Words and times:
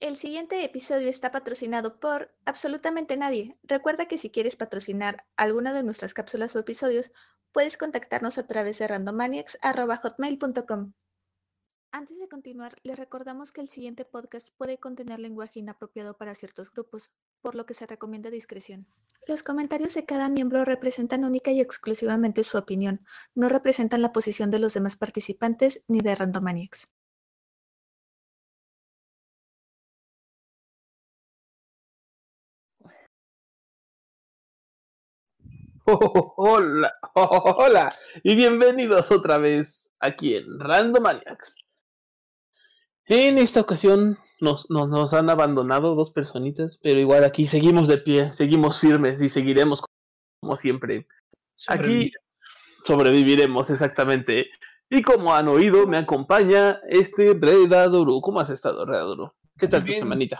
El 0.00 0.16
siguiente 0.16 0.64
episodio 0.64 1.08
está 1.10 1.30
patrocinado 1.30 2.00
por 2.00 2.34
absolutamente 2.46 3.18
nadie. 3.18 3.58
Recuerda 3.62 4.08
que 4.08 4.16
si 4.16 4.30
quieres 4.30 4.56
patrocinar 4.56 5.26
alguna 5.36 5.74
de 5.74 5.82
nuestras 5.82 6.14
cápsulas 6.14 6.56
o 6.56 6.58
episodios, 6.58 7.12
puedes 7.52 7.76
contactarnos 7.76 8.38
a 8.38 8.46
través 8.46 8.78
de 8.78 8.88
randomaniacs.hotmail.com. 8.88 10.94
Antes 11.92 12.18
de 12.18 12.28
continuar, 12.28 12.76
les 12.82 12.98
recordamos 12.98 13.52
que 13.52 13.60
el 13.60 13.68
siguiente 13.68 14.06
podcast 14.06 14.48
puede 14.56 14.78
contener 14.78 15.18
lenguaje 15.18 15.58
inapropiado 15.58 16.16
para 16.16 16.34
ciertos 16.34 16.72
grupos, 16.72 17.10
por 17.42 17.54
lo 17.54 17.66
que 17.66 17.74
se 17.74 17.84
recomienda 17.84 18.30
discreción. 18.30 18.86
Los 19.26 19.42
comentarios 19.42 19.92
de 19.92 20.06
cada 20.06 20.30
miembro 20.30 20.64
representan 20.64 21.26
única 21.26 21.50
y 21.50 21.60
exclusivamente 21.60 22.42
su 22.42 22.56
opinión, 22.56 23.04
no 23.34 23.50
representan 23.50 24.00
la 24.00 24.12
posición 24.12 24.50
de 24.50 24.60
los 24.60 24.72
demás 24.72 24.96
participantes 24.96 25.84
ni 25.88 26.00
de 26.00 26.14
Randomaniacs. 26.14 26.88
Hola, 35.92 36.92
hola 37.14 37.92
y 38.22 38.36
bienvenidos 38.36 39.10
otra 39.10 39.38
vez 39.38 39.92
aquí 39.98 40.36
en 40.36 40.60
Randomaniacs. 40.60 41.56
En 43.06 43.38
esta 43.38 43.60
ocasión 43.60 44.18
nos, 44.40 44.70
nos, 44.70 45.12
han 45.12 45.30
abandonado 45.30 45.94
dos 45.94 46.12
personitas, 46.12 46.78
pero 46.82 47.00
igual 47.00 47.24
aquí 47.24 47.46
seguimos 47.46 47.88
de 47.88 47.98
pie, 47.98 48.32
seguimos 48.32 48.78
firmes 48.78 49.20
y 49.20 49.28
seguiremos 49.28 49.82
como 50.40 50.56
siempre. 50.56 51.08
Aquí 51.68 52.12
sobreviviremos 52.84 53.68
exactamente. 53.70 54.48
Y 54.88 55.02
como 55.02 55.34
han 55.34 55.48
oído, 55.48 55.86
me 55.86 55.98
acompaña 55.98 56.80
este 56.88 57.34
Redadoro. 57.34 58.20
¿Cómo 58.20 58.40
has 58.40 58.50
estado, 58.50 58.86
Redadoro? 58.86 59.34
¿Qué 59.58 59.66
tal 59.66 59.84
tu 59.84 59.92
semanita? 59.92 60.38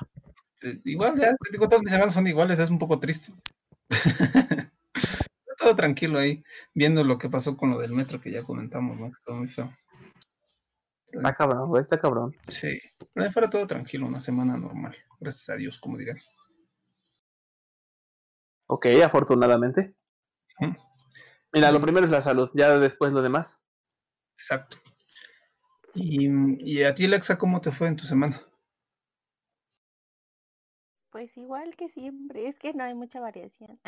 Eh, 0.62 0.80
igual, 0.84 1.18
ya, 1.18 1.30
te 1.30 1.50
digo, 1.52 1.66
todas 1.68 1.82
mis 1.82 1.90
semanas 1.90 2.14
son 2.14 2.26
iguales, 2.26 2.58
es 2.58 2.70
un 2.70 2.78
poco 2.78 3.00
triste. 3.00 3.32
todo 5.60 5.76
tranquilo 5.76 6.18
ahí, 6.18 6.42
viendo 6.74 7.04
lo 7.04 7.18
que 7.18 7.28
pasó 7.28 7.56
con 7.56 7.70
lo 7.70 7.78
del 7.78 7.92
metro 7.92 8.20
que 8.20 8.30
ya 8.30 8.42
comentamos, 8.42 8.98
¿no? 8.98 9.10
Que 9.10 9.18
todo 9.24 9.36
muy 9.36 9.48
feo. 9.48 9.70
Está 11.12 11.34
cabrón, 11.34 11.68
güey, 11.68 11.82
está 11.82 12.00
cabrón. 12.00 12.34
Sí, 12.48 12.78
pero 13.12 13.26
ahí 13.26 13.32
fuera 13.32 13.50
todo 13.50 13.66
tranquilo, 13.66 14.06
una 14.06 14.20
semana 14.20 14.56
normal. 14.56 14.96
Gracias 15.18 15.48
a 15.50 15.56
Dios, 15.56 15.78
como 15.78 15.98
dirán. 15.98 16.18
Ok, 18.66 18.86
afortunadamente. 19.04 19.94
Mira, 21.52 21.72
lo 21.72 21.80
primero 21.80 22.06
es 22.06 22.12
la 22.12 22.22
salud, 22.22 22.48
ya 22.54 22.78
después 22.78 23.12
lo 23.12 23.22
demás. 23.22 23.58
Exacto. 24.36 24.78
Y, 25.94 26.28
y 26.60 26.84
a 26.84 26.94
ti, 26.94 27.04
Alexa, 27.06 27.36
¿cómo 27.36 27.60
te 27.60 27.72
fue 27.72 27.88
en 27.88 27.96
tu 27.96 28.04
semana? 28.04 28.40
Pues 31.10 31.36
igual 31.36 31.74
que 31.76 31.88
siempre, 31.88 32.46
es 32.46 32.58
que 32.58 32.72
no 32.72 32.84
hay 32.84 32.94
mucha 32.94 33.20
variación. 33.20 33.80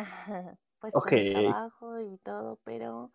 pues 0.81 0.95
con 0.95 1.15
el 1.15 1.33
trabajo 1.33 2.01
y 2.01 2.19
todo, 2.19 2.59
pero 2.65 3.13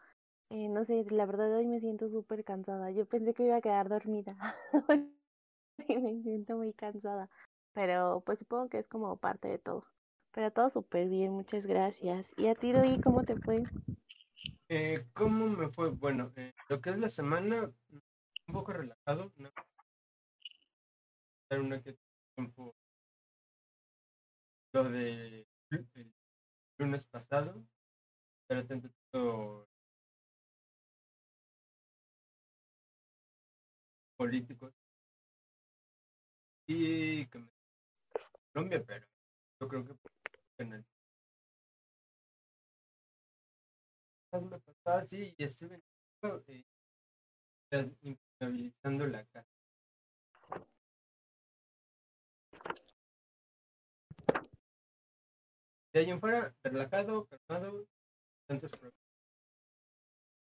eh, 0.49 0.69
no 0.69 0.83
sé, 0.85 1.05
la 1.09 1.25
verdad 1.25 1.53
hoy 1.53 1.67
me 1.67 1.79
siento 1.79 2.07
súper 2.07 2.45
cansada. 2.45 2.89
Yo 2.91 3.05
pensé 3.05 3.33
que 3.33 3.43
iba 3.43 3.57
a 3.57 3.61
quedar 3.61 3.89
dormida 3.89 4.37
y 5.87 5.97
me 5.97 6.21
siento 6.21 6.55
muy 6.57 6.71
cansada, 6.73 7.29
pero 7.73 8.23
pues 8.25 8.39
supongo 8.39 8.69
que 8.69 8.79
es 8.79 8.87
como 8.87 9.17
parte 9.17 9.49
de 9.49 9.59
todo. 9.59 9.83
Pero 10.31 10.51
todo 10.51 10.69
súper 10.69 11.09
bien, 11.09 11.31
muchas 11.31 11.65
gracias. 11.65 12.33
¿Y 12.37 12.47
a 12.47 12.55
ti, 12.55 12.71
Doi, 12.71 12.99
cómo 12.99 13.23
te 13.23 13.35
fue? 13.35 13.63
Eh, 14.69 15.05
¿Cómo 15.13 15.47
me 15.47 15.69
fue? 15.69 15.89
Bueno, 15.89 16.31
eh, 16.35 16.53
lo 16.69 16.79
que 16.79 16.91
es 16.91 16.99
la 16.99 17.09
semana, 17.09 17.71
un 18.47 18.53
poco 18.53 18.71
relajado. 18.71 19.31
¿no? 19.37 19.49
Una 21.49 21.81
que 21.81 21.97
tiempo 22.35 22.75
lo 24.83 24.89
de 24.89 25.47
lunes 26.77 27.05
pasado, 27.07 27.65
pero 28.47 28.65
tanto 28.65 28.89
políticos 34.15 34.73
y 36.67 37.25
que 37.27 37.39
me... 37.39 37.49
Colombia, 38.53 38.83
pero 38.85 39.05
yo 39.59 39.67
creo 39.67 39.85
que 39.85 39.93
en 40.59 40.73
el 40.73 40.85
me 44.33 44.59
pasaba 44.59 45.01
así 45.01 45.33
y 45.37 45.43
estuve 45.43 45.81
eh, 46.23 46.63
impermeabilizando 48.01 49.07
la 49.07 49.25
casa. 49.25 49.56
De 55.97 56.03
ahí 56.03 56.11
en 56.11 56.19
fuera, 56.19 56.55
relajado, 56.63 57.25
calmado, 57.25 57.87
tantos 58.47 58.69
problemas. 58.69 58.93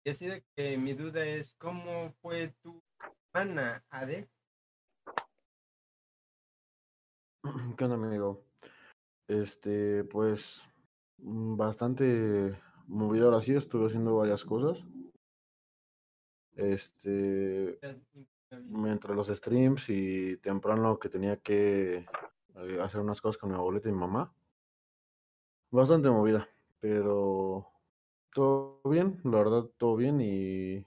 Y 0.06 0.10
así 0.10 0.28
de 0.28 0.44
que 0.54 0.78
mi 0.78 0.92
duda 0.92 1.26
es, 1.26 1.56
¿cómo 1.56 2.14
fue 2.22 2.54
tu 2.62 2.80
semana, 3.32 3.84
Ade? 3.90 4.30
¿Qué 7.76 7.84
onda, 7.84 7.96
amigo? 7.96 8.44
Este, 9.26 10.04
pues, 10.04 10.62
mm, 11.18 11.56
bastante 11.56 12.56
movido 12.86 13.24
ahora 13.24 13.42
sí, 13.42 13.52
estuve 13.52 13.86
haciendo 13.86 14.14
varias 14.18 14.44
cosas. 14.44 14.78
Este, 16.54 17.80
mientras 18.66 19.16
los 19.16 19.26
streams 19.26 19.88
y 19.88 20.36
temprano 20.36 21.00
que 21.00 21.08
tenía 21.08 21.38
que 21.38 22.06
eh, 22.54 22.78
hacer 22.80 23.00
unas 23.00 23.20
cosas 23.20 23.36
con 23.36 23.50
mi 23.50 23.56
abuelita 23.56 23.88
y 23.88 23.92
mi 23.92 23.98
mamá. 23.98 24.32
Bastante 25.72 26.10
movida, 26.10 26.48
pero 26.80 27.64
todo 28.34 28.80
bien, 28.86 29.20
la 29.22 29.38
verdad, 29.38 29.64
todo 29.78 29.94
bien 29.94 30.20
y 30.20 30.84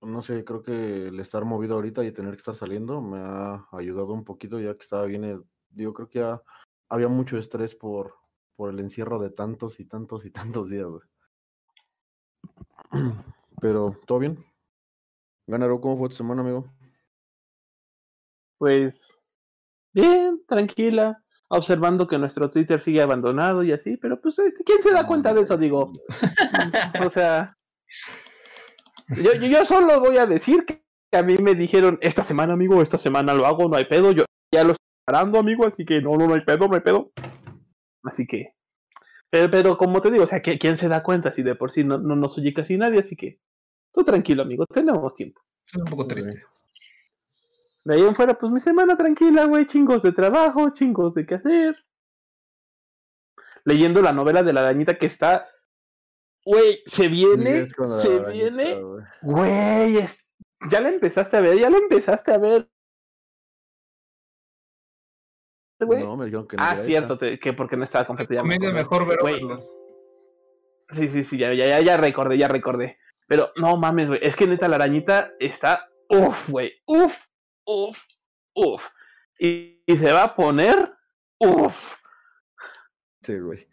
no 0.00 0.22
sé, 0.22 0.44
creo 0.44 0.62
que 0.62 1.08
el 1.08 1.20
estar 1.20 1.44
movido 1.44 1.74
ahorita 1.74 2.02
y 2.02 2.10
tener 2.10 2.32
que 2.32 2.38
estar 2.38 2.54
saliendo 2.54 3.02
me 3.02 3.18
ha 3.18 3.68
ayudado 3.72 4.14
un 4.14 4.24
poquito 4.24 4.58
ya 4.60 4.74
que 4.74 4.82
estaba 4.82 5.04
bien, 5.04 5.24
eh, 5.24 5.38
digo, 5.68 5.92
creo 5.92 6.08
que 6.08 6.20
ya 6.20 6.42
había 6.88 7.08
mucho 7.08 7.36
estrés 7.36 7.74
por, 7.74 8.14
por 8.56 8.70
el 8.70 8.80
encierro 8.80 9.18
de 9.18 9.28
tantos 9.28 9.78
y 9.78 9.84
tantos 9.84 10.24
y 10.24 10.30
tantos 10.30 10.70
días. 10.70 10.88
Pero, 13.60 14.00
¿todo 14.06 14.20
bien? 14.20 14.42
Ganaro, 15.46 15.82
¿cómo 15.82 15.98
fue 15.98 16.08
tu 16.08 16.14
semana, 16.14 16.40
amigo? 16.40 16.64
Pues, 18.56 19.22
bien, 19.92 20.42
tranquila 20.46 21.21
observando 21.52 22.08
que 22.08 22.16
nuestro 22.16 22.50
Twitter 22.50 22.80
sigue 22.80 23.02
abandonado 23.02 23.62
y 23.62 23.72
así, 23.72 23.98
pero 23.98 24.20
pues, 24.20 24.38
eh, 24.38 24.54
¿quién 24.64 24.82
se 24.82 24.90
da 24.90 25.06
cuenta 25.06 25.34
de 25.34 25.42
eso? 25.42 25.58
Digo, 25.58 25.92
o 27.06 27.10
sea, 27.10 27.54
yo, 29.08 29.34
yo, 29.34 29.66
solo 29.66 30.00
voy 30.00 30.16
a 30.16 30.24
decir 30.24 30.64
que 30.64 30.82
a 31.12 31.22
mí 31.22 31.36
me 31.36 31.54
dijeron, 31.54 31.98
esta 32.00 32.22
semana, 32.22 32.54
amigo, 32.54 32.80
esta 32.80 32.96
semana 32.96 33.34
lo 33.34 33.46
hago, 33.46 33.68
no 33.68 33.76
hay 33.76 33.84
pedo, 33.84 34.12
yo 34.12 34.24
ya 34.50 34.64
lo 34.64 34.72
estoy 34.72 34.86
parando, 35.04 35.38
amigo, 35.38 35.66
así 35.66 35.84
que 35.84 36.00
no, 36.00 36.16
no, 36.16 36.26
no 36.26 36.34
hay 36.34 36.40
pedo, 36.40 36.68
no 36.68 36.74
hay 36.74 36.80
pedo. 36.80 37.12
Así 38.02 38.26
que, 38.26 38.54
pero, 39.30 39.50
pero 39.50 39.76
como 39.76 40.00
te 40.00 40.10
digo, 40.10 40.24
o 40.24 40.26
sea, 40.26 40.40
¿quién 40.40 40.78
se 40.78 40.88
da 40.88 41.02
cuenta 41.02 41.34
si 41.34 41.42
de 41.42 41.54
por 41.54 41.70
sí 41.70 41.84
no, 41.84 41.98
no 41.98 42.16
nos 42.16 42.38
oye 42.38 42.54
casi 42.54 42.78
nadie? 42.78 43.00
Así 43.00 43.14
que, 43.14 43.40
tú 43.92 44.04
tranquilo, 44.04 44.42
amigo, 44.42 44.64
tenemos 44.66 45.14
tiempo. 45.14 45.42
Es 45.66 45.74
un 45.76 45.84
poco 45.84 46.06
triste. 46.06 46.42
De 47.84 47.94
ahí 47.94 48.02
en 48.02 48.14
fuera, 48.14 48.38
pues 48.38 48.52
mi 48.52 48.60
semana 48.60 48.96
tranquila, 48.96 49.44
güey, 49.44 49.66
chingos 49.66 50.02
de 50.02 50.12
trabajo, 50.12 50.70
chingos 50.70 51.14
de 51.14 51.26
qué 51.26 51.34
hacer. 51.34 51.84
Leyendo 53.64 54.02
la 54.02 54.12
novela 54.12 54.42
de 54.42 54.52
la 54.52 54.62
dañita 54.62 54.98
que 54.98 55.06
está. 55.06 55.48
Güey, 56.44 56.82
se 56.86 57.08
viene, 57.08 57.68
se 57.68 58.18
viene. 58.30 58.80
Güey, 59.22 59.98
es... 59.98 60.26
ya 60.70 60.80
la 60.80 60.90
empezaste 60.90 61.36
a 61.36 61.40
ver, 61.40 61.58
ya 61.58 61.70
la 61.70 61.78
empezaste 61.78 62.32
a 62.32 62.38
ver. 62.38 62.68
No, 65.80 66.16
me 66.16 66.26
dijeron 66.26 66.46
que 66.46 66.56
no. 66.56 66.62
Ah, 66.62 66.76
cierto, 66.78 67.18
que 67.18 67.52
porque 67.52 67.76
no 67.76 67.84
estaba 67.84 68.06
completo. 68.06 68.34
Ya 68.34 68.42
mejor 68.42 69.06
ver 69.06 69.18
Sí, 70.90 71.08
sí, 71.08 71.24
sí, 71.24 71.38
ya, 71.38 71.52
ya, 71.54 71.80
ya 71.80 71.96
recordé, 71.96 72.38
ya 72.38 72.48
recordé. 72.48 72.98
Pero 73.26 73.50
no 73.56 73.76
mames, 73.76 74.08
güey, 74.08 74.20
es 74.22 74.36
que 74.36 74.46
neta 74.46 74.68
la 74.68 74.76
arañita 74.76 75.32
está. 75.40 75.88
Uf, 76.08 76.50
güey, 76.50 76.72
uf, 76.86 77.16
uf, 77.64 77.98
uf. 78.54 78.82
Y, 79.38 79.82
se 79.86 80.12
va 80.12 80.24
a 80.24 80.34
poner, 80.34 80.94
uf. 81.38 81.96
Sí, 83.22 83.38
güey. 83.38 83.68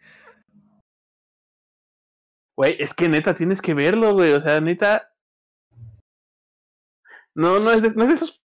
Güey, 2.56 2.76
es 2.78 2.92
que 2.94 3.08
neta 3.08 3.34
tienes 3.34 3.60
que 3.60 3.74
verlo, 3.74 4.14
güey. 4.14 4.32
O 4.32 4.42
sea, 4.42 4.60
neta. 4.60 5.12
No, 7.34 7.58
no 7.58 7.70
es 7.70 7.82
de, 7.82 7.90
no 7.90 8.02
es 8.02 8.08
de 8.08 8.14
esos 8.16 8.42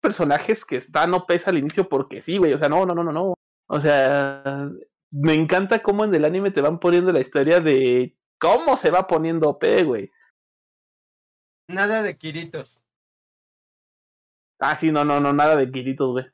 personajes 0.00 0.64
que 0.64 0.76
está 0.76 1.06
no 1.06 1.26
pesa 1.26 1.50
al 1.50 1.58
inicio 1.58 1.88
porque 1.88 2.20
sí, 2.20 2.36
güey. 2.38 2.52
O 2.52 2.58
sea, 2.58 2.68
no, 2.68 2.84
no, 2.84 2.94
no, 2.94 3.04
no, 3.04 3.12
no. 3.12 3.34
O 3.68 3.80
sea, 3.80 4.68
me 5.10 5.34
encanta 5.34 5.82
cómo 5.82 6.04
en 6.04 6.14
el 6.14 6.24
anime 6.24 6.50
te 6.50 6.60
van 6.60 6.78
poniendo 6.78 7.12
la 7.12 7.20
historia 7.20 7.60
de 7.60 8.16
cómo 8.38 8.76
se 8.76 8.90
va 8.90 9.06
poniendo 9.06 9.48
OP, 9.48 9.64
güey. 9.84 10.10
Nada 11.68 12.02
de 12.02 12.18
Kiritos. 12.18 12.81
Ah, 14.64 14.76
sí, 14.76 14.92
no, 14.92 15.04
no, 15.04 15.18
no, 15.18 15.32
nada 15.32 15.56
de 15.56 15.70
quiritos, 15.72 16.12
güey. 16.12 16.24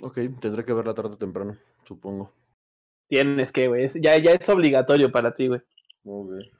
Ok, 0.00 0.14
tendré 0.40 0.64
que 0.64 0.72
verla 0.72 0.94
tarde 0.94 1.14
o 1.14 1.18
temprano, 1.18 1.58
supongo. 1.84 2.32
Tienes 3.08 3.50
que, 3.50 3.66
güey. 3.66 3.90
Ya, 4.00 4.16
ya 4.16 4.30
es 4.30 4.48
obligatorio 4.48 5.10
para 5.10 5.34
ti, 5.34 5.48
güey. 5.48 5.60
Muy 6.04 6.36
bien. 6.36 6.50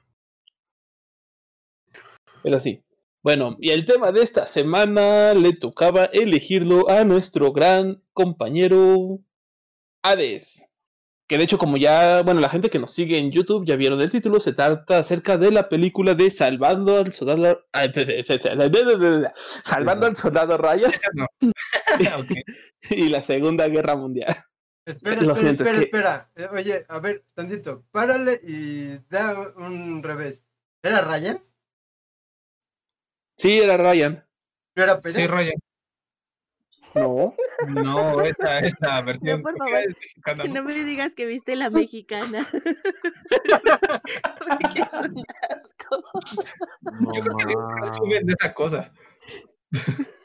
Pero 2.43 2.59
sí. 2.59 2.83
Bueno, 3.23 3.55
y 3.61 3.69
el 3.71 3.85
tema 3.85 4.11
de 4.11 4.21
esta 4.21 4.45
semana 4.45 5.33
le 5.33 5.53
tocaba 5.53 6.05
elegirlo 6.05 6.89
a 6.89 7.05
nuestro 7.05 7.53
gran 7.53 8.03
compañero 8.11 9.19
Hades. 10.03 10.68
Que 11.29 11.37
de 11.37 11.43
hecho, 11.43 11.59
como 11.59 11.77
ya, 11.77 12.23
bueno, 12.23 12.41
la 12.41 12.49
gente 12.49 12.71
que 12.71 12.79
nos 12.79 12.91
sigue 12.91 13.19
en 13.19 13.31
YouTube 13.31 13.63
ya 13.63 13.75
vieron 13.75 14.01
el 14.01 14.09
título, 14.09 14.39
se 14.39 14.51
trata 14.51 14.97
acerca 14.97 15.37
de 15.37 15.51
la 15.51 15.69
película 15.69 16.15
de 16.15 16.31
Salvando 16.31 16.97
al 16.97 17.13
Soldado. 17.13 17.67
Salvando 19.63 20.07
al 20.07 20.15
Soldado 20.15 20.57
Ryan 20.57 20.91
No. 21.13 21.27
Ok. 22.19 22.31
y 22.89 23.09
la 23.09 23.21
Segunda 23.21 23.67
Guerra 23.67 23.95
Mundial. 23.95 24.43
Espera, 24.87 25.21
Lo 25.21 25.33
espera, 25.33 25.39
siento, 25.39 25.63
es 25.65 25.69
espera, 25.69 25.77
que- 25.79 25.85
espera. 25.85 26.31
Eh, 26.35 26.47
Oye, 26.51 26.85
a 26.89 26.99
ver, 26.99 27.23
tantito. 27.35 27.85
Párale 27.91 28.41
y 28.43 28.97
da 29.07 29.51
un 29.55 30.01
revés. 30.01 30.43
¿Era 30.81 31.01
Ryan? 31.01 31.43
Sí, 33.37 33.59
era 33.59 33.77
Ryan. 33.77 34.25
¿No 34.75 34.83
era 34.83 34.99
Pérez? 34.99 35.15
Sí, 35.17 35.27
Ryan. 35.27 35.53
No. 36.95 37.35
No, 37.67 38.21
esta, 38.21 38.59
esta 38.59 39.01
versión. 39.01 39.41
por 39.41 39.55
porque 39.55 39.71
favor. 39.71 39.87
es 39.89 39.95
mexicana, 39.99 40.43
¿no? 40.45 40.53
No 40.55 40.63
me 40.63 40.73
digas 40.83 41.13
que 41.15 41.25
viste 41.25 41.55
la 41.55 41.69
mexicana. 41.69 42.47
Porque 44.39 44.79
es 44.79 44.93
un 44.93 45.23
asco. 45.49 46.03
No 46.99 47.13
Yo 47.13 47.21
creo 47.21 47.37
que 47.37 47.55
ma- 47.55 47.93
suben 47.93 48.25
de 48.25 48.33
esa 48.39 48.53
cosa. 48.53 48.91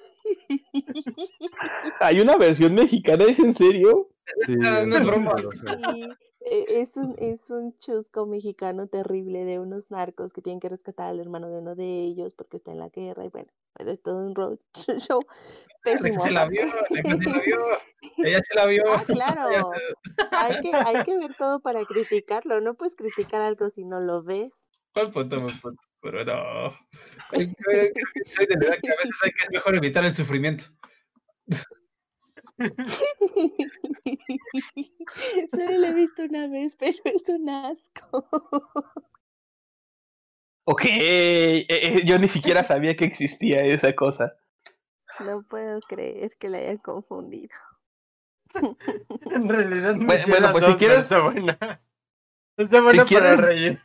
Hay 2.01 2.21
una 2.21 2.37
versión 2.37 2.75
mexicana, 2.75 3.25
¿es 3.25 3.39
en 3.39 3.53
serio? 3.55 4.11
Sí, 4.47 4.55
no 4.57 4.97
es 4.97 5.05
broma. 5.05 5.35
Sí, 5.39 6.09
e- 6.41 6.81
es 6.81 6.97
un, 6.97 7.15
es 7.19 7.51
un 7.51 7.77
chusco 7.79 8.27
mexicano 8.27 8.87
terrible 8.87 9.45
de 9.45 9.59
unos 9.59 9.91
narcos 9.91 10.33
que 10.33 10.41
tienen 10.43 10.61
que 10.61 10.69
rescatar 10.69 11.09
al 11.11 11.21
hermano 11.21 11.49
de 11.51 11.59
uno 11.59 11.75
de 11.75 11.85
ellos 12.05 12.35
porque 12.35 12.57
está 12.57 12.73
en 12.73 12.79
la 12.79 12.89
guerra 12.89 13.25
y 13.25 13.29
bueno, 13.29 13.49
es 13.79 14.03
todo 14.03 14.27
un 14.27 14.35
road 14.35 14.59
show 14.99 15.21
La 15.85 15.99
pésimo. 15.99 16.21
se 16.21 16.31
la 16.31 16.47
vio, 16.47 16.65
la 16.91 17.03
sí 17.03 17.31
la 17.31 17.39
vio. 17.41 17.67
Ella 18.19 18.41
se 18.43 18.55
la 18.55 18.67
vio. 18.67 18.83
Ah, 18.87 19.05
claro. 19.07 19.73
Hay 20.33 20.61
que, 20.61 20.75
hay 20.75 21.05
que 21.05 21.17
ver 21.19 21.35
todo 21.37 21.61
para 21.61 21.85
criticarlo. 21.85 22.61
No 22.61 22.75
puedes 22.75 22.95
criticar 22.95 23.43
algo 23.43 23.69
si 23.69 23.85
no 23.85 24.01
lo 24.01 24.23
ves. 24.23 24.69
¿Cuál 24.93 25.11
punto? 25.11 25.39
punto? 25.39 25.83
Pero 26.01 26.25
no. 26.25 26.75
Ay, 27.31 27.53
creo 27.55 27.93
que 27.93 28.31
Soy 28.31 28.47
de 28.47 28.57
la 28.57 28.67
edad 28.67 28.79
que 28.81 28.91
a 28.91 28.97
veces 28.97 29.21
hay 29.25 29.31
que 29.33 29.45
es 29.45 29.51
mejor 29.51 29.75
evitar 29.75 30.05
el 30.05 30.15
sufrimiento. 30.15 30.65
Solo 35.51 35.79
lo 35.79 35.87
he 35.87 35.95
visto 35.95 36.23
una 36.23 36.47
vez, 36.49 36.77
pero 36.77 36.99
es 37.05 37.29
un 37.29 37.49
asco. 37.49 38.29
Ok, 40.67 40.83
eh, 40.87 41.67
eh, 41.69 42.03
yo 42.05 42.19
ni 42.19 42.29
siquiera 42.29 42.65
sabía 42.65 42.97
que 42.97 43.05
existía 43.05 43.59
esa 43.59 43.95
cosa. 43.95 44.35
No 45.21 45.43
puedo 45.49 45.81
creer 45.83 46.33
que 46.39 46.49
la 46.49 46.59
hayan 46.59 46.79
confundido. 46.79 47.51
En 48.55 49.49
realidad 49.49 49.95
Bueno, 49.99 50.23
bueno, 50.29 50.53
pues, 50.53 50.65
si 50.65 50.75
quieres- 50.77 50.99
Está 51.01 51.21
buena. 51.21 51.59
Está 52.57 52.81
buena 52.81 53.05
para 53.05 53.09
quieres- 53.09 53.41
reír. 53.41 53.81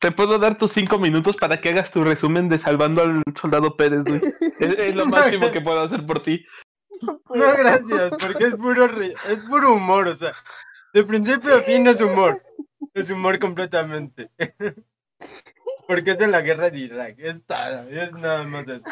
Te 0.00 0.10
puedo 0.10 0.38
dar 0.38 0.58
tus 0.58 0.72
cinco 0.72 0.98
minutos 0.98 1.36
para 1.36 1.60
que 1.60 1.68
hagas 1.68 1.90
tu 1.90 2.02
resumen 2.02 2.48
de 2.48 2.58
Salvando 2.58 3.02
al 3.02 3.22
Soldado 3.40 3.76
Pérez, 3.76 4.02
güey. 4.04 4.20
Es, 4.58 4.78
es 4.78 4.94
lo 4.96 5.06
máximo 5.46 5.52
que 5.52 5.60
puedo 5.60 5.80
hacer 5.80 6.04
por 6.06 6.22
ti. 6.22 6.44
No 7.02 7.20
gracias, 7.56 8.10
porque 8.18 8.44
es 8.44 8.54
puro, 8.54 8.86
es 9.02 9.40
puro 9.48 9.74
humor, 9.74 10.06
o 10.08 10.14
sea, 10.16 10.32
de 10.94 11.02
principio 11.04 11.56
a 11.56 11.60
fin 11.62 11.86
es 11.88 12.00
humor. 12.00 12.40
Es 12.94 13.10
humor 13.10 13.38
completamente. 13.38 14.30
Porque 15.86 16.12
es 16.12 16.18
de 16.18 16.28
la 16.28 16.42
guerra 16.42 16.70
de 16.70 16.78
Irak, 16.78 17.16
es 17.18 17.42
es 17.90 18.12
nada 18.12 18.44
más 18.44 18.66
eso. 18.68 18.84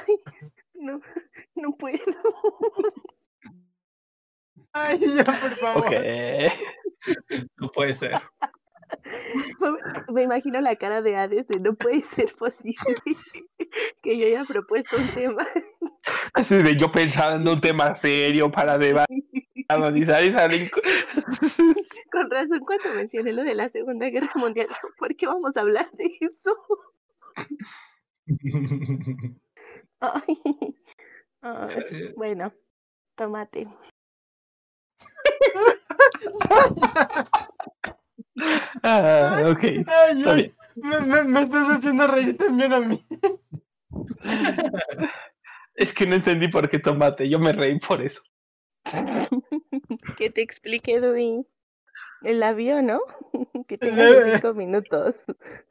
No, 0.75 1.01
no 1.57 1.77
puedo. 1.77 1.99
Ay, 4.73 4.99
ya, 5.15 5.25
por 5.25 5.55
favor. 5.57 5.87
Ok. 5.87 5.93
No 7.59 7.69
puede 7.71 7.95
ser. 7.95 8.13
Me 10.09 10.23
imagino 10.23 10.61
la 10.61 10.77
cara 10.77 11.03
de 11.03 11.17
Hades 11.17 11.47
de 11.49 11.61
no 11.61 11.75
puede 11.75 12.03
ser 12.05 12.35
posible 12.37 12.77
que 14.03 14.19
yo 14.19 14.27
haya 14.27 14.45
propuesto 14.45 14.97
un 14.97 15.13
tema. 15.13 15.47
Así 16.35 16.57
de 16.57 16.77
yo 16.77 16.91
pensando 16.91 17.53
un 17.53 17.61
tema 17.61 17.95
serio 17.95 18.51
para 18.51 18.79
debatir, 18.79 19.25
analizar 19.75 20.25
y 20.25 20.33
salir. 20.33 20.71
co- 20.71 20.81
Con 22.13 22.31
razón, 22.31 22.61
cuando 22.61 22.95
mencioné 22.95 23.33
lo 23.33 23.43
de 23.45 23.55
la 23.55 23.69
Segunda 23.69 24.09
Guerra 24.11 24.31
Mundial, 24.35 24.69
¿por 24.99 25.15
qué 25.17 25.27
vamos 25.27 25.57
a 25.57 25.61
hablar 25.61 25.91
de 25.93 26.11
eso? 26.21 26.57
Ay, 30.01 30.39
ay, 31.43 32.13
bueno, 32.17 32.53
tomate. 33.15 33.69
Ah, 38.83 39.43
ok. 39.51 39.63
Ay, 39.65 40.19
Está 40.19 40.33
ay, 40.33 40.37
bien. 40.37 40.55
me, 40.77 41.01
me- 41.01 41.25
me 41.25 41.43
estás 41.43 41.69
haciendo 41.69 42.07
reír 42.07 42.37
también 42.37 42.73
a 42.73 42.81
mí. 42.81 43.05
Es 45.75 45.93
que 45.95 46.07
no 46.07 46.15
entendí 46.15 46.49
por 46.49 46.69
qué 46.69 46.79
tomate. 46.79 47.29
Yo 47.29 47.39
me 47.39 47.53
reí 47.53 47.79
por 47.79 48.01
eso. 48.03 48.23
Que 50.19 50.31
te 50.31 50.43
explique, 50.43 51.01
Dui. 51.01 51.47
El 52.23 52.43
avión, 52.43 52.87
¿no? 52.87 53.01
Que 53.69 53.79
tengas 53.79 53.99
Eh. 53.99 54.33
cinco 54.35 54.55
minutos. 54.55 55.25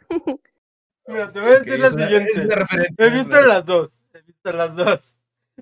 Mira, 1.07 1.31
te 1.31 1.39
voy 1.39 1.54
a 1.54 1.60
decir 1.60 1.80
la 1.80 1.88
es 1.88 1.94
una- 1.94 2.07
siguiente. 2.07 2.56
He 2.98 3.10
visto 3.10 3.42
las 3.42 3.66
dos. 3.66 3.92
He 4.13 4.21
visto 4.21 4.51
las 4.54 4.75
dos. 4.75 5.16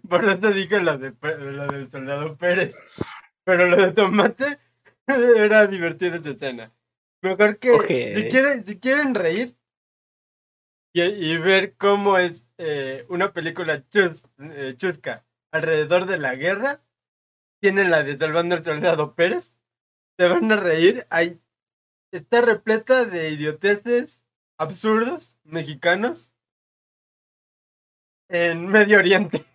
Por 0.08 0.26
eso 0.26 0.52
dije 0.52 0.80
la, 0.82 0.98
de, 0.98 1.14
la 1.22 1.68
del 1.68 1.90
soldado 1.90 2.36
Pérez. 2.38 2.76
Pero 3.44 3.66
lo 3.66 3.78
de 3.78 3.92
Tomate 3.94 4.60
era 5.08 5.68
divertida 5.68 6.18
esa 6.18 6.32
escena. 6.32 6.72
Mejor 7.22 7.58
que 7.60 8.14
si, 8.16 8.28
quieren, 8.28 8.64
si 8.64 8.78
quieren 8.78 9.16
reír 9.16 9.56
y, 10.94 11.02
y 11.02 11.38
ver 11.38 11.76
cómo 11.78 12.18
es 12.18 12.46
eh, 12.58 13.06
una 13.10 13.32
película 13.34 13.84
chus- 13.90 14.28
eh, 14.40 14.76
chusca 14.78 15.26
alrededor 15.52 16.06
de 16.06 16.18
la 16.20 16.36
guerra, 16.36 16.82
tienen 17.60 17.90
la 17.92 18.04
de 18.04 18.18
Salvando 18.18 18.56
al 18.56 18.64
Soldado 18.64 19.16
Pérez. 19.16 19.56
Te 20.18 20.28
van 20.28 20.52
a 20.52 20.56
reír. 20.58 21.06
Hay, 21.10 21.40
está 22.12 22.42
repleta 22.42 23.06
de 23.06 23.30
idioteces 23.32 24.24
absurdos 24.58 25.38
mexicanos 25.44 26.34
en 28.30 28.68
Medio 28.68 28.98
Oriente. 28.98 29.46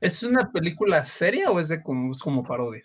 ¿Es 0.00 0.22
una 0.22 0.52
película 0.52 1.04
seria 1.04 1.50
o 1.50 1.58
es 1.58 1.68
de 1.68 1.82
como, 1.82 2.12
es 2.12 2.20
como 2.20 2.44
parodia? 2.44 2.84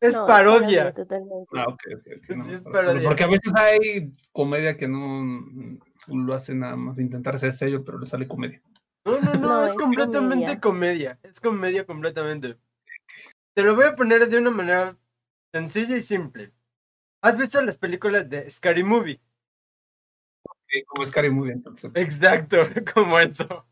Es 0.00 0.14
No, 0.14 0.26
parodia. 0.26 0.92
totalmente. 0.94 1.46
Ah, 1.54 1.64
ok, 1.68 1.82
ok. 1.96 2.06
ok, 2.16 2.36
no, 2.36 2.44
Sí, 2.44 2.52
es 2.54 2.60
pero- 2.62 2.72
parodia. 2.72 3.08
Porque 3.08 3.24
a 3.24 3.26
veces 3.26 3.52
hay 3.54 4.12
comedia 4.32 4.76
que 4.76 4.88
no 4.88 5.78
lo 6.06 6.34
hace 6.34 6.54
nada 6.54 6.76
más 6.76 6.98
intentar 6.98 7.38
ser 7.38 7.52
serio, 7.52 7.84
pero 7.84 7.98
le 7.98 8.06
sale 8.06 8.26
comedia. 8.28 8.62
No, 9.04 9.20
no, 9.20 9.32
no, 9.34 9.38
No, 9.38 9.62
es 9.64 9.70
es 9.70 9.76
completamente 9.76 10.60
comedia. 10.60 11.18
Es 11.22 11.40
comedia 11.40 11.86
completamente. 11.86 12.56
Te 13.54 13.62
lo 13.62 13.74
voy 13.74 13.84
a 13.84 13.96
poner 13.96 14.28
de 14.28 14.38
una 14.38 14.50
manera 14.50 14.96
sencilla 15.52 15.96
y 15.96 16.00
simple. 16.00 16.52
¿Has 17.22 17.36
visto 17.36 17.60
las 17.62 17.76
películas 17.76 18.28
de 18.28 18.48
Scary 18.50 18.84
Movie? 18.84 19.20
Como 20.86 21.04
Scary 21.04 21.30
Movie, 21.30 21.52
entonces. 21.52 21.90
Exacto, 21.94 22.58
como 22.94 23.18
eso. 23.18 23.66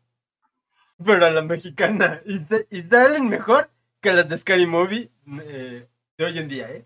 Pero 1.03 1.25
a 1.25 1.31
la 1.31 1.41
mexicana. 1.41 2.21
Y, 2.25 2.41
y 2.69 2.81
salen 2.81 3.29
mejor 3.29 3.71
que 4.01 4.13
las 4.13 4.27
de 4.27 4.37
Scary 4.37 4.65
Movie 4.65 5.11
eh, 5.43 5.87
de 6.17 6.25
hoy 6.25 6.37
en 6.37 6.47
día, 6.47 6.69
¿eh? 6.71 6.85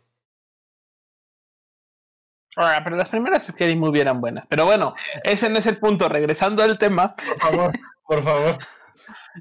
Ah, 2.56 2.82
pero 2.84 2.96
las 2.96 3.10
primeras 3.10 3.48
Scary 3.48 3.76
Movie 3.76 4.02
eran 4.02 4.22
buenas. 4.22 4.46
Pero 4.48 4.66
bueno, 4.66 4.94
ese 5.24 5.50
no 5.50 5.58
es 5.58 5.66
el 5.66 5.80
punto. 5.80 6.08
Regresando 6.08 6.62
al 6.62 6.78
tema, 6.78 7.16
Por 7.16 7.40
favor, 7.40 7.72
por 8.06 8.24
favor. 8.24 8.58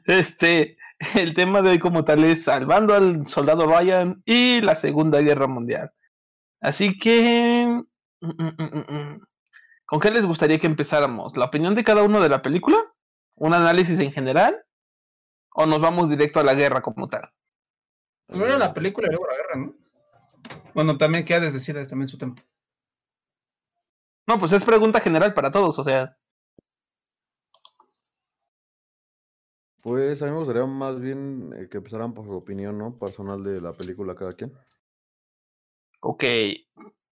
este, 0.06 0.76
el 1.14 1.34
tema 1.34 1.62
de 1.62 1.70
hoy 1.70 1.78
como 1.78 2.04
tal 2.04 2.24
es 2.24 2.44
salvando 2.44 2.94
al 2.94 3.26
soldado 3.26 3.66
Ryan 3.66 4.22
y 4.24 4.60
la 4.60 4.74
Segunda 4.74 5.20
Guerra 5.20 5.46
Mundial. 5.46 5.92
Así 6.60 6.96
que, 6.96 7.82
mm, 8.20 8.28
mm, 8.28 8.94
mm. 8.94 9.18
¿con 9.86 10.00
qué 10.00 10.10
les 10.10 10.24
gustaría 10.24 10.58
que 10.58 10.66
empezáramos? 10.66 11.36
¿La 11.36 11.46
opinión 11.46 11.74
de 11.74 11.84
cada 11.84 12.02
uno 12.02 12.20
de 12.20 12.28
la 12.28 12.42
película? 12.42 12.78
¿Un 13.34 13.54
análisis 13.54 13.98
en 13.98 14.12
general? 14.12 14.64
¿O 15.54 15.66
nos 15.66 15.80
vamos 15.80 16.08
directo 16.08 16.40
a 16.40 16.44
la 16.44 16.54
guerra 16.54 16.80
como 16.80 17.08
tal? 17.08 17.30
Primero 18.26 18.56
la 18.56 18.72
película 18.72 19.08
y 19.08 19.10
luego 19.10 19.26
la 19.26 19.36
guerra, 19.36 19.56
¿no? 19.56 19.74
Bueno, 20.74 20.96
también 20.96 21.24
queda 21.24 21.40
decida 21.40 21.86
también 21.86 22.08
su 22.08 22.16
tema. 22.16 22.34
No, 24.26 24.38
pues 24.38 24.52
es 24.52 24.64
pregunta 24.64 25.00
general 25.00 25.34
para 25.34 25.50
todos, 25.50 25.78
o 25.78 25.84
sea. 25.84 26.16
Pues 29.82 30.22
a 30.22 30.26
mí 30.26 30.30
me 30.30 30.38
gustaría 30.38 30.64
más 30.64 31.00
bien 31.00 31.52
eh, 31.56 31.68
que 31.68 31.78
empezaran 31.78 32.14
por 32.14 32.24
su 32.24 32.32
opinión, 32.32 32.78
¿no? 32.78 32.96
Personal 32.98 33.42
de 33.42 33.60
la 33.60 33.72
película 33.72 34.14
cada 34.14 34.32
quien. 34.32 34.52
Ok, 36.00 36.24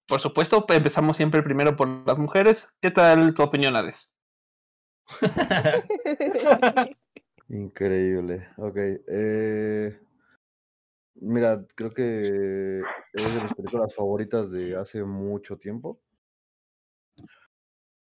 por 0.06 0.20
supuesto, 0.20 0.64
empezamos 0.68 1.16
siempre 1.16 1.42
primero 1.42 1.76
por 1.76 1.88
las 2.06 2.18
mujeres. 2.18 2.68
¿Qué 2.80 2.90
tal 2.90 3.32
tu 3.34 3.42
opinión, 3.42 3.76
Ades? 3.76 4.12
Increíble. 7.48 8.48
Ok. 8.56 8.76
Eh, 8.76 10.00
mira, 11.14 11.64
creo 11.74 11.92
que 11.92 12.80
es 13.12 13.24
de 13.24 13.40
mis 13.42 13.54
películas 13.54 13.94
favoritas 13.94 14.50
de 14.50 14.76
hace 14.76 15.04
mucho 15.04 15.56
tiempo. 15.58 16.00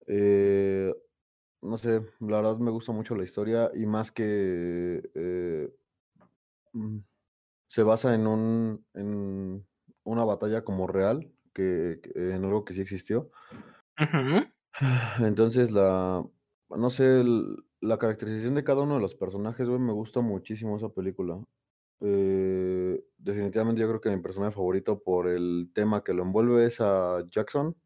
Eh, 0.06 0.92
no 1.62 1.78
sé, 1.78 2.02
la 2.20 2.36
verdad 2.38 2.58
me 2.58 2.70
gusta 2.70 2.92
mucho 2.92 3.14
la 3.14 3.24
historia 3.24 3.70
y 3.74 3.86
más 3.86 4.12
que 4.12 5.02
eh, 5.14 5.74
mm, 6.72 6.98
se 7.68 7.82
basa 7.82 8.14
en 8.14 8.26
un 8.26 8.86
en 8.94 9.66
una 10.04 10.24
batalla 10.24 10.64
como 10.64 10.86
real, 10.86 11.32
que, 11.54 12.00
que 12.02 12.32
en 12.32 12.44
algo 12.44 12.64
que 12.64 12.74
sí 12.74 12.80
existió. 12.82 13.30
Entonces 15.20 15.70
la 15.72 16.24
no 16.70 16.90
sé, 16.90 17.20
el- 17.20 17.64
la 17.80 17.98
caracterización 17.98 18.54
de 18.54 18.62
cada 18.64 18.82
uno 18.82 18.94
de 18.94 19.00
los 19.00 19.14
personajes, 19.14 19.66
güey, 19.68 19.80
me 19.80 19.92
gusta 19.92 20.20
muchísimo 20.20 20.76
esa 20.76 20.90
película. 20.90 21.42
Eh, 22.00 23.02
definitivamente 23.18 23.80
yo 23.80 23.88
creo 23.88 24.00
que 24.00 24.10
mi 24.10 24.22
personaje 24.22 24.54
favorito 24.54 25.02
por 25.02 25.28
el 25.28 25.70
tema 25.74 26.04
que 26.04 26.14
lo 26.14 26.22
envuelve 26.22 26.66
es 26.66 26.80
a 26.80 27.24
Jackson, 27.30 27.76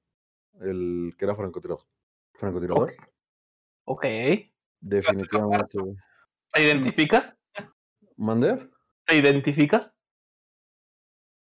el 0.61 1.15
que 1.19 1.25
era 1.27 1.37
francotirador. 1.37 1.87
francotirador. 2.35 2.93
Ok. 3.85 4.07
Definitivamente. 4.81 5.79
güey. 5.79 5.97
¿Te 6.53 6.63
identificas? 6.63 7.37
¿Mandé? 8.17 8.69
¿Te 9.07 9.17
identificas? 9.17 9.95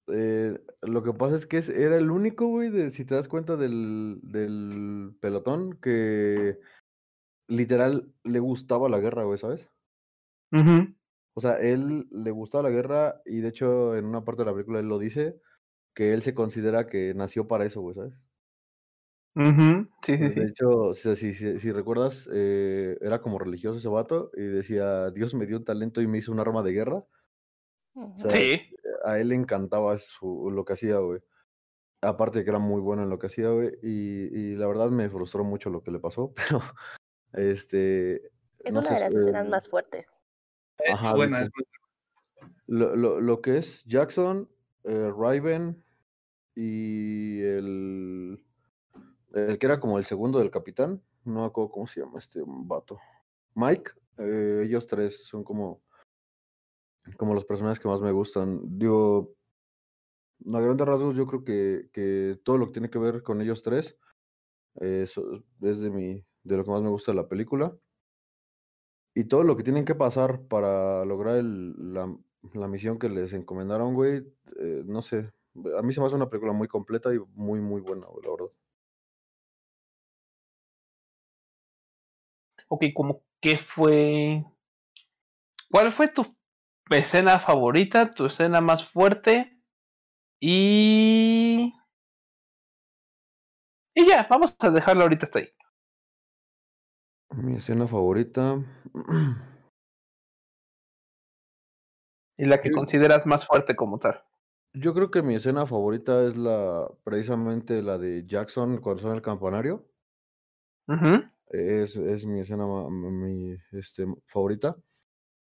Eh, 0.08 0.60
lo 0.82 1.04
que 1.04 1.14
pasa 1.14 1.36
es 1.36 1.46
que 1.46 1.58
era 1.58 1.98
el 1.98 2.12
único, 2.12 2.48
güey, 2.48 2.70
de, 2.70 2.92
si 2.92 3.06
te 3.06 3.16
das 3.16 3.28
cuenta 3.28 3.56
del, 3.56 4.20
del 4.24 5.16
pelotón, 5.22 5.80
que 5.80 6.60
literal 7.48 8.14
le 8.24 8.40
gustaba 8.40 8.90
la 8.90 9.00
guerra, 9.00 9.24
güey, 9.24 9.40
¿sabes? 9.40 9.68
Ujú, 10.52 10.94
O 11.34 11.42
sea, 11.42 11.54
él 11.56 12.08
le 12.12 12.32
gustaba 12.32 12.64
la 12.64 12.70
guerra 12.70 13.22
y 13.26 13.40
de 13.40 13.50
hecho 13.50 13.96
en 13.96 14.06
una 14.06 14.26
parte 14.26 14.42
de 14.42 14.48
la 14.48 14.54
película 14.54 14.80
él 14.80 14.88
lo 14.88 15.00
dice, 15.00 15.40
que 15.94 16.14
él 16.14 16.22
se 16.22 16.34
considera 16.34 16.88
que 16.88 17.14
nació 17.14 17.48
para 17.48 17.66
eso, 17.66 17.82
güey, 17.82 17.96
¿sabes? 17.96 18.14
Ujú, 19.36 19.90
Sí, 20.04 20.18
sí, 20.18 20.30
De 20.30 20.32
sí. 20.32 20.42
hecho, 20.50 20.94
si, 20.94 21.16
si, 21.34 21.60
si 21.60 21.72
recuerdas, 21.72 22.30
eh, 22.34 22.98
era 23.02 23.22
como 23.22 23.40
religioso 23.40 23.80
ese 23.80 23.88
vato 23.90 24.30
y 24.36 24.42
decía, 24.44 25.10
Dios 25.12 25.34
me 25.34 25.48
dio 25.48 25.58
un 25.58 25.66
talento 25.66 26.02
y 26.02 26.08
me 26.08 26.20
hizo 26.20 26.32
un 26.32 26.40
arma 26.40 26.64
de 26.64 26.74
guerra. 26.74 26.98
O 26.98 27.08
Ujú. 27.96 28.18
sea, 28.18 28.32
Sí. 28.32 28.62
a 29.06 29.20
él 29.20 29.30
le 29.30 29.36
encantaba 29.36 29.98
su, 29.98 30.52
lo 30.52 30.66
que 30.66 30.74
hacía, 30.74 30.98
güey. 30.98 31.22
Aparte 32.02 32.40
de 32.40 32.46
que 32.46 32.52
era 32.52 32.60
muy 32.60 32.82
bueno 32.82 33.04
en 33.04 33.10
lo 33.10 33.20
que 33.20 33.28
hacía, 33.28 33.50
güey. 33.50 33.72
Y, 33.84 34.52
y 34.54 34.56
la 34.56 34.68
verdad 34.68 34.92
me 34.92 35.10
frustró 35.10 35.44
mucho 35.44 35.70
lo 35.70 35.84
que 35.84 35.92
le 35.92 36.00
pasó, 36.00 36.34
pero 36.36 36.62
este. 37.34 38.32
Es 38.60 38.76
no 38.76 38.82
una 38.82 38.90
sé, 38.90 38.96
de 38.96 39.00
las 39.02 39.14
eh, 39.16 39.18
escenas 39.18 39.48
más 39.48 39.68
fuertes. 39.70 40.20
Es 40.80 40.94
Ajá, 40.94 41.14
de 41.18 41.44
es 41.44 41.50
lo, 42.68 42.96
lo, 42.96 43.22
lo 43.22 43.42
que 43.42 43.58
es 43.58 43.84
Jackson, 43.86 44.50
eh, 44.84 45.12
Raven 45.16 45.84
y 46.56 47.42
el. 47.44 48.46
El 49.34 49.58
que 49.58 49.66
era 49.66 49.80
como 49.80 49.98
el 49.98 50.06
segundo 50.06 50.40
del 50.40 50.52
capitán. 50.52 51.02
No 51.24 51.42
me 51.42 51.46
acuerdo 51.46 51.72
cómo 51.72 51.88
se 51.88 52.02
llama 52.02 52.20
este 52.20 52.42
vato. 52.46 53.00
Mike. 53.56 53.92
eh, 54.18 54.64
ellos 54.66 54.88
tres 54.88 55.26
son 55.26 55.44
como. 55.44 55.82
Como 57.18 57.34
los 57.34 57.46
personajes 57.46 57.80
que 57.80 57.88
más 57.88 58.02
me 58.02 58.12
gustan. 58.12 58.62
Digo. 58.78 59.34
A 60.54 60.60
grandes 60.60 60.88
rasgos, 60.88 61.16
yo 61.16 61.28
creo 61.28 61.44
que, 61.44 61.90
que 61.94 62.40
todo 62.44 62.58
lo 62.58 62.66
que 62.66 62.74
tiene 62.74 62.90
que 62.90 62.98
ver 62.98 63.22
con 63.22 63.42
ellos 63.42 63.62
tres 63.62 63.96
eh, 64.80 65.04
es 65.04 65.80
de, 65.80 65.90
mi, 65.92 66.26
de 66.44 66.58
lo 66.58 66.64
que 66.64 66.72
más 66.72 66.82
me 66.82 66.90
gusta 66.90 67.12
de 67.12 67.18
la 67.18 67.28
película. 67.28 67.78
Y 69.14 69.26
todo 69.26 69.44
lo 69.44 69.56
que 69.56 69.64
tienen 69.64 69.86
que 69.86 69.94
pasar 69.94 70.42
para 70.48 71.06
lograr 71.06 71.44
la, 71.44 72.16
la 72.54 72.68
misión 72.68 72.98
que 72.98 73.10
les 73.10 73.34
encomendaron, 73.34 73.94
güey, 73.94 74.26
eh, 74.58 74.84
no 74.86 75.02
sé. 75.02 75.32
A 75.78 75.82
mí 75.82 75.94
se 75.94 76.00
me 76.00 76.08
hace 76.08 76.16
una 76.16 76.30
película 76.30 76.54
muy 76.54 76.68
completa 76.68 77.14
y 77.14 77.20
muy, 77.34 77.60
muy 77.60 77.82
buena, 77.82 78.08
güey, 78.08 78.26
la 78.26 78.32
verdad. 78.32 78.52
Ok, 82.74 82.86
como 82.94 83.22
qué 83.42 83.58
fue. 83.58 84.46
¿Cuál 85.70 85.92
fue 85.92 86.08
tu 86.08 86.26
escena 86.90 87.38
favorita, 87.38 88.10
tu 88.10 88.28
escena 88.28 88.62
más 88.62 88.86
fuerte? 88.88 89.60
Y. 90.40 91.74
Y 93.94 94.08
ya, 94.08 94.26
vamos 94.30 94.56
a 94.60 94.70
dejarlo 94.70 95.04
ahorita 95.04 95.26
hasta 95.26 95.40
ahí. 95.40 95.50
Mi 97.36 97.56
escena 97.56 97.88
favorita. 97.88 98.64
Y 102.38 102.46
la 102.46 102.60
que 102.60 102.70
Sí. 102.70 102.74
consideras 102.74 103.26
más 103.28 103.46
fuerte 103.46 103.76
como 103.76 104.00
tal. 104.00 104.24
Yo 104.74 104.94
creo 104.96 105.12
que 105.12 105.22
mi 105.22 105.36
escena 105.36 105.66
favorita 105.68 106.24
es 106.24 106.36
la 106.38 106.90
precisamente 107.04 107.84
la 107.84 107.98
de 108.00 108.26
Jackson 108.26 108.80
cuando 108.80 109.02
suena 109.02 109.16
el 109.18 109.22
campanario. 109.22 109.86
Ujú, 110.88 111.24
Es, 111.52 111.96
es 111.98 112.26
mi 112.26 112.40
escena 112.40 112.66
mi, 112.90 113.58
este, 113.74 114.06
favorita. 114.26 114.78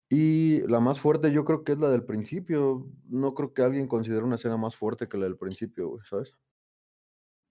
Y 0.09 0.61
la 0.67 0.79
más 0.79 0.99
fuerte 0.99 1.31
yo 1.31 1.43
creo 1.43 1.63
que 1.63 1.73
es 1.73 1.79
la 1.79 1.89
del 1.89 2.05
principio. 2.05 2.87
No 3.09 3.33
creo 3.33 3.53
que 3.53 3.63
alguien 3.63 3.87
considere 3.87 4.23
una 4.23 4.35
escena 4.35 4.57
más 4.57 4.75
fuerte 4.75 5.09
que 5.09 5.17
la 5.17 5.25
del 5.25 5.37
principio, 5.37 5.89
güey, 5.89 6.05
¿sabes? 6.05 6.33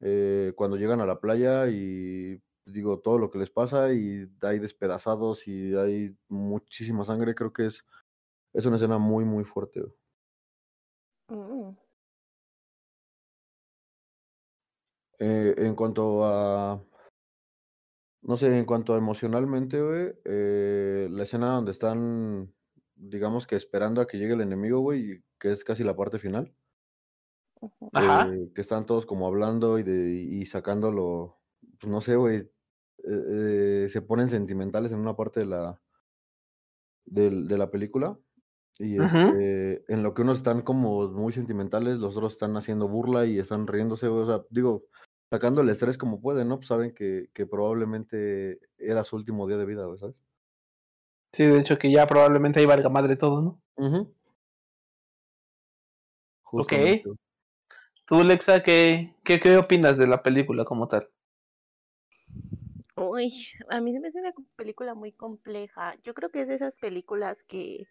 Eh, 0.00 0.52
cuando 0.56 0.76
llegan 0.76 1.00
a 1.00 1.06
la 1.06 1.20
playa 1.20 1.68
y 1.68 2.40
digo 2.66 3.00
todo 3.00 3.18
lo 3.18 3.30
que 3.30 3.38
les 3.38 3.50
pasa 3.50 3.92
y 3.92 4.28
hay 4.42 4.58
despedazados 4.58 5.46
y 5.48 5.74
hay 5.74 6.16
muchísima 6.28 7.04
sangre, 7.04 7.34
creo 7.34 7.52
que 7.52 7.66
es, 7.66 7.84
es 8.52 8.66
una 8.66 8.76
escena 8.76 8.98
muy, 8.98 9.24
muy 9.24 9.44
fuerte. 9.44 9.80
güey. 9.82 9.94
Mm. 11.28 11.76
Eh, 15.18 15.54
en 15.58 15.74
cuanto 15.74 16.24
a, 16.24 16.82
no 18.28 18.36
sé, 18.36 18.58
en 18.58 18.64
cuanto 18.64 18.94
a 18.94 18.98
emocionalmente, 18.98 19.80
güey, 19.80 20.12
eh, 20.24 21.08
la 21.10 21.22
escena 21.22 21.54
donde 21.54 21.70
están, 21.70 22.52
digamos 22.96 23.46
que 23.46 23.54
esperando 23.56 24.00
a 24.00 24.06
que 24.06 24.18
llegue 24.18 24.34
el 24.34 24.40
enemigo, 24.40 24.80
güey, 24.80 25.12
y 25.12 25.22
que 25.38 25.52
es 25.52 25.62
casi 25.64 25.84
la 25.84 25.94
parte 25.96 26.18
final. 26.18 26.52
Ajá. 27.92 28.28
eh, 28.32 28.50
que 28.54 28.60
están 28.60 28.84
todos 28.84 29.06
como 29.06 29.26
hablando 29.26 29.78
y, 29.78 29.82
de, 29.82 30.10
y 30.12 30.44
sacándolo, 30.44 31.38
pues 31.80 31.90
no 31.90 32.00
sé, 32.00 32.16
güey, 32.16 32.36
eh, 32.38 32.50
eh, 33.04 33.86
se 33.90 34.02
ponen 34.02 34.28
sentimentales 34.28 34.92
en 34.92 34.98
una 34.98 35.14
parte 35.16 35.40
de 35.40 35.46
la, 35.46 35.80
del- 37.04 37.46
de 37.48 37.58
la 37.58 37.70
película. 37.70 38.18
Y 38.78 38.98
este, 39.02 39.84
en 39.90 40.02
lo 40.02 40.12
que 40.12 40.20
unos 40.20 40.36
están 40.38 40.60
como 40.60 41.08
muy 41.08 41.32
sentimentales, 41.32 41.98
los 41.98 42.14
otros 42.14 42.34
están 42.34 42.56
haciendo 42.58 42.88
burla 42.88 43.24
y 43.24 43.38
están 43.38 43.66
riéndose, 43.66 44.08
güey, 44.08 44.24
o 44.24 44.26
sea, 44.26 44.44
digo, 44.50 44.84
sacando 45.30 45.60
el 45.60 45.68
estrés 45.68 45.98
como 45.98 46.20
pueden, 46.20 46.48
¿no? 46.48 46.56
Pues 46.56 46.68
saben 46.68 46.92
que, 46.94 47.28
que 47.32 47.46
probablemente 47.46 48.60
era 48.78 49.04
su 49.04 49.16
último 49.16 49.46
día 49.46 49.56
de 49.56 49.66
vida, 49.66 49.86
¿sabes? 49.98 50.22
Sí, 51.32 51.44
de 51.44 51.60
hecho 51.60 51.78
que 51.78 51.92
ya 51.92 52.06
probablemente 52.06 52.60
ahí 52.60 52.66
valga 52.66 52.88
madre 52.88 53.16
todo, 53.16 53.42
¿no? 53.42 53.62
Ok. 53.76 54.12
Justamente. 56.42 57.10
Tú, 58.06 58.22
Lexa, 58.22 58.62
¿qué, 58.62 59.14
qué, 59.24 59.40
qué 59.40 59.56
opinas 59.56 59.98
de 59.98 60.06
la 60.06 60.22
película 60.22 60.64
como 60.64 60.86
tal? 60.86 61.10
Uy, 62.96 63.34
a 63.68 63.80
mí 63.80 63.92
se 63.92 64.00
me 64.00 64.08
hace 64.08 64.20
una 64.20 64.32
película 64.54 64.94
muy 64.94 65.12
compleja. 65.12 65.96
Yo 66.04 66.14
creo 66.14 66.30
que 66.30 66.40
es 66.40 66.48
de 66.48 66.54
esas 66.54 66.76
películas 66.76 67.42
que, 67.42 67.88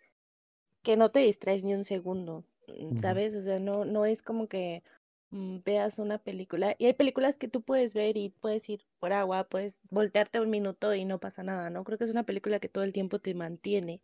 que 0.81 0.97
no 0.97 1.11
te 1.11 1.19
distraes 1.19 1.63
ni 1.63 1.73
un 1.73 1.83
segundo, 1.83 2.45
mm. 2.67 2.97
¿sabes? 2.97 3.35
O 3.35 3.41
sea, 3.41 3.59
no, 3.59 3.85
no 3.85 4.05
es 4.05 4.23
como 4.23 4.47
que 4.47 4.83
veas 5.63 5.99
una 5.99 6.17
película. 6.17 6.75
Y 6.79 6.85
hay 6.85 6.93
películas 6.93 7.37
que 7.37 7.47
tú 7.47 7.61
puedes 7.61 7.93
ver 7.93 8.17
y 8.17 8.29
puedes 8.29 8.69
ir 8.69 8.85
por 8.99 9.13
agua, 9.13 9.45
puedes 9.45 9.81
voltearte 9.89 10.39
un 10.39 10.49
minuto 10.49 10.93
y 10.93 11.05
no 11.05 11.19
pasa 11.19 11.43
nada, 11.43 11.69
¿no? 11.69 11.83
Creo 11.83 11.97
que 11.97 12.05
es 12.05 12.11
una 12.11 12.23
película 12.23 12.59
que 12.59 12.69
todo 12.69 12.83
el 12.83 12.93
tiempo 12.93 13.19
te 13.19 13.33
mantiene. 13.35 14.01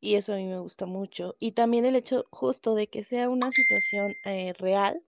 Y 0.00 0.14
eso 0.16 0.32
a 0.32 0.36
mí 0.36 0.46
me 0.46 0.58
gusta 0.58 0.86
mucho. 0.86 1.36
Y 1.38 1.52
también 1.52 1.84
el 1.84 1.96
hecho 1.96 2.26
justo 2.30 2.74
de 2.74 2.88
que 2.88 3.04
sea 3.04 3.28
una 3.30 3.50
situación 3.52 4.14
eh, 4.24 4.52
real 4.58 5.02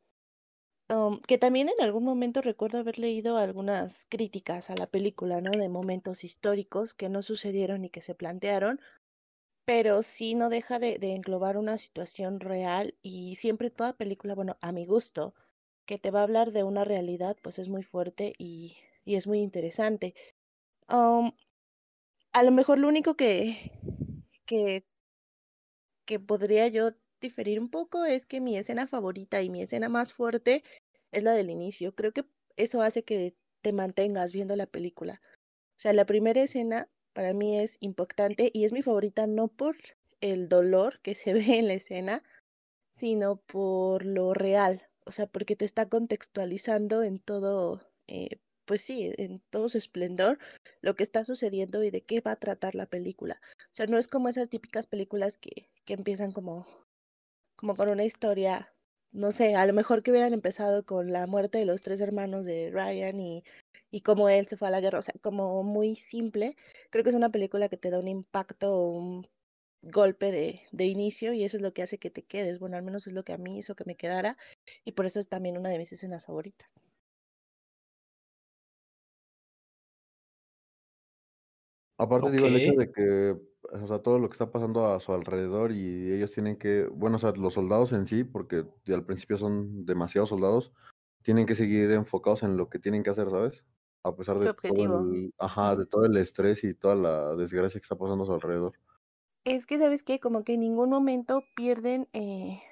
Um, 0.91 1.21
que 1.21 1.39
también 1.39 1.69
en 1.69 1.81
algún 1.85 2.03
momento 2.03 2.43
recuerdo 2.43 2.79
haber 2.79 2.99
leído 2.99 3.37
algunas 3.37 4.07
críticas 4.07 4.71
a 4.71 4.75
la 4.75 4.89
película, 4.89 5.41
¿no? 5.41 5.53
De 5.53 5.69
momentos 5.69 6.25
históricos 6.25 6.95
que 6.95 7.09
no 7.09 7.23
sucedieron 7.23 7.85
y 7.85 7.91
que 7.91 8.01
se 8.01 8.17
plantearon, 8.17 8.81
pero 9.65 10.03
sí 10.03 10.35
no 10.35 10.49
deja 10.49 10.79
de, 10.79 10.99
de 10.99 11.15
englobar 11.15 11.57
una 11.57 11.79
situación 11.79 12.41
real 12.41 12.97
y 13.03 13.37
siempre 13.37 13.71
toda 13.71 13.97
película, 13.97 14.35
bueno, 14.35 14.59
a 14.61 14.73
mi 14.73 14.87
gusto, 14.87 15.35
que 15.87 15.99
te 15.99 16.11
va 16.11 16.21
a 16.21 16.25
hablar 16.25 16.53
de 16.53 16.65
una 16.65 16.85
realidad, 16.85 17.37
pues 17.43 17.59
es 17.59 17.69
muy 17.69 17.83
fuerte 17.83 18.35
y, 18.39 18.77
y 19.05 19.17
es 19.17 19.27
muy 19.27 19.41
interesante. 19.41 20.15
Um, 20.89 21.33
a 22.33 22.43
lo 22.43 22.51
mejor 22.51 22.79
lo 22.79 22.89
único 22.89 23.15
que, 23.17 23.73
que, 24.47 24.85
que 26.07 26.21
podría 26.21 26.69
yo 26.69 26.91
diferir 27.21 27.61
un 27.61 27.71
poco 27.71 28.05
es 28.05 28.27
que 28.27 28.41
mi 28.41 28.57
escena 28.57 28.87
favorita 28.87 29.43
y 29.43 29.51
mi 29.51 29.63
escena 29.63 29.89
más 29.89 30.13
fuerte 30.13 30.63
es 31.13 31.23
la 31.23 31.35
del 31.35 31.51
inicio. 31.51 31.95
Creo 31.95 32.13
que 32.13 32.25
eso 32.57 32.83
hace 32.83 33.05
que 33.05 33.37
te 33.63 33.73
mantengas 33.73 34.33
viendo 34.33 34.57
la 34.57 34.67
película. 34.67 35.21
O 35.77 35.81
sea, 35.81 35.93
la 35.93 36.07
primera 36.07 36.43
escena 36.43 36.91
para 37.13 37.33
mí 37.35 37.59
es 37.59 37.77
impactante 37.81 38.51
y 38.53 38.65
es 38.65 38.73
mi 38.73 38.83
favorita 38.83 39.27
no 39.27 39.49
por 39.49 39.77
el 40.21 40.49
dolor 40.49 41.01
que 41.01 41.15
se 41.15 41.33
ve 41.35 41.59
en 41.59 41.69
la 41.69 41.75
escena, 41.75 42.23
sino 42.95 43.37
por 43.37 44.05
lo 44.05 44.35
real. 44.35 44.87
O 45.07 45.13
sea, 45.13 45.27
porque 45.27 45.57
te 45.57 45.65
está 45.65 45.89
contextualizando 45.89 47.03
en 47.03 47.19
todo, 47.19 47.81
eh, 48.07 48.39
pues 48.65 48.83
sí, 48.83 49.13
en 49.17 49.41
todo 49.51 49.69
su 49.69 49.79
esplendor, 49.79 50.39
lo 50.83 50.95
que 50.95 51.03
está 51.03 51.25
sucediendo 51.25 51.83
y 51.83 51.91
de 51.91 52.03
qué 52.03 52.21
va 52.21 52.33
a 52.33 52.37
tratar 52.37 52.75
la 52.75 52.87
película. 52.87 53.41
O 53.65 53.75
sea, 53.75 53.87
no 53.87 53.99
es 53.99 54.09
como 54.09 54.29
esas 54.29 54.51
típicas 54.51 54.87
películas 54.87 55.39
que, 55.39 55.71
que 55.85 55.95
empiezan 55.95 56.33
como, 56.33 56.67
como 57.57 57.77
con 57.77 57.89
una 57.89 58.05
historia, 58.05 58.73
no 59.13 59.33
sé, 59.33 59.57
a 59.57 59.67
lo 59.67 59.73
mejor 59.73 60.03
que 60.03 60.11
hubieran 60.11 60.35
empezado 60.35 60.85
con 60.85 61.13
la 61.13 61.27
muerte 61.27 61.59
de 61.59 61.65
los 61.65 61.83
tres 61.83 62.01
hermanos 62.01 62.45
de 62.47 62.71
Ryan 62.71 63.19
y, 63.21 63.45
y 63.91 64.03
cómo 64.03 64.29
él 64.29 64.47
se 64.47 64.57
fue 64.57 64.69
a 64.69 64.71
la 64.71 64.81
guerra, 64.81 64.99
o 65.01 65.03
sea, 65.03 65.15
como 65.23 65.63
muy 65.63 65.95
simple. 65.95 66.57
Creo 66.91 67.05
que 67.05 67.11
es 67.11 67.17
una 67.17 67.31
película 67.31 67.69
que 67.69 67.77
te 67.77 67.91
da 67.91 67.99
un 67.99 68.09
impacto, 68.09 68.79
un 68.89 69.27
golpe 69.83 70.33
de, 70.33 70.63
de 70.73 70.87
inicio 70.87 71.33
y 71.33 71.45
eso 71.45 71.57
es 71.57 71.63
lo 71.63 71.73
que 71.73 71.83
hace 71.83 71.99
que 71.99 72.11
te 72.11 72.23
quedes. 72.25 72.59
Bueno, 72.61 72.77
al 72.77 72.83
menos 72.83 73.07
es 73.07 73.13
lo 73.15 73.25
que 73.25 73.33
a 73.33 73.39
mí 73.39 73.59
hizo 73.59 73.75
que 73.77 73.85
me 73.85 73.97
quedara 73.97 74.37
y 74.85 74.93
por 74.93 75.07
eso 75.07 75.21
es 75.21 75.29
también 75.29 75.59
una 75.59 75.71
de 75.71 75.79
mis 75.79 75.93
escenas 75.93 76.25
favoritas. 76.27 76.85
Aparte, 81.99 82.31
digo, 82.31 82.47
el 82.47 82.57
hecho 82.57 82.73
de 82.73 82.91
que, 82.91 83.37
o 83.73 83.87
sea, 83.87 83.99
todo 83.99 84.19
lo 84.19 84.29
que 84.31 84.33
está 84.33 84.51
pasando 84.51 84.87
a 84.87 85.01
su 85.01 85.13
alrededor 85.13 85.71
y 85.71 86.13
ellos 86.13 86.33
tienen 86.33 86.57
que, 86.57 86.87
bueno, 86.87 87.17
o 87.17 87.21
sea, 87.21 87.33
los 87.33 87.53
soldados 87.55 87.93
en 87.93 88.07
sí, 88.07 88.25
porque 88.25 88.65
al 88.89 89.05
principio 89.05 89.37
son 89.37 89.85
demasiados 89.85 90.31
soldados, 90.31 90.73
tienen 91.23 91.45
que 91.45 91.55
seguir 91.55 91.91
enfocados 91.91 92.43
en 92.43 92.57
lo 92.57 92.71
que 92.71 92.79
tienen 92.79 93.03
que 93.03 93.11
hacer, 93.11 93.29
¿sabes? 93.31 93.65
A 94.03 94.17
pesar 94.17 94.39
de 94.39 94.53
todo 94.55 95.01
el, 95.13 95.35
ajá, 95.39 95.77
de 95.77 95.87
todo 95.87 96.07
el 96.07 96.17
estrés 96.17 96.65
y 96.65 96.75
toda 96.75 96.95
la 96.95 97.37
desgracia 97.37 97.81
que 97.81 97.85
está 97.85 97.97
pasando 97.97 98.25
a 98.25 98.27
su 98.27 98.33
alrededor. 98.33 98.73
Es 99.45 99.67
que, 99.67 99.79
¿sabes 99.79 100.03
qué? 100.03 100.21
Como 100.21 100.45
que 100.45 100.55
en 100.55 100.61
ningún 100.61 100.91
momento 100.91 101.45
pierden 101.55 102.09
eh, 102.13 102.63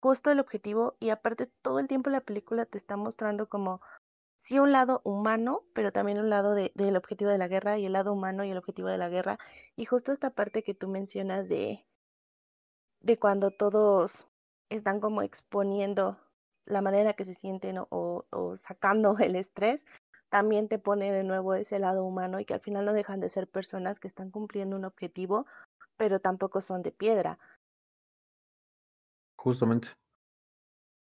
justo 0.00 0.30
el 0.30 0.40
objetivo 0.40 0.96
y 1.00 1.10
aparte 1.10 1.50
todo 1.62 1.78
el 1.78 1.88
tiempo 1.88 2.10
la 2.10 2.20
película 2.20 2.66
te 2.66 2.78
está 2.78 2.96
mostrando 2.96 3.48
como 3.48 3.80
sí 4.36 4.58
un 4.58 4.72
lado 4.72 5.00
humano, 5.04 5.64
pero 5.74 5.92
también 5.92 6.18
un 6.18 6.30
lado 6.30 6.54
de, 6.54 6.72
del 6.74 6.96
objetivo 6.96 7.30
de 7.30 7.38
la 7.38 7.48
guerra 7.48 7.78
y 7.78 7.86
el 7.86 7.92
lado 7.92 8.12
humano 8.12 8.44
y 8.44 8.50
el 8.50 8.58
objetivo 8.58 8.88
de 8.88 8.98
la 8.98 9.08
guerra. 9.08 9.38
Y 9.76 9.84
justo 9.86 10.12
esta 10.12 10.30
parte 10.30 10.62
que 10.62 10.74
tú 10.74 10.88
mencionas 10.88 11.48
de, 11.48 11.86
de 13.00 13.18
cuando 13.18 13.50
todos 13.50 14.26
están 14.70 15.00
como 15.00 15.22
exponiendo 15.22 16.18
la 16.66 16.82
manera 16.82 17.14
que 17.14 17.24
se 17.24 17.34
sienten 17.34 17.78
o, 17.78 17.88
o, 17.90 18.26
o 18.30 18.56
sacando 18.56 19.16
el 19.18 19.36
estrés, 19.36 19.86
también 20.30 20.68
te 20.68 20.78
pone 20.78 21.12
de 21.12 21.24
nuevo 21.24 21.54
ese 21.54 21.78
lado 21.78 22.04
humano 22.04 22.40
y 22.40 22.44
que 22.44 22.54
al 22.54 22.60
final 22.60 22.84
no 22.84 22.92
dejan 22.92 23.20
de 23.20 23.30
ser 23.30 23.48
personas 23.48 23.98
que 24.00 24.08
están 24.08 24.30
cumpliendo 24.30 24.76
un 24.76 24.84
objetivo, 24.84 25.46
pero 25.96 26.20
tampoco 26.20 26.60
son 26.60 26.82
de 26.82 26.92
piedra. 26.92 27.38
Justamente. 29.36 29.88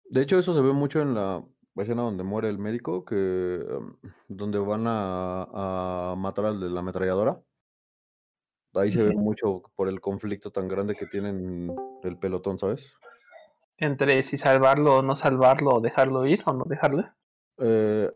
De 0.04 0.22
hecho, 0.22 0.38
eso 0.38 0.54
se 0.54 0.60
ve 0.60 0.72
mucho 0.72 1.00
en 1.00 1.14
la 1.14 1.44
escena 1.76 2.02
donde 2.02 2.24
muere 2.24 2.48
el 2.48 2.58
médico, 2.58 3.04
que 3.04 3.14
em, 3.14 3.96
donde 4.28 4.58
van 4.58 4.86
a, 4.86 6.12
a 6.12 6.16
matar 6.16 6.46
al 6.46 6.60
de 6.60 6.70
la 6.70 6.80
ametralladora. 6.80 7.40
Ahí 8.74 8.92
se 8.92 9.02
ve 9.02 9.14
mucho 9.14 9.62
por 9.76 9.88
el 9.88 10.00
conflicto 10.00 10.50
tan 10.50 10.68
grande 10.68 10.94
que 10.94 11.06
tienen 11.06 11.74
el 12.02 12.18
pelotón, 12.18 12.58
¿sabes? 12.58 12.92
Entre 13.78 14.22
si 14.24 14.38
salvarlo 14.38 14.98
o 14.98 15.02
no 15.02 15.16
salvarlo, 15.16 15.70
o 15.70 15.80
dejarlo 15.80 16.26
ir 16.26 16.42
o 16.46 16.52
no 16.52 16.64
dejarlo. 16.64 17.04
Eh, 17.60 18.08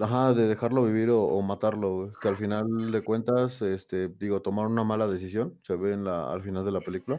ajá, 0.00 0.34
de 0.34 0.46
dejarlo 0.46 0.84
vivir 0.84 1.08
o, 1.10 1.40
matarlo, 1.40 2.12
que 2.20 2.28
al 2.28 2.36
final 2.36 2.92
de 2.92 3.02
cuentas, 3.02 3.62
este, 3.62 4.08
digo, 4.08 4.42
tomaron 4.42 4.72
una 4.72 4.84
mala 4.84 5.06
decisión, 5.06 5.58
se 5.62 5.74
ve 5.76 5.92
en 5.92 6.04
la, 6.04 6.30
al 6.30 6.42
final 6.42 6.66
de 6.66 6.72
la 6.72 6.80
película, 6.80 7.18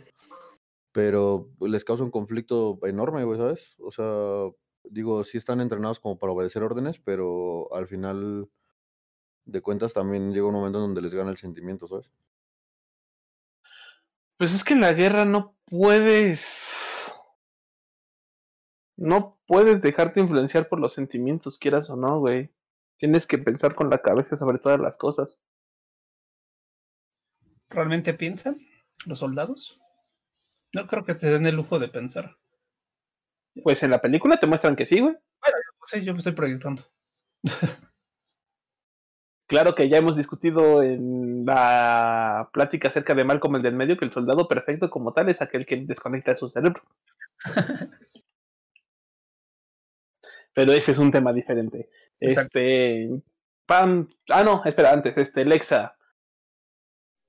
pero 0.92 1.50
les 1.60 1.84
causa 1.84 2.04
un 2.04 2.12
conflicto 2.12 2.80
enorme, 2.84 3.24
güey, 3.24 3.40
¿sabes? 3.40 3.76
O 3.80 3.92
sea, 3.92 4.52
digo, 4.84 5.24
sí 5.24 5.40
están 5.40 5.60
entrenados 5.60 6.00
como 6.00 6.20
para 6.20 6.34
obedecer 6.34 6.62
órdenes, 6.62 7.00
pero 7.00 7.74
al 7.74 7.88
final 7.88 8.48
de 9.46 9.62
cuentas 9.62 9.94
también 9.94 10.34
llega 10.34 10.46
un 10.46 10.54
momento 10.54 10.78
en 10.78 10.86
donde 10.86 11.02
les 11.02 11.14
gana 11.14 11.32
el 11.32 11.38
sentimiento, 11.38 11.88
¿sabes? 11.88 12.12
Pues 14.38 14.54
es 14.54 14.64
que 14.64 14.74
en 14.74 14.82
la 14.82 14.94
guerra 14.94 15.26
no 15.26 15.56
puedes. 15.66 16.78
No 18.98 19.41
puedes 19.52 19.82
dejarte 19.82 20.22
influenciar 20.22 20.70
por 20.70 20.80
los 20.80 20.94
sentimientos, 20.94 21.58
quieras 21.58 21.90
o 21.90 21.98
no, 21.98 22.20
güey. 22.20 22.50
Tienes 22.98 23.28
que 23.28 23.38
pensar 23.38 23.76
con 23.76 23.90
la 23.90 23.98
cabeza 23.98 24.38
sobre 24.38 24.60
todas 24.60 24.80
las 24.80 24.98
cosas. 24.98 25.44
¿Realmente 27.70 28.14
piensan 28.14 28.58
los 29.06 29.20
soldados? 29.20 29.78
No 30.72 30.88
creo 30.88 31.04
que 31.04 31.16
te 31.16 31.30
den 31.30 31.46
el 31.48 31.56
lujo 31.56 31.80
de 31.80 31.90
pensar. 31.90 32.38
Pues 33.62 33.84
en 33.84 33.92
la 33.92 34.00
película 34.00 34.40
te 34.40 34.48
muestran 34.48 34.78
que 34.78 34.86
sí, 34.86 35.02
güey. 35.02 35.18
Sí, 35.86 36.02
yo 36.02 36.14
me 36.14 36.20
estoy 36.20 36.34
proyectando. 36.34 36.84
Claro 39.48 39.76
que 39.76 39.90
ya 39.90 39.98
hemos 39.98 40.16
discutido 40.16 40.82
en 40.82 41.44
la 41.46 42.50
plática 42.54 42.88
acerca 42.88 43.14
de 43.14 43.26
Malcolm 43.26 43.58
el 43.58 43.62
del 43.62 43.76
medio 43.76 43.98
que 43.98 44.06
el 44.06 44.14
soldado 44.14 44.48
perfecto 44.48 44.90
como 44.90 45.12
tal 45.12 45.28
es 45.28 45.42
aquel 45.42 45.66
que 45.66 45.76
desconecta 45.76 46.38
su 46.38 46.48
cerebro. 46.48 46.82
Pero 50.54 50.74
ese 50.74 50.92
es 50.92 50.98
un 50.98 51.12
tema 51.12 51.34
diferente. 51.34 51.90
Exacto. 52.20 52.60
Este. 52.60 53.10
Pam. 53.66 54.10
Ah, 54.30 54.44
no, 54.44 54.62
espera, 54.66 54.92
antes, 54.92 55.18
este, 55.18 55.46
Lexa. 55.46 55.96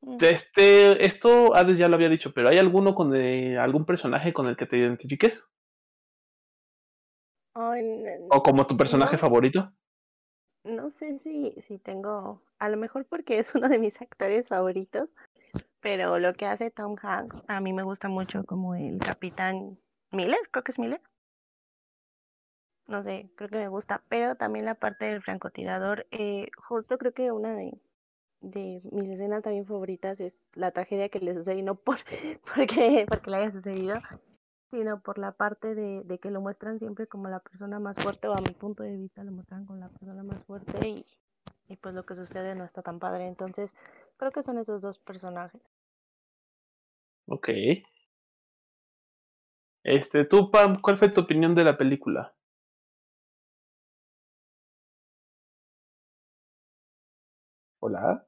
Mm. 0.00 0.16
Este, 0.20 1.06
esto 1.06 1.54
Hades 1.54 1.78
ya 1.78 1.88
lo 1.88 1.94
había 1.94 2.08
dicho, 2.08 2.32
pero 2.34 2.48
¿hay 2.48 2.58
alguno 2.58 2.94
con 2.94 3.14
algún 3.14 3.84
personaje 3.86 4.32
con 4.32 4.48
el 4.48 4.56
que 4.56 4.66
te 4.66 4.78
identifiques? 4.78 5.44
¿O 7.54 8.42
como 8.42 8.66
tu 8.66 8.76
personaje 8.76 9.16
no, 9.16 9.20
favorito? 9.20 9.72
no 10.64 10.90
sé 10.90 11.18
si, 11.18 11.54
si 11.60 11.78
tengo, 11.78 12.42
a 12.58 12.68
lo 12.68 12.76
mejor 12.76 13.06
porque 13.06 13.38
es 13.38 13.54
uno 13.54 13.68
de 13.68 13.78
mis 13.78 14.00
actores 14.00 14.48
favoritos, 14.48 15.14
pero 15.80 16.18
lo 16.18 16.34
que 16.34 16.46
hace 16.46 16.70
Tom 16.70 16.96
Hanks 17.00 17.44
a 17.48 17.60
mí 17.60 17.72
me 17.72 17.82
gusta 17.82 18.08
mucho 18.08 18.44
como 18.44 18.74
el 18.74 18.98
capitán 18.98 19.78
Miller, 20.10 20.38
creo 20.50 20.64
que 20.64 20.72
es 20.72 20.78
Miller. 20.78 21.00
No 22.86 23.02
sé, 23.02 23.30
creo 23.36 23.48
que 23.48 23.58
me 23.58 23.68
gusta, 23.68 24.02
pero 24.08 24.36
también 24.36 24.64
la 24.66 24.74
parte 24.74 25.06
del 25.06 25.22
francotirador, 25.22 26.06
eh, 26.10 26.48
justo 26.68 26.98
creo 26.98 27.12
que 27.12 27.30
una 27.32 27.54
de, 27.54 27.72
de 28.40 28.82
mis 28.92 29.10
escenas 29.10 29.42
también 29.42 29.66
favoritas 29.66 30.20
es 30.20 30.48
la 30.54 30.72
tragedia 30.72 31.08
que 31.08 31.20
le 31.20 31.34
sucede 31.34 31.56
y 31.58 31.62
no 31.62 31.76
por 31.76 31.98
porque, 32.54 33.06
porque 33.08 33.30
le 33.30 33.36
haya 33.38 33.52
sucedido, 33.52 33.94
sino 34.70 35.00
por 35.00 35.18
la 35.18 35.32
parte 35.32 35.74
de, 35.74 36.02
de 36.04 36.18
que 36.18 36.30
lo 36.30 36.40
muestran 36.40 36.78
siempre 36.78 37.06
como 37.06 37.28
la 37.28 37.40
persona 37.40 37.78
más 37.80 37.96
fuerte, 37.96 38.28
o 38.28 38.34
a 38.34 38.40
mi 38.40 38.52
punto 38.54 38.82
de 38.82 38.96
vista 38.96 39.24
lo 39.24 39.32
muestran 39.32 39.66
como 39.66 39.78
la 39.78 39.88
persona 39.88 40.22
más 40.24 40.42
fuerte 40.44 40.88
y, 40.88 41.06
y 41.68 41.76
pues 41.76 41.94
lo 41.94 42.04
que 42.04 42.16
sucede 42.16 42.54
no 42.54 42.64
está 42.64 42.82
tan 42.82 42.98
padre. 42.98 43.26
Entonces, 43.28 43.76
creo 44.18 44.32
que 44.32 44.42
son 44.42 44.58
esos 44.58 44.82
dos 44.82 44.98
personajes. 44.98 45.62
Ok. 47.26 47.48
Este, 49.84 50.24
tú, 50.24 50.50
Pam, 50.50 50.80
¿cuál 50.80 50.98
fue 50.98 51.08
tu 51.08 51.20
opinión 51.20 51.54
de 51.54 51.62
la 51.64 51.78
película? 51.78 52.34
Hola. 57.84 58.24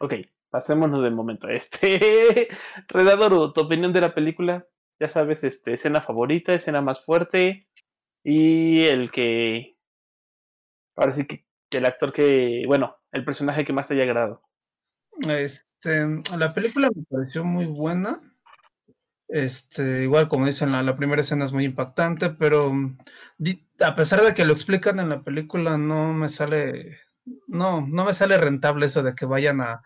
Ok, 0.00 0.14
pasémonos 0.50 1.04
del 1.04 1.14
momento. 1.14 1.46
Este, 1.48 2.48
Redador, 2.88 3.52
tu 3.52 3.60
opinión 3.60 3.92
de 3.92 4.00
la 4.00 4.12
película, 4.12 4.66
ya 4.98 5.08
sabes, 5.08 5.44
este, 5.44 5.74
escena 5.74 6.00
favorita, 6.00 6.54
escena 6.54 6.80
más 6.80 7.04
fuerte 7.04 7.68
y 8.24 8.82
el 8.82 9.12
que, 9.12 9.76
ahora 10.96 11.12
sí 11.12 11.24
que 11.24 11.46
el 11.70 11.86
actor 11.86 12.12
que, 12.12 12.64
bueno, 12.66 12.96
el 13.12 13.24
personaje 13.24 13.64
que 13.64 13.72
más 13.72 13.86
te 13.86 13.94
haya 13.94 14.02
agradado. 14.02 14.42
Este, 15.28 16.04
la 16.36 16.52
película 16.52 16.90
me 16.92 17.04
pareció 17.04 17.44
muy 17.44 17.66
buena. 17.66 18.20
Este, 19.28 20.04
igual 20.04 20.28
como 20.28 20.46
dicen, 20.46 20.70
la, 20.72 20.96
primera 20.96 21.20
escena 21.22 21.44
es 21.44 21.52
muy 21.52 21.64
impactante, 21.64 22.30
pero 22.30 22.72
di- 23.38 23.66
a 23.80 23.96
pesar 23.96 24.22
de 24.22 24.34
que 24.34 24.44
lo 24.44 24.52
explican 24.52 25.00
en 25.00 25.08
la 25.08 25.22
película, 25.22 25.76
no 25.78 26.12
me 26.12 26.28
sale, 26.28 26.98
no, 27.48 27.80
no 27.84 28.04
me 28.04 28.12
sale 28.12 28.38
rentable 28.38 28.86
eso 28.86 29.02
de 29.02 29.14
que 29.16 29.26
vayan 29.26 29.60
a, 29.60 29.82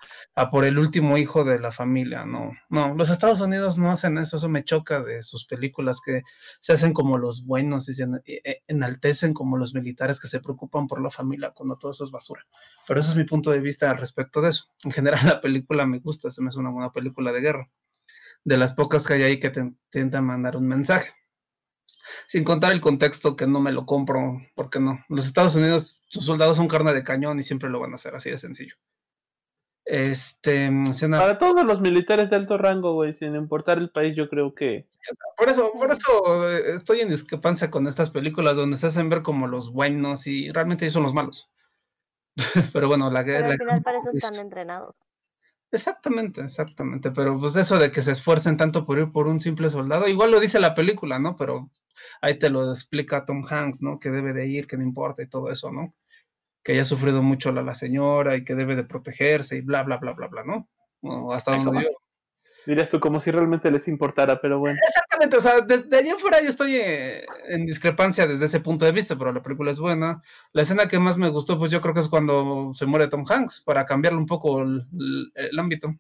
por 0.50 0.66
el 0.66 0.78
último 0.78 1.16
hijo 1.16 1.42
de 1.44 1.58
la 1.58 1.72
familia, 1.72 2.26
no, 2.26 2.52
no, 2.68 2.94
los 2.94 3.08
Estados 3.08 3.40
Unidos 3.40 3.78
no 3.78 3.90
hacen 3.90 4.18
eso, 4.18 4.36
eso 4.36 4.48
me 4.50 4.62
choca 4.64 5.02
de 5.02 5.22
sus 5.22 5.46
películas 5.46 6.00
que 6.04 6.20
se 6.60 6.74
hacen 6.74 6.92
como 6.92 7.16
los 7.16 7.46
buenos 7.46 7.88
y 7.88 7.94
se 7.94 8.04
e, 8.26 8.42
e, 8.44 8.62
enaltecen 8.68 9.32
como 9.32 9.56
los 9.56 9.72
militares 9.74 10.20
que 10.20 10.28
se 10.28 10.40
preocupan 10.40 10.86
por 10.86 11.00
la 11.00 11.10
familia 11.10 11.52
cuando 11.54 11.76
todo 11.78 11.92
eso 11.92 12.04
es 12.04 12.10
basura. 12.10 12.46
Pero 12.86 13.00
eso 13.00 13.10
es 13.10 13.16
mi 13.16 13.24
punto 13.24 13.50
de 13.50 13.60
vista 13.60 13.90
al 13.90 13.96
respecto 13.98 14.42
de 14.42 14.50
eso. 14.50 14.66
En 14.84 14.90
general 14.90 15.20
la 15.26 15.40
película 15.40 15.86
me 15.86 15.98
gusta, 15.98 16.30
se 16.30 16.42
me 16.42 16.48
hace 16.48 16.58
una 16.58 16.70
buena 16.70 16.92
película 16.92 17.32
de 17.32 17.40
guerra, 17.40 17.70
de 18.44 18.56
las 18.56 18.74
pocas 18.74 19.06
que 19.06 19.14
hay 19.14 19.22
ahí 19.22 19.40
que 19.40 19.50
te 19.50 19.60
intentan 19.60 20.24
mandar 20.24 20.56
un 20.56 20.66
mensaje 20.66 21.10
sin 22.26 22.44
contar 22.44 22.72
el 22.72 22.80
contexto 22.80 23.36
que 23.36 23.46
no 23.46 23.60
me 23.60 23.72
lo 23.72 23.86
compro, 23.86 24.40
porque 24.54 24.80
no. 24.80 25.04
Los 25.08 25.26
Estados 25.26 25.54
Unidos, 25.56 26.02
sus 26.08 26.24
soldados 26.24 26.56
son 26.56 26.68
carne 26.68 26.92
de 26.92 27.04
cañón 27.04 27.38
y 27.38 27.42
siempre 27.42 27.70
lo 27.70 27.80
van 27.80 27.92
a 27.92 27.94
hacer, 27.94 28.14
así 28.14 28.30
de 28.30 28.38
sencillo. 28.38 28.74
Este, 29.84 30.70
Para 31.10 31.38
todos 31.38 31.64
los 31.64 31.80
militares 31.80 32.30
de 32.30 32.36
alto 32.36 32.56
rango, 32.56 32.94
güey, 32.94 33.14
sin 33.14 33.34
importar 33.34 33.78
el 33.78 33.90
país, 33.90 34.14
yo 34.14 34.28
creo 34.28 34.54
que. 34.54 34.86
Por 35.36 35.48
eso, 35.48 35.72
por 35.72 35.90
eso 35.90 36.48
eh, 36.48 36.76
estoy 36.76 37.00
en 37.00 37.08
discrepancia 37.08 37.70
con 37.70 37.88
estas 37.88 38.10
películas 38.10 38.56
donde 38.56 38.76
se 38.76 38.86
hacen 38.86 39.08
ver 39.08 39.22
como 39.22 39.48
los 39.48 39.72
buenos 39.72 40.26
y 40.26 40.50
realmente 40.50 40.84
ellos 40.84 40.92
son 40.92 41.02
los 41.02 41.14
malos. 41.14 41.50
Pero 42.72 42.86
bueno, 42.86 43.10
la 43.10 43.22
guerra. 43.24 43.52
Al 43.52 43.58
final 43.58 43.82
para 43.82 43.98
eso 43.98 44.10
están 44.12 44.36
entrenados. 44.36 45.02
Exactamente, 45.72 46.40
exactamente. 46.40 47.10
Pero 47.12 47.38
pues 47.38 47.56
eso 47.56 47.78
de 47.78 47.90
que 47.90 48.02
se 48.02 48.12
esfuercen 48.12 48.56
tanto 48.56 48.84
por 48.84 48.98
ir 48.98 49.12
por 49.12 49.28
un 49.28 49.40
simple 49.40 49.68
soldado, 49.68 50.08
igual 50.08 50.30
lo 50.30 50.40
dice 50.40 50.58
la 50.58 50.74
película, 50.74 51.18
¿no? 51.18 51.36
Pero 51.36 51.70
ahí 52.20 52.38
te 52.38 52.50
lo 52.50 52.70
explica 52.70 53.24
Tom 53.24 53.44
Hanks, 53.48 53.82
¿no? 53.82 53.98
Que 53.98 54.10
debe 54.10 54.32
de 54.32 54.46
ir, 54.48 54.66
que 54.66 54.76
no 54.76 54.82
importa 54.82 55.22
y 55.22 55.28
todo 55.28 55.50
eso, 55.50 55.70
¿no? 55.70 55.94
Que 56.64 56.72
haya 56.72 56.84
sufrido 56.84 57.22
mucho 57.22 57.52
la, 57.52 57.62
la 57.62 57.74
señora 57.74 58.36
y 58.36 58.44
que 58.44 58.54
debe 58.54 58.76
de 58.76 58.84
protegerse 58.84 59.56
y 59.56 59.60
bla, 59.60 59.82
bla, 59.82 59.98
bla, 59.98 60.12
bla, 60.12 60.26
bla, 60.28 60.44
¿no? 60.44 60.68
hasta 61.32 61.56
donde 61.56 61.84
yo... 61.84 61.88
Dirías 62.70 62.88
tú 62.88 63.00
como 63.00 63.20
si 63.20 63.30
realmente 63.30 63.70
les 63.70 63.88
importara, 63.88 64.40
pero 64.40 64.58
bueno. 64.58 64.78
Exactamente, 64.86 65.36
o 65.36 65.40
sea, 65.40 65.60
desde 65.60 65.96
allá 65.96 66.14
afuera 66.14 66.40
yo 66.40 66.48
estoy 66.48 66.76
eh, 66.76 67.24
en 67.48 67.66
discrepancia 67.66 68.26
desde 68.26 68.44
ese 68.44 68.60
punto 68.60 68.84
de 68.84 68.92
vista, 68.92 69.16
pero 69.16 69.32
la 69.32 69.42
película 69.42 69.70
es 69.70 69.78
buena. 69.78 70.22
La 70.52 70.62
escena 70.62 70.88
que 70.88 70.98
más 70.98 71.18
me 71.18 71.28
gustó, 71.28 71.58
pues 71.58 71.70
yo 71.70 71.80
creo 71.80 71.94
que 71.94 72.00
es 72.00 72.08
cuando 72.08 72.72
se 72.74 72.86
muere 72.86 73.08
Tom 73.08 73.24
Hanks, 73.28 73.62
para 73.62 73.84
cambiarle 73.84 74.18
un 74.18 74.26
poco 74.26 74.62
el 74.62 75.58
ámbito 75.58 75.96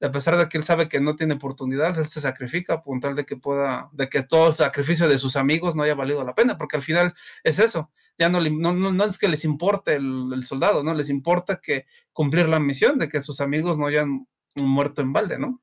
a 0.00 0.10
pesar 0.10 0.36
de 0.36 0.48
que 0.48 0.58
él 0.58 0.64
sabe 0.64 0.88
que 0.88 1.00
no 1.00 1.16
tiene 1.16 1.34
oportunidad, 1.34 1.98
él 1.98 2.06
se 2.06 2.20
sacrifica 2.20 2.82
con 2.82 3.00
tal 3.00 3.14
de 3.14 3.24
que 3.24 3.36
pueda, 3.36 3.88
de 3.92 4.08
que 4.08 4.22
todo 4.22 4.48
el 4.48 4.54
sacrificio 4.54 5.08
de 5.08 5.18
sus 5.18 5.36
amigos 5.36 5.74
no 5.74 5.82
haya 5.82 5.94
valido 5.94 6.22
la 6.22 6.34
pena, 6.34 6.58
porque 6.58 6.76
al 6.76 6.82
final 6.82 7.14
es 7.42 7.58
eso, 7.58 7.90
ya 8.18 8.28
no, 8.28 8.40
no, 8.40 8.92
no 8.92 9.04
es 9.04 9.18
que 9.18 9.28
les 9.28 9.44
importe 9.44 9.94
el, 9.94 10.42
soldado, 10.44 10.82
¿no? 10.82 10.92
Les 10.94 11.08
importa 11.08 11.60
que 11.62 11.86
cumplir 12.12 12.48
la 12.48 12.60
misión 12.60 12.98
de 12.98 13.08
que 13.08 13.22
sus 13.22 13.40
amigos 13.40 13.78
no 13.78 13.86
hayan 13.86 14.26
muerto 14.54 15.00
en 15.00 15.12
balde, 15.12 15.38
¿no? 15.38 15.62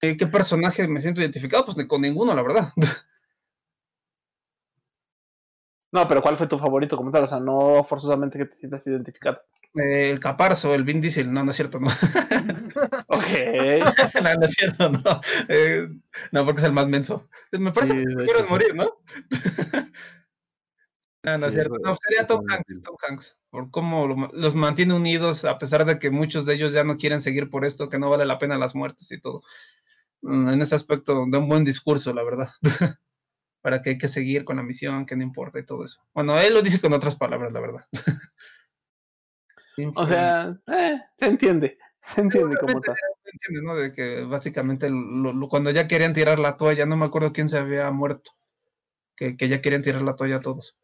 ¿Qué 0.00 0.26
personaje 0.26 0.88
me 0.88 1.00
siento 1.00 1.20
identificado? 1.20 1.64
Pues 1.64 1.76
ni 1.76 1.86
con 1.86 2.00
ninguno, 2.00 2.34
la 2.34 2.42
verdad. 2.42 2.68
No, 5.92 6.06
pero 6.06 6.22
¿cuál 6.22 6.36
fue 6.36 6.46
tu 6.46 6.56
favorito 6.56 6.96
como 6.96 7.10
tal? 7.10 7.24
O 7.24 7.26
sea, 7.26 7.40
no 7.40 7.82
forzosamente 7.82 8.38
que 8.38 8.44
te 8.44 8.56
sientas 8.56 8.86
identificado 8.86 9.40
el 9.74 10.18
Caparzo, 10.18 10.74
el 10.74 10.84
Vin 10.84 11.00
Diesel, 11.00 11.32
no, 11.32 11.44
no 11.44 11.50
es 11.50 11.56
cierto, 11.56 11.78
no. 11.78 11.88
ok. 13.06 13.24
no, 14.22 14.34
no 14.34 14.44
es 14.44 14.50
cierto, 14.50 14.90
no. 14.90 15.20
Eh, 15.48 15.88
no, 16.32 16.44
porque 16.44 16.60
es 16.60 16.66
el 16.66 16.72
más 16.72 16.88
menso. 16.88 17.28
Me 17.52 17.72
parece 17.72 17.94
que 17.94 18.04
quieren 18.04 18.48
morir, 18.48 18.74
¿no? 18.74 19.00
no, 21.22 21.38
no 21.38 21.46
es 21.46 21.52
cierto. 21.52 21.76
No, 21.82 21.96
sería 21.96 22.26
Tom 22.26 22.44
Hanks, 22.48 22.82
Tom 22.82 22.96
Hanks, 23.08 23.36
por 23.50 23.70
cómo 23.70 24.30
los 24.32 24.54
mantiene 24.54 24.94
unidos, 24.94 25.44
a 25.44 25.58
pesar 25.58 25.84
de 25.84 25.98
que 25.98 26.10
muchos 26.10 26.46
de 26.46 26.54
ellos 26.54 26.72
ya 26.72 26.82
no 26.82 26.96
quieren 26.96 27.20
seguir 27.20 27.48
por 27.48 27.64
esto, 27.64 27.88
que 27.88 27.98
no 27.98 28.10
vale 28.10 28.26
la 28.26 28.38
pena 28.38 28.58
las 28.58 28.74
muertes 28.74 29.10
y 29.12 29.20
todo. 29.20 29.42
Mm, 30.22 30.48
en 30.50 30.62
ese 30.62 30.74
aspecto, 30.74 31.24
de 31.26 31.38
un 31.38 31.48
buen 31.48 31.64
discurso, 31.64 32.12
la 32.12 32.22
verdad. 32.22 32.48
Para 33.62 33.82
que 33.82 33.90
hay 33.90 33.98
que 33.98 34.08
seguir 34.08 34.44
con 34.44 34.56
la 34.56 34.62
misión, 34.62 35.04
que 35.06 35.16
no 35.16 35.22
importa 35.22 35.58
y 35.58 35.66
todo 35.66 35.84
eso. 35.84 36.00
Bueno, 36.14 36.38
él 36.38 36.54
lo 36.54 36.62
dice 36.62 36.80
con 36.80 36.92
otras 36.92 37.16
palabras, 37.16 37.52
la 37.52 37.60
verdad. 37.60 37.84
O 39.94 40.06
sea, 40.06 40.60
eh, 40.66 40.98
se 41.16 41.26
entiende. 41.26 41.78
Se 42.04 42.20
entiende 42.20 42.56
cómo 42.60 42.78
está. 42.78 42.94
Se 42.94 43.30
entiende, 43.32 43.66
¿no? 43.66 43.74
De 43.74 43.92
que 43.94 44.24
básicamente 44.24 44.90
cuando 45.48 45.70
ya 45.70 45.88
querían 45.88 46.12
tirar 46.12 46.38
la 46.38 46.58
toalla, 46.58 46.84
no 46.84 46.98
me 46.98 47.06
acuerdo 47.06 47.32
quién 47.32 47.48
se 47.48 47.56
había 47.56 47.90
muerto. 47.90 48.32
Que, 49.16 49.38
que 49.38 49.48
ya 49.48 49.62
querían 49.62 49.80
tirar 49.80 50.02
la 50.02 50.16
toalla 50.16 50.36
a 50.36 50.40
todos. 50.40 50.78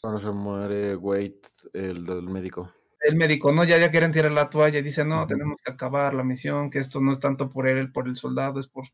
Cuando 0.00 0.20
se 0.20 0.30
muere 0.30 0.94
Wade, 0.94 1.40
el 1.72 2.04
del 2.06 2.22
médico. 2.22 2.72
El 3.06 3.14
médico, 3.14 3.52
¿no? 3.52 3.62
Ya, 3.62 3.78
ya 3.78 3.92
quieren 3.92 4.10
tirar 4.10 4.32
la 4.32 4.50
toalla 4.50 4.80
y 4.80 4.82
dice, 4.82 5.04
no, 5.04 5.28
tenemos 5.28 5.60
que 5.64 5.70
acabar 5.70 6.12
la 6.12 6.24
misión, 6.24 6.70
que 6.70 6.80
esto 6.80 7.00
no 7.00 7.12
es 7.12 7.20
tanto 7.20 7.48
por 7.48 7.68
él, 7.68 7.92
por 7.92 8.08
el 8.08 8.16
soldado, 8.16 8.58
es 8.58 8.66
por, 8.66 8.86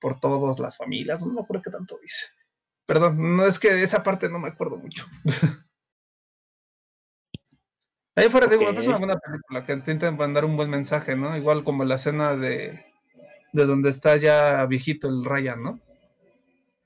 por 0.00 0.18
todas 0.18 0.58
las 0.58 0.78
familias. 0.78 1.22
No 1.24 1.34
me 1.34 1.42
acuerdo 1.42 1.62
qué 1.64 1.70
tanto 1.70 1.98
dice. 2.00 2.28
Perdón, 2.86 3.36
no 3.36 3.44
es 3.44 3.58
que 3.58 3.82
esa 3.82 4.02
parte 4.02 4.30
no 4.30 4.38
me 4.38 4.48
acuerdo 4.48 4.78
mucho. 4.78 5.04
Ahí 8.16 8.30
fuera, 8.30 8.46
digo, 8.46 8.70
es 8.70 8.86
una 8.86 8.96
buena 8.96 9.18
película 9.18 9.62
que 9.64 9.72
intenta 9.74 10.10
mandar 10.10 10.46
un 10.46 10.56
buen 10.56 10.70
mensaje, 10.70 11.14
¿no? 11.14 11.36
Igual 11.36 11.62
como 11.62 11.84
la 11.84 11.96
escena 11.96 12.34
de, 12.36 12.86
de 13.52 13.66
donde 13.66 13.90
está 13.90 14.16
ya 14.16 14.64
viejito 14.64 15.08
el 15.08 15.26
Ryan, 15.26 15.62
¿no? 15.62 15.80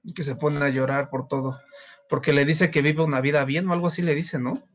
Y 0.03 0.15
que 0.15 0.25
se 0.25 0.35
pone 0.35 0.65
a 0.65 0.69
llorar 0.69 1.11
por 1.11 1.29
todo. 1.29 1.61
Porque 2.09 2.33
le 2.33 2.45
dice 2.45 2.73
que 2.73 2.83
vive 2.83 3.05
una 3.05 3.21
vida 3.21 3.45
bien 3.45 3.69
o 3.69 3.73
algo 3.73 3.87
así 3.87 4.03
le 4.03 4.17
dice, 4.17 4.41
¿no? 4.41 4.69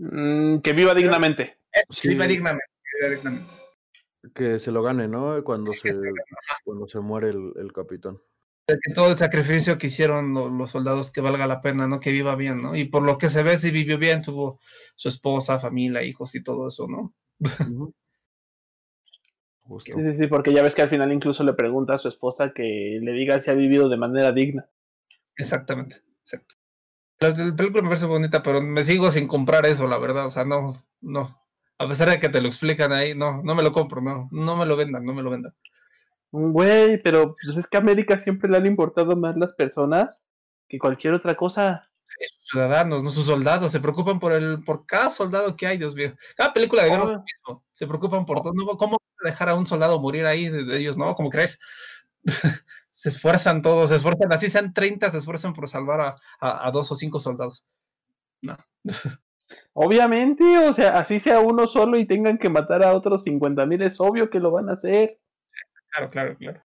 Mm, 0.00 0.58
que 0.58 0.72
viva 0.72 0.94
dignamente. 0.94 1.58
Viva 2.02 2.26
dignamente, 2.26 2.66
que 2.82 3.06
viva 3.06 3.16
dignamente. 3.16 3.54
Que 4.34 4.58
se 4.58 4.70
lo 4.70 4.82
gane, 4.82 5.08
¿no? 5.08 5.42
Cuando, 5.44 5.72
se, 5.72 5.94
cuando 6.64 6.88
se 6.88 7.00
muere 7.00 7.28
el, 7.28 7.52
el 7.56 7.72
capitán 7.72 8.18
que 8.78 8.92
todo 8.92 9.10
el 9.10 9.16
sacrificio 9.16 9.78
que 9.78 9.86
hicieron 9.88 10.34
los 10.34 10.70
soldados 10.70 11.10
que 11.10 11.20
valga 11.20 11.46
la 11.46 11.60
pena, 11.60 11.86
¿no? 11.86 12.00
Que 12.00 12.12
viva 12.12 12.36
bien, 12.36 12.62
¿no? 12.62 12.76
Y 12.76 12.84
por 12.84 13.02
lo 13.02 13.18
que 13.18 13.28
se 13.28 13.42
ve, 13.42 13.56
si 13.58 13.70
vivió 13.70 13.98
bien, 13.98 14.22
tuvo 14.22 14.60
su 14.94 15.08
esposa, 15.08 15.58
familia, 15.58 16.02
hijos 16.02 16.34
y 16.34 16.42
todo 16.42 16.68
eso, 16.68 16.86
¿no? 16.86 17.14
Sí, 19.84 19.92
sí, 19.92 20.16
sí, 20.18 20.26
porque 20.26 20.52
ya 20.52 20.64
ves 20.64 20.74
que 20.74 20.82
al 20.82 20.90
final 20.90 21.12
incluso 21.12 21.44
le 21.44 21.52
pregunta 21.52 21.94
a 21.94 21.98
su 21.98 22.08
esposa 22.08 22.52
que 22.52 22.98
le 23.00 23.12
diga 23.12 23.38
si 23.38 23.50
ha 23.50 23.54
vivido 23.54 23.88
de 23.88 23.96
manera 23.96 24.32
digna. 24.32 24.68
Exactamente, 25.36 25.96
exacto. 26.22 26.56
La, 27.20 27.34
película 27.34 27.82
me 27.82 27.88
parece 27.88 28.06
bonita, 28.06 28.42
pero 28.42 28.62
me 28.62 28.82
sigo 28.82 29.10
sin 29.10 29.26
comprar 29.28 29.66
eso, 29.66 29.86
la 29.86 29.98
verdad. 29.98 30.26
O 30.26 30.30
sea, 30.30 30.44
no, 30.44 30.82
no. 31.00 31.38
A 31.78 31.86
pesar 31.86 32.08
de 32.08 32.18
que 32.18 32.28
te 32.28 32.40
lo 32.40 32.48
explican 32.48 32.92
ahí, 32.92 33.14
no, 33.14 33.42
no 33.42 33.54
me 33.54 33.62
lo 33.62 33.72
compro, 33.72 34.00
no, 34.00 34.28
no 34.30 34.56
me 34.56 34.66
lo 34.66 34.76
vendan, 34.76 35.04
no 35.04 35.12
me 35.12 35.22
lo 35.22 35.30
vendan. 35.30 35.54
Güey, 36.32 37.02
pero 37.02 37.34
pues 37.34 37.58
es 37.58 37.66
que 37.66 37.76
a 37.76 37.80
América 37.80 38.18
siempre 38.18 38.48
le 38.48 38.56
han 38.56 38.66
importado 38.66 39.16
más 39.16 39.36
las 39.36 39.52
personas 39.54 40.22
que 40.68 40.78
cualquier 40.78 41.14
otra 41.14 41.36
cosa. 41.36 41.90
sus 42.38 42.50
ciudadanos, 42.50 43.02
no 43.02 43.10
sus 43.10 43.26
soldados, 43.26 43.72
se 43.72 43.80
preocupan 43.80 44.20
por 44.20 44.32
el, 44.32 44.62
por 44.62 44.86
cada 44.86 45.10
soldado 45.10 45.56
que 45.56 45.66
hay, 45.66 45.76
Dios 45.76 45.94
mío. 45.94 46.14
Cada 46.36 46.52
película 46.52 46.84
de 46.84 46.90
guerra 46.90 47.02
es 47.02 47.08
lo 47.08 47.22
mismo. 47.22 47.64
Se 47.72 47.86
preocupan 47.86 48.24
por 48.24 48.40
todo. 48.40 48.52
¿Cómo 48.78 48.98
dejar 49.22 49.48
a 49.48 49.54
un 49.54 49.66
soldado 49.66 50.00
morir 50.00 50.24
ahí 50.26 50.48
de, 50.48 50.78
ellos, 50.78 50.96
no? 50.96 51.14
¿Cómo 51.14 51.28
crees? 51.28 51.58
se 53.00 53.08
esfuerzan 53.08 53.62
todos, 53.62 53.88
se 53.88 53.96
esfuerzan, 53.96 54.30
así 54.30 54.50
sean 54.50 54.74
30, 54.74 55.08
se 55.08 55.16
esfuerzan 55.16 55.54
por 55.54 55.66
salvar 55.66 56.02
a, 56.02 56.16
a, 56.38 56.70
dos 56.70 56.92
o 56.92 56.94
cinco 56.94 57.18
soldados. 57.18 57.64
No. 58.42 58.58
Obviamente, 59.72 60.44
o 60.58 60.74
sea, 60.74 60.98
así 60.98 61.18
sea 61.18 61.40
uno 61.40 61.66
solo 61.66 61.96
y 61.96 62.06
tengan 62.06 62.36
que 62.36 62.50
matar 62.50 62.84
a 62.84 62.94
otros 62.94 63.24
50 63.24 63.64
mil, 63.64 63.80
es 63.80 63.98
obvio 64.00 64.28
que 64.28 64.38
lo 64.38 64.50
van 64.50 64.68
a 64.68 64.74
hacer. 64.74 65.18
Claro, 65.88 66.10
claro, 66.10 66.36
claro. 66.36 66.62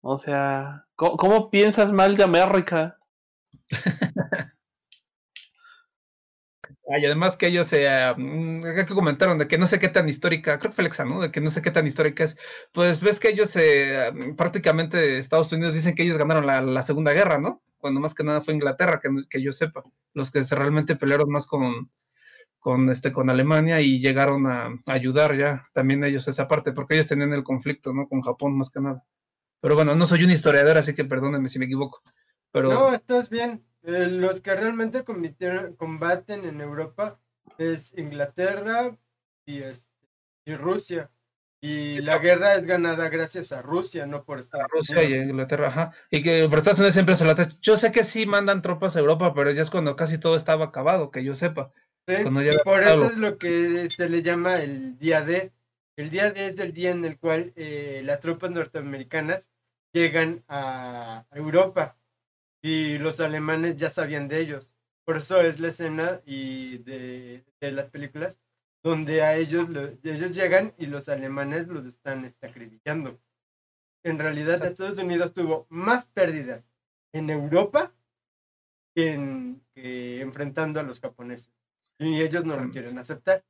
O 0.00 0.18
sea, 0.18 0.86
¿cómo, 0.96 1.50
piensas 1.50 1.92
mal 1.92 2.16
de 2.16 2.24
América? 2.24 2.98
y 6.96 7.04
además 7.04 7.36
que 7.36 7.48
ellos 7.48 7.66
se 7.66 7.84
eh, 7.84 8.14
mm, 8.16 8.62
que 8.62 8.86
comentaron 8.86 9.36
de 9.36 9.46
que 9.46 9.58
no 9.58 9.66
sé 9.66 9.78
qué 9.78 9.88
tan 9.88 10.08
histórica, 10.08 10.58
creo 10.58 10.70
que 10.70 10.76
Flexa, 10.76 11.04
¿no? 11.04 11.20
De 11.20 11.30
que 11.30 11.40
no 11.40 11.50
sé 11.50 11.60
qué 11.60 11.70
tan 11.70 11.86
histórica 11.86 12.24
es. 12.24 12.36
Pues 12.72 13.02
ves 13.02 13.20
que 13.20 13.28
ellos 13.28 13.54
eh, 13.56 14.10
prácticamente 14.36 15.18
Estados 15.18 15.52
Unidos 15.52 15.74
dicen 15.74 15.94
que 15.94 16.04
ellos 16.04 16.16
ganaron 16.16 16.46
la, 16.46 16.82
Segunda 16.82 17.12
Guerra, 17.12 17.38
¿no? 17.38 17.62
Cuando 17.78 18.00
más 18.00 18.14
que 18.14 18.24
nada 18.24 18.40
fue 18.40 18.54
Inglaterra, 18.54 19.00
que, 19.00 19.10
que 19.28 19.42
yo 19.42 19.52
sepa, 19.52 19.84
los 20.14 20.30
que 20.30 20.42
realmente 20.50 20.96
pelearon 20.96 21.30
más 21.30 21.46
con, 21.46 21.90
con, 22.58 22.88
este, 22.90 23.12
con 23.12 23.30
Alemania 23.30 23.80
y 23.80 24.00
llegaron 24.00 24.46
a, 24.46 24.70
ayudar 24.86 25.36
ya 25.36 25.68
también 25.72 26.04
ellos 26.04 26.26
esa 26.28 26.48
parte, 26.48 26.72
porque 26.72 26.94
ellos 26.94 27.08
tenían 27.08 27.32
el 27.32 27.44
conflicto, 27.44 27.92
¿no? 27.92 28.08
Con 28.08 28.20
Japón 28.22 28.56
más 28.56 28.70
que 28.70 28.80
nada. 28.80 29.04
Pero 29.60 29.74
bueno, 29.74 29.94
no 29.94 30.06
soy 30.06 30.24
un 30.24 30.30
historiador, 30.30 30.78
así 30.78 30.94
que 30.94 31.04
perdónenme 31.04 31.48
si 31.48 31.58
me 31.58 31.66
equivoco. 31.66 32.02
Pero... 32.50 32.72
No, 32.72 32.94
estás 32.94 33.28
bien. 33.28 33.64
Eh, 33.82 34.06
los 34.06 34.40
que 34.40 34.54
realmente 34.54 35.04
combaten 35.04 36.44
en 36.44 36.60
Europa 36.60 37.20
es 37.58 37.92
Inglaterra 37.96 38.96
y, 39.46 39.62
este, 39.62 39.92
y 40.44 40.54
Rusia. 40.54 41.10
Y 41.60 42.00
la 42.02 42.18
guerra 42.18 42.54
es 42.54 42.66
ganada 42.66 43.08
gracias 43.08 43.50
a 43.50 43.62
Rusia, 43.62 44.06
no 44.06 44.24
por 44.24 44.38
Estados 44.38 44.68
Rusia 44.70 45.02
y 45.02 45.14
Inglaterra, 45.14 45.68
ajá. 45.68 45.92
Y 46.08 46.22
que 46.22 46.48
por 46.48 46.58
Estados 46.58 46.78
Unidos 46.78 46.94
siempre 46.94 47.16
se 47.16 47.24
la 47.24 47.34
Yo 47.60 47.76
sé 47.76 47.90
que 47.90 48.04
sí 48.04 48.26
mandan 48.26 48.62
tropas 48.62 48.94
a 48.94 49.00
Europa, 49.00 49.34
pero 49.34 49.50
ya 49.50 49.62
es 49.62 49.70
cuando 49.70 49.96
casi 49.96 50.18
todo 50.18 50.36
estaba 50.36 50.66
acabado, 50.66 51.10
que 51.10 51.24
yo 51.24 51.34
sepa. 51.34 51.72
por 52.64 52.82
eso 52.82 53.04
es 53.06 53.16
lo 53.16 53.38
que 53.38 53.90
se 53.90 54.08
le 54.08 54.22
llama 54.22 54.62
el 54.62 54.98
día 54.98 55.24
D. 55.24 55.52
El 55.96 56.10
día 56.10 56.30
D 56.30 56.46
es 56.46 56.60
el 56.60 56.72
día 56.72 56.92
en 56.92 57.04
el 57.04 57.18
cual 57.18 57.52
eh, 57.56 58.02
las 58.04 58.20
tropas 58.20 58.52
norteamericanas 58.52 59.50
llegan 59.92 60.44
a 60.46 61.26
Europa 61.32 61.97
y 62.68 62.98
los 62.98 63.18
alemanes 63.20 63.76
ya 63.76 63.88
sabían 63.88 64.28
de 64.28 64.40
ellos. 64.40 64.70
Por 65.06 65.16
eso 65.16 65.40
es 65.40 65.58
la 65.58 65.68
escena 65.68 66.20
y 66.26 66.78
de, 66.78 67.44
de 67.60 67.72
las 67.72 67.88
películas 67.88 68.40
donde 68.82 69.22
a 69.22 69.36
ellos, 69.36 69.68
ellos 70.02 70.30
llegan 70.32 70.74
y 70.78 70.86
los 70.86 71.08
alemanes 71.08 71.66
los 71.68 71.86
están 71.86 72.30
acribillando. 72.42 73.18
En 74.04 74.18
realidad 74.18 74.64
Estados 74.64 74.98
Unidos 74.98 75.32
tuvo 75.32 75.66
más 75.70 76.06
pérdidas 76.06 76.68
en 77.12 77.30
Europa 77.30 77.92
que, 78.94 79.12
en, 79.12 79.62
enfrentando 79.74 80.78
a 80.78 80.82
los 80.82 81.00
japoneses. 81.00 81.52
Y 81.98 82.20
ellos 82.20 82.44
no 82.44 82.56
lo 82.56 82.70
quieren 82.70 82.98
aceptar. 82.98 83.44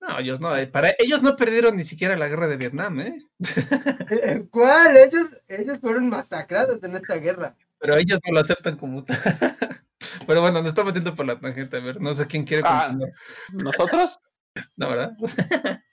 No, 0.00 0.18
ellos 0.18 0.38
no, 0.38 0.54
eh, 0.56 0.66
para 0.66 0.94
ellos 0.98 1.22
no 1.22 1.34
perdieron 1.34 1.76
ni 1.76 1.84
siquiera 1.84 2.14
la 2.14 2.28
guerra 2.28 2.46
de 2.46 2.58
Vietnam, 2.58 3.00
¿eh? 3.00 3.18
¿Cuál? 4.50 4.98
Ellos, 4.98 5.42
ellos 5.48 5.78
fueron 5.80 6.10
masacrados 6.10 6.82
en 6.82 6.96
esta 6.96 7.16
guerra. 7.16 7.56
Pero 7.84 7.98
ellos 7.98 8.18
no 8.26 8.32
lo 8.32 8.40
aceptan 8.40 8.78
como 8.78 9.04
tal. 9.04 9.18
Pero 10.26 10.40
bueno, 10.40 10.60
nos 10.60 10.68
estamos 10.68 10.94
yendo 10.94 11.14
por 11.14 11.26
la 11.26 11.38
tangente, 11.38 11.76
a 11.76 11.80
ver, 11.80 12.00
no 12.00 12.14
sé 12.14 12.26
quién 12.26 12.44
quiere 12.44 12.62
ah, 12.64 12.96
¿Nosotros? 13.52 14.18
No, 14.76 14.88
¿verdad? 14.88 15.12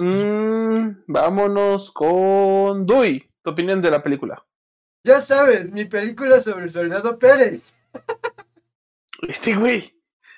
Mm, 0.00 1.04
vámonos 1.08 1.90
con 1.90 2.86
Dui, 2.86 3.28
tu 3.42 3.50
opinión 3.50 3.82
de 3.82 3.90
la 3.90 4.00
película. 4.00 4.46
Ya 5.04 5.20
sabes, 5.20 5.72
mi 5.72 5.86
película 5.86 6.40
sobre 6.40 6.64
el 6.64 6.70
soldado 6.70 7.18
Pérez. 7.18 7.74
Este 9.22 9.56
güey, 9.56 9.92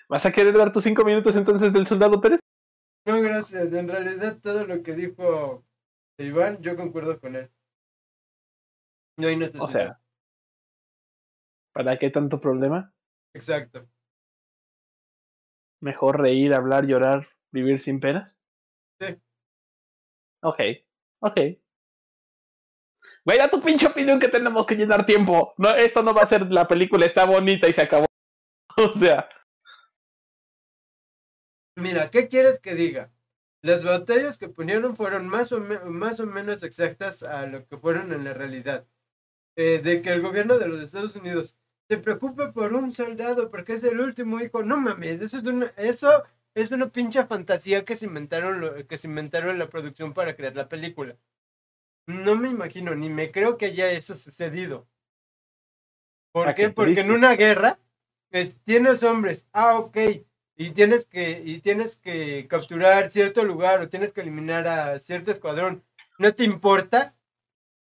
¿vas 0.09 0.25
a 0.25 0.33
querer 0.33 0.57
dar 0.57 0.73
tus 0.73 0.85
cinco 0.85 1.05
minutos 1.05 1.37
entonces 1.37 1.75
del 1.75 1.87
soldado 1.87 2.23
Pérez? 2.23 2.41
No, 3.05 3.21
gracias. 3.21 3.71
En 3.71 3.87
realidad 3.87 4.39
todo 4.43 4.67
lo 4.67 4.83
que 4.83 4.95
dijo 4.95 5.63
Iván, 6.17 6.63
yo 6.63 6.75
concuerdo 6.75 7.21
con 7.21 7.37
él. 7.37 7.51
No 9.21 9.29
hay 9.29 9.37
necesidad. 9.37 9.63
O 9.63 9.71
sea, 9.71 10.01
¿para 11.75 11.99
qué 11.99 12.09
tanto 12.09 12.41
problema? 12.41 12.95
Exacto. 13.35 13.87
Mejor 15.81 16.21
reír, 16.21 16.55
hablar, 16.55 16.87
llorar, 16.87 17.29
vivir 17.53 17.81
sin 17.83 18.01
penas. 18.01 18.35
Sí. 18.99 19.21
Ok, 20.43 20.59
ok. 21.21 21.41
Vaya 23.27 23.51
tu 23.51 23.61
pinche 23.61 23.87
opinión 23.87 24.19
que 24.19 24.29
tenemos 24.29 24.67
que 24.67 24.75
llenar 24.75 25.05
tiempo. 25.05 25.53
No, 25.59 25.75
esto 25.75 26.03
no 26.03 26.15
va 26.15 26.23
a 26.23 26.27
ser 26.27 26.51
la 26.51 26.67
película, 26.67 27.05
está 27.05 27.27
bonita 27.27 27.69
y 27.69 27.75
se 27.75 27.83
acabó. 27.83 28.07
o 28.79 28.93
sea. 28.95 29.29
Mira, 31.77 32.11
¿qué 32.11 32.27
quieres 32.27 32.59
que 32.59 32.75
diga? 32.75 33.13
Las 33.63 33.85
batallas 33.85 34.39
que 34.39 34.49
ponieron 34.49 34.97
fueron 34.97 35.29
más 35.29 35.53
o, 35.53 35.61
más 35.61 36.21
o 36.21 36.27
menos 36.27 36.63
exactas 36.63 37.23
a 37.23 37.47
lo 37.47 37.67
que 37.67 37.77
fueron 37.77 38.15
en 38.15 38.25
la 38.25 38.33
realidad. 38.33 38.87
Eh, 39.57 39.81
de 39.83 40.01
que 40.01 40.11
el 40.11 40.23
gobierno 40.23 40.59
de 40.59 40.69
los 40.69 40.83
Estados 40.83 41.17
Unidos 41.17 41.57
se 41.89 41.99
preocupe 41.99 42.49
por 42.53 42.73
un 42.73 42.93
soldado 42.93 43.51
porque 43.51 43.75
es 43.75 43.85
el 43.85 44.01
último 44.01 44.41
hijo. 44.41 44.63
No 44.63 44.81
mames, 44.81 45.21
eso 45.21 45.39
es 45.39 45.45
una, 45.45 45.67
eso 45.77 46.25
es 46.55 46.71
una 46.71 46.89
pinche 46.89 47.25
fantasía 47.25 47.85
que 47.85 47.97
se 47.97 48.07
inventaron 48.07 48.87
que 48.87 48.97
se 48.97 49.09
inventaron 49.09 49.51
en 49.51 49.59
la 49.59 49.69
producción 49.69 50.15
para 50.15 50.37
crear 50.37 50.55
la 50.55 50.69
película. 50.69 51.17
No 52.07 52.37
me 52.37 52.49
imagino, 52.49 52.95
ni 52.95 53.11
me 53.11 53.31
creo 53.31 53.57
que 53.57 53.67
haya 53.67 53.91
eso 53.91 54.15
sucedido. 54.15 54.89
¿Por 56.33 56.49
ah, 56.49 56.55
qué? 56.55 56.71
Porque 56.71 57.01
en 57.01 57.11
una 57.11 57.35
guerra 57.35 57.79
es, 58.31 58.61
tienes 58.63 59.03
hombres, 59.03 59.47
ah, 59.53 59.79
ok, 59.79 59.97
y 60.57 60.71
tienes 60.71 61.07
que, 61.07 61.43
y 61.45 61.61
tienes 61.61 61.97
que 61.97 62.47
capturar 62.49 63.11
cierto 63.11 63.45
lugar 63.45 63.81
o 63.81 63.89
tienes 63.89 64.13
que 64.13 64.21
eliminar 64.21 64.69
a 64.69 64.99
cierto 64.99 65.33
escuadrón. 65.33 65.83
No 66.19 66.35
te 66.35 66.45
importa 66.45 67.15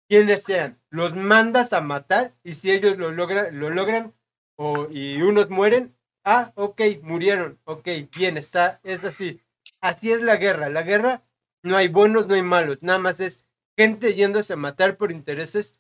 quienes 0.08 0.44
sean, 0.44 0.80
los 0.90 1.16
mandas 1.16 1.74
a 1.74 1.82
matar 1.82 2.34
y 2.44 2.56
si 2.56 2.72
ellos 2.72 2.98
lo 2.98 3.12
logran, 3.12 3.60
lo 3.60 3.70
logran 3.70 4.14
o, 4.58 4.88
y 4.90 5.22
unos 5.22 5.50
mueren, 5.50 5.96
ah, 6.24 6.52
ok, 6.56 6.82
murieron, 7.02 7.60
ok, 7.66 7.88
bien, 8.16 8.38
está, 8.38 8.80
es 8.84 9.04
así. 9.04 9.42
Así 9.82 10.12
es 10.12 10.22
la 10.22 10.38
guerra. 10.38 10.70
La 10.70 10.84
guerra 10.84 11.24
no 11.64 11.76
hay 11.76 11.88
buenos, 11.88 12.28
no 12.28 12.36
hay 12.36 12.44
malos, 12.44 12.82
nada 12.84 13.00
más 13.00 13.20
es 13.20 13.44
gente 13.78 14.14
yéndose 14.14 14.54
a 14.54 14.58
matar 14.58 14.98
por 14.98 15.12
intereses, 15.12 15.76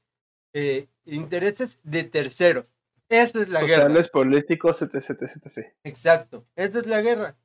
eh, 0.53 0.88
intereses 1.05 1.79
de 1.83 2.03
terceros. 2.03 2.73
Eso 3.07 3.39
es 3.39 3.49
la 3.49 3.59
Sociales, 3.59 3.93
guerra. 3.93 4.09
políticos, 4.11 4.81
etc, 4.81 5.21
etc, 5.21 5.73
Exacto, 5.83 6.47
eso 6.55 6.79
es 6.79 6.88
la 6.88 7.01
guerra. 7.01 7.38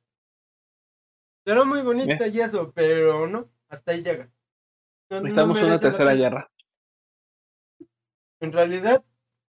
Será 1.45 1.63
muy 1.63 1.81
bonita 1.81 2.27
y 2.27 2.39
eso, 2.39 2.71
pero 2.73 3.27
no, 3.27 3.49
hasta 3.69 3.91
ahí 3.91 4.03
llega. 4.03 4.29
Necesitamos 5.09 5.61
una 5.61 5.79
tercera 5.79 6.13
guerra. 6.13 6.50
En 8.41 8.51
realidad, 8.51 9.03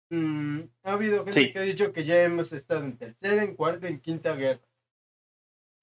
mm, 0.10 0.60
ha 0.84 0.92
habido 0.92 1.24
gente 1.24 1.54
que 1.54 1.60
ha 1.60 1.64
dicho 1.64 1.94
que 1.94 2.04
ya 2.04 2.24
hemos 2.24 2.52
estado 2.52 2.84
en 2.84 2.98
tercera, 2.98 3.42
en 3.42 3.56
cuarta, 3.56 3.88
en 3.88 4.02
quinta 4.02 4.36
guerra. 4.36 4.62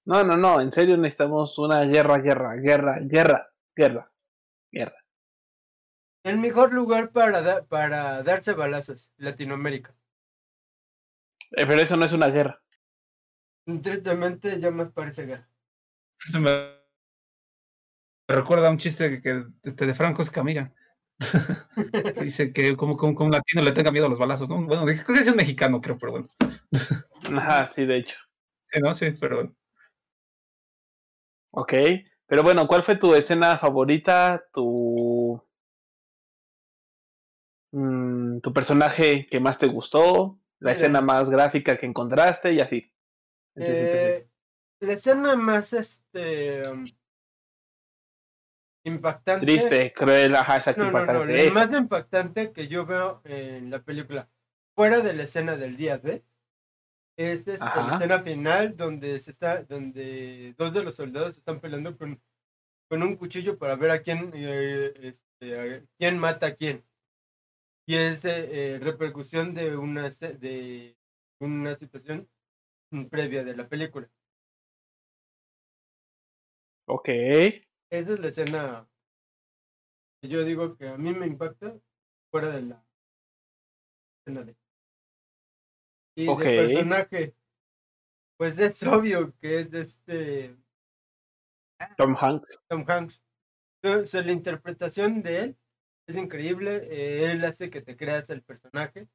No, 0.05 0.23
no, 0.23 0.37
no, 0.37 0.61
en 0.61 0.71
serio 0.71 0.95
necesitamos 0.95 1.57
una 1.57 1.81
guerra, 1.85 2.19
guerra, 2.19 2.55
guerra, 2.55 2.99
guerra, 3.01 3.51
guerra, 3.75 4.11
guerra. 4.71 5.05
El 6.23 6.37
mejor 6.37 6.73
lugar 6.73 7.11
para, 7.11 7.65
para 7.65 8.21
darse 8.23 8.53
balazos, 8.53 9.11
Latinoamérica. 9.17 9.95
Eh, 11.51 11.65
pero 11.65 11.81
eso 11.81 11.97
no 11.97 12.05
es 12.05 12.13
una 12.13 12.27
guerra. 12.27 12.61
Tristemente 13.81 14.59
ya 14.59 14.69
más 14.69 14.89
parece 14.91 15.25
guerra. 15.25 15.49
Eso 16.23 16.39
me 16.39 16.75
recuerda 18.27 18.67
a 18.67 18.71
un 18.71 18.77
chiste 18.77 19.21
que, 19.21 19.45
este, 19.63 19.87
de 19.87 19.95
Franco 19.95 20.21
Escamilla. 20.21 20.73
Dice 22.21 22.53
que 22.53 22.75
como, 22.75 22.97
como, 22.97 23.25
un 23.25 23.31
latino 23.31 23.61
le 23.61 23.71
tenga 23.71 23.91
miedo 23.91 24.05
a 24.05 24.09
los 24.09 24.19
balazos, 24.19 24.47
¿no? 24.49 24.65
Bueno, 24.65 24.85
creo 24.85 25.03
que 25.03 25.19
es 25.19 25.27
un 25.27 25.35
mexicano, 25.35 25.81
creo, 25.81 25.97
pero 25.97 26.11
bueno. 26.13 26.29
Ajá, 27.35 27.67
sí, 27.67 27.85
de 27.85 27.97
hecho. 27.97 28.15
Sí, 28.63 28.79
¿no? 28.81 28.93
Sí, 28.93 29.11
pero 29.19 29.35
bueno. 29.37 29.55
Ok, 31.51 31.73
pero 32.27 32.43
bueno, 32.43 32.67
¿cuál 32.67 32.83
fue 32.83 32.95
tu 32.95 33.13
escena 33.15 33.57
favorita? 33.57 34.45
Tu... 34.53 35.41
Mm, 37.71 38.39
tu 38.39 38.53
personaje 38.53 39.27
que 39.29 39.39
más 39.39 39.59
te 39.59 39.67
gustó, 39.67 40.39
la 40.59 40.71
escena 40.71 41.01
más 41.01 41.29
gráfica 41.29 41.77
que 41.77 41.85
encontraste 41.85 42.53
y 42.53 42.61
así. 42.61 42.91
Eh, 43.55 44.27
la 44.79 44.93
escena 44.93 45.35
más 45.35 45.73
este 45.73 46.63
impactante. 48.83 49.45
Triste, 49.45 49.93
cruel, 49.93 50.35
ajá, 50.35 50.57
exacto. 50.57 50.91
No, 50.91 51.05
no, 51.05 51.13
no, 51.13 51.25
lo 51.25 51.51
más 51.51 51.71
impactante 51.73 52.51
que 52.51 52.67
yo 52.67 52.85
veo 52.85 53.21
en 53.25 53.69
la 53.69 53.81
película, 53.81 54.29
fuera 54.75 55.01
de 55.01 55.13
la 55.13 55.23
escena 55.23 55.57
del 55.57 55.77
día 55.77 55.97
D, 55.97 56.23
es 57.17 57.47
este, 57.47 57.65
la 57.65 57.91
escena 57.95 58.21
final 58.21 58.77
donde 58.77 59.19
se 59.19 59.31
está, 59.31 59.63
donde 59.63 60.55
dos 60.57 60.73
de 60.73 60.83
los 60.83 60.95
soldados 60.95 61.37
están 61.37 61.59
peleando 61.59 61.97
con, 61.97 62.21
con 62.87 63.03
un 63.03 63.17
cuchillo 63.17 63.57
para 63.57 63.75
ver 63.75 63.91
a 63.91 64.01
quién, 64.01 64.31
eh, 64.33 64.93
este, 65.01 65.85
quién 65.97 66.17
mata 66.17 66.47
a 66.47 66.55
quién. 66.55 66.85
Y 67.85 67.95
es 67.95 68.23
eh, 68.23 68.75
eh, 68.75 68.79
repercusión 68.79 69.53
de 69.53 69.75
una, 69.75 70.07
de 70.07 70.95
una 71.39 71.75
situación 71.75 72.29
previa 73.09 73.43
de 73.43 73.55
la 73.55 73.67
película. 73.67 74.09
Ok. 76.85 77.09
Esa 77.89 78.13
es 78.13 78.19
la 78.19 78.27
escena 78.27 78.87
que 80.21 80.27
yo 80.27 80.43
digo 80.43 80.75
que 80.75 80.89
a 80.89 80.97
mí 80.97 81.13
me 81.13 81.25
impacta 81.25 81.79
fuera 82.31 82.49
de 82.49 82.61
la 82.61 82.85
escena 84.19 84.43
de. 84.43 84.55
Y 86.15 86.29
el 86.29 86.37
personaje, 86.37 87.35
pues 88.37 88.59
es 88.59 88.83
obvio 88.83 89.33
que 89.39 89.59
es 89.59 89.71
de 89.71 89.81
este. 89.81 90.57
Tom 91.97 92.15
Hanks. 92.19 92.59
Tom 92.67 92.83
Hanks. 92.87 93.21
Entonces, 93.81 94.25
la 94.25 94.31
interpretación 94.33 95.21
de 95.21 95.39
él 95.43 95.57
es 96.07 96.17
increíble. 96.17 96.87
Eh, 96.91 97.31
él 97.31 97.45
hace 97.45 97.69
que 97.69 97.81
te 97.81 97.95
creas 97.95 98.29
el 98.29 98.41
personaje 98.43 99.07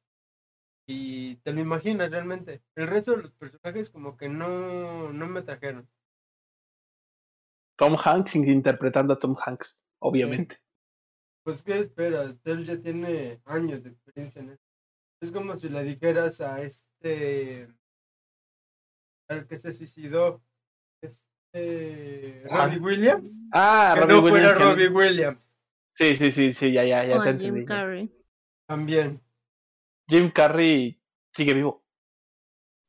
y 0.87 1.35
te 1.37 1.53
lo 1.53 1.61
imaginas 1.61 2.09
realmente. 2.09 2.63
El 2.75 2.87
resto 2.87 3.11
de 3.15 3.23
los 3.23 3.31
personajes 3.31 3.89
como 3.89 4.17
que 4.17 4.29
no, 4.29 5.13
no 5.13 5.27
me 5.27 5.43
trajeron. 5.43 5.87
Tom 7.77 7.97
Hanks 8.03 8.35
interpretando 8.35 9.13
a 9.13 9.19
Tom 9.19 9.35
Hanks, 9.43 9.79
obviamente. 9.99 10.57
Pues, 11.43 11.61
¿qué 11.63 11.79
esperas? 11.79 12.35
Él 12.45 12.65
ya 12.65 12.79
tiene 12.81 13.41
años 13.45 13.83
de 13.83 13.89
experiencia 13.91 14.41
en 14.41 14.51
esto. 14.51 14.65
Es 15.21 15.31
como 15.31 15.57
si 15.59 15.69
le 15.69 15.83
dijeras 15.83 16.41
a 16.41 16.61
este. 16.61 17.67
al 19.29 19.47
que 19.47 19.57
se 19.59 19.73
suicidó, 19.73 20.43
este. 21.01 21.27
eh, 21.53 22.43
Robbie 22.49 22.79
Williams. 22.79 23.31
Ah, 23.51 23.93
Que 23.95 24.01
Robbie 24.01 24.13
no 24.15 24.21
fuera 24.27 24.35
Williams. 24.35 24.57
que- 24.57 24.63
Robbie 24.63 24.87
Williams. 24.89 25.51
Sí, 25.97 26.15
sí, 26.17 26.31
sí, 26.31 26.53
sí, 26.53 26.71
ya, 26.73 26.83
ya, 26.83 27.05
ya 27.05 27.17
O 27.17 27.21
te 27.23 27.29
a 27.29 27.31
entendí. 27.31 27.59
Jim 27.59 27.65
Carrey. 27.65 28.11
También. 28.67 29.21
Jim 30.09 30.31
Carrey 30.31 31.01
sigue 31.33 31.53
vivo. 31.53 31.84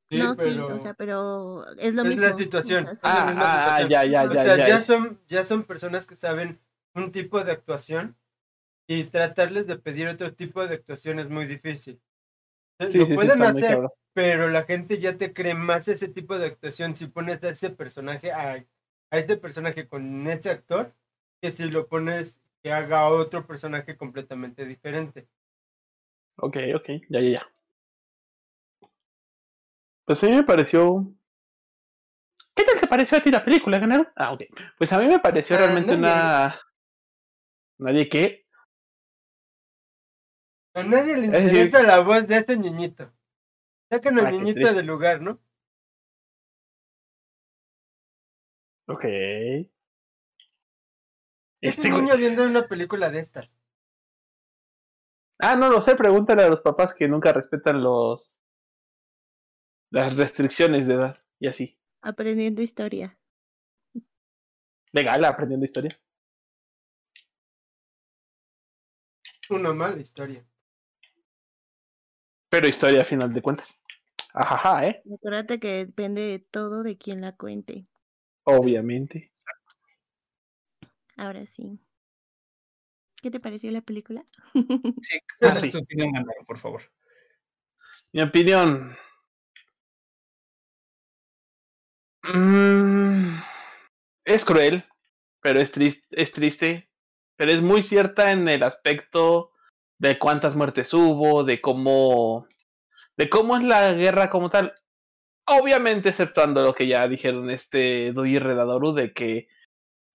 Sí, 0.08 0.18
no, 0.18 0.34
pero... 0.36 0.50
sí, 0.50 0.58
o 0.60 0.78
sea, 0.78 0.94
pero 0.94 1.66
es 1.78 1.94
lo 1.94 2.04
es 2.04 2.08
mismo. 2.08 2.22
la 2.22 2.34
o 2.34 2.38
situación. 2.38 2.84
sea, 2.84 2.94
sí. 2.94 3.02
la 3.02 3.12
Ah, 3.12 3.78
ah, 3.78 3.78
situación. 3.78 3.88
ya, 3.90 4.04
ya, 4.04 4.24
O 4.24 4.28
ya, 4.32 4.44
sea, 4.44 4.56
ya. 4.56 4.68
ya 4.68 4.82
son, 4.82 5.20
ya 5.28 5.44
son 5.44 5.64
personas 5.64 6.06
que 6.06 6.14
saben 6.16 6.60
un 6.94 7.10
tipo 7.12 7.42
de 7.44 7.52
actuación 7.52 8.16
y 8.88 9.04
tratarles 9.04 9.66
de 9.66 9.78
pedir 9.78 10.08
otro 10.08 10.34
tipo 10.34 10.66
de 10.66 10.76
actuación 10.76 11.18
es 11.18 11.28
muy 11.30 11.46
difícil. 11.46 12.00
Eh, 12.78 12.90
Sí, 12.92 12.98
Lo 12.98 13.06
sí, 13.06 13.12
sí, 13.12 13.14
pueden 13.14 13.42
hacer, 13.42 13.78
pero 14.14 14.48
la 14.50 14.64
gente 14.64 14.98
ya 14.98 15.16
te 15.18 15.32
cree 15.32 15.54
más 15.54 15.88
ese 15.88 16.08
tipo 16.08 16.38
de 16.38 16.46
actuación 16.46 16.94
si 16.96 17.06
pones 17.06 17.42
a 17.42 17.50
ese 17.50 17.70
personaje, 17.70 18.32
a, 18.32 18.52
a 19.10 19.18
este 19.18 19.36
personaje 19.36 19.88
con 19.88 20.26
ese 20.28 20.50
actor, 20.50 20.94
que 21.40 21.50
si 21.50 21.68
lo 21.70 21.88
pones 21.88 22.40
que 22.62 22.72
haga 22.72 23.08
otro 23.08 23.46
personaje 23.46 23.96
completamente 23.96 24.66
diferente. 24.66 25.28
Ok, 26.36 26.56
ok, 26.74 26.86
ya, 27.08 27.20
ya, 27.20 27.30
ya. 27.30 27.55
Pues 30.06 30.22
a 30.22 30.26
mí 30.28 30.36
me 30.36 30.44
pareció. 30.44 31.12
¿Qué 32.54 32.64
tal 32.64 32.80
te 32.80 32.86
pareció 32.86 33.18
a 33.18 33.20
ti 33.20 33.30
la 33.30 33.44
película, 33.44 33.78
Ganero? 33.78 34.06
Ah, 34.16 34.32
ok. 34.32 34.42
Pues 34.78 34.92
a 34.92 34.98
mí 34.98 35.06
me 35.06 35.18
pareció 35.18 35.56
Ah, 35.56 35.58
realmente 35.60 35.96
nadie. 35.96 35.98
una. 35.98 36.60
Nadie 37.78 38.08
que. 38.08 38.46
A 40.74 40.82
nadie 40.82 41.16
le 41.16 41.28
decir- 41.28 41.42
interesa 41.48 41.82
la 41.82 42.00
voz 42.00 42.26
de 42.26 42.36
este 42.36 42.56
niñito. 42.56 43.12
Sacan 43.90 44.18
al 44.18 44.26
Ah, 44.26 44.30
qué 44.30 44.36
niñito 44.38 44.72
del 44.72 44.86
lugar, 44.86 45.20
¿no? 45.20 45.40
Ok. 48.88 49.04
Es 49.04 49.66
Este 51.60 51.88
un 51.88 51.94
güey- 51.94 52.02
niño 52.04 52.16
viendo 52.16 52.44
una 52.44 52.68
película 52.68 53.10
de 53.10 53.18
estas. 53.20 53.58
Ah, 55.38 55.56
no 55.56 55.68
lo 55.68 55.80
sé, 55.82 55.96
pregúntale 55.96 56.44
a 56.44 56.48
los 56.48 56.60
papás 56.60 56.94
que 56.94 57.08
nunca 57.08 57.32
respetan 57.32 57.82
los. 57.82 58.42
Las 59.96 60.14
restricciones 60.14 60.86
de 60.86 60.92
edad 60.94 61.24
y 61.40 61.46
así. 61.48 61.78
Aprendiendo 62.02 62.60
historia. 62.60 63.18
Legal, 64.92 65.24
aprendiendo 65.24 65.64
historia. 65.64 65.98
Una 69.48 69.72
mala 69.72 69.98
historia. 69.98 70.44
Pero 72.50 72.68
historia 72.68 73.00
a 73.00 73.04
final 73.06 73.32
de 73.32 73.40
cuentas. 73.40 73.80
Ajaja, 74.34 74.86
¿eh? 74.86 75.02
Acuérdate 75.14 75.58
que 75.58 75.86
depende 75.86 76.20
de 76.20 76.38
todo 76.40 76.82
de 76.82 76.98
quien 76.98 77.22
la 77.22 77.34
cuente. 77.34 77.86
Obviamente. 78.44 79.32
Ahora 81.16 81.46
sí. 81.46 81.80
¿Qué 83.22 83.30
te 83.30 83.40
pareció 83.40 83.70
la 83.70 83.80
película? 83.80 84.26
Sí, 85.00 85.18
Ah, 85.18 85.34
¿cuál 85.40 85.60
sí. 85.60 85.66
es 85.68 85.72
tu 85.72 85.78
opinión, 85.78 86.12
Gandaro, 86.12 86.44
por 86.46 86.58
favor? 86.58 86.82
Mi 88.12 88.20
opinión. 88.20 88.94
Mm, 92.34 93.38
es 94.24 94.44
cruel, 94.44 94.84
pero 95.40 95.60
es 95.60 95.72
triste, 95.72 96.06
es 96.10 96.32
triste, 96.32 96.90
pero 97.36 97.52
es 97.52 97.62
muy 97.62 97.82
cierta 97.82 98.32
en 98.32 98.48
el 98.48 98.62
aspecto 98.62 99.52
de 99.98 100.18
cuántas 100.18 100.56
muertes 100.56 100.92
hubo, 100.94 101.44
de 101.44 101.60
cómo, 101.60 102.46
de 103.16 103.28
cómo 103.28 103.56
es 103.56 103.64
la 103.64 103.92
guerra 103.94 104.30
como 104.30 104.50
tal. 104.50 104.74
Obviamente, 105.48 106.08
exceptuando 106.08 106.62
lo 106.62 106.74
que 106.74 106.88
ya 106.88 107.06
dijeron 107.06 107.50
este 107.50 108.12
Dui 108.12 108.36
y 108.36 108.38
Redadoru, 108.38 108.92
de 108.92 109.12
que 109.12 109.48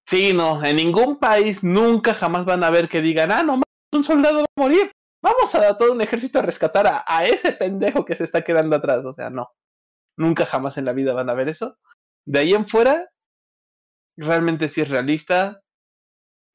sí, 0.08 0.34
no, 0.34 0.64
en 0.64 0.76
ningún 0.76 1.20
país 1.20 1.64
nunca 1.64 2.14
jamás 2.14 2.46
van 2.46 2.64
a 2.64 2.70
ver 2.70 2.90
que 2.90 3.02
digan, 3.02 3.32
ah, 3.32 3.44
no, 3.44 3.62
un 3.94 4.04
soldado 4.04 4.40
va 4.40 4.46
a 4.58 4.62
morir 4.62 4.92
vamos 5.22 5.54
a 5.56 5.78
todo 5.78 5.94
un 5.94 6.02
ejército 6.02 6.40
a 6.40 6.42
rescatar 6.42 6.88
a, 6.88 7.04
a, 7.08 7.24
ese 7.24 7.52
pendejo 7.54 8.06
que 8.06 8.16
se 8.16 8.24
está 8.24 8.44
quedando 8.44 8.76
atrás. 8.76 9.06
O 9.06 9.14
sea, 9.14 9.30
no. 9.30 9.52
Nunca 10.18 10.46
jamás 10.46 10.78
en 10.78 10.86
la 10.86 10.94
vida 10.94 11.14
van 11.14 11.30
a 11.30 11.34
ver 11.34 11.50
eso. 11.50 11.78
De 12.26 12.40
ahí 12.40 12.54
en 12.54 12.68
fuera, 12.68 13.10
realmente 14.18 14.68
sí 14.70 14.82
es 14.82 14.90
realista. 14.90 15.62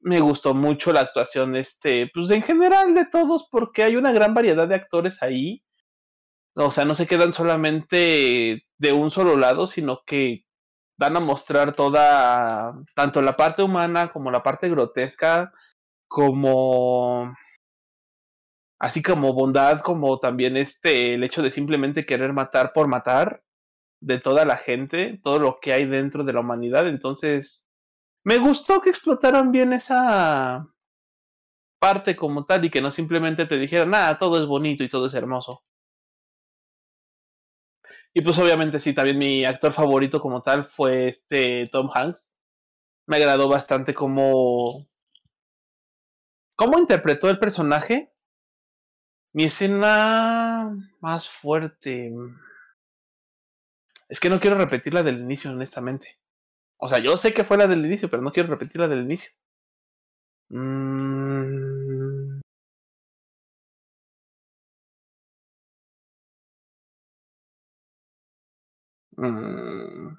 Me 0.01 0.19
gustó 0.19 0.53
mucho 0.53 0.93
la 0.93 1.01
actuación, 1.01 1.55
este, 1.55 2.09
pues 2.13 2.31
en 2.31 2.43
general 2.43 2.93
de 2.93 3.05
todos, 3.05 3.47
porque 3.51 3.83
hay 3.83 3.95
una 3.95 4.11
gran 4.11 4.33
variedad 4.33 4.67
de 4.67 4.75
actores 4.75 5.21
ahí. 5.23 5.63
O 6.55 6.71
sea, 6.71 6.85
no 6.85 6.95
se 6.95 7.07
quedan 7.07 7.33
solamente 7.33 8.65
de 8.77 8.93
un 8.93 9.11
solo 9.11 9.37
lado, 9.37 9.67
sino 9.67 10.01
que 10.05 10.45
van 10.97 11.17
a 11.17 11.19
mostrar 11.19 11.75
toda, 11.75 12.73
tanto 12.95 13.21
la 13.21 13.37
parte 13.37 13.63
humana 13.63 14.11
como 14.11 14.31
la 14.31 14.43
parte 14.43 14.69
grotesca, 14.69 15.51
como 16.07 17.33
así 18.79 19.01
como 19.03 19.33
bondad, 19.33 19.81
como 19.81 20.19
también 20.19 20.57
este 20.57 21.13
el 21.15 21.23
hecho 21.23 21.41
de 21.41 21.51
simplemente 21.51 22.05
querer 22.05 22.33
matar 22.33 22.73
por 22.73 22.87
matar 22.87 23.41
de 23.99 24.19
toda 24.19 24.45
la 24.45 24.57
gente, 24.57 25.19
todo 25.23 25.39
lo 25.39 25.59
que 25.59 25.73
hay 25.73 25.85
dentro 25.85 26.23
de 26.23 26.33
la 26.33 26.41
humanidad. 26.41 26.87
Entonces, 26.87 27.65
me 28.23 28.37
gustó 28.37 28.81
que 28.81 28.89
explotaran 28.89 29.51
bien 29.51 29.73
esa 29.73 30.67
parte 31.79 32.15
como 32.15 32.45
tal 32.45 32.65
y 32.65 32.69
que 32.69 32.81
no 32.81 32.91
simplemente 32.91 33.45
te 33.45 33.57
dijeran, 33.57 33.91
nada, 33.91 34.17
todo 34.17 34.41
es 34.41 34.47
bonito 34.47 34.83
y 34.83 34.89
todo 34.89 35.07
es 35.07 35.13
hermoso. 35.13 35.63
Y 38.13 38.21
pues 38.21 38.37
obviamente 38.39 38.79
sí, 38.79 38.93
también 38.93 39.17
mi 39.19 39.45
actor 39.45 39.73
favorito 39.73 40.19
como 40.19 40.41
tal 40.41 40.65
fue 40.69 41.09
este 41.09 41.69
Tom 41.71 41.89
Hanks. 41.93 42.33
Me 43.07 43.17
agradó 43.17 43.47
bastante 43.47 43.93
cómo 43.93 44.87
cómo 46.55 46.79
interpretó 46.79 47.29
el 47.29 47.37
personaje 47.37 48.11
mi 49.33 49.43
escena 49.43 50.75
más 50.99 51.29
fuerte. 51.29 52.11
Es 54.09 54.19
que 54.19 54.29
no 54.29 54.39
quiero 54.41 54.57
repetir 54.57 54.93
la 54.93 55.01
del 55.03 55.19
inicio, 55.19 55.51
honestamente. 55.51 56.19
O 56.77 56.89
sea, 56.89 56.99
yo 56.99 57.17
sé 57.17 57.33
que 57.33 57.45
fue 57.45 57.57
la 57.57 57.67
del 57.67 57.85
inicio, 57.85 58.09
pero 58.09 58.23
no 58.23 58.31
quiero 58.33 58.49
repetir 58.49 58.81
la 58.81 58.87
del 58.89 59.03
inicio. 59.03 59.31
Mm... 60.51 62.41
Mm... 69.17 70.17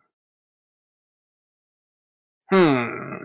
Hmm. 2.51 3.25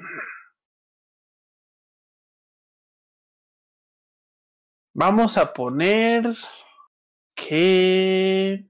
Vamos 4.96 5.38
a 5.38 5.54
poner 5.54 6.36
que... 7.36 8.66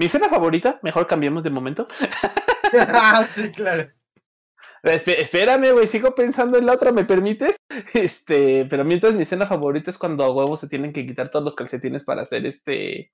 Mi 0.00 0.06
escena 0.06 0.30
favorita, 0.30 0.80
mejor 0.82 1.06
cambiemos 1.06 1.42
de 1.44 1.50
momento. 1.50 1.86
sí, 3.32 3.50
claro. 3.52 3.90
Esp- 4.82 5.14
espérame, 5.18 5.72
güey, 5.74 5.86
sigo 5.86 6.14
pensando 6.14 6.56
en 6.56 6.64
la 6.64 6.72
otra, 6.72 6.90
¿me 6.90 7.04
permites? 7.04 7.56
Este, 7.92 8.64
pero 8.64 8.82
mientras 8.82 9.12
mi 9.12 9.24
escena 9.24 9.46
favorita 9.46 9.90
es 9.90 9.98
cuando 9.98 10.24
a 10.24 10.30
huevos 10.30 10.58
se 10.58 10.68
tienen 10.68 10.94
que 10.94 11.04
quitar 11.06 11.30
todos 11.30 11.44
los 11.44 11.54
calcetines 11.54 12.02
para 12.02 12.22
hacer 12.22 12.46
este 12.46 13.12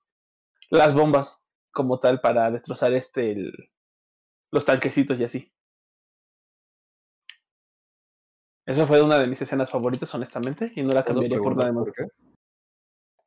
las 0.69 0.93
bombas 0.93 1.43
como 1.73 1.99
tal 1.99 2.21
para 2.21 2.49
destrozar 2.51 2.93
este 2.93 3.31
el- 3.33 3.69
los 4.53 4.63
tanquecitos 4.63 5.19
y 5.19 5.25
así. 5.25 5.53
Eso 8.65 8.87
fue 8.87 9.01
una 9.01 9.19
de 9.19 9.27
mis 9.27 9.41
escenas 9.41 9.69
favoritas, 9.69 10.15
honestamente, 10.15 10.71
y 10.73 10.83
no 10.83 10.93
la 10.93 11.03
¿Puedo 11.03 11.19
cambiaría 11.19 11.39
por 11.39 11.57
nada 11.57 11.73
más. 11.73 11.83
por 11.83 11.93
qué? 11.93 12.05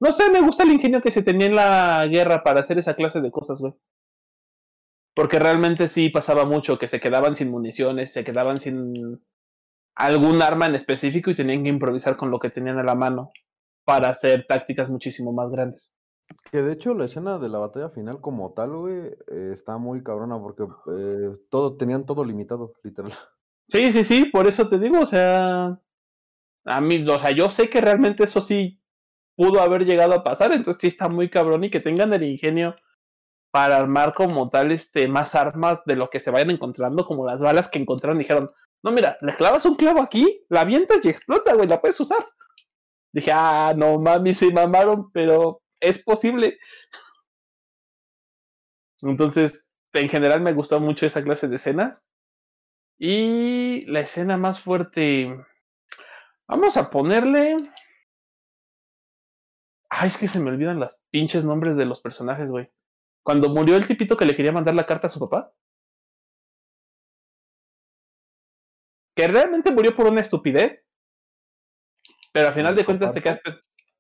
No 0.01 0.13
sé, 0.13 0.31
me 0.31 0.41
gusta 0.41 0.63
el 0.63 0.73
ingenio 0.73 1.03
que 1.03 1.11
se 1.11 1.23
tenía 1.23 1.47
en 1.47 1.55
la 1.55 2.07
guerra 2.11 2.43
para 2.43 2.61
hacer 2.61 2.79
esa 2.79 2.95
clase 2.95 3.21
de 3.21 3.31
cosas, 3.31 3.61
güey. 3.61 3.75
Porque 5.15 5.39
realmente 5.39 5.89
sí 5.89 6.09
pasaba 6.09 6.47
mucho, 6.47 6.79
que 6.79 6.87
se 6.87 7.01
quedaban 7.01 7.35
sin 7.35 7.51
municiones, 7.51 8.11
se 8.13 8.25
quedaban 8.25 8.59
sin 8.59 9.23
algún 9.95 10.41
arma 10.41 10.67
en 10.67 10.75
específico 10.75 11.31
y 11.31 11.35
tenían 11.35 11.65
que 11.65 11.69
improvisar 11.69 12.17
con 12.17 12.31
lo 12.31 12.39
que 12.39 12.49
tenían 12.49 12.79
a 12.79 12.83
la 12.83 12.95
mano 12.95 13.31
para 13.85 14.09
hacer 14.09 14.47
tácticas 14.49 14.89
muchísimo 14.89 15.33
más 15.33 15.51
grandes. 15.51 15.93
Que 16.51 16.63
de 16.63 16.73
hecho 16.73 16.95
la 16.95 17.05
escena 17.05 17.39
de 17.39 17.49
la 17.51 17.59
batalla 17.59 17.91
final 17.91 18.21
como 18.21 18.55
tal, 18.55 18.71
güey, 18.71 18.99
eh, 19.31 19.51
está 19.53 19.77
muy 19.77 20.03
cabrona 20.03 20.41
porque 20.41 20.63
eh, 20.97 21.37
todo, 21.51 21.77
tenían 21.77 22.07
todo 22.07 22.25
limitado, 22.25 22.73
literal. 22.83 23.13
Sí, 23.69 23.93
sí, 23.93 24.03
sí, 24.03 24.25
por 24.25 24.47
eso 24.47 24.69
te 24.69 24.79
digo, 24.79 25.01
o 25.01 25.07
sea, 25.07 25.79
a 26.65 26.81
mí, 26.81 27.07
o 27.09 27.19
sea, 27.19 27.31
yo 27.31 27.51
sé 27.51 27.69
que 27.69 27.81
realmente 27.81 28.25
eso 28.25 28.41
sí 28.41 28.80
pudo 29.37 29.61
haber 29.61 29.85
llegado 29.85 30.15
a 30.15 30.25
pasar, 30.25 30.53
entonces 30.53 30.81
sí 30.81 30.89
está 30.89 31.09
muy 31.09 31.31
cabrón 31.31 31.65
y 31.65 31.71
que 31.71 31.81
tengan 31.81 32.13
el 32.13 32.23
ingenio 32.23 32.77
para 33.51 33.77
armar 33.77 34.15
como 34.15 34.49
tal 34.49 34.73
este 34.73 35.09
más 35.09 35.35
armas 35.35 35.85
de 35.85 35.97
lo 35.97 36.11
que 36.11 36.21
se 36.21 36.31
vayan 36.31 36.51
encontrando, 36.51 37.05
como 37.07 37.27
las 37.27 37.41
balas 37.41 37.69
que 37.69 37.79
encontraron, 37.79 38.19
dijeron, 38.19 38.53
no, 38.83 38.93
mira, 38.93 39.19
le 39.21 39.35
clavas 39.37 39.65
un 39.67 39.77
clavo 39.77 40.01
aquí, 40.01 40.45
la 40.49 40.63
avientas 40.63 41.05
y 41.05 41.09
explota, 41.09 41.55
güey, 41.55 41.69
la 41.69 41.81
puedes 41.81 42.01
usar. 42.01 42.25
Dije, 43.13 43.33
ah, 43.35 43.75
no 43.77 43.99
mami, 43.99 44.35
se 44.35 44.53
mamaron, 44.53 45.11
pero 45.13 45.63
es 45.81 46.03
posible. 46.03 46.59
Entonces, 49.03 49.67
en 49.93 50.09
general 50.09 50.41
me 50.41 50.53
gustó 50.53 50.81
mucho 50.81 51.07
esa 51.07 51.23
clase 51.23 51.49
de 51.49 51.57
escenas. 51.57 52.07
Y 52.99 53.87
la 53.87 54.01
escena 54.01 54.37
más 54.37 54.61
fuerte. 54.61 55.45
Vamos 56.47 56.77
a 56.77 56.91
ponerle. 56.91 57.71
Ay, 59.91 60.09
es 60.09 60.17
que 60.17 60.29
se 60.29 60.41
me 60.41 60.51
olvidan 60.51 60.81
las 60.81 61.03
pinches 61.11 61.45
nombres 61.45 61.77
de 61.77 61.85
los 61.85 62.01
personajes, 62.01 62.49
güey. 62.49 62.71
Cuando 63.25 63.49
murió 63.51 63.77
el 63.77 63.87
tipito 63.87 64.17
que 64.17 64.25
le 64.25 64.37
quería 64.37 64.53
mandar 64.53 64.75
la 64.75 64.87
carta 64.87 65.09
a 65.09 65.11
su 65.11 65.19
papá. 65.19 65.53
Que 69.17 69.27
realmente 69.29 69.73
murió 69.73 69.95
por 69.95 70.07
una 70.07 70.21
estupidez. 70.21 70.81
Pero 72.33 72.49
al 72.49 72.55
final 72.55 72.77
de 72.77 72.85
cuentas 72.85 73.13
te 73.13 73.21
quedas. 73.21 73.41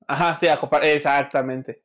Ajá, 0.07 0.39
sí, 0.39 0.47
a 0.49 0.61
copar. 0.61 0.85
Exactamente. 0.85 1.83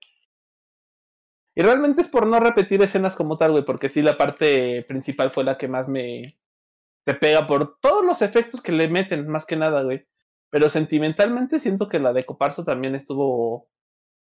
Y 1.56 1.64
realmente 1.64 2.02
es 2.02 2.08
por 2.08 2.28
no 2.28 2.40
repetir 2.40 2.82
escenas 2.84 3.16
como 3.16 3.38
tal, 3.38 3.52
güey, 3.52 3.66
porque 3.66 3.90
sí 3.90 4.02
la 4.02 4.18
parte 4.18 4.84
principal 4.84 5.32
fue 5.32 5.44
la 5.46 5.58
que 5.58 5.68
más 5.68 5.88
me 5.88 6.38
te 7.06 7.14
pega 7.14 7.48
por 7.48 7.80
todos 7.80 8.04
los 8.04 8.22
efectos 8.22 8.62
que 8.62 8.72
le 8.72 8.88
meten, 8.88 9.28
más 9.28 9.46
que 9.46 9.56
nada, 9.56 9.84
güey. 9.84 10.06
Pero 10.50 10.70
sentimentalmente 10.70 11.60
siento 11.60 11.88
que 11.88 12.00
la 12.00 12.14
de 12.14 12.26
Coparso 12.26 12.66
también 12.66 12.96
estuvo 12.96 13.70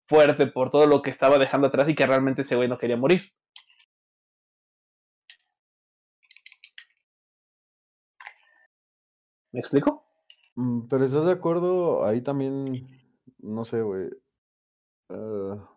fuerte 0.07 0.47
por 0.47 0.71
todo 0.71 0.87
lo 0.87 1.03
que 1.03 1.11
estaba 1.11 1.39
dejando 1.39 1.69
atrás 1.69 1.89
y 1.89 1.95
que 1.95 2.07
realmente 2.07 2.43
ese 2.43 2.57
güey 2.57 2.69
no 2.69 2.79
quería 2.79 2.97
morir. 2.97 3.33
¿Me 9.53 9.61
explico? 9.61 10.05
Mm, 10.57 10.89
pero 10.89 11.05
estás 11.05 11.25
de 11.27 11.33
acuerdo, 11.33 12.05
ahí 12.05 12.21
también, 12.21 12.87
no 13.39 13.65
sé, 13.65 13.83
güey. 13.83 14.11
Ah, 15.11 15.71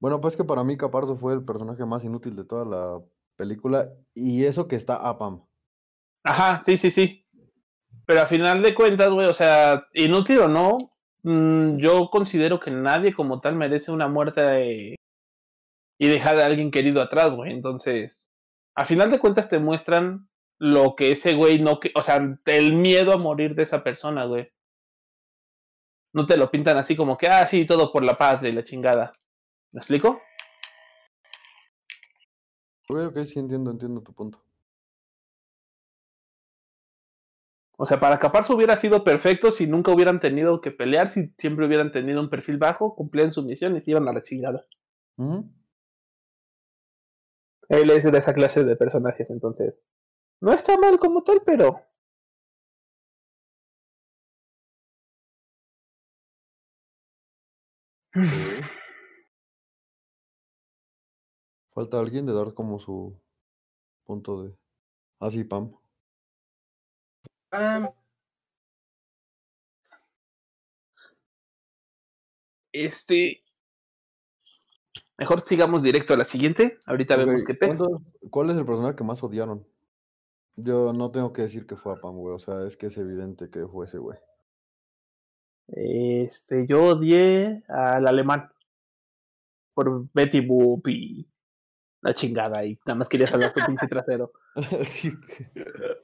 bueno, 0.00 0.20
pues 0.20 0.36
que 0.36 0.44
para 0.44 0.64
mí 0.64 0.76
Caparzo 0.76 1.16
fue 1.16 1.32
el 1.34 1.44
personaje 1.44 1.84
más 1.86 2.04
inútil 2.04 2.36
de 2.36 2.44
toda 2.44 2.64
la 2.64 3.02
película 3.36 3.90
y 4.12 4.44
eso 4.44 4.68
que 4.68 4.76
está 4.76 4.96
Apam. 4.96 5.42
Ajá, 6.24 6.62
sí, 6.64 6.76
sí, 6.78 6.90
sí. 6.90 7.26
Pero 8.06 8.22
a 8.22 8.26
final 8.26 8.62
de 8.62 8.74
cuentas, 8.74 9.10
güey, 9.12 9.26
o 9.28 9.34
sea, 9.34 9.86
inútil 9.94 10.40
o 10.40 10.48
no, 10.48 10.93
mm, 11.24 11.78
yo 11.78 12.08
considero 12.10 12.60
que 12.60 12.70
nadie 12.70 13.12
como 13.14 13.40
tal 13.40 13.56
merece 13.56 13.90
una 13.90 14.08
muerte 14.08 14.96
y 15.98 16.08
dejar 16.08 16.38
a 16.38 16.46
alguien 16.46 16.70
querido 16.70 17.02
atrás, 17.02 17.34
güey. 17.34 17.52
Entonces, 17.52 18.28
a 18.76 18.86
final 18.86 19.10
de 19.10 19.18
cuentas 19.18 19.48
te 19.48 19.58
muestran 19.58 20.28
lo 20.58 20.94
que 20.96 21.12
ese 21.12 21.34
güey 21.34 21.60
no, 21.60 21.80
que, 21.80 21.92
o 21.94 22.02
sea, 22.02 22.16
el 22.46 22.72
miedo 22.74 23.12
a 23.12 23.18
morir 23.18 23.54
de 23.54 23.64
esa 23.64 23.82
persona, 23.82 24.24
güey. 24.24 24.48
No 26.12 26.26
te 26.26 26.36
lo 26.36 26.50
pintan 26.50 26.76
así 26.76 26.94
como 26.96 27.16
que, 27.16 27.26
ah, 27.26 27.46
sí, 27.46 27.66
todo 27.66 27.92
por 27.92 28.04
la 28.04 28.16
patria 28.16 28.50
y 28.50 28.52
la 28.52 28.62
chingada. 28.62 29.12
¿Me 29.72 29.80
explico? 29.80 30.22
Ok, 32.88 32.98
ok, 33.08 33.26
sí 33.26 33.40
entiendo, 33.40 33.70
entiendo 33.72 34.00
tu 34.02 34.12
punto. 34.12 34.40
O 37.76 37.86
sea, 37.86 37.98
para 37.98 38.18
Caparzo 38.18 38.54
hubiera 38.54 38.76
sido 38.76 39.02
perfecto 39.02 39.50
si 39.50 39.66
nunca 39.66 39.92
hubieran 39.92 40.20
tenido 40.20 40.60
que 40.60 40.70
pelear, 40.70 41.10
si 41.10 41.34
siempre 41.38 41.66
hubieran 41.66 41.90
tenido 41.92 42.20
un 42.20 42.30
perfil 42.30 42.58
bajo, 42.58 42.94
cumplían 42.94 43.32
su 43.32 43.42
misión 43.42 43.76
y 43.76 43.80
se 43.80 43.90
iban 43.90 44.08
a 44.08 44.12
la 44.12 44.22
chingada. 44.22 44.64
Él 47.68 47.90
es 47.90 48.04
de 48.04 48.16
esa 48.16 48.32
clase 48.32 48.64
de 48.64 48.76
personajes, 48.76 49.28
entonces. 49.30 49.84
No 50.40 50.52
está 50.52 50.76
mal 50.78 50.98
como 50.98 51.22
tal, 51.24 51.42
pero. 51.44 51.80
Falta 61.74 61.98
alguien 61.98 62.26
de 62.26 62.32
dar 62.32 62.54
como 62.54 62.78
su 62.78 63.20
punto 64.04 64.42
de. 64.44 64.54
Ah, 65.20 65.30
sí, 65.30 65.44
Este. 72.72 73.42
Mejor 75.16 75.46
sigamos 75.46 75.82
directo 75.82 76.12
a 76.12 76.16
la 76.16 76.24
siguiente. 76.24 76.78
Ahorita 76.86 77.16
vemos 77.16 77.44
qué 77.44 77.54
pasa. 77.54 77.86
¿Cuál 78.30 78.50
es 78.50 78.58
el 78.58 78.66
personaje 78.66 78.96
que 78.96 79.04
más 79.04 79.22
odiaron? 79.22 79.64
Yo 80.56 80.92
no 80.92 81.12
tengo 81.12 81.32
que 81.32 81.42
decir 81.42 81.66
que 81.66 81.76
fue 81.76 81.92
a 81.92 82.00
Pam, 82.00 82.16
güey. 82.16 82.34
O 82.34 82.40
sea, 82.40 82.66
es 82.66 82.76
que 82.76 82.86
es 82.86 82.96
evidente 82.98 83.48
que 83.48 83.66
fue 83.68 83.86
ese, 83.86 83.98
güey. 83.98 84.18
Este, 85.68 86.66
yo 86.66 86.84
odié 86.84 87.62
al 87.68 88.08
alemán. 88.08 88.50
Por 89.72 90.08
Betty 90.12 90.40
Boop 90.40 90.86
y 90.88 91.28
la 92.04 92.14
chingada 92.14 92.64
y 92.64 92.78
nada 92.84 92.96
más 92.96 93.08
quería 93.08 93.26
salvar 93.26 93.52
tu 93.52 93.64
pinche 93.64 93.86
trasero. 93.88 94.32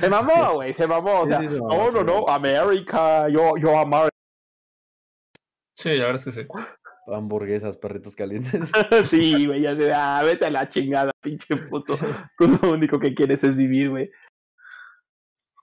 se 0.00 0.08
mamó, 0.08 0.54
güey, 0.54 0.72
se 0.74 0.86
mamó. 0.86 1.22
O 1.22 1.26
sea, 1.26 1.40
no, 1.40 1.90
no, 1.90 2.04
no, 2.04 2.28
América, 2.28 3.28
yo, 3.28 3.56
yo 3.56 3.78
América. 3.78 4.10
Sí, 5.76 5.90
la 5.90 6.06
verdad 6.06 6.22
es 6.24 6.24
que 6.24 6.42
sí. 6.42 6.48
Hamburguesas, 7.06 7.76
perritos 7.76 8.16
calientes. 8.16 8.72
sí, 9.10 9.46
güey, 9.46 9.62
ya 9.62 9.76
sé, 9.76 9.92
ah, 9.92 10.22
vete 10.24 10.46
a 10.46 10.50
la 10.50 10.68
chingada, 10.68 11.12
pinche 11.22 11.56
puto. 11.56 11.96
Tú 12.38 12.48
lo 12.48 12.72
único 12.72 12.98
que 12.98 13.14
quieres 13.14 13.44
es 13.44 13.56
vivir, 13.56 13.90
güey. 13.90 14.10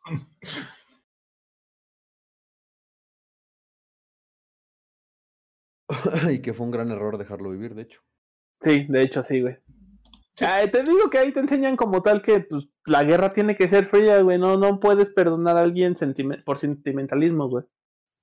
y 6.32 6.42
que 6.42 6.54
fue 6.54 6.66
un 6.66 6.72
gran 6.72 6.92
error 6.92 7.18
dejarlo 7.18 7.50
vivir, 7.50 7.76
de 7.76 7.82
hecho. 7.84 8.00
Sí, 8.62 8.86
de 8.88 9.02
hecho 9.02 9.22
sí, 9.24 9.42
güey. 9.42 9.58
te 10.38 10.84
digo 10.84 11.10
que 11.10 11.18
ahí 11.18 11.34
te 11.34 11.42
enseñan 11.42 11.76
como 11.76 12.02
tal 12.02 12.22
que 12.22 12.40
pues, 12.42 12.70
la 12.86 13.04
guerra 13.04 13.34
tiene 13.34 13.56
que 13.56 13.70
ser 13.70 13.88
fría, 13.88 14.22
güey. 14.22 14.38
No, 14.38 14.58
no 14.58 14.80
puedes 14.80 15.10
perdonar 15.10 15.58
a 15.58 15.62
alguien 15.62 15.96
por 16.46 16.60
sentimentalismo, 16.60 17.50
güey. 17.50 17.66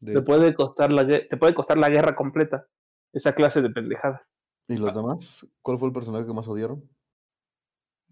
Te 0.04 0.22
puede, 0.22 0.54
costar 0.54 0.92
la, 0.92 1.06
te 1.06 1.36
puede 1.36 1.54
costar 1.54 1.78
la 1.78 1.90
guerra 1.90 2.16
completa. 2.16 2.66
Esa 3.12 3.34
clase 3.34 3.60
de 3.60 3.70
pendejadas. 3.70 4.32
¿Y 4.68 4.76
los 4.76 4.94
demás? 4.94 5.46
¿Cuál 5.62 5.78
fue 5.78 5.88
el 5.88 5.94
personaje 5.94 6.26
que 6.26 6.32
más 6.32 6.46
odiaron? 6.46 6.88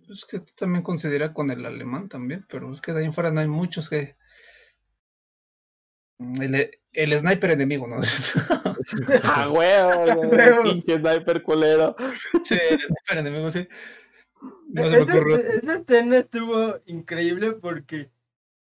Es 0.08 0.24
que 0.24 0.40
también 0.56 0.82
considera 0.82 1.32
con 1.32 1.50
el 1.50 1.64
alemán 1.64 2.08
también, 2.08 2.44
pero 2.48 2.70
es 2.70 2.80
que 2.80 2.92
de 2.92 3.00
ahí 3.00 3.04
en 3.04 3.12
fuera 3.12 3.30
no 3.30 3.40
hay 3.40 3.48
muchos 3.48 3.88
que. 3.88 4.16
El, 6.18 6.70
el 6.92 7.18
sniper 7.18 7.52
enemigo, 7.52 7.86
¿no? 7.86 7.96
¡Ah, 9.22 9.48
huevo! 9.48 10.30
Pinche 10.62 10.98
sniper 10.98 11.42
culero. 11.42 11.94
Sí, 12.42 12.58
el 12.70 12.80
sniper 12.80 13.18
enemigo, 13.18 13.50
sí. 13.50 13.68
No 14.68 14.84
se 14.84 14.90
me 14.90 15.02
ocurrió. 15.02 15.36
Esa 15.36 15.74
escena 15.76 16.18
estuvo 16.18 16.78
increíble 16.86 17.52
porque. 17.52 18.10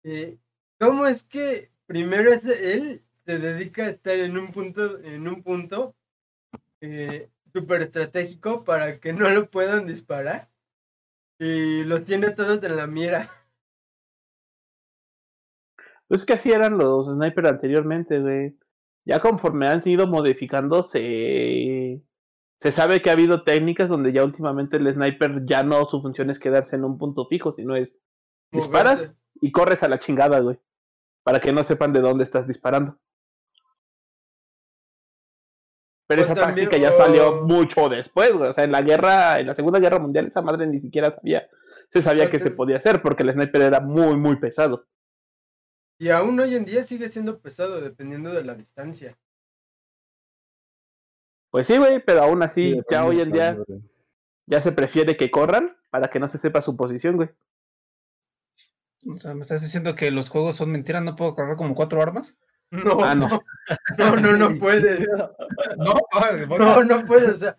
Eh, 0.04 0.38
¿Cómo 0.78 1.06
es 1.06 1.24
que 1.24 1.70
primero 1.86 2.32
es 2.32 2.44
él 2.44 3.02
se 3.26 3.38
dedica 3.38 3.84
a 3.84 3.90
estar 3.90 4.16
en 4.16 4.38
un 4.38 4.52
punto, 4.52 5.00
en 5.00 5.26
un 5.26 5.42
punto 5.42 5.96
eh, 6.80 7.28
súper 7.52 7.82
estratégico 7.82 8.62
para 8.64 9.00
que 9.00 9.12
no 9.12 9.28
lo 9.28 9.50
puedan 9.50 9.86
disparar? 9.86 10.48
Y 11.38 11.84
los 11.84 12.04
tiene 12.04 12.30
todos 12.30 12.62
en 12.62 12.76
la 12.76 12.86
mira. 12.86 13.30
Pues 16.08 16.24
que 16.24 16.32
así 16.32 16.50
eran 16.50 16.78
los 16.78 17.06
snipers 17.06 17.50
anteriormente, 17.50 18.18
güey. 18.18 18.56
Ya 19.04 19.20
conforme 19.20 19.68
han 19.68 19.82
sido 19.82 20.06
modificando, 20.06 20.82
se, 20.82 22.02
se 22.58 22.72
sabe 22.72 23.00
que 23.00 23.08
ha 23.08 23.12
habido 23.12 23.44
técnicas 23.44 23.88
donde 23.88 24.12
ya 24.12 24.24
últimamente 24.24 24.78
el 24.78 24.92
sniper 24.92 25.46
ya 25.46 25.62
no 25.62 25.84
su 25.88 26.02
función 26.02 26.28
es 26.28 26.40
quedarse 26.40 26.74
en 26.74 26.84
un 26.84 26.98
punto 26.98 27.26
fijo, 27.26 27.52
sino 27.52 27.76
es 27.76 27.96
disparas 28.50 29.22
y 29.40 29.52
corres 29.52 29.84
a 29.84 29.88
la 29.88 30.00
chingada, 30.00 30.40
güey. 30.40 30.58
Para 31.22 31.40
que 31.40 31.52
no 31.52 31.62
sepan 31.62 31.92
de 31.92 32.00
dónde 32.00 32.24
estás 32.24 32.48
disparando. 32.48 32.98
Pero 36.08 36.22
pues 36.22 36.30
esa 36.30 36.46
táctica 36.46 36.76
ya 36.78 36.90
salió 36.90 37.44
mucho 37.44 37.88
después, 37.88 38.32
güey. 38.32 38.50
O 38.50 38.52
sea, 38.52 38.64
en 38.64 38.72
la 38.72 38.82
guerra, 38.82 39.38
en 39.38 39.46
la 39.46 39.54
Segunda 39.54 39.78
Guerra 39.78 40.00
Mundial, 40.00 40.26
esa 40.26 40.42
madre 40.42 40.66
ni 40.66 40.80
siquiera 40.80 41.12
sabía, 41.12 41.48
se 41.90 42.02
sabía 42.02 42.28
que 42.28 42.40
se 42.40 42.50
podía 42.50 42.78
hacer, 42.78 43.02
porque 43.02 43.22
el 43.22 43.30
sniper 43.30 43.62
era 43.62 43.80
muy, 43.80 44.16
muy 44.16 44.36
pesado. 44.36 44.86
Y 46.00 46.08
aún 46.08 46.40
hoy 46.40 46.56
en 46.56 46.64
día 46.64 46.82
sigue 46.82 47.08
siendo 47.08 47.40
pesado 47.40 47.80
dependiendo 47.80 48.32
de 48.32 48.42
la 48.42 48.54
distancia. 48.54 49.16
Pues 51.50 51.66
sí, 51.66 51.78
güey, 51.78 52.02
pero 52.04 52.22
aún 52.22 52.42
así, 52.42 52.80
ya 52.90 53.04
hoy 53.04 53.20
en 53.20 53.32
día 53.32 53.58
ya 54.46 54.60
se 54.60 54.72
prefiere 54.72 55.16
que 55.16 55.30
corran 55.30 55.76
para 55.90 56.08
que 56.08 56.18
no 56.18 56.28
se 56.28 56.38
sepa 56.38 56.62
su 56.62 56.76
posición, 56.76 57.16
güey. 57.16 57.30
O 59.06 59.18
sea, 59.18 59.34
¿me 59.34 59.42
estás 59.42 59.62
diciendo 59.62 59.94
que 59.94 60.10
los 60.10 60.28
juegos 60.28 60.56
son 60.56 60.70
mentiras? 60.70 61.02
¿No 61.02 61.16
puedo 61.16 61.34
cargar 61.34 61.56
como 61.56 61.74
cuatro 61.74 62.02
armas? 62.02 62.36
No, 62.70 63.02
ah, 63.02 63.14
no. 63.14 63.26
no, 63.96 64.16
no, 64.16 64.36
no 64.36 64.58
puedes. 64.58 65.06
No, 65.78 65.94
no, 66.58 66.84
no 66.84 67.04
puedes. 67.06 67.30
O 67.30 67.36
sea, 67.36 67.58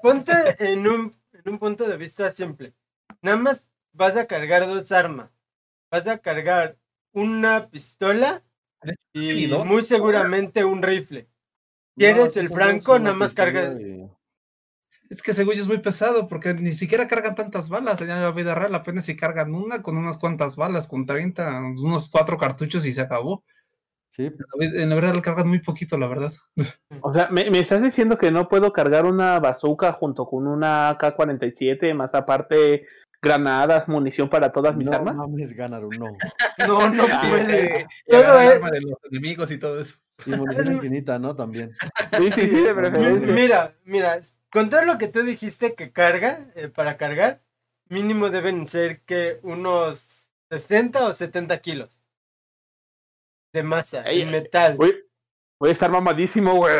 ponte 0.00 0.32
en 0.58 0.86
un, 0.86 1.16
en 1.32 1.52
un 1.52 1.58
punto 1.58 1.88
de 1.88 1.96
vista 1.96 2.30
simple. 2.32 2.74
Nada 3.22 3.36
más 3.36 3.66
vas 3.92 4.16
a 4.16 4.26
cargar 4.26 4.66
dos 4.66 4.92
armas. 4.92 5.30
Vas 5.90 6.06
a 6.06 6.18
cargar 6.18 6.76
una 7.12 7.68
pistola 7.68 8.44
y 9.12 9.48
muy 9.64 9.82
seguramente 9.82 10.64
un 10.64 10.82
rifle. 10.82 11.28
Si 11.96 12.04
eres 12.04 12.36
el 12.36 12.48
franco, 12.48 12.98
nada 12.98 13.14
más 13.16 13.34
carga. 13.34 13.76
Es 15.10 15.22
que 15.22 15.34
según 15.34 15.54
yo 15.54 15.60
es 15.60 15.68
muy 15.68 15.78
pesado 15.78 16.26
porque 16.26 16.54
ni 16.54 16.72
siquiera 16.72 17.06
cargan 17.06 17.34
tantas 17.34 17.68
balas 17.68 18.00
en 18.00 18.08
la 18.08 18.30
vida 18.32 18.54
real, 18.54 18.74
apenas 18.74 19.04
si 19.04 19.14
cargan 19.16 19.54
una 19.54 19.82
con 19.82 19.96
unas 19.96 20.18
cuantas 20.18 20.56
balas, 20.56 20.88
con 20.88 21.04
30, 21.06 21.60
unos 21.60 22.08
cuatro 22.08 22.38
cartuchos 22.38 22.86
y 22.86 22.92
se 22.92 23.02
acabó. 23.02 23.44
Sí, 24.08 24.30
En 24.60 24.88
la 24.88 24.94
verdad 24.94 25.20
cargan 25.22 25.48
muy 25.48 25.58
poquito, 25.58 25.98
la 25.98 26.06
verdad. 26.06 26.32
O 27.00 27.12
sea, 27.12 27.28
¿me, 27.30 27.50
me 27.50 27.58
estás 27.58 27.82
diciendo 27.82 28.16
que 28.16 28.30
no 28.30 28.48
puedo 28.48 28.72
cargar 28.72 29.04
una 29.06 29.38
bazooka 29.40 29.92
junto 29.92 30.24
con 30.26 30.46
una 30.46 30.88
AK-47, 30.90 31.94
más 31.94 32.14
aparte 32.14 32.86
granadas, 33.20 33.88
munición 33.88 34.30
para 34.30 34.52
todas 34.52 34.76
mis 34.76 34.88
no 34.88 34.96
armas? 34.96 35.16
mames, 35.16 35.54
no. 35.58 36.16
No, 36.66 36.88
no 36.90 37.04
Ah, 37.10 37.26
puede. 37.28 37.86
Todo 38.08 38.38
es- 38.40 38.54
arma 38.54 38.70
de 38.70 38.80
los 38.82 38.94
enemigos 39.10 39.50
y 39.50 39.58
todo 39.58 39.80
eso. 39.80 39.96
Y 40.26 40.30
munición 40.30 40.72
infinita, 40.72 41.18
¿no? 41.18 41.34
También. 41.36 41.72
Sí, 42.18 42.30
sí, 42.30 42.42
sí, 42.42 42.60
de 42.62 42.74
preferencia. 42.74 43.32
Mira, 43.34 43.74
mira, 43.84 44.20
con 44.52 44.70
todo 44.70 44.82
lo 44.84 44.98
que 44.98 45.08
tú 45.08 45.22
dijiste 45.24 45.74
que 45.74 45.90
carga, 45.92 46.46
eh, 46.54 46.68
para 46.68 46.96
cargar, 46.96 47.42
mínimo 47.88 48.30
deben 48.30 48.68
ser 48.68 49.02
que 49.02 49.40
unos 49.42 50.32
60 50.50 51.06
o 51.08 51.12
70 51.12 51.58
kilos 51.60 52.00
de 53.52 53.62
masa, 53.64 54.02
Ey, 54.02 54.22
en 54.22 54.30
metal. 54.30 54.76
Voy, 54.76 54.94
voy 55.58 55.70
a 55.70 55.72
estar 55.72 55.90
mamadísimo, 55.90 56.54
güey. 56.54 56.72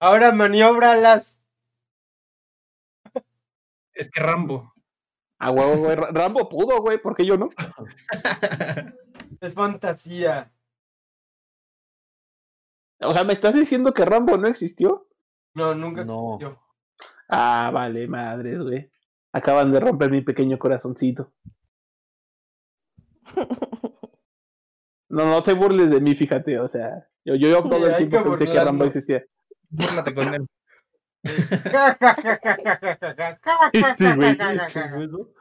Ahora 0.00 0.32
manióbralas. 0.32 1.36
Es 3.94 4.10
que 4.10 4.20
Rambo. 4.20 4.72
A 5.38 5.50
huevo, 5.50 5.76
güey. 5.76 5.96
Ra- 5.96 6.10
Rambo 6.12 6.48
pudo, 6.48 6.80
güey, 6.80 6.98
¿por 6.98 7.14
qué 7.14 7.24
yo 7.24 7.36
no? 7.36 7.48
Es 9.40 9.54
fantasía. 9.54 10.50
O 13.00 13.12
sea, 13.12 13.24
¿me 13.24 13.32
estás 13.32 13.54
diciendo 13.54 13.92
que 13.92 14.04
Rambo 14.04 14.36
no 14.36 14.48
existió? 14.48 15.08
No, 15.54 15.74
nunca 15.74 16.04
No. 16.04 16.34
existió. 16.34 16.60
Ah, 17.28 17.70
vale, 17.72 18.06
madres, 18.06 18.60
güey. 18.60 18.90
Acaban 19.32 19.72
de 19.72 19.80
romper 19.80 20.10
mi 20.10 20.22
pequeño 20.22 20.58
corazoncito. 20.58 21.32
No, 25.08 25.26
no 25.26 25.42
te 25.42 25.52
burles 25.52 25.90
de 25.90 26.00
mí, 26.00 26.14
fíjate, 26.14 26.58
o 26.58 26.68
sea, 26.68 27.08
yo, 27.24 27.34
yo 27.34 27.62
todo 27.62 27.78
Sí, 27.78 27.84
el 27.84 27.96
tiempo 27.96 28.22
que 28.22 28.30
pensé 28.30 28.52
que 28.52 28.64
Rambo 28.64 28.84
existía. 28.84 29.24
Búrlate 29.70 30.14
con 30.14 30.34
él. 30.34 30.46
Sí, 31.24 31.32
güey. 34.16 34.36
¿Qué 34.36 34.88
fue 34.88 35.04
eso? 35.04 35.32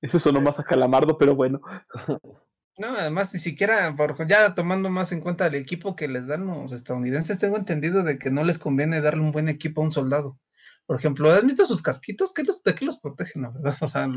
Eso 0.00 0.18
sonó 0.18 0.40
más 0.40 0.58
a 0.60 0.64
calamardo, 0.64 1.18
pero 1.18 1.34
bueno. 1.34 1.60
No, 2.76 2.88
además 2.88 3.32
ni 3.32 3.40
siquiera, 3.40 3.94
por, 3.94 4.26
ya 4.26 4.54
tomando 4.54 4.90
más 4.90 5.12
en 5.12 5.20
cuenta 5.20 5.46
el 5.46 5.54
equipo 5.54 5.94
que 5.94 6.08
les 6.08 6.26
dan 6.26 6.46
los 6.46 6.72
estadounidenses, 6.72 7.38
tengo 7.38 7.56
entendido 7.56 8.02
de 8.02 8.18
que 8.18 8.30
no 8.30 8.42
les 8.42 8.58
conviene 8.58 9.00
darle 9.00 9.22
un 9.22 9.32
buen 9.32 9.48
equipo 9.48 9.80
a 9.80 9.84
un 9.84 9.92
soldado. 9.92 10.40
Por 10.86 10.98
ejemplo, 10.98 11.30
¿has 11.32 11.44
visto 11.44 11.64
sus 11.66 11.82
casquitos? 11.82 12.34
¿Qué 12.34 12.42
los, 12.42 12.62
¿De 12.62 12.74
qué 12.74 12.84
los 12.84 12.98
protegen, 12.98 13.42
la 13.42 13.50
verdad? 13.50 13.76
O 13.80 13.88
sea, 13.88 14.08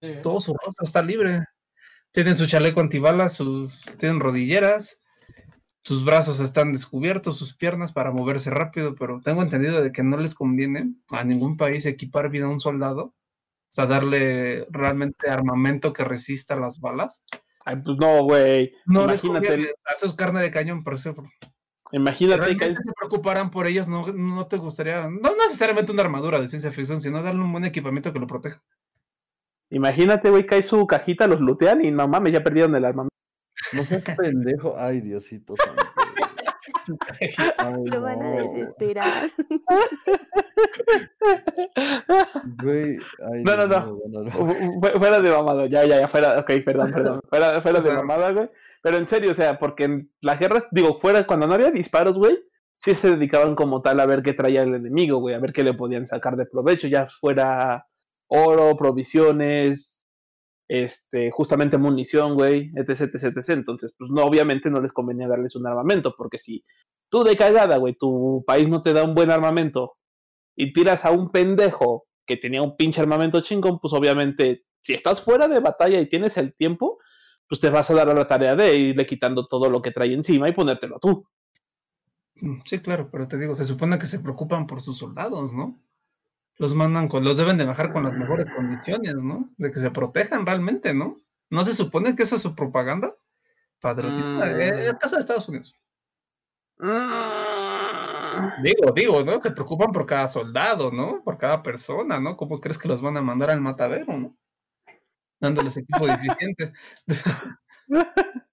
Sí. 0.00 0.12
todo 0.22 0.40
su 0.40 0.52
rostro 0.52 0.84
está 0.84 1.02
libre. 1.02 1.40
Tienen 2.10 2.36
su 2.36 2.46
chaleco 2.46 2.80
antibalas, 2.80 3.32
sus, 3.32 3.80
tienen 3.98 4.20
rodilleras, 4.20 5.00
sus 5.80 6.04
brazos 6.04 6.40
están 6.40 6.72
descubiertos, 6.72 7.38
sus 7.38 7.56
piernas 7.56 7.92
para 7.92 8.10
moverse 8.10 8.50
rápido, 8.50 8.94
pero 8.94 9.20
tengo 9.22 9.42
entendido 9.42 9.82
de 9.82 9.92
que 9.92 10.02
no 10.02 10.16
les 10.16 10.34
conviene 10.34 10.94
a 11.10 11.24
ningún 11.24 11.56
país 11.56 11.86
equipar 11.86 12.28
bien 12.28 12.44
a 12.44 12.48
un 12.48 12.60
soldado, 12.60 13.02
o 13.04 13.14
sea, 13.70 13.86
darle 13.86 14.66
realmente 14.70 15.30
armamento 15.30 15.92
que 15.92 16.04
resista 16.04 16.56
las 16.56 16.80
balas. 16.80 17.22
Ay, 17.66 17.76
pues 17.84 17.98
no, 17.98 18.22
güey. 18.24 18.72
No 18.86 19.06
les 19.06 19.22
Imagínate, 19.24 19.48
conviene, 19.48 19.72
eso 19.94 20.06
es 20.06 20.14
carne 20.14 20.40
de 20.40 20.50
cañón, 20.50 20.82
por 20.84 20.94
eso. 20.94 21.14
imagínate 21.92 22.56
que 22.56 22.64
Realmente 22.64 22.82
se 22.82 22.92
preocuparan 22.98 23.50
por 23.50 23.66
ellos, 23.66 23.88
no, 23.88 24.06
no 24.12 24.46
te 24.46 24.56
gustaría, 24.56 25.08
no 25.10 25.36
necesariamente 25.36 25.92
una 25.92 26.02
armadura 26.02 26.40
de 26.40 26.48
ciencia 26.48 26.72
ficción, 26.72 27.00
sino 27.00 27.22
darle 27.22 27.42
un 27.42 27.52
buen 27.52 27.64
equipamiento 27.64 28.12
que 28.12 28.20
lo 28.20 28.26
proteja. 28.28 28.62
imagínate, 29.70 30.30
güey, 30.30 30.46
cae 30.46 30.62
su 30.62 30.86
cajita, 30.86 31.26
los 31.26 31.40
lootean 31.40 31.84
y 31.84 31.90
no 31.90 32.06
mames, 32.08 32.32
ya 32.32 32.42
perdieron 32.42 32.74
el 32.76 32.84
armamento. 32.84 33.14
No 33.72 33.84
seas 33.84 34.04
pendejo. 34.16 34.76
Ay, 34.78 35.00
Diosito 35.00 35.56
santo. 35.56 35.85
Lo 37.84 38.00
van 38.00 38.22
a 38.22 38.30
no, 38.30 38.42
desesperar. 38.42 39.30
Güey, 42.62 42.96
ay, 43.32 43.42
No, 43.44 43.56
no, 43.56 43.66
no. 43.66 43.98
Ganaru. 44.04 44.30
Fu- 44.30 44.46
fu- 44.54 44.98
fuera 44.98 45.20
de 45.20 45.30
mamado, 45.30 45.66
ya, 45.66 45.84
ya, 45.84 46.00
ya, 46.00 46.08
fuera, 46.08 46.38
ok, 46.40 46.50
perdón, 46.64 46.92
perdón, 46.92 47.20
fuera, 47.28 47.60
fuera 47.60 47.80
de 47.80 47.90
mamada, 47.92 48.32
güey. 48.32 48.50
Pero 48.82 48.98
en 48.98 49.08
serio, 49.08 49.32
o 49.32 49.34
sea, 49.34 49.58
porque 49.58 49.84
en 49.84 50.12
las 50.20 50.38
guerras, 50.38 50.64
digo, 50.70 50.98
fuera, 50.98 51.26
cuando 51.26 51.46
no 51.46 51.54
había 51.54 51.70
disparos, 51.70 52.16
güey, 52.16 52.38
sí 52.76 52.94
se 52.94 53.10
dedicaban 53.10 53.54
como 53.54 53.82
tal 53.82 53.98
a 54.00 54.06
ver 54.06 54.22
qué 54.22 54.32
traía 54.32 54.62
el 54.62 54.74
enemigo, 54.74 55.18
güey, 55.18 55.34
a 55.34 55.38
ver 55.40 55.52
qué 55.52 55.64
le 55.64 55.74
podían 55.74 56.06
sacar 56.06 56.36
de 56.36 56.46
provecho, 56.46 56.86
ya 56.86 57.08
fuera 57.20 57.86
oro, 58.28 58.76
provisiones, 58.76 60.05
este, 60.68 61.30
justamente 61.30 61.78
munición, 61.78 62.34
güey, 62.34 62.72
etc, 62.76 63.14
etc, 63.14 63.36
etc. 63.36 63.48
Entonces, 63.50 63.92
pues 63.96 64.10
no, 64.10 64.22
obviamente 64.24 64.70
no 64.70 64.80
les 64.80 64.92
convenía 64.92 65.28
darles 65.28 65.56
un 65.56 65.66
armamento, 65.66 66.14
porque 66.16 66.38
si 66.38 66.64
tú 67.08 67.22
de 67.22 67.36
cagada, 67.36 67.76
güey, 67.76 67.94
tu 67.94 68.44
país 68.46 68.68
no 68.68 68.82
te 68.82 68.92
da 68.92 69.04
un 69.04 69.14
buen 69.14 69.30
armamento 69.30 69.96
y 70.56 70.72
tiras 70.72 71.04
a 71.04 71.10
un 71.10 71.30
pendejo 71.30 72.06
que 72.26 72.36
tenía 72.36 72.62
un 72.62 72.76
pinche 72.76 73.00
armamento 73.00 73.40
chingón, 73.40 73.78
pues 73.78 73.92
obviamente, 73.94 74.64
si 74.82 74.94
estás 74.94 75.22
fuera 75.22 75.46
de 75.48 75.60
batalla 75.60 76.00
y 76.00 76.08
tienes 76.08 76.36
el 76.36 76.54
tiempo, 76.54 76.98
pues 77.48 77.60
te 77.60 77.70
vas 77.70 77.90
a 77.90 77.94
dar 77.94 78.08
a 78.08 78.14
la 78.14 78.26
tarea 78.26 78.56
de 78.56 78.76
irle 78.76 79.06
quitando 79.06 79.46
todo 79.46 79.70
lo 79.70 79.80
que 79.80 79.92
trae 79.92 80.12
encima 80.12 80.48
y 80.48 80.52
ponértelo 80.52 80.98
tú. 80.98 81.24
Mm, 82.40 82.58
Sí, 82.64 82.80
claro, 82.80 83.08
pero 83.10 83.28
te 83.28 83.38
digo, 83.38 83.54
se 83.54 83.64
supone 83.64 83.98
que 83.98 84.06
se 84.06 84.20
preocupan 84.20 84.66
por 84.66 84.82
sus 84.82 84.98
soldados, 84.98 85.52
¿no? 85.52 85.80
Los 86.58 86.74
mandan 86.74 87.08
con, 87.08 87.22
los 87.24 87.36
deben 87.36 87.58
de 87.58 87.64
bajar 87.64 87.90
con 87.90 88.04
las 88.04 88.14
mejores 88.14 88.46
condiciones, 88.54 89.22
¿no? 89.22 89.50
De 89.58 89.70
que 89.70 89.80
se 89.80 89.90
protejan 89.90 90.46
realmente, 90.46 90.94
¿no? 90.94 91.16
¿No 91.50 91.64
se 91.64 91.72
supone 91.72 92.14
que 92.14 92.22
eso 92.22 92.36
es 92.36 92.42
su 92.42 92.54
propaganda? 92.54 93.14
Patriotista. 93.80 94.26
Mm. 94.26 94.60
Eh, 94.60 94.86
el 94.86 94.98
caso 94.98 95.16
de 95.16 95.20
Estados 95.20 95.48
Unidos. 95.48 95.74
Mm. 96.78 98.62
Digo, 98.62 98.92
digo, 98.94 99.24
¿no? 99.24 99.40
Se 99.40 99.50
preocupan 99.50 99.92
por 99.92 100.06
cada 100.06 100.28
soldado, 100.28 100.90
¿no? 100.90 101.22
Por 101.22 101.38
cada 101.38 101.62
persona, 101.62 102.18
¿no? 102.20 102.36
¿Cómo 102.36 102.58
crees 102.58 102.78
que 102.78 102.88
los 102.88 103.00
van 103.00 103.16
a 103.16 103.22
mandar 103.22 103.50
al 103.50 103.60
matadero, 103.60 104.16
no? 104.16 104.36
Dándoles 105.40 105.76
equipo 105.76 106.06
deficiente. 106.06 106.72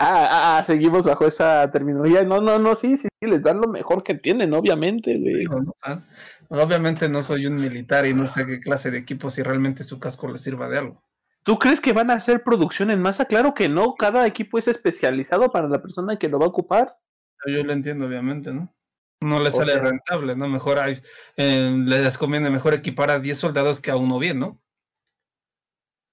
Ah, 0.00 0.28
ah, 0.30 0.58
ah, 0.58 0.64
seguimos 0.64 1.04
bajo 1.04 1.26
esa 1.26 1.68
terminología. 1.72 2.22
No, 2.22 2.40
no, 2.40 2.56
no, 2.60 2.76
sí, 2.76 2.96
sí, 2.96 3.08
sí, 3.20 3.28
les 3.28 3.42
dan 3.42 3.60
lo 3.60 3.66
mejor 3.66 4.04
que 4.04 4.14
tienen, 4.14 4.54
obviamente, 4.54 5.18
güey. 5.18 5.40
Digo, 5.40 5.60
¿no? 5.60 5.74
Ah, 5.82 6.04
obviamente 6.48 7.08
no 7.08 7.22
soy 7.22 7.46
un 7.46 7.56
militar 7.56 8.06
y 8.06 8.14
no 8.14 8.26
sé 8.26 8.46
qué 8.46 8.60
clase 8.60 8.90
de 8.90 8.98
equipo 8.98 9.30
si 9.30 9.42
realmente 9.42 9.82
su 9.84 9.98
casco 9.98 10.28
le 10.28 10.38
sirva 10.38 10.68
de 10.68 10.78
algo. 10.78 11.02
¿Tú 11.44 11.58
crees 11.58 11.80
que 11.80 11.92
van 11.92 12.10
a 12.10 12.14
hacer 12.14 12.42
producción 12.42 12.90
en 12.90 13.00
masa? 13.00 13.24
Claro 13.24 13.54
que 13.54 13.68
no, 13.68 13.94
cada 13.94 14.26
equipo 14.26 14.58
es 14.58 14.68
especializado 14.68 15.50
para 15.50 15.68
la 15.68 15.80
persona 15.80 16.16
que 16.18 16.28
lo 16.28 16.38
va 16.38 16.46
a 16.46 16.48
ocupar. 16.48 16.98
Yo 17.46 17.62
lo 17.64 17.72
entiendo, 17.72 18.06
obviamente, 18.06 18.52
¿no? 18.52 18.74
No 19.20 19.40
les 19.40 19.54
O 19.54 19.58
sale 19.58 19.72
sea- 19.72 19.82
rentable, 19.82 20.36
¿no? 20.36 20.48
Mejor 20.48 20.78
hay, 20.78 21.00
eh, 21.36 21.72
les 21.86 22.18
conviene 22.18 22.50
mejor 22.50 22.74
equipar 22.74 23.10
a 23.10 23.18
10 23.18 23.38
soldados 23.38 23.80
que 23.80 23.90
a 23.90 23.96
uno 23.96 24.18
bien, 24.18 24.38
¿no? 24.38 24.60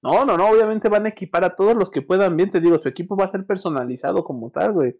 No, 0.01 0.23
no, 0.23 0.37
no, 0.37 0.47
obviamente 0.49 0.87
van 0.87 1.05
a 1.07 1.09
equipar 1.09 1.43
a 1.43 1.55
todos 1.55 1.75
los 1.75 1.89
que 1.89 2.01
puedan 2.03 2.37
bien, 2.37 2.51
te 2.51 2.59
digo, 2.59 2.77
su 2.77 2.87
equipo 2.87 3.15
va 3.17 3.25
a 3.25 3.29
ser 3.31 3.45
personalizado 3.45 4.23
como 4.23 4.51
tal, 4.51 4.71
güey. 4.71 4.95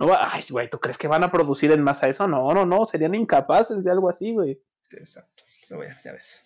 No 0.00 0.06
va, 0.06 0.32
ay, 0.32 0.46
güey, 0.48 0.70
¿tú 0.70 0.80
crees 0.80 0.96
que 0.96 1.08
van 1.08 1.24
a 1.24 1.30
producir 1.30 1.70
en 1.72 1.82
masa 1.82 2.08
eso? 2.08 2.26
No, 2.26 2.50
no, 2.54 2.64
no, 2.64 2.86
serían 2.86 3.14
incapaces 3.14 3.84
de 3.84 3.90
algo 3.90 4.08
así, 4.08 4.32
güey. 4.32 4.58
Sí, 4.80 4.96
exacto. 4.96 5.44
Pero 5.68 5.80
bueno, 5.80 5.94
ya 6.02 6.12
ves. 6.12 6.42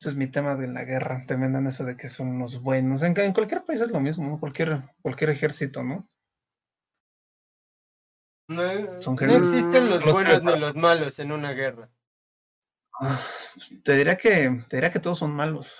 Eso 0.00 0.08
es 0.08 0.16
mi 0.16 0.26
tema 0.26 0.56
de 0.56 0.66
la 0.68 0.84
guerra. 0.84 1.22
Te 1.26 1.36
vendan 1.36 1.66
eso 1.66 1.84
de 1.84 1.98
que 1.98 2.08
son 2.08 2.38
los 2.38 2.62
buenos. 2.62 3.02
En, 3.02 3.12
cualquier 3.34 3.62
país 3.62 3.82
es 3.82 3.90
lo 3.90 4.00
mismo, 4.00 4.26
¿no? 4.26 4.40
Cualquier, 4.40 4.82
cualquier 5.02 5.28
ejército, 5.28 5.82
¿no? 5.82 6.08
No, 8.48 8.62
Son 9.02 9.16
no 9.16 9.32
existen 9.36 9.90
los 9.90 10.02
los 10.02 10.14
buenos 10.14 10.42
ni 10.42 10.58
los 10.58 10.74
malos 10.76 11.18
en 11.18 11.30
una 11.30 11.52
guerra. 11.52 11.90
Ah, 13.02 13.20
te 13.82 13.96
diría 13.96 14.16
que, 14.16 14.64
te 14.68 14.76
diría 14.76 14.90
que 14.90 15.00
todos 15.00 15.18
son 15.18 15.32
malos. 15.32 15.74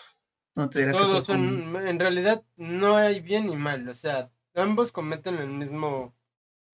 No 0.55 0.69
te 0.69 0.81
diría 0.81 0.93
que 0.93 0.99
Todos 0.99 1.11
todos 1.11 1.27
son... 1.27 1.73
son, 1.73 1.89
en 1.89 1.99
realidad 1.99 2.45
no 2.57 2.97
hay 2.97 3.21
bien 3.21 3.47
ni 3.47 3.57
mal, 3.57 3.89
o 3.89 3.95
sea, 3.95 4.31
ambos 4.55 4.93
cometen 4.93 5.37
el 5.37 5.49
mismo, 5.49 6.15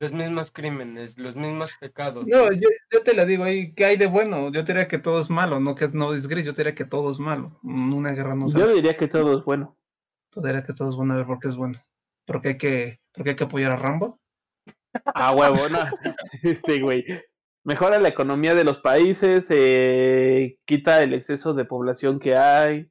los 0.01 0.13
mismos 0.15 0.51
crímenes, 0.51 1.19
los 1.19 1.37
mismos 1.37 1.71
pecados. 1.79 2.27
No, 2.27 2.51
yo, 2.53 2.69
yo 2.91 3.03
te 3.03 3.15
la 3.15 3.27
digo 3.27 3.45
ahí, 3.45 3.75
¿qué 3.75 3.85
hay 3.85 3.97
de 3.99 4.07
bueno? 4.07 4.51
Yo 4.51 4.65
te 4.65 4.73
diría 4.73 4.89
que 4.89 4.99
todo 4.99 5.21
es 5.21 5.29
malo, 5.29 5.61
no 5.61 5.75
que 5.75 5.85
es- 5.85 5.95
no 5.95 6.15
es 6.15 6.27
gris, 6.27 6.47
yo 6.47 6.55
te 6.55 6.63
diría 6.63 6.75
que 6.75 6.87
todo 6.87 7.11
es 7.11 7.19
malo. 7.19 7.47
En 7.63 7.93
Una 7.93 8.13
guerra 8.13 8.35
no 8.35 8.49
se 8.49 8.59
Yo 8.59 8.73
diría 8.75 8.97
que 8.97 9.09
todo 9.09 9.39
es 9.39 9.45
bueno. 9.45 9.77
Yo 10.35 10.41
diría 10.43 10.63
que 10.63 10.73
todo 10.73 10.89
es 10.89 10.97
bueno, 10.97 11.13
a 11.13 11.17
ver 11.19 11.27
por 11.27 11.39
qué 11.39 11.49
es 11.49 11.57
bueno. 11.57 11.79
Porque 12.27 12.49
hay 12.49 12.59
que, 12.59 13.01
porque 13.13 13.31
hay 13.31 13.37
que 13.37 13.45
apoyar 13.45 13.73
a 13.73 13.77
Rambo. 13.77 14.19
Ah, 15.05 15.33
huevona. 15.35 15.93
este, 16.43 16.81
güey. 16.81 17.05
Mejora 17.63 17.99
la 18.01 18.09
economía 18.09 18.55
de 18.55 18.65
los 18.65 18.81
países, 18.81 19.47
eh, 19.51 20.59
quita 20.65 21.03
el 21.03 21.13
exceso 21.13 21.53
de 21.53 21.67
población 21.67 22.19
que 22.19 22.35
hay. 22.37 22.91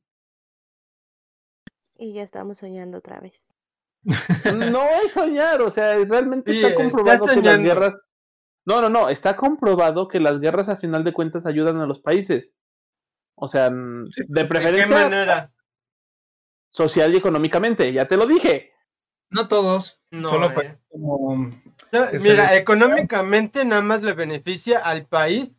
Y 1.98 2.14
ya 2.14 2.22
estamos 2.22 2.60
soñando 2.60 3.00
otra 3.00 3.20
vez. 3.20 3.56
No 4.04 4.84
es 5.04 5.12
soñar, 5.12 5.62
o 5.62 5.72
sea, 5.72 5.96
realmente 5.96 6.54
Sí, 6.54 6.64
está 6.64 6.76
comprobado 6.76 7.26
que 7.26 7.42
las 7.42 7.60
guerras, 7.60 7.98
No, 8.66 8.82
no, 8.82 8.90
no, 8.90 9.10
está 9.10 9.36
comprobado 9.36 10.08
que 10.08 10.20
las 10.20 10.40
guerras 10.40 10.70
a 10.70 10.78
final 10.78 11.04
de 11.04 11.14
cuentas 11.14 11.46
ayudan 11.46 11.78
a 11.78 11.86
los 11.86 12.00
países. 12.00 12.56
O 13.36 13.48
sea, 13.48 13.70
de 13.70 14.46
preferencia. 14.46 14.86
¿De 14.86 15.04
qué 15.04 15.10
manera? 15.10 15.54
Social 16.72 17.14
y 17.14 17.18
económicamente, 17.18 17.92
ya 17.92 18.08
te 18.08 18.18
lo 18.18 18.26
dije. 18.26 18.74
No 19.30 19.48
todos. 19.48 20.02
No, 20.12 20.30
solo 20.30 20.48
eh. 20.62 20.78
como 20.90 21.36
No, 21.92 22.08
Mira, 22.22 22.56
económicamente 22.58 23.64
nada 23.64 23.82
más 23.82 24.02
le 24.02 24.14
beneficia 24.14 24.80
al 24.80 25.06
país 25.06 25.58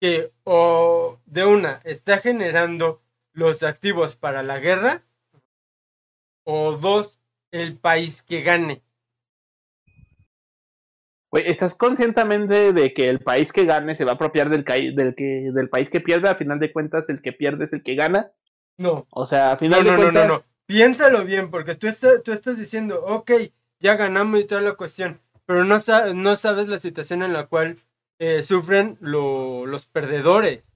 que 0.00 0.32
o 0.44 1.18
de 1.24 1.46
una 1.46 1.80
está 1.84 2.18
generando 2.18 3.02
los 3.32 3.62
activos 3.62 4.16
para 4.16 4.42
la 4.42 4.58
guerra 4.60 5.02
o 6.44 6.72
dos 6.72 7.15
el 7.50 7.78
país 7.78 8.22
que 8.22 8.42
gane. 8.42 8.82
Güey, 11.30 11.48
¿estás 11.50 11.74
conscientemente 11.74 12.72
de 12.72 12.94
que 12.94 13.08
el 13.08 13.20
país 13.20 13.52
que 13.52 13.64
gane 13.64 13.94
se 13.94 14.04
va 14.04 14.12
a 14.12 14.14
apropiar 14.14 14.48
del, 14.48 14.64
que, 14.64 14.92
del 15.52 15.68
país 15.68 15.90
que 15.90 16.00
pierde? 16.00 16.28
A 16.28 16.36
final 16.36 16.58
de 16.60 16.72
cuentas, 16.72 17.08
el 17.08 17.20
que 17.20 17.32
pierde 17.32 17.64
es 17.64 17.72
el 17.72 17.82
que 17.82 17.94
gana. 17.94 18.30
No, 18.78 19.06
O 19.10 19.26
sea, 19.26 19.52
a 19.52 19.56
final 19.58 19.84
no, 19.84 19.90
de 19.92 19.96
no, 19.96 19.96
no, 19.96 20.12
cuentas. 20.12 20.28
no. 20.28 20.52
Piénsalo 20.66 21.24
bien, 21.24 21.50
porque 21.50 21.74
tú, 21.74 21.86
está- 21.88 22.22
tú 22.22 22.32
estás 22.32 22.58
diciendo, 22.58 23.04
ok, 23.04 23.30
ya 23.80 23.96
ganamos 23.96 24.40
y 24.40 24.44
toda 24.44 24.60
la 24.60 24.74
cuestión, 24.74 25.20
pero 25.46 25.64
no, 25.64 25.78
sa- 25.80 26.12
no 26.14 26.36
sabes 26.36 26.68
la 26.68 26.78
situación 26.78 27.22
en 27.22 27.32
la 27.32 27.46
cual 27.46 27.82
eh, 28.18 28.42
sufren 28.42 28.96
lo- 29.00 29.66
los 29.66 29.86
perdedores. 29.86 30.72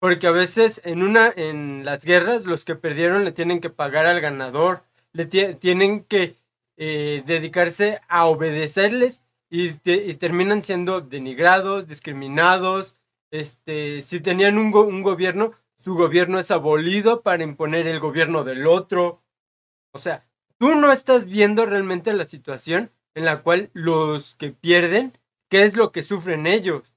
Porque 0.00 0.28
a 0.28 0.32
veces 0.32 0.80
en 0.84 1.02
una 1.02 1.32
en 1.34 1.84
las 1.84 2.04
guerras 2.04 2.46
los 2.46 2.64
que 2.64 2.76
perdieron 2.76 3.24
le 3.24 3.32
tienen 3.32 3.60
que 3.60 3.70
pagar 3.70 4.06
al 4.06 4.20
ganador, 4.20 4.84
tienen 5.26 6.04
que 6.04 6.36
eh, 6.76 7.22
dedicarse 7.26 8.00
a 8.08 8.26
obedecerles 8.26 9.24
y 9.50 9.72
terminan 10.14 10.62
siendo 10.62 11.00
denigrados, 11.00 11.86
discriminados. 11.88 12.96
Este, 13.30 14.02
si 14.02 14.20
tenían 14.20 14.58
un, 14.58 14.70
go- 14.70 14.84
un 14.86 15.02
gobierno, 15.02 15.52
su 15.78 15.94
gobierno 15.94 16.38
es 16.38 16.50
abolido 16.50 17.22
para 17.22 17.44
imponer 17.44 17.86
el 17.86 18.00
gobierno 18.00 18.44
del 18.44 18.66
otro. 18.66 19.22
O 19.92 19.98
sea, 19.98 20.26
tú 20.58 20.74
no 20.74 20.92
estás 20.92 21.26
viendo 21.26 21.66
realmente 21.66 22.12
la 22.12 22.24
situación 22.26 22.90
en 23.14 23.24
la 23.24 23.42
cual 23.42 23.70
los 23.72 24.34
que 24.34 24.50
pierden, 24.50 25.16
qué 25.48 25.64
es 25.64 25.76
lo 25.76 25.92
que 25.92 26.02
sufren 26.02 26.46
ellos. 26.46 26.94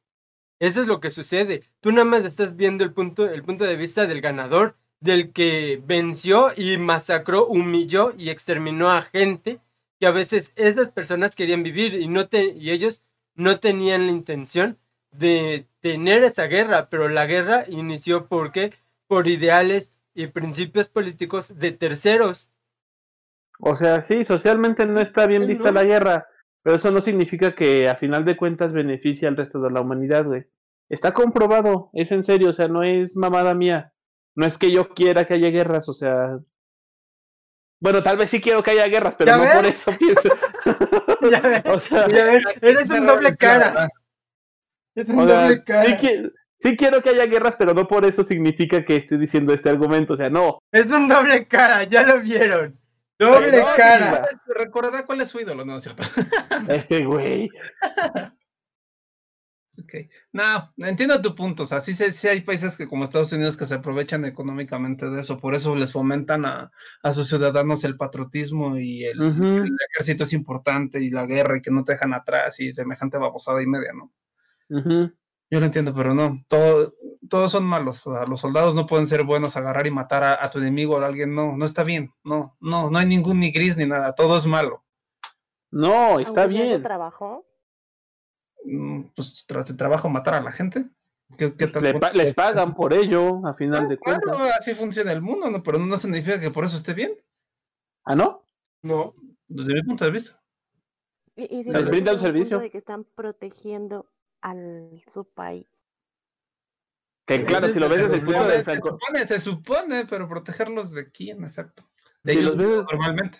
Eso 0.59 0.81
es 0.81 0.87
lo 0.87 0.99
que 0.99 1.09
sucede. 1.09 1.63
Tú 1.79 1.91
nada 1.91 2.05
más 2.05 2.23
estás 2.25 2.55
viendo 2.55 2.83
el 2.83 2.93
punto, 2.93 3.27
el 3.29 3.43
punto 3.43 3.63
de 3.63 3.75
vista 3.77 4.05
del 4.05 4.21
ganador, 4.21 4.75
del 5.01 5.33
que 5.33 5.81
venció 5.85 6.51
y 6.55 6.77
masacró, 6.77 7.45
humilló 7.47 8.13
y 8.17 8.29
exterminó 8.29 8.91
a 8.91 9.01
gente 9.01 9.59
que 9.99 10.07
a 10.07 10.11
veces 10.11 10.53
esas 10.55 10.89
personas 10.89 11.35
querían 11.35 11.63
vivir 11.63 11.95
y, 11.95 12.07
no 12.07 12.27
te, 12.27 12.53
y 12.53 12.71
ellos 12.71 13.01
no 13.35 13.59
tenían 13.59 14.05
la 14.05 14.11
intención 14.11 14.77
de 15.11 15.67
tener 15.81 16.23
esa 16.23 16.45
guerra, 16.45 16.87
pero 16.89 17.09
la 17.09 17.25
guerra 17.25 17.65
inició 17.67 18.27
porque 18.27 18.73
por 19.07 19.27
ideales 19.27 19.93
y 20.13 20.27
principios 20.27 20.87
políticos 20.87 21.57
de 21.57 21.71
terceros. 21.71 22.49
O 23.59 23.75
sea, 23.75 24.01
sí, 24.03 24.23
socialmente 24.25 24.85
no 24.85 25.01
está 25.01 25.27
bien 25.27 25.43
No. 25.43 25.47
vista 25.47 25.71
la 25.71 25.83
guerra, 25.83 26.27
pero 26.63 26.77
eso 26.77 26.91
no 26.91 27.01
significa 27.01 27.55
que 27.55 27.89
a 27.89 27.95
final 27.95 28.23
de 28.25 28.37
cuentas 28.37 28.71
beneficie 28.73 29.27
al 29.27 29.37
resto 29.37 29.59
de 29.61 29.71
la 29.71 29.81
humanidad, 29.81 30.25
güey. 30.25 30.45
Está 30.89 31.13
comprobado, 31.13 31.89
es 31.93 32.11
en 32.11 32.23
serio, 32.23 32.49
o 32.49 32.53
sea, 32.53 32.67
no 32.67 32.83
es 32.83 33.15
mamada 33.15 33.53
mía. 33.53 33.93
No 34.35 34.45
es 34.45 34.57
que 34.57 34.71
yo 34.71 34.89
quiera 34.89 35.25
que 35.25 35.33
haya 35.35 35.49
guerras, 35.49 35.87
o 35.89 35.93
sea. 35.93 36.37
Bueno, 37.81 38.03
tal 38.03 38.17
vez 38.17 38.29
sí 38.29 38.39
quiero 38.39 38.61
que 38.63 38.71
haya 38.71 38.87
guerras, 38.87 39.15
pero 39.17 39.31
¿Ya 39.31 39.37
no 39.37 39.43
ves? 39.43 39.53
por 39.55 39.65
eso 39.65 39.91
pienso. 39.97 40.21
Ya 41.31 41.39
ves, 41.39 41.61
o 41.65 41.79
sea, 41.79 42.07
ya 42.07 42.23
ves, 42.25 42.43
eres 42.61 42.89
un 42.89 43.05
doble 43.05 43.35
cara. 43.35 43.87
Es 44.95 45.07
un 45.09 45.19
o 45.19 45.27
sea, 45.27 45.43
doble 45.43 45.63
cara. 45.63 45.85
sí, 45.85 45.91
qui- 45.93 46.31
sí 46.59 46.75
quiero 46.75 47.01
que 47.01 47.09
haya 47.11 47.25
guerras, 47.27 47.55
pero 47.57 47.73
no 47.75 47.87
por 47.87 48.05
eso 48.05 48.23
significa 48.23 48.83
que 48.83 48.95
estoy 48.95 49.19
diciendo 49.19 49.53
este 49.53 49.69
argumento, 49.69 50.13
o 50.13 50.17
sea, 50.17 50.29
no. 50.31 50.57
Es 50.71 50.87
un 50.87 51.07
doble 51.07 51.45
cara, 51.45 51.83
ya 51.83 52.03
lo 52.03 52.19
vieron. 52.21 52.79
Doble 53.19 53.59
no, 53.59 53.65
cara. 53.77 54.27
Recuerda 54.47 55.05
cuál 55.05 55.21
es 55.21 55.29
su 55.29 55.39
ídolo, 55.39 55.63
¿no 55.63 55.77
es 55.77 55.83
cierto? 55.83 56.01
Este 56.69 57.05
güey. 57.05 57.49
Ok. 59.83 59.93
No, 60.33 60.73
entiendo 60.77 61.21
tu 61.21 61.33
punto. 61.33 61.63
O 61.63 61.65
sea, 61.65 61.79
sí, 61.79 61.93
sí 61.93 62.27
hay 62.27 62.41
países 62.41 62.77
que 62.77 62.87
como 62.87 63.03
Estados 63.03 63.31
Unidos 63.33 63.57
que 63.57 63.65
se 63.65 63.75
aprovechan 63.75 64.25
económicamente 64.25 65.09
de 65.09 65.19
eso. 65.19 65.37
Por 65.37 65.55
eso 65.55 65.75
les 65.75 65.91
fomentan 65.91 66.45
a, 66.45 66.71
a 67.01 67.13
sus 67.13 67.29
ciudadanos 67.29 67.83
el 67.83 67.97
patriotismo 67.97 68.77
y 68.77 69.05
el, 69.05 69.19
ejército 69.93 70.23
es 70.23 70.33
importante 70.33 71.01
y 71.01 71.09
la 71.09 71.25
guerra 71.25 71.57
y 71.57 71.61
que 71.61 71.71
no 71.71 71.83
te 71.83 71.93
dejan 71.93 72.13
atrás 72.13 72.59
y 72.59 72.73
semejante 72.73 73.17
babosada 73.17 73.61
y 73.61 73.67
media, 73.67 73.91
¿no? 73.93 74.11
Yo 75.49 75.59
lo 75.59 75.65
entiendo, 75.65 75.93
pero 75.95 76.13
no. 76.13 76.43
Todo, 76.47 76.93
todos 77.29 77.51
son 77.51 77.63
malos. 77.63 78.05
O 78.05 78.13
sea, 78.13 78.25
los 78.25 78.41
soldados 78.41 78.75
no 78.75 78.85
pueden 78.85 79.07
ser 79.07 79.23
buenos, 79.23 79.57
agarrar 79.57 79.87
y 79.87 79.91
matar 79.91 80.23
a, 80.23 80.43
a 80.45 80.49
tu 80.49 80.59
enemigo 80.59 80.95
o 80.95 81.01
a 81.01 81.07
alguien. 81.07 81.33
No, 81.33 81.57
no 81.57 81.65
está 81.65 81.83
bien. 81.83 82.13
No, 82.23 82.55
no, 82.59 82.89
no 82.89 82.97
hay 82.99 83.05
ningún 83.05 83.39
ni 83.39 83.51
gris 83.51 83.77
ni 83.77 83.85
nada. 83.85 84.13
Todo 84.13 84.37
es 84.37 84.45
malo. 84.45 84.83
No, 85.71 86.19
está 86.19 86.45
bien. 86.45 86.81
trabajo. 86.81 87.45
Mm, 88.63 89.03
Pues 89.15 89.45
tra- 89.47 89.63
se 89.63 89.73
trabajo 89.73 90.09
matar 90.09 90.35
a 90.35 90.41
la 90.41 90.51
gente. 90.51 90.85
¿Qué, 91.37 91.55
qué 91.55 91.67
tal? 91.67 91.83
Le 91.83 91.99
pa- 91.99 92.11
les 92.11 92.33
pagan 92.33 92.73
por 92.75 92.93
ello, 92.93 93.45
a 93.47 93.53
final 93.53 93.87
de 93.87 93.97
Claro, 93.97 94.19
cuentas. 94.21 94.57
así 94.59 94.73
funciona 94.75 95.11
el 95.13 95.21
mundo, 95.21 95.49
¿no? 95.49 95.63
Pero 95.63 95.79
no 95.79 95.95
significa 95.97 96.39
que 96.39 96.51
por 96.51 96.65
eso 96.65 96.77
esté 96.77 96.93
bien, 96.93 97.13
¿Ah, 98.03 98.15
no? 98.15 98.45
No, 98.83 99.13
desde 99.47 99.73
mi 99.75 99.83
punto 99.83 100.03
de 100.05 100.11
vista. 100.11 100.41
Y, 101.35 101.59
y 101.59 101.63
si 101.63 101.71
Les 101.71 101.85
brinda 101.85 102.13
un 102.13 102.19
servicio. 102.19 102.59
de 102.59 102.69
que 102.69 102.77
están 102.77 103.03
protegiendo 103.15 104.11
al 104.41 105.01
su 105.07 105.23
país. 105.23 105.67
Que 107.25 107.45
claro, 107.45 107.67
Ese 107.67 107.75
si 107.75 107.79
lo 107.79 107.85
es 107.85 107.91
ves 107.93 108.01
desde 108.03 108.15
el 108.15 108.25
punto 108.25 108.47
de 108.47 108.57
Se 108.57 108.63
Franco. 108.63 108.89
supone, 108.89 109.27
se 109.27 109.39
supone, 109.39 110.05
pero 110.05 110.27
protegerlos 110.27 110.91
de 110.93 111.11
quién, 111.11 111.43
exacto. 111.43 111.83
De 112.23 112.33
Si 112.33 112.39
ellos 112.39 112.55
los 112.55 112.65
ves- 112.67 112.85
normalmente. 112.91 113.37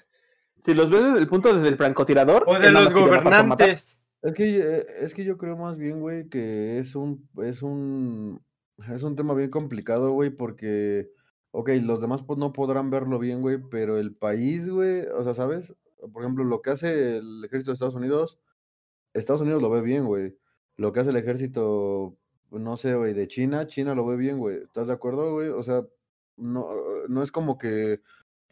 Si 0.63 0.73
los 0.75 0.89
ves 0.89 1.03
desde 1.03 1.19
el 1.19 1.27
punto 1.27 1.53
desde 1.53 1.67
el 1.69 1.75
francotirador. 1.77 2.43
o 2.47 2.57
de 2.57 2.71
los 2.71 2.93
gobernantes. 2.93 3.97
Es 4.21 4.33
que, 4.35 4.57
eh, 4.59 4.85
es 4.99 5.13
que 5.15 5.23
yo 5.23 5.37
creo 5.37 5.57
más 5.57 5.77
bien, 5.77 5.99
güey, 5.99 6.29
que 6.29 6.77
es 6.79 6.95
un, 6.95 7.27
es 7.41 7.63
un, 7.63 8.43
es 8.93 9.01
un 9.03 9.15
tema 9.15 9.33
bien 9.33 9.49
complicado, 9.49 10.11
güey, 10.11 10.29
porque, 10.29 11.09
ok, 11.51 11.69
los 11.81 12.01
demás 12.01 12.21
pues 12.23 12.37
no 12.37 12.53
podrán 12.53 12.91
verlo 12.91 13.17
bien, 13.17 13.41
güey, 13.41 13.57
pero 13.71 13.97
el 13.97 14.15
país, 14.15 14.69
güey, 14.69 15.07
o 15.07 15.23
sea, 15.23 15.33
¿sabes? 15.33 15.73
Por 16.13 16.23
ejemplo, 16.23 16.43
lo 16.43 16.61
que 16.61 16.69
hace 16.71 17.17
el 17.17 17.43
ejército 17.45 17.71
de 17.71 17.73
Estados 17.73 17.95
Unidos, 17.95 18.39
Estados 19.13 19.41
Unidos 19.41 19.61
lo 19.61 19.69
ve 19.71 19.81
bien, 19.81 20.05
güey. 20.05 20.37
Lo 20.77 20.93
que 20.93 21.01
hace 21.01 21.11
el 21.11 21.17
ejército, 21.17 22.17
no 22.51 22.77
sé, 22.77 22.95
güey, 22.95 23.13
de 23.13 23.27
China, 23.27 23.67
China 23.67 23.95
lo 23.95 24.05
ve 24.05 24.17
bien, 24.17 24.39
güey. 24.39 24.57
¿Estás 24.63 24.87
de 24.87 24.93
acuerdo, 24.93 25.33
güey? 25.33 25.49
O 25.49 25.63
sea, 25.63 25.85
no, 26.37 26.69
no 27.09 27.23
es 27.23 27.31
como 27.31 27.57
que 27.57 28.01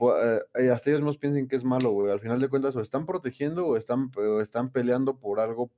hasta 0.08 0.89
ellos 0.89 1.02
mismos 1.02 1.18
piensen 1.18 1.47
que 1.47 1.56
es 1.56 1.64
malo, 1.64 1.91
güey. 1.91 2.12
Al 2.12 2.20
final 2.20 2.39
de 2.39 2.50
cuentas, 2.50 2.76
o 2.76 2.82
están 2.82 3.06
protegiendo 3.06 3.68
o 3.68 3.78
están, 3.78 4.12
o 4.16 4.41
están 4.41 4.72
peleando 4.72 5.20
por 5.20 5.39
algo 5.39 5.72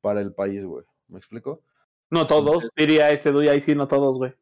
para 0.00 0.20
el 0.20 0.34
país, 0.34 0.64
güey. 0.64 0.84
¿Me 1.08 1.18
explico? 1.18 1.62
No 2.10 2.26
todos, 2.26 2.68
diría 2.76 3.10
este 3.10 3.30
Duy, 3.30 3.48
ahí 3.48 3.60
sí, 3.60 3.74
no 3.74 3.86
todos, 3.86 4.18
güey. 4.18 4.34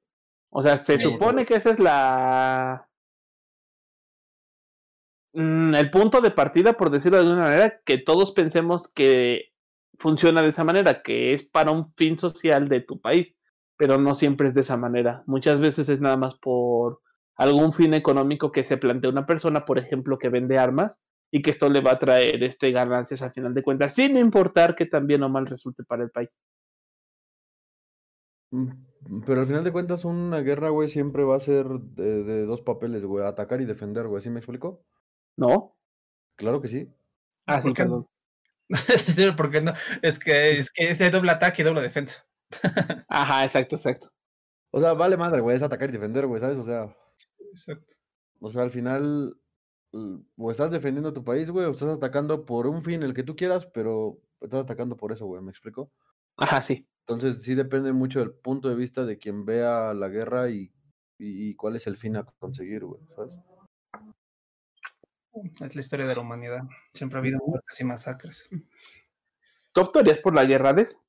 O 0.51 0.63
sea, 0.63 0.77
se 0.79 0.99
Sí, 0.99 1.05
supone 1.05 1.45
que 1.45 1.55
esa 1.57 1.71
es 1.71 1.79
la. 1.79 2.89
Mm, 5.33 5.75
el 5.75 5.91
punto 5.91 6.21
de 6.21 6.31
partida, 6.31 6.73
por 6.75 6.91
decirlo 6.91 7.19
de 7.19 7.25
alguna 7.25 7.43
manera, 7.43 7.81
que 7.85 7.99
todos 7.99 8.33
pensemos 8.33 8.89
que 8.93 9.53
funciona 9.99 10.43
de 10.43 10.49
esa 10.51 10.65
manera, 10.65 11.03
que 11.03 11.35
es 11.35 11.45
para 11.45 11.71
un 11.73 11.93
fin 11.95 12.19
social 12.19 12.69
de 12.69 12.81
tu 12.81 13.01
país, 13.01 13.37
pero 13.77 13.99
no 13.99 14.15
siempre 14.15 14.49
es 14.49 14.55
de 14.55 14.63
esa 14.63 14.77
manera. 14.77 15.23
Muchas 15.27 15.61
veces 15.61 15.89
es 15.89 16.01
nada 16.01 16.17
más 16.17 16.37
por 16.37 17.03
algún 17.39 17.73
fin 17.73 17.95
económico 17.95 18.53
que 18.53 18.65
se 18.65 18.77
plantea 18.77 19.11
una 19.11 19.27
persona, 19.27 19.65
por 19.65 19.79
ejemplo, 19.79 20.19
que 20.19 20.29
vende 20.29 20.59
armas 20.59 21.03
y 21.31 21.43
que 21.43 21.51
esto 21.51 21.69
le 21.69 21.81
va 21.81 21.93
a 21.93 21.99
traer 21.99 22.43
este 22.43 22.71
ganancias 22.73 23.23
a 23.23 23.31
final 23.31 23.55
de 23.55 23.63
cuentas, 23.63 23.95
sin 23.95 24.17
importar 24.17 24.75
que 24.75 24.87
también 24.87 25.23
o 25.23 25.29
mal 25.29 25.47
resulte 25.47 25.85
para 25.85 26.03
el 26.05 26.11
país. 26.11 26.39
Mm, 28.51 29.25
Pero 29.27 29.41
al 29.41 29.47
final 29.47 29.65
de 29.65 29.73
cuentas, 29.73 30.05
una 30.05 30.41
guerra, 30.41 30.71
güey, 30.71 30.89
siempre 30.89 31.23
va 31.25 31.37
a 31.37 31.41
ser 31.41 31.67
de, 31.67 32.25
de 32.25 32.47
dos 32.47 32.63
papeles, 32.63 33.05
güey. 33.05 33.25
Atacar 33.27 33.61
y 33.61 33.67
defender, 33.67 34.07
güey. 34.07 34.23
¿Sí 34.23 34.31
me 34.31 34.39
explico? 34.39 34.85
¿No? 35.37 35.77
Claro 36.37 36.61
que 36.61 36.69
sí. 36.69 36.89
Ah, 37.47 37.61
sí, 37.61 37.69
¿Por 37.69 37.75
qué? 37.77 37.83
perdón. 37.83 38.09
Sí, 38.97 39.31
¿Por 39.33 39.51
qué 39.51 39.61
no? 39.61 39.73
Es 40.03 40.19
que 40.19 40.59
es 40.59 40.71
que 40.71 40.91
es 40.91 41.13
doble 41.13 41.33
ataque 41.33 41.63
y 41.63 41.65
doble 41.65 41.81
defensa. 41.81 42.27
Ajá, 43.09 43.45
exacto, 43.45 43.77
exacto. 43.77 44.11
O 44.71 44.81
sea, 44.81 44.93
vale 44.93 45.17
madre, 45.17 45.41
güey. 45.41 45.57
Es 45.57 45.63
atacar 45.63 45.89
y 45.89 45.93
defender, 45.93 46.27
güey, 46.27 46.41
¿sabes? 46.41 46.59
O 46.59 46.63
sea, 46.63 46.95
Exacto. 47.51 47.95
o 48.41 48.51
sea, 48.51 48.63
al 48.63 48.71
final, 48.71 49.41
o 50.37 50.51
estás 50.51 50.71
defendiendo 50.71 51.13
tu 51.13 51.25
país, 51.25 51.51
güey, 51.51 51.67
o 51.67 51.71
estás 51.71 51.97
atacando 51.97 52.45
por 52.45 52.67
un 52.67 52.83
fin, 52.83 53.03
el 53.03 53.15
que 53.15 53.23
tú 53.23 53.37
quieras, 53.37 53.67
pero 53.67 54.19
estás 54.41 54.61
atacando 54.61 54.97
por 54.97 55.13
eso, 55.13 55.27
güey. 55.27 55.43
¿Me 55.43 55.51
explico? 55.51 55.91
Ajá, 56.37 56.63
sí. 56.63 56.87
Entonces, 57.07 57.43
sí 57.43 57.55
depende 57.55 57.93
mucho 57.93 58.21
del 58.21 58.33
punto 58.33 58.69
de 58.69 58.75
vista 58.75 59.05
de 59.05 59.19
quien 59.19 59.45
vea 59.45 59.95
la 59.95 60.09
guerra 60.09 60.51
y, 60.51 60.73
y, 61.19 61.49
y 61.49 61.55
cuál 61.55 61.77
es 61.77 61.87
el 61.87 61.97
fin 61.97 62.17
a 62.17 62.25
conseguir, 62.39 62.85
güey, 62.85 63.01
¿sabes? 63.17 63.33
Es 65.61 65.75
la 65.75 65.81
historia 65.81 66.07
de 66.07 66.15
la 66.15 66.21
humanidad. 66.21 66.63
Siempre 66.93 67.19
ha 67.19 67.21
habido 67.21 67.39
muertes 67.47 67.81
y 67.81 67.85
masacres. 67.85 68.49
¿Tú 69.73 69.81
optarías 69.81 70.19
por 70.19 70.35
la 70.35 70.45
guerra, 70.45 70.73
Des? 70.73 71.01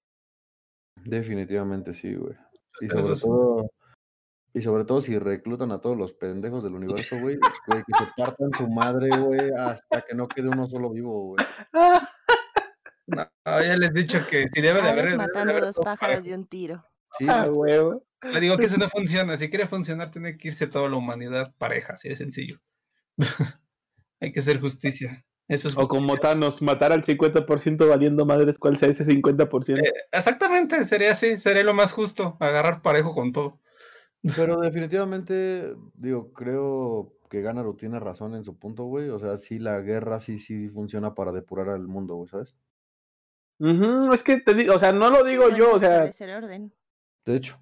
Definitivamente 0.95 1.93
sí, 1.93 2.13
güey. 2.15 2.35
Y 2.81 2.87
sobre 2.87 3.19
todo, 3.19 3.71
y 4.53 4.61
sobre 4.61 4.85
todo 4.85 5.01
si 5.01 5.17
reclutan 5.19 5.71
a 5.71 5.79
todos 5.81 5.97
los 5.97 6.13
pendejos 6.13 6.63
del 6.63 6.73
universo, 6.73 7.15
güey, 7.21 7.37
güey, 7.67 7.83
que 7.85 7.97
se 7.97 8.11
partan 8.17 8.51
su 8.57 8.67
madre, 8.67 9.09
güey, 9.17 9.51
hasta 9.57 10.01
que 10.01 10.15
no 10.15 10.27
quede 10.27 10.49
uno 10.49 10.67
solo 10.67 10.89
vivo, 10.91 11.35
güey. 11.35 11.45
No, 13.07 13.27
ya 13.45 13.75
les 13.75 13.89
he 13.89 13.93
dicho 13.93 14.19
que 14.29 14.47
si 14.53 14.61
debe 14.61 14.81
de 14.81 14.89
haber. 14.89 15.05
Debe 15.05 15.17
matando 15.17 15.59
dos 15.59 15.79
pájaros 15.83 16.23
de 16.23 16.33
un 16.35 16.45
tiro. 16.45 16.85
Sí, 17.17 17.25
Ah, 17.27 17.47
güey. 17.47 17.71
huevo. 17.73 18.03
Le 18.21 18.39
digo 18.39 18.57
que 18.57 18.65
eso 18.65 18.77
no 18.77 18.87
funciona. 18.89 19.35
Si 19.37 19.49
quiere 19.49 19.65
funcionar, 19.67 20.11
tiene 20.11 20.37
que 20.37 20.49
irse 20.49 20.67
toda 20.67 20.87
la 20.89 20.97
humanidad 20.97 21.53
pareja, 21.57 21.93
así 21.93 22.07
de 22.09 22.15
sencillo. 22.15 22.59
Hay 24.21 24.31
que 24.31 24.41
hacer 24.41 24.59
justicia. 24.59 25.25
Eso 25.47 25.67
es 25.69 25.75
O 25.77 25.87
como 25.87 26.17
Thanos, 26.17 26.61
matar 26.61 26.91
al 26.91 27.03
50% 27.03 27.89
valiendo 27.89 28.23
madres, 28.27 28.59
¿cuál 28.59 28.77
sea 28.77 28.89
ese 28.89 29.03
50%? 29.03 29.79
Eh, 29.79 29.91
exactamente, 30.11 30.85
sería 30.85 31.13
así, 31.13 31.37
sería 31.37 31.63
lo 31.63 31.73
más 31.73 31.91
justo, 31.91 32.37
agarrar 32.39 32.83
parejo 32.83 33.15
con 33.15 33.31
todo. 33.31 33.59
Pero 34.35 34.59
definitivamente, 34.59 35.75
digo, 35.95 36.33
creo 36.33 37.13
que 37.29 37.41
Ganaru 37.41 37.75
tiene 37.75 37.99
razón 37.99 38.35
en 38.35 38.43
su 38.43 38.57
punto, 38.57 38.85
güey. 38.85 39.09
O 39.09 39.19
sea, 39.19 39.37
sí, 39.37 39.59
la 39.59 39.79
guerra 39.79 40.19
sí, 40.19 40.39
sí 40.39 40.67
funciona 40.69 41.15
para 41.15 41.31
depurar 41.31 41.69
al 41.69 41.87
mundo, 41.87 42.15
güey, 42.15 42.29
¿sabes? 42.29 42.55
Ujú, 43.59 44.13
es 44.13 44.23
que 44.23 44.39
te 44.39 44.53
digo, 44.53 44.75
o 44.75 44.79
sea, 44.79 44.91
no 44.93 45.09
lo 45.09 45.23
digo 45.23 45.49
yo, 45.49 45.75
o 45.75 45.79
sea, 45.79 46.05
establecer 46.05 46.29
orden. 46.31 46.73
De 47.25 47.35
hecho, 47.35 47.59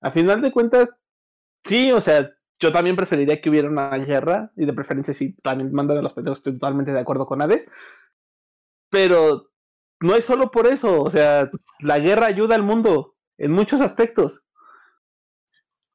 a 0.00 0.10
final 0.10 0.40
de 0.42 0.52
cuentas, 0.52 0.92
sí, 1.64 1.92
o 1.92 2.00
sea, 2.00 2.30
yo 2.58 2.72
también 2.72 2.96
preferiría 2.96 3.40
que 3.40 3.48
hubiera 3.48 3.68
una 3.68 3.96
guerra, 3.98 4.52
y 4.56 4.66
de 4.66 4.72
preferencia 4.72 5.14
sí, 5.14 5.34
también 5.42 5.72
manda 5.72 5.94
de 5.94 6.02
los 6.02 6.12
pendejos, 6.14 6.40
estoy 6.40 6.54
totalmente 6.54 6.92
de 6.92 6.98
acuerdo 6.98 7.26
con 7.26 7.40
Hades, 7.40 7.68
pero 8.90 9.50
no 10.00 10.16
es 10.16 10.24
solo 10.24 10.50
por 10.50 10.66
eso, 10.66 11.02
o 11.02 11.10
sea, 11.10 11.48
la 11.80 12.00
guerra 12.00 12.26
ayuda 12.26 12.56
al 12.56 12.64
mundo 12.64 13.14
en 13.38 13.52
muchos 13.52 13.80
aspectos. 13.80 14.42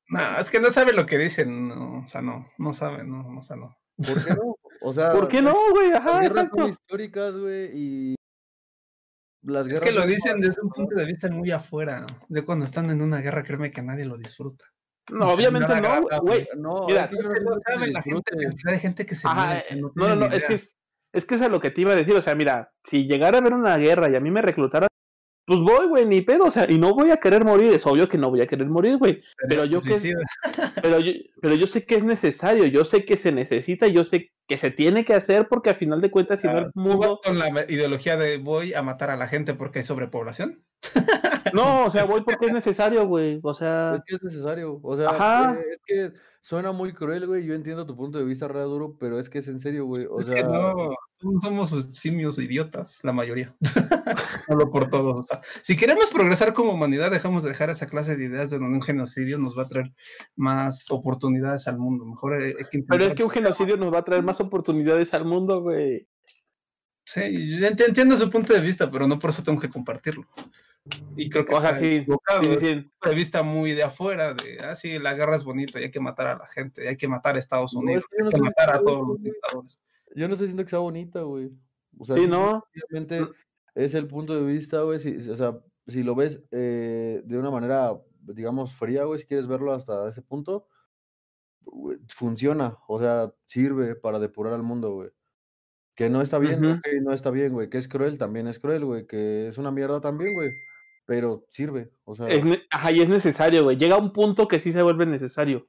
No, 0.10 0.38
es 0.38 0.50
que 0.50 0.60
no 0.60 0.70
sabe 0.70 0.94
lo 0.94 1.06
que 1.06 1.18
dicen, 1.18 1.70
no, 1.70 2.04
o 2.04 2.08
sea, 2.08 2.22
no, 2.22 2.50
no 2.58 2.74
sabe, 2.74 3.04
no, 3.04 3.24
no, 3.24 3.40
o 3.40 3.44
sea, 3.44 3.56
no. 3.56 3.78
¿por 3.98 4.24
qué 4.24 4.34
no? 4.34 4.56
O 4.82 4.94
sea, 4.94 5.12
¿Por 5.12 5.28
qué 5.28 5.42
no, 5.42 5.56
güey? 5.72 5.92
Las 5.92 6.02
Ajá, 6.02 6.20
guerras 6.20 6.44
exacto. 6.44 6.62
son 6.62 6.70
históricas, 6.70 7.38
güey, 7.38 7.72
y 7.74 8.16
las 9.44 9.68
Es 9.68 9.74
guerras 9.74 9.90
que 9.90 9.92
lo 9.94 10.06
dicen 10.06 10.42
desde 10.42 10.62
un 10.62 10.70
punto 10.70 10.96
de 10.96 11.06
vista 11.06 11.30
muy 11.30 11.52
afuera. 11.52 12.06
De 12.28 12.44
cuando 12.44 12.66
están 12.66 12.90
en 12.90 13.02
una 13.02 13.20
guerra, 13.22 13.44
créeme 13.44 13.72
que 13.72 13.82
nadie 13.82 14.06
lo 14.06 14.18
disfruta. 14.18 14.66
No, 15.12 15.26
obviamente 15.28 15.82
no 15.82 16.08
güey. 16.22 16.48
No, 16.58 16.86
Mira, 16.88 17.06
es 17.06 17.10
que 17.10 17.24
no 17.24 17.34
Es 17.34 17.40
que 17.40 17.44
no 17.44 17.54
siento 17.54 17.62
que 17.62 17.74
sabe 17.74 17.92
la 17.92 18.02
gente, 18.02 18.72
de 18.72 18.80
gente 18.80 19.06
que 19.06 19.16
se 19.16 19.28
Ajá, 19.28 19.46
muere, 19.46 19.66
que 19.68 19.76
no, 19.76 19.92
no, 19.96 20.16
no, 20.16 20.26
es 20.28 20.46
que 20.46 20.54
es, 20.56 20.78
es 21.12 21.26
que 21.26 21.36
eso 21.36 21.46
es 21.46 21.52
lo 21.52 21.60
que 21.60 21.72
te 21.72 21.82
iba 21.82 21.92
a 21.92 21.96
decir, 21.96 22.16
o 22.16 22.22
sea, 22.22 22.36
mira, 22.36 22.72
si 22.86 23.06
llegara 23.06 23.38
a 23.38 23.42
haber 23.42 23.54
una 23.54 23.78
guerra 23.78 24.10
y 24.10 24.16
a 24.16 24.20
mí 24.20 24.32
me 24.32 24.42
reclutaran, 24.42 24.88
pues 25.46 25.60
voy, 25.60 25.88
güey, 25.88 26.06
ni 26.06 26.22
pedo, 26.22 26.46
o 26.46 26.52
sea, 26.52 26.66
y 26.70 26.78
no 26.78 26.94
voy 26.94 27.12
a 27.12 27.18
querer 27.18 27.44
morir, 27.44 27.74
es 27.74 27.86
obvio 27.86 28.08
que 28.08 28.18
no 28.18 28.30
voy 28.30 28.42
a 28.42 28.48
querer 28.48 28.68
morir, 28.68 28.98
güey, 28.98 29.22
pero 29.50 29.66
yo 29.66 29.82
que, 29.82 29.98
pero 30.82 31.00
yo, 31.00 31.12
pero 31.42 31.56
yo 31.56 31.68
sé 31.68 31.86
que 31.86 31.96
es 31.96 32.04
necesario, 32.04 32.66
yo 32.66 32.86
sé 32.86 33.04
que 33.04 33.18
se 33.18 33.32
necesita, 33.32 33.88
yo 33.88 34.04
sé 34.06 34.32
que 34.48 34.58
se 34.58 34.72
tiene 34.72 35.04
que 35.04 35.14
hacer 35.14 35.48
porque 35.50 35.70
a 35.70 35.76
final 35.76 36.02
de 36.02 36.12
cuentas, 36.12 36.42
si 36.42 36.48
no 36.48 36.60
el 36.60 36.72
mundo, 36.76 37.20
con 37.24 37.38
la 37.38 37.50
ideología 37.68 38.16
de 38.16 38.38
voy 38.38 38.74
a 38.74 38.82
matar 38.82 39.10
a 39.10 39.18
la 39.18 39.28
gente 39.28 39.54
porque 39.54 39.80
hay 39.80 39.86
sobrepoblación. 39.86 40.64
no, 41.54 41.86
o 41.86 41.90
sea, 41.92 42.06
voy 42.06 42.22
porque 42.22 42.48
es 42.48 42.54
necesario, 42.54 43.06
güey, 43.06 43.40
o 43.44 43.54
sea, 43.54 43.96
Es 43.96 44.02
que 44.06 44.16
es 44.16 44.24
necesario. 44.24 44.80
O 44.82 44.98
sea, 44.98 45.10
Ajá. 45.10 45.60
eh, 45.60 45.66
es 45.72 45.80
que 45.86 46.14
suena 46.44 46.72
muy 46.74 46.94
cruel, 46.94 47.26
güey. 47.26 47.44
Yo 47.46 47.56
entiendo 47.56 47.86
tu 47.88 47.96
punto 47.96 48.20
de 48.20 48.26
vista, 48.26 48.48
re 48.48 48.60
duro, 48.62 48.96
pero 49.00 49.20
es 49.20 49.30
que 49.30 49.40
es 49.40 49.48
en 49.48 49.60
serio, 49.60 49.86
güey. 49.86 50.06
O 50.06 50.20
es 50.20 50.28
sea, 50.28 50.36
que 50.36 50.44
no, 50.44 50.94
somos- 51.20 51.42
somos 51.42 51.86
simios 51.94 52.38
idiotas, 52.38 53.00
la 53.02 53.14
mayoría. 53.14 53.56
Solo 54.48 54.70
por 54.70 54.90
todos. 54.90 55.20
O 55.20 55.24
sea, 55.24 55.42
si 55.62 55.76
queremos 55.78 56.12
progresar 56.12 56.54
como 56.54 56.74
humanidad, 56.74 57.10
dejamos 57.12 57.44
de 57.44 57.50
dejar 57.50 57.70
esa 57.70 57.88
clase 57.88 58.16
de 58.18 58.26
ideas 58.26 58.50
de 58.52 58.60
donde 58.60 58.76
un 58.76 58.82
genocidio 58.82 59.40
nos 59.40 59.58
va 59.58 59.64
a 59.64 59.68
traer 59.70 59.94
más 60.36 60.92
oportunidades 60.92 61.68
al 61.68 61.78
mundo. 61.80 62.06
Mejor 62.06 62.34
hay, 62.36 62.50
hay 62.50 62.54
que 62.70 62.78
intentar. 62.78 62.98
pero 62.98 63.06
es 63.06 63.14
que 63.16 63.24
un 63.24 63.30
genocidio 63.30 63.78
nos 63.78 63.94
va 63.94 64.00
a 64.00 64.06
traer 64.06 64.22
más 64.24 64.40
oportunidades 64.42 65.14
al 65.14 65.26
mundo, 65.26 65.62
güey. 65.62 66.08
Sí, 67.06 67.22
yo 67.60 67.68
ent- 67.68 67.86
entiendo 67.88 68.16
su 68.18 68.30
punto 68.30 68.54
de 68.54 68.62
vista, 68.62 68.90
pero 68.92 69.08
no 69.08 69.18
por 69.20 69.30
eso 69.30 69.44
tengo 69.44 69.60
que 69.62 69.70
compartirlo. 69.70 70.26
Y 71.16 71.30
creo 71.30 71.46
que 71.46 71.56
O 71.56 71.62
sea, 71.62 71.72
está 71.72 71.80
sí, 72.60 72.92
de 73.06 73.16
vista 73.16 73.42
muy 73.42 73.72
de 73.72 73.84
afuera, 73.84 74.34
de, 74.34 74.60
ah, 74.60 74.76
sí, 74.76 75.00
la 75.00 75.14
guerra 75.14 75.36
es 75.36 75.44
bonito 75.44 75.80
y 75.80 75.84
hay 75.84 75.92
que 75.92 76.00
matar 76.00 76.28
a 76.28 76.38
la 76.38 76.48
gente, 76.48 76.84
y 76.84 76.88
hay 76.88 76.98
que 76.98 77.08
matar 77.08 77.36
a 77.36 77.40
Estados 77.40 77.74
No, 77.74 77.80
es 77.82 77.86
Unidos, 77.86 78.06
que 78.10 78.18
yo 78.18 78.24
no 78.24 78.28
hay 78.28 78.32
que 78.32 78.36
estoy 78.38 78.50
matar 78.50 78.70
a 78.70 78.80
diciendo 78.80 78.92
todos 78.92 79.08
los 79.08 79.24
dictadores. 79.24 79.82
yo 80.16 80.28
no 80.28 80.34
estoy 80.34 80.48
diciendo 80.48 80.64
que 80.64 80.70
sea 80.70 80.80
bonita, 80.80 81.22
güey. 81.22 81.52
O 81.98 82.06
sea, 82.06 82.16
sí, 82.18 82.28
no, 82.28 82.66
obviamente 82.76 83.28
es 83.76 83.94
el 83.94 84.08
punto 84.08 84.36
de 84.36 84.52
vista, 84.52 84.82
güey. 84.82 85.00
Si, 85.00 85.30
o 85.30 85.36
sea, 85.36 85.58
si 85.88 86.04
lo 86.04 86.16
ves 86.16 86.42
eh, 86.52 87.22
de 87.24 87.38
una 87.38 87.52
manera, 87.52 87.94
digamos, 88.22 88.74
fría, 88.74 89.04
güey, 89.06 89.20
si 89.20 89.26
quieres 89.26 89.48
verlo 89.48 89.74
hasta 89.74 90.10
ese 90.10 90.22
punto, 90.22 90.68
funciona. 92.10 92.78
O 92.88 93.00
sea, 93.00 93.34
sirve 93.46 93.96
para 93.96 94.20
depurar 94.20 94.54
al 94.54 94.64
mundo, 94.64 94.94
güey. 94.94 95.12
Que 95.96 96.10
no 96.10 96.22
está 96.24 96.40
bien, 96.40 96.66
ok, 96.66 96.88
no 97.04 97.14
está 97.14 97.30
bien, 97.30 97.54
güey. 97.54 97.70
Que 97.70 97.78
es 97.78 97.88
cruel, 97.88 98.18
también 98.18 98.48
es 98.48 98.60
cruel, 98.60 98.84
güey. 98.84 99.06
Que 99.06 99.48
es 99.48 99.58
una 99.58 99.72
mierda 99.72 100.02
también, 100.02 100.34
güey. 100.34 100.52
Pero 101.06 101.46
sirve, 101.50 101.92
o 102.06 102.16
sea. 102.16 102.28
es, 102.30 102.44
ajá, 102.70 102.92
y 102.92 103.02
es 103.02 103.10
necesario, 103.10 103.64
güey, 103.64 103.78
llega 103.78 103.98
un 103.98 104.14
punto 104.14 104.48
que 104.48 104.60
sí 104.60 104.72
se 104.72 104.82
vuelve 104.82 105.06
necesario. 105.06 105.68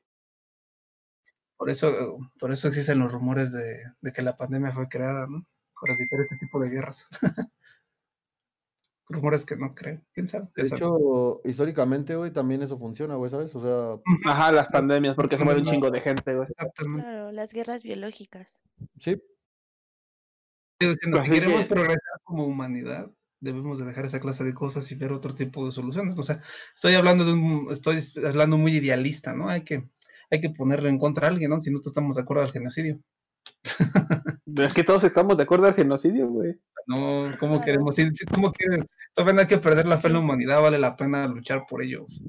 Por 1.56 1.70
eso, 1.70 2.18
por 2.38 2.52
eso 2.52 2.68
existen 2.68 2.98
los 2.98 3.12
rumores 3.12 3.52
de, 3.52 3.82
de 4.00 4.12
que 4.12 4.22
la 4.22 4.36
pandemia 4.36 4.72
fue 4.72 4.88
creada, 4.88 5.26
¿no? 5.26 5.44
Para 5.80 5.94
evitar 5.94 6.20
este 6.20 6.36
tipo 6.38 6.58
de 6.60 6.70
guerras. 6.70 7.08
rumores 9.08 9.44
que 9.44 9.56
no 9.56 9.70
creo, 9.70 10.00
quién 10.12 10.26
sabe. 10.28 10.48
De 10.56 10.64
sabe. 10.64 10.78
hecho, 10.78 11.40
históricamente, 11.44 12.16
güey, 12.16 12.32
también 12.32 12.62
eso 12.62 12.78
funciona, 12.78 13.16
güey, 13.16 13.30
¿sabes? 13.30 13.54
O 13.54 13.60
sea, 13.62 14.00
Ajá, 14.30 14.50
las 14.52 14.68
pandemias, 14.68 15.14
porque 15.14 15.36
se 15.36 15.44
muere 15.44 15.60
un 15.60 15.66
chingo 15.66 15.90
de 15.90 16.00
gente, 16.00 16.34
güey. 16.34 16.48
Exactamente. 16.48 17.02
Claro, 17.06 17.32
las 17.32 17.52
guerras 17.52 17.82
biológicas. 17.82 18.60
sí, 19.00 19.20
si 20.80 20.86
Así 20.88 21.30
queremos 21.30 21.64
que- 21.64 21.74
progresar 21.74 22.20
como 22.24 22.46
humanidad, 22.46 23.10
debemos 23.44 23.78
de 23.78 23.84
dejar 23.84 24.04
esa 24.06 24.18
clase 24.20 24.42
de 24.42 24.54
cosas 24.54 24.90
y 24.90 24.94
ver 24.96 25.12
otro 25.12 25.34
tipo 25.34 25.64
de 25.66 25.72
soluciones. 25.72 26.18
O 26.18 26.22
sea, 26.22 26.40
estoy 26.74 26.94
hablando 26.94 27.24
de 27.24 27.32
un, 27.32 27.68
estoy 27.70 28.00
hablando 28.26 28.58
muy 28.58 28.76
idealista, 28.76 29.32
¿no? 29.34 29.48
Hay 29.48 29.62
que, 29.62 29.88
hay 30.30 30.40
que 30.40 30.50
ponerle 30.50 30.88
en 30.88 30.98
contra 30.98 31.26
a 31.28 31.30
alguien, 31.30 31.50
¿no? 31.50 31.60
Si 31.60 31.70
no 31.70 31.78
estamos 31.84 32.16
de 32.16 32.22
acuerdo 32.22 32.42
al 32.42 32.52
genocidio. 32.52 32.98
Pero 34.54 34.66
es 34.66 34.72
que 34.74 34.84
todos 34.84 35.04
estamos 35.04 35.36
de 35.36 35.42
acuerdo 35.42 35.66
al 35.66 35.74
genocidio, 35.74 36.28
güey. 36.28 36.54
No, 36.86 37.30
¿cómo 37.40 37.60
queremos? 37.62 37.94
Si, 37.94 38.04
si- 38.14 38.26
¿Cómo 38.26 38.52
quieres? 38.52 38.90
Todavía 39.14 39.34
no 39.34 39.40
hay 39.40 39.46
que 39.46 39.58
perder 39.58 39.86
la 39.86 39.98
fe 39.98 40.08
en 40.08 40.12
la 40.14 40.18
humanidad, 40.20 40.60
vale 40.60 40.78
la 40.78 40.96
pena 40.96 41.26
luchar 41.26 41.64
por 41.68 41.82
ellos. 41.82 42.20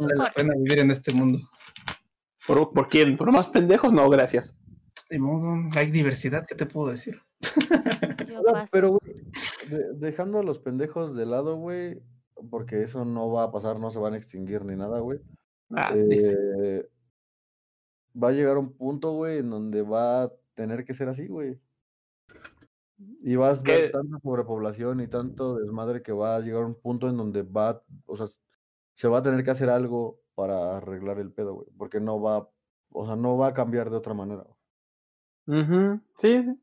Vale 0.00 0.14
la 0.16 0.32
pena 0.32 0.54
vivir 0.56 0.78
en 0.78 0.90
este 0.90 1.12
mundo. 1.12 1.38
¿Por, 2.46 2.72
¿Por 2.72 2.88
quién? 2.88 3.16
¿Por 3.16 3.30
más 3.32 3.48
pendejos? 3.48 3.92
No, 3.92 4.08
gracias. 4.08 4.58
De 5.10 5.18
modo, 5.18 5.56
hay 5.76 5.90
diversidad, 5.90 6.44
¿qué 6.48 6.54
te 6.54 6.64
puedo 6.66 6.90
decir? 6.90 7.20
Yo 8.26 8.40
O 8.40 8.42
sea, 8.44 8.52
paso. 8.54 8.68
pero, 8.72 8.88
güey, 8.90 9.01
de- 9.72 9.94
dejando 9.94 10.38
a 10.38 10.42
los 10.42 10.58
pendejos 10.58 11.14
de 11.14 11.26
lado, 11.26 11.56
güey, 11.56 12.02
porque 12.50 12.82
eso 12.82 13.04
no 13.04 13.30
va 13.30 13.44
a 13.44 13.52
pasar, 13.52 13.78
no 13.78 13.90
se 13.90 13.98
van 13.98 14.14
a 14.14 14.16
extinguir 14.16 14.64
ni 14.64 14.76
nada, 14.76 15.00
güey. 15.00 15.20
Ah, 15.70 15.92
eh, 15.94 16.88
va 18.20 18.28
a 18.28 18.32
llegar 18.32 18.58
un 18.58 18.72
punto, 18.72 19.12
güey, 19.12 19.38
en 19.38 19.50
donde 19.50 19.82
va 19.82 20.24
a 20.24 20.32
tener 20.54 20.84
que 20.84 20.94
ser 20.94 21.08
así, 21.08 21.26
güey. 21.26 21.58
Y 23.22 23.36
vas 23.36 23.60
a 23.60 23.62
ver 23.62 23.90
tanta 23.90 24.18
sobrepoblación 24.20 25.00
y 25.00 25.08
tanto 25.08 25.56
desmadre 25.56 26.02
que 26.02 26.12
va 26.12 26.36
a 26.36 26.40
llegar 26.40 26.64
un 26.64 26.74
punto 26.74 27.08
en 27.08 27.16
donde 27.16 27.42
va, 27.42 27.82
o 28.06 28.16
sea, 28.16 28.26
se 28.94 29.08
va 29.08 29.18
a 29.18 29.22
tener 29.22 29.42
que 29.42 29.50
hacer 29.50 29.70
algo 29.70 30.20
para 30.34 30.76
arreglar 30.76 31.18
el 31.18 31.32
pedo, 31.32 31.54
güey, 31.54 31.68
porque 31.76 32.00
no 32.00 32.20
va, 32.20 32.48
o 32.90 33.06
sea, 33.06 33.16
no 33.16 33.36
va 33.36 33.48
a 33.48 33.54
cambiar 33.54 33.90
de 33.90 33.96
otra 33.96 34.14
manera. 34.14 34.46
Sí, 36.16 36.42
sí. 36.42 36.60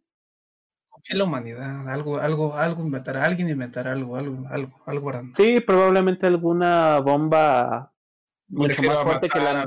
Confía 1.00 1.14
en 1.14 1.18
la 1.18 1.24
humanidad, 1.24 1.90
algo, 1.90 2.18
algo, 2.20 2.56
algo 2.56 2.84
inventará, 2.84 3.24
alguien 3.24 3.50
inventará 3.50 3.94
algo, 3.94 4.16
algo, 4.18 4.46
algo, 4.50 4.80
algo 4.86 5.10
harán. 5.10 5.34
Sí, 5.34 5.60
probablemente 5.62 6.28
alguna 6.28 7.00
bomba 7.00 7.94
mucho 8.50 8.82
más 8.84 8.98
fuerte 9.04 9.30
que 9.30 9.40
la... 9.40 9.66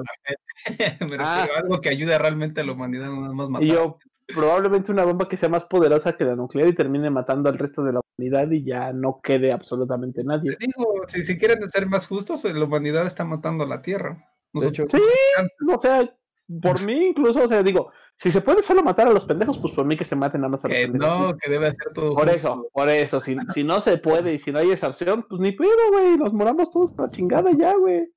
Me 1.11 1.17
Ah. 1.19 1.47
algo 1.57 1.81
que 1.81 1.89
ayude 1.89 2.17
realmente 2.19 2.61
a 2.61 2.65
la 2.65 2.73
humanidad, 2.73 3.07
no 3.07 3.21
nada 3.23 3.33
más 3.33 3.49
matar. 3.49 3.67
Y 3.67 3.71
yo, 3.73 3.99
probablemente 4.27 4.93
una 4.93 5.05
bomba 5.05 5.29
que 5.29 5.37
sea 5.37 5.49
más 5.49 5.65
poderosa 5.65 6.17
que 6.17 6.25
la 6.25 6.37
nuclear 6.37 6.69
y 6.69 6.75
termine 6.75 7.09
matando 7.11 7.49
al 7.49 7.59
resto 7.59 7.83
de 7.83 7.93
la 7.95 8.01
humanidad 8.19 8.51
y 8.51 8.65
ya 8.65 8.93
no 8.93 9.21
quede 9.23 9.53
absolutamente 9.53 10.23
nadie. 10.25 10.57
Te 10.57 10.67
digo, 10.67 11.03
si, 11.07 11.23
si 11.25 11.39
quieren 11.39 11.69
ser 11.71 11.87
más 11.87 12.07
justos, 12.07 12.45
la 12.45 12.65
humanidad 12.65 13.07
está 13.07 13.25
matando 13.25 13.65
a 13.65 13.69
la 13.69 13.81
Tierra. 13.83 14.29
De 14.53 14.61
Nosotros- 14.67 14.93
hecho, 14.95 14.99
Sí, 14.99 15.67
o 15.75 15.81
sea, 15.81 16.15
por 16.61 16.85
mí 16.85 17.07
incluso, 17.07 17.45
o 17.45 17.49
sea, 17.49 17.63
digo, 17.63 17.93
si 18.17 18.31
se 18.31 18.41
puede 18.41 18.63
solo 18.63 18.83
matar 18.83 19.07
a 19.07 19.13
los 19.13 19.25
pendejos, 19.25 19.59
pues 19.59 19.73
por 19.75 19.85
mí 19.87 19.97
que 19.97 20.05
se 20.05 20.17
maten 20.17 20.41
nada 20.43 20.51
más 20.51 20.65
a 20.65 20.69
los 20.69 20.77
que 20.77 20.83
pendejos. 20.89 21.19
no, 21.31 21.37
que 21.37 21.51
debe 21.51 21.69
hacer 21.69 21.93
todo 21.95 22.15
Por 22.15 22.29
justo. 22.29 22.35
eso, 22.49 22.69
por 22.73 22.89
eso, 22.89 23.21
si, 23.21 23.37
si 23.55 23.65
no 23.65 23.81
se 23.81 23.99
puede 23.99 24.35
y 24.35 24.39
si 24.39 24.53
no 24.53 24.59
hay 24.59 24.71
esa 24.71 24.89
opción, 24.89 25.25
pues 25.29 25.41
ni 25.41 25.53
pedo, 25.53 25.71
güey, 25.93 26.17
nos 26.19 26.33
moramos 26.33 26.71
todos 26.71 26.93
para 26.93 27.11
chingada 27.11 27.51
ya, 27.53 27.75
güey. 27.77 28.09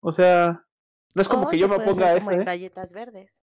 O 0.00 0.10
sea, 0.12 0.64
no 1.14 1.22
es 1.22 1.28
como 1.28 1.46
O 1.46 1.48
que 1.48 1.58
yo 1.58 1.68
me 1.68 1.76
ponga 1.78 2.14
como 2.14 2.16
eso, 2.16 2.30
en 2.32 2.40
¿eh? 2.42 2.44
galletas 2.44 2.92
verdes. 2.92 3.40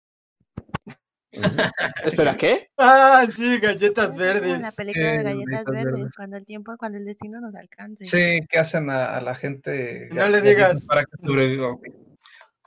Espera, 2.04 2.36
¿qué? 2.36 2.68
Ah, 2.78 3.26
sí, 3.30 3.58
galletas 3.58 4.06
Es 4.06 4.10
como 4.12 4.20
la 4.24 4.32
verdes. 4.34 4.74
película 4.76 5.10
de 5.10 5.18
Sí, 5.18 5.24
galletas 5.24 5.64
verdes, 5.66 5.92
verdes. 5.92 6.12
cuando 6.16 6.36
el 6.36 6.44
tiempo, 6.44 6.76
cuando 6.78 6.98
el 6.98 7.04
destino 7.04 7.40
nos 7.40 7.54
alcance. 7.56 8.04
Sí, 8.04 8.46
que 8.48 8.58
hacen 8.58 8.88
a, 8.88 9.16
a 9.16 9.20
la 9.20 9.34
gente. 9.34 10.08
No 10.12 10.28
le 10.28 10.40
digas. 10.42 10.86
Para 10.86 11.02
que 11.02 11.16
sobreviva, 11.26 11.70
güey. 11.72 11.92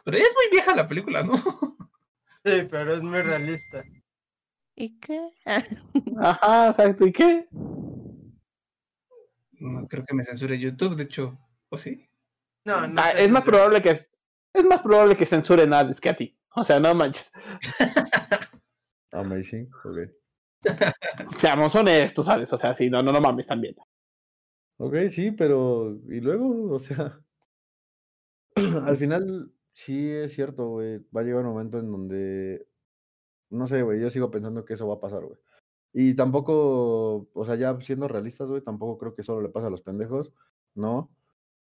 Pero 0.08 0.20
es 0.20 0.34
muy 0.34 0.50
vieja 0.50 0.74
la 0.74 0.88
película, 0.88 1.22
¿no? 1.22 1.36
Sí, 2.46 2.66
pero 2.72 2.94
es 2.94 3.04
muy 3.04 3.22
realista. 3.22 3.84
¿Y 4.74 4.98
qué? 5.02 5.20
Ajá, 6.18 6.70
exacto. 6.70 7.06
¿Y 7.06 7.12
qué? 7.12 7.46
No 9.60 9.86
creo 9.90 10.06
que 10.06 10.14
me 10.14 10.24
censure 10.24 10.58
YouTube, 10.58 10.96
de 10.96 11.04
hecho. 11.04 11.38
¿O 11.68 11.78
sí? 11.78 12.10
No, 12.64 12.88
no. 12.88 13.02
Ah, 13.02 13.10
es 13.10 13.30
más 13.30 13.44
probable 13.44 13.82
que 13.82 13.90
es 13.90 14.64
más 14.64 14.82
probable 14.82 15.18
que 15.18 15.26
censuren 15.26 15.74
a 15.74 15.80
Alex 15.80 16.00
que 16.00 16.10
a 16.10 16.16
ti. 16.16 16.40
O 16.56 16.64
sea, 16.64 16.80
no 16.80 16.96
manches. 16.96 17.30
Amazing, 19.12 19.70
ok. 19.84 19.98
Seamos 21.38 21.76
honestos, 21.76 22.28
¿sabes? 22.28 22.54
O 22.54 22.58
sea, 22.58 22.74
sí, 22.74 22.90
no, 22.90 23.02
no, 23.02 23.12
no 23.12 23.20
mames 23.20 23.48
también. 23.48 23.76
Ok, 24.78 24.96
sí, 25.10 25.32
pero. 25.32 26.00
¿Y 26.08 26.22
luego? 26.22 26.72
O 26.72 26.80
sea. 26.80 27.20
Al 28.86 28.96
final, 28.96 29.52
sí 29.78 30.10
es 30.10 30.34
cierto, 30.34 30.70
güey. 30.70 30.98
Va 31.16 31.22
a 31.22 31.24
llegar 31.24 31.46
un 31.46 31.54
momento 31.54 31.80
en 31.80 31.92
donde. 31.92 32.68
No 33.50 33.68
sé, 33.68 33.84
güey. 33.84 34.02
Yo 34.02 34.10
sigo 34.10 34.32
pensando 34.32 34.66
que 34.66 34.74
eso 34.74 34.88
va 34.88 34.96
a 34.96 35.00
pasar, 35.00 35.24
güey. 35.24 35.38
Y 35.94 36.16
tampoco. 36.16 37.30
O 37.34 37.46
sea, 37.46 37.56
ya 37.56 37.80
siendo 37.82 38.08
realistas, 38.08 38.50
güey, 38.50 38.62
tampoco 38.62 38.98
creo 38.98 39.16
que 39.16 39.24
solo 39.24 39.42
le 39.42 39.50
pasa 39.50 39.68
a 39.68 39.70
los 39.70 39.82
pendejos. 39.82 40.34
No. 40.76 41.12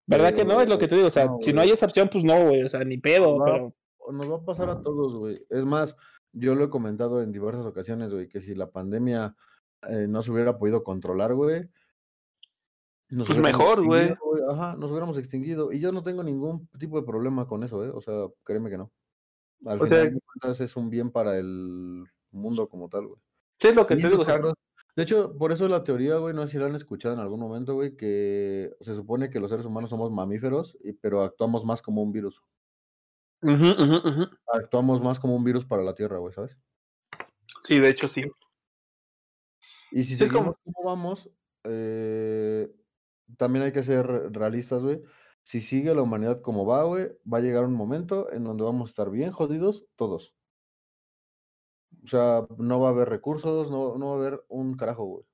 ¿Verdad 0.08 0.34
que 0.34 0.46
no? 0.46 0.62
Es 0.62 0.70
lo 0.70 0.78
que 0.78 0.88
te 0.88 0.96
digo. 0.96 1.08
O 1.08 1.12
sea, 1.12 1.26
No, 1.26 1.40
si 1.42 1.52
no 1.52 1.62
hay 1.62 1.72
esa 1.72 1.86
opción, 1.88 2.10
pues 2.12 2.24
no, 2.24 2.48
güey. 2.48 2.64
O 2.64 2.70
sea, 2.70 2.84
ni 2.84 2.98
pedo, 2.98 3.38
No. 3.38 3.46
pero. 3.46 3.74
Nos 4.14 4.32
va 4.32 4.36
a 4.36 4.46
pasar 4.46 4.70
a 4.70 4.82
todos, 4.84 5.16
güey. 5.16 5.44
Es 5.50 5.66
más, 5.66 5.96
yo 6.32 6.54
lo 6.54 6.66
he 6.66 6.70
comentado 6.70 7.24
en 7.24 7.32
diversas 7.32 7.66
ocasiones, 7.66 8.14
güey, 8.14 8.28
que 8.30 8.40
si 8.40 8.54
la 8.54 8.70
pandemia 8.70 9.36
eh, 9.90 10.06
no 10.08 10.22
se 10.22 10.32
hubiera 10.32 10.60
podido 10.60 10.84
controlar, 10.84 11.34
güey. 11.34 11.68
Nos 13.10 13.28
Pues 13.28 13.40
mejor, 13.40 13.84
güey. 13.86 14.14
Ajá, 14.50 14.76
nos 14.76 14.90
hubiéramos 14.92 15.18
extinguido. 15.18 15.72
Y 15.72 15.80
yo 15.80 15.92
no 15.92 16.04
tengo 16.04 16.24
ningún 16.24 16.68
tipo 16.80 17.00
de 17.00 17.06
problema 17.06 17.48
con 17.48 17.64
eso, 17.64 17.84
¿eh? 17.86 17.90
O 17.94 18.02
sea, 18.02 18.28
créeme 18.44 18.70
que 18.70 18.78
no. 18.78 18.92
Al 19.66 19.82
O 19.82 19.86
final 19.86 20.22
sea- 20.56 20.66
es 20.66 20.76
un 20.76 20.90
bien 20.90 21.12
para 21.12 21.38
el 21.38 22.04
mundo 22.32 22.68
como 22.70 22.90
tal, 22.90 23.08
güey. 23.08 23.20
Sí, 23.60 23.70
es 23.70 23.76
lo 23.76 23.88
que 23.88 23.96
te 23.96 24.08
digo. 24.10 24.26
De 24.96 25.04
hecho, 25.04 25.38
por 25.38 25.52
eso 25.52 25.68
la 25.68 25.84
teoría, 25.84 26.16
güey, 26.18 26.34
no 26.34 26.46
sé 26.46 26.54
si 26.54 26.58
la 26.58 26.68
han 26.68 26.76
escuchado 26.76 27.14
en 27.14 27.20
algún 27.20 27.40
momento, 27.40 27.74
güey, 27.74 27.98
que 27.98 28.74
se 28.80 28.96
supone 28.96 29.30
que 29.30 29.42
los 29.42 29.50
seres 29.52 29.66
humanos 29.66 29.90
somos 29.90 30.10
mamíferos, 30.12 30.78
y, 30.84 30.94
pero 30.94 31.22
actuamos 31.22 31.66
más 31.66 31.82
como 31.82 32.02
un 32.02 32.12
virus. 32.14 32.42
ujú, 33.42 33.72
ujú, 33.72 34.08
ujú. 34.10 34.28
Actuamos 34.54 35.02
más 35.02 35.20
como 35.20 35.36
un 35.36 35.44
virus 35.44 35.66
para 35.66 35.84
la 35.84 35.94
Tierra, 35.96 36.18
güey, 36.20 36.34
¿sabes? 36.34 36.58
Sí, 37.64 37.80
de 37.80 37.90
hecho, 37.90 38.08
sí. 38.08 38.24
Y 39.92 40.04
si 40.04 40.16
Sí, 40.16 40.16
seguimos 40.16 40.56
como- 40.56 40.58
como 40.76 40.88
vamos, 40.90 41.30
eh, 41.66 42.74
también 43.38 43.66
hay 43.66 43.74
que 43.74 43.84
ser 43.84 44.06
realistas, 44.32 44.82
güey. 44.82 45.02
Si 45.44 45.62
sigue 45.62 45.94
la 45.94 46.02
humanidad 46.02 46.42
como 46.42 46.66
va, 46.66 46.84
güey, 46.84 47.10
va 47.32 47.38
a 47.38 47.42
llegar 47.42 47.66
un 47.66 47.74
momento 47.74 48.32
en 48.32 48.44
donde 48.44 48.64
vamos 48.64 48.90
a 48.90 48.92
estar 48.92 49.10
bien 49.12 49.32
jodidos 49.32 49.86
todos. 49.96 50.34
O 52.04 52.08
sea, 52.08 52.46
no 52.58 52.80
va 52.80 52.90
a 52.90 52.92
haber 52.92 53.10
recursos, 53.10 53.70
no, 53.70 53.98
no 53.98 54.08
va 54.08 54.14
a 54.14 54.16
haber 54.18 54.46
un 54.48 54.76
carajo, 54.76 55.06
güey. 55.06 55.26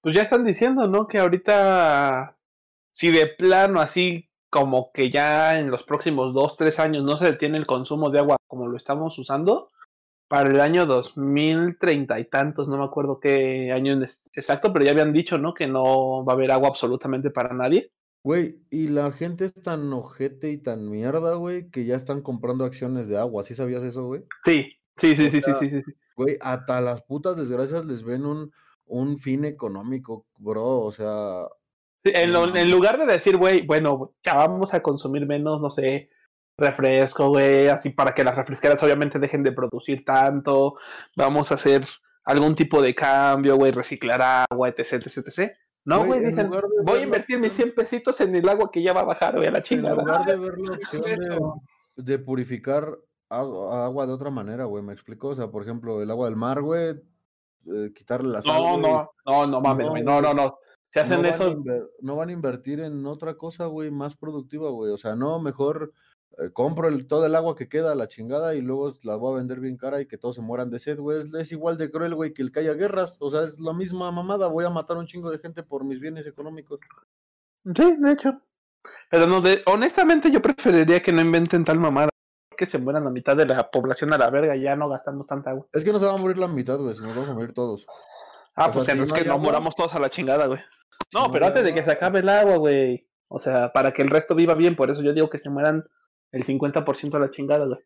Pues 0.00 0.14
ya 0.14 0.22
están 0.22 0.44
diciendo, 0.44 0.86
¿no? 0.86 1.08
Que 1.08 1.18
ahorita, 1.18 2.38
si 2.92 3.10
de 3.10 3.26
plano 3.26 3.80
así 3.80 4.28
como 4.52 4.92
que 4.92 5.10
ya 5.10 5.58
en 5.58 5.70
los 5.70 5.82
próximos 5.82 6.34
dos, 6.34 6.56
tres 6.56 6.78
años 6.78 7.04
no 7.04 7.16
se 7.16 7.24
detiene 7.24 7.56
el 7.58 7.66
consumo 7.66 8.10
de 8.10 8.18
agua 8.18 8.36
como 8.46 8.68
lo 8.68 8.76
estamos 8.76 9.18
usando, 9.18 9.71
para 10.32 10.48
el 10.48 10.60
año 10.62 10.86
2030 10.86 12.18
y 12.18 12.24
tantos, 12.24 12.66
no 12.66 12.78
me 12.78 12.84
acuerdo 12.84 13.20
qué 13.20 13.70
año 13.70 14.02
exacto, 14.32 14.72
pero 14.72 14.82
ya 14.82 14.92
habían 14.92 15.12
dicho, 15.12 15.36
¿no? 15.36 15.52
Que 15.52 15.66
no 15.66 16.24
va 16.24 16.32
a 16.32 16.36
haber 16.36 16.50
agua 16.50 16.68
absolutamente 16.68 17.30
para 17.30 17.52
nadie. 17.52 17.92
Güey, 18.24 18.56
y 18.70 18.88
la 18.88 19.12
gente 19.12 19.44
es 19.44 19.52
tan 19.52 19.92
ojete 19.92 20.50
y 20.50 20.56
tan 20.56 20.88
mierda, 20.88 21.34
güey, 21.34 21.68
que 21.68 21.84
ya 21.84 21.96
están 21.96 22.22
comprando 22.22 22.64
acciones 22.64 23.08
de 23.08 23.18
agua. 23.18 23.44
¿Sí 23.44 23.54
sabías 23.54 23.82
eso, 23.84 24.06
güey? 24.06 24.22
Sí, 24.42 24.70
sí, 24.96 25.14
sí, 25.16 25.26
O 25.26 25.30
sí, 25.30 25.42
sí, 25.42 25.52
sí, 25.60 25.68
sí, 25.68 25.82
sí. 25.82 25.92
Güey, 26.16 26.38
hasta 26.40 26.80
las 26.80 27.02
putas 27.02 27.36
desgracias 27.36 27.84
les 27.84 28.02
ven 28.02 28.24
un, 28.24 28.52
un 28.86 29.18
fin 29.18 29.44
económico, 29.44 30.24
bro. 30.38 30.80
O 30.80 30.92
sea, 30.92 31.46
Sí, 32.04 32.10
en, 32.14 32.32
lo- 32.32 32.56
en 32.56 32.70
lugar 32.70 32.98
de 32.98 33.04
decir, 33.04 33.36
güey, 33.36 33.66
bueno, 33.66 34.14
ya 34.24 34.34
vamos 34.34 34.72
a 34.72 34.82
consumir 34.82 35.26
menos, 35.26 35.60
no 35.60 35.68
sé, 35.70 36.08
refresco, 36.62 37.28
güey, 37.28 37.68
así 37.68 37.90
para 37.90 38.14
que 38.14 38.24
las 38.24 38.34
refresqueras 38.36 38.82
obviamente 38.82 39.18
dejen 39.18 39.42
de 39.42 39.52
producir 39.52 40.04
tanto, 40.04 40.76
vamos 41.16 41.50
a 41.50 41.54
hacer 41.54 41.82
algún 42.24 42.54
tipo 42.54 42.80
de 42.80 42.94
cambio, 42.94 43.56
güey, 43.56 43.72
reciclar 43.72 44.46
agua, 44.50 44.68
etc, 44.68 44.92
etc, 44.94 45.18
etc. 45.26 45.52
No, 45.84 45.98
Güey, 46.04 46.20
güey, 46.20 46.24
en 46.24 46.30
dicen, 46.30 46.50
voy 46.84 46.98
a 47.00 47.02
invertir 47.02 47.38
mis 47.40 47.50
opción- 47.50 47.70
100 47.70 47.74
pesitos 47.74 48.20
en 48.20 48.36
el 48.36 48.48
agua 48.48 48.70
que 48.70 48.82
ya 48.82 48.92
va 48.92 49.00
a 49.00 49.04
bajar, 49.04 49.34
güey, 49.34 49.48
a 49.48 49.50
la 49.50 49.58
en 49.58 49.64
chingada. 49.64 49.96
lugar 49.96 50.24
de 50.24 50.36
ver 50.36 50.58
la 50.58 50.72
opción 50.76 51.02
de, 51.02 51.12
Eso. 51.12 51.62
de 51.96 52.18
purificar 52.20 52.96
agua, 53.28 53.84
agua 53.84 54.06
de 54.06 54.12
otra 54.12 54.30
manera, 54.30 54.64
güey, 54.66 54.84
¿me 54.84 54.92
explico? 54.92 55.28
O 55.28 55.34
sea, 55.34 55.48
por 55.48 55.62
ejemplo, 55.62 56.00
el 56.00 56.10
agua 56.10 56.26
del 56.28 56.36
mar, 56.36 56.62
güey, 56.62 56.90
eh, 57.66 57.92
quitarle 57.94 58.30
la 58.30 58.42
sal, 58.42 58.62
No, 58.62 58.78
no, 58.78 59.10
no, 59.26 59.46
no 59.48 59.60
mames, 59.60 59.86
No, 59.86 59.90
güey, 59.92 60.02
no, 60.04 60.34
no. 60.34 60.56
Se 60.86 61.00
hacen 61.00 61.16
no 61.16 61.22
van, 61.22 61.32
a 61.32 61.34
eso, 61.34 61.50
inver- 61.52 61.88
no 62.02 62.16
van 62.16 62.28
a 62.28 62.32
invertir 62.32 62.80
en 62.80 63.04
otra 63.06 63.34
cosa, 63.34 63.64
güey, 63.66 63.90
más 63.90 64.14
productiva, 64.14 64.68
güey. 64.70 64.92
O 64.92 64.98
sea, 64.98 65.16
no, 65.16 65.40
mejor 65.40 65.92
eh, 66.38 66.50
compro 66.52 66.88
el, 66.88 67.06
todo 67.06 67.26
el 67.26 67.34
agua 67.34 67.54
que 67.56 67.68
queda 67.68 67.92
a 67.92 67.94
la 67.94 68.08
chingada 68.08 68.54
y 68.54 68.60
luego 68.60 68.94
la 69.02 69.16
voy 69.16 69.34
a 69.34 69.38
vender 69.38 69.60
bien 69.60 69.76
cara 69.76 70.00
y 70.00 70.06
que 70.06 70.18
todos 70.18 70.36
se 70.36 70.42
mueran 70.42 70.70
de 70.70 70.78
sed, 70.78 70.98
güey. 70.98 71.22
Es, 71.22 71.34
es 71.34 71.52
igual 71.52 71.76
de 71.78 71.90
cruel, 71.90 72.14
güey, 72.14 72.32
que 72.34 72.42
el 72.42 72.52
que 72.52 72.60
haya 72.60 72.74
guerras. 72.74 73.16
O 73.20 73.30
sea, 73.30 73.42
es 73.44 73.58
la 73.60 73.72
misma 73.72 74.10
mamada. 74.10 74.46
Voy 74.46 74.64
a 74.64 74.70
matar 74.70 74.96
un 74.96 75.06
chingo 75.06 75.30
de 75.30 75.38
gente 75.38 75.62
por 75.62 75.84
mis 75.84 76.00
bienes 76.00 76.26
económicos. 76.26 76.80
Sí, 77.74 77.96
de 77.98 78.12
hecho. 78.12 78.40
Pero 79.10 79.26
no, 79.26 79.40
de, 79.40 79.62
honestamente 79.66 80.30
yo 80.30 80.42
preferiría 80.42 81.00
que 81.02 81.12
no 81.12 81.20
inventen 81.20 81.64
tal 81.64 81.78
mamada. 81.78 82.08
Que 82.56 82.66
se 82.66 82.78
mueran 82.78 83.04
la 83.04 83.10
mitad 83.10 83.36
de 83.36 83.46
la 83.46 83.70
población 83.70 84.12
a 84.12 84.18
la 84.18 84.30
verga, 84.30 84.56
ya 84.56 84.74
no 84.76 84.88
gastamos 84.88 85.26
tanta 85.26 85.50
agua. 85.50 85.66
Es 85.72 85.84
que 85.84 85.92
no 85.92 85.98
se 85.98 86.06
va 86.06 86.14
a 86.14 86.18
morir 86.18 86.38
la 86.38 86.48
mitad, 86.48 86.78
güey, 86.78 86.94
si 86.94 87.02
nos 87.02 87.14
vamos 87.14 87.30
a 87.30 87.34
morir 87.34 87.52
todos. 87.54 87.86
Ah, 88.54 88.66
O 88.68 88.72
pues 88.72 88.84
sea, 88.84 88.94
si 88.94 89.00
entonces 89.00 89.12
no 89.12 89.18
que 89.22 89.24
nos 89.28 89.34
agua- 89.36 89.44
moramos 89.44 89.74
todos 89.74 89.94
a 89.94 90.00
la 90.00 90.10
chingada, 90.10 90.46
güey. 90.46 90.60
No, 91.14 91.24
no 91.26 91.30
pero 91.32 91.46
antes 91.46 91.64
de 91.64 91.74
que 91.74 91.82
se 91.82 91.90
acabe 91.92 92.20
el 92.20 92.28
agua, 92.28 92.56
güey. 92.56 93.06
O 93.28 93.40
sea, 93.40 93.72
para 93.72 93.92
que 93.92 94.02
el 94.02 94.10
resto 94.10 94.34
viva 94.34 94.54
bien, 94.54 94.76
por 94.76 94.90
eso 94.90 95.00
yo 95.02 95.12
digo 95.14 95.30
que 95.30 95.38
se 95.38 95.48
mueran 95.50 95.84
el 96.32 96.44
50% 96.44 97.14
a 97.14 97.18
la 97.20 97.30
chingada, 97.30 97.66
güey. 97.66 97.80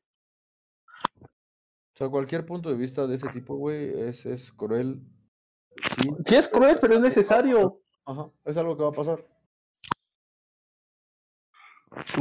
O 1.23 1.99
sea, 1.99 2.09
cualquier 2.09 2.45
punto 2.45 2.69
de 2.69 2.77
vista 2.77 3.07
de 3.07 3.17
ese 3.17 3.29
tipo, 3.29 3.57
güey, 3.57 4.09
es, 4.09 4.27
es 4.27 4.53
cruel. 4.53 5.01
Sí, 5.99 6.11
Sí 6.27 6.35
es 6.37 6.49
cruel, 6.49 6.79
pero 6.81 6.95
es 6.95 7.01
necesario. 7.01 7.81
Ajá, 8.05 8.31
es 8.45 8.57
algo 8.57 8.77
que 8.77 8.83
va 8.83 8.91
a 8.91 8.93
pasar. 8.93 9.25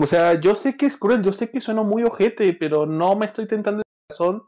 O 0.01 0.07
sea, 0.07 0.39
yo 0.39 0.55
sé 0.55 0.77
que 0.77 0.85
es 0.85 0.97
cruel, 0.97 1.23
yo 1.23 1.33
sé 1.33 1.51
que 1.51 1.59
suena 1.59 1.83
muy 1.83 2.03
ojete, 2.03 2.53
pero 2.53 2.85
no 2.85 3.15
me 3.15 3.25
estoy 3.25 3.47
tentando 3.47 3.81
el 3.81 3.83
corazón 4.07 4.43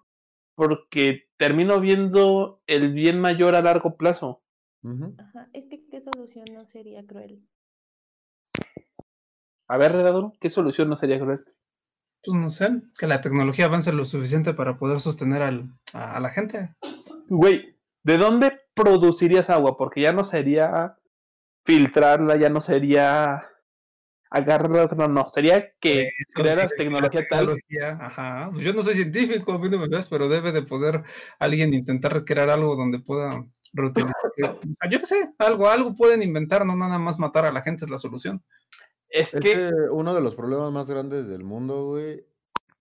porque 0.56 1.30
termino 1.38 1.80
viendo 1.80 2.62
el 2.66 2.94
bien 2.94 3.20
mayor 3.20 3.56
a 3.56 3.62
largo 3.62 3.98
plazo. 3.98 4.42
Ajá, 4.84 5.50
es 5.54 5.68
que 5.68 5.86
qué 5.88 6.00
solución 6.00 6.46
no 6.54 6.66
sería 6.66 7.06
cruel. 7.06 7.46
A 9.68 9.78
ver, 9.78 9.92
Redador, 9.92 10.32
¿qué 10.40 10.50
solución 10.50 10.90
no 10.90 10.98
sería 10.98 11.20
cruel? 11.20 11.44
Pues 12.24 12.38
no 12.38 12.50
sé, 12.50 12.82
que 12.98 13.08
la 13.08 13.22
tecnología 13.22 13.66
avance 13.66 13.92
lo 13.94 14.06
suficiente 14.06 14.54
para 14.54 14.78
poder 14.78 15.00
sostener 15.00 15.42
al, 15.42 15.70
a, 15.94 16.18
a 16.18 16.20
la 16.20 16.30
gente. 16.30 16.76
Güey, 17.30 17.78
¿de 18.04 18.18
dónde 18.18 18.60
producirías 18.74 19.50
agua? 19.50 19.78
Porque 19.78 20.02
ya 20.02 20.14
no 20.14 20.26
sería 20.26 20.98
filtrarla, 21.66 22.38
ya 22.38 22.50
no 22.50 22.62
sería 22.62 23.46
agarrarla, 24.30 24.88
no, 24.96 25.08
no, 25.08 25.30
sería 25.30 25.72
que 25.80 26.10
crearas 26.34 26.72
la 26.72 26.78
tecnología 26.78 27.26
tal. 27.30 27.40
tecnología, 27.40 27.98
Ajá. 28.00 28.50
Pues 28.54 28.66
yo 28.66 28.74
no 28.74 28.82
soy 28.82 28.96
científico, 28.96 29.54
a 29.54 29.60
mí 29.60 29.70
no 29.70 29.78
me 29.78 29.88
ves, 29.88 30.08
pero 30.08 30.30
debe 30.30 30.52
de 30.52 30.62
poder 30.62 31.04
alguien 31.40 31.74
intentar 31.74 32.14
recrear 32.14 32.50
algo 32.50 32.76
donde 32.76 33.00
pueda 33.00 33.30
reutilizar. 33.74 34.16
yo 34.92 35.00
qué 35.00 35.06
sé, 35.06 35.34
algo, 35.40 35.70
algo 35.70 35.96
pueden 35.96 36.24
inventar, 36.24 36.66
no 36.66 36.76
nada 36.76 36.98
más 37.00 37.20
matar 37.20 37.46
a 37.46 37.52
la 37.52 37.62
gente 37.62 37.86
es 37.86 37.92
la 37.92 37.98
solución. 37.98 38.44
Es 39.10 39.34
Es 39.34 39.42
que, 39.42 39.54
que 39.54 39.72
uno 39.92 40.14
de 40.14 40.22
los 40.22 40.36
problemas 40.36 40.72
más 40.72 40.90
grandes 40.90 41.28
del 41.28 41.44
mundo, 41.44 41.86
güey, 41.88 42.26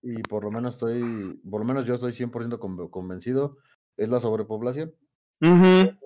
y 0.01 0.21
por 0.23 0.43
lo 0.43 0.51
menos 0.51 0.75
estoy, 0.75 1.39
por 1.49 1.61
lo 1.61 1.65
menos 1.65 1.85
yo 1.85 1.95
estoy 1.95 2.13
100% 2.13 2.59
conve- 2.59 2.89
convencido, 2.89 3.57
es 3.97 4.09
la 4.09 4.19
sobrepoblación. 4.19 4.93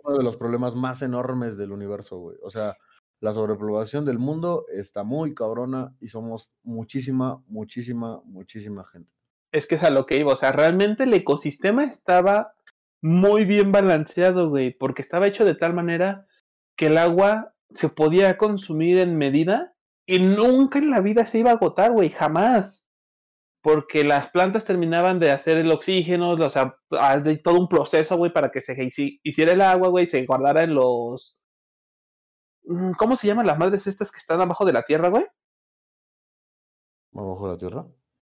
Uno 0.03 0.17
de 0.17 0.24
los 0.24 0.36
problemas 0.38 0.76
más 0.76 1.01
enormes 1.01 1.57
del 1.57 1.72
universo, 1.72 2.17
güey. 2.19 2.38
O 2.43 2.49
sea, 2.51 2.78
la 3.22 3.34
sobrepoblación 3.34 4.03
del 4.05 4.19
mundo 4.19 4.65
está 4.74 5.03
muy 5.03 5.34
cabrona 5.34 5.95
y 6.01 6.09
somos 6.09 6.51
muchísima, 6.63 7.41
muchísima, 7.47 8.22
muchísima 8.26 8.86
gente. 8.86 9.09
es 9.53 9.67
que 9.67 9.76
es 9.76 9.84
a 9.84 9.89
lo 9.89 10.05
que 10.05 10.17
iba. 10.17 10.34
O 10.34 10.38
sea, 10.38 10.51
realmente 10.51 11.03
el 11.03 11.13
ecosistema 11.13 11.84
estaba 11.84 12.53
muy 13.01 13.45
bien 13.45 13.72
balanceado, 13.72 14.49
güey, 14.49 14.72
porque 14.78 15.01
estaba 15.01 15.28
hecho 15.28 15.43
de 15.45 15.55
tal 15.55 15.74
manera 15.74 16.28
que 16.78 16.88
el 16.88 16.97
agua 16.97 17.53
se 17.72 17.89
podía 17.89 18.38
consumir 18.38 18.97
en 18.97 19.17
medida 19.17 19.70
y 20.12 20.20
nunca 20.20 20.80
en 20.80 20.89
la 20.89 20.99
vida 20.99 21.26
se 21.26 21.39
iba 21.39 21.51
a 21.51 21.53
agotar, 21.53 21.91
güey, 21.91 22.09
jamás. 22.09 22.86
porque 23.62 24.03
las 24.03 24.30
plantas 24.32 24.66
terminaban 24.66 25.20
de 25.20 25.32
hacer 25.32 25.57
el 25.57 25.72
oxígeno, 25.72 26.32
o 26.32 26.49
sea, 26.49 26.76
hay 26.99 27.41
todo 27.41 27.59
un 27.59 27.70
proceso, 27.70 28.18
güey, 28.18 28.34
para 28.34 28.51
que 28.51 28.59
se 28.59 28.76
hiciera 29.24 29.53
el 29.53 29.62
agua, 29.62 29.89
güey, 29.89 30.09
se 30.09 30.26
guardara 30.26 30.64
en 30.64 30.74
los... 30.74 31.38
Mm, 32.64 32.93
¿Cómo 32.93 33.16
se 33.16 33.28
llaman 33.28 33.47
las 33.47 33.57
madres 33.57 33.88
estas 33.88 34.12
que 34.12 34.18
están 34.18 34.41
abajo 34.41 34.66
de 34.66 34.74
la 34.74 34.84
tierra, 34.84 35.09
güey? 35.09 35.26
¿Abajo 37.14 37.47
de 37.47 37.53
la 37.53 37.59
tierra? 37.59 37.86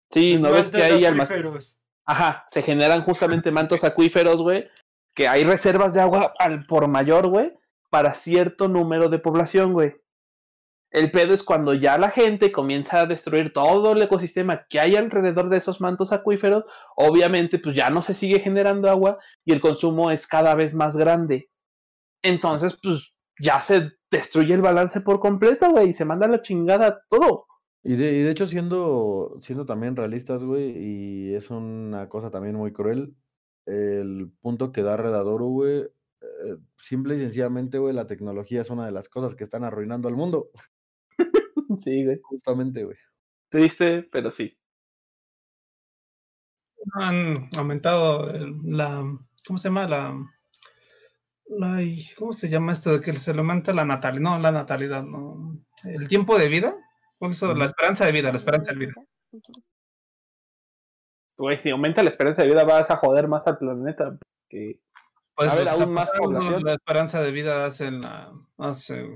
Sí, 0.10 0.38
¿no 0.38 0.52
ves 0.52 0.70
que 0.70 0.84
hay 0.84 1.06
acuíferos. 1.06 1.80
Ajá, 2.06 2.44
se 2.48 2.64
generan 2.64 3.04
justamente 3.04 3.52
mantos 3.52 3.84
acuíferos, 3.84 4.42
güey, 4.42 4.68
que 5.16 5.28
hay 5.28 5.44
reservas 5.44 5.94
de 5.94 6.02
agua 6.02 6.34
al 6.40 6.66
por 6.66 6.88
mayor, 6.88 7.28
güey, 7.28 7.54
para 7.90 8.16
cierto 8.16 8.68
número 8.68 9.08
de 9.08 9.20
población, 9.20 9.74
güey. 9.74 10.01
El 10.92 11.10
pedo 11.10 11.34
es 11.34 11.42
cuando 11.42 11.74
ya 11.74 11.98
la 11.98 12.10
gente 12.10 12.52
comienza 12.52 13.02
a 13.02 13.06
destruir 13.06 13.54
todo 13.54 13.94
el 13.94 14.02
ecosistema 14.02 14.66
que 14.70 14.80
hay 14.80 14.96
alrededor 14.98 15.50
de 15.50 15.58
esos 15.58 15.80
mantos 15.80 16.12
acuíferos, 16.12 16.66
obviamente 16.98 17.60
pues 17.60 17.76
ya 17.76 17.90
no 17.90 18.02
se 18.02 18.14
sigue 18.14 18.40
generando 18.40 18.90
agua 18.90 19.18
y 19.46 19.54
el 19.54 19.62
consumo 19.62 20.12
es 20.12 20.28
cada 20.28 20.54
vez 20.54 20.74
más 20.74 20.98
grande. 20.98 21.50
Entonces 22.22 22.78
pues 22.84 23.14
ya 23.40 23.62
se 23.62 23.92
destruye 24.12 24.54
el 24.54 24.62
balance 24.62 25.00
por 25.00 25.20
completo, 25.20 25.72
güey, 25.72 25.90
y 25.90 25.94
se 25.94 26.06
manda 26.06 26.28
la 26.28 26.42
chingada 26.42 27.02
todo. 27.10 27.48
Y 27.84 27.96
de, 27.96 28.12
y 28.14 28.22
de 28.22 28.32
hecho 28.32 28.46
siendo, 28.46 29.40
siendo 29.42 29.66
también 29.66 29.96
realistas, 29.96 30.44
güey, 30.44 30.78
y 30.78 31.34
es 31.34 31.50
una 31.50 32.10
cosa 32.10 32.30
también 32.30 32.56
muy 32.56 32.74
cruel, 32.74 33.16
el 33.66 34.32
punto 34.42 34.72
que 34.72 34.84
da 34.84 34.98
Redadoro, 34.98 35.46
güey, 35.46 35.80
eh, 36.22 36.58
simple 36.78 37.16
y 37.16 37.20
sencillamente, 37.20 37.78
güey, 37.78 37.96
la 37.96 38.08
tecnología 38.08 38.62
es 38.62 38.70
una 38.70 38.86
de 38.86 38.92
las 38.92 39.10
cosas 39.10 39.36
que 39.36 39.44
están 39.44 39.64
arruinando 39.64 40.08
al 40.08 40.16
mundo. 40.16 40.50
Sí, 41.80 42.06
güey. 42.06 42.20
Justamente, 42.24 42.84
güey. 42.84 42.98
Triste, 43.50 44.04
pero 44.12 44.32
sí. 44.32 44.58
Han 46.94 47.50
aumentado 47.56 48.32
la. 48.64 49.04
¿Cómo 49.46 49.58
se 49.60 49.70
llama? 49.70 49.88
La. 49.88 50.18
¿Cómo 52.18 52.34
se 52.34 52.50
llama 52.50 52.72
esto 52.72 52.94
de 52.94 53.02
que 53.02 53.14
se 53.14 53.34
le 53.34 53.40
aumenta 53.40 53.74
la 53.74 53.86
natalidad? 53.86 54.22
No, 54.22 54.40
la 54.40 54.52
natalidad, 54.52 55.04
no. 55.04 55.60
El 55.84 56.08
tiempo 56.08 56.38
de 56.38 56.48
vida. 56.48 56.76
¿Cuál 57.18 57.32
es 57.32 57.42
La 57.42 57.66
esperanza 57.66 58.06
de 58.06 58.12
vida, 58.12 58.30
la 58.30 58.38
esperanza 58.38 58.72
de 58.74 58.80
vida. 58.80 58.94
Güey, 61.38 61.58
si 61.58 61.70
aumenta 61.70 62.04
la 62.04 62.10
esperanza 62.10 62.42
de 62.42 62.48
vida, 62.48 62.64
vas 62.64 62.90
a 62.90 62.98
joder 62.98 63.28
más 63.28 63.46
al 63.46 63.58
planeta. 63.58 64.18
Que... 64.50 64.80
Pues, 65.36 65.54
a 65.54 65.58
ver, 65.58 65.70
aún 65.70 65.94
más 65.94 66.10
población. 66.12 66.64
La 66.64 66.74
esperanza 66.74 67.22
de 67.22 67.32
vida 67.32 67.66
hace, 67.66 67.92
la, 67.92 68.32
hace 68.58 69.08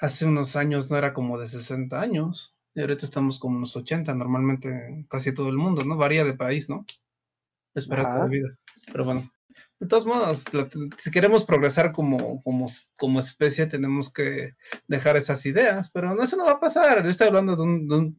hace 0.00 0.26
unos 0.26 0.56
años 0.56 0.90
no 0.90 0.96
era 0.96 1.12
como 1.12 1.38
de 1.38 1.48
60 1.48 2.00
años 2.00 2.54
y 2.74 2.80
ahorita 2.80 3.06
estamos 3.06 3.38
como 3.38 3.56
unos 3.56 3.76
80, 3.76 4.14
normalmente 4.14 5.06
casi 5.08 5.32
todo 5.32 5.48
el 5.48 5.56
mundo, 5.56 5.84
¿no? 5.84 5.96
Varía 5.96 6.24
de 6.24 6.34
país, 6.34 6.68
¿no? 6.68 6.84
Esperanza 7.74 8.24
de 8.24 8.28
vida. 8.28 8.58
Pero 8.90 9.04
bueno, 9.04 9.30
de 9.78 9.86
todos 9.86 10.06
modos, 10.06 10.44
si 10.98 11.10
queremos 11.10 11.44
progresar 11.44 11.92
como, 11.92 12.42
como, 12.42 12.66
como 12.96 13.20
especie, 13.20 13.66
tenemos 13.66 14.12
que 14.12 14.54
dejar 14.88 15.16
esas 15.16 15.44
ideas, 15.46 15.90
pero 15.90 16.14
no, 16.14 16.22
eso 16.22 16.36
no 16.36 16.46
va 16.46 16.52
a 16.52 16.60
pasar. 16.60 17.02
Yo 17.02 17.10
estoy 17.10 17.28
hablando 17.28 17.54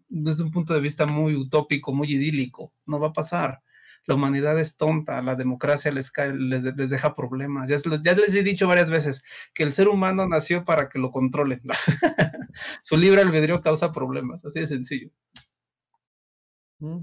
desde 0.08 0.44
un 0.44 0.52
punto 0.52 0.74
de 0.74 0.80
vista 0.80 1.06
muy 1.06 1.36
utópico, 1.36 1.94
muy 1.94 2.14
idílico. 2.14 2.74
No 2.86 3.00
va 3.00 3.10
a 3.10 3.14
pasar 3.14 3.62
la 4.08 4.16
humanidad 4.16 4.60
es 4.60 4.78
tonta, 4.78 5.22
la 5.22 5.36
democracia 5.36 5.92
les, 5.92 6.12
les, 6.36 6.64
les 6.64 6.90
deja 6.90 7.16
problemas. 7.16 7.70
Ya, 7.70 7.78
ya, 8.04 8.14
les 8.14 8.36
he 8.36 8.44
dicho 8.44 8.68
varias 8.68 8.90
veces 8.90 9.24
que 9.54 9.64
el 9.64 9.74
ser 9.74 9.88
humano 9.88 10.28
nació 10.28 10.64
para 10.64 10.90
que 10.90 11.00
lo 11.00 11.12
controlen. 11.12 11.62
Su 12.84 12.98
libre 12.98 13.22
albedrío 13.22 13.62
causa 13.62 13.92
problemas, 13.92 14.46
así 14.46 14.60
de 14.60 14.68
sencillo. 14.68 15.10
Mm. 16.80 17.00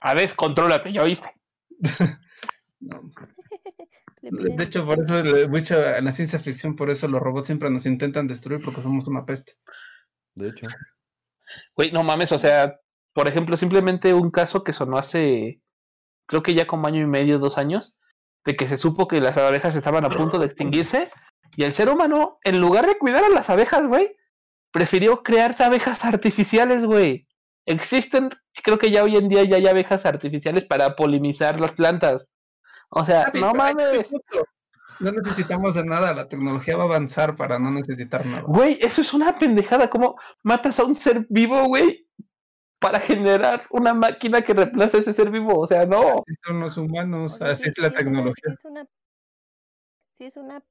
A 0.00 0.14
ver, 0.14 0.34
contrólate, 0.34 0.92
ya 0.92 1.02
oíste. 1.02 1.28
De 4.22 4.64
hecho, 4.64 4.86
por 4.86 5.02
eso, 5.02 5.48
mucho, 5.48 5.84
en 5.84 6.04
la 6.04 6.12
ciencia 6.12 6.38
ficción, 6.38 6.76
por 6.76 6.90
eso 6.90 7.08
los 7.08 7.20
robots 7.20 7.48
siempre 7.48 7.68
nos 7.70 7.86
intentan 7.86 8.26
destruir 8.26 8.62
porque 8.62 8.82
somos 8.82 9.06
una 9.08 9.26
peste. 9.26 9.54
De 10.34 10.48
hecho. 10.48 10.66
Güey, 11.76 11.90
no 11.90 12.02
mames, 12.02 12.32
o 12.32 12.38
sea, 12.38 12.80
por 13.12 13.28
ejemplo, 13.28 13.56
simplemente 13.56 14.14
un 14.14 14.30
caso 14.30 14.64
que 14.64 14.72
sonó 14.72 14.98
hace, 14.98 15.60
creo 16.26 16.42
que 16.42 16.54
ya 16.54 16.66
como 16.66 16.86
año 16.86 17.00
y 17.00 17.06
medio, 17.06 17.38
dos 17.38 17.58
años, 17.58 17.96
de 18.44 18.56
que 18.56 18.66
se 18.66 18.78
supo 18.78 19.08
que 19.08 19.20
las 19.20 19.36
abejas 19.36 19.76
estaban 19.76 20.04
a 20.04 20.10
punto 20.10 20.38
de 20.38 20.46
extinguirse 20.46 21.10
y 21.56 21.64
el 21.64 21.74
ser 21.74 21.88
humano, 21.88 22.38
en 22.44 22.60
lugar 22.60 22.86
de 22.86 22.98
cuidar 22.98 23.24
a 23.24 23.28
las 23.28 23.50
abejas, 23.50 23.86
güey, 23.86 24.16
prefirió 24.72 25.22
crear 25.22 25.54
abejas 25.60 26.04
artificiales, 26.04 26.86
güey. 26.86 27.28
Existen, 27.66 28.30
creo 28.62 28.78
que 28.78 28.90
ya 28.90 29.04
hoy 29.04 29.16
en 29.16 29.28
día 29.28 29.44
ya 29.44 29.56
hay 29.56 29.66
abejas 29.66 30.06
artificiales 30.06 30.64
para 30.64 30.96
polinizar 30.96 31.60
las 31.60 31.72
plantas. 31.72 32.26
O 32.90 33.04
sea, 33.04 33.30
no 33.34 33.52
mames. 33.52 34.10
No 34.98 35.10
necesitamos 35.12 35.74
de 35.74 35.84
nada, 35.84 36.14
la 36.14 36.28
tecnología 36.28 36.76
va 36.76 36.84
a 36.84 36.86
avanzar 36.86 37.36
para 37.36 37.58
no 37.58 37.70
necesitar 37.70 38.24
nada. 38.24 38.42
Güey, 38.42 38.78
eso 38.80 39.00
es 39.00 39.12
una 39.12 39.38
pendejada. 39.38 39.90
¿Cómo 39.90 40.16
matas 40.42 40.78
a 40.78 40.84
un 40.84 40.96
ser 40.96 41.26
vivo, 41.28 41.64
güey? 41.64 42.06
Para 42.82 43.00
generar 43.00 43.66
una 43.70 43.94
máquina 43.94 44.42
que 44.42 44.52
reemplace 44.52 44.98
ese 44.98 45.14
ser 45.14 45.30
vivo. 45.30 45.58
O 45.58 45.66
sea, 45.66 45.86
no. 45.86 46.24
son 46.44 46.60
los 46.60 46.76
humanos, 46.76 47.40
así 47.40 47.68
es 47.68 47.78
la 47.78 47.90
tecnología. 47.90 48.44
Si 48.44 48.52
es 48.52 48.64
una, 48.64 48.86
si 50.12 50.24
es 50.24 50.36
una, 50.36 50.62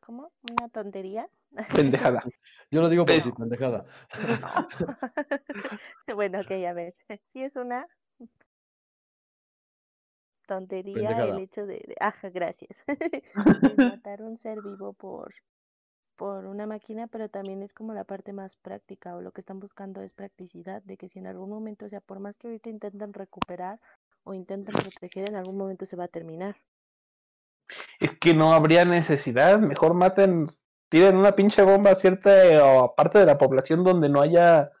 ¿cómo? 0.00 0.32
Una 0.42 0.68
tontería. 0.68 1.28
Pendejada. 1.74 2.22
Yo 2.70 2.82
lo 2.82 2.88
digo 2.88 3.06
por 3.06 3.22
si 3.22 3.32
pendejada. 3.32 3.84
bueno, 6.14 6.40
ok, 6.40 6.50
a 6.68 6.72
ver. 6.72 6.94
Si 7.32 7.42
es 7.42 7.56
una 7.56 7.86
tontería 10.46 11.24
el 11.24 11.38
hecho 11.38 11.64
de, 11.64 11.74
de, 11.74 11.96
ajá, 12.00 12.28
gracias. 12.30 12.84
matar 13.76 14.22
un 14.22 14.36
ser 14.36 14.60
vivo 14.62 14.92
por 14.92 15.32
por 16.20 16.44
una 16.44 16.66
máquina, 16.66 17.06
pero 17.06 17.30
también 17.30 17.62
es 17.62 17.72
como 17.72 17.94
la 17.94 18.04
parte 18.04 18.34
más 18.34 18.54
práctica 18.54 19.16
o 19.16 19.22
lo 19.22 19.32
que 19.32 19.40
están 19.40 19.58
buscando 19.58 20.02
es 20.02 20.12
practicidad, 20.12 20.82
de 20.82 20.98
que 20.98 21.08
si 21.08 21.18
en 21.18 21.26
algún 21.26 21.48
momento, 21.48 21.86
o 21.86 21.88
sea, 21.88 22.02
por 22.02 22.20
más 22.20 22.36
que 22.36 22.48
ahorita 22.48 22.68
intenten 22.68 23.14
recuperar 23.14 23.80
o 24.22 24.34
intenten 24.34 24.74
proteger, 24.74 25.30
en 25.30 25.36
algún 25.36 25.56
momento 25.56 25.86
se 25.86 25.96
va 25.96 26.04
a 26.04 26.08
terminar. 26.08 26.56
Es 27.98 28.18
que 28.18 28.34
no 28.34 28.52
habría 28.52 28.84
necesidad, 28.84 29.60
mejor 29.60 29.94
maten, 29.94 30.48
tiren 30.90 31.16
una 31.16 31.32
pinche 31.32 31.62
bomba 31.62 31.92
a 31.92 31.94
cierta 31.94 32.30
parte 32.94 33.18
de 33.18 33.24
la 33.24 33.38
población 33.38 33.82
donde 33.82 34.10
no 34.10 34.20
haya 34.20 34.72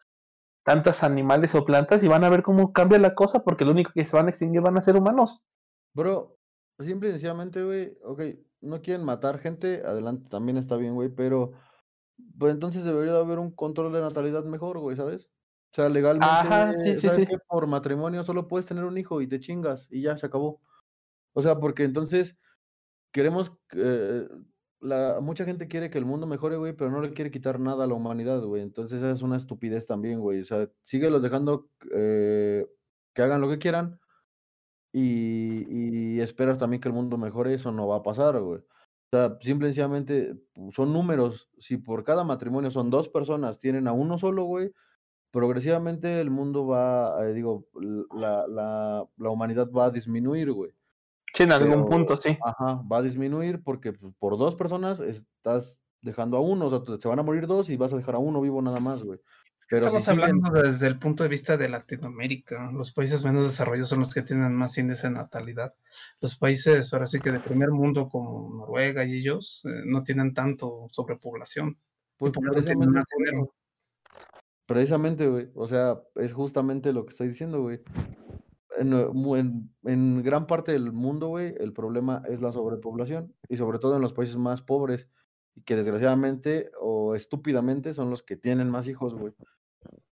tantos 0.62 1.02
animales 1.02 1.54
o 1.54 1.64
plantas 1.64 2.04
y 2.04 2.08
van 2.08 2.24
a 2.24 2.28
ver 2.28 2.42
cómo 2.42 2.74
cambia 2.74 2.98
la 2.98 3.14
cosa, 3.14 3.42
porque 3.44 3.64
lo 3.64 3.70
único 3.70 3.92
que 3.94 4.04
se 4.04 4.14
van 4.14 4.26
a 4.26 4.30
extinguir 4.30 4.60
van 4.60 4.76
a 4.76 4.82
ser 4.82 4.94
humanos. 4.94 5.40
Bro, 5.94 6.36
simple 6.80 7.08
y 7.08 7.12
sencillamente, 7.12 7.64
güey, 7.64 7.96
ok, 8.04 8.20
no 8.60 8.82
quieren 8.82 9.04
matar 9.04 9.38
gente, 9.38 9.82
adelante, 9.84 10.28
también 10.28 10.56
está 10.56 10.76
bien, 10.76 10.94
güey, 10.94 11.08
pero 11.08 11.52
pues 12.38 12.52
entonces 12.52 12.84
debería 12.84 13.16
haber 13.16 13.38
un 13.38 13.50
control 13.50 13.92
de 13.92 14.00
natalidad 14.00 14.44
mejor, 14.44 14.78
güey, 14.78 14.96
¿sabes? 14.96 15.26
O 15.72 15.74
sea, 15.74 15.88
legalmente, 15.88 16.98
¿sabes 16.98 17.28
que 17.28 17.38
por 17.48 17.66
matrimonio 17.66 18.22
solo 18.24 18.48
puedes 18.48 18.66
tener 18.66 18.84
un 18.84 18.98
hijo 18.98 19.20
y 19.20 19.28
te 19.28 19.38
chingas 19.40 19.86
y 19.90 20.02
ya 20.02 20.16
se 20.16 20.26
acabó? 20.26 20.60
O 21.32 21.42
sea, 21.42 21.58
porque 21.58 21.84
entonces 21.84 22.36
queremos, 23.12 23.52
eh, 23.76 24.28
la, 24.80 25.20
mucha 25.20 25.44
gente 25.44 25.68
quiere 25.68 25.88
que 25.88 25.98
el 25.98 26.04
mundo 26.04 26.26
mejore, 26.26 26.56
güey, 26.56 26.72
pero 26.72 26.90
no 26.90 27.00
le 27.00 27.12
quiere 27.12 27.30
quitar 27.30 27.60
nada 27.60 27.84
a 27.84 27.86
la 27.86 27.94
humanidad, 27.94 28.42
güey. 28.42 28.62
Entonces 28.62 29.02
es 29.02 29.22
una 29.22 29.36
estupidez 29.36 29.86
también, 29.86 30.20
güey. 30.20 30.40
O 30.40 30.44
sea, 30.44 30.68
síguelos 30.82 31.22
dejando 31.22 31.68
eh, 31.94 32.66
que 33.14 33.22
hagan 33.22 33.40
lo 33.40 33.48
que 33.48 33.58
quieran, 33.58 34.00
y, 34.92 36.16
y 36.16 36.20
esperas 36.20 36.58
también 36.58 36.80
que 36.80 36.88
el 36.88 36.94
mundo 36.94 37.16
mejore, 37.16 37.54
eso 37.54 37.72
no 37.72 37.86
va 37.86 37.96
a 37.96 38.02
pasar, 38.02 38.40
güey. 38.40 38.60
O 39.12 39.16
sea, 39.16 39.36
simplemente 39.40 40.36
son 40.72 40.92
números. 40.92 41.48
Si 41.58 41.76
por 41.76 42.04
cada 42.04 42.22
matrimonio 42.22 42.70
son 42.70 42.90
dos 42.90 43.08
personas, 43.08 43.58
tienen 43.58 43.88
a 43.88 43.92
uno 43.92 44.18
solo, 44.18 44.44
güey, 44.44 44.72
progresivamente 45.32 46.20
el 46.20 46.30
mundo 46.30 46.66
va, 46.66 47.26
eh, 47.26 47.32
digo, 47.32 47.66
la, 48.14 48.46
la, 48.46 49.04
la, 49.16 49.30
humanidad 49.30 49.70
va 49.70 49.86
a 49.86 49.90
disminuir, 49.90 50.52
güey. 50.52 50.72
Sí, 51.34 51.44
en 51.44 51.52
algún 51.52 51.88
punto, 51.88 52.16
sí. 52.16 52.36
Ajá, 52.42 52.82
va 52.90 52.98
a 52.98 53.02
disminuir 53.02 53.62
porque 53.62 53.92
pues, 53.92 54.12
por 54.18 54.36
dos 54.38 54.56
personas 54.56 55.00
estás 55.00 55.80
dejando 56.02 56.36
a 56.36 56.40
uno, 56.40 56.66
o 56.66 56.70
sea, 56.70 56.98
se 56.98 57.08
van 57.08 57.18
a 57.18 57.22
morir 57.22 57.46
dos 57.46 57.68
y 57.68 57.76
vas 57.76 57.92
a 57.92 57.96
dejar 57.96 58.16
a 58.16 58.18
uno 58.18 58.40
vivo 58.40 58.62
nada 58.62 58.80
más, 58.80 59.02
güey. 59.02 59.20
Estamos 59.68 60.08
hablando 60.08 60.50
desde 60.50 60.88
el 60.88 60.98
punto 60.98 61.22
de 61.22 61.28
vista 61.28 61.56
de 61.56 61.68
Latinoamérica. 61.68 62.72
Los 62.72 62.90
países 62.90 63.24
menos 63.24 63.44
desarrollados 63.44 63.88
son 63.88 64.00
los 64.00 64.12
que 64.12 64.22
tienen 64.22 64.52
más 64.54 64.76
índice 64.78 65.06
de 65.06 65.14
natalidad. 65.14 65.74
Los 66.20 66.36
países, 66.36 66.92
ahora 66.92 67.06
sí 67.06 67.20
que 67.20 67.30
de 67.30 67.38
primer 67.38 67.70
mundo, 67.70 68.08
como 68.08 68.52
Noruega 68.52 69.04
y 69.04 69.18
ellos, 69.18 69.62
eh, 69.64 69.82
no 69.86 70.02
tienen 70.02 70.34
tanto 70.34 70.88
sobrepoblación. 70.90 71.78
Pues 72.16 72.32
precisamente, 72.32 73.00
precisamente, 74.66 75.28
güey. 75.28 75.50
O 75.54 75.68
sea, 75.68 76.00
es 76.16 76.32
justamente 76.32 76.92
lo 76.92 77.06
que 77.06 77.10
estoy 77.10 77.28
diciendo, 77.28 77.62
güey. 77.62 77.80
En, 78.76 79.70
en, 79.84 80.22
gran 80.22 80.46
parte 80.46 80.72
del 80.72 80.90
mundo, 80.90 81.28
güey, 81.28 81.54
el 81.58 81.72
problema 81.72 82.22
es 82.28 82.40
la 82.40 82.52
sobrepoblación. 82.52 83.34
Y 83.48 83.56
sobre 83.56 83.78
todo 83.78 83.96
en 83.96 84.02
los 84.02 84.12
países 84.14 84.36
más 84.36 84.62
pobres. 84.62 85.06
Y 85.54 85.62
que 85.62 85.76
desgraciadamente 85.76 86.70
o 86.80 87.14
estúpidamente 87.14 87.94
son 87.94 88.10
los 88.10 88.22
que 88.22 88.36
tienen 88.36 88.70
más 88.70 88.86
hijos, 88.88 89.14
güey. 89.14 89.32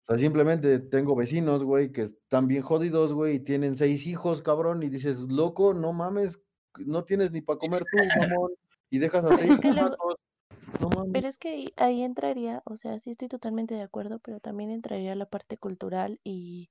O 0.08 0.10
sea, 0.14 0.18
simplemente 0.20 0.80
tengo 0.80 1.16
vecinos, 1.16 1.64
güey, 1.64 1.92
que 1.92 2.04
están 2.04 2.48
bien 2.48 2.62
jodidos, 2.62 3.12
güey, 3.14 3.36
y 3.36 3.40
tienen 3.40 3.76
seis 3.78 4.06
hijos, 4.06 4.42
cabrón, 4.42 4.84
y 4.84 4.90
dices, 4.90 5.18
loco, 5.22 5.74
no 5.74 5.94
mames, 5.94 6.40
no 6.78 7.04
tienes 7.04 7.32
ni 7.32 7.42
para 7.42 7.58
comer 7.60 7.84
tú, 7.92 7.98
mamón, 8.20 8.52
y 8.92 9.00
dejas 9.00 9.26
a 9.26 9.30
seis. 9.38 9.60
No 10.80 10.90
mames. 10.90 11.12
Pero 11.14 11.28
es 11.28 11.38
que 11.38 11.50
ahí- 11.50 11.74
ahí 11.78 12.04
entraría, 12.04 12.62
o 12.66 12.78
sea, 12.78 13.00
sí 13.00 13.12
estoy 13.12 13.28
totalmente 13.28 13.74
de 13.76 13.82
acuerdo, 13.82 14.20
pero 14.20 14.40
también 14.40 14.70
entraría 14.72 15.16
la 15.16 15.26
parte 15.26 15.58
cultural 15.58 16.20
y, 16.24 16.70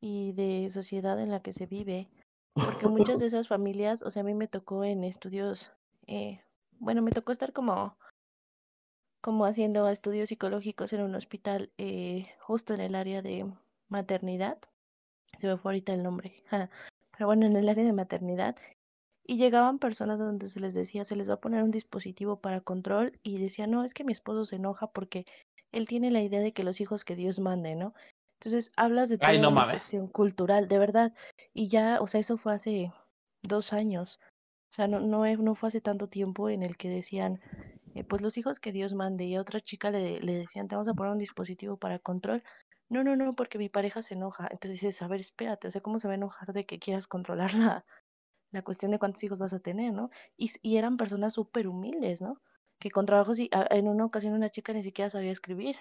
y 0.00 0.32
de 0.32 0.68
sociedad 0.70 1.18
en 1.20 1.30
la 1.30 1.40
que 1.40 1.52
se 1.52 1.66
vive, 1.66 2.10
porque 2.54 2.88
muchas 2.88 3.18
de 3.20 3.26
esas 3.26 3.48
familias, 3.48 4.02
o 4.02 4.10
sea, 4.10 4.22
a 4.22 4.24
mí 4.26 4.34
me 4.34 4.48
tocó 4.48 4.84
en 4.84 5.04
estudios, 5.04 5.70
eh, 6.06 6.40
bueno, 6.84 7.02
me 7.02 7.10
tocó 7.10 7.32
estar 7.32 7.52
como, 7.52 7.96
como 9.20 9.46
haciendo 9.46 9.88
estudios 9.88 10.28
psicológicos 10.28 10.92
en 10.92 11.02
un 11.02 11.14
hospital, 11.14 11.72
eh, 11.78 12.26
justo 12.40 12.74
en 12.74 12.80
el 12.80 12.94
área 12.94 13.22
de 13.22 13.50
maternidad, 13.88 14.58
se 15.36 15.48
me 15.48 15.56
fue 15.56 15.72
ahorita 15.72 15.94
el 15.94 16.02
nombre, 16.02 16.42
pero 16.50 17.26
bueno, 17.26 17.46
en 17.46 17.56
el 17.56 17.68
área 17.68 17.84
de 17.84 17.92
maternidad, 17.92 18.56
y 19.26 19.38
llegaban 19.38 19.78
personas 19.78 20.18
donde 20.18 20.48
se 20.48 20.60
les 20.60 20.74
decía, 20.74 21.04
se 21.04 21.16
les 21.16 21.30
va 21.30 21.34
a 21.34 21.40
poner 21.40 21.62
un 21.62 21.70
dispositivo 21.70 22.40
para 22.40 22.60
control 22.60 23.18
y 23.22 23.38
decían, 23.38 23.70
no, 23.70 23.82
es 23.82 23.94
que 23.94 24.04
mi 24.04 24.12
esposo 24.12 24.44
se 24.44 24.56
enoja 24.56 24.88
porque 24.88 25.24
él 25.72 25.88
tiene 25.88 26.10
la 26.10 26.22
idea 26.22 26.40
de 26.40 26.52
que 26.52 26.62
los 26.62 26.80
hijos 26.80 27.04
que 27.04 27.16
Dios 27.16 27.40
mande, 27.40 27.74
¿no? 27.74 27.94
Entonces 28.38 28.70
hablas 28.76 29.08
de 29.08 29.14
Ay, 29.22 29.36
toda 29.36 29.42
no 29.42 29.48
una 29.48 29.60
mames. 29.62 29.82
cuestión 29.82 30.08
cultural, 30.08 30.68
de 30.68 30.78
verdad. 30.78 31.14
Y 31.54 31.68
ya, 31.68 31.98
o 32.02 32.06
sea, 32.06 32.20
eso 32.20 32.36
fue 32.36 32.52
hace 32.52 32.92
dos 33.42 33.72
años. 33.72 34.20
O 34.74 34.76
sea, 34.76 34.88
no, 34.88 34.98
no, 35.00 35.54
fue 35.54 35.68
hace 35.68 35.80
tanto 35.80 36.08
tiempo 36.08 36.48
en 36.50 36.62
el 36.64 36.76
que 36.76 36.88
decían, 36.88 37.40
eh, 37.94 38.02
pues 38.04 38.22
los 38.22 38.36
hijos 38.38 38.58
que 38.60 38.72
Dios 38.72 38.92
mande. 38.94 39.24
Y 39.24 39.36
a 39.36 39.40
otra 39.40 39.60
chica 39.60 39.90
le, 39.92 40.20
le 40.20 40.34
decían, 40.36 40.66
te 40.68 40.74
vamos 40.74 40.88
a 40.88 40.94
poner 40.94 41.12
un 41.12 41.18
dispositivo 41.18 41.76
para 41.76 42.00
control. 42.00 42.42
No, 42.88 43.04
no, 43.04 43.14
no, 43.16 43.36
porque 43.36 43.58
mi 43.58 43.68
pareja 43.68 44.02
se 44.02 44.14
enoja. 44.14 44.44
Entonces 44.50 44.72
dices, 44.80 45.00
a 45.02 45.08
ver, 45.08 45.20
espérate, 45.20 45.68
o 45.68 45.70
sea, 45.70 45.80
¿cómo 45.80 45.98
se 46.00 46.08
va 46.08 46.14
a 46.14 46.16
enojar 46.16 46.52
de 46.52 46.66
que 46.66 46.80
quieras 46.80 47.06
controlar 47.06 47.54
la, 47.54 47.86
la 48.52 48.62
cuestión 48.62 48.90
de 48.92 48.98
cuántos 48.98 49.22
hijos 49.24 49.38
vas 49.38 49.54
a 49.54 49.60
tener, 49.60 49.92
¿no? 49.94 50.10
Y, 50.36 50.50
y 50.62 50.78
eran 50.78 50.96
personas 50.96 51.34
súper 51.34 51.68
humildes, 51.68 52.22
¿no? 52.22 52.42
Que 52.80 52.90
con 52.90 53.06
trabajos, 53.06 53.38
y 53.40 53.50
a- 53.52 53.68
en 53.70 53.88
una 53.88 54.04
ocasión 54.06 54.34
una 54.34 54.50
chica 54.50 54.72
ni 54.74 54.82
siquiera 54.82 55.10
sabía 55.10 55.32
escribir. 55.32 55.76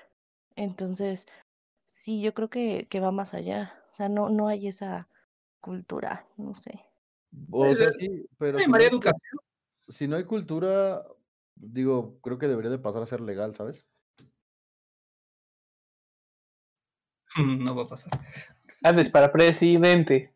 Entonces, 0.56 1.28
sí, 1.88 2.22
yo 2.22 2.34
creo 2.36 2.50
que, 2.50 2.88
que 2.90 3.00
va 3.02 3.12
más 3.12 3.34
allá. 3.36 3.84
O 3.94 3.96
sea, 3.96 4.10
no, 4.10 4.30
no 4.30 4.48
hay 4.50 4.68
esa 4.68 5.10
cultura, 5.62 6.28
no 6.38 6.56
sé. 6.56 6.93
O 7.52 7.76
sea, 7.76 7.92
sí, 7.94 8.26
pero 8.38 8.60
si 8.60 8.66
no 8.66 8.72
María 8.72 8.88
hay, 8.88 8.92
cul- 8.92 8.96
Educación. 8.96 9.40
si 9.90 10.08
no 10.08 10.16
hay 10.16 10.24
cultura, 10.26 11.04
digo, 11.56 12.20
creo 12.22 12.38
que 12.38 12.48
debería 12.48 12.72
de 12.72 12.80
pasar 12.80 13.02
a 13.02 13.06
ser 13.08 13.22
legal, 13.22 13.56
¿sabes? 13.56 13.86
No 17.60 17.76
va 17.76 17.84
a 17.84 17.88
pasar. 17.88 18.14
Andes 18.84 19.10
para 19.10 19.32
presidente. 19.32 20.34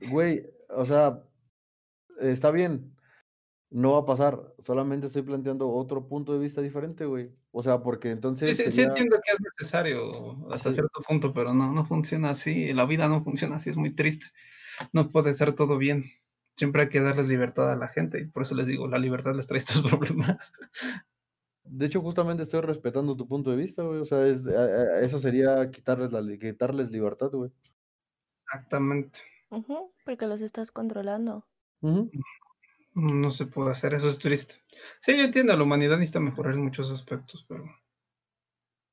Güey, 0.00 0.46
o 0.70 0.84
sea, 0.86 1.22
está 2.20 2.50
bien, 2.50 2.96
no 3.70 3.92
va 3.92 3.98
a 4.00 4.06
pasar, 4.06 4.54
solamente 4.58 5.06
estoy 5.08 5.22
planteando 5.22 5.68
otro 5.70 6.08
punto 6.08 6.32
de 6.32 6.38
vista 6.38 6.62
diferente, 6.62 7.04
güey. 7.04 7.30
O 7.52 7.62
sea, 7.62 7.82
porque 7.82 8.10
entonces 8.10 8.56
sí, 8.56 8.64
sí 8.64 8.70
sería- 8.70 8.88
entiendo 8.88 9.16
que 9.22 9.32
es 9.32 9.38
necesario 9.40 10.48
hasta 10.52 10.70
Sí. 10.70 10.76
cierto 10.76 11.00
punto, 11.06 11.32
pero 11.34 11.52
no, 11.52 11.72
no 11.72 11.84
funciona 11.84 12.30
así. 12.30 12.72
La 12.72 12.86
vida 12.86 13.08
no 13.08 13.22
funciona 13.22 13.56
así, 13.56 13.70
es 13.70 13.76
muy 13.76 13.90
triste. 13.90 14.26
No 14.92 15.10
puede 15.10 15.34
ser 15.34 15.54
todo 15.54 15.76
bien. 15.76 16.04
Siempre 16.60 16.82
hay 16.82 16.88
que 16.90 17.00
darles 17.00 17.26
libertad 17.26 17.72
a 17.72 17.76
la 17.76 17.88
gente 17.88 18.20
y 18.20 18.26
por 18.26 18.42
eso 18.42 18.54
les 18.54 18.66
digo, 18.66 18.86
la 18.86 18.98
libertad 18.98 19.34
les 19.34 19.46
trae 19.46 19.56
estos 19.56 19.80
problemas. 19.90 20.52
De 21.64 21.86
hecho, 21.86 22.02
justamente 22.02 22.42
estoy 22.42 22.60
respetando 22.60 23.16
tu 23.16 23.26
punto 23.26 23.50
de 23.50 23.56
vista, 23.56 23.82
güey. 23.82 23.98
O 24.00 24.04
sea, 24.04 24.26
es, 24.26 24.46
a- 24.46 24.50
a- 24.60 25.00
eso 25.00 25.18
sería 25.18 25.70
quitarles, 25.70 26.12
la, 26.12 26.20
quitarles 26.38 26.90
libertad, 26.90 27.30
güey. 27.32 27.50
Exactamente. 28.44 29.20
Porque 30.04 30.26
los 30.26 30.42
estás 30.42 30.70
controlando. 30.70 31.46
No 32.92 33.30
se 33.30 33.46
puede 33.46 33.70
hacer, 33.70 33.94
eso 33.94 34.10
es 34.10 34.18
triste. 34.18 34.56
Sí, 35.00 35.16
yo 35.16 35.24
entiendo, 35.24 35.56
la 35.56 35.62
humanidad 35.62 35.96
necesita 35.96 36.20
mejorar 36.20 36.52
en 36.56 36.64
muchos 36.64 36.90
aspectos, 36.90 37.46
pero 37.48 37.64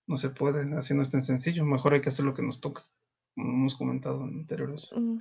no 0.07 0.15
se 0.15 0.29
puede, 0.29 0.73
así 0.77 0.93
no 0.93 1.01
es 1.01 1.11
tan 1.11 1.21
sencillo. 1.21 1.65
Mejor 1.65 1.95
hay 1.95 2.01
que 2.01 2.07
hacer 2.09 2.23
lo 2.23 2.33
que 2.33 2.43
nos 2.43 2.61
toca, 2.61 2.85
como 3.35 3.49
hemos 3.49 3.75
comentado 3.75 4.23
en 4.23 4.39
anteriores. 4.39 4.89
Mm, 4.95 5.17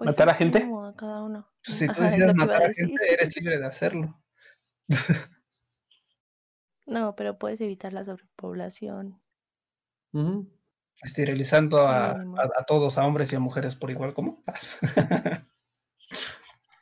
pues 0.00 0.10
¿Matar 0.12 0.28
sí, 0.28 0.34
a 0.34 0.34
gente? 0.34 0.58
a 0.64 0.94
cada 0.96 1.22
uno. 1.22 1.46
Si 1.62 1.86
tú 1.86 2.00
Ajá, 2.00 2.10
decides 2.10 2.30
a 2.30 2.34
matar 2.34 2.62
a 2.62 2.72
gente, 2.74 3.12
eres 3.12 3.36
libre 3.36 3.58
de 3.58 3.66
hacerlo. 3.66 4.20
No, 6.86 7.14
pero 7.14 7.38
puedes 7.38 7.60
evitar 7.60 7.92
la 7.92 8.04
sobrepoblación. 8.04 9.20
Ujú. 10.12 10.48
Esterilizando 11.02 11.78
a- 11.86 12.20
a 12.56 12.64
todos, 12.66 12.98
a 12.98 13.06
hombres 13.06 13.32
y 13.32 13.36
a 13.36 13.40
mujeres 13.40 13.76
por 13.76 13.90
igual, 13.90 14.12
¿cómo? 14.14 14.42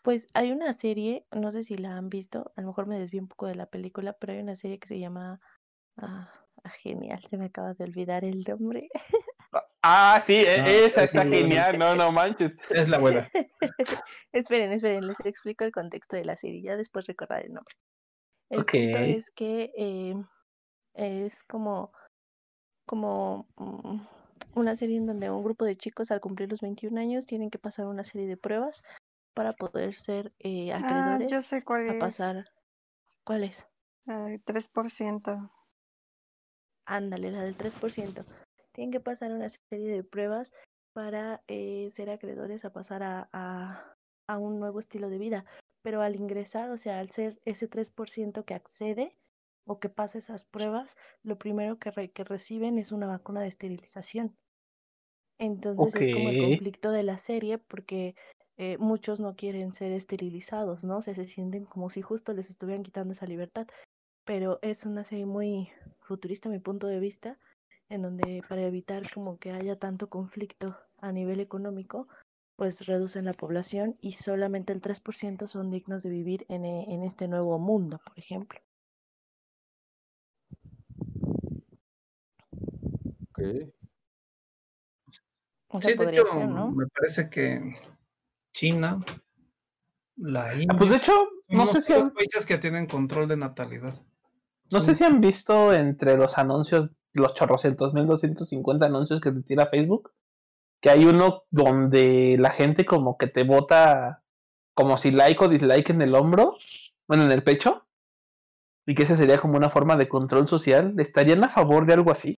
Pues 0.03 0.27
hay 0.33 0.53
una 0.53 0.73
serie, 0.73 1.27
no 1.33 1.51
sé 1.53 1.65
si 1.65 1.77
la 1.77 1.97
han 1.99 2.09
visto, 2.09 2.53
a 2.57 2.63
lo 2.63 2.69
mejor 2.69 2.87
me 2.87 2.99
desvío 2.99 3.21
un 3.21 3.29
poco 3.29 3.47
de 3.47 3.57
la 3.57 3.67
película, 3.67 4.15
pero 4.15 4.33
hay 4.33 4.39
una 4.41 4.57
serie 4.57 4.79
que 4.79 4.89
se 4.89 4.99
llama 4.99 5.41
ah, 5.99 6.33
ah, 6.65 6.71
genial, 6.79 7.23
se 7.27 7.37
me 7.39 7.47
acaba 7.47 7.75
de 7.75 7.85
olvidar 7.85 8.25
el 8.25 8.45
nombre. 8.45 8.89
Ah, 9.83 10.23
sí, 10.27 10.35
e- 10.35 10.61
Ah, 10.61 10.71
esa 10.87 11.05
está 11.05 11.25
genial, 11.25 11.79
no, 11.79 11.95
no 11.95 12.11
manches. 12.11 12.57
es 12.71 12.89
la 12.89 12.97
abuela. 12.97 13.29
esperen, 14.33 14.73
esperen, 14.73 15.07
les 15.07 15.21
explico 15.21 15.65
el 15.65 15.73
contexto 15.73 16.17
de 16.17 16.25
la 16.25 16.37
serie, 16.37 16.63
ya 16.63 16.77
después 16.77 17.07
recordar 17.07 17.45
el 17.45 17.53
nombre. 17.55 17.75
El 18.51 18.61
Ok. 18.61 18.73
punto 18.73 18.99
es 18.99 19.31
que 19.31 19.71
eh, 19.77 20.15
es 20.95 21.45
como, 21.45 21.93
como 22.87 23.47
mm, 23.57 24.01
una 24.55 24.75
serie 24.75 24.97
en 24.97 25.07
donde 25.07 25.31
un 25.31 25.45
grupo 25.45 25.65
de 25.65 25.77
chicos 25.77 26.11
al 26.11 26.21
cumplir 26.21 26.51
los 26.51 26.61
21 26.61 26.99
años 26.99 27.27
tienen 27.27 27.51
que 27.51 27.59
pasar 27.59 27.87
una 27.87 28.05
serie 28.05 28.27
de 28.27 28.37
pruebas 28.37 28.83
para 29.35 29.53
poder 29.53 29.95
ser 29.95 30.33
eh, 30.41 30.73
Ah, 30.73 30.79
acreedores 30.85 31.31
yo 31.31 31.41
sé 31.43 31.63
cuál 31.63 31.89
a 31.89 31.93
es. 31.93 31.99
pasar. 32.01 32.45
¿Cuál 33.25 33.45
es? 33.45 33.67
Ay, 34.07 34.39
3%. 34.39 35.53
Ándale, 36.87 37.31
la 37.31 37.43
del 37.43 37.55
3%. 37.55 38.25
Tienen 38.79 38.93
que 38.93 39.01
pasar 39.01 39.33
una 39.33 39.49
serie 39.49 39.91
de 39.91 40.05
pruebas 40.05 40.55
para 40.93 41.43
eh, 41.49 41.89
ser 41.91 42.11
acreedores 42.11 42.65
a 42.65 42.73
pasar 42.73 43.03
a, 43.03 43.29
a, 43.33 43.97
a 44.29 44.39
un 44.39 44.61
nuevo 44.61 44.79
estilo 44.79 45.09
de 45.11 45.19
vida. 45.19 45.45
Pero 45.83 46.01
al 46.01 46.15
ingresar, 46.15 46.71
o 46.71 46.79
sea, 46.79 47.01
al 47.01 47.11
ser 47.11 47.41
ese 47.45 47.67
3% 47.67 48.45
que 48.45 48.55
accede 48.55 49.19
o 49.67 49.81
que 49.81 49.89
pasa 49.89 50.19
esas 50.19 50.45
pruebas, 50.45 50.97
lo 51.25 51.39
primero 51.39 51.81
que, 51.81 51.91
re- 51.91 52.13
que 52.13 52.23
reciben 52.23 52.79
es 52.79 52.93
una 52.93 53.09
vacuna 53.09 53.41
de 53.41 53.49
esterilización. 53.49 54.37
Entonces 55.41 55.97
es 55.97 56.09
como 56.15 56.29
el 56.31 56.39
conflicto 56.39 56.93
de 56.93 57.03
la 57.03 57.19
serie 57.19 57.59
porque 57.59 58.15
eh, 58.59 58.79
muchos 58.79 59.19
no 59.19 59.35
quieren 59.35 59.75
ser 59.75 59.91
esterilizados, 59.91 60.85
¿no? 60.85 60.99
O 60.99 61.03
sea, 61.03 61.17
se 61.17 61.27
sienten 61.27 61.65
como 61.65 61.91
si 61.91 62.01
justo 62.01 62.33
les 62.33 62.49
estuvieran 62.49 62.85
quitando 62.85 63.11
esa 63.11 63.27
libertad. 63.27 63.67
Pero 64.25 64.61
es 64.63 64.87
una 64.87 65.05
serie 65.05 65.27
muy 65.27 65.69
futurista 66.01 66.49
a 66.49 66.53
mi 66.53 66.61
punto 66.61 66.87
de 66.87 67.01
vista, 67.01 67.41
en 67.89 68.03
donde 68.03 68.43
para 68.49 68.63
evitar 68.63 69.03
como 69.13 69.39
que 69.39 69.53
haya 69.53 69.77
tanto 69.79 70.09
conflicto 70.09 70.77
a 70.99 71.13
nivel 71.13 71.41
económico, 71.41 72.09
pues 72.57 72.87
reducen 72.87 73.25
la 73.25 73.33
población 73.35 73.97
y 74.01 74.13
solamente 74.13 74.73
el 74.73 74.83
3% 74.83 75.47
son 75.47 75.71
dignos 75.71 76.03
de 76.03 76.11
vivir 76.11 76.45
en, 76.49 76.65
e- 76.65 76.93
en 76.93 77.03
este 77.03 77.29
nuevo 77.29 77.59
mundo, 77.59 78.01
por 78.05 78.19
ejemplo. 78.19 78.59
Ok. 83.33 83.41
O 85.71 85.81
sea, 85.81 85.91
Sí, 85.91 85.97
de 85.97 86.11
hecho, 86.11 86.27
ser, 86.27 86.49
¿no? 86.49 86.71
me 86.73 86.87
parece 86.87 87.31
que 87.31 87.77
China, 88.53 88.99
la 90.17 90.49
Ah, 90.49 90.55
India, 90.55 90.79
Pues 90.79 90.91
de 90.91 90.97
hecho, 90.97 91.13
no 91.49 91.67
sé 91.67 91.83
si 91.83 91.93
han, 91.93 92.11
países 92.11 92.45
que 92.45 92.59
tienen 92.59 92.87
control 92.87 93.29
de 93.29 93.37
natalidad. 93.37 93.95
no 94.73 94.81
sé 94.81 94.95
si 94.95 95.05
han 95.05 95.21
visto 95.21 95.73
entre 95.73 96.17
los 96.17 96.37
anuncios, 96.39 96.91
los 97.13 97.35
chorrocientos 97.35 97.95
mil 97.95 98.07
doscientos 98.07 98.49
cincuenta 98.49 98.87
anuncios 98.87 99.21
que 99.21 99.33
te 99.33 99.43
tira 99.43 99.67
Facebook, 99.67 100.13
que 100.81 100.91
hay 100.91 101.05
uno 101.05 101.45
donde 101.51 102.37
la 102.39 102.51
gente 102.51 102.85
como 102.85 103.19
que 103.19 103.27
te 103.27 103.45
vota 103.45 104.23
como 104.75 104.97
si 104.97 105.11
like 105.11 105.45
o 105.45 105.49
dislike 105.49 105.91
en 105.91 106.03
el 106.03 106.15
hombro, 106.15 106.57
bueno, 107.09 107.25
en 107.25 107.33
el 107.33 107.43
pecho, 107.43 107.87
y 108.87 108.95
que 108.95 109.03
esa 109.03 109.17
sería 109.17 109.41
como 109.41 109.57
una 109.57 109.71
forma 109.71 109.97
de 109.97 110.09
control 110.09 110.49
social. 110.49 110.95
¿Estarían 110.99 111.45
a 111.45 111.49
favor 111.49 111.85
de 111.85 111.95
algo 111.95 112.11
así? 112.11 112.37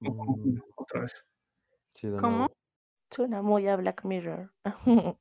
Mm, 0.00 0.60
Otra 0.76 1.02
vez. 1.02 1.24
¿Cómo? 2.20 2.48
Suena 3.10 3.42
muy 3.42 3.68
a 3.68 3.76
Black 3.76 4.04
Mirror. 4.04 4.52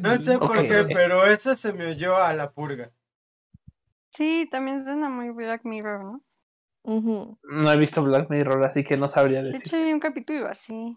No 0.00 0.16
sé 0.18 0.38
por 0.38 0.64
qué, 0.64 0.84
pero 0.84 1.26
eso 1.26 1.56
se 1.56 1.72
me 1.72 1.86
oyó 1.86 2.16
a 2.16 2.32
la 2.32 2.52
purga. 2.52 2.92
Sí, 4.16 4.48
también 4.50 4.80
suena 4.80 5.10
muy 5.10 5.28
Black 5.30 5.64
Mirror, 5.64 6.02
¿no? 6.02 6.22
No 7.42 7.70
he 7.70 7.76
visto 7.76 8.02
Black 8.02 8.30
Mirror, 8.30 8.64
así 8.64 8.82
que 8.82 8.96
no 8.96 9.08
sabría 9.08 9.42
De 9.42 9.50
decir. 9.50 9.66
hecho, 9.66 9.76
hay 9.76 9.92
un 9.92 10.00
capítulo 10.00 10.46
así. 10.46 10.96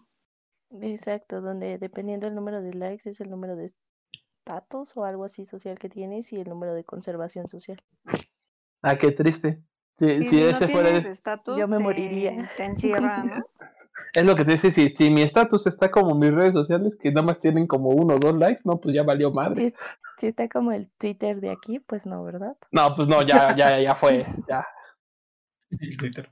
Exacto, 0.80 1.42
donde 1.42 1.76
dependiendo 1.78 2.26
del 2.26 2.34
número 2.34 2.62
de 2.62 2.72
likes 2.72 3.10
es 3.10 3.20
el 3.20 3.28
número 3.28 3.56
de 3.56 3.66
estatus 3.66 4.96
o 4.96 5.04
algo 5.04 5.24
así 5.24 5.44
social 5.44 5.78
que 5.78 5.90
tienes 5.90 6.32
y 6.32 6.40
el 6.40 6.48
número 6.48 6.72
de 6.74 6.84
conservación 6.84 7.46
social. 7.46 7.82
Ah, 8.82 8.96
qué 8.96 9.10
triste. 9.12 9.62
Si, 9.98 10.06
Sí, 10.06 10.24
si 10.24 10.28
si 10.30 10.36
no 10.36 10.48
ese 10.48 10.68
fuera 10.68 10.88
tienes 10.88 11.04
el- 11.04 11.10
estatus, 11.12 11.58
Yo 11.58 11.68
me 11.68 11.76
te- 11.76 11.82
moriría. 11.82 12.50
Te 12.56 12.64
encierra, 12.64 13.22
¿no? 13.24 13.46
Es 14.14 14.24
lo 14.24 14.34
que 14.36 14.44
te 14.44 14.52
dice, 14.52 14.70
si, 14.70 14.88
si 14.90 15.10
mi 15.10 15.22
estatus 15.22 15.66
está 15.66 15.90
como 15.90 16.14
mis 16.14 16.32
redes 16.32 16.52
sociales, 16.52 16.96
que 16.96 17.10
nada 17.10 17.26
más 17.26 17.40
tienen 17.40 17.66
como 17.66 17.90
uno 17.90 18.14
o 18.14 18.18
dos 18.18 18.34
likes, 18.36 18.62
no, 18.64 18.80
pues 18.80 18.94
ya 18.94 19.02
valió 19.02 19.30
madre. 19.32 19.56
Si, 19.56 19.64
es- 19.66 19.74
si 20.18 20.26
está 20.28 20.48
como 20.48 20.72
el 20.72 20.90
Twitter 20.98 21.40
de 21.40 21.50
aquí, 21.50 21.78
pues 21.80 22.06
no, 22.06 22.22
¿verdad? 22.24 22.56
No, 22.72 22.94
pues 22.94 23.08
no, 23.08 23.22
ya, 23.22 23.56
ya, 23.56 23.80
ya 23.80 23.94
fue, 23.94 24.24
ya. 24.48 24.66
El 25.80 25.96
Twitter. 25.96 26.30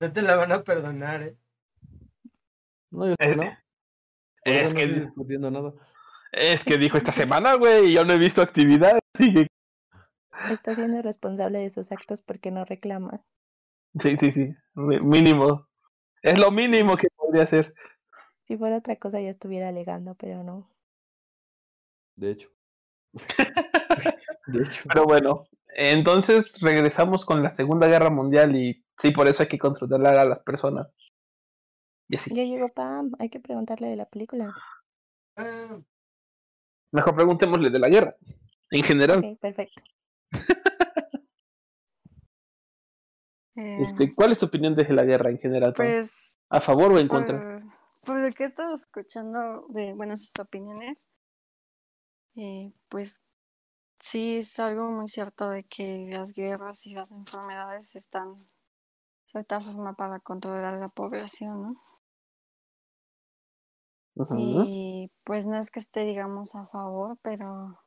No 0.00 0.12
te 0.12 0.22
la 0.22 0.36
van 0.36 0.50
a 0.52 0.62
perdonar, 0.64 1.22
¿eh? 1.22 1.36
No, 2.90 3.06
yo 3.06 3.14
Eh, 3.20 3.36
no. 3.36 3.42
Es 4.44 4.62
eso 4.62 4.74
no 4.74 4.80
estoy 4.80 4.94
que, 4.94 5.00
discutiendo 5.00 5.50
nada. 5.50 5.72
es 6.32 6.64
que 6.64 6.78
dijo 6.78 6.96
esta 6.96 7.12
semana, 7.12 7.54
güey, 7.54 7.86
y 7.90 7.92
yo 7.94 8.04
no 8.04 8.12
he 8.14 8.18
visto 8.18 8.40
actividad, 8.42 8.98
así 9.14 9.32
que 9.34 9.46
Está 10.50 10.74
siendo 10.74 11.00
responsable 11.02 11.58
de 11.58 11.70
sus 11.70 11.92
actos 11.92 12.22
porque 12.22 12.50
no 12.50 12.64
reclama. 12.64 13.22
sí, 14.00 14.16
sí, 14.18 14.32
sí, 14.32 14.54
mínimo. 14.74 15.66
Es 16.22 16.38
lo 16.38 16.50
mínimo 16.50 16.96
que 16.96 17.08
podría 17.14 17.44
hacer. 17.44 17.74
Si 18.46 18.56
fuera 18.56 18.78
otra 18.78 18.96
cosa 18.96 19.20
ya 19.20 19.30
estuviera 19.30 19.68
alegando, 19.68 20.14
pero 20.14 20.42
no. 20.42 20.70
De 22.16 22.32
hecho. 22.32 22.50
De 24.46 24.62
hecho. 24.62 24.82
Pero 24.88 25.04
bueno, 25.04 25.44
entonces 25.74 26.60
regresamos 26.60 27.24
con 27.24 27.42
la 27.42 27.54
Segunda 27.54 27.86
Guerra 27.86 28.10
Mundial 28.10 28.56
y 28.56 28.84
sí, 28.98 29.10
por 29.10 29.28
eso 29.28 29.42
hay 29.42 29.48
que 29.48 29.58
controlar 29.58 30.18
a 30.18 30.24
las 30.24 30.40
personas. 30.40 30.88
Y 32.08 32.16
así. 32.16 32.34
Ya 32.34 32.44
llegó 32.44 32.68
Pam, 32.70 33.12
hay 33.18 33.28
que 33.28 33.40
preguntarle 33.40 33.88
de 33.88 33.96
la 33.96 34.06
película. 34.06 34.54
Mejor 36.90 37.14
preguntémosle 37.14 37.70
de 37.70 37.78
la 37.78 37.88
guerra, 37.88 38.16
en 38.70 38.82
general. 38.82 39.18
Ok, 39.18 39.38
perfecto. 39.38 39.82
Eh, 43.58 43.82
Este, 43.82 44.14
¿Cuál 44.14 44.30
es 44.30 44.38
tu 44.38 44.46
opinión 44.46 44.76
de 44.76 44.88
la 44.92 45.04
guerra 45.04 45.30
en 45.30 45.38
general? 45.38 45.72
Pues, 45.74 46.38
¿A 46.48 46.60
favor 46.60 46.92
o 46.92 46.98
en 46.98 47.08
contra? 47.08 47.40
por, 47.40 47.62
por 48.06 48.24
lo 48.24 48.30
que 48.30 48.44
he 48.44 48.46
estado 48.46 48.72
escuchando 48.72 49.66
de, 49.68 49.94
bueno, 49.94 50.14
sus 50.14 50.38
opiniones, 50.38 51.08
eh, 52.36 52.72
pues 52.88 53.20
sí 53.98 54.38
es 54.38 54.60
algo 54.60 54.90
muy 54.92 55.08
cierto 55.08 55.50
de 55.50 55.64
que 55.64 56.06
las 56.08 56.32
guerras 56.32 56.86
y 56.86 56.94
las 56.94 57.10
enfermedades 57.10 57.96
están 57.96 58.36
de 58.36 58.44
cierta 59.24 59.60
forma 59.60 59.94
para 59.94 60.20
controlar 60.20 60.74
la 60.74 60.88
población, 60.88 61.62
¿no? 61.62 61.82
Y 64.36 65.10
pues 65.24 65.46
no 65.48 65.58
es 65.58 65.70
que 65.70 65.80
esté, 65.80 66.04
digamos, 66.04 66.54
a 66.54 66.66
favor, 66.66 67.18
pero 67.22 67.80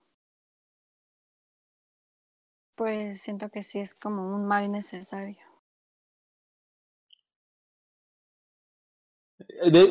pues 2.76 3.22
siento 3.22 3.50
que 3.50 3.64
sí 3.64 3.80
es 3.80 3.94
como 3.96 4.36
un 4.36 4.46
mal 4.46 4.70
necesario. 4.72 5.51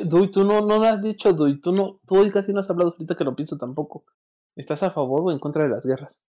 Dui, 0.05 0.31
tú 0.31 0.45
no, 0.45 0.61
no 0.61 0.83
has 0.83 1.03
dicho, 1.03 1.33
Dui, 1.33 1.61
tú 1.61 1.73
no, 1.73 2.01
tú 2.07 2.17
hoy 2.17 2.31
casi 2.31 2.53
no 2.53 2.61
has 2.61 2.71
hablado 2.71 2.91
ahorita 2.93 3.17
que 3.17 3.25
lo 3.25 3.35
pienso 3.37 3.57
tampoco. 3.57 4.05
¿Estás 4.57 4.83
a 4.83 4.91
favor 4.91 5.23
o 5.23 5.33
en 5.33 5.39
contra 5.39 5.65
de 5.65 5.71
las 5.71 5.87
guerras? 5.87 6.21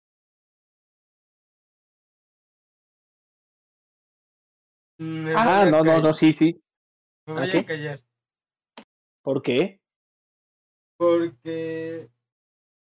me 4.98 5.34
Ah, 5.36 5.66
no, 5.70 5.84
no, 5.84 6.00
no, 6.02 6.14
sí, 6.14 6.34
sí. 6.34 6.62
Me 7.26 7.34
¿A 7.34 7.40
voy 7.42 7.52
a 7.52 7.66
callar. 7.66 8.02
¿Por 9.24 9.42
qué? 9.42 9.80
Porque, 10.98 12.10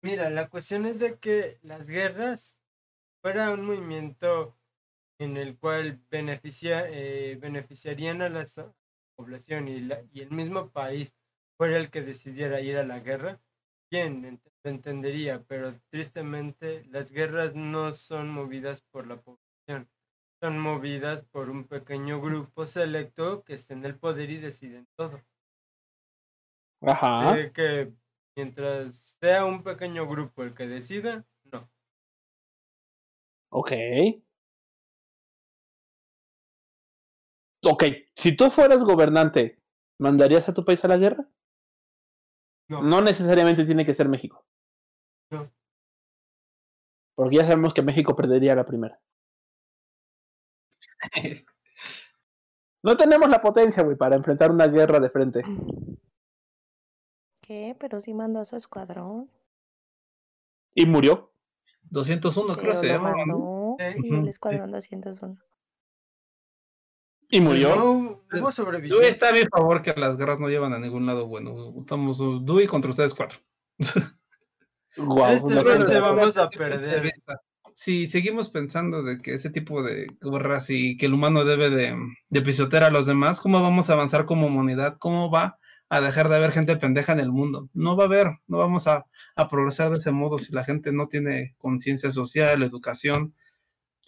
mira, 0.02 0.30
la 0.30 0.50
cuestión 0.50 0.86
es 0.86 1.00
de 1.00 1.18
que 1.20 1.60
las 1.64 1.90
guerras 1.90 2.62
fuera 3.22 3.52
un 3.54 3.66
movimiento 3.66 4.58
en 5.20 5.38
el 5.38 5.58
cual 5.58 6.02
beneficia, 6.10 6.90
eh, 6.90 7.38
beneficiarían 7.42 8.22
a 8.22 8.30
la 8.30 8.48
so- 8.48 8.76
población 9.22 9.68
y, 9.68 9.82
la- 9.82 10.04
y 10.14 10.22
el 10.22 10.32
mismo 10.32 10.70
país 10.72 11.16
fuera 11.58 11.78
el 11.78 11.90
que 11.92 12.02
decidiera 12.02 12.62
ir 12.62 12.78
a 12.78 12.84
la 12.86 13.00
guerra, 13.00 13.42
bien, 13.92 14.24
ent- 14.24 14.52
lo 14.64 14.72
entendería, 14.72 15.44
pero 15.48 15.80
tristemente 15.92 16.84
las 16.86 17.12
guerras 17.12 17.56
no 17.56 17.94
son 17.94 18.30
movidas 18.30 18.82
por 18.82 19.08
la 19.08 19.22
población, 19.22 19.90
son 20.42 20.60
movidas 20.60 21.24
por 21.24 21.50
un 21.50 21.66
pequeño 21.68 22.22
grupo 22.22 22.66
selecto 22.66 23.44
que 23.44 23.54
está 23.56 23.74
en 23.74 23.86
el 23.86 23.98
poder 24.00 24.30
y 24.32 24.38
deciden 24.38 24.88
todo. 24.98 25.22
Ajá. 26.82 27.32
Así 27.34 27.52
que 27.52 27.94
mientras 28.36 28.96
sea 28.96 29.46
un 29.46 29.64
pequeño 29.64 30.08
grupo 30.08 30.44
el 30.44 30.54
que 30.54 30.68
decida, 30.68 31.26
no. 31.44 31.70
Ok. 33.50 33.72
Ok, 37.64 37.84
si 38.16 38.36
tú 38.36 38.50
fueras 38.50 38.80
gobernante, 38.80 39.60
¿mandarías 40.00 40.48
a 40.50 40.54
tu 40.54 40.66
país 40.66 40.84
a 40.84 40.88
la 40.88 40.98
guerra? 40.98 41.28
No. 42.68 42.82
No 42.82 43.02
necesariamente 43.02 43.66
tiene 43.66 43.86
que 43.86 43.94
ser 43.94 44.10
México. 44.10 44.44
No. 45.30 45.52
Porque 47.16 47.38
ya 47.38 47.44
sabemos 47.44 47.74
que 47.74 47.82
México 47.82 48.16
perdería 48.16 48.56
la 48.56 48.66
primera. 48.66 49.00
No 52.84 52.98
tenemos 52.98 53.30
la 53.30 53.44
potencia, 53.44 53.84
güey, 53.84 53.96
para 53.96 54.16
enfrentar 54.16 54.50
una 54.50 54.66
guerra 54.66 55.00
de 55.00 55.12
frente. 55.12 55.44
¿Qué? 57.40 57.76
Pero 57.80 58.02
sí 58.02 58.12
mandó 58.12 58.40
a 58.40 58.46
su 58.46 58.56
escuadrón. 58.56 59.30
Y 60.74 60.88
murió. 60.88 61.32
201 61.92 62.56
creo 62.56 62.70
Pero 62.70 62.74
se 62.74 62.88
llama, 62.88 63.14
¿no? 63.28 63.78
Sí. 63.92 64.10
El 64.10 64.28
escuadrón 64.28 64.72
201. 64.72 65.38
Y 67.32 67.40
murió. 67.40 67.76
No, 67.76 68.22
Dewey 68.30 68.52
sobrevivientes. 68.52 69.10
está 69.10 69.30
a 69.30 69.32
mi 69.32 69.46
favor 69.46 69.82
que 69.82 69.94
las 69.96 70.18
guerras 70.18 70.40
no 70.40 70.50
llevan 70.50 70.74
a 70.74 70.80
ningún 70.80 71.06
lado 71.06 71.28
bueno. 71.28 71.74
Estamos 71.80 72.20
Dewey 72.46 72.68
contra 72.68 72.92
ustedes 72.92 73.14
cuatro. 73.14 73.40
Guau, 74.98 75.32
Este 75.34 76.00
vamos 76.00 76.38
a 76.38 76.48
de 76.48 76.58
perder. 76.58 77.12
Si 77.74 78.06
seguimos 78.08 78.50
pensando 78.50 79.02
de 79.02 79.18
que 79.18 79.34
ese 79.34 79.50
tipo 79.50 79.82
de 79.82 80.08
guerras 80.20 80.70
y 80.70 80.98
que 80.98 81.06
el 81.06 81.14
humano 81.14 81.46
debe 81.46 81.70
de, 81.70 81.96
de 82.30 82.42
pisotear 82.42 82.84
a 82.84 82.92
los 82.92 83.06
demás, 83.06 83.40
¿cómo 83.40 83.62
vamos 83.62 83.90
a 83.90 83.94
avanzar 83.94 84.26
como 84.26 84.48
humanidad? 84.48 84.98
¿Cómo 85.00 85.32
va 85.32 85.58
a 85.88 86.02
dejar 86.02 86.28
de 86.30 86.36
haber 86.36 86.52
gente 86.52 86.76
pendeja 86.76 87.14
en 87.14 87.22
el 87.22 87.32
mundo? 87.32 87.70
No 87.74 87.96
va 87.96 88.04
a 88.04 88.08
haber, 88.08 88.28
no 88.48 88.58
vamos 88.58 88.88
a, 88.88 89.06
a 89.36 89.48
progresar 89.48 89.90
de 89.90 89.98
ese 89.98 90.12
modo 90.12 90.38
si 90.38 90.52
la 90.52 90.66
gente 90.66 90.92
no 90.92 91.08
tiene 91.08 91.56
conciencia 91.58 92.12
social, 92.12 92.62
educación. 92.62 93.34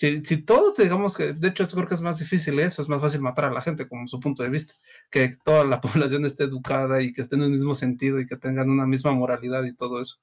Si, 0.03 0.21
si 0.25 0.41
todos 0.43 0.75
digamos 0.75 1.15
que, 1.15 1.31
de 1.31 1.47
hecho, 1.47 1.63
yo 1.63 1.75
creo 1.77 1.87
que 1.87 1.95
es 1.95 2.01
más 2.01 2.19
difícil 2.19 2.59
eso, 2.59 2.81
es 2.81 2.89
más 2.89 2.99
fácil 2.99 3.21
matar 3.21 3.45
a 3.45 3.53
la 3.53 3.61
gente, 3.61 3.87
como 3.87 4.05
su 4.05 4.19
punto 4.19 4.43
de 4.43 4.49
vista, 4.49 4.73
que 5.09 5.29
toda 5.45 5.63
la 5.63 5.79
población 6.11 6.25
esté 6.25 6.43
educada 6.43 7.01
y 7.01 7.13
que 7.13 7.21
esté 7.21 7.37
en 7.37 7.43
el 7.43 7.51
mismo 7.51 7.73
sentido 7.73 8.19
y 8.19 8.25
que 8.27 8.35
tengan 8.35 8.69
una 8.69 8.85
misma 8.85 9.13
moralidad 9.13 9.63
y 9.63 9.73
todo 9.73 10.01
eso. 10.01 10.17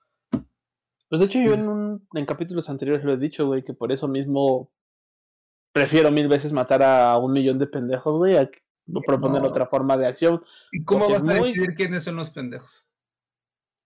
Pues 1.08 1.20
de 1.20 1.24
hecho 1.24 1.38
yo 1.40 1.54
en, 1.54 1.66
un, 1.66 2.06
en 2.12 2.26
capítulos 2.26 2.68
anteriores 2.68 3.02
lo 3.06 3.14
he 3.14 3.16
dicho, 3.16 3.46
güey, 3.46 3.64
que 3.64 3.72
por 3.72 3.90
eso 3.90 4.06
mismo 4.06 4.70
prefiero 5.72 6.10
mil 6.10 6.28
veces 6.28 6.52
matar 6.52 6.82
a 6.82 7.16
un 7.16 7.32
millón 7.32 7.58
de 7.58 7.66
pendejos, 7.66 8.18
güey, 8.18 8.36
a 8.36 8.50
proponer 9.06 9.40
No. 9.40 9.48
otra 9.48 9.66
forma 9.66 9.96
de 9.96 10.06
acción. 10.08 10.42
¿Y 10.72 10.84
cómo 10.84 11.08
vas 11.08 11.22
a 11.22 11.24
muy- 11.24 11.36
decidir 11.36 11.74
quiénes 11.74 12.04
son 12.04 12.16
los 12.16 12.28
pendejos? 12.28 12.84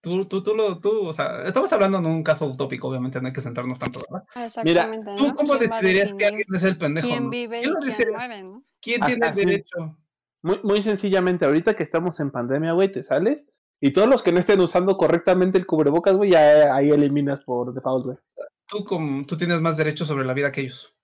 Tú, 0.05 0.23
tú, 0.27 0.43
tú, 0.43 0.55
lo, 0.55 0.79
tú, 0.79 1.07
o 1.07 1.13
sea, 1.15 1.45
estamos 1.47 1.73
hablando 1.73 1.97
en 1.97 2.05
un 2.05 2.23
caso 2.23 2.45
utópico, 2.45 2.89
obviamente 2.89 3.19
no 3.23 3.29
hay 3.29 3.33
que 3.33 3.41
centrarnos 3.41 3.79
tanto, 3.79 4.01
¿verdad? 4.11 4.27
Exactamente, 4.45 5.13
¿Tú 5.17 5.29
¿no? 5.29 5.35
cómo 5.35 5.57
¿Quién 5.57 5.71
va 5.71 5.77
a 5.77 5.81
decidirías 5.81 6.13
que 6.19 6.27
alguien 6.27 6.47
es 6.55 6.63
el 6.63 6.77
pendejo? 6.77 7.09
quién 7.09 7.25
no? 7.25 7.31
vive 7.31 7.61
y 7.61 7.63
¿Quién 7.63 7.73
lo 7.73 7.81
quién 7.81 8.47
¿no? 8.47 8.65
¿Quién 8.83 9.01
tiene 9.01 9.27
el 9.27 9.35
derecho? 9.35 9.97
Muy, 10.43 10.61
muy 10.63 10.83
sencillamente, 10.83 11.47
ahorita 11.47 11.75
que 11.75 11.83
estamos 11.83 12.21
en 12.21 12.31
pandemia, 12.31 12.73
güey, 12.73 12.93
te 12.93 13.03
sales 13.03 13.39
y 13.81 13.93
todos 13.93 14.09
los 14.09 14.23
que 14.23 14.33
no 14.33 14.41
estén 14.41 14.61
usando 14.61 14.99
correctamente 14.99 15.57
el 15.57 15.65
cubrebocas, 15.65 16.15
güey, 16.15 16.33
ya 16.33 16.75
ahí 16.75 16.91
eliminas 16.91 17.43
por 17.45 17.73
default, 17.73 18.05
güey. 18.05 18.19
Tú, 18.67 18.85
como, 18.85 19.25
tú 19.25 19.39
tienes 19.39 19.63
más 19.63 19.79
derecho 19.79 20.05
sobre 20.05 20.27
la 20.27 20.35
vida 20.35 20.53
que 20.53 20.61
ellos. 20.61 20.95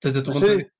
Desde 0.00 0.22
tu 0.22 0.30
punto 0.30 0.46
de 0.46 0.56
vista. 0.56 0.73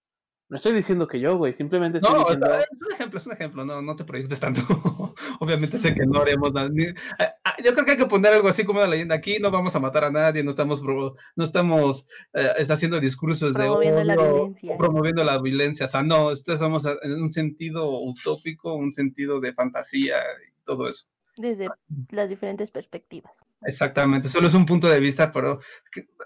No 0.48 0.56
estoy 0.58 0.72
diciendo 0.72 1.08
que 1.08 1.18
yo, 1.18 1.36
güey, 1.38 1.54
simplemente 1.54 1.98
estoy 1.98 2.12
No, 2.12 2.20
diciendo... 2.20 2.54
es 2.54 2.66
un 2.86 2.92
ejemplo, 2.92 3.18
es 3.18 3.26
un 3.26 3.32
ejemplo, 3.32 3.64
no, 3.64 3.82
no 3.82 3.96
te 3.96 4.04
proyectes 4.04 4.38
tanto. 4.40 4.60
Obviamente 5.40 5.78
sé 5.78 5.94
que 5.94 6.04
no 6.06 6.20
haremos 6.20 6.52
nada. 6.52 6.68
ni- 6.68 6.86
ah, 7.18 7.34
ah, 7.44 7.54
yo 7.64 7.72
creo 7.72 7.84
que 7.84 7.92
hay 7.92 7.96
que 7.96 8.06
poner 8.06 8.32
algo 8.34 8.48
así 8.48 8.64
como 8.64 8.78
una 8.80 8.88
leyenda. 8.88 9.14
Aquí 9.14 9.38
no 9.40 9.50
vamos 9.50 9.74
a 9.74 9.80
matar 9.80 10.04
a 10.04 10.10
nadie, 10.10 10.44
no 10.44 10.50
estamos, 10.50 10.82
provo- 10.82 11.16
no 11.34 11.44
estamos 11.44 12.06
eh, 12.34 12.50
está 12.58 12.74
haciendo 12.74 13.00
discursos 13.00 13.54
Promoviendo 13.54 14.00
de 14.00 14.04
la 14.04 14.14
odio 14.14 14.34
violencia. 14.34 14.74
o 14.74 14.78
promoviendo 14.78 15.24
la 15.24 15.40
violencia. 15.40 15.86
O 15.86 15.88
sea, 15.88 16.02
no, 16.02 16.30
esto 16.30 16.56
somos 16.58 16.84
en 16.86 17.12
un 17.22 17.30
sentido 17.30 18.00
utópico, 18.00 18.74
un 18.74 18.92
sentido 18.92 19.40
de 19.40 19.52
fantasía 19.54 20.16
y 20.18 20.62
todo 20.64 20.88
eso. 20.88 21.06
Desde 21.36 21.68
las 22.10 22.28
diferentes 22.28 22.70
perspectivas. 22.70 23.40
Exactamente, 23.62 24.28
solo 24.28 24.46
es 24.46 24.54
un 24.54 24.66
punto 24.66 24.88
de 24.88 25.00
vista, 25.00 25.32
pero 25.32 25.58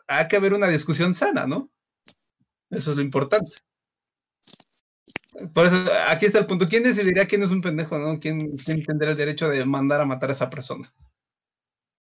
hay 0.06 0.26
que 0.28 0.36
haber 0.36 0.52
una 0.52 0.66
discusión 0.68 1.14
sana, 1.14 1.46
¿no? 1.46 1.70
Eso 2.70 2.90
es 2.90 2.96
lo 2.98 3.02
importante. 3.02 3.46
Por 5.52 5.66
eso, 5.66 5.76
aquí 6.08 6.26
está 6.26 6.38
el 6.38 6.46
punto. 6.46 6.68
¿Quién 6.68 6.82
decidirá 6.82 7.26
quién 7.26 7.42
es 7.42 7.50
un 7.50 7.60
pendejo, 7.60 7.98
no? 7.98 8.18
¿Quién, 8.18 8.52
quién 8.64 8.84
tendrá 8.84 9.10
el 9.10 9.16
derecho 9.16 9.48
de 9.48 9.64
mandar 9.64 10.00
a 10.00 10.04
matar 10.04 10.30
a 10.30 10.32
esa 10.32 10.50
persona? 10.50 10.92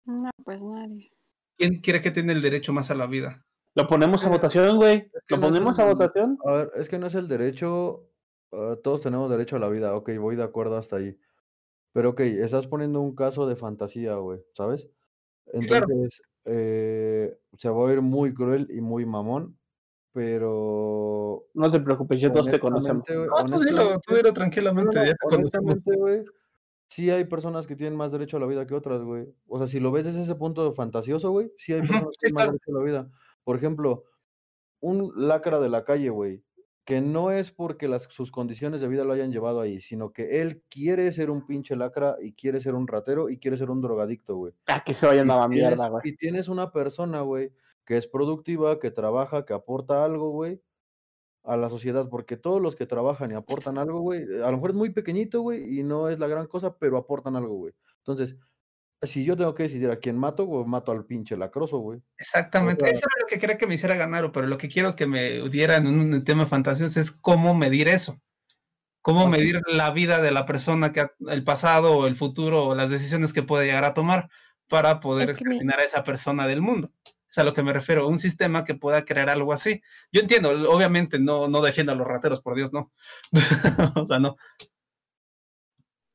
No, 0.05 0.31
pues 0.45 0.63
nadie. 0.63 1.13
¿Quién 1.57 1.81
cree 1.81 2.01
que 2.01 2.11
tiene 2.11 2.33
el 2.33 2.43
derecho 2.43 2.73
más 2.73 2.91
a 2.91 2.95
la 2.95 3.07
vida? 3.07 3.45
Lo 3.75 3.87
ponemos 3.87 4.25
a 4.25 4.29
votación, 4.29 4.77
güey. 4.77 5.11
Lo 5.29 5.41
ponemos 5.41 5.79
a 5.79 5.85
votación. 5.85 6.39
A 6.47 6.53
ver, 6.53 6.73
es 6.77 6.89
que 6.89 6.99
no 6.99 7.07
es 7.07 7.15
el 7.15 7.29
derecho. 7.29 8.09
Ah, 8.53 8.77
todos 8.83 9.03
tenemos 9.03 9.31
derecho 9.31 9.57
a 9.57 9.61
la 9.61 9.69
vida. 9.69 9.95
Ok, 9.95 10.11
voy 10.19 10.37
de 10.37 10.43
acuerdo 10.43 10.77
hasta 10.77 10.97
ahí. 10.97 11.17
Pero 11.93 12.11
ok, 12.11 12.21
estás 12.21 12.67
poniendo 12.67 13.01
un 13.01 13.15
caso 13.15 13.47
de 13.47 13.57
fantasía, 13.57 14.15
güey, 14.15 14.41
¿sabes? 14.55 14.89
Entonces, 15.53 16.23
eh, 16.45 17.37
se 17.59 17.69
va 17.69 17.89
a 17.89 17.93
ir 17.93 18.01
muy 18.01 18.33
cruel 18.33 18.69
y 18.71 18.81
muy 18.81 19.05
mamón, 19.05 19.59
pero... 20.13 21.47
No 21.55 21.71
te 21.71 21.81
preocupes, 21.81 22.21
ya 22.21 22.33
todos 22.33 22.51
te 22.51 22.59
conocemos. 22.59 23.05
No, 23.09 23.57
tú 23.57 23.63
dilo, 23.63 24.01
tú 24.01 24.15
dilo 24.15 24.33
tranquilamente, 24.33 24.97
ya 25.07 25.13
te 25.13 25.29
conocemos. 25.29 25.83
güey, 25.85 26.25
sí 26.89 27.11
hay 27.11 27.25
personas 27.25 27.67
que 27.67 27.77
tienen 27.77 27.97
más 27.97 28.13
derecho 28.13 28.37
a 28.37 28.41
la 28.41 28.47
vida 28.47 28.67
que 28.67 28.75
otras, 28.75 29.03
güey. 29.03 29.27
O 29.47 29.59
sea, 29.59 29.67
si 29.67 29.81
lo 29.81 29.93
ves 29.93 30.07
desde 30.07 30.23
ese 30.23 30.35
punto 30.35 30.73
fantasioso, 30.75 31.31
güey, 31.31 31.53
sí 31.57 31.73
hay 31.73 31.81
personas 31.81 32.09
que 32.19 32.29
tienen 32.29 32.35
más 32.35 32.47
derecho 32.47 32.71
a 32.71 32.79
la 32.79 32.85
vida. 32.85 33.11
Por 33.45 33.57
ejemplo, 33.57 34.05
un 34.81 35.13
lacra 35.17 35.61
de 35.61 35.69
la 35.69 35.85
calle, 35.85 36.11
güey, 36.11 36.43
que 36.85 37.01
no 37.01 37.31
es 37.31 37.53
porque 37.53 37.87
las, 37.87 38.05
sus 38.11 38.33
condiciones 38.33 38.81
de 38.81 38.89
vida 38.89 39.05
lo 39.05 39.13
hayan 39.13 39.31
llevado 39.31 39.61
ahí, 39.61 39.81
sino 39.81 40.13
que 40.13 40.41
él 40.41 40.63
quiere 40.69 41.13
ser 41.13 41.31
un 41.31 41.47
pinche 41.47 41.77
lacra 41.77 42.17
y 42.21 42.33
quiere 42.33 42.61
ser 42.61 42.75
un 42.75 42.89
ratero 42.89 43.31
y 43.31 43.39
quiere 43.39 43.57
ser 43.57 43.71
un 43.71 43.81
drogadicto, 43.81 44.35
güey. 44.35 44.55
Ah, 44.67 44.83
que 44.85 44.95
se 44.95 45.07
vayan 45.07 45.31
a 45.31 45.39
la 45.39 45.49
mierda, 45.49 45.89
güey. 45.89 46.03
Y 46.05 46.17
tienes 46.17 46.49
una 46.49 46.73
persona, 46.73 47.21
güey, 47.21 47.53
que 47.91 47.97
es 47.97 48.07
productiva, 48.07 48.79
que 48.79 48.93
trabaja, 48.93 49.45
que 49.45 49.53
aporta 49.53 50.05
algo, 50.05 50.31
güey, 50.31 50.63
a 51.43 51.57
la 51.57 51.69
sociedad, 51.69 52.09
porque 52.09 52.37
todos 52.37 52.63
los 52.63 52.77
que 52.77 52.87
trabajan 52.87 53.33
y 53.33 53.35
aportan 53.35 53.79
algo, 53.79 53.99
güey, 53.99 54.23
a 54.23 54.49
lo 54.49 54.53
mejor 54.53 54.71
es 54.71 54.77
muy 54.77 54.91
pequeñito, 54.91 55.41
güey, 55.41 55.81
y 55.81 55.83
no 55.83 56.09
es 56.09 56.21
la 56.21 56.29
gran 56.29 56.47
cosa, 56.47 56.77
pero 56.79 56.97
aportan 56.97 57.35
algo, 57.35 57.57
güey. 57.57 57.75
Entonces, 57.97 58.37
si 59.03 59.25
yo 59.25 59.37
tengo 59.37 59.57
que 59.57 59.65
decidir 59.65 59.91
a 59.91 59.99
quién 59.99 60.17
mato, 60.17 60.45
o 60.45 60.65
mato 60.65 60.93
al 60.93 61.05
pinche 61.05 61.37
lacroso, 61.37 61.79
güey. 61.79 62.01
Exactamente, 62.17 62.85
eso 62.85 63.09
es 63.09 63.23
lo 63.23 63.27
que 63.27 63.41
quería 63.41 63.59
que 63.59 63.67
me 63.67 63.75
hiciera 63.75 63.97
ganar, 63.97 64.31
pero 64.31 64.47
lo 64.47 64.57
que 64.57 64.69
quiero 64.69 64.95
que 64.95 65.09
me 65.09 65.49
dieran 65.49 65.85
en 65.85 65.99
un 65.99 66.23
tema 66.23 66.47
fantasioso 66.47 67.01
es 67.01 67.11
cómo 67.11 67.57
medir 67.57 67.89
eso. 67.89 68.21
Cómo 69.03 69.27
medir 69.27 69.61
la 69.67 69.91
vida 69.91 70.23
de 70.23 70.31
la 70.31 70.47
persona, 70.47 70.93
que 70.93 71.09
el 71.27 71.43
pasado 71.43 71.97
o 71.97 72.07
el 72.07 72.15
futuro 72.15 72.67
o 72.67 72.77
las 72.77 72.89
decisiones 72.89 73.33
que 73.33 73.43
puede 73.43 73.67
llegar 73.67 73.83
a 73.83 73.95
tomar 73.95 74.29
para 74.69 75.01
poder 75.01 75.31
examinar 75.31 75.81
a 75.81 75.85
esa 75.85 76.05
persona 76.05 76.47
del 76.47 76.63
mundo. 76.63 76.93
Es 77.31 77.39
a 77.39 77.45
lo 77.45 77.55
que 77.55 77.63
me 77.63 77.73
refiero, 77.73 78.09
un 78.09 78.19
sistema 78.19 78.65
que 78.65 78.75
pueda 78.75 79.05
crear 79.05 79.31
algo 79.31 79.53
así. 79.53 79.81
Yo 80.11 80.21
entiendo, 80.21 80.51
obviamente 80.71 81.19
no, 81.19 81.49
no 81.49 81.63
defiendo 81.63 81.93
a 81.93 81.95
los 81.95 82.07
rateros, 82.07 82.43
por 82.43 82.57
Dios, 82.57 82.73
no. 82.73 82.93
o 84.03 84.07
sea, 84.07 84.19
no. 84.19 84.37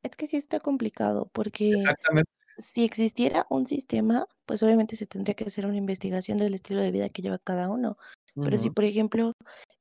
Es 0.04 0.16
que 0.18 0.28
sí 0.28 0.38
está 0.38 0.60
complicado 0.60 1.30
porque 1.34 1.72
Exactamente 1.72 2.30
si 2.58 2.86
existiera 2.86 3.46
un 3.50 3.68
sistema, 3.68 4.28
pues 4.46 4.64
obviamente 4.64 4.96
se 4.96 5.08
tendría 5.08 5.36
que 5.36 5.46
hacer 5.46 5.66
una 5.66 5.78
investigación 5.78 6.38
del 6.38 6.54
estilo 6.54 6.82
de 6.82 6.92
vida 6.92 7.10
que 7.10 7.22
lleva 7.22 7.40
cada 7.40 7.70
uno. 7.70 7.98
Pero 8.36 8.58
si, 8.58 8.70
por 8.70 8.84
ejemplo, 8.84 9.32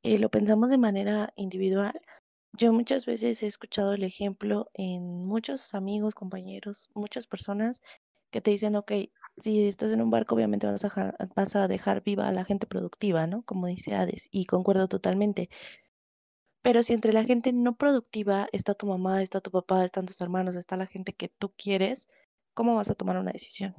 eh, 0.04 0.18
lo 0.18 0.28
pensamos 0.28 0.70
de 0.70 0.78
manera 0.78 1.32
individual, 1.34 2.00
yo 2.52 2.72
muchas 2.72 3.04
veces 3.04 3.42
he 3.42 3.48
escuchado 3.48 3.94
el 3.94 4.04
ejemplo 4.04 4.70
en 4.74 5.26
muchos 5.26 5.74
amigos, 5.74 6.14
compañeros, 6.14 6.88
muchas 6.94 7.26
personas 7.26 7.82
que 8.30 8.40
te 8.40 8.52
dicen, 8.52 8.76
ok, 8.76 8.92
si 9.36 9.66
estás 9.66 9.92
en 9.92 10.00
un 10.00 10.10
barco, 10.10 10.34
obviamente 10.34 10.66
vas 10.66 10.84
a, 10.84 10.88
dejar, 10.88 11.16
vas 11.34 11.56
a 11.56 11.68
dejar 11.68 12.02
viva 12.02 12.28
a 12.28 12.32
la 12.32 12.44
gente 12.44 12.66
productiva, 12.66 13.26
¿no? 13.26 13.42
Como 13.42 13.66
dice 13.66 13.94
Hades, 13.94 14.28
y 14.30 14.46
concuerdo 14.46 14.88
totalmente. 14.88 15.50
Pero 16.62 16.82
si 16.82 16.94
entre 16.94 17.12
la 17.12 17.24
gente 17.24 17.52
no 17.52 17.76
productiva 17.76 18.48
está 18.52 18.74
tu 18.74 18.86
mamá, 18.86 19.22
está 19.22 19.40
tu 19.40 19.50
papá, 19.50 19.84
están 19.84 20.06
tus 20.06 20.20
hermanos, 20.20 20.56
está 20.56 20.76
la 20.76 20.86
gente 20.86 21.12
que 21.12 21.28
tú 21.28 21.52
quieres, 21.56 22.08
¿cómo 22.54 22.76
vas 22.76 22.90
a 22.90 22.94
tomar 22.94 23.18
una 23.18 23.32
decisión? 23.32 23.74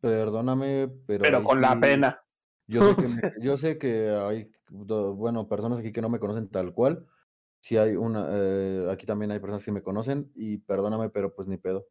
Perdóname, 0.00 0.88
pero... 1.06 1.24
Pero 1.24 1.42
con 1.42 1.60
la 1.60 1.78
pena. 1.80 2.22
Yo 2.68 2.94
sé, 2.94 2.96
que, 2.96 3.32
yo 3.42 3.56
sé 3.56 3.78
que 3.78 4.10
hay, 4.10 4.52
bueno, 4.70 5.48
personas 5.48 5.80
aquí 5.80 5.90
que 5.90 6.02
no 6.02 6.10
me 6.10 6.20
conocen 6.20 6.48
tal 6.48 6.72
cual. 6.72 7.06
Si 7.60 7.76
hay 7.76 7.96
una, 7.96 8.28
eh, 8.30 8.88
aquí 8.92 9.04
también 9.04 9.32
hay 9.32 9.40
personas 9.40 9.64
que 9.64 9.72
me 9.72 9.82
conocen 9.82 10.30
y 10.36 10.58
perdóname, 10.58 11.10
pero 11.10 11.34
pues 11.34 11.48
ni 11.48 11.56
pedo. 11.56 11.86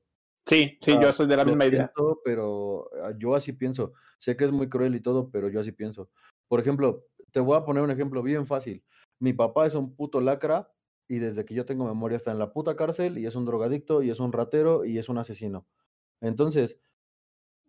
Sí, 0.48 0.78
sí, 0.82 0.98
yo 1.02 1.12
soy 1.14 1.28
de 1.28 1.38
la 1.38 1.46
misma 1.46 1.66
idea. 1.66 1.92
pero 2.24 2.90
ah, 3.04 3.12
yo 3.18 3.36
así 3.36 3.54
pienso. 3.54 3.94
Sé 4.20 4.36
que 4.36 4.46
es 4.46 4.52
muy 4.52 4.70
cruel 4.70 4.96
y 4.96 5.02
todo, 5.02 5.30
pero 5.30 5.50
yo 5.50 5.60
así 5.60 5.72
pienso. 5.72 6.10
Por 6.48 6.60
ejemplo, 6.60 7.06
te 7.32 7.40
voy 7.40 7.58
a 7.58 7.66
poner 7.66 7.84
un 7.84 7.92
ejemplo 7.92 8.24
bien 8.24 8.48
fácil. 8.48 8.84
Mi 9.20 9.34
papá 9.34 9.68
es 9.68 9.76
un 9.76 9.96
puto 9.96 10.22
lacra 10.22 10.72
y 11.08 11.20
desde 11.20 11.46
que 11.46 11.54
yo 11.54 11.66
tengo 11.66 11.86
memoria 11.86 12.18
está 12.18 12.32
en 12.32 12.40
la 12.40 12.54
puta 12.54 12.76
cárcel 12.76 13.18
y 13.18 13.26
es 13.26 13.36
un 13.36 13.46
drogadicto 13.46 14.04
y 14.04 14.10
es 14.10 14.20
un 14.20 14.32
ratero 14.32 14.86
y 14.86 14.98
es 14.98 15.10
un 15.10 15.18
asesino. 15.18 15.68
Entonces, 16.22 16.80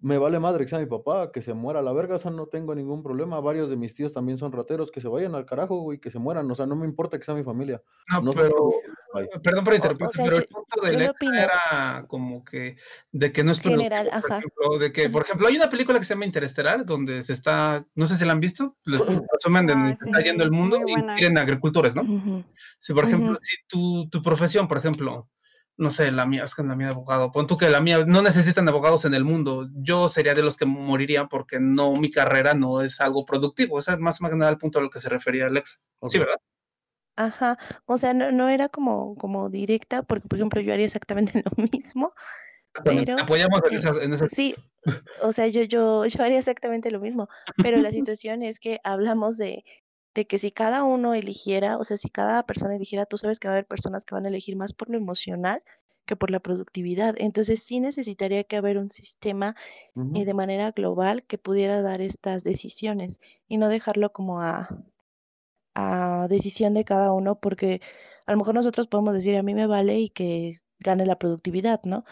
me 0.00 0.18
vale 0.18 0.38
madre 0.38 0.64
que 0.64 0.70
sea 0.70 0.78
mi 0.78 0.86
papá, 0.86 1.32
que 1.32 1.42
se 1.42 1.54
muera 1.54 1.80
a 1.80 1.82
la 1.82 1.92
verga, 1.92 2.16
o 2.16 2.18
sea, 2.18 2.30
no 2.30 2.46
tengo 2.46 2.74
ningún 2.74 3.02
problema. 3.02 3.40
Varios 3.40 3.68
de 3.68 3.76
mis 3.76 3.94
tíos 3.94 4.12
también 4.12 4.38
son 4.38 4.52
rateros, 4.52 4.90
que 4.90 5.00
se 5.00 5.08
vayan 5.08 5.34
al 5.34 5.44
carajo, 5.44 5.80
güey, 5.80 5.98
que 5.98 6.10
se 6.10 6.18
mueran, 6.18 6.50
o 6.50 6.54
sea, 6.54 6.66
no 6.66 6.76
me 6.76 6.86
importa 6.86 7.18
que 7.18 7.24
sea 7.24 7.34
mi 7.34 7.42
familia. 7.42 7.82
No, 8.22 8.32
pero, 8.32 8.70
perdón 9.42 9.64
por 9.64 9.74
interrumpir, 9.74 10.08
pero 10.16 10.36
el 10.36 10.46
punto 10.46 10.80
de 10.82 10.92
Lex 10.92 11.14
era 11.22 12.04
como 12.06 12.44
que, 12.44 12.76
de 13.12 13.32
que 13.32 13.42
no 13.42 13.52
es 13.52 13.60
general, 13.60 14.08
ajá. 14.12 14.38
Ejemplo, 14.38 14.78
de 14.78 14.92
que, 14.92 15.08
por 15.08 15.22
ejemplo, 15.22 15.48
hay 15.48 15.56
una 15.56 15.70
película 15.70 15.98
que 15.98 16.04
se 16.04 16.14
llama 16.14 16.26
Interestelar, 16.26 16.84
donde 16.84 17.22
se 17.22 17.32
está, 17.32 17.84
no 17.94 18.06
sé 18.06 18.16
si 18.16 18.24
la 18.24 18.32
han 18.32 18.40
visto, 18.40 18.76
les 18.84 19.00
resumen 19.32 19.66
de 19.66 19.72
ah, 19.74 19.90
está 19.90 20.20
yendo 20.20 20.44
el 20.44 20.50
mundo 20.50 20.80
y 20.86 20.94
quieren 20.94 21.38
agricultores, 21.38 21.96
¿no? 21.96 22.44
Si, 22.78 22.92
por 22.92 23.04
ejemplo, 23.04 23.36
si 23.40 23.56
tu, 23.66 24.08
tu 24.10 24.22
profesión, 24.22 24.68
por 24.68 24.78
ejemplo, 24.78 25.28
no 25.78 25.90
sé, 25.90 26.10
la 26.10 26.26
mía, 26.26 26.42
es 26.44 26.54
que 26.54 26.64
la 26.64 26.74
mía 26.74 26.88
de 26.88 26.92
abogado, 26.92 27.30
pon 27.30 27.46
tú 27.46 27.56
que 27.56 27.70
la 27.70 27.80
mía, 27.80 28.04
no 28.04 28.20
necesitan 28.20 28.68
abogados 28.68 29.04
en 29.04 29.14
el 29.14 29.24
mundo, 29.24 29.68
yo 29.74 30.08
sería 30.08 30.34
de 30.34 30.42
los 30.42 30.56
que 30.56 30.66
morirían 30.66 31.28
porque 31.28 31.60
no, 31.60 31.92
mi 31.92 32.10
carrera 32.10 32.52
no 32.52 32.82
es 32.82 33.00
algo 33.00 33.24
productivo, 33.24 33.78
ese 33.78 33.92
es 33.92 33.98
más, 34.00 34.20
más 34.20 34.34
nada 34.34 34.50
el 34.50 34.58
punto 34.58 34.80
a 34.80 34.82
lo 34.82 34.90
que 34.90 34.98
se 34.98 35.08
refería 35.08 35.46
Alex. 35.46 35.80
Sí, 36.08 36.18
¿verdad? 36.18 36.40
Ajá, 37.18 37.58
o 37.86 37.98
sea, 37.98 38.14
no, 38.14 38.30
no 38.30 38.48
era 38.48 38.68
como, 38.68 39.16
como 39.16 39.50
directa, 39.50 40.04
porque 40.04 40.28
por 40.28 40.38
ejemplo 40.38 40.60
yo 40.60 40.72
haría 40.72 40.86
exactamente 40.86 41.42
lo 41.56 41.64
mismo, 41.72 42.12
pero... 42.84 43.16
Apoyamos 43.18 43.60
en 43.68 43.74
esa, 43.74 43.90
en 44.00 44.12
esa... 44.12 44.28
Sí, 44.28 44.54
o 45.22 45.32
sea, 45.32 45.48
yo, 45.48 45.62
yo, 45.62 46.06
yo 46.06 46.22
haría 46.22 46.38
exactamente 46.38 46.92
lo 46.92 47.00
mismo, 47.00 47.28
pero 47.56 47.78
la 47.78 47.90
situación 47.98 48.44
es 48.44 48.60
que 48.60 48.80
hablamos 48.84 49.36
de, 49.36 49.64
de 50.14 50.28
que 50.28 50.38
si 50.38 50.52
cada 50.52 50.84
uno 50.84 51.12
eligiera, 51.12 51.76
o 51.78 51.82
sea, 51.82 51.96
si 51.96 52.08
cada 52.08 52.44
persona 52.44 52.76
eligiera, 52.76 53.04
tú 53.04 53.18
sabes 53.18 53.40
que 53.40 53.48
va 53.48 53.54
a 53.54 53.56
haber 53.56 53.66
personas 53.66 54.04
que 54.04 54.14
van 54.14 54.24
a 54.24 54.28
elegir 54.28 54.54
más 54.54 54.72
por 54.72 54.88
lo 54.88 54.96
emocional 54.96 55.64
que 56.06 56.14
por 56.14 56.30
la 56.30 56.38
productividad. 56.38 57.16
Entonces 57.18 57.64
sí 57.64 57.80
necesitaría 57.80 58.44
que 58.44 58.56
haber 58.56 58.78
un 58.78 58.92
sistema 58.92 59.56
eh, 60.14 60.24
de 60.24 60.34
manera 60.34 60.70
global 60.70 61.24
que 61.24 61.36
pudiera 61.36 61.82
dar 61.82 62.00
estas 62.00 62.44
decisiones 62.44 63.20
y 63.48 63.56
no 63.56 63.68
dejarlo 63.68 64.12
como 64.12 64.40
a, 64.40 64.68
a 65.74 66.26
decisión 66.28 66.74
de 66.74 66.84
cada 66.84 67.12
uno, 67.12 67.38
porque 67.38 67.80
a 68.26 68.32
lo 68.32 68.38
mejor 68.38 68.54
nosotros 68.54 68.86
podemos 68.86 69.14
decir 69.14 69.36
a 69.36 69.42
mí 69.42 69.54
me 69.54 69.66
vale 69.66 69.98
y 69.98 70.10
que 70.10 70.58
gane 70.80 71.06
la 71.06 71.18
productividad, 71.18 71.82
¿no? 71.84 72.04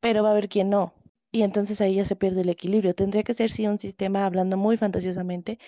Pero 0.00 0.22
va 0.22 0.30
a 0.30 0.32
haber 0.32 0.48
quien 0.48 0.70
no. 0.70 0.94
Y 1.30 1.42
entonces 1.42 1.80
ahí 1.80 1.94
ya 1.94 2.04
se 2.04 2.16
pierde 2.16 2.42
el 2.42 2.48
equilibrio. 2.48 2.94
Tendría 2.94 3.22
que 3.22 3.34
ser 3.34 3.50
sí 3.50 3.66
un 3.66 3.78
sistema, 3.78 4.26
hablando 4.26 4.56
muy 4.56 4.76
fantasiosamente, 4.76 5.58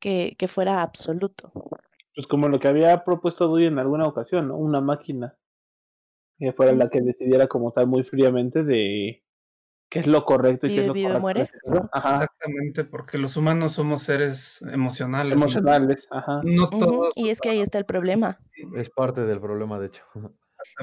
que, 0.00 0.36
fuera 0.48 0.82
absoluto. 0.82 1.52
Pues 2.14 2.26
como 2.28 2.48
lo 2.48 2.58
que 2.58 2.68
había 2.68 3.02
propuesto 3.04 3.48
Dewey 3.48 3.66
en 3.66 3.78
alguna 3.78 4.06
ocasión, 4.06 4.48
¿no? 4.48 4.56
Una 4.56 4.80
máquina 4.80 5.36
que 6.38 6.52
fuera 6.52 6.72
la 6.72 6.90
que 6.90 7.00
decidiera 7.00 7.46
como 7.46 7.72
tal 7.72 7.86
muy 7.86 8.02
fríamente 8.04 8.62
de 8.62 9.24
qué 9.88 10.00
es 10.00 10.06
lo 10.06 10.24
correcto 10.24 10.66
y 10.66 10.74
qué 10.74 10.80
es 10.80 10.86
lo 10.86 10.94
correcto. 10.94 11.20
Muere. 11.20 11.50
Exactamente, 11.94 12.84
porque 12.84 13.18
los 13.18 13.36
humanos 13.36 13.72
somos 13.72 14.02
seres 14.02 14.62
emocionales. 14.72 15.32
Emocionales, 15.32 16.08
ajá. 16.10 16.40
No 16.44 16.68
todos. 16.70 17.12
Y 17.16 17.30
es 17.30 17.40
que 17.40 17.50
ahí 17.50 17.60
está 17.60 17.78
el 17.78 17.86
problema. 17.86 18.38
Es 18.76 18.90
parte 18.90 19.24
del 19.24 19.40
problema, 19.40 19.78
de 19.78 19.86
hecho. 19.86 20.02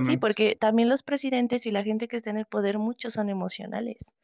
Sí, 0.07 0.17
porque 0.17 0.55
también 0.55 0.87
los 0.87 1.03
presidentes 1.03 1.65
y 1.65 1.71
la 1.71 1.83
gente 1.83 2.07
que 2.07 2.15
está 2.15 2.29
en 2.29 2.37
el 2.37 2.45
poder, 2.45 2.79
muchos 2.79 3.13
son 3.13 3.29
emocionales. 3.29 4.15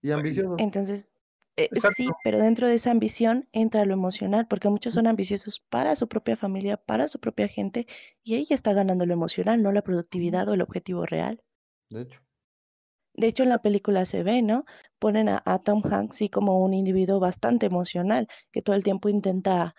Y 0.00 0.12
ambiciosos. 0.12 0.56
Entonces, 0.58 1.14
eh, 1.56 1.68
sí, 1.94 2.08
pero 2.22 2.38
dentro 2.38 2.68
de 2.68 2.74
esa 2.74 2.92
ambición 2.92 3.48
entra 3.52 3.84
lo 3.84 3.92
emocional, 3.92 4.46
porque 4.48 4.68
muchos 4.68 4.94
son 4.94 5.08
ambiciosos 5.08 5.60
para 5.60 5.96
su 5.96 6.08
propia 6.08 6.36
familia, 6.36 6.76
para 6.76 7.08
su 7.08 7.18
propia 7.18 7.48
gente, 7.48 7.86
y 8.22 8.36
ella 8.36 8.54
está 8.54 8.72
ganando 8.72 9.06
lo 9.06 9.12
emocional, 9.12 9.62
no 9.62 9.72
la 9.72 9.82
productividad 9.82 10.48
o 10.48 10.54
el 10.54 10.62
objetivo 10.62 11.04
real. 11.04 11.42
De 11.90 12.02
hecho. 12.02 12.20
De 13.18 13.26
hecho, 13.26 13.42
en 13.42 13.48
la 13.48 13.58
película 13.58 14.04
se 14.04 14.22
ve, 14.22 14.42
¿no? 14.42 14.64
Ponen 15.00 15.28
a, 15.28 15.58
Tom 15.64 15.82
Hanks 15.84 16.14
sí 16.16 16.28
como 16.28 16.60
un 16.60 16.72
individuo 16.72 17.18
bastante 17.18 17.66
emocional, 17.66 18.28
que 18.52 18.62
todo 18.62 18.76
el 18.76 18.84
tiempo 18.84 19.08
intenta 19.08 19.74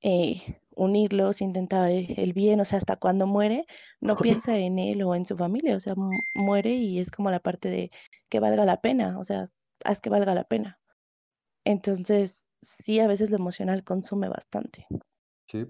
eh, 0.00 0.58
unirlos, 0.74 1.42
intenta 1.42 1.90
el 1.90 2.32
bien, 2.32 2.60
o 2.60 2.64
sea, 2.64 2.78
hasta 2.78 2.96
cuando 2.96 3.26
muere, 3.26 3.66
no 4.00 4.16
piensa 4.42 4.56
en 4.56 4.78
él 4.78 5.02
o 5.02 5.14
en 5.14 5.26
su 5.26 5.36
familia, 5.36 5.76
o 5.76 5.80
sea, 5.80 5.94
muere 6.34 6.76
y 6.76 6.98
es 6.98 7.10
como 7.10 7.30
la 7.30 7.40
parte 7.40 7.68
de 7.68 7.90
que 8.30 8.40
valga 8.40 8.64
la 8.64 8.80
pena, 8.80 9.18
o 9.18 9.24
sea, 9.24 9.50
haz 9.84 10.00
que 10.00 10.08
valga 10.08 10.34
la 10.34 10.44
pena. 10.44 10.80
Entonces, 11.64 12.46
sí, 12.62 13.00
a 13.00 13.06
veces 13.06 13.28
lo 13.28 13.36
emocional 13.36 13.84
consume 13.84 14.30
bastante. 14.30 14.86
Sí. 15.46 15.66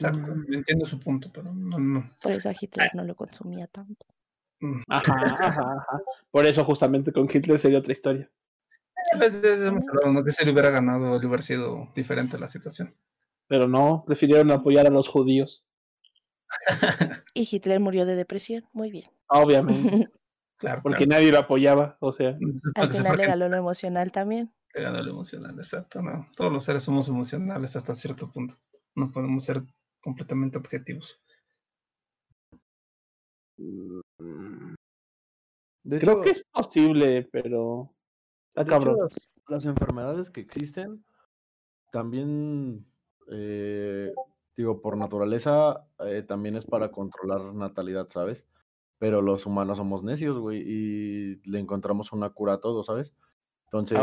Exacto, 0.00 0.32
entiendo 0.48 0.86
su 0.86 1.00
punto, 1.00 1.28
pero 1.32 1.52
no, 1.52 1.78
no. 1.78 2.08
Por 2.22 2.32
eso 2.32 2.48
a 2.48 2.54
Hitler 2.58 2.90
no 2.94 3.02
lo 3.02 3.16
consumía 3.16 3.66
tanto. 3.66 4.06
Mm. 4.60 4.82
Ajá, 4.88 5.14
ajá, 5.24 5.48
ajá. 5.48 6.02
Por 6.30 6.46
eso 6.46 6.64
justamente 6.64 7.12
con 7.12 7.28
Hitler 7.32 7.58
sería 7.58 7.80
otra 7.80 7.92
historia. 7.92 8.30
hemos 9.12 9.88
hablado, 9.88 10.12
¿no? 10.12 10.24
Que 10.24 10.30
si 10.30 10.44
le 10.44 10.52
hubiera 10.52 10.70
ganado, 10.70 11.18
le 11.18 11.26
hubiera 11.26 11.42
sido 11.42 11.88
diferente 11.96 12.38
la 12.38 12.46
situación. 12.46 12.94
Pero 13.48 13.66
no, 13.66 14.04
prefirieron 14.06 14.52
apoyar 14.52 14.86
a 14.86 14.90
los 14.90 15.08
judíos. 15.08 15.64
y 17.34 17.48
Hitler 17.50 17.80
murió 17.80 18.06
de 18.06 18.14
depresión, 18.14 18.64
muy 18.72 18.90
bien. 18.90 19.10
Obviamente. 19.28 20.10
claro. 20.58 20.82
Porque 20.82 21.08
nadie 21.08 21.32
lo 21.32 21.38
apoyaba, 21.38 21.96
o 22.00 22.12
sea. 22.12 22.38
Al 22.76 22.90
final 22.90 23.16
le 23.16 23.26
ganó 23.26 23.48
lo 23.48 23.56
emocional 23.56 24.12
también. 24.12 24.52
Le 24.74 24.82
ganó 24.82 25.02
lo 25.02 25.10
emocional, 25.10 25.52
exacto, 25.56 26.02
no. 26.02 26.28
Todos 26.36 26.52
los 26.52 26.62
seres 26.62 26.84
somos 26.84 27.08
emocionales 27.08 27.74
hasta 27.74 27.96
cierto 27.96 28.30
punto. 28.30 28.54
No 28.94 29.10
podemos 29.10 29.44
ser 29.44 29.62
completamente 30.00 30.58
objetivos. 30.58 31.20
Mm. 33.58 34.74
Creo 35.88 36.20
que 36.20 36.30
es 36.30 36.44
posible, 36.52 37.28
pero 37.32 37.94
cabrón. 38.54 39.08
las, 39.48 39.64
enfermedades 39.64 40.30
que 40.30 40.40
existen 40.40 41.04
también, 41.90 42.86
eh, 43.30 44.12
digo, 44.56 44.82
por 44.82 44.96
naturaleza 44.96 45.86
eh, 46.00 46.22
también 46.22 46.56
es 46.56 46.66
para 46.66 46.90
controlar 46.90 47.54
natalidad, 47.54 48.08
¿sabes? 48.10 48.44
Pero 48.98 49.22
los 49.22 49.46
humanos 49.46 49.78
somos 49.78 50.02
necios, 50.02 50.38
güey, 50.38 50.62
y 50.66 51.40
le 51.48 51.58
encontramos 51.58 52.12
una 52.12 52.30
cura 52.30 52.54
a 52.54 52.60
todo, 52.60 52.84
¿sabes? 52.84 53.14
Entonces, 53.70 53.98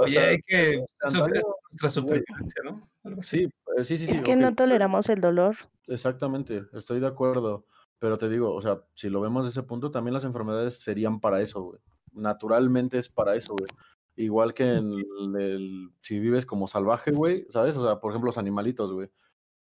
Oye, 0.00 0.18
hay 0.18 0.38
que 0.46 0.84
nuestra 1.02 1.88
supervivencia, 1.88 2.62
¿no? 2.64 2.88
Sí, 3.22 3.48
eh, 3.76 3.84
sí, 3.84 3.98
sí, 3.98 4.06
Es 4.08 4.20
que 4.20 4.36
no 4.36 4.54
toleramos 4.54 5.08
el 5.08 5.20
dolor. 5.20 5.56
Exactamente, 5.86 6.64
estoy 6.72 7.00
de 7.00 7.06
acuerdo. 7.06 7.66
Pero 7.98 8.18
te 8.18 8.28
digo, 8.28 8.54
o 8.54 8.60
sea, 8.60 8.82
si 8.94 9.08
lo 9.08 9.20
vemos 9.20 9.44
de 9.44 9.50
ese 9.50 9.62
punto, 9.62 9.90
también 9.90 10.14
las 10.14 10.24
enfermedades 10.24 10.78
serían 10.80 11.20
para 11.20 11.40
eso, 11.40 11.62
güey. 11.62 11.80
Naturalmente 12.12 12.98
es 12.98 13.08
para 13.08 13.34
eso, 13.34 13.54
güey. 13.54 13.70
Igual 14.16 14.54
que 14.54 14.74
en 14.74 14.92
el, 15.36 15.90
si 16.00 16.18
vives 16.18 16.46
como 16.46 16.68
salvaje, 16.68 17.10
güey, 17.12 17.46
¿sabes? 17.50 17.76
O 17.76 17.84
sea, 17.84 18.00
por 18.00 18.12
ejemplo, 18.12 18.28
los 18.28 18.38
animalitos, 18.38 18.92
güey. 18.92 19.08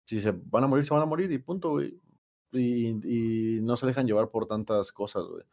Si 0.06 0.22
se 0.22 0.32
van 0.32 0.64
a 0.64 0.68
morir, 0.68 0.86
se 0.86 0.94
van 0.94 1.04
a 1.04 1.06
morir 1.06 1.32
y 1.32 1.38
punto, 1.38 1.72
güey. 1.72 2.00
Y, 2.52 2.88
y 2.88 3.62
no 3.62 3.78
se 3.78 3.86
dejan 3.86 4.08
llevar 4.08 4.30
por 4.30 4.48
tantas 4.48 4.92
cosas, 4.92 5.24
güey. 5.26 5.44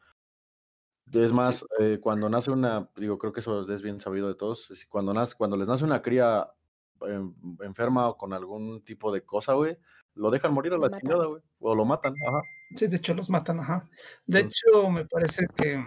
Es 1.11 1.33
más, 1.33 1.65
eh, 1.79 1.99
cuando 2.01 2.29
nace 2.29 2.51
una, 2.51 2.89
digo, 2.97 3.19
creo 3.19 3.33
que 3.33 3.41
eso 3.41 3.71
es 3.71 3.83
bien 3.83 4.01
sabido 4.01 4.29
de 4.29 4.35
todos, 4.35 4.73
cuando, 4.89 5.13
nace, 5.13 5.35
cuando 5.37 5.57
les 5.57 5.69
nace 5.69 5.85
una 5.85 6.01
cría 6.03 6.49
enferma 7.61 8.09
o 8.09 8.17
con 8.17 8.33
algún 8.33 8.83
tipo 8.85 9.13
de 9.13 9.25
cosa, 9.25 9.55
güey, 9.55 9.77
lo 10.15 10.31
dejan 10.31 10.53
morir 10.53 10.73
a 10.75 10.79
la 10.79 10.91
chingada, 10.91 11.27
güey. 11.27 11.43
O 11.59 11.75
lo 11.75 11.85
matan, 11.85 12.15
ajá. 12.29 12.43
Sí, 12.77 12.87
de 12.87 12.97
hecho 12.97 13.15
los 13.15 13.31
matan, 13.31 13.61
ajá. 13.61 13.89
De 14.27 14.41
hecho, 14.41 14.91
me 14.91 15.07
parece 15.07 15.47
que. 15.57 15.85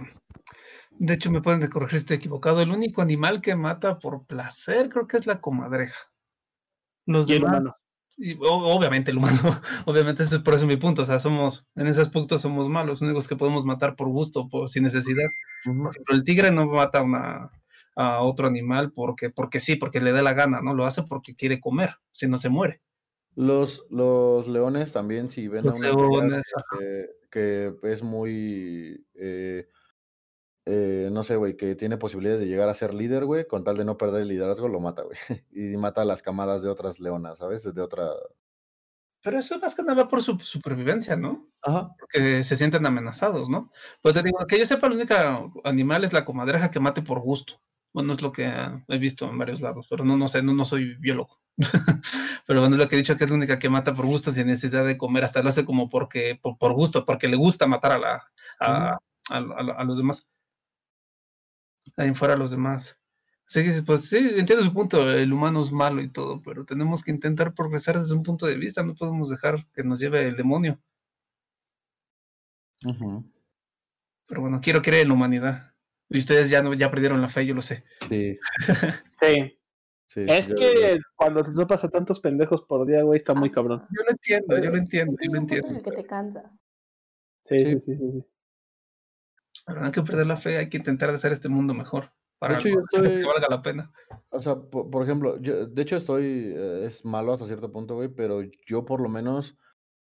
De 0.97 1.13
hecho, 1.13 1.29
me 1.29 1.41
pueden 1.41 1.67
corregir 1.69 1.99
si 1.99 2.03
estoy 2.03 2.17
equivocado. 2.17 2.61
El 2.61 2.71
único 2.71 3.01
animal 3.01 3.41
que 3.41 3.55
mata 3.55 3.99
por 3.99 4.25
placer 4.25 4.89
creo 4.89 5.07
que 5.07 5.17
es 5.17 5.27
la 5.27 5.41
comadreja. 5.41 5.99
Los 7.05 7.29
y 7.29 7.33
el 7.33 7.43
humano. 7.43 7.75
Obviamente 8.39 9.11
el 9.11 9.17
humano, 9.17 9.39
obviamente 9.85 10.23
eso 10.23 10.37
es 10.37 10.41
por 10.41 10.53
eso 10.53 10.67
mi 10.67 10.77
punto, 10.77 11.01
o 11.01 11.05
sea, 11.05 11.19
somos, 11.19 11.67
en 11.75 11.87
ese 11.87 12.01
aspecto 12.01 12.37
somos 12.37 12.69
malos, 12.69 13.01
únicos 13.01 13.27
que 13.27 13.35
podemos 13.35 13.65
matar 13.65 13.95
por 13.95 14.09
gusto, 14.09 14.47
por, 14.47 14.69
sin 14.69 14.83
necesidad. 14.83 15.27
Por 15.63 15.91
ejemplo, 15.91 16.15
el 16.15 16.23
tigre 16.23 16.51
no 16.51 16.67
mata 16.67 17.01
una, 17.01 17.51
a 17.95 18.21
otro 18.21 18.47
animal 18.47 18.91
porque, 18.91 19.29
porque 19.29 19.59
sí, 19.59 19.75
porque 19.75 20.01
le 20.01 20.11
da 20.11 20.21
la 20.21 20.33
gana, 20.33 20.61
¿no? 20.61 20.73
Lo 20.73 20.85
hace 20.85 21.03
porque 21.03 21.35
quiere 21.35 21.59
comer, 21.59 21.95
si 22.11 22.27
no 22.27 22.37
se 22.37 22.49
muere. 22.49 22.81
Los, 23.35 23.85
los 23.89 24.47
leones 24.47 24.93
también, 24.93 25.29
si 25.29 25.47
ven 25.47 25.67
a 25.67 25.73
una 25.73 26.41
que, 27.31 27.73
es 27.83 28.01
muy, 28.01 29.05
eh, 29.15 29.67
eh, 30.65 31.09
no 31.11 31.23
sé, 31.23 31.35
güey, 31.35 31.55
que 31.55 31.75
tiene 31.75 31.97
posibilidades 31.97 32.41
de 32.41 32.47
llegar 32.47 32.69
a 32.69 32.73
ser 32.73 32.93
líder, 32.93 33.25
güey, 33.25 33.47
con 33.47 33.63
tal 33.63 33.77
de 33.77 33.85
no 33.85 33.97
perder 33.97 34.23
el 34.23 34.29
liderazgo, 34.29 34.67
lo 34.67 34.79
mata, 34.79 35.03
güey. 35.03 35.17
Y 35.51 35.77
mata 35.77 36.01
a 36.01 36.05
las 36.05 36.21
camadas 36.21 36.63
de 36.63 36.69
otras 36.69 36.99
leonas, 36.99 37.37
¿sabes? 37.37 37.63
De 37.63 37.81
otra... 37.81 38.09
Pero 39.21 39.39
eso 39.39 39.57
más 39.59 39.73
que 39.73 39.81
nada 39.81 40.03
va 40.03 40.07
por 40.07 40.21
su 40.21 40.37
supervivencia, 40.39 41.15
¿no? 41.15 41.47
Ajá. 41.63 41.95
Porque 41.99 42.43
se 42.43 42.55
sienten 42.55 42.85
amenazados, 42.85 43.49
¿no? 43.49 43.71
Pues 44.01 44.13
te 44.13 44.21
digo, 44.21 44.45
que 44.47 44.59
yo 44.59 44.65
sepa, 44.65 44.87
el 44.87 44.93
único 44.93 45.15
animal 45.63 46.03
es 46.03 46.13
la 46.13 46.25
comadreja 46.25 46.69
que 46.69 46.79
mate 46.79 47.01
por 47.01 47.21
gusto. 47.21 47.59
Bueno, 47.95 48.11
es 48.11 48.21
lo 48.21 48.31
que 48.31 48.51
he 48.89 48.97
visto 48.97 49.29
en 49.29 49.37
varios 49.37 49.61
lados, 49.61 49.87
pero 49.89 50.03
no, 50.03 50.17
no 50.17 50.27
sé, 50.27 50.43
no, 50.43 50.53
no 50.53 50.65
soy 50.65 50.95
biólogo. 50.97 51.39
pero 52.45 52.59
bueno, 52.59 52.75
es 52.75 52.79
lo 52.79 52.89
que 52.89 52.95
he 52.95 52.97
dicho 52.97 53.15
que 53.15 53.23
es 53.23 53.29
la 53.29 53.37
única 53.37 53.57
que 53.57 53.69
mata 53.69 53.95
por 53.95 54.05
gusto 54.05 54.31
sin 54.31 54.47
necesidad 54.47 54.85
de 54.85 54.97
comer, 54.97 55.23
hasta 55.23 55.41
lo 55.41 55.47
hace 55.47 55.63
como 55.63 55.89
porque, 55.89 56.37
por, 56.41 56.73
gusto, 56.73 57.05
porque 57.05 57.29
le 57.29 57.37
gusta 57.37 57.67
matar 57.67 57.93
a, 57.93 57.97
la, 57.97 58.23
a, 58.59 58.97
a, 59.29 59.83
los 59.85 59.97
demás. 59.97 60.27
Ahí 61.97 62.13
fuera 62.13 62.33
a 62.33 62.37
los 62.37 62.51
demás. 62.51 62.99
Sí, 63.47 63.63
pues 63.85 64.09
sí, 64.09 64.17
entiendo 64.17 64.63
su 64.63 64.73
punto, 64.73 65.09
el 65.11 65.31
humano 65.31 65.61
es 65.61 65.71
malo 65.71 66.01
y 66.01 66.09
todo, 66.09 66.41
pero 66.41 66.65
tenemos 66.65 67.03
que 67.03 67.11
intentar 67.11 67.53
progresar 67.53 67.99
desde 67.99 68.15
un 68.15 68.23
punto 68.23 68.47
de 68.47 68.55
vista, 68.55 68.81
no 68.81 68.95
podemos 68.95 69.29
dejar 69.29 69.67
que 69.71 69.83
nos 69.83 69.99
lleve 69.99 70.27
el 70.27 70.35
demonio. 70.35 70.79
Pero 74.27 74.41
bueno, 74.41 74.59
quiero 74.61 74.81
creer 74.81 75.03
en 75.03 75.09
la 75.09 75.13
humanidad. 75.13 75.73
Y 76.09 76.19
ustedes 76.19 76.49
ya, 76.49 76.61
no, 76.63 76.73
ya 76.73 76.89
perdieron 76.89 77.21
la 77.21 77.27
fe, 77.27 77.45
yo 77.45 77.53
lo 77.53 77.61
sé. 77.61 77.83
Sí. 78.09 78.37
sí. 79.21 80.25
es 80.27 80.47
que 80.47 80.99
cuando 81.15 81.43
te 81.43 81.65
pasa 81.67 81.87
tantos 81.87 82.19
pendejos 82.19 82.63
por 82.63 82.87
día, 82.87 83.03
güey, 83.03 83.17
está 83.17 83.35
muy 83.35 83.51
cabrón. 83.51 83.85
Yo 83.91 84.03
lo 84.03 84.11
entiendo, 84.11 84.57
yo 84.57 84.71
lo 84.71 84.77
entiendo, 84.77 85.15
yo 85.21 85.31
lo 85.31 85.37
entiendo. 85.37 85.67
En 85.69 85.75
el 85.75 85.83
que 85.83 85.91
te 85.91 86.03
cansas. 86.03 86.63
Sí, 87.47 87.59
sí, 87.59 87.81
sí, 87.85 87.95
sí. 87.95 88.25
Pero 89.65 89.79
no 89.79 89.85
hay 89.85 89.91
que 89.91 90.03
perder 90.03 90.27
la 90.27 90.37
fe, 90.37 90.57
hay 90.57 90.69
que 90.69 90.77
intentar 90.77 91.09
hacer 91.09 91.31
este 91.31 91.49
mundo 91.49 91.73
mejor. 91.73 92.11
Para 92.39 92.53
de 92.53 92.59
hecho, 92.59 92.69
yo 92.69 92.79
estoy... 92.81 93.01
que 93.01 93.25
valga 93.25 93.47
la 93.49 93.61
pena. 93.61 93.91
O 94.29 94.41
sea, 94.41 94.55
por, 94.55 95.03
ejemplo, 95.03 95.39
yo, 95.41 95.65
de 95.65 95.81
hecho 95.81 95.95
estoy, 95.95 96.53
eh, 96.55 96.85
es 96.85 97.03
malo 97.05 97.33
hasta 97.33 97.47
cierto 97.47 97.71
punto, 97.71 97.95
güey, 97.95 98.09
pero 98.09 98.41
yo 98.65 98.85
por 98.85 99.01
lo 99.01 99.09
menos, 99.09 99.57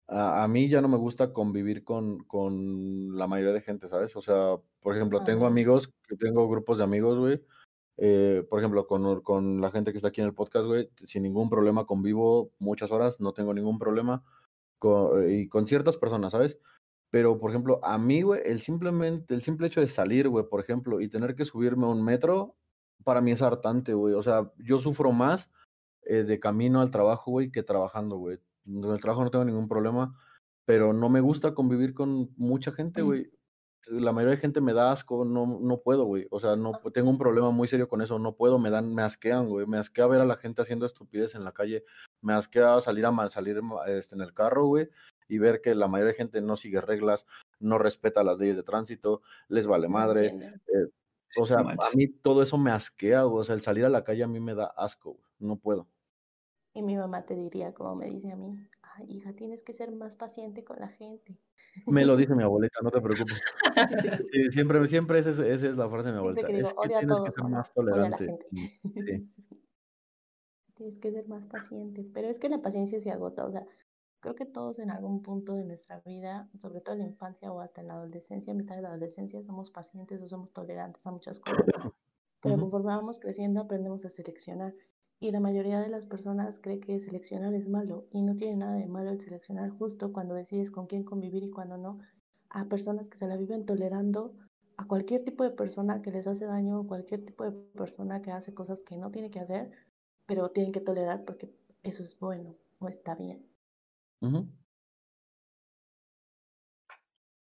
a, 0.08 0.44
a, 0.44 0.48
mí 0.48 0.70
ya 0.70 0.82
no 0.82 0.88
me 0.88 0.98
gusta 0.98 1.34
convivir 1.34 1.84
con, 1.84 2.24
con 2.26 3.18
la 3.18 3.28
mayoría 3.28 3.54
de 3.54 3.62
gente, 3.62 3.90
¿sabes? 3.90 4.16
O 4.16 4.22
sea, 4.22 4.58
por 4.82 4.96
ejemplo, 4.96 5.24
tengo 5.24 5.46
amigos, 5.46 5.90
tengo 6.20 6.48
grupos 6.48 6.78
de 6.78 6.84
amigos, 6.84 7.18
güey, 7.18 7.42
eh, 7.98 8.44
por 8.50 8.60
ejemplo, 8.60 8.88
con, 8.88 9.22
con, 9.22 9.62
la 9.62 9.70
gente 9.70 9.92
que 9.92 9.98
está 9.98 10.08
aquí 10.08 10.22
en 10.22 10.28
el 10.28 10.34
podcast, 10.34 10.66
güey, 10.66 10.90
sin 11.06 11.22
ningún 11.22 11.50
problema 11.50 11.86
convivo 11.86 12.52
muchas 12.58 12.92
horas, 12.92 13.20
no 13.20 13.34
tengo 13.34 13.54
ningún 13.54 13.78
problema 13.78 14.24
con, 14.80 15.30
y 15.30 15.48
con 15.48 15.68
ciertas 15.68 15.98
personas, 15.98 16.32
¿sabes? 16.32 16.58
Pero, 17.12 17.38
por 17.40 17.52
ejemplo, 17.52 17.80
a 17.84 17.98
mí, 17.98 18.22
güey, 18.22 18.42
el, 18.46 18.60
simplemente, 18.60 19.34
el 19.34 19.42
simple 19.42 19.68
hecho 19.68 19.82
de 19.82 19.88
salir, 19.88 20.30
güey, 20.30 20.46
por 20.48 20.62
ejemplo, 20.62 21.02
y 21.02 21.10
tener 21.10 21.36
que 21.36 21.46
subirme 21.46 21.86
a 21.86 21.90
un 21.90 22.04
metro, 22.04 22.56
para 23.04 23.22
mí 23.22 23.32
es 23.32 23.42
hartante, 23.42 23.94
güey. 23.94 24.14
O 24.14 24.24
sea, 24.24 24.52
yo 24.58 24.80
sufro 24.80 25.12
más 25.12 25.50
eh, 26.04 26.24
de 26.24 26.40
camino 26.40 26.82
al 26.82 26.92
trabajo, 26.92 27.32
güey, 27.32 27.52
que 27.52 27.64
trabajando, 27.64 28.18
güey. 28.18 28.40
En 28.66 28.84
el 28.84 29.02
trabajo 29.02 29.24
no 29.24 29.32
tengo 29.32 29.46
ningún 29.46 29.68
problema, 29.68 30.18
pero 30.66 30.94
no 30.94 31.10
me 31.10 31.22
gusta 31.22 31.54
convivir 31.54 31.94
con 31.94 32.32
mucha 32.38 32.72
gente, 32.72 33.02
güey 33.02 33.30
la 33.88 34.12
mayoría 34.12 34.36
de 34.36 34.42
gente 34.42 34.62
me 34.62 34.74
da 34.74 34.92
asco, 34.92 35.26
no, 35.26 35.60
no 35.62 35.82
puedo, 35.82 36.06
güey. 36.06 36.28
O 36.32 36.40
sea, 36.40 36.56
no 36.56 36.74
tengo 36.94 37.10
un 37.10 37.18
problema 37.18 37.52
muy 37.52 37.68
serio 37.68 37.88
con 37.88 38.02
eso, 38.02 38.20
no 38.20 38.36
puedo, 38.36 38.60
me 38.60 38.70
dan, 38.70 38.94
me 38.94 39.02
asquean, 39.02 39.48
güey. 39.48 39.66
Me 39.66 39.78
asquea 39.78 40.08
ver 40.08 40.22
a 40.22 40.26
la 40.26 40.38
gente 40.38 40.62
haciendo 40.62 40.86
estupidez 40.86 41.36
en 41.36 41.44
la 41.44 41.52
calle, 41.52 41.84
me 42.22 42.34
asquea 42.34 42.80
salir 42.82 43.06
a 43.06 43.30
salir 43.30 43.60
este, 43.88 44.16
en 44.16 44.22
el 44.22 44.34
carro, 44.34 44.68
güey, 44.68 44.90
y 45.32 45.38
ver 45.38 45.62
que 45.62 45.74
la 45.76 45.88
mayoría 45.88 46.12
de 46.12 46.18
gente 46.18 46.42
no 46.42 46.58
sigue 46.58 46.82
reglas, 46.82 47.26
no 47.60 47.78
respeta 47.78 48.24
las 48.24 48.38
leyes 48.38 48.58
de 48.58 48.64
tránsito, 48.64 49.22
les 49.48 49.66
vale 49.66 49.88
madre. 49.88 50.28
Eh, 50.28 50.90
o 51.38 51.46
sea, 51.46 51.60
a 51.60 51.96
mí 51.96 52.08
todo 52.08 52.44
eso 52.44 52.58
me 52.58 52.72
asquea. 52.72 53.26
O 53.26 53.44
sea, 53.44 53.56
el 53.56 53.62
salir 53.62 53.86
a 53.86 53.90
la 53.90 54.04
calle 54.04 54.24
a 54.24 54.28
mí 54.28 54.42
me 54.42 54.56
da 54.56 54.66
asco. 54.76 55.18
No 55.40 55.56
puedo. 55.56 55.88
Y 56.74 56.82
mi 56.82 56.98
mamá 56.98 57.26
te 57.26 57.36
diría, 57.36 57.74
como 57.74 57.96
me 57.96 58.10
dice 58.10 58.32
a 58.32 58.36
mí, 58.36 58.58
Ay, 58.98 59.06
hija, 59.18 59.34
tienes 59.34 59.64
que 59.64 59.74
ser 59.74 59.92
más 59.92 60.16
paciente 60.18 60.64
con 60.64 60.80
la 60.80 60.90
gente. 60.90 61.38
Me 61.86 62.06
lo 62.06 62.18
dice 62.18 62.36
mi 62.36 62.44
abuelita, 62.44 62.80
no 62.84 62.92
te 62.92 63.00
preocupes. 63.00 63.42
siempre, 64.52 64.86
siempre 64.88 65.20
esa 65.20 65.30
es, 65.30 65.62
la 65.78 65.90
frase 65.90 66.08
de 66.08 66.14
mi 66.14 66.20
abuelita. 66.20 66.48
es 66.50 66.74
que 66.74 66.90
tienes 67.00 67.20
que 67.22 67.32
ser 67.32 67.44
más 67.46 67.74
tolerante. 67.74 68.38
Tienes 70.74 71.00
que 71.00 71.12
ser 71.12 71.28
más 71.28 71.46
paciente. 71.46 72.04
Pero 72.12 72.28
es 72.28 72.40
que 72.40 72.50
la 72.50 72.60
paciencia 72.60 73.00
se 73.00 73.12
agota. 73.12 73.46
O 73.46 73.52
sea, 73.52 73.68
creo 74.22 74.36
que 74.36 74.46
todos 74.46 74.80
en 74.80 74.92
algún 74.92 75.22
punto 75.22 75.54
de 75.56 75.66
nuestra 75.66 76.00
vida, 76.00 76.48
sobre 76.60 76.80
todo 76.80 76.96
en 76.96 77.02
la 77.02 77.08
infancia 77.08 77.52
o 77.52 77.60
hasta 77.60 77.82
en 77.82 77.88
la 77.88 77.96
adolescencia, 77.96 78.54
a 78.54 78.56
mitad 78.56 78.76
de 78.76 78.84
la 78.84 78.90
adolescencia, 78.90 79.44
somos 79.44 79.72
pacientes 79.72 80.22
o 80.22 80.28
somos 80.28 80.54
tolerantes 80.54 81.06
a 81.06 81.12
muchas 81.12 81.40
cosas. 81.40 81.66
Pero 82.42 82.60
conforme 82.60 82.88
vamos 82.88 83.20
creciendo, 83.20 83.62
aprendemos 83.62 84.06
a 84.06 84.10
seleccionar. 84.10 84.74
Y 85.20 85.32
la 85.32 85.40
mayoría 85.40 85.80
de 85.80 85.90
las 85.90 86.06
personas 86.06 86.60
cree 86.60 86.80
que 86.80 87.00
seleccionar 87.00 87.54
es 87.54 87.68
malo 87.68 88.06
y 88.12 88.22
no 88.24 88.36
tiene 88.36 88.58
nada 88.58 88.76
de 88.76 88.88
malo 88.88 89.12
el 89.12 89.20
seleccionar 89.20 89.70
justo 89.70 90.14
cuando 90.14 90.34
decides 90.34 90.72
con 90.72 90.88
quién 90.88 91.04
convivir 91.04 91.44
y 91.44 91.52
cuando 91.52 91.78
no. 91.78 92.00
A 92.50 92.66
personas 92.66 93.10
que 93.10 93.18
se 93.18 93.28
la 93.28 93.38
viven 93.38 93.66
tolerando 93.66 94.34
a 94.78 94.88
cualquier 94.88 95.24
tipo 95.24 95.44
de 95.44 95.52
persona 95.52 96.02
que 96.02 96.12
les 96.12 96.26
hace 96.26 96.46
daño, 96.46 96.88
cualquier 96.88 97.24
tipo 97.24 97.44
de 97.44 97.52
persona 97.52 98.22
que 98.22 98.32
hace 98.32 98.54
cosas 98.54 98.84
que 98.84 98.98
no 98.98 99.12
tiene 99.12 99.30
que 99.30 99.40
hacer, 99.40 99.72
pero 100.26 100.50
tienen 100.50 100.72
que 100.72 100.82
tolerar 100.82 101.24
porque 101.24 101.54
eso 101.84 102.02
es 102.02 102.18
bueno 102.20 102.56
o 102.80 102.88
está 102.88 103.14
bien. 103.14 103.51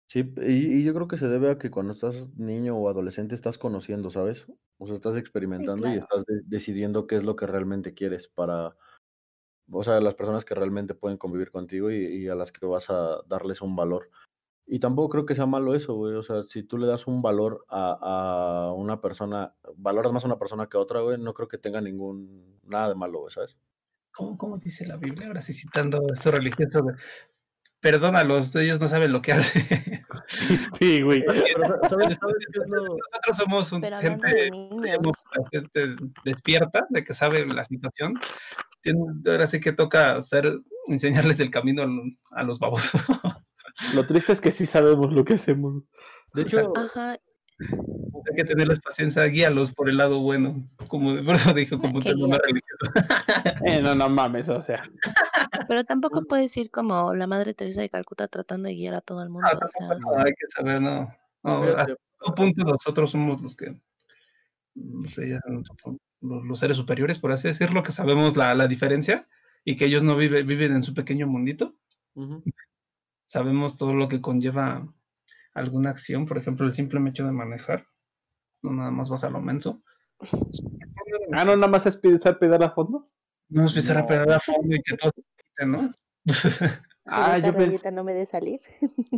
Sí, 0.08 0.32
y, 0.36 0.78
y 0.80 0.84
yo 0.84 0.94
creo 0.94 1.08
que 1.08 1.16
se 1.16 1.26
debe 1.28 1.50
a 1.50 1.58
que 1.58 1.70
cuando 1.70 1.92
estás 1.92 2.28
niño 2.36 2.76
o 2.76 2.88
adolescente 2.88 3.34
estás 3.34 3.58
conociendo, 3.58 4.10
¿sabes? 4.10 4.46
O 4.78 4.86
sea, 4.86 4.94
estás 4.94 5.16
experimentando 5.16 5.88
y 5.88 5.96
claro. 5.96 6.00
estás 6.00 6.24
de- 6.26 6.42
decidiendo 6.44 7.06
qué 7.08 7.16
es 7.16 7.24
lo 7.24 7.34
que 7.34 7.46
realmente 7.46 7.92
quieres 7.92 8.28
para, 8.28 8.76
o 9.72 9.84
sea, 9.84 10.00
las 10.00 10.14
personas 10.14 10.44
que 10.44 10.54
realmente 10.54 10.94
pueden 10.94 11.18
convivir 11.18 11.50
contigo 11.52 11.90
y, 11.90 11.96
y 12.24 12.28
a 12.28 12.34
las 12.36 12.52
que 12.52 12.66
vas 12.66 12.90
a 12.90 13.22
darles 13.28 13.62
un 13.62 13.76
valor. 13.76 14.10
Y 14.66 14.80
tampoco 14.80 15.10
creo 15.10 15.26
que 15.26 15.34
sea 15.36 15.46
malo 15.46 15.74
eso, 15.74 15.94
güey. 15.94 16.14
O 16.16 16.22
sea, 16.24 16.44
si 16.44 16.62
tú 16.64 16.78
le 16.78 16.86
das 16.88 17.06
un 17.08 17.22
valor 17.22 17.64
a, 17.68 18.68
a 18.68 18.72
una 18.74 19.00
persona, 19.02 19.56
valoras 19.76 20.12
más 20.12 20.24
a 20.24 20.28
una 20.28 20.38
persona 20.38 20.68
que 20.68 20.78
a 20.78 20.80
otra, 20.80 21.00
güey, 21.02 21.18
no 21.18 21.34
creo 21.34 21.48
que 21.48 21.58
tenga 21.58 21.80
ningún, 21.82 22.60
nada 22.64 22.90
de 22.90 22.96
malo, 22.96 23.20
güey, 23.20 23.32
¿sabes? 23.34 23.56
¿Cómo, 24.16 24.38
cómo 24.38 24.58
dice 24.58 24.86
la 24.86 24.96
Biblia? 24.96 25.28
Ahora 25.28 25.42
sí 25.42 25.52
citando 25.52 26.02
esto 26.12 26.30
religioso 26.30 26.82
de 26.82 26.94
perdónalos, 27.80 28.56
ellos 28.56 28.80
no 28.80 28.88
saben 28.88 29.12
lo 29.12 29.22
que 29.22 29.32
hacen. 29.32 29.62
Sí, 30.80 31.02
güey. 31.02 31.24
Pero, 31.24 31.78
¿sabes, 31.88 32.18
¿sabes 32.20 32.46
qué 32.52 32.60
es 32.60 32.68
lo...? 32.68 32.82
Nosotros 32.82 33.36
somos 33.36 33.70
un, 33.70 33.80
gente, 33.82 34.48
somos 34.48 35.14
despierta, 36.24 36.84
de 36.90 37.04
que 37.04 37.14
sabe 37.14 37.46
la 37.46 37.64
situación. 37.64 38.14
Ahora 39.24 39.46
sí 39.46 39.60
que 39.60 39.72
toca 39.72 40.16
hacer, 40.16 40.58
enseñarles 40.88 41.38
el 41.38 41.52
camino 41.52 41.82
a, 41.82 42.40
a 42.40 42.42
los 42.42 42.58
babos. 42.58 42.90
Lo 43.94 44.04
triste 44.04 44.32
es 44.32 44.40
que 44.40 44.50
sí 44.50 44.66
sabemos 44.66 45.12
lo 45.12 45.24
que 45.24 45.34
hacemos. 45.34 45.84
De 46.34 46.42
hecho, 46.42 46.72
Ajá, 46.76 47.18
Hay 47.58 48.36
que 48.36 48.44
tenerles 48.44 48.80
paciencia, 48.80 49.24
guíalos 49.24 49.72
por 49.72 49.88
el 49.88 49.96
lado 49.96 50.20
bueno. 50.20 50.68
Como 50.88 51.14
de 51.14 51.22
por 51.22 51.36
eso 51.36 51.54
dijo, 51.54 51.78
como 51.78 51.98
un 51.98 52.02
tema 52.02 52.26
guías. 52.26 52.40
religioso. 52.42 52.86
Eh, 53.66 53.82
no, 53.82 53.94
no 53.94 54.08
mames, 54.08 54.48
o 54.48 54.62
sea. 54.62 54.82
pero 55.66 55.84
tampoco 55.84 56.22
puedes 56.24 56.56
ir 56.56 56.70
como 56.70 57.14
la 57.14 57.26
Madre 57.26 57.54
Teresa 57.54 57.80
de 57.80 57.88
Calcuta 57.88 58.28
tratando 58.28 58.68
de 58.68 58.74
guiar 58.74 58.94
a 58.94 59.00
todo 59.00 59.22
el 59.22 59.30
mundo. 59.30 59.48
Ah, 59.50 59.58
o 59.62 59.68
sea, 59.68 59.88
tampoco 59.88 60.18
hay 60.18 60.32
que 60.32 60.46
saber, 60.54 60.80
no. 60.80 61.08
no 61.42 61.62
hasta 61.62 61.84
cierto 61.84 62.34
punto 62.34 62.64
nosotros 62.64 63.10
somos 63.10 63.40
los 63.40 63.56
que, 63.56 63.80
no 64.74 65.08
sé, 65.08 65.30
ya 65.30 65.40
son 65.40 65.98
los, 66.20 66.58
seres 66.58 66.76
superiores, 66.76 67.18
por 67.18 67.32
así 67.32 67.48
decirlo, 67.48 67.82
que 67.82 67.92
sabemos 67.92 68.36
la, 68.36 68.54
la 68.54 68.66
diferencia 68.66 69.28
y 69.64 69.76
que 69.76 69.86
ellos 69.86 70.02
no 70.02 70.16
vive, 70.16 70.42
viven 70.42 70.72
en 70.72 70.82
su 70.82 70.94
pequeño 70.94 71.26
mundito. 71.26 71.74
Sabemos 73.26 73.76
todo 73.76 73.94
lo 73.94 74.08
que 74.08 74.20
conlleva 74.20 74.86
alguna 75.56 75.90
acción, 75.90 76.26
por 76.26 76.38
ejemplo, 76.38 76.66
el 76.66 76.72
simple 76.72 77.00
hecho 77.08 77.26
de 77.26 77.32
manejar. 77.32 77.86
No 78.62 78.72
nada 78.72 78.90
más 78.90 79.08
vas 79.08 79.24
a 79.24 79.30
lo 79.30 79.40
menso. 79.40 79.82
Ah, 81.32 81.44
no, 81.44 81.56
nada 81.56 81.68
más 81.68 81.86
es 81.86 81.96
pisar 81.96 82.38
pedal 82.38 82.62
a 82.62 82.70
fondo. 82.70 83.10
No 83.48 83.62
nos 83.62 83.72
empezar 83.72 83.98
a 83.98 84.00
No. 84.02 84.06
pedar 84.06 84.30
a 84.32 84.40
fondo 84.40 84.76
y 84.76 84.82
que 84.82 84.96
todo 84.96 85.10
se 85.14 85.22
quite, 85.22 85.66
¿no? 85.66 85.90
Ah, 87.08 87.38
yo 87.38 87.54
pensé. 87.54 87.92
no 87.92 88.02
me 88.02 88.14
de 88.14 88.26
salir. 88.26 88.60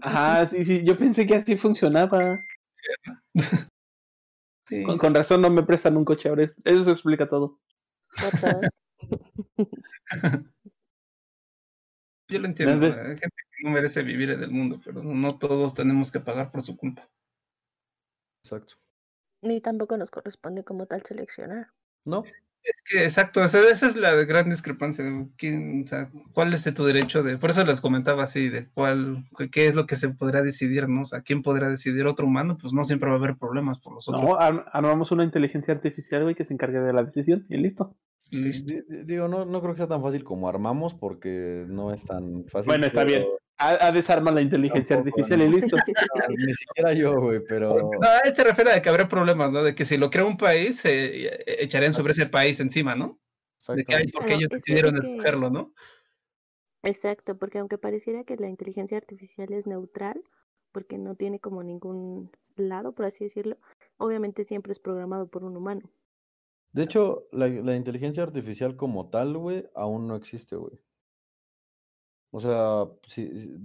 Ajá, 0.03 0.47
sí, 0.47 0.63
sí, 0.63 0.85
yo 0.85 0.99
pensé 0.99 1.27
que 1.27 1.37
así 1.37 1.57
funcionaba. 1.57 2.39
Sí. 4.67 4.83
Con, 4.85 4.99
con 4.99 5.15
razón 5.15 5.41
no 5.41 5.49
me 5.49 5.63
prestan 5.63 5.97
un 5.97 6.05
coche 6.05 6.29
ahora. 6.29 6.53
Eso 6.65 6.85
se 6.85 6.91
explica 6.91 7.27
todo. 7.31 7.59
Yo 12.29 12.39
lo 12.39 12.47
entiendo. 12.47 12.87
Hay 12.87 12.93
gente 12.93 13.23
que 13.23 13.48
no 13.63 13.71
merece 13.71 14.03
vivir 14.03 14.31
en 14.31 14.43
el 14.43 14.51
mundo, 14.51 14.81
pero 14.85 15.03
no 15.03 15.39
todos 15.39 15.75
tenemos 15.75 16.13
que 16.13 16.21
pagar 16.21 16.51
por 16.51 16.63
su 16.63 16.77
culpa. 16.77 17.09
Exacto. 18.43 18.75
Ni 19.43 19.61
tampoco 19.61 19.97
nos 19.97 20.11
corresponde 20.11 20.65
como 20.65 20.87
tal 20.87 21.03
seleccionar. 21.03 21.69
No, 22.05 22.25
Es 22.63 22.83
que, 22.85 23.05
exacto, 23.05 23.43
o 23.43 23.49
sea, 23.49 23.63
esa 23.71 23.87
es 23.87 23.97
la 23.97 24.13
gran 24.25 24.51
discrepancia. 24.51 25.05
de 25.05 25.29
¿Quién, 25.37 25.85
o 25.85 25.87
sea, 25.87 26.11
¿Cuál 26.33 26.53
es 26.55 26.65
tu 26.75 26.85
derecho 26.85 27.23
de.? 27.23 27.39
Por 27.39 27.51
eso 27.51 27.65
les 27.65 27.81
comentaba 27.81 28.25
así, 28.25 28.49
de 28.49 28.69
cuál, 28.71 29.25
qué 29.53 29.67
es 29.67 29.75
lo 29.75 29.87
que 29.87 29.97
se 29.97 30.09
podrá 30.09 30.43
decidir, 30.43 30.89
¿no? 30.89 31.03
O 31.03 31.07
sea, 31.07 31.23
¿quién 31.23 31.43
podrá 31.43 31.69
decidir 31.69 32.07
otro 32.07 32.27
humano? 32.27 32.59
Pues 32.61 32.73
no 32.73 32.85
siempre 32.85 33.09
va 33.09 33.17
a 33.17 33.19
haber 33.19 33.37
problemas 33.37 33.79
por 33.79 33.95
los 33.95 34.09
otros. 34.09 34.25
No, 34.25 34.37
armamos 34.39 35.13
una 35.13 35.25
inteligencia 35.25 35.73
artificial, 35.75 36.25
güey, 36.25 36.35
que 36.35 36.45
se 36.45 36.55
encargue 36.55 36.81
de 36.81 36.93
la 36.93 37.05
decisión 37.05 37.47
y 37.49 37.59
listo. 37.59 37.95
Digo, 38.31 39.29
no, 39.29 39.47
no 39.47 39.61
creo 39.61 39.73
que 39.73 39.79
sea 39.79 39.89
tan 39.89 40.03
fácil 40.03 40.23
como 40.23 40.49
armamos 40.49 40.95
porque 40.95 41.65
no 41.69 41.93
es 41.95 42.05
tan 42.05 42.45
fácil. 42.45 42.67
Bueno, 42.67 42.87
está 42.87 43.05
bien. 43.05 43.25
A, 43.61 43.89
a 43.89 43.93
desarma 43.93 44.31
la 44.31 44.41
inteligencia 44.41 44.97
artificial 44.97 45.43
y 45.43 45.49
listo. 45.49 45.77
Ah, 46.15 46.27
Ni 46.29 46.55
siquiera 46.55 46.93
yo, 46.93 47.21
güey, 47.21 47.41
pero... 47.49 47.75
No, 47.77 48.09
él 48.25 48.35
se 48.37 48.45
refiere 48.45 48.71
a 48.73 48.81
que 48.81 48.89
habrá 48.89 49.09
problemas, 49.09 49.51
¿no? 49.53 49.63
De 49.65 49.75
que 49.75 49.85
si 49.85 49.97
lo 49.97 50.11
crea 50.11 50.25
un 50.25 50.37
país, 50.37 50.79
se 50.81 51.27
eh, 51.27 51.45
echarían 51.63 51.93
sobre 51.93 52.13
ese 52.13 52.27
país 52.27 52.61
encima, 52.61 52.95
¿no? 52.95 53.19
De 53.75 53.85
que, 53.85 54.09
porque 54.13 54.35
ellos 54.35 54.45
es 54.45 54.49
que- 54.51 54.55
decidieron 54.57 54.95
es 54.97 55.01
que- 55.03 55.11
escogerlo, 55.11 55.51
¿no? 55.51 55.73
Exacto, 56.85 57.37
porque 57.37 57.59
aunque 57.59 57.79
pareciera 57.79 58.23
que 58.25 58.37
la 58.37 58.49
inteligencia 58.49 58.97
artificial 58.97 59.53
es 59.53 59.67
neutral, 59.67 60.23
porque 60.73 60.97
no 60.97 61.17
tiene 61.17 61.41
como 61.41 61.63
ningún 61.65 62.31
lado, 62.57 62.93
por 62.93 63.07
así 63.07 63.25
decirlo, 63.25 63.57
obviamente 63.97 64.45
siempre 64.45 64.73
es 64.73 64.79
programado 64.79 65.27
por 65.29 65.43
un 65.45 65.57
humano. 65.57 65.91
De 66.73 66.85
hecho, 66.85 67.27
la, 67.33 67.49
la 67.49 67.75
inteligencia 67.75 68.23
artificial 68.23 68.77
como 68.77 69.11
tal, 69.11 69.37
güey, 69.37 69.67
aún 69.75 70.07
no 70.07 70.15
existe, 70.15 70.55
güey. 70.55 70.79
O 72.31 72.41
sea, 72.41 72.85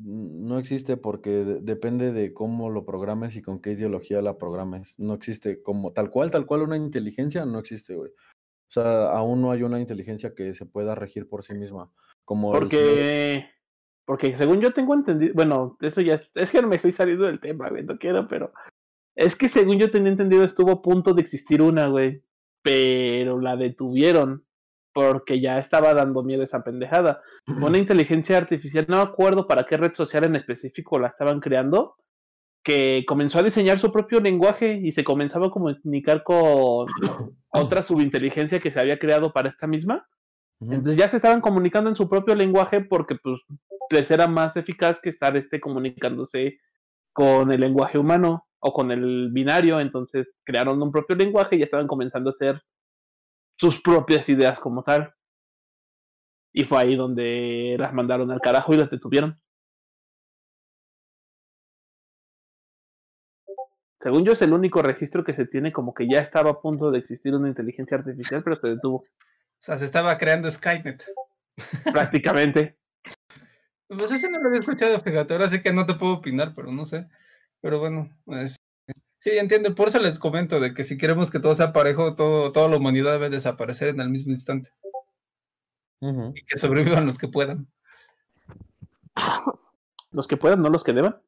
no 0.05 0.57
existe 0.57 0.95
porque 0.95 1.29
de- 1.29 1.59
depende 1.61 2.13
de 2.13 2.33
cómo 2.33 2.69
lo 2.69 2.85
programes 2.85 3.35
y 3.35 3.41
con 3.41 3.59
qué 3.61 3.71
ideología 3.71 4.21
la 4.21 4.37
programes. 4.37 4.93
No 4.97 5.13
existe 5.13 5.61
como 5.61 5.91
tal 5.91 6.09
cual, 6.09 6.31
tal 6.31 6.45
cual 6.45 6.61
una 6.61 6.77
inteligencia, 6.77 7.45
no 7.45 7.59
existe, 7.59 7.95
güey. 7.95 8.11
O 8.11 8.71
sea, 8.73 9.09
aún 9.11 9.41
no 9.41 9.51
hay 9.51 9.63
una 9.63 9.79
inteligencia 9.79 10.33
que 10.33 10.53
se 10.55 10.65
pueda 10.65 10.95
regir 10.95 11.27
por 11.27 11.43
sí 11.43 11.53
misma. 11.53 11.91
Como 12.25 12.51
Porque, 12.53 13.45
porque 14.05 14.35
según 14.37 14.61
yo 14.61 14.73
tengo 14.73 14.93
entendido, 14.93 15.33
bueno, 15.35 15.77
eso 15.81 15.99
ya 16.01 16.15
es, 16.15 16.29
es 16.33 16.49
que 16.49 16.61
no 16.61 16.69
me 16.69 16.77
estoy 16.77 16.93
saliendo 16.93 17.25
del 17.25 17.41
tema, 17.41 17.69
güey, 17.69 17.83
no 17.83 17.97
quiero, 17.97 18.27
pero 18.29 18.53
es 19.15 19.35
que 19.35 19.49
según 19.49 19.77
yo 19.77 19.91
tenía 19.91 20.11
entendido 20.11 20.43
estuvo 20.45 20.71
a 20.71 20.81
punto 20.81 21.13
de 21.13 21.21
existir 21.21 21.61
una, 21.61 21.87
güey, 21.89 22.23
pero 22.63 23.39
la 23.41 23.57
detuvieron 23.57 24.45
porque 24.93 25.41
ya 25.41 25.59
estaba 25.59 25.93
dando 25.93 26.23
miedo 26.23 26.43
esa 26.43 26.63
pendejada. 26.63 27.21
Una 27.47 27.77
inteligencia 27.77 28.37
artificial, 28.37 28.85
no 28.87 28.97
me 28.97 29.03
acuerdo 29.03 29.47
para 29.47 29.65
qué 29.65 29.77
red 29.77 29.93
social 29.93 30.25
en 30.25 30.35
específico 30.35 30.99
la 30.99 31.07
estaban 31.07 31.39
creando, 31.39 31.95
que 32.63 33.03
comenzó 33.07 33.39
a 33.39 33.43
diseñar 33.43 33.79
su 33.79 33.91
propio 33.91 34.19
lenguaje 34.19 34.79
y 34.81 34.91
se 34.91 35.03
comenzaba 35.03 35.47
a 35.47 35.51
comunicar 35.51 36.23
con 36.23 36.87
otra 37.49 37.81
subinteligencia 37.81 38.59
que 38.59 38.71
se 38.71 38.79
había 38.79 38.99
creado 38.99 39.33
para 39.33 39.49
esta 39.49 39.67
misma. 39.67 40.07
Entonces 40.61 40.95
ya 40.95 41.09
se 41.09 41.17
estaban 41.17 41.41
comunicando 41.41 41.89
en 41.89 41.95
su 41.97 42.07
propio 42.07 42.35
lenguaje 42.35 42.79
porque 42.79 43.15
pues 43.21 43.41
les 43.89 44.09
era 44.11 44.27
más 44.27 44.55
eficaz 44.55 45.01
que 45.01 45.09
estar 45.09 45.35
este 45.35 45.59
comunicándose 45.59 46.59
con 47.11 47.51
el 47.51 47.59
lenguaje 47.59 47.97
humano 47.97 48.47
o 48.59 48.71
con 48.71 48.91
el 48.91 49.29
binario, 49.33 49.81
entonces 49.81 50.27
crearon 50.45 50.81
un 50.81 50.91
propio 50.91 51.17
lenguaje 51.17 51.55
y 51.55 51.59
ya 51.59 51.65
estaban 51.65 51.87
comenzando 51.87 52.29
a 52.29 52.33
hacer 52.33 52.61
sus 53.63 53.81
propias 53.81 54.27
ideas 54.27 54.59
como 54.59 54.83
tal. 54.83 55.13
Y 56.53 56.63
fue 56.65 56.79
ahí 56.79 56.95
donde 56.95 57.75
las 57.77 57.93
mandaron 57.93 58.31
al 58.31 58.39
carajo 58.41 58.73
y 58.73 58.77
las 58.77 58.89
detuvieron. 58.89 59.39
Según 64.01 64.23
yo 64.23 64.33
es 64.33 64.41
el 64.43 64.53
único 64.53 64.81
registro 64.83 65.23
que 65.23 65.33
se 65.33 65.47
tiene 65.47 65.71
como 65.71 65.93
que 65.95 66.07
ya 66.07 66.19
estaba 66.19 66.51
a 66.51 66.61
punto 66.61 66.91
de 66.91 66.99
existir 66.99 67.33
una 67.33 67.47
inteligencia 67.47 67.97
artificial, 67.97 68.43
pero 68.43 68.57
se 68.59 68.67
detuvo 68.67 68.97
O 68.97 69.03
sea, 69.59 69.77
se 69.77 69.85
estaba 69.85 70.17
creando 70.17 70.49
Skynet. 70.51 71.03
prácticamente. 71.93 72.77
Pues 73.87 74.11
ese 74.11 74.29
no 74.29 74.39
lo 74.39 74.47
había 74.47 74.59
escuchado, 74.59 74.99
fíjate. 75.01 75.33
Ahora 75.33 75.47
sí 75.47 75.61
que 75.61 75.71
no 75.73 75.85
te 75.85 75.93
puedo 75.95 76.13
opinar, 76.15 76.53
pero 76.55 76.71
no 76.71 76.85
sé. 76.85 77.07
Pero 77.61 77.79
bueno, 77.79 78.09
es- 78.27 78.57
sí, 79.23 79.31
entiendo. 79.37 79.73
Por 79.75 79.87
eso 79.87 79.99
les 79.99 80.19
comento 80.19 80.59
de 80.59 80.73
que 80.73 80.83
si 80.83 80.97
queremos 80.97 81.31
que 81.31 81.39
todo 81.39 81.55
sea 81.55 81.71
parejo, 81.73 82.15
todo, 82.15 82.51
toda 82.51 82.67
la 82.67 82.77
humanidad 82.77 83.13
debe 83.13 83.29
desaparecer 83.29 83.89
en 83.89 84.01
el 84.01 84.09
mismo 84.09 84.31
instante. 84.33 84.69
Y 86.35 86.43
que 86.45 86.57
sobrevivan 86.57 87.05
los 87.05 87.17
que 87.17 87.29
puedan. 87.29 87.67
Los 90.11 90.27
que 90.27 90.37
puedan, 90.37 90.61
no 90.61 90.69
los 90.69 90.83
que 90.83 90.93
deban. 90.93 91.19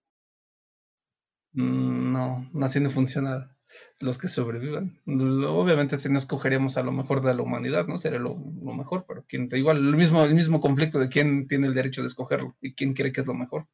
Mm, 1.53 2.11
No, 2.11 2.47
no 2.53 2.65
así 2.65 2.79
no 2.79 2.89
funciona. 2.91 3.57
Los 3.99 4.17
que 4.19 4.27
sobrevivan. 4.27 5.01
Obviamente, 5.07 5.97
si 5.97 6.07
no 6.09 6.19
escogeríamos 6.19 6.77
a 6.77 6.83
lo 6.83 6.91
mejor 6.91 7.21
de 7.21 7.33
la 7.33 7.41
humanidad, 7.41 7.87
¿no? 7.87 7.97
Sería 7.97 8.19
lo, 8.19 8.37
lo 8.61 8.73
mejor, 8.73 9.05
pero 9.07 9.25
quién, 9.27 9.49
igual 9.53 9.77
el 9.77 9.95
mismo, 9.95 10.23
el 10.23 10.35
mismo 10.35 10.61
conflicto 10.61 10.99
de 10.99 11.09
quién 11.09 11.47
tiene 11.47 11.65
el 11.65 11.73
derecho 11.73 12.01
de 12.01 12.07
escogerlo 12.07 12.55
y 12.61 12.75
quién 12.75 12.93
cree 12.93 13.11
que 13.11 13.21
es 13.21 13.27
lo 13.27 13.33
mejor. 13.33 13.67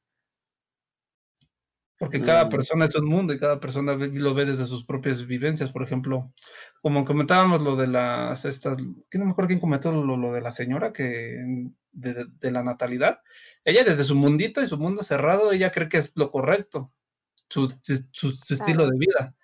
Porque 2.01 2.17
cada 2.25 2.49
persona 2.49 2.85
es 2.85 2.95
un 2.95 3.05
mundo 3.07 3.31
y 3.31 3.39
cada 3.39 3.59
persona 3.59 3.93
lo 3.93 4.33
ve 4.33 4.45
desde 4.45 4.65
sus 4.65 4.83
propias 4.83 5.25
vivencias. 5.27 5.71
Por 5.71 5.83
ejemplo, 5.83 6.33
como 6.81 7.05
comentábamos 7.05 7.61
lo 7.61 7.75
de 7.75 7.85
las 7.87 8.43
estas, 8.43 8.77
que 9.09 9.19
no 9.19 9.25
me 9.25 9.31
acuerdo 9.31 9.49
quién 9.49 9.59
comentó 9.59 9.91
lo, 9.91 10.17
lo 10.17 10.33
de 10.33 10.41
la 10.41 10.49
señora 10.51 10.91
que 10.91 11.37
de, 11.91 12.25
de- 12.39 12.51
la 12.51 12.63
natalidad. 12.63 13.19
Ella 13.63 13.83
desde 13.83 14.03
su 14.03 14.15
mundito 14.15 14.61
y 14.61 14.65
su 14.67 14.77
mundo 14.79 15.03
cerrado, 15.03 15.51
ella 15.51 15.71
cree 15.71 15.89
que 15.89 15.97
es 15.99 16.13
lo 16.15 16.31
correcto, 16.31 16.91
su, 17.49 17.67
su, 17.81 17.95
su- 18.11 18.31
su 18.31 18.53
estilo 18.55 18.89
de 18.89 18.97
vida. 18.97 19.35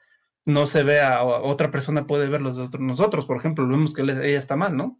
No 0.46 0.66
se 0.66 0.82
ve 0.84 1.00
a, 1.02 1.16
a 1.18 1.24
otra 1.26 1.70
persona 1.70 2.08
puede 2.08 2.28
verlos 2.28 2.58
de 2.58 2.64
otro- 2.64 2.82
nosotros, 2.82 3.28
por 3.28 3.38
ejemplo, 3.38 3.68
vemos 3.68 3.94
que 3.94 4.02
ella 4.02 4.40
está 4.40 4.56
mal, 4.56 4.76
¿no? 4.76 5.00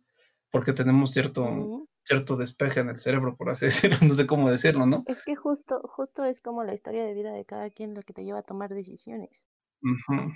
Porque 0.52 0.74
tenemos 0.74 1.12
cierto. 1.12 1.88
Cierto 2.08 2.36
despeje 2.38 2.80
en 2.80 2.90
el 2.90 3.00
cerebro, 3.00 3.36
por 3.36 3.50
así 3.50 3.66
decirlo, 3.92 3.98
no 4.08 4.14
sé 4.14 4.26
cómo 4.26 4.50
decirlo, 4.50 4.86
¿no? 4.86 5.04
Es 5.06 5.22
que 5.24 5.36
justo, 5.36 5.82
justo 5.84 6.24
es 6.24 6.42
como 6.42 6.64
la 6.64 6.74
historia 6.74 7.04
de 7.06 7.14
vida 7.14 7.32
de 7.32 7.46
cada 7.46 7.70
quien 7.70 7.94
lo 7.94 8.02
que 8.02 8.14
te 8.14 8.24
lleva 8.24 8.40
a 8.40 8.44
tomar 8.44 8.74
decisiones. 8.74 9.48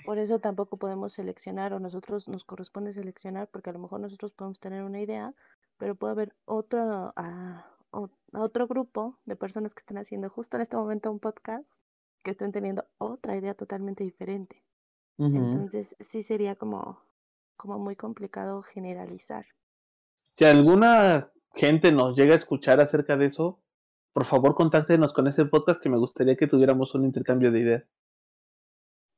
Por 0.06 0.18
eso 0.18 0.38
tampoco 0.38 0.76
podemos 0.76 1.14
seleccionar 1.14 1.72
o 1.72 1.80
nosotros 1.80 2.28
nos 2.28 2.44
corresponde 2.44 2.92
seleccionar 2.92 3.48
porque 3.48 3.70
a 3.70 3.72
lo 3.72 3.80
mejor 3.80 4.00
nosotros 4.00 4.32
podemos 4.32 4.60
tener 4.60 4.84
una 4.84 5.00
idea, 5.00 5.34
pero 5.78 5.96
puede 5.96 6.12
haber 6.12 6.36
otro, 6.44 7.12
ah, 7.16 7.66
o- 7.90 8.08
otro 8.32 8.68
grupo 8.68 9.18
de 9.24 9.34
personas 9.34 9.74
que 9.74 9.80
estén 9.80 9.98
haciendo 9.98 10.30
justo 10.30 10.56
en 10.56 10.62
este 10.62 10.76
momento 10.76 11.10
un 11.10 11.18
podcast 11.18 11.82
que 12.22 12.30
estén 12.30 12.52
teniendo 12.52 12.84
otra 12.98 13.36
idea 13.36 13.54
totalmente 13.54 14.04
diferente. 14.04 14.62
Entonces 15.18 15.96
sí 16.00 16.22
sería 16.22 16.54
como, 16.56 17.00
como 17.56 17.78
muy 17.78 17.96
complicado 17.96 18.62
generalizar. 18.62 19.46
Si 20.34 20.44
alguna 20.44 21.30
gente 21.54 21.92
nos 21.92 22.16
llega 22.16 22.34
a 22.34 22.36
escuchar 22.36 22.80
acerca 22.80 23.16
de 23.16 23.26
eso, 23.26 23.60
por 24.12 24.24
favor 24.24 24.54
contáctenos 24.54 25.12
con 25.12 25.26
ese 25.26 25.44
podcast 25.46 25.80
que 25.80 25.88
me 25.88 25.98
gustaría 25.98 26.36
que 26.36 26.46
tuviéramos 26.46 26.94
un 26.94 27.04
intercambio 27.04 27.50
de 27.52 27.60
ideas. 27.60 27.84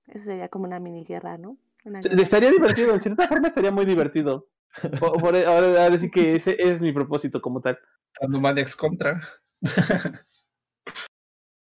Eso 0.06 0.24
sería 0.27 0.48
como 0.48 0.65
una 0.66 0.78
mini 0.81 1.05
guerra, 1.05 1.39
¿no? 1.39 1.56
Una 1.85 2.02
Se- 2.02 2.09
guerra. 2.09 2.23
Estaría 2.23 2.51
divertido, 2.51 2.94
en 2.94 3.01
cierta 3.02 3.27
forma 3.28 3.48
estaría 3.48 3.70
muy 3.70 3.85
divertido. 3.86 4.48
Por- 5.01 5.20
por- 5.20 5.36
ahora, 5.36 5.85
ahora 5.85 5.98
sí 5.98 6.11
que 6.11 6.36
ese 6.36 6.56
es 6.61 6.81
mi 6.81 6.93
propósito 6.93 7.40
como 7.40 7.61
tal. 7.61 7.78
Animaniacs 8.20 8.77
contra. 8.77 9.20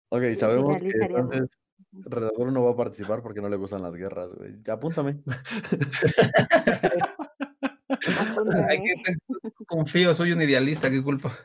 Ok, 0.10 0.23
sabemos 0.38 0.77
que 0.81 0.89
entonces 0.89 1.57
Redador 1.93 2.52
no 2.52 2.64
va 2.64 2.72
a 2.72 2.76
participar 2.76 3.22
porque 3.22 3.41
no 3.41 3.49
le 3.49 3.56
gustan 3.57 3.81
las 3.81 3.93
guerras, 3.93 4.34
güey. 4.34 4.61
Ya 4.64 4.73
apúntame. 4.73 5.22
Apúntame. 8.19 8.65
Ay, 8.69 8.79
que 8.79 9.65
confío, 9.65 10.13
soy 10.13 10.31
un 10.31 10.41
idealista, 10.41 10.89
qué 10.89 11.01
culpa. 11.01 11.37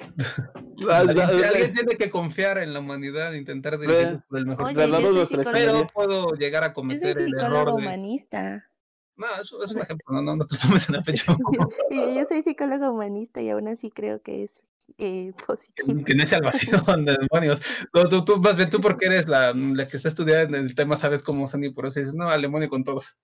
Ah, 0.90 0.98
Alguien, 0.98 1.20
ah, 1.20 1.48
alguien 1.48 1.72
tiene 1.72 1.96
que 1.96 2.10
confiar 2.10 2.58
en 2.58 2.74
la 2.74 2.80
humanidad, 2.80 3.32
intentar 3.34 3.78
dirigirnos 3.78 4.22
por 4.28 4.38
el 4.38 4.46
mejor 4.46 4.66
Oye. 4.66 5.26
Pero 5.52 5.86
puedo 5.86 6.32
llegar 6.32 6.64
a 6.64 6.66
Yo 6.66 6.72
soy 6.72 6.74
cometer 6.74 7.20
el 7.20 7.34
error 7.38 7.66
de. 7.66 7.72
humanista. 7.72 8.68
No, 9.16 9.26
eso 9.40 9.62
es 9.62 9.70
un 9.70 9.82
ejemplo, 9.82 10.04
no, 10.14 10.22
no, 10.22 10.36
no 10.36 10.44
te 10.46 10.56
tomes 10.56 10.88
en 10.88 10.96
el 10.96 11.04
pecho. 11.04 11.36
Yo 11.90 12.24
soy 12.28 12.42
psicóloga 12.42 12.90
humanista 12.90 13.40
y 13.40 13.50
aún 13.50 13.68
así 13.68 13.90
creo 13.90 14.20
que 14.20 14.42
es 14.42 14.60
eh, 14.98 15.32
positivo. 15.46 16.02
es 16.06 16.30
salvación 16.30 17.04
de 17.04 17.16
demonios. 17.16 17.62
No, 17.94 18.08
tú, 18.08 18.24
tú, 18.24 18.40
más 18.40 18.56
bien 18.56 18.70
tú 18.70 18.80
porque 18.80 19.06
eres 19.06 19.28
la, 19.28 19.52
la 19.54 19.86
que 19.86 19.96
está 19.96 20.08
estudiando 20.08 20.56
en 20.56 20.64
el 20.64 20.74
tema, 20.74 20.96
sabes 20.96 21.22
cómo 21.22 21.46
son 21.46 21.62
y 21.64 21.70
por 21.70 21.86
eso 21.86 22.00
dices, 22.00 22.14
no, 22.14 22.28
al 22.28 22.42
demonio 22.42 22.68
con 22.68 22.82
todos. 22.82 23.16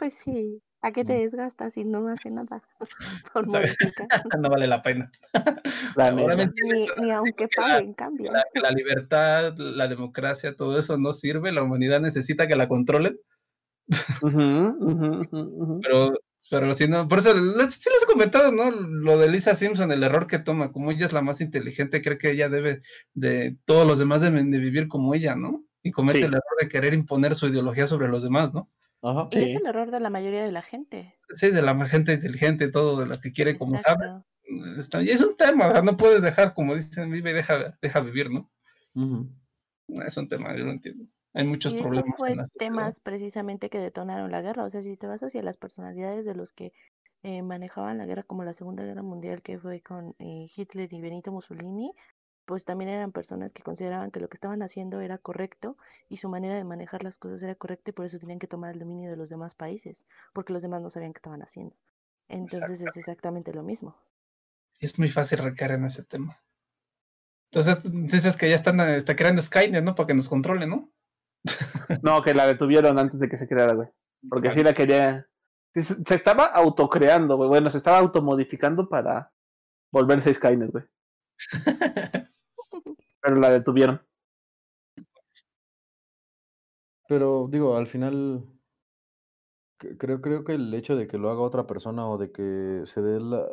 Pues 0.00 0.14
sí, 0.14 0.62
¿a 0.80 0.92
qué 0.92 1.04
te 1.04 1.12
desgastas 1.12 1.74
si 1.74 1.84
no 1.84 2.08
hace 2.08 2.30
nada 2.30 2.62
no 4.40 4.48
vale 4.48 4.66
la 4.66 4.82
pena. 4.82 5.12
La 5.94 6.10
Ni, 6.10 6.24
ni 7.02 7.10
aunque 7.10 7.48
paguen, 7.54 7.92
cambia. 7.92 8.32
la, 8.32 8.44
la 8.54 8.70
libertad, 8.70 9.54
la 9.58 9.88
democracia, 9.88 10.56
todo 10.56 10.78
eso 10.78 10.96
no 10.96 11.12
sirve, 11.12 11.52
la 11.52 11.62
humanidad 11.62 12.00
necesita 12.00 12.48
que 12.48 12.56
la 12.56 12.66
controlen, 12.66 13.18
pero, 15.82 16.12
pero 16.50 16.74
si 16.74 16.88
no, 16.88 17.06
por 17.06 17.18
eso 17.18 17.34
les- 17.34 17.74
sí 17.74 17.90
les 17.92 18.02
he 18.02 18.06
comentado, 18.06 18.50
¿no? 18.50 18.70
Lo 18.70 19.18
de 19.18 19.28
Lisa 19.28 19.54
Simpson, 19.54 19.92
el 19.92 20.02
error 20.02 20.26
que 20.26 20.38
toma, 20.38 20.72
como 20.72 20.90
ella 20.92 21.04
es 21.04 21.12
la 21.12 21.20
más 21.20 21.42
inteligente, 21.42 22.00
cree 22.00 22.16
que 22.16 22.30
ella 22.30 22.48
debe 22.48 22.80
de, 23.12 23.58
todos 23.66 23.86
los 23.86 23.98
demás 23.98 24.22
deben 24.22 24.50
de 24.50 24.60
vivir 24.60 24.88
como 24.88 25.14
ella, 25.14 25.34
¿no? 25.36 25.62
Y 25.82 25.90
comete 25.90 26.20
Sí. 26.20 26.24
el 26.24 26.32
error 26.32 26.56
de 26.58 26.68
querer 26.68 26.94
imponer 26.94 27.34
su 27.34 27.48
ideología 27.48 27.86
sobre 27.86 28.08
los 28.08 28.22
demás, 28.22 28.54
¿no? 28.54 28.66
Ajá. 29.02 29.28
Y 29.32 29.38
es 29.38 29.54
el 29.54 29.66
error 29.66 29.90
de 29.90 30.00
la 30.00 30.10
mayoría 30.10 30.44
de 30.44 30.52
la 30.52 30.62
gente. 30.62 31.14
Sí, 31.30 31.50
de 31.50 31.62
la 31.62 31.74
gente 31.86 32.12
inteligente, 32.12 32.68
todo, 32.68 33.00
de 33.00 33.06
las 33.06 33.20
que 33.20 33.32
quiere, 33.32 33.56
como 33.56 33.80
sabe. 33.80 34.22
Está, 34.78 35.02
y 35.02 35.10
es 35.10 35.20
un 35.20 35.36
tema, 35.36 35.80
no 35.82 35.96
puedes 35.96 36.22
dejar, 36.22 36.54
como 36.54 36.74
dicen, 36.74 37.10
vive 37.10 37.30
y 37.30 37.34
deja, 37.34 37.78
deja 37.80 38.00
vivir, 38.00 38.30
¿no? 38.30 38.50
Es 40.04 40.16
un 40.16 40.28
tema, 40.28 40.56
yo 40.56 40.64
lo 40.64 40.72
entiendo. 40.72 41.04
Hay 41.32 41.44
muchos 41.46 41.72
Y 41.72 41.78
problemas. 41.78 42.18
fue 42.18 42.32
en 42.32 42.38
la 42.38 42.44
sociedad. 42.44 42.66
temas 42.72 43.00
precisamente 43.00 43.70
que 43.70 43.78
detonaron 43.78 44.30
la 44.32 44.42
guerra. 44.42 44.64
O 44.64 44.70
sea, 44.70 44.82
si 44.82 44.96
te 44.96 45.06
vas 45.06 45.22
hacia 45.22 45.42
las 45.42 45.56
personalidades 45.56 46.24
de 46.24 46.34
los 46.34 46.52
que 46.52 46.72
eh, 47.22 47.42
manejaban 47.42 47.98
la 47.98 48.06
guerra, 48.06 48.24
como 48.24 48.42
la 48.44 48.52
Segunda 48.54 48.82
Guerra 48.82 49.02
Mundial, 49.02 49.40
que 49.42 49.58
fue 49.58 49.80
con 49.80 50.16
eh, 50.18 50.48
Hitler 50.54 50.92
y 50.92 51.00
Benito 51.00 51.30
Mussolini, 51.30 51.92
pues 52.50 52.64
también 52.64 52.90
eran 52.90 53.12
personas 53.12 53.52
que 53.52 53.62
consideraban 53.62 54.10
que 54.10 54.18
lo 54.18 54.28
que 54.28 54.34
estaban 54.34 54.60
haciendo 54.62 55.00
era 55.00 55.18
correcto 55.18 55.76
y 56.08 56.16
su 56.16 56.28
manera 56.28 56.56
de 56.56 56.64
manejar 56.64 57.04
las 57.04 57.16
cosas 57.16 57.40
era 57.44 57.54
correcta 57.54 57.90
y 57.90 57.94
por 57.94 58.06
eso 58.06 58.18
tenían 58.18 58.40
que 58.40 58.48
tomar 58.48 58.72
el 58.72 58.80
dominio 58.80 59.08
de 59.08 59.16
los 59.16 59.30
demás 59.30 59.54
países, 59.54 60.04
porque 60.32 60.52
los 60.52 60.60
demás 60.60 60.82
no 60.82 60.90
sabían 60.90 61.12
qué 61.12 61.18
estaban 61.18 61.42
haciendo. 61.42 61.76
Entonces 62.28 62.82
es 62.82 62.96
exactamente 62.96 63.54
lo 63.54 63.62
mismo. 63.62 63.96
Es 64.80 64.98
muy 64.98 65.08
fácil 65.08 65.38
recaer 65.38 65.70
en 65.70 65.84
ese 65.84 66.02
tema. 66.02 66.36
Entonces 67.52 67.84
dices 67.84 68.36
que 68.36 68.50
ya 68.50 68.56
están 68.56 68.80
está 68.80 69.14
creando 69.14 69.42
Skynet, 69.42 69.84
¿no? 69.84 69.94
Para 69.94 70.08
que 70.08 70.14
nos 70.14 70.28
controle, 70.28 70.66
¿no? 70.66 70.90
No, 72.02 72.20
que 72.20 72.34
la 72.34 72.48
detuvieron 72.48 72.98
antes 72.98 73.20
de 73.20 73.28
que 73.28 73.38
se 73.38 73.46
creara, 73.46 73.74
güey. 73.74 73.88
Porque 74.28 74.52
sí 74.52 74.64
la 74.64 74.74
quería. 74.74 75.24
sí, 75.72 75.82
se 75.82 76.14
estaba 76.16 76.46
autocreando, 76.46 77.36
güey. 77.36 77.48
Bueno, 77.48 77.70
se 77.70 77.78
estaba 77.78 77.98
automodificando 77.98 78.88
para 78.88 79.30
volverse 79.92 80.34
Skynet, 80.34 80.72
güey. 80.72 80.84
Pero 83.22 83.36
la 83.36 83.50
detuvieron. 83.50 84.02
Pero 87.08 87.46
digo, 87.50 87.76
al 87.76 87.86
final 87.86 88.44
creo, 89.98 90.20
creo 90.20 90.44
que 90.44 90.54
el 90.54 90.72
hecho 90.74 90.96
de 90.96 91.06
que 91.06 91.18
lo 91.18 91.30
haga 91.30 91.40
otra 91.40 91.66
persona 91.66 92.06
o 92.08 92.18
de 92.18 92.32
que 92.32 92.82
se 92.86 93.00
dé 93.00 93.20
la... 93.20 93.46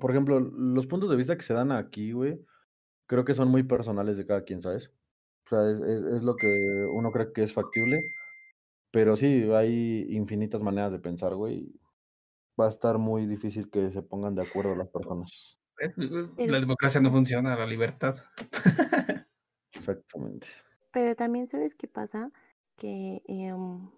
Por 0.00 0.10
ejemplo, 0.10 0.40
los 0.40 0.86
puntos 0.86 1.10
de 1.10 1.16
vista 1.16 1.36
que 1.36 1.42
se 1.42 1.54
dan 1.54 1.72
aquí, 1.72 2.12
güey, 2.12 2.40
creo 3.06 3.24
que 3.24 3.34
son 3.34 3.48
muy 3.48 3.62
personales 3.64 4.16
de 4.16 4.26
cada 4.26 4.44
quien, 4.44 4.62
¿sabes? 4.62 4.92
O 5.46 5.50
sea, 5.50 5.70
es, 5.70 5.80
es, 5.80 6.04
es 6.04 6.24
lo 6.24 6.36
que 6.36 6.46
uno 6.94 7.12
cree 7.12 7.32
que 7.32 7.44
es 7.44 7.52
factible, 7.52 8.00
pero 8.92 9.16
sí, 9.16 9.50
hay 9.52 10.06
infinitas 10.10 10.62
maneras 10.62 10.92
de 10.92 11.00
pensar, 11.00 11.34
güey. 11.34 11.72
Va 12.60 12.66
a 12.66 12.70
estar 12.70 12.98
muy 12.98 13.26
difícil 13.26 13.70
que 13.70 13.90
se 13.92 14.02
pongan 14.02 14.34
de 14.34 14.42
acuerdo 14.42 14.74
las 14.76 14.88
personas. 14.88 15.58
Eh, 15.78 16.48
La 16.48 16.60
democracia 16.60 17.00
no 17.00 17.10
funciona, 17.10 17.56
la 17.56 17.66
libertad. 17.66 18.14
Exactamente. 19.72 20.48
Pero 20.92 21.14
también, 21.14 21.48
¿sabes 21.48 21.74
qué 21.74 21.86
pasa? 21.88 22.30
Que, 22.76 23.22
em, 23.26 23.90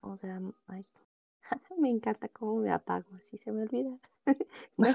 o 0.00 0.16
sea, 0.16 0.40
ay, 0.66 0.84
me 1.78 1.88
encanta 1.88 2.28
cómo 2.28 2.60
me 2.60 2.70
apago, 2.70 3.06
así 3.14 3.38
se 3.38 3.52
me 3.52 3.62
olvida. 3.62 3.98
No, 4.76 4.88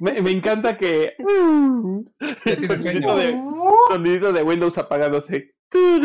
me, 0.00 0.22
me 0.22 0.30
encanta 0.30 0.78
que. 0.78 1.14
Tienes 2.44 2.80
Sonidito 2.82 3.16
de, 3.16 3.38
sonidito 3.88 4.32
de 4.32 4.42
Windows 4.42 4.78
apagándose. 4.78 5.54
No, 5.74 5.98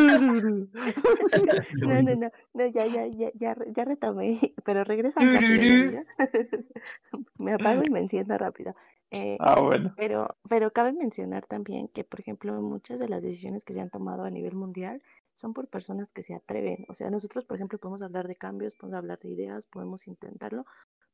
no, 2.01 2.15
no, 2.15 2.31
no, 2.53 2.67
ya, 2.67 2.85
ya, 2.85 3.07
ya, 3.07 3.31
ya, 3.33 3.55
ya 3.67 3.85
retomé, 3.85 4.39
pero 4.65 4.83
regresa. 4.83 5.19
Me 7.37 7.53
apago 7.53 7.81
y 7.85 7.89
me 7.89 7.99
enciendo 7.99 8.37
rápido. 8.37 8.75
Eh, 9.11 9.37
Ah, 9.39 9.61
bueno. 9.61 9.93
Pero, 9.95 10.35
pero 10.49 10.71
cabe 10.71 10.93
mencionar 10.93 11.45
también 11.45 11.87
que, 11.87 12.03
por 12.03 12.19
ejemplo, 12.19 12.59
muchas 12.61 12.99
de 12.99 13.09
las 13.09 13.23
decisiones 13.23 13.63
que 13.63 13.73
se 13.73 13.81
han 13.81 13.89
tomado 13.89 14.23
a 14.23 14.29
nivel 14.29 14.55
mundial 14.55 15.01
son 15.35 15.53
por 15.53 15.67
personas 15.67 16.11
que 16.11 16.23
se 16.23 16.33
atreven. 16.35 16.85
O 16.89 16.93
sea, 16.93 17.09
nosotros, 17.09 17.45
por 17.45 17.55
ejemplo, 17.57 17.79
podemos 17.79 18.01
hablar 18.01 18.27
de 18.27 18.35
cambios, 18.35 18.75
podemos 18.75 18.97
hablar 18.97 19.19
de 19.19 19.29
ideas, 19.29 19.65
podemos 19.67 20.07
intentarlo, 20.07 20.65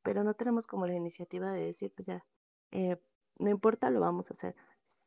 pero 0.03 0.23
no 0.23 0.33
tenemos 0.33 0.67
como 0.67 0.87
la 0.87 0.95
iniciativa 0.95 1.51
de 1.51 1.65
decir, 1.65 1.91
pues 1.95 2.07
ya, 2.07 2.23
eh, 2.71 2.97
no 3.37 3.49
importa, 3.49 3.89
lo 3.89 3.99
vamos 3.99 4.29
a 4.29 4.33
hacer. 4.33 4.55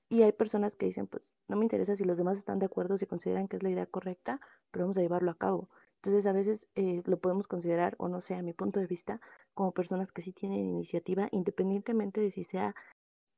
Y 0.08 0.22
hay 0.22 0.32
personas 0.32 0.76
que 0.76 0.86
dicen, 0.86 1.06
pues 1.06 1.34
no 1.48 1.56
me 1.56 1.64
interesa 1.64 1.96
si 1.96 2.04
los 2.04 2.18
demás 2.18 2.38
están 2.38 2.58
de 2.58 2.66
acuerdo, 2.66 2.96
si 2.98 3.06
consideran 3.06 3.48
que 3.48 3.56
es 3.56 3.62
la 3.62 3.70
idea 3.70 3.86
correcta, 3.86 4.40
pero 4.70 4.84
vamos 4.84 4.98
a 4.98 5.00
llevarlo 5.00 5.30
a 5.30 5.38
cabo. 5.38 5.68
Entonces, 5.96 6.26
a 6.26 6.32
veces 6.32 6.68
eh, 6.74 7.02
lo 7.04 7.18
podemos 7.18 7.46
considerar, 7.46 7.94
o 7.98 8.08
no 8.08 8.20
sé, 8.20 8.34
a 8.34 8.42
mi 8.42 8.52
punto 8.52 8.80
de 8.80 8.86
vista, 8.86 9.20
como 9.54 9.72
personas 9.72 10.10
que 10.10 10.22
sí 10.22 10.32
tienen 10.32 10.66
iniciativa, 10.66 11.28
independientemente 11.30 12.20
de 12.20 12.30
si 12.30 12.44
sea 12.44 12.74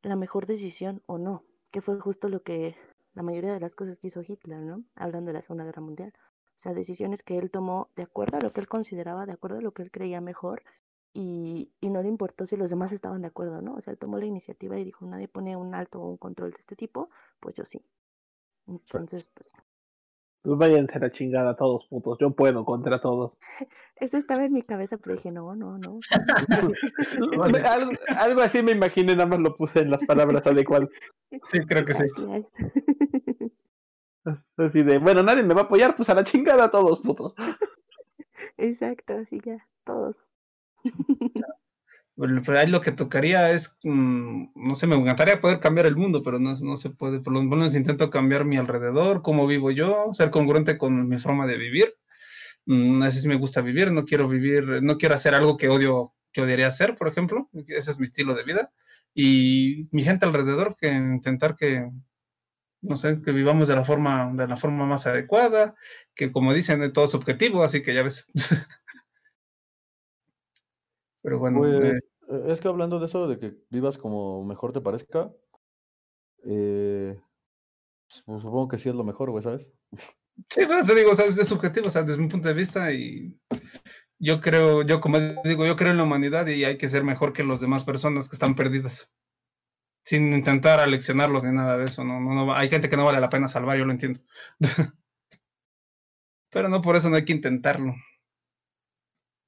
la 0.02 0.16
mejor 0.16 0.46
decisión 0.46 1.02
o 1.06 1.18
no, 1.18 1.44
que 1.70 1.80
fue 1.80 2.00
justo 2.00 2.28
lo 2.28 2.42
que 2.42 2.76
la 3.14 3.22
mayoría 3.22 3.52
de 3.52 3.60
las 3.60 3.74
cosas 3.74 3.98
que 3.98 4.08
hizo 4.08 4.22
Hitler, 4.26 4.60
¿no? 4.60 4.82
Hablando 4.96 5.28
de 5.28 5.34
la 5.34 5.42
Segunda 5.42 5.64
Guerra 5.64 5.82
Mundial. 5.82 6.12
O 6.16 6.58
sea, 6.58 6.72
decisiones 6.72 7.22
que 7.22 7.38
él 7.38 7.50
tomó 7.50 7.90
de 7.96 8.04
acuerdo 8.04 8.38
a 8.38 8.40
lo 8.40 8.50
que 8.50 8.60
él 8.60 8.68
consideraba, 8.68 9.26
de 9.26 9.32
acuerdo 9.32 9.58
a 9.58 9.62
lo 9.62 9.72
que 9.72 9.82
él 9.82 9.90
creía 9.90 10.20
mejor, 10.20 10.62
y, 11.14 11.70
y 11.80 11.90
no 11.90 12.02
le 12.02 12.08
importó 12.08 12.44
si 12.44 12.56
los 12.56 12.70
demás 12.70 12.92
estaban 12.92 13.22
de 13.22 13.28
acuerdo, 13.28 13.62
¿no? 13.62 13.74
O 13.74 13.80
sea, 13.80 13.92
él 13.92 13.98
tomó 13.98 14.18
la 14.18 14.26
iniciativa 14.26 14.76
y 14.76 14.84
dijo, 14.84 15.06
nadie 15.06 15.28
pone 15.28 15.54
un 15.54 15.74
alto 15.74 16.02
o 16.02 16.08
un 16.10 16.16
control 16.16 16.50
de 16.50 16.58
este 16.58 16.74
tipo, 16.74 17.08
pues 17.38 17.54
yo 17.54 17.64
sí. 17.64 17.80
Entonces, 18.66 19.30
pues, 19.32 19.52
Pues 20.42 20.58
váyanse 20.58 20.96
a 20.96 21.00
la 21.02 21.12
chingada 21.12 21.54
todos, 21.54 21.86
putos. 21.86 22.18
Yo 22.18 22.32
puedo 22.32 22.64
contra 22.64 23.00
todos. 23.00 23.38
eso 23.96 24.16
estaba 24.16 24.44
en 24.44 24.52
mi 24.52 24.62
cabeza, 24.62 24.98
pero 24.98 25.14
dije, 25.14 25.30
no, 25.30 25.54
no, 25.54 25.78
no. 25.78 26.00
algo, 27.64 27.92
algo 28.18 28.40
así 28.40 28.60
me 28.62 28.72
imaginé, 28.72 29.14
nada 29.14 29.28
más 29.28 29.38
lo 29.38 29.54
puse 29.54 29.80
en 29.80 29.90
las 29.90 30.04
palabras 30.04 30.44
adecuadas. 30.48 30.88
Sí, 31.44 31.60
creo 31.60 31.84
que 31.84 31.94
sí. 31.94 32.06
Así 34.56 34.82
de, 34.82 34.98
bueno, 34.98 35.22
nadie 35.22 35.44
me 35.44 35.54
va 35.54 35.60
a 35.60 35.64
apoyar, 35.64 35.94
pues 35.94 36.10
a 36.10 36.14
la 36.14 36.24
chingada 36.24 36.72
todos, 36.72 37.00
putos. 37.02 37.36
Exacto, 38.56 39.14
así 39.14 39.40
ya, 39.40 39.68
todos. 39.84 40.33
Pero 42.16 42.58
ahí 42.58 42.68
lo 42.68 42.80
que 42.80 42.92
tocaría 42.92 43.50
es, 43.50 43.76
mm, 43.82 44.52
no 44.54 44.74
sé, 44.76 44.86
me 44.86 44.94
encantaría 44.94 45.40
poder 45.40 45.58
cambiar 45.58 45.86
el 45.86 45.96
mundo, 45.96 46.22
pero 46.22 46.38
no, 46.38 46.54
no 46.60 46.76
se 46.76 46.90
puede. 46.90 47.20
Por 47.20 47.32
lo 47.32 47.42
menos 47.42 47.74
intento 47.74 48.08
cambiar 48.10 48.44
mi 48.44 48.56
alrededor, 48.56 49.22
cómo 49.22 49.46
vivo 49.48 49.70
yo, 49.72 50.10
ser 50.12 50.30
congruente 50.30 50.78
con 50.78 51.08
mi 51.08 51.18
forma 51.18 51.46
de 51.46 51.58
vivir. 51.58 51.94
Mm, 52.66 52.98
no 53.00 53.10
sé 53.10 53.20
si 53.20 53.28
me 53.28 53.36
gusta 53.36 53.60
vivir, 53.62 53.92
no 53.92 54.04
quiero 54.04 54.28
vivir, 54.28 54.82
no 54.82 54.98
quiero 54.98 55.14
hacer 55.16 55.34
algo 55.34 55.56
que 55.56 55.68
odio, 55.68 56.14
que 56.32 56.42
odiaría 56.42 56.68
hacer, 56.68 56.96
por 56.96 57.08
ejemplo. 57.08 57.48
Ese 57.68 57.90
es 57.90 57.98
mi 57.98 58.04
estilo 58.04 58.34
de 58.34 58.44
vida. 58.44 58.72
Y 59.14 59.88
mi 59.92 60.02
gente 60.04 60.26
alrededor, 60.26 60.76
que 60.76 60.88
intentar 60.88 61.56
que, 61.56 61.90
no 62.82 62.96
sé, 62.96 63.20
que 63.22 63.32
vivamos 63.32 63.68
de 63.68 63.76
la 63.76 63.84
forma, 63.84 64.32
de 64.34 64.46
la 64.48 64.56
forma 64.56 64.86
más 64.86 65.06
adecuada, 65.06 65.74
que 66.14 66.32
como 66.32 66.54
dicen, 66.54 66.92
todo 66.92 67.06
es 67.06 67.10
subjetivo, 67.12 67.64
así 67.64 67.82
que 67.82 67.94
ya 67.94 68.02
ves. 68.02 68.26
Pero 71.24 71.38
bueno. 71.38 71.58
Pues, 71.58 71.74
eh, 71.82 72.00
eh, 72.28 72.42
es 72.48 72.60
que 72.60 72.68
hablando 72.68 73.00
de 73.00 73.06
eso, 73.06 73.26
de 73.26 73.38
que 73.38 73.54
vivas 73.70 73.96
como 73.96 74.44
mejor 74.44 74.74
te 74.74 74.82
parezca, 74.82 75.32
eh, 76.44 77.18
pues, 78.26 78.42
supongo 78.42 78.68
que 78.68 78.78
sí 78.78 78.90
es 78.90 78.94
lo 78.94 79.04
mejor, 79.04 79.30
güey, 79.30 79.42
¿sabes? 79.42 79.72
Sí, 80.50 80.66
pero 80.68 80.84
te 80.84 80.94
digo, 80.94 81.12
o 81.12 81.14
sea, 81.14 81.24
es, 81.24 81.38
es 81.38 81.48
subjetivo, 81.48 81.86
o 81.86 81.90
sea, 81.90 82.02
desde 82.02 82.20
mi 82.20 82.28
punto 82.28 82.48
de 82.48 82.54
vista 82.54 82.92
y 82.92 83.40
yo 84.18 84.40
creo, 84.42 84.82
yo 84.82 85.00
como 85.00 85.18
digo, 85.44 85.64
yo 85.64 85.76
creo 85.76 85.92
en 85.92 85.96
la 85.96 86.04
humanidad 86.04 86.46
y 86.46 86.64
hay 86.64 86.76
que 86.76 86.88
ser 86.88 87.04
mejor 87.04 87.32
que 87.32 87.42
las 87.42 87.60
demás 87.60 87.84
personas 87.84 88.28
que 88.28 88.36
están 88.36 88.54
perdidas. 88.54 89.10
Sin 90.04 90.34
intentar 90.34 90.80
aleccionarlos 90.80 91.44
ni 91.44 91.52
nada 91.52 91.78
de 91.78 91.86
eso, 91.86 92.04
no, 92.04 92.20
no, 92.20 92.34
no, 92.34 92.54
hay 92.54 92.68
gente 92.68 92.90
que 92.90 92.98
no 92.98 93.06
vale 93.06 93.20
la 93.20 93.30
pena 93.30 93.48
salvar, 93.48 93.78
yo 93.78 93.86
lo 93.86 93.92
entiendo. 93.92 94.20
Pero 96.50 96.68
no 96.68 96.82
por 96.82 96.96
eso 96.96 97.08
no 97.08 97.16
hay 97.16 97.24
que 97.24 97.32
intentarlo. 97.32 97.94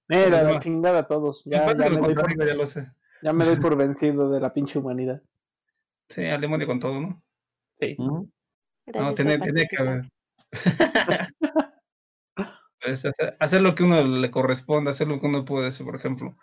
Mira, 0.08 0.42
la 0.42 0.60
chingada 0.60 1.00
a 1.00 1.06
todos. 1.06 1.42
Ya, 1.44 1.66
me 1.66 1.74
doy 1.74 1.96
por, 1.96 2.14
contrario, 2.14 2.46
ya 2.46 2.54
lo 2.54 2.66
sé. 2.66 2.92
ya 3.22 3.32
me 3.32 3.44
doy 3.44 3.56
por 3.60 3.76
vencido 3.76 4.30
de 4.30 4.40
la 4.40 4.52
pinche 4.52 4.78
humanidad. 4.78 5.22
Sí, 6.08 6.24
al 6.24 6.40
demonio 6.40 6.66
con 6.66 6.78
todo, 6.78 7.00
¿no? 7.00 7.22
Sí. 7.80 7.96
No, 7.98 9.14
tiene, 9.14 9.38
tiene 9.38 9.66
que 9.66 9.76
haber. 9.76 10.10
Pues, 12.86 13.04
hacer, 13.04 13.36
hacer 13.40 13.62
lo 13.62 13.74
que 13.74 13.82
uno 13.82 14.00
le 14.04 14.30
corresponde, 14.30 14.90
hacer 14.90 15.08
lo 15.08 15.18
que 15.18 15.26
uno 15.26 15.44
puede 15.44 15.68
hacer, 15.68 15.84
por 15.84 15.96
ejemplo. 15.96 16.36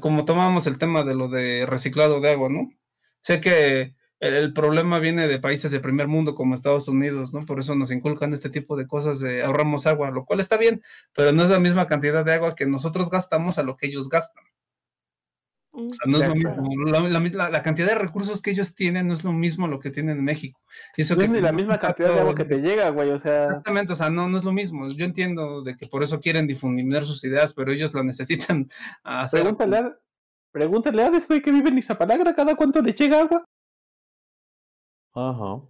Como 0.00 0.26
tomamos 0.26 0.66
el 0.66 0.76
tema 0.76 1.04
de 1.04 1.14
lo 1.14 1.28
de 1.28 1.64
reciclado 1.64 2.20
de 2.20 2.32
agua, 2.32 2.50
¿no? 2.50 2.68
Sé 3.18 3.40
que 3.40 3.94
el, 4.20 4.34
el 4.34 4.52
problema 4.52 4.98
viene 4.98 5.28
de 5.28 5.38
países 5.38 5.70
de 5.70 5.80
primer 5.80 6.08
mundo 6.08 6.34
como 6.34 6.54
Estados 6.54 6.88
Unidos, 6.88 7.32
¿no? 7.34 7.44
Por 7.44 7.58
eso 7.60 7.74
nos 7.74 7.90
inculcan 7.90 8.32
este 8.32 8.50
tipo 8.50 8.76
de 8.76 8.86
cosas 8.86 9.20
de 9.20 9.42
ahorramos 9.42 9.86
agua, 9.86 10.10
lo 10.10 10.24
cual 10.24 10.40
está 10.40 10.56
bien, 10.56 10.82
pero 11.14 11.32
no 11.32 11.42
es 11.42 11.50
la 11.50 11.58
misma 11.60 11.86
cantidad 11.86 12.24
de 12.24 12.32
agua 12.34 12.54
que 12.54 12.66
nosotros 12.66 13.10
gastamos 13.10 13.58
a 13.58 13.62
lo 13.62 13.76
que 13.76 13.86
ellos 13.88 14.08
gastan. 14.08 14.44
Mm, 15.72 15.88
O 15.88 15.94
sea, 15.94 16.06
no 16.10 16.18
es 16.18 16.28
lo 16.28 16.34
mismo. 16.34 16.86
La, 16.86 17.00
la- 17.20 17.50
la- 17.50 17.62
cantidad 17.62 17.88
de 17.88 17.94
recursos 17.96 18.40
que 18.40 18.50
ellos 18.52 18.74
tienen 18.74 19.06
no 19.08 19.12
es 19.12 19.22
lo 19.24 19.32
mismo 19.34 19.68
lo 19.68 19.78
que 19.78 19.90
tienen 19.90 20.16
en 20.18 20.24
México. 20.24 20.58
Y 20.96 21.02
eso 21.02 21.14
No 21.14 21.18
que 21.20 21.24
es 21.26 21.30
ni 21.32 21.40
la 21.42 21.52
misma 21.52 21.78
cantidad 21.78 22.14
de 22.14 22.20
agua 22.20 22.34
que 22.34 22.46
te 22.46 22.58
llega, 22.62 22.88
güey. 22.90 23.10
O 23.10 23.20
sea, 23.20 23.44
Exactamente, 23.48 23.92
o 23.92 23.96
sea, 23.96 24.08
no, 24.08 24.26
no 24.28 24.38
es 24.38 24.44
lo 24.44 24.52
mismo. 24.52 24.88
Yo 24.88 25.04
entiendo 25.04 25.62
de 25.62 25.76
que 25.76 25.86
por 25.86 26.02
eso 26.02 26.20
quieren 26.20 26.46
difundir 26.46 27.04
sus 27.04 27.22
ideas, 27.24 27.52
pero 27.52 27.72
ellos 27.72 27.92
lo 27.92 28.02
necesitan 28.50 28.70
hacer. 29.04 29.40
pregúntale 29.42 29.76
a, 29.76 29.98
pregúntale 30.52 31.02
a 31.02 31.06
Ades, 31.08 31.28
güey, 31.28 31.42
que 31.42 31.52
vive 31.52 31.68
en 31.68 31.76
Izapalagra, 31.78 32.34
¿cada 32.34 32.56
cuánto 32.56 32.80
le 32.80 32.92
llega 32.94 33.20
agua? 33.20 33.44
Ajá. 35.16 35.62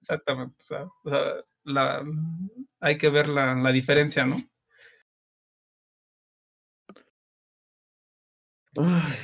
Exactamente, 0.00 0.54
o 0.58 0.62
sea, 0.62 0.84
o 1.04 1.08
sea, 1.08 1.20
la, 1.64 2.04
hay 2.80 2.98
que 2.98 3.08
ver 3.08 3.28
la, 3.28 3.54
la 3.54 3.72
diferencia, 3.72 4.26
¿no? 4.26 4.36
Ay, 8.76 9.14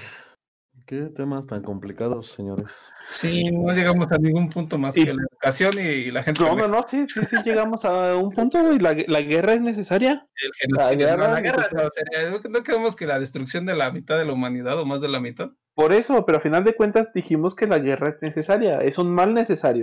qué 0.86 1.02
temas 1.14 1.46
tan 1.46 1.62
complicados, 1.62 2.28
señores. 2.30 2.68
Sí, 3.10 3.50
no 3.50 3.72
llegamos 3.74 4.10
a 4.12 4.18
ningún 4.18 4.48
punto 4.48 4.78
más 4.78 4.96
Y- 4.96 5.04
que 5.04 5.12
la 5.12 5.22
educación 5.28 5.74
y, 5.78 5.80
y 5.80 6.10
la 6.12 6.22
gente. 6.22 6.40
No, 6.42 6.54
no, 6.54 6.68
no, 6.68 6.86
sí, 6.88 7.06
sí, 7.08 7.20
sí, 7.28 7.36
llegamos 7.44 7.84
a 7.84 8.14
un 8.16 8.30
punto, 8.30 8.62
güey. 8.62 8.78
La, 8.78 8.94
la 9.08 9.20
guerra 9.20 9.54
es 9.54 9.60
necesaria. 9.60 10.26
el 10.36 10.50
la 10.76 10.88
genocidio, 10.88 11.06
no, 11.08 11.16
guerra 11.16 11.32
la 11.32 11.40
guerra 11.40 11.68
no, 11.72 11.88
sería- 11.90 12.30
¿no- 12.30 12.50
no 12.58 12.62
queremos 12.62 12.94
que 12.96 13.06
la 13.06 13.18
destrucción 13.18 13.66
de 13.66 13.74
la 13.74 13.90
mitad 13.90 14.16
de 14.18 14.24
la 14.24 14.32
humanidad 14.32 14.78
o 14.78 14.86
más 14.86 15.00
de 15.00 15.08
la 15.08 15.18
mitad. 15.20 15.50
Por 15.80 15.94
eso, 15.94 16.26
pero 16.26 16.36
a 16.36 16.40
final 16.42 16.62
de 16.62 16.74
cuentas 16.74 17.10
dijimos 17.14 17.54
que 17.54 17.66
la 17.66 17.78
guerra 17.78 18.10
es 18.10 18.20
necesaria. 18.20 18.82
Es 18.82 18.98
un 18.98 19.14
mal 19.14 19.32
necesario. 19.32 19.82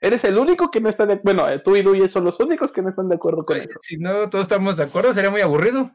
Eres 0.00 0.22
el 0.22 0.38
único 0.38 0.70
que 0.70 0.80
no 0.80 0.88
está 0.88 1.04
de 1.04 1.16
Bueno, 1.16 1.48
eh, 1.48 1.58
tú 1.58 1.74
y 1.74 1.82
Duye 1.82 2.08
son 2.08 2.22
los 2.22 2.38
únicos 2.38 2.70
que 2.70 2.80
no 2.80 2.90
están 2.90 3.08
de 3.08 3.16
acuerdo 3.16 3.44
con 3.44 3.56
Güey, 3.56 3.66
eso. 3.66 3.76
Si 3.82 3.96
no 3.96 4.30
todos 4.30 4.44
estamos 4.44 4.76
de 4.76 4.84
acuerdo, 4.84 5.12
sería 5.12 5.30
muy 5.30 5.40
aburrido. 5.40 5.90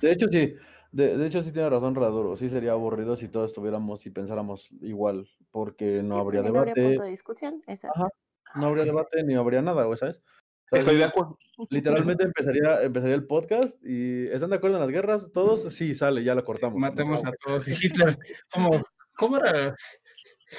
De 0.00 0.10
hecho, 0.10 0.26
sí. 0.26 0.56
De, 0.90 1.16
de 1.16 1.26
hecho, 1.28 1.40
sí 1.40 1.52
tiene 1.52 1.70
razón 1.70 1.94
Raduro. 1.94 2.36
Sí 2.36 2.50
sería 2.50 2.72
aburrido 2.72 3.14
si 3.14 3.28
todos 3.28 3.52
estuviéramos 3.52 4.04
y 4.06 4.10
pensáramos 4.10 4.72
igual, 4.80 5.28
porque 5.52 6.02
no 6.02 6.14
Sí, 6.14 6.20
habría 6.20 6.40
porque 6.42 6.52
no 6.52 6.58
habría 6.58 6.74
debate, 6.74 6.82
punto 6.82 7.02
de 7.04 7.10
discusión. 7.10 7.62
Exacto. 7.68 8.00
Ajá. 8.00 8.08
no 8.56 8.66
habría 8.66 8.84
debate 8.86 9.22
ni 9.22 9.36
habría 9.36 9.62
nada, 9.62 9.84
güey, 9.84 9.96
¿sabes? 9.96 10.20
Estoy 10.70 10.96
de 10.96 11.04
acuerdo. 11.04 11.36
Literalmente 11.68 12.24
empezaría, 12.24 12.82
empezaría 12.82 13.16
el 13.16 13.26
podcast 13.26 13.76
y 13.84 14.28
¿están 14.28 14.50
de 14.50 14.56
acuerdo 14.56 14.76
en 14.76 14.82
las 14.82 14.90
guerras? 14.90 15.28
Todos, 15.32 15.72
sí, 15.74 15.94
sale, 15.94 16.22
ya 16.22 16.34
lo 16.34 16.44
cortamos. 16.44 16.78
Matemos 16.78 17.24
a 17.24 17.32
todos. 17.44 17.66
Y 17.68 17.86
Hitler, 17.86 18.18
¿cómo, 18.52 18.82
cómo 19.16 19.36
era? 19.38 19.74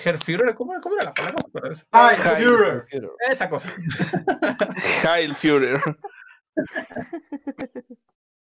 Herr 0.04 0.18
Führer, 0.18 0.56
¿cómo, 0.56 0.74
cómo 0.82 0.96
era 0.96 1.06
la 1.06 1.14
palabra? 1.14 1.44
¡Ay, 1.92 2.18
Ay, 2.24 2.44
Führer! 2.44 2.86
Esa 3.30 3.50
cosa. 3.50 3.74
Heil 5.04 5.36
Führer. 5.36 5.82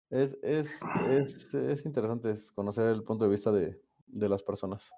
Es, 0.09 0.37
es, 0.41 0.79
es, 1.09 1.53
es 1.53 1.85
interesante 1.85 2.35
conocer 2.55 2.87
el 2.87 3.03
punto 3.03 3.25
de 3.25 3.31
vista 3.31 3.51
de, 3.51 3.79
de 4.07 4.29
las 4.29 4.41
personas. 4.41 4.89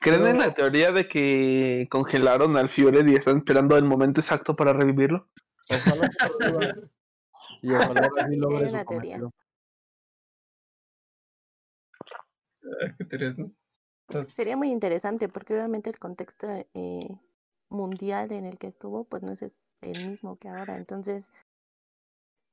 ¿Creen 0.00 0.26
en 0.26 0.38
la 0.38 0.52
teoría 0.52 0.92
de 0.92 1.08
que 1.08 1.88
congelaron 1.90 2.56
al 2.56 2.68
Führer 2.68 3.08
y 3.08 3.14
están 3.14 3.38
esperando 3.38 3.76
el 3.76 3.84
momento 3.84 4.20
exacto 4.20 4.54
para 4.54 4.72
revivirlo? 4.72 5.28
Ojalá 5.68 6.08
que 6.08 6.90
y 7.62 7.72
ojalá 7.72 8.08
que 8.10 8.24
sí 8.24 8.36
logre 8.36 8.70
su 8.70 8.84
cometido. 8.84 9.32
Sería 14.30 14.56
muy 14.56 14.70
interesante 14.70 15.28
porque 15.28 15.54
obviamente 15.54 15.90
el 15.90 15.98
contexto 15.98 16.48
eh, 16.74 17.18
mundial 17.68 18.32
en 18.32 18.46
el 18.46 18.58
que 18.58 18.66
estuvo 18.66 19.04
pues 19.04 19.22
no 19.22 19.32
es 19.32 19.74
el 19.80 20.08
mismo 20.08 20.36
que 20.36 20.48
ahora. 20.48 20.76
Entonces, 20.76 21.32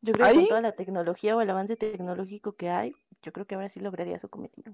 yo 0.01 0.13
creo 0.13 0.27
que 0.27 0.35
con 0.35 0.47
toda 0.47 0.61
la 0.61 0.71
tecnología 0.73 1.35
o 1.35 1.41
el 1.41 1.49
avance 1.49 1.75
tecnológico 1.75 2.53
que 2.53 2.69
hay, 2.69 2.95
yo 3.21 3.33
creo 3.33 3.45
que 3.45 3.55
ahora 3.55 3.69
sí 3.69 3.79
lograría 3.79 4.17
su 4.19 4.29
cometido. 4.29 4.71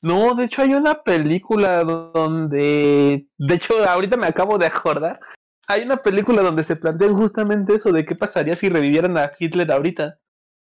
No, 0.00 0.34
de 0.34 0.44
hecho 0.44 0.62
hay 0.62 0.74
una 0.74 1.02
película 1.02 1.82
donde, 1.82 3.26
de 3.36 3.54
hecho 3.54 3.74
ahorita 3.88 4.16
me 4.16 4.28
acabo 4.28 4.56
de 4.56 4.66
acordar, 4.66 5.20
hay 5.68 5.82
una 5.82 5.98
película 5.98 6.42
donde 6.42 6.64
se 6.64 6.76
plantea 6.76 7.10
justamente 7.10 7.74
eso 7.74 7.92
de 7.92 8.06
qué 8.06 8.16
pasaría 8.16 8.56
si 8.56 8.70
revivieran 8.70 9.16
a 9.18 9.32
Hitler 9.38 9.70
ahorita. 9.70 10.18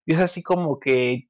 Y 0.06 0.14
es 0.14 0.20
así 0.20 0.42
como 0.42 0.80
que 0.80 1.30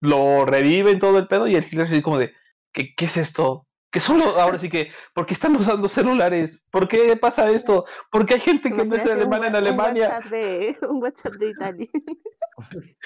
lo 0.00 0.44
reviven 0.44 0.98
todo 0.98 1.18
el 1.18 1.28
pedo 1.28 1.46
y 1.46 1.54
el 1.54 1.64
Hitler 1.64 1.86
así 1.86 2.02
como 2.02 2.18
de, 2.18 2.34
¿qué, 2.72 2.94
qué 2.96 3.04
es 3.04 3.16
esto? 3.16 3.68
Que 3.92 4.00
solo, 4.00 4.24
ahora 4.40 4.58
sí 4.58 4.68
que, 4.68 4.90
¿por 5.14 5.26
qué 5.26 5.34
están 5.34 5.54
usando 5.54 5.88
celulares? 5.88 6.62
¿Por 6.70 6.88
qué 6.88 7.16
pasa 7.16 7.48
esto? 7.50 7.84
¿Por 8.10 8.26
qué 8.26 8.34
hay 8.34 8.40
gente 8.40 8.72
que 8.72 8.84
no 8.84 8.96
es 8.96 9.06
alemana 9.06 9.46
en 9.46 9.52
un 9.52 9.56
Alemania? 9.56 10.08
WhatsApp 10.08 10.30
de, 10.30 10.76
un 10.88 11.02
WhatsApp 11.02 11.34
de 11.34 11.48
Italia. 11.50 11.88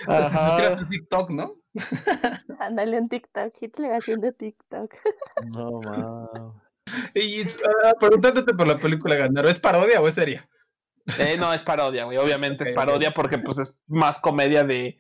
Ajá. 0.06 0.56
creas 0.56 0.80
un 0.80 0.88
TikTok, 0.88 1.30
¿no? 1.30 1.56
Ándale 2.58 2.98
un 2.98 3.08
TikTok, 3.08 3.52
Hitler 3.60 3.92
haciendo 3.92 4.32
TikTok. 4.32 4.94
No, 5.46 5.80
ma. 5.84 6.62
Y 7.14 7.42
ah, 7.42 7.94
preguntándote 7.98 8.54
por 8.54 8.66
la 8.66 8.78
película 8.78 9.16
Ganaro, 9.16 9.48
¿es 9.48 9.60
parodia 9.60 10.00
o 10.00 10.08
es 10.08 10.14
seria? 10.14 10.48
Eh, 11.18 11.36
no, 11.38 11.52
es 11.52 11.62
parodia, 11.62 12.04
güey. 12.04 12.18
Obviamente 12.18 12.64
es 12.64 12.72
parodia 12.72 13.12
porque 13.12 13.38
pues 13.38 13.58
es 13.58 13.76
más 13.86 14.18
comedia 14.18 14.64
de 14.64 14.98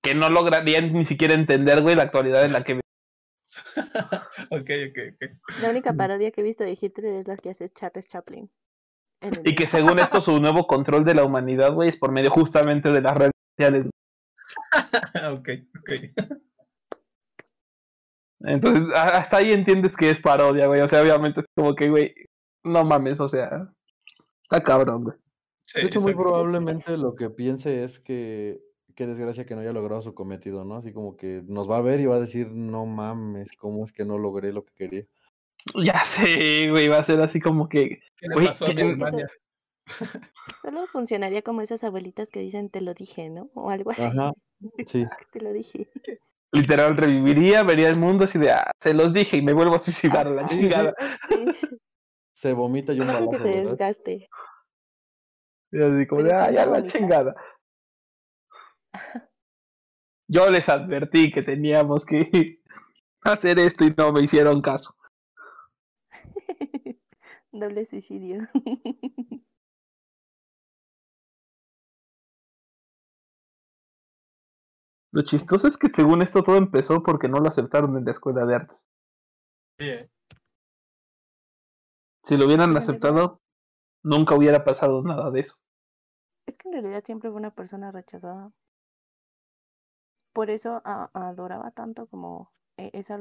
que 0.00 0.14
no 0.14 0.28
lograrían 0.30 0.92
ni 0.92 1.06
siquiera 1.06 1.34
entender, 1.34 1.82
güey, 1.82 1.94
la 1.94 2.04
actualidad 2.04 2.44
en 2.44 2.52
la 2.52 2.64
que 2.64 2.80
ok, 4.50 4.70
ok, 4.88 4.98
ok. 5.14 5.30
La 5.62 5.70
única 5.70 5.92
parodia 5.92 6.30
que 6.30 6.40
he 6.40 6.44
visto 6.44 6.64
de 6.64 6.76
Hitler 6.78 7.14
es 7.14 7.28
la 7.28 7.36
que 7.36 7.50
hace 7.50 7.68
Charles 7.68 8.06
Chaplin. 8.06 8.50
el 9.20 9.40
Y 9.44 9.54
que 9.54 9.66
según 9.66 9.98
esto 9.98 10.20
su 10.20 10.40
nuevo 10.40 10.66
control 10.66 11.04
de 11.04 11.14
la 11.14 11.24
humanidad, 11.24 11.72
güey, 11.72 11.88
es 11.88 11.96
por 11.96 12.12
medio 12.12 12.30
justamente 12.30 12.90
de 12.90 13.00
las 13.00 13.16
redes 13.16 13.32
sociales. 13.56 13.88
ok, 15.32 15.48
ok. 15.80 16.40
Entonces, 18.44 18.84
hasta 18.94 19.36
ahí 19.38 19.52
entiendes 19.52 19.96
que 19.96 20.10
es 20.10 20.20
parodia, 20.20 20.66
güey. 20.66 20.80
O 20.80 20.88
sea, 20.88 21.02
obviamente 21.02 21.40
es 21.40 21.46
como 21.54 21.74
que, 21.74 21.88
güey, 21.90 22.14
no 22.64 22.84
mames, 22.84 23.20
o 23.20 23.28
sea, 23.28 23.68
está 24.42 24.62
cabrón, 24.62 25.04
güey. 25.04 25.16
Sí, 25.66 25.80
De 25.80 25.86
hecho, 25.86 26.00
muy 26.00 26.14
probablemente 26.14 26.96
lo 26.96 27.14
que 27.14 27.30
piense 27.30 27.84
es 27.84 28.00
que 28.00 28.60
qué 28.94 29.06
desgracia 29.06 29.46
que 29.46 29.54
no 29.54 29.60
haya 29.62 29.72
logrado 29.72 30.02
su 30.02 30.12
cometido, 30.14 30.64
¿no? 30.64 30.76
Así 30.76 30.92
como 30.92 31.16
que 31.16 31.42
nos 31.46 31.70
va 31.70 31.78
a 31.78 31.82
ver 31.82 32.00
y 32.00 32.06
va 32.06 32.16
a 32.16 32.20
decir, 32.20 32.48
no 32.50 32.84
mames, 32.84 33.56
¿cómo 33.56 33.84
es 33.84 33.92
que 33.92 34.04
no 34.04 34.18
logré 34.18 34.52
lo 34.52 34.64
que 34.64 34.72
quería? 34.74 35.04
Ya 35.74 35.98
sé, 36.04 36.68
güey, 36.70 36.88
va 36.88 36.98
a 36.98 37.04
ser 37.04 37.20
así 37.20 37.40
como 37.40 37.68
que. 37.68 38.00
¿Qué 38.16 38.28
le 38.28 38.34
Güey, 38.34 38.46
pasó 38.48 38.64
a 38.66 38.68
mi 38.68 38.74
que- 38.74 38.82
Alemania? 38.82 39.28
Solo 40.62 40.86
funcionaría 40.86 41.42
como 41.42 41.60
esas 41.62 41.84
abuelitas 41.84 42.30
que 42.30 42.40
dicen 42.40 42.68
te 42.70 42.80
lo 42.80 42.94
dije, 42.94 43.28
¿no? 43.30 43.50
O 43.54 43.70
algo 43.70 43.92
así. 43.92 44.02
Ajá, 44.02 44.32
sí. 44.86 45.06
Te 45.32 45.40
lo 45.40 45.52
dije. 45.52 45.88
Literal, 46.52 46.96
reviviría, 46.96 47.62
vería 47.62 47.88
el 47.88 47.96
mundo 47.96 48.24
así 48.24 48.38
de, 48.38 48.50
ah, 48.50 48.70
se 48.78 48.92
los 48.92 49.12
dije 49.12 49.38
y 49.38 49.42
me 49.42 49.54
vuelvo 49.54 49.74
a 49.76 49.78
suicidar 49.78 50.26
a 50.26 50.30
la 50.30 50.44
chingada. 50.48 50.94
Se 52.34 52.52
vomita 52.52 52.92
y 52.92 53.00
un 53.00 53.06
Deja 53.06 53.18
que 53.20 53.24
balazo. 53.26 53.42
se 53.44 53.48
¿verdad? 53.50 53.70
desgaste. 53.70 54.28
Y 55.72 55.82
así 55.82 56.06
como 56.06 56.22
de, 56.22 56.34
ah, 56.34 56.48
¿tú 56.48 56.54
ya 56.54 56.66
la 56.66 56.86
chingada. 56.86 57.34
Yo 60.28 60.50
les 60.50 60.68
advertí 60.68 61.30
que 61.32 61.42
teníamos 61.42 62.04
que 62.04 62.60
hacer 63.22 63.58
esto 63.58 63.84
y 63.84 63.94
no 63.96 64.12
me 64.12 64.20
hicieron 64.20 64.60
caso. 64.60 64.94
Doble 67.52 67.86
suicidio. 67.86 68.48
Lo 75.12 75.22
chistoso 75.22 75.68
es 75.68 75.76
que 75.76 75.88
según 75.88 76.22
esto 76.22 76.42
todo 76.42 76.56
empezó 76.56 77.02
porque 77.02 77.28
no 77.28 77.38
lo 77.38 77.48
aceptaron 77.48 77.96
en 77.96 78.04
la 78.04 78.12
escuela 78.12 78.46
de 78.46 78.54
artes. 78.54 78.86
Sí, 79.78 79.88
¿eh? 79.88 80.10
Si 82.24 82.36
lo 82.36 82.46
hubieran 82.46 82.76
aceptado, 82.76 83.40
nunca 84.02 84.34
hubiera 84.34 84.64
pasado 84.64 85.02
nada 85.02 85.30
de 85.30 85.40
eso. 85.40 85.56
Es 86.46 86.56
que 86.56 86.68
en 86.68 86.74
realidad 86.74 87.04
siempre 87.04 87.30
fue 87.30 87.38
una 87.38 87.50
persona 87.54 87.92
rechazada. 87.92 88.50
Por 90.32 90.48
eso 90.50 90.80
a- 90.84 91.10
adoraba 91.12 91.70
tanto 91.72 92.06
como 92.06 92.50
eh, 92.78 92.90
esa 92.94 93.18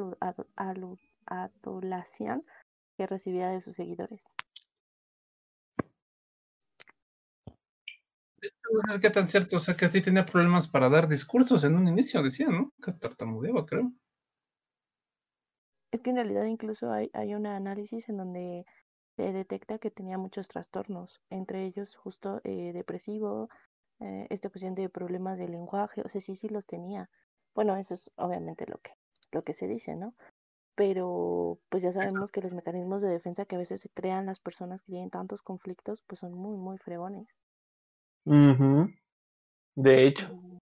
adulación 0.56 2.46
que 2.98 3.08
recibía 3.08 3.50
de 3.50 3.60
sus 3.60 3.76
seguidores. 3.76 4.34
No 8.42 8.94
sé 8.94 9.00
qué 9.00 9.10
tan 9.10 9.28
cierto, 9.28 9.58
o 9.58 9.60
sea 9.60 9.76
que 9.76 9.88
sí 9.88 10.02
tenía 10.02 10.26
problemas 10.26 10.68
para 10.68 10.90
dar 10.90 11.08
discursos 11.08 11.64
en 11.64 11.76
un 11.76 11.88
inicio, 11.88 12.24
decía, 12.24 12.48
¿no? 12.48 12.72
Que 12.84 12.92
tartamudeaba, 12.94 13.66
creo. 13.66 13.92
Es 15.92 16.02
que 16.02 16.10
en 16.12 16.16
realidad 16.16 16.46
incluso 16.46 16.92
hay, 16.92 17.10
hay 17.14 17.34
un 17.36 17.46
análisis 17.46 18.08
en 18.08 18.18
donde 18.18 18.66
se 19.18 19.34
detecta 19.34 19.78
que 19.78 19.92
tenía 19.92 20.18
muchos 20.18 20.48
trastornos, 20.48 21.22
entre 21.30 21.66
ellos 21.66 21.96
justo 21.96 22.40
eh, 22.44 22.72
depresivo, 22.74 23.50
eh, 24.00 24.26
esta 24.30 24.50
cuestión 24.50 24.74
de 24.74 24.90
problemas 24.90 25.38
de 25.38 25.50
lenguaje, 25.50 26.02
o 26.02 26.10
sea, 26.10 26.22
sí, 26.22 26.36
sí 26.36 26.48
los 26.48 26.66
tenía. 26.66 27.10
Bueno, 27.54 27.76
eso 27.76 27.94
es 27.94 28.10
obviamente 28.16 28.66
lo 28.68 28.78
que, 28.78 28.94
lo 29.32 29.44
que 29.44 29.54
se 29.54 29.68
dice, 29.68 29.96
¿no? 29.96 30.16
Pero 30.76 31.60
pues 31.70 31.84
ya 31.84 31.92
sabemos 31.92 32.32
que 32.32 32.42
los 32.42 32.54
mecanismos 32.54 33.02
de 33.02 33.10
defensa 33.10 33.46
que 33.46 33.56
a 33.56 33.60
veces 33.60 33.82
se 33.82 33.90
crean 33.90 34.26
las 34.26 34.40
personas 34.40 34.82
que 34.82 34.94
tienen 34.94 35.10
tantos 35.10 35.42
conflictos, 35.42 36.02
pues 36.08 36.20
son 36.20 36.34
muy, 36.34 36.56
muy 36.56 36.78
fregones. 36.78 37.38
Ujú. 38.26 38.90
De 39.76 40.04
hecho, 40.04 40.30
Mm, 40.34 40.58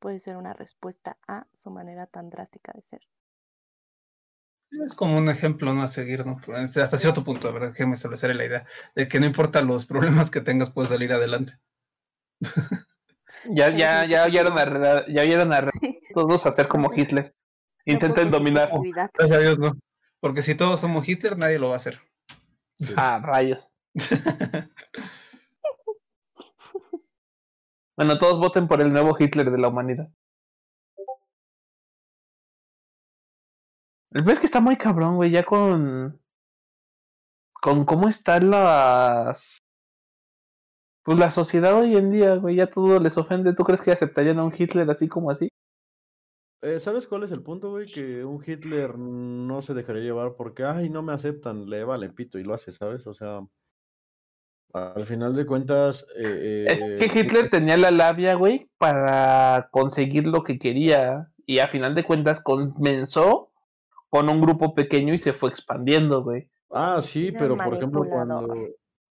Puede 0.00 0.20
ser 0.20 0.36
una 0.36 0.52
respuesta 0.52 1.18
a 1.26 1.46
su 1.52 1.70
manera 1.70 2.06
tan 2.06 2.30
drástica 2.30 2.72
de 2.72 2.82
ser. 2.82 3.00
Es 4.70 4.94
como 4.94 5.16
un 5.16 5.28
ejemplo, 5.28 5.72
¿no? 5.72 5.82
A 5.82 5.88
seguir, 5.88 6.24
¿no? 6.24 6.40
Hasta 6.54 6.98
cierto 6.98 7.24
punto, 7.24 7.52
¿verdad? 7.52 7.70
Déjame 7.70 7.94
establecer 7.94 8.34
la 8.36 8.44
idea 8.44 8.66
de 8.94 9.08
que 9.08 9.18
no 9.18 9.26
importa 9.26 9.62
los 9.62 9.86
problemas 9.86 10.30
que 10.30 10.40
tengas, 10.40 10.70
puedes 10.70 10.90
salir 10.90 11.12
adelante. 11.12 11.54
ya, 13.50 13.76
ya, 13.76 14.06
ya 14.06 14.24
oyeron 14.24 14.58
a, 14.58 15.06
ya 15.08 15.22
oyeron 15.22 15.52
a 15.52 15.70
Sí, 15.70 15.98
todos 16.14 16.46
hacer 16.46 16.68
como 16.68 16.92
Hitler. 16.94 17.34
Intenten 17.84 18.30
dominar. 18.30 18.70
Gracias 18.94 19.32
a 19.32 19.40
Dios, 19.40 19.58
no. 19.58 19.72
Porque 20.20 20.42
si 20.42 20.54
todos 20.54 20.80
somos 20.80 21.08
Hitler, 21.08 21.38
nadie 21.38 21.58
lo 21.58 21.68
va 21.68 21.74
a 21.74 21.78
hacer. 21.78 22.00
Sí. 22.74 22.94
Ah, 22.96 23.20
rayos. 23.22 23.72
Bueno, 27.98 28.16
todos 28.16 28.38
voten 28.38 28.68
por 28.68 28.80
el 28.80 28.92
nuevo 28.92 29.16
Hitler 29.18 29.50
de 29.50 29.58
la 29.58 29.66
humanidad. 29.66 30.08
El 34.12 34.28
es 34.30 34.38
que 34.38 34.46
está 34.46 34.60
muy 34.60 34.76
cabrón, 34.76 35.16
güey, 35.16 35.32
ya 35.32 35.42
con. 35.42 36.20
con 37.60 37.84
cómo 37.84 38.08
están 38.08 38.50
las. 38.50 39.58
Pues 41.02 41.18
la 41.18 41.32
sociedad 41.32 41.76
hoy 41.76 41.96
en 41.96 42.12
día, 42.12 42.36
güey, 42.36 42.54
ya 42.54 42.68
todo 42.68 43.00
les 43.00 43.18
ofende. 43.18 43.52
¿Tú 43.52 43.64
crees 43.64 43.80
que 43.80 43.90
aceptarían 43.90 44.38
a 44.38 44.44
un 44.44 44.54
Hitler 44.56 44.88
así 44.88 45.08
como 45.08 45.32
así? 45.32 45.48
Eh, 46.62 46.78
¿Sabes 46.78 47.08
cuál 47.08 47.24
es 47.24 47.32
el 47.32 47.42
punto, 47.42 47.70
güey? 47.70 47.86
Que 47.86 48.24
un 48.24 48.40
Hitler 48.46 48.96
no 48.96 49.60
se 49.60 49.74
dejaría 49.74 50.02
llevar 50.02 50.36
porque, 50.36 50.62
ay, 50.62 50.88
no 50.88 51.02
me 51.02 51.14
aceptan, 51.14 51.68
le 51.68 51.82
vale 51.82 52.10
pito 52.10 52.38
y 52.38 52.44
lo 52.44 52.54
hace, 52.54 52.70
¿sabes? 52.70 53.04
O 53.08 53.14
sea, 53.14 53.40
al 54.72 55.04
final 55.06 55.34
de 55.34 55.46
cuentas, 55.46 56.06
eh, 56.16 56.66
Es 56.68 56.78
eh, 56.78 56.96
que 57.10 57.20
Hitler 57.20 57.50
tenía 57.50 57.76
la 57.76 57.90
labia, 57.90 58.34
güey, 58.34 58.68
para 58.78 59.68
conseguir 59.70 60.26
lo 60.26 60.42
que 60.42 60.58
quería. 60.58 61.30
Y 61.46 61.60
a 61.60 61.68
final 61.68 61.94
de 61.94 62.04
cuentas 62.04 62.40
comenzó 62.42 63.50
con 64.10 64.28
un 64.28 64.40
grupo 64.40 64.74
pequeño 64.74 65.14
y 65.14 65.18
se 65.18 65.32
fue 65.32 65.50
expandiendo, 65.50 66.22
güey. 66.22 66.48
Ah, 66.70 67.00
sí, 67.02 67.32
pero 67.32 67.56
por 67.56 67.74
ejemplo, 67.74 68.04
cuando. 68.08 68.54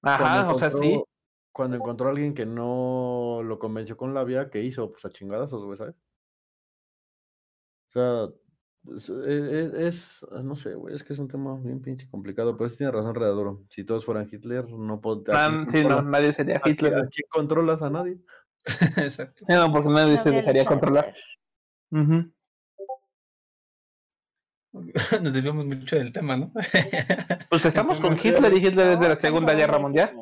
Ajá, 0.02 0.18
cuando 0.22 0.54
o 0.54 0.58
sea, 0.58 0.70
sí. 0.70 0.76
encontró- 0.92 1.08
Cuando 1.52 1.76
encontró 1.76 2.06
a 2.08 2.10
alguien 2.10 2.34
que 2.34 2.44
no 2.44 3.40
lo 3.42 3.58
convenció 3.58 3.96
con 3.96 4.12
la 4.12 4.24
vía, 4.24 4.50
¿qué 4.50 4.62
hizo? 4.62 4.92
Pues 4.92 5.04
a 5.06 5.10
chingadazos, 5.10 5.64
güey, 5.64 5.78
¿sabes? 5.78 5.94
O 7.88 7.92
sea, 7.92 8.28
es, 8.94 9.08
es- 9.08 9.74
es- 9.74 10.26
no 10.42 10.54
sé, 10.56 10.74
güey, 10.74 10.94
es 10.94 11.02
que 11.04 11.12
es 11.14 11.18
un 11.18 11.28
tema 11.28 11.56
bien 11.58 11.80
pinche 11.82 12.08
complicado, 12.10 12.56
pero 12.56 12.68
sí 12.70 12.76
tiene 12.76 12.92
razón 12.92 13.14
Redaduro. 13.14 13.62
Si 13.70 13.84
todos 13.84 14.04
fueran 14.04 14.28
Hitler, 14.30 14.68
no 14.70 15.00
podría. 15.00 15.50
Sí, 15.70 15.84
no, 15.84 16.02
nadie 16.02 16.34
sería 16.34 16.60
Hitler. 16.64 16.94
¿A 16.94 16.98
güey. 16.98 17.10
quién 17.10 17.28
controlas 17.30 17.82
a 17.82 17.90
nadie? 17.90 18.18
Exacto. 18.96 19.44
No, 19.48 19.72
porque 19.72 19.88
nadie 19.88 20.16
No 20.16 20.22
se 20.22 20.30
dejaría 20.30 20.64
controlar. 20.64 21.14
Nos 25.22 25.32
desviamos 25.32 25.64
mucho 25.64 25.96
del 25.96 26.12
tema, 26.12 26.36
¿no? 26.36 26.52
Pues 27.50 27.64
estamos 27.64 28.00
con 28.00 28.14
Hitler 28.14 28.52
y 28.52 28.66
Hitler 28.66 28.88
es 28.88 29.00
de 29.00 29.08
la 29.08 29.16
Segunda 29.16 29.54
Guerra 29.54 29.78
Mundial. 29.78 30.14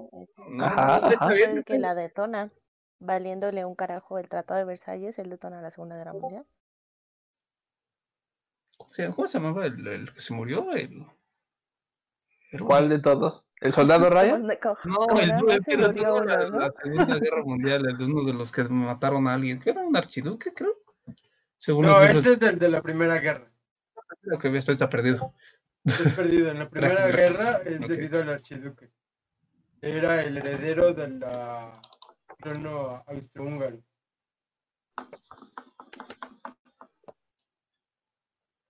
Ajá, 0.60 1.08
está 1.10 1.24
ajá. 1.24 1.34
bien, 1.34 1.50
el 1.52 1.58
está 1.58 1.72
que 1.72 1.78
la 1.80 1.94
detona, 1.94 2.52
valiéndole 3.00 3.64
un 3.64 3.74
carajo 3.74 4.18
el 4.18 4.28
Tratado 4.28 4.58
de 4.58 4.64
Versalles, 4.66 5.18
él 5.18 5.30
detona 5.30 5.60
la 5.60 5.70
Segunda 5.70 5.96
Guerra 5.96 6.12
Mundial. 6.12 6.44
¿Cómo 8.94 9.08
se, 9.08 9.14
cómo 9.14 9.26
se 9.26 9.38
llamaba 9.38 9.66
el, 9.66 9.86
el 9.86 10.12
que 10.12 10.20
se 10.20 10.34
murió? 10.34 10.72
El... 10.72 11.04
era 12.50 12.64
¿Cuál 12.64 12.88
de 12.88 13.00
todos? 13.00 13.48
¿El 13.60 13.72
soldado 13.72 14.08
Ryan? 14.08 14.42
No, 14.84 15.20
el, 15.20 15.64
que 15.64 15.76
murió 15.76 15.88
detonó 15.88 16.24
la, 16.24 16.46
uno, 16.46 16.50
¿no? 16.50 16.58
la 16.60 16.72
Segunda 16.80 17.18
Guerra 17.18 17.42
Mundial, 17.42 17.88
el 17.88 17.98
de 17.98 18.04
uno 18.04 18.24
de 18.24 18.34
los 18.34 18.52
que 18.52 18.62
mataron 18.64 19.26
a 19.26 19.34
alguien, 19.34 19.58
que 19.58 19.70
era 19.70 19.80
un 19.80 19.96
archiduque, 19.96 20.52
creo. 20.52 20.76
Según 21.56 21.86
No, 21.86 22.02
este 22.02 22.32
es 22.32 22.42
el 22.42 22.58
de 22.58 22.68
la 22.68 22.82
Primera 22.82 23.18
Guerra. 23.18 23.50
lo 24.22 24.38
que 24.38 24.56
esto 24.56 24.72
está 24.72 24.88
perdido. 24.88 25.34
Es 25.84 26.14
perdido. 26.14 26.50
En 26.50 26.60
la 26.60 26.68
Primera 26.68 26.94
Gracias, 26.94 27.38
gracias. 27.38 27.38
Guerra 27.38 27.62
es 27.64 27.88
debido 27.88 28.22
al 28.22 28.28
archiduque. 28.28 28.90
Era 29.80 30.22
el 30.22 30.38
heredero 30.38 30.92
del 30.92 31.24
trono 32.38 33.02
austrohúngaro. 33.06 33.82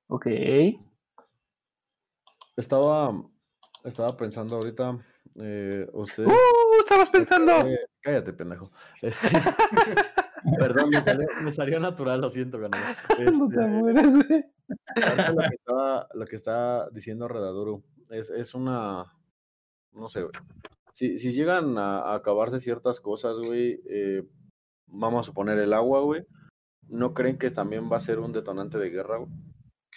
Ok. 0.08 0.26
Estaba, 2.56 3.12
estaba 3.84 4.16
pensando 4.16 4.56
ahorita, 4.56 4.98
eh, 5.36 5.88
ustedes. 5.92 6.28
¡Uh! 6.28 6.80
Estabas 6.80 7.10
pensando. 7.10 7.52
Eh, 7.66 7.78
cállate, 8.00 8.32
pendejo. 8.32 8.70
Este, 9.02 9.28
perdón, 10.58 10.90
me 10.90 11.00
salió, 11.00 11.26
me 11.42 11.52
salió 11.52 11.80
natural, 11.80 12.20
lo 12.20 12.28
siento, 12.28 12.60
canal. 12.60 12.96
No 13.18 13.48
te 13.48 13.54
Este, 13.54 13.66
mueres, 13.66 14.16
güey. 14.16 14.44
lo 15.34 15.42
que 15.42 15.54
estaba, 15.56 16.08
lo 16.14 16.26
que 16.26 16.36
está 16.36 16.88
diciendo 16.90 17.28
Redaduro 17.28 17.82
es, 18.10 18.30
es 18.30 18.54
una, 18.54 19.12
no 19.92 20.08
sé, 20.08 20.20
güey. 20.22 20.32
Si, 20.92 21.18
si 21.18 21.32
llegan 21.32 21.76
a, 21.76 21.98
a 22.00 22.14
acabarse 22.14 22.60
ciertas 22.60 23.00
cosas, 23.00 23.34
güey, 23.36 23.80
eh, 23.88 24.22
vamos 24.86 25.22
a 25.22 25.24
suponer 25.24 25.58
el 25.58 25.72
agua, 25.72 26.00
güey, 26.02 26.24
¿no 26.88 27.14
creen 27.14 27.36
que 27.36 27.50
también 27.50 27.90
va 27.90 27.96
a 27.96 28.00
ser 28.00 28.20
un 28.20 28.32
detonante 28.32 28.78
de 28.78 28.90
guerra, 28.90 29.16
güey? 29.18 29.30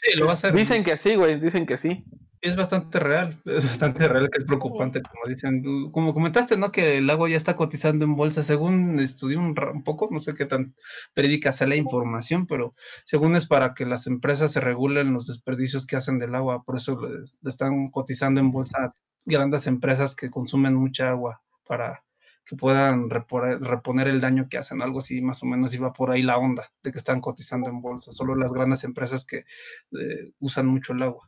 Sí, 0.02 0.18
lo 0.18 0.26
va 0.26 0.32
a 0.32 0.34
hacer. 0.34 0.54
Dicen 0.54 0.84
que 0.84 0.98
sí, 0.98 1.16
güey, 1.16 1.40
dicen 1.40 1.66
que 1.66 1.78
sí. 1.78 2.06
Es 2.40 2.56
bastante 2.56 3.00
real, 3.00 3.42
es 3.46 3.66
bastante 3.66 4.08
real 4.08 4.30
que 4.30 4.38
es 4.40 4.46
preocupante, 4.46 5.02
como 5.02 5.26
dicen. 5.28 5.92
Como 5.92 6.14
comentaste, 6.14 6.58
¿no? 6.58 6.72
Que 6.72 6.98
el 6.98 7.10
agua 7.10 7.30
ya 7.30 7.38
está 7.38 7.56
cotizando 7.56 8.06
en 8.06 8.16
bolsa. 8.16 8.44
Según 8.44 9.00
estudié 9.00 9.38
un, 9.38 9.56
poco, 9.84 10.10
no 10.12 10.20
sé 10.20 10.34
qué 10.36 10.46
tan 10.46 10.76
verídica 11.16 11.52
sea 11.52 11.68
la 11.68 11.76
información, 11.76 12.46
pero 12.48 12.76
según 13.06 13.36
es 13.36 13.48
para 13.48 13.74
que 13.74 13.86
las 13.86 14.08
empresas 14.08 14.52
se 14.52 14.60
regulen 14.60 15.14
los 15.14 15.28
desperdicios 15.28 15.88
que 15.88 15.96
hacen 15.96 16.20
del 16.20 16.36
agua. 16.36 16.64
Por 16.64 16.78
eso 16.78 17.00
le, 17.02 17.20
le 17.20 17.50
están 17.50 17.90
cotizando 17.90 18.40
en 18.40 18.52
bolsa 18.52 18.94
grandes 19.26 19.68
empresas 19.68 20.16
que 20.16 20.30
consumen 20.30 20.76
mucha 20.76 21.10
agua 21.10 21.42
para 21.66 22.04
que 22.48 22.56
puedan 22.56 23.10
reponer 23.10 24.08
el 24.08 24.22
daño 24.22 24.48
que 24.50 24.58
hacen. 24.58 24.82
Algo 24.82 25.00
así, 25.00 25.22
más 25.22 25.44
o 25.44 25.46
menos, 25.46 25.74
iba 25.76 25.92
por 25.94 26.12
ahí 26.12 26.22
la 26.24 26.38
onda 26.38 26.72
de 26.82 26.92
que 26.92 26.98
están 26.98 27.20
cotizando 27.20 27.70
en 27.70 27.82
bolsa. 27.82 28.12
Solo 28.12 28.36
las 28.36 28.54
grandes 28.54 28.84
empresas 28.84 29.26
que 29.26 29.40
eh, 29.40 30.32
usan 30.40 30.68
mucho 30.68 30.94
el 30.94 31.04
agua. 31.04 31.28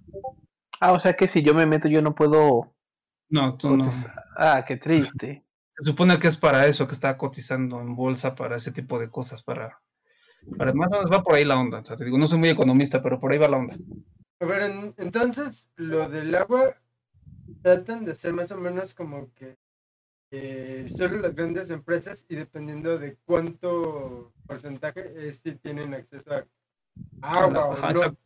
Ah, 0.80 0.94
o 0.94 1.00
sea 1.00 1.14
que 1.14 1.28
si 1.28 1.44
yo 1.44 1.54
me 1.54 1.66
meto, 1.66 1.88
yo 1.90 2.02
no 2.02 2.16
puedo. 2.16 2.74
No, 3.30 3.58
tú 3.58 3.76
no. 3.76 3.84
Ah, 4.38 4.64
qué 4.66 4.78
triste. 4.78 5.46
Se 5.78 5.86
supone 5.86 6.20
que 6.20 6.28
es 6.28 6.36
para 6.38 6.66
eso, 6.68 6.88
que 6.88 6.94
está 6.94 7.18
cotizando 7.18 7.80
en 7.80 7.96
bolsa 7.96 8.36
para 8.36 8.58
ese 8.58 8.72
tipo 8.72 9.00
de 9.00 9.10
cosas, 9.10 9.44
para 9.44 9.82
Para 10.58 10.74
más 10.74 10.92
o 10.92 10.96
menos 10.96 11.12
va 11.12 11.24
por 11.24 11.36
ahí 11.36 11.46
la 11.46 11.58
onda. 11.58 11.80
O 11.80 11.86
sea, 11.86 11.96
te 11.96 12.06
digo, 12.06 12.18
no 12.18 12.28
soy 12.28 12.40
muy 12.40 12.50
economista, 12.50 13.02
pero 13.02 13.20
por 13.20 13.32
ahí 13.32 13.38
va 13.38 13.48
la 13.48 13.58
onda. 13.58 13.78
A 14.42 14.46
ver, 14.46 14.64
en- 14.64 14.94
entonces, 14.98 15.70
lo 15.76 16.10
del 16.10 16.34
agua 16.36 16.76
tratan 17.62 18.06
de 18.06 18.12
hacer 18.14 18.34
más 18.34 18.52
o 18.52 18.58
menos 18.58 18.94
como 18.94 19.34
que 19.36 19.58
eh, 20.32 20.86
solo 20.90 21.18
las 21.18 21.34
grandes 21.36 21.70
empresas 21.72 22.24
y 22.30 22.36
dependiendo 22.36 22.98
de 23.00 23.18
cuánto 23.26 24.34
porcentaje 24.46 25.28
es 25.28 25.40
si 25.40 25.56
tienen 25.56 25.94
acceso 25.94 26.32
a 26.34 26.46
agua 27.22 27.66
o 27.68 27.74
Ajá, 27.74 27.94
no. 27.94 28.00
exacto. 28.00 28.20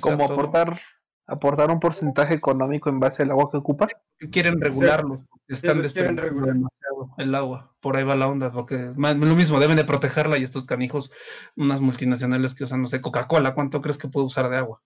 Como 0.00 0.14
Exacto. 0.14 0.34
aportar, 0.34 0.80
aportar 1.26 1.70
un 1.70 1.80
porcentaje 1.80 2.34
económico 2.34 2.88
en 2.88 3.00
base 3.00 3.22
al 3.22 3.30
agua 3.30 3.50
que 3.50 3.56
ocupa. 3.56 3.86
que 4.18 4.30
quieren 4.30 4.60
regularlo. 4.60 5.26
Están 5.46 5.80
quieren 5.82 6.16
regular. 6.16 6.54
demasiado 6.54 7.14
el 7.18 7.34
agua. 7.34 7.74
Por 7.80 7.96
ahí 7.96 8.04
va 8.04 8.14
la 8.16 8.28
onda, 8.28 8.52
porque 8.52 8.92
lo 8.96 9.14
mismo, 9.34 9.58
deben 9.60 9.76
de 9.76 9.84
protegerla 9.84 10.36
y 10.38 10.42
estos 10.42 10.66
canijos, 10.66 11.10
unas 11.56 11.80
multinacionales 11.80 12.54
que 12.54 12.64
usan, 12.64 12.82
no 12.82 12.86
sé, 12.88 13.00
Coca-Cola, 13.00 13.54
¿cuánto 13.54 13.80
crees 13.80 13.98
que 13.98 14.08
puede 14.08 14.26
usar 14.26 14.48
de 14.50 14.56
agua? 14.58 14.82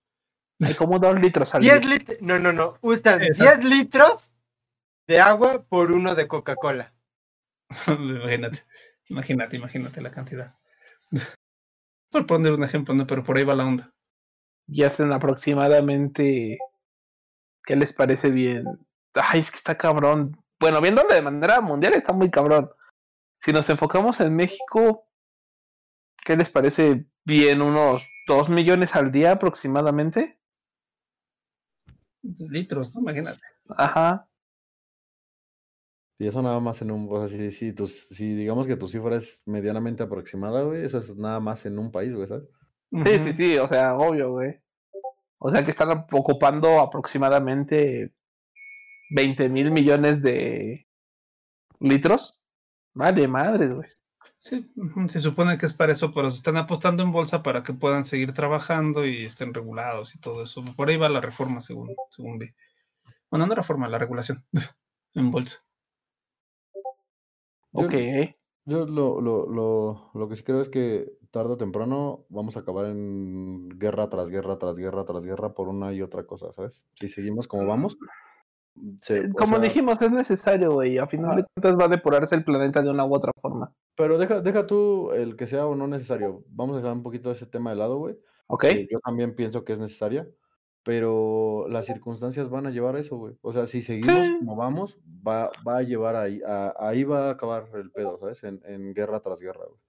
Hay 0.61 0.73
como 0.75 0.99
dos 0.99 1.19
litros 1.19 1.53
al 1.53 1.61
10 1.61 1.81
día. 1.81 1.89
litros, 1.89 2.17
no, 2.21 2.39
no, 2.39 2.53
no, 2.53 2.77
usan 2.81 3.21
Exacto. 3.23 3.61
10 3.61 3.77
litros 3.77 4.31
de 5.07 5.19
agua 5.19 5.65
por 5.67 5.91
uno 5.91 6.15
de 6.15 6.27
Coca-Cola. 6.27 6.93
imagínate, 7.87 8.65
imagínate, 9.09 9.57
imagínate 9.57 10.01
la 10.01 10.11
cantidad. 10.11 10.55
Por 12.11 12.27
poner 12.27 12.53
un 12.53 12.63
ejemplo, 12.63 12.93
¿no? 12.93 13.07
Pero 13.07 13.23
por 13.23 13.37
ahí 13.37 13.43
va 13.43 13.55
la 13.55 13.65
onda. 13.65 13.91
Y 14.67 14.83
hacen 14.83 15.11
aproximadamente. 15.11 16.59
¿Qué 17.65 17.75
les 17.75 17.91
parece 17.91 18.29
bien? 18.29 18.65
Ay, 19.15 19.39
es 19.39 19.49
que 19.49 19.57
está 19.57 19.75
cabrón. 19.77 20.37
Bueno, 20.59 20.79
viéndolo 20.79 21.09
de 21.13 21.23
manera 21.23 21.59
mundial 21.59 21.93
está 21.93 22.13
muy 22.13 22.29
cabrón. 22.29 22.69
Si 23.39 23.51
nos 23.51 23.67
enfocamos 23.69 24.19
en 24.19 24.35
México, 24.35 25.07
¿qué 26.23 26.37
les 26.37 26.51
parece 26.51 27.05
bien? 27.25 27.63
¿Unos 27.63 28.07
2 28.27 28.49
millones 28.49 28.95
al 28.95 29.11
día 29.11 29.31
aproximadamente? 29.31 30.39
Litros, 32.21 32.93
¿no? 32.93 33.01
Imagínate. 33.01 33.41
Ajá. 33.69 34.27
Y 36.19 36.27
eso 36.27 36.41
nada 36.41 36.59
más 36.59 36.81
en 36.81 36.91
un, 36.91 37.07
o 37.09 37.27
sea, 37.27 37.37
si, 37.37 37.51
si, 37.51 37.73
tus- 37.73 38.07
si 38.09 38.33
digamos 38.35 38.67
que 38.67 38.75
tu 38.77 38.87
cifra 38.87 39.15
es 39.17 39.43
medianamente 39.45 40.03
aproximada, 40.03 40.61
güey, 40.63 40.83
eso 40.85 40.99
es 40.99 41.15
nada 41.17 41.39
más 41.39 41.65
en 41.65 41.79
un 41.79 41.91
país, 41.91 42.15
güey, 42.15 42.27
¿sabes? 42.27 42.47
Sí, 43.03 43.23
sí, 43.23 43.33
sí, 43.33 43.57
o 43.57 43.67
sea, 43.67 43.95
obvio, 43.95 44.31
güey. 44.31 44.59
O 45.39 45.49
sea 45.51 45.65
que 45.65 45.71
están 45.71 46.05
ocupando 46.11 46.79
aproximadamente 46.79 48.13
20 49.09 49.49
mil 49.49 49.71
millones 49.71 50.21
de 50.21 50.87
litros. 51.79 52.41
Vale, 52.93 53.27
madres, 53.27 53.73
güey. 53.73 53.89
Sí, 54.39 54.69
se 55.07 55.19
supone 55.19 55.57
que 55.57 55.65
es 55.65 55.73
para 55.73 55.93
eso, 55.93 56.13
pero 56.13 56.29
se 56.29 56.37
están 56.37 56.57
apostando 56.57 57.01
en 57.01 57.11
bolsa 57.11 57.41
para 57.43 57.63
que 57.63 57.73
puedan 57.73 58.03
seguir 58.03 58.33
trabajando 58.33 59.05
y 59.05 59.23
estén 59.25 59.53
regulados 59.53 60.15
y 60.15 60.19
todo 60.19 60.43
eso. 60.43 60.63
Por 60.75 60.89
ahí 60.89 60.97
va 60.97 61.09
la 61.09 61.21
reforma, 61.21 61.61
según, 61.61 61.95
según 62.11 62.39
vi. 62.39 62.53
Bueno, 63.31 63.47
no 63.47 63.55
reforma, 63.55 63.87
la 63.89 63.97
regulación 63.97 64.45
en 65.15 65.31
bolsa. 65.31 65.63
Yo- 67.73 67.85
Ok. 67.85 67.93
Yo 68.65 68.85
lo, 68.85 69.19
lo, 69.19 69.45
lo, 69.49 70.09
lo 70.13 70.29
que 70.29 70.37
sí 70.37 70.43
creo 70.43 70.61
es 70.61 70.69
que 70.69 71.11
tarde 71.31 71.51
o 71.53 71.57
temprano 71.57 72.23
vamos 72.29 72.55
a 72.55 72.61
acabar 72.61 72.85
en 72.85 73.67
guerra 73.77 74.09
tras 74.09 74.29
guerra, 74.29 74.57
tras 74.57 74.77
guerra, 74.77 75.03
tras 75.03 75.25
guerra 75.25 75.53
por 75.53 75.67
una 75.67 75.91
y 75.91 76.01
otra 76.01 76.23
cosa, 76.25 76.53
¿sabes? 76.53 76.81
Si 76.93 77.09
seguimos 77.09 77.45
como 77.49 77.65
vamos, 77.67 77.97
se- 79.01 79.17
Eh, 79.17 79.29
Como 79.37 79.55
sea, 79.57 79.63
dijimos, 79.65 80.01
es 80.01 80.11
necesario, 80.11 80.71
güey. 80.73 80.97
A 80.97 81.07
final 81.07 81.35
de 81.35 81.43
cuentas 81.53 81.77
va 81.77 81.85
a 81.85 81.95
depurarse 81.95 82.35
el 82.35 82.45
planeta 82.45 82.81
de 82.81 82.89
una 82.89 83.05
u 83.05 83.13
otra 83.13 83.31
forma. 83.41 83.73
Pero 83.95 84.17
deja, 84.17 84.39
deja 84.39 84.65
tú 84.65 85.11
el 85.11 85.35
que 85.35 85.45
sea 85.45 85.67
o 85.67 85.75
no 85.75 85.87
necesario. 85.87 86.43
Vamos 86.47 86.75
a 86.75 86.79
dejar 86.79 86.93
un 86.93 87.03
poquito 87.03 87.31
ese 87.31 87.45
tema 87.45 87.71
de 87.71 87.75
lado, 87.75 87.97
güey. 87.97 88.15
¿Ok? 88.47 88.65
Yo 88.89 88.99
también 89.01 89.35
pienso 89.35 89.65
que 89.65 89.73
es 89.73 89.79
necesaria, 89.79 90.25
pero 90.83 91.65
las 91.69 91.85
circunstancias 91.85 92.49
van 92.49 92.67
a 92.67 92.71
llevar 92.71 92.95
a 92.95 92.99
eso, 92.99 93.17
güey. 93.17 93.35
O 93.41 93.53
sea, 93.53 93.67
si 93.67 93.81
seguimos 93.81 94.27
Sí. 94.27 94.35
como 94.39 94.55
vamos, 94.55 94.97
va, 95.25 95.49
va 95.67 95.77
a 95.77 95.81
llevar 95.83 96.15
ahí, 96.15 96.41
a- 96.45 96.73
ahí 96.77 97.03
va 97.03 97.27
a 97.29 97.31
acabar 97.31 97.67
el 97.75 97.91
pedo, 97.91 98.17
¿sabes? 98.19 98.43
En, 98.43 98.61
en 98.65 98.93
guerra 98.93 99.21
tras 99.21 99.39
guerra, 99.39 99.65
güey. 99.67 99.79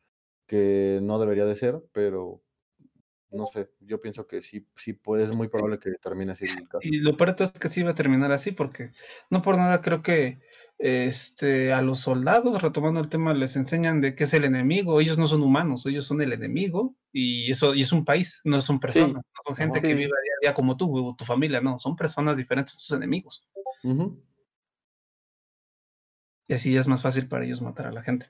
Que 0.46 1.00
no 1.02 1.18
debería 1.18 1.46
de 1.46 1.56
ser, 1.56 1.82
pero 1.92 2.42
no 3.30 3.46
sé, 3.46 3.70
yo 3.80 4.00
pienso 4.00 4.28
que 4.28 4.40
sí, 4.42 4.68
sí 4.76 4.92
puede, 4.92 5.24
es 5.24 5.36
muy 5.36 5.48
probable 5.48 5.80
que 5.80 5.90
termine 6.00 6.32
así 6.32 6.44
el 6.44 6.68
caso. 6.68 6.78
Y 6.82 7.00
lo 7.00 7.16
peor 7.16 7.34
es 7.36 7.50
que 7.50 7.68
sí 7.68 7.82
va 7.82 7.90
a 7.90 7.94
terminar 7.94 8.30
así, 8.30 8.52
porque 8.52 8.92
no 9.30 9.42
por 9.42 9.56
nada 9.56 9.80
creo 9.80 10.02
que 10.02 10.40
este, 10.78 11.72
a 11.72 11.80
los 11.82 12.01
soldados, 12.01 12.60
retomando 12.62 13.01
el 13.01 13.09
tema, 13.09 13.32
les 13.32 13.56
enseñan 13.56 14.01
de 14.01 14.14
qué 14.14 14.24
es 14.24 14.34
el 14.34 14.44
enemigo. 14.44 15.01
Ellos 15.01 15.18
no 15.18 15.26
son 15.26 15.42
humanos, 15.42 15.86
ellos 15.86 16.06
son 16.06 16.20
el 16.20 16.32
enemigo 16.32 16.94
y 17.12 17.51
eso 17.51 17.74
y 17.74 17.82
es 17.82 17.92
un 17.92 18.05
país, 18.05 18.40
no 18.44 18.60
son 18.60 18.80
personas, 18.80 19.14
no 19.16 19.40
son 19.44 19.55
gente 19.56 19.80
que 19.80 19.88
Sí. 19.88 19.94
vive 19.94 20.06
día 20.06 20.32
a 20.38 20.40
día 20.42 20.55
como 20.55 20.76
tú, 20.76 21.09
o 21.10 21.14
tu 21.16 21.24
familia, 21.24 21.60
no, 21.60 21.78
son 21.78 21.96
personas 21.96 22.36
diferentes, 22.36 22.74
tus 22.76 22.90
enemigos. 22.92 23.46
Y 26.46 26.52
así 26.55 26.72
ya 26.72 26.80
es 26.80 26.88
más 26.88 27.02
fácil 27.02 27.28
para 27.28 27.44
ellos 27.44 27.62
matar 27.62 27.86
a 27.86 27.92
la 27.92 28.02
gente. 28.02 28.26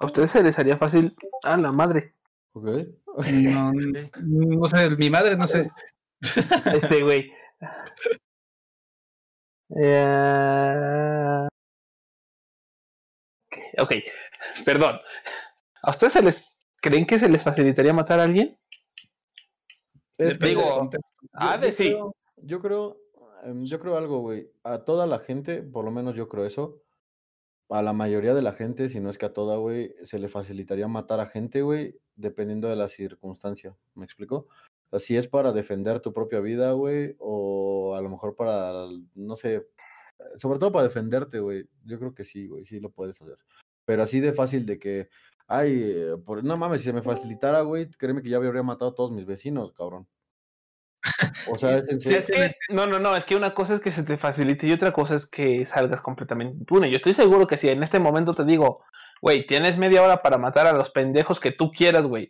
A 0.00 0.06
ustedes 0.06 0.30
se 0.30 0.42
les 0.42 0.58
haría 0.58 0.78
fácil. 0.78 1.14
A 1.42 1.56
la 1.56 1.72
madre. 1.72 2.14
Ok. 2.52 2.66
No, 3.32 3.72
n- 3.72 4.10
no 4.16 4.64
sé, 4.66 4.90
mi 4.96 5.10
madre, 5.10 5.36
no 5.36 5.46
sé. 5.46 5.70
Este, 6.72 7.02
güey. 7.02 7.32
Eh, 9.76 11.46
Ok, 13.80 13.92
perdón. 14.64 14.98
¿A 15.82 15.90
ustedes 15.90 16.12
se 16.14 16.22
les 16.22 16.58
creen 16.80 17.06
que 17.06 17.18
se 17.18 17.28
les 17.28 17.42
facilitaría 17.42 17.92
matar 17.92 18.18
a 18.20 18.24
alguien? 18.24 18.58
Es 20.18 20.38
digo. 20.38 20.88
Ah, 21.32 21.56
de 21.58 21.72
sí. 21.72 21.90
creo- 21.90 22.14
Yo 22.42 22.60
creo, 22.60 22.98
em, 23.44 23.64
yo 23.64 23.78
creo 23.80 23.96
algo, 23.96 24.20
güey. 24.20 24.50
A 24.64 24.78
toda 24.84 25.06
la 25.06 25.18
gente, 25.20 25.62
por 25.62 25.84
lo 25.84 25.90
menos 25.90 26.14
yo 26.16 26.28
creo 26.28 26.44
eso. 26.46 26.82
A 27.68 27.82
la 27.82 27.92
mayoría 27.92 28.34
de 28.34 28.42
la 28.42 28.52
gente, 28.52 28.88
si 28.88 28.98
no 29.00 29.10
es 29.10 29.18
que 29.18 29.26
a 29.26 29.32
toda, 29.32 29.56
güey, 29.58 29.94
se 30.04 30.18
le 30.18 30.28
facilitaría 30.28 30.88
matar 30.88 31.20
a 31.20 31.26
gente, 31.26 31.62
güey, 31.62 32.00
dependiendo 32.16 32.68
de 32.68 32.76
la 32.76 32.88
circunstancia. 32.88 33.76
¿Me 33.94 34.04
explico? 34.04 34.48
O 34.90 34.98
sea, 34.98 35.00
si 35.00 35.16
es 35.16 35.28
para 35.28 35.52
defender 35.52 36.00
tu 36.00 36.12
propia 36.12 36.40
vida, 36.40 36.72
güey, 36.72 37.14
o 37.18 37.94
a 37.94 38.00
lo 38.00 38.08
mejor 38.08 38.34
para, 38.34 38.86
no 39.14 39.36
sé, 39.36 39.66
sobre 40.38 40.58
todo 40.58 40.72
para 40.72 40.84
defenderte, 40.84 41.40
güey. 41.40 41.68
Yo 41.84 41.98
creo 41.98 42.14
que 42.14 42.24
sí, 42.24 42.46
güey, 42.46 42.64
sí 42.64 42.80
lo 42.80 42.90
puedes 42.90 43.20
hacer. 43.20 43.36
Pero 43.84 44.02
así 44.02 44.20
de 44.20 44.32
fácil 44.32 44.66
de 44.66 44.78
que, 44.78 45.08
ay, 45.46 45.94
por, 46.24 46.44
no 46.44 46.56
mames, 46.56 46.80
si 46.80 46.86
se 46.86 46.92
me 46.92 47.02
facilitara, 47.02 47.62
güey, 47.62 47.90
créeme 47.90 48.22
que 48.22 48.30
ya 48.30 48.36
habría 48.36 48.62
matado 48.62 48.90
a 48.90 48.94
todos 48.94 49.12
mis 49.12 49.26
vecinos, 49.26 49.72
cabrón. 49.72 50.06
O 51.50 51.58
sea, 51.58 51.78
es 51.78 52.02
Sí, 52.02 52.14
es 52.14 52.26
que, 52.26 52.54
no, 52.70 52.86
no, 52.86 52.98
no, 52.98 53.16
es 53.16 53.24
que 53.24 53.36
una 53.36 53.54
cosa 53.54 53.74
es 53.74 53.80
que 53.80 53.92
se 53.92 54.02
te 54.02 54.18
facilite 54.18 54.66
y 54.66 54.72
otra 54.72 54.92
cosa 54.92 55.16
es 55.16 55.26
que 55.26 55.66
salgas 55.66 56.00
completamente 56.00 56.58
impune. 56.58 56.90
Yo 56.90 56.96
estoy 56.96 57.14
seguro 57.14 57.46
que 57.46 57.56
si 57.56 57.68
en 57.68 57.82
este 57.82 57.98
momento 57.98 58.34
te 58.34 58.44
digo, 58.44 58.84
güey, 59.22 59.46
tienes 59.46 59.78
media 59.78 60.02
hora 60.02 60.22
para 60.22 60.38
matar 60.38 60.66
a 60.66 60.72
los 60.72 60.90
pendejos 60.90 61.40
que 61.40 61.52
tú 61.52 61.70
quieras, 61.70 62.04
güey, 62.04 62.28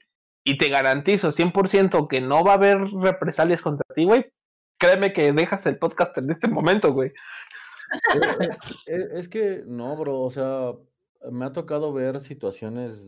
y 0.50 0.58
te 0.58 0.68
garantizo 0.68 1.30
100% 1.32 2.08
que 2.08 2.20
no 2.20 2.44
va 2.44 2.52
a 2.52 2.56
haber 2.56 2.78
represalias 3.00 3.60
contra 3.60 3.84
ti, 3.94 4.04
güey, 4.04 4.26
créeme 4.78 5.12
que 5.12 5.32
dejas 5.32 5.66
el 5.66 5.78
podcast 5.78 6.16
en 6.18 6.30
este 6.30 6.48
momento, 6.48 6.92
güey. 6.92 7.12
Eh, 8.86 9.08
Es 9.14 9.28
que 9.28 9.62
no, 9.66 9.96
bro, 9.96 10.20
o 10.20 10.30
sea, 10.30 10.72
me 11.30 11.44
ha 11.46 11.52
tocado 11.52 11.92
ver 11.92 12.20
situaciones 12.20 13.06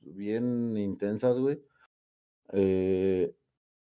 bien 0.00 0.76
intensas, 0.76 1.38
güey. 1.38 1.60
eh, 2.52 3.34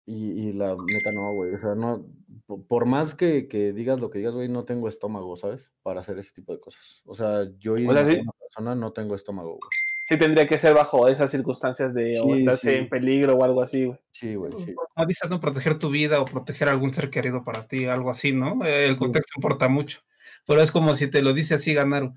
y, 0.05 0.49
y 0.49 0.53
la 0.53 0.75
neta 0.75 1.11
no, 1.13 1.33
güey. 1.33 1.53
O 1.55 1.59
sea, 1.59 1.75
no, 1.75 2.05
po- 2.45 2.61
por 2.67 2.85
más 2.85 3.15
que, 3.15 3.47
que 3.47 3.71
digas 3.71 4.01
lo 4.01 4.09
que 4.09 4.17
digas, 4.19 4.33
güey, 4.33 4.49
no 4.49 4.65
tengo 4.65 4.89
estómago, 4.89 5.37
¿sabes? 5.37 5.71
Para 5.81 6.01
hacer 6.01 6.19
ese 6.19 6.33
tipo 6.33 6.51
de 6.51 6.59
cosas. 6.59 7.01
O 7.05 7.15
sea, 7.15 7.45
yo 7.57 7.77
sí. 7.77 7.85
una 7.85 8.03
persona 8.37 8.75
no 8.75 8.91
tengo 8.91 9.15
estómago, 9.15 9.51
güey. 9.51 9.69
Sí 10.05 10.17
tendría 10.17 10.47
que 10.47 10.57
ser 10.59 10.73
bajo 10.73 11.07
esas 11.07 11.31
circunstancias 11.31 11.93
de 11.93 12.19
o 12.21 12.35
Sí, 12.35 12.45
sí. 12.61 12.69
en 12.75 12.89
peligro 12.89 13.35
o 13.35 13.43
algo 13.43 13.61
así, 13.61 13.85
güey. 13.85 13.97
Sí, 14.11 14.35
güey, 14.35 14.51
sí. 14.65 14.75
No 14.97 15.05
dices, 15.05 15.29
¿no? 15.29 15.39
Proteger 15.39 15.79
tu 15.79 15.89
vida 15.89 16.19
o 16.19 16.25
proteger 16.25 16.67
a 16.67 16.71
algún 16.71 16.93
ser 16.93 17.09
querido 17.09 17.43
para 17.43 17.65
ti, 17.67 17.85
algo 17.85 18.09
así, 18.11 18.33
¿no? 18.33 18.65
Eh, 18.65 18.85
El 18.87 18.93
Sí. 18.93 18.97
contexto 18.99 19.33
importa 19.37 19.69
mucho. 19.69 19.99
Pero 20.45 20.61
es 20.61 20.71
como 20.71 20.93
si 20.95 21.07
te 21.07 21.21
lo 21.21 21.31
dice 21.33 21.53
así, 21.55 21.73
ganar 21.73 22.11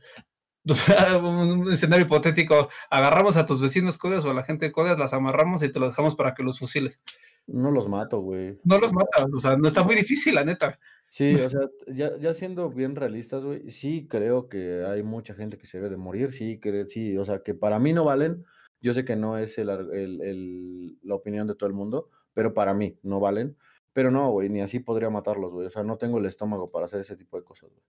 un 1.23 1.73
escenario 1.73 2.07
hipotético. 2.07 2.69
Agarramos 2.91 3.37
a 3.37 3.47
tus 3.47 3.61
vecinos 3.61 3.99
codes 3.99 4.25
o 4.25 4.31
a 4.31 4.35
la 4.35 4.43
gente 4.43 4.67
de 4.67 4.73
codes, 4.73 4.99
las 4.99 5.13
amarramos 5.13 5.63
y 5.63 5.71
te 5.71 5.79
los 5.79 5.91
dejamos 5.91 6.17
para 6.17 6.35
que 6.35 6.43
los 6.43 6.59
fusiles. 6.59 7.01
No 7.47 7.71
los 7.71 7.89
mato, 7.89 8.19
güey. 8.21 8.59
No 8.65 8.79
los 8.79 8.93
matas, 8.93 9.27
o 9.33 9.39
sea, 9.39 9.57
no 9.57 9.69
está 9.69 9.85
muy 9.85 9.95
difícil, 9.95 10.35
la 10.35 10.43
neta. 10.45 10.79
Sí, 11.17 11.41
o 11.41 11.49
sea, 11.49 11.71
ya, 11.87 12.19
ya 12.19 12.35
siendo 12.35 12.69
bien 12.69 12.95
realistas, 12.95 13.43
güey, 13.43 13.71
sí 13.71 14.07
creo 14.07 14.51
que 14.51 14.85
hay 14.85 15.03
mucha 15.03 15.33
gente 15.33 15.57
que 15.57 15.67
se 15.67 15.79
debe 15.79 15.89
de 15.89 15.97
morir, 15.97 16.31
sí, 16.31 16.61
que, 16.61 16.87
sí, 16.89 17.17
o 17.17 17.25
sea, 17.25 17.43
que 17.43 17.55
para 17.55 17.79
mí 17.79 17.95
no 17.95 18.05
valen, 18.05 18.45
yo 18.83 18.93
sé 18.93 19.07
que 19.07 19.17
no 19.17 19.39
es 19.39 19.57
el- 19.57 19.71
el- 19.71 20.99
la 21.03 21.15
opinión 21.15 21.47
de 21.47 21.55
todo 21.55 21.69
el 21.69 21.75
mundo, 21.75 22.11
pero 22.35 22.53
para 22.53 22.75
mí 22.75 22.99
no 23.03 23.19
valen, 23.19 23.57
pero 23.95 24.11
no, 24.11 24.31
güey, 24.31 24.51
ni 24.51 24.61
así 24.61 24.79
podría 24.81 25.09
matarlos, 25.09 25.53
güey, 25.53 25.67
o 25.69 25.71
sea, 25.71 25.83
no 25.85 25.97
tengo 25.97 26.19
el 26.19 26.27
estómago 26.27 26.69
para 26.69 26.85
hacer 26.85 27.01
ese 27.01 27.17
tipo 27.17 27.39
de 27.39 27.45
cosas, 27.45 27.71
güey. 27.71 27.83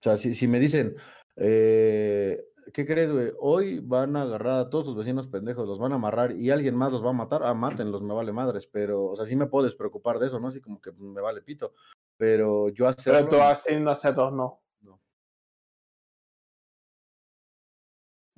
O 0.00 0.02
sea, 0.02 0.16
si, 0.16 0.34
si 0.34 0.46
me 0.48 0.60
dicen, 0.60 0.96
Eh, 1.38 2.42
¿Qué 2.72 2.84
crees, 2.84 3.12
güey? 3.12 3.32
Hoy 3.38 3.80
van 3.80 4.16
a 4.16 4.22
agarrar 4.22 4.60
a 4.60 4.70
todos 4.70 4.86
tus 4.86 4.96
vecinos 4.96 5.28
pendejos, 5.28 5.66
los 5.66 5.78
van 5.78 5.92
a 5.92 5.96
amarrar 5.96 6.32
y 6.32 6.50
alguien 6.50 6.74
más 6.74 6.92
los 6.92 7.04
va 7.04 7.10
a 7.10 7.14
matar. 7.14 7.42
Ah, 7.44 7.54
mátenlos, 7.54 8.02
me 8.02 8.12
vale 8.12 8.32
madres. 8.32 8.66
Pero, 8.66 9.04
o 9.06 9.16
sea, 9.16 9.26
sí 9.26 9.36
me 9.36 9.46
puedo 9.46 9.64
despreocupar 9.64 10.18
de 10.18 10.26
eso, 10.26 10.40
¿no? 10.40 10.48
Así 10.48 10.60
como 10.60 10.80
que 10.80 10.92
me 10.92 11.20
vale 11.20 11.42
pito. 11.42 11.74
Pero 12.16 12.68
yo 12.70 12.88
hacerlo... 12.88 13.28
Pero 13.28 13.30
tú 13.30 13.42
así 13.42 13.78
no 13.78 13.90
hacerlo, 13.90 14.30
no. 14.30 14.36
No. 14.36 14.65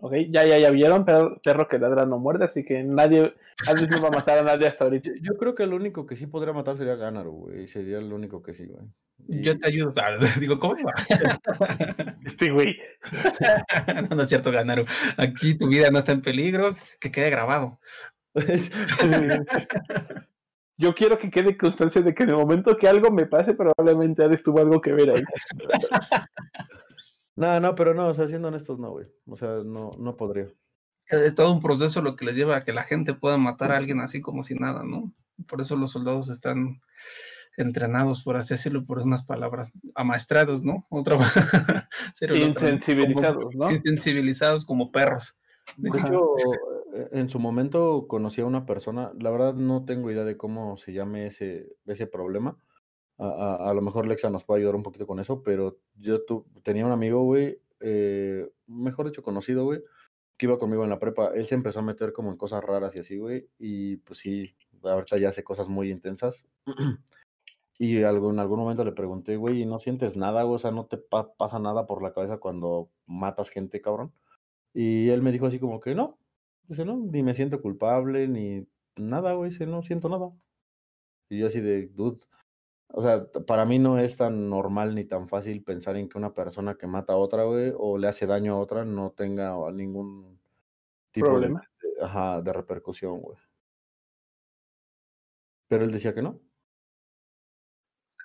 Ok, 0.01 0.13
ya, 0.31 0.47
ya, 0.47 0.59
ya 0.59 0.71
vieron, 0.71 1.05
pero 1.05 1.41
perro 1.43 1.67
que 1.67 1.79
ladra 1.79 2.07
no 2.07 2.19
muerde, 2.19 2.45
así 2.45 2.65
que 2.65 2.85
nadie, 2.85 3.35
nadie 3.67 3.89
no 3.89 4.01
va 4.01 4.09
a 4.09 4.13
matar 4.13 4.39
a 4.39 4.43
nadie 4.43 4.69
hasta 4.69 4.85
ahorita. 4.85 5.11
Yo 5.21 5.37
creo 5.37 5.57
que 5.57 5.65
el 5.65 5.75
único 5.75 6.07
que 6.07 6.17
sí 6.17 6.29
podría 6.29 6.53
matar 6.53 6.77
sería 6.77 6.95
Ganaro, 6.95 7.33
güey. 7.33 7.67
Sería 7.67 7.99
el 7.99 8.13
único 8.13 8.41
que 8.41 8.55
sí, 8.55 8.67
güey. 8.67 8.87
Y- 9.27 9.43
Yo 9.43 9.59
te 9.59 9.67
ayudo. 9.67 9.93
Ah, 10.01 10.17
Digo, 10.39 10.61
¿cómo 10.61 10.75
va? 10.85 10.93
Este 12.25 12.51
güey. 12.53 12.77
no, 14.09 14.15
no 14.17 14.23
es 14.23 14.29
cierto, 14.29 14.53
Ganaro. 14.53 14.85
Aquí 15.17 15.59
tu 15.59 15.67
vida 15.67 15.91
no 15.91 15.99
está 15.99 16.13
en 16.13 16.21
peligro, 16.23 16.77
que 17.01 17.11
quede 17.11 17.31
grabado. 17.31 17.81
Yo 20.77 20.95
quiero 20.95 21.19
que 21.19 21.29
quede 21.29 21.57
constancia 21.57 22.03
de 22.03 22.15
que 22.15 22.23
en 22.23 22.29
el 22.29 22.37
momento 22.37 22.77
que 22.77 22.87
algo 22.87 23.11
me 23.11 23.27
pase, 23.27 23.55
probablemente 23.55 24.23
Hades 24.23 24.45
tuvo 24.45 24.61
algo 24.61 24.81
que 24.81 24.93
ver 24.93 25.11
ahí. 25.11 25.23
No, 27.39 27.61
no, 27.61 27.75
pero 27.77 27.95
no, 27.95 28.09
o 28.09 28.15
sea, 28.15 28.27
siendo 28.27 28.49
honestos, 28.49 28.81
no, 28.81 28.91
güey. 28.91 29.07
O 29.27 29.37
sea, 29.37 29.63
no, 29.65 29.93
no 29.99 30.17
podría. 30.17 30.49
Es 31.09 31.35
todo 31.37 31.53
un 31.53 31.63
proceso 31.63 32.03
lo 32.03 32.17
que 32.17 32.25
les 32.25 32.35
lleva 32.35 32.57
a 32.57 32.65
que 32.65 32.73
la 32.73 32.83
gente 32.83 33.15
pueda 33.15 33.37
matar 33.39 33.71
a 33.71 33.77
alguien 33.77 34.01
así 34.01 34.21
como 34.21 34.43
si 34.43 34.55
nada, 34.57 34.83
¿no? 34.85 35.13
Por 35.47 35.61
eso 35.61 35.77
los 35.77 35.93
soldados 35.93 36.29
están 36.31 36.81
entrenados, 37.57 38.25
por 38.25 38.37
así 38.37 38.55
decirlo, 38.55 38.85
por 38.85 38.99
unas 38.99 39.23
palabras, 39.25 39.73
amaestrados, 39.95 40.65
¿no? 40.65 40.79
Otra 40.91 41.17
Insensibilizados, 42.35 43.55
¿no? 43.55 43.67
como- 43.67 43.71
Insensibilizados 43.71 44.65
como 44.67 44.91
perros. 44.91 45.37
Hecho, 45.83 46.35
eh, 46.95 47.09
en 47.13 47.29
su 47.31 47.39
momento 47.39 48.07
conocí 48.09 48.41
a 48.41 48.47
una 48.47 48.67
persona, 48.67 49.13
la 49.19 49.31
verdad 49.31 49.55
no 49.55 49.85
tengo 49.85 50.11
idea 50.11 50.25
de 50.25 50.37
cómo 50.37 50.77
se 50.79 50.93
llame 50.93 51.27
ese, 51.29 51.69
ese 51.87 52.07
problema. 52.07 52.57
A, 53.19 53.69
a- 53.71 53.75
lo 53.75 53.83
mejor 53.83 54.07
Lexa 54.07 54.31
nos 54.31 54.45
puede 54.45 54.61
ayudar 54.61 54.77
un 54.77 54.83
poquito 54.85 55.07
con 55.07 55.19
eso, 55.21 55.43
pero 55.43 55.79
yo 55.97 56.25
tu- 56.25 56.47
tenía 56.63 56.87
un 56.87 56.93
amigo, 56.93 57.23
güey, 57.25 57.61
eh, 57.81 58.49
mejor 58.67 59.07
dicho, 59.07 59.23
conocido, 59.23 59.65
güey, 59.65 59.83
que 60.37 60.47
iba 60.47 60.59
conmigo 60.59 60.85
en 60.85 60.91
la 60.91 60.99
prepa. 61.01 61.33
Él 61.35 61.47
se 61.47 61.55
empezó 61.57 61.81
a 61.81 61.83
meter 61.83 62.13
como 62.13 62.31
en 62.31 62.37
cosas 62.37 62.63
raras 62.65 62.95
y 62.97 63.01
así, 63.01 63.19
güey, 63.19 63.49
y 63.59 63.97
pues 63.99 64.21
sí, 64.21 64.55
ahorita 64.83 65.19
ya 65.19 65.31
hace 65.31 65.43
cosas 65.45 65.69
muy 65.69 65.91
intensas. 65.91 66.47
Y 67.81 68.03
algo, 68.03 68.31
en 68.31 68.41
algún 68.41 68.59
momento 68.59 68.85
le 68.85 68.93
pregunté, 68.93 69.37
güey, 69.37 69.63
¿y 69.63 69.67
¿no 69.67 69.79
sientes 69.79 70.17
nada, 70.17 70.43
güey? 70.43 70.57
O 70.57 70.59
sea, 70.59 70.73
¿no 70.73 70.87
te 70.87 70.97
pa- 70.99 71.33
pasa 71.35 71.61
nada 71.61 71.87
por 71.87 72.03
la 72.03 72.13
cabeza 72.13 72.39
cuando 72.39 72.91
matas 73.07 73.51
gente, 73.51 73.81
cabrón? 73.81 74.13
Y 74.75 75.11
él 75.11 75.23
me 75.23 75.33
dijo 75.33 75.47
así 75.47 75.61
como 75.61 75.81
que 75.81 75.95
no, 75.95 76.19
dice, 76.69 76.85
no, 76.85 76.97
ni 76.97 77.23
me 77.23 77.35
siento 77.35 77.63
culpable, 77.63 78.27
ni 78.29 78.67
nada, 78.97 79.35
güey, 79.35 79.51
dice, 79.51 79.67
no 79.67 79.83
siento 79.85 80.09
nada. 80.09 80.33
Y 81.31 81.39
yo 81.39 81.47
así 81.47 81.61
de, 81.61 81.87
dude, 81.89 82.25
o 82.89 83.03
sea, 83.03 83.27
para 83.47 83.65
mí 83.65 83.79
no 83.79 83.99
es 83.99 84.17
tan 84.17 84.49
normal 84.49 84.95
ni 84.95 85.05
tan 85.05 85.29
fácil 85.29 85.63
pensar 85.63 85.97
en 85.97 86.09
que 86.09 86.19
una 86.19 86.33
persona 86.35 86.77
que 86.77 86.87
mata 86.87 87.13
a 87.13 87.17
otra, 87.17 87.45
güey, 87.45 87.73
o 87.77 87.99
le 87.99 88.09
hace 88.09 88.27
daño 88.27 88.55
a 88.55 88.59
otra, 88.59 88.85
no 88.85 89.11
tenga 89.13 89.55
ningún 89.73 90.41
tipo 91.13 91.27
de, 91.27 91.33
Problema. 91.33 91.63
de- 91.83 92.05
ajá, 92.05 92.41
de 92.41 92.53
repercusión, 92.53 93.21
güey. 93.21 93.39
Pero 95.69 95.85
él 95.85 95.93
decía 95.93 96.15
que 96.15 96.23
no. 96.23 96.41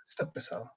Está 0.05 0.31
pesado. 0.31 0.71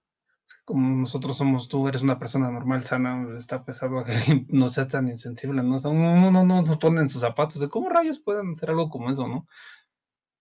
Como 0.65 0.89
nosotros 0.97 1.37
somos, 1.37 1.69
tú 1.69 1.89
eres 1.89 2.03
una 2.03 2.19
persona 2.19 2.51
normal, 2.51 2.85
sana, 2.85 3.37
está 3.37 3.65
pesado 3.65 4.05
que 4.05 4.13
no 4.49 4.69
sea 4.69 4.87
tan 4.89 5.09
insensible, 5.09 5.63
¿no? 5.63 5.77
O 5.77 5.79
sea, 5.79 5.91
uno 5.91 6.31
no, 6.31 6.45
no 6.45 6.67
se 6.67 6.77
pone 6.77 7.01
en 7.01 7.09
sus 7.09 7.23
zapatos 7.23 7.61
de 7.61 7.69
cómo 7.69 7.89
rayos 7.89 8.19
pueden 8.19 8.51
hacer 8.51 8.71
algo 8.71 8.89
como 8.89 9.11
eso, 9.11 9.27
¿no? 9.27 9.47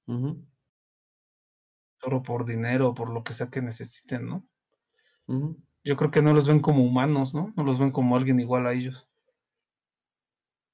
Ujú, 0.08 0.46
Solo 2.06 2.22
por 2.22 2.46
dinero, 2.46 2.94
por 2.94 3.10
lo 3.10 3.24
que 3.24 3.34
sea 3.34 3.50
que 3.50 3.64
necesiten, 3.64 4.28
¿no? 4.28 4.46
Yo 5.84 5.96
creo 5.96 6.12
que 6.12 6.22
no 6.22 6.34
los 6.34 6.48
ven 6.48 6.60
como 6.60 6.84
humanos, 6.84 7.34
¿no? 7.34 7.52
No 7.58 7.64
los 7.64 7.80
ven 7.80 7.90
como 7.90 8.16
alguien 8.16 8.40
igual 8.40 8.68
a 8.68 8.74
ellos. 8.74 9.10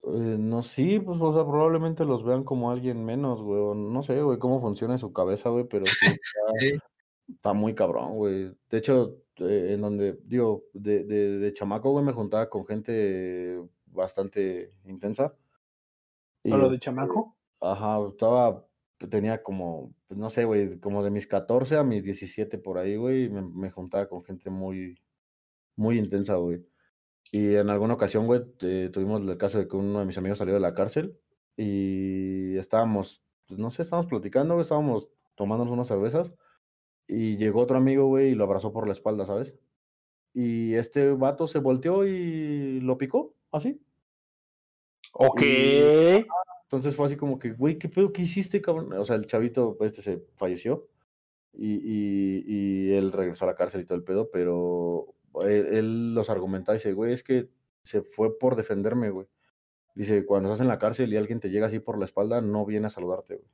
Eh, 0.03 0.35
no, 0.37 0.61
sí, 0.61 0.99
pues, 0.99 1.21
o 1.21 1.33
sea, 1.33 1.45
probablemente 1.45 2.03
los 2.03 2.25
vean 2.25 2.43
como 2.43 2.69
alguien 2.69 3.05
menos, 3.05 3.41
güey, 3.41 3.61
o 3.61 3.73
no 3.73 4.03
sé, 4.03 4.21
güey, 4.21 4.39
cómo 4.39 4.59
funciona 4.59 4.97
su 4.97 5.13
cabeza, 5.13 5.49
güey, 5.49 5.63
pero 5.69 5.85
sí 5.85 6.05
está, 7.29 7.53
muy 7.53 7.73
cabrón, 7.75 8.17
güey. 8.17 8.51
De 8.69 8.77
hecho, 8.77 9.15
eh, 9.37 9.69
en 9.73 9.79
donde, 9.81 10.19
digo, 10.25 10.65
de, 10.73 11.05
de, 11.05 11.39
de 11.39 11.53
chamaco, 11.53 11.91
güey, 11.91 12.03
me 12.03 12.11
juntaba 12.11 12.49
con 12.49 12.65
gente 12.65 13.63
bastante 13.85 14.73
intensa. 14.83 15.33
¿O 16.43 16.57
lo 16.57 16.69
de 16.69 16.79
chamaco? 16.79 17.37
Ajá, 17.61 18.05
estaba, 18.09 18.65
tenía 19.09 19.43
como, 19.43 19.93
pues, 20.07 20.19
no 20.19 20.29
sé, 20.29 20.45
güey, 20.45 20.79
como 20.79 21.03
de 21.03 21.11
mis 21.11 21.27
14 21.27 21.77
a 21.77 21.83
mis 21.83 22.03
17 22.03 22.57
por 22.57 22.77
ahí, 22.77 22.95
güey, 22.95 23.25
y 23.25 23.29
me, 23.29 23.41
me 23.41 23.71
juntaba 23.71 24.07
con 24.07 24.23
gente 24.23 24.49
muy, 24.49 24.99
muy 25.75 25.97
intensa, 25.97 26.35
güey. 26.35 26.65
Y 27.31 27.55
en 27.55 27.69
alguna 27.69 27.93
ocasión, 27.93 28.27
güey, 28.27 28.41
eh, 28.61 28.89
tuvimos 28.91 29.21
el 29.21 29.37
caso 29.37 29.57
de 29.57 29.67
que 29.67 29.77
uno 29.77 29.99
de 29.99 30.05
mis 30.05 30.17
amigos 30.17 30.39
salió 30.39 30.53
de 30.53 30.59
la 30.59 30.73
cárcel 30.73 31.17
y 31.55 32.57
estábamos, 32.57 33.23
pues 33.47 33.59
no 33.59 33.71
sé, 33.71 33.83
estábamos 33.83 34.09
platicando, 34.09 34.55
güey, 34.55 34.63
estábamos 34.63 35.09
tomándonos 35.35 35.73
unas 35.73 35.87
cervezas 35.87 36.33
y 37.07 37.37
llegó 37.37 37.61
otro 37.61 37.77
amigo, 37.77 38.07
güey, 38.07 38.31
y 38.31 38.35
lo 38.35 38.43
abrazó 38.43 38.73
por 38.73 38.87
la 38.87 38.93
espalda, 38.93 39.25
¿sabes? 39.25 39.55
Y 40.33 40.75
este 40.75 41.11
vato 41.11 41.47
se 41.47 41.59
volteó 41.59 42.05
y 42.05 42.79
lo 42.81 42.97
picó, 42.97 43.35
así. 43.51 43.81
Ok. 45.13 45.41
Entonces 46.71 46.95
fue 46.95 47.07
así 47.07 47.17
como 47.17 47.37
que, 47.37 47.51
güey, 47.51 47.77
¿qué 47.77 47.89
pedo 47.89 48.13
que 48.13 48.21
hiciste, 48.21 48.61
cabrón? 48.61 48.93
O 48.93 49.03
sea, 49.03 49.17
el 49.17 49.27
chavito, 49.27 49.75
este 49.81 50.01
se 50.01 50.23
falleció 50.37 50.87
y, 51.51 51.73
y, 51.73 52.43
y 52.47 52.93
él 52.93 53.11
regresó 53.11 53.43
a 53.43 53.49
la 53.49 53.55
cárcel 53.55 53.81
y 53.81 53.85
todo 53.85 53.97
el 53.97 54.05
pedo, 54.05 54.31
pero 54.31 55.13
él, 55.41 55.67
él 55.73 56.15
los 56.15 56.29
argumentaba 56.29 56.75
y 56.75 56.79
dice, 56.79 56.93
güey, 56.93 57.11
es 57.11 57.23
que 57.23 57.49
se 57.83 58.03
fue 58.03 58.39
por 58.39 58.55
defenderme, 58.55 59.09
güey. 59.09 59.27
Dice, 59.95 60.25
cuando 60.25 60.47
estás 60.47 60.61
en 60.61 60.69
la 60.69 60.79
cárcel 60.79 61.11
y 61.11 61.17
alguien 61.17 61.41
te 61.41 61.49
llega 61.49 61.65
así 61.67 61.79
por 61.79 61.97
la 61.97 62.05
espalda, 62.05 62.39
no 62.39 62.65
viene 62.65 62.87
a 62.87 62.89
saludarte, 62.89 63.35
güey. 63.35 63.49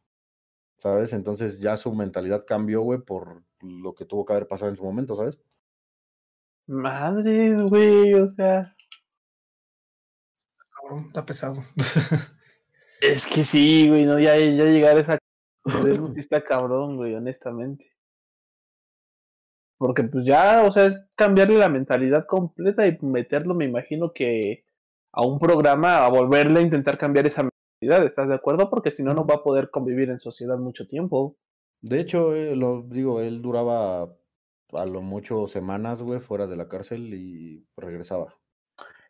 ¿Sabes? 0.78 1.12
Entonces 1.12 1.60
ya 1.60 1.76
su 1.78 1.96
mentalidad 1.96 2.46
cambió, 2.46 2.82
güey, 2.82 3.00
por 3.00 3.42
lo 3.62 3.96
que 3.96 4.06
tuvo 4.06 4.26
que 4.26 4.34
haber 4.34 4.48
pasado 4.48 4.70
en 4.70 4.78
su 4.78 4.84
momento, 4.84 5.16
¿sabes? 5.16 5.40
Madre, 6.68 7.64
güey, 7.64 8.14
o 8.14 8.28
sea. 8.28 8.76
Cabrón, 10.70 11.06
está 11.08 11.26
pesado. 11.26 11.64
Es 13.02 13.28
que 13.28 13.44
sí, 13.44 13.88
güey, 13.88 14.06
no, 14.06 14.20
ya, 14.20 14.36
ya 14.38 14.66
llegar 14.66 14.98
a 14.98 15.00
esa. 15.02 15.18
Sí 16.14 16.20
está 16.20 16.44
cabrón, 16.44 16.98
güey, 16.98 17.14
honestamente. 17.16 17.92
Porque 19.78 20.04
pues 20.04 20.26
ya, 20.26 20.64
o 20.64 20.72
sea, 20.72 20.88
es 20.88 21.06
cambiarle 21.16 21.58
la 21.58 21.70
mentalidad 21.70 22.26
completa 22.26 22.88
y 22.88 22.98
meterlo, 23.02 23.54
me 23.54 23.66
imagino 23.66 24.12
que 24.12 24.66
a 25.14 25.22
un 25.26 25.40
programa, 25.40 26.06
a 26.06 26.10
volverle 26.10 26.60
a 26.60 26.64
intentar 26.64 26.98
cambiar 26.98 27.28
esa 27.28 27.44
mentalidad, 27.44 28.06
¿estás 28.06 28.30
de 28.30 28.36
acuerdo? 28.36 28.70
Porque 28.70 28.92
si 28.92 29.04
no, 29.04 29.14
no 29.14 29.26
va 29.26 29.36
a 29.36 29.44
poder 29.44 29.70
convivir 29.70 30.10
en 30.10 30.20
sociedad 30.20 30.58
mucho 30.58 30.88
tiempo. 30.88 31.38
De 31.82 32.00
hecho, 32.00 32.36
eh, 32.36 32.56
lo 32.56 32.84
digo, 32.84 33.22
él 33.22 33.42
duraba 33.42 34.04
a 34.74 34.86
lo 34.86 35.02
mucho 35.02 35.48
semanas, 35.48 36.02
güey, 36.02 36.20
fuera 36.20 36.48
de 36.48 36.56
la 36.58 36.68
cárcel 36.68 37.14
y 37.14 37.68
regresaba. 37.78 38.36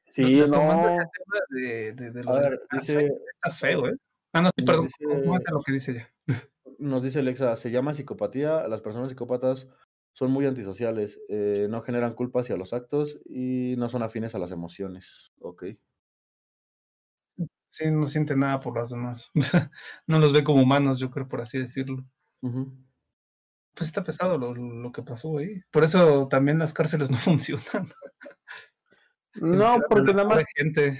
Sí, 0.09 0.23
no. 0.47 0.51
tema 0.51 0.75
de, 1.49 1.93
de, 1.93 2.11
de 2.11 2.23
lo 2.23 2.31
A 2.31 2.39
ver, 2.39 2.61
dice, 2.71 3.05
está 3.05 3.55
feo, 3.55 3.88
¿eh? 3.88 3.97
Ah, 4.34 4.41
no, 4.41 4.49
sí, 4.57 4.65
perdón, 4.65 4.85
dice, 4.85 5.51
lo 5.51 5.61
que 5.61 5.71
dice 5.71 5.93
ya. 5.93 6.09
nos 6.79 7.03
dice 7.03 7.19
Alexa, 7.19 7.55
se 7.55 7.71
llama 7.71 7.93
psicopatía, 7.93 8.67
las 8.67 8.81
personas 8.81 9.09
psicópatas 9.09 9.67
son 10.13 10.31
muy 10.31 10.45
antisociales, 10.45 11.19
eh, 11.29 11.67
no 11.69 11.81
generan 11.81 12.15
culpa 12.15 12.41
hacia 12.41 12.57
los 12.57 12.73
actos 12.73 13.19
y 13.25 13.75
no 13.77 13.89
son 13.89 14.01
afines 14.03 14.34
a 14.34 14.39
las 14.39 14.51
emociones. 14.51 15.31
Ok. 15.39 15.65
Sí, 17.69 17.91
no 17.91 18.07
siente 18.07 18.35
nada 18.35 18.59
por 18.59 18.75
los 18.75 18.89
demás. 18.89 19.29
no 20.07 20.19
los 20.19 20.34
ve 20.34 20.43
como 20.43 20.63
humanos, 20.63 20.99
yo 20.99 21.11
creo, 21.11 21.27
por 21.27 21.41
así 21.41 21.59
decirlo. 21.59 22.03
Ujú. 22.41 22.73
Pues 23.75 23.89
está 23.89 24.03
pesado 24.03 24.39
lo, 24.39 24.55
lo 24.55 24.91
que 24.91 25.03
pasó 25.03 25.38
ahí. 25.38 25.61
Por 25.69 25.84
eso 25.84 26.27
también 26.27 26.57
las 26.57 26.73
cárceles 26.73 27.11
no 27.11 27.17
funcionan. 27.17 27.88
No, 29.41 29.80
porque 29.89 30.14
nada 30.14 30.27
más 30.27 30.38
de 30.39 30.45
gente. 30.55 30.99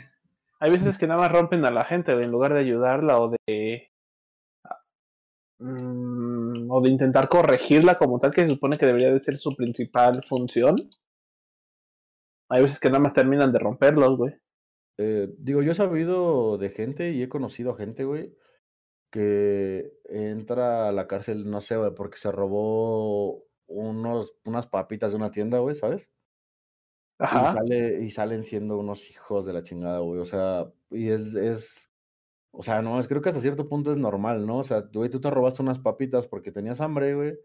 hay 0.60 0.72
veces 0.72 0.98
que 0.98 1.08
nada 1.08 1.22
más 1.22 1.32
rompen 1.32 1.66
a 1.66 1.72
la 1.72 1.86
gente, 1.86 2.14
güey, 2.14 2.26
en 2.26 2.32
lugar 2.32 2.54
de 2.54 2.60
ayudarla 2.60 3.20
o 3.20 3.30
de. 3.48 3.92
mm, 5.60 6.70
o 6.70 6.82
de 6.82 6.90
intentar 6.92 7.30
corregirla 7.30 7.98
como 7.98 8.20
tal, 8.20 8.32
que 8.32 8.42
se 8.42 8.50
supone 8.50 8.78
que 8.78 8.86
debería 8.86 9.12
de 9.12 9.20
ser 9.22 9.38
su 9.38 9.56
principal 9.56 10.24
función. 10.28 10.76
Hay 12.50 12.64
veces 12.64 12.80
que 12.80 12.90
nada 12.90 13.00
más 13.00 13.14
terminan 13.14 13.52
de 13.52 13.60
romperlos, 13.60 14.18
güey. 14.18 14.34
Eh, 14.98 15.30
digo, 15.38 15.62
yo 15.62 15.74
he 15.74 15.76
sabido 15.76 16.58
de 16.58 16.70
gente 16.70 17.12
y 17.12 17.22
he 17.22 17.30
conocido 17.30 17.72
a 17.72 17.78
gente, 17.78 18.04
güey, 18.04 18.36
que 19.12 19.92
entra 20.06 20.90
a 20.90 20.92
la 20.92 21.08
cárcel, 21.08 21.50
no 21.50 21.62
sé, 21.62 21.78
güey, 21.78 21.94
porque 21.94 22.18
se 22.18 22.32
robó 22.32 23.44
unos, 23.68 24.34
unas 24.46 24.68
papitas 24.68 25.12
de 25.12 25.18
una 25.18 25.32
tienda, 25.32 25.60
güey, 25.60 25.76
¿sabes? 25.76 26.10
Y, 27.20 27.26
sale, 27.26 28.04
y 28.04 28.12
salen 28.12 28.46
siendo 28.46 28.78
unos 28.78 29.10
hijos 29.10 29.46
de 29.46 29.54
la 29.54 29.64
chingada, 29.64 30.00
güey. 30.00 30.20
O 30.20 30.26
sea, 30.26 30.72
y 30.92 31.10
es, 31.10 31.34
es, 31.34 31.90
o 32.52 32.62
sea, 32.62 32.82
no, 32.82 33.02
creo 33.08 33.22
que 33.22 33.30
hasta 33.30 33.42
cierto 33.42 33.68
punto 33.68 33.92
es 33.92 33.98
normal, 33.98 34.46
¿no? 34.46 34.60
O 34.60 34.64
sea, 34.64 34.82
güey, 34.94 35.10
tú 35.10 35.20
te 35.20 35.32
robaste 35.32 35.64
unas 35.64 35.80
papitas 35.80 36.28
porque 36.28 36.52
tenías 36.52 36.80
hambre, 36.80 37.16
güey, 37.16 37.38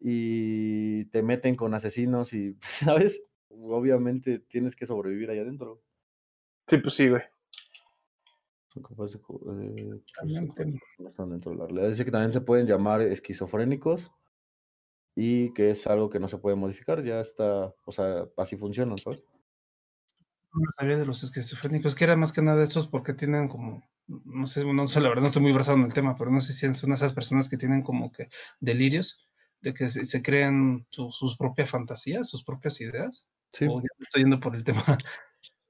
y 0.00 1.06
te 1.06 1.22
meten 1.22 1.56
con 1.56 1.74
asesinos 1.74 2.32
y, 2.32 2.56
¿sabes? 2.60 3.22
Obviamente 3.50 4.38
tienes 4.38 4.76
que 4.76 4.86
sobrevivir 4.86 5.30
allá 5.30 5.42
adentro. 5.42 5.82
Sí, 6.68 6.78
pues 6.78 6.94
sí, 6.94 7.08
güey. 7.08 7.22
Son 8.74 8.82
capaces 8.82 9.20
de... 9.20 9.66
Eh, 9.66 10.00
pues, 10.20 10.68
no 10.98 11.08
están 11.08 11.30
dentro 11.30 11.52
de 11.52 11.58
la 11.58 11.66
realidad. 11.66 11.88
Dice 11.88 12.04
que 12.04 12.10
también 12.10 12.32
se 12.32 12.42
pueden 12.42 12.66
llamar 12.66 13.00
esquizofrénicos 13.00 14.12
y 15.14 15.52
que 15.52 15.70
es 15.70 15.86
algo 15.86 16.10
que 16.10 16.20
no 16.20 16.28
se 16.28 16.38
puede 16.38 16.56
modificar, 16.56 17.02
ya 17.04 17.20
está, 17.20 17.74
o 17.84 17.92
sea, 17.92 18.26
así 18.36 18.56
funcionan, 18.56 18.98
¿sabes? 18.98 19.22
No 20.52 20.70
sabía 20.76 20.96
de 20.96 21.06
los 21.06 21.22
esquizofrénicos, 21.22 21.94
que 21.94 22.04
era 22.04 22.16
más 22.16 22.32
que 22.32 22.42
nada 22.42 22.58
de 22.58 22.64
esos 22.64 22.86
porque 22.86 23.12
tienen 23.12 23.48
como, 23.48 23.82
no 24.06 24.46
sé, 24.46 24.64
no 24.64 24.88
sé, 24.88 25.00
la 25.00 25.08
verdad 25.08 25.22
no 25.22 25.28
estoy 25.28 25.42
muy 25.42 25.52
versado 25.52 25.78
en 25.78 25.84
el 25.84 25.92
tema, 25.92 26.16
pero 26.16 26.30
no 26.30 26.40
sé 26.40 26.52
si 26.52 26.74
son 26.74 26.92
esas 26.92 27.12
personas 27.12 27.48
que 27.48 27.56
tienen 27.56 27.82
como 27.82 28.10
que 28.12 28.28
delirios, 28.60 29.28
de 29.60 29.74
que 29.74 29.88
se, 29.88 30.22
crean 30.22 30.86
sus 30.90 31.36
propias 31.36 31.70
fantasías, 31.70 32.28
sus 32.28 32.44
propias 32.44 32.80
ideas. 32.80 33.26
Sí. 33.52 33.66
O 33.68 33.80
ya 33.80 33.88
estoy 34.00 34.22
yendo 34.22 34.40
por 34.40 34.54
el 34.54 34.64
tema. 34.64 34.82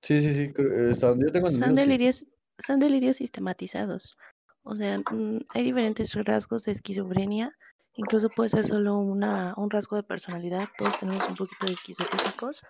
Sí, 0.02 0.20
sí, 0.20 0.32
sí. 0.32 0.52
Eh, 0.56 0.94
yo 0.98 1.32
tengo 1.32 1.48
son 1.48 1.74
delirios, 1.74 2.24
son 2.58 2.78
delirios 2.78 3.16
sistematizados. 3.16 4.16
O 4.62 4.76
sea, 4.76 4.98
mm, 4.98 5.40
hay 5.48 5.64
diferentes 5.64 6.14
rasgos 6.14 6.64
de 6.64 6.72
esquizofrenia 6.72 7.56
Incluso 7.98 8.28
puede 8.28 8.48
ser 8.48 8.68
solo 8.68 8.96
una, 8.96 9.54
un 9.56 9.70
rasgo 9.70 9.96
de 9.96 10.04
personalidad. 10.04 10.68
Todos 10.78 10.96
tenemos 10.98 11.28
un 11.28 11.34
poquito 11.34 11.66
de 11.66 11.72
esquizofrénicos, 11.72 12.62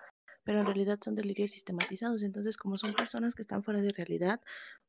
pero 0.43 0.61
en 0.61 0.65
realidad 0.65 0.97
son 1.03 1.13
delirios 1.13 1.51
sistematizados. 1.51 2.23
Entonces, 2.23 2.57
como 2.57 2.77
son 2.77 2.95
personas 2.95 3.35
que 3.35 3.43
están 3.43 3.61
fuera 3.61 3.79
de 3.79 3.91
realidad, 3.91 4.41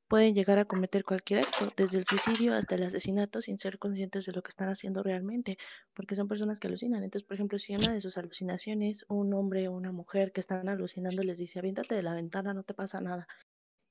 pueden 0.08 0.34
llegar 0.34 0.58
a 0.58 0.64
cometer 0.64 1.04
cualquier 1.04 1.40
acto, 1.40 1.70
desde 1.76 1.98
el 1.98 2.06
suicidio 2.06 2.54
hasta 2.54 2.76
el 2.76 2.84
asesinato, 2.84 3.42
sin 3.42 3.58
ser 3.58 3.78
conscientes 3.78 4.24
de 4.24 4.32
lo 4.32 4.42
que 4.42 4.48
están 4.48 4.70
haciendo 4.70 5.02
realmente, 5.02 5.58
porque 5.92 6.14
son 6.14 6.26
personas 6.26 6.58
que 6.58 6.68
alucinan. 6.68 7.04
Entonces, 7.04 7.28
por 7.28 7.34
ejemplo, 7.34 7.58
si 7.58 7.76
una 7.76 7.92
de 7.92 8.00
sus 8.00 8.16
alucinaciones, 8.16 9.04
un 9.08 9.34
hombre 9.34 9.68
o 9.68 9.72
una 9.72 9.92
mujer 9.92 10.32
que 10.32 10.40
están 10.40 10.70
alucinando 10.70 11.22
les 11.22 11.36
dice, 11.36 11.58
aviéntate 11.58 11.94
de 11.94 12.02
la 12.02 12.14
ventana, 12.14 12.54
no 12.54 12.62
te 12.62 12.72
pasa 12.72 13.02
nada. 13.02 13.28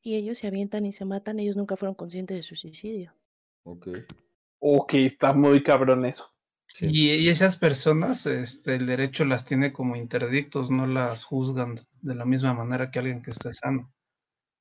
Y 0.02 0.16
ellos 0.16 0.40
se 0.40 0.48
avientan 0.48 0.88
y 0.88 0.94
se 0.94 1.06
matan, 1.06 1.40
ellos 1.40 1.58
nunca 1.58 1.78
fueron 1.78 1.94
conscientes 1.94 2.38
de 2.38 2.42
su 2.42 2.56
suicidio. 2.56 3.14
Ok. 3.66 3.90
Ok, 4.58 4.96
está 4.96 5.32
muy 5.32 5.62
cabrón 5.62 6.06
eso. 6.06 6.34
Y, 6.82 7.28
esas 7.30 7.58
personas, 7.58 8.26
este, 8.26 8.76
el 8.76 8.86
derecho 8.86 9.26
las 9.26 9.46
tiene 9.46 9.74
como 9.74 9.96
interdictos, 9.96 10.72
no 10.72 10.88
las 10.88 11.24
juzgan 11.24 11.80
de 12.02 12.16
la 12.16 12.26
misma 12.26 12.54
manera 12.54 12.91
que 12.91 13.00
alguien 13.00 13.22
que 13.22 13.32
esté 13.32 13.54
sano. 13.54 13.91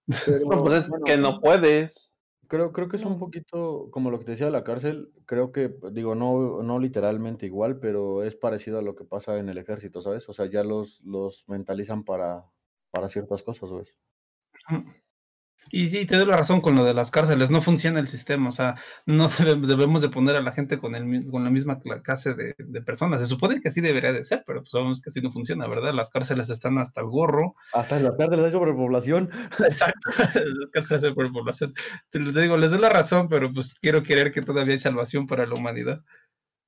no, 0.46 0.64
pues 0.64 0.84
es 0.84 0.90
que 1.04 1.16
no 1.16 1.40
puedes. 1.40 2.14
Creo, 2.48 2.72
creo 2.72 2.88
que 2.88 2.96
es 2.96 3.04
un 3.04 3.18
poquito 3.18 3.88
como 3.90 4.10
lo 4.10 4.18
que 4.18 4.24
te 4.24 4.30
decía 4.32 4.46
de 4.46 4.52
la 4.52 4.64
cárcel. 4.64 5.12
Creo 5.26 5.52
que, 5.52 5.74
digo, 5.92 6.14
no, 6.14 6.62
no 6.62 6.78
literalmente 6.78 7.44
igual, 7.44 7.78
pero 7.78 8.24
es 8.24 8.34
parecido 8.36 8.78
a 8.78 8.82
lo 8.82 8.96
que 8.96 9.04
pasa 9.04 9.38
en 9.38 9.50
el 9.50 9.58
ejército, 9.58 10.00
¿sabes? 10.00 10.28
O 10.28 10.32
sea, 10.32 10.46
ya 10.46 10.64
los, 10.64 11.00
los 11.02 11.44
mentalizan 11.46 12.04
para, 12.04 12.44
para 12.90 13.10
ciertas 13.10 13.42
cosas, 13.42 13.68
¿sabes? 13.68 13.94
Y 15.70 15.88
sí, 15.88 16.06
te 16.06 16.16
doy 16.16 16.26
la 16.26 16.36
razón 16.36 16.60
con 16.60 16.74
lo 16.74 16.84
de 16.84 16.94
las 16.94 17.10
cárceles, 17.10 17.50
no 17.50 17.60
funciona 17.60 18.00
el 18.00 18.08
sistema, 18.08 18.48
o 18.48 18.52
sea, 18.52 18.76
no 19.06 19.28
debemos 19.66 20.02
de 20.02 20.08
poner 20.08 20.36
a 20.36 20.40
la 20.40 20.52
gente 20.52 20.78
con, 20.78 20.94
el, 20.94 21.26
con 21.30 21.44
la 21.44 21.50
misma 21.50 21.80
clase 21.80 22.34
de, 22.34 22.54
personas. 22.82 23.20
Se 23.20 23.26
supone 23.26 23.60
que 23.60 23.68
así 23.68 23.80
debería 23.80 24.12
de 24.12 24.24
ser, 24.24 24.44
pero 24.46 24.60
pues 24.60 24.70
sabemos 24.70 25.02
que 25.02 25.10
así 25.10 25.20
no 25.20 25.30
funciona, 25.30 25.66
¿verdad? 25.66 25.92
Las 25.94 26.10
cárceles 26.10 26.50
están 26.50 26.78
hasta 26.78 27.00
el 27.00 27.08
gorro. 27.08 27.54
Hasta 27.72 27.96
en 27.96 28.04
las 28.04 28.16
cárceles 28.16 28.46
hay 28.46 28.52
sobrepoblación. 28.52 29.30
Exacto, 29.58 30.08
las 30.34 30.70
cárceles 30.72 31.04
hay 31.04 31.10
sobrepoblación. 31.10 31.74
Te, 32.10 32.20
te, 32.20 32.40
digo, 32.40 32.56
les 32.56 32.70
doy 32.70 32.80
la 32.80 32.90
razón, 32.90 33.28
pero 33.28 33.52
pues 33.52 33.74
quiero 33.74 34.02
creer 34.02 34.32
que 34.32 34.42
todavía 34.42 34.72
hay 34.72 34.78
salvación 34.78 35.26
para 35.26 35.46
la 35.46 35.54
humanidad. 35.54 36.02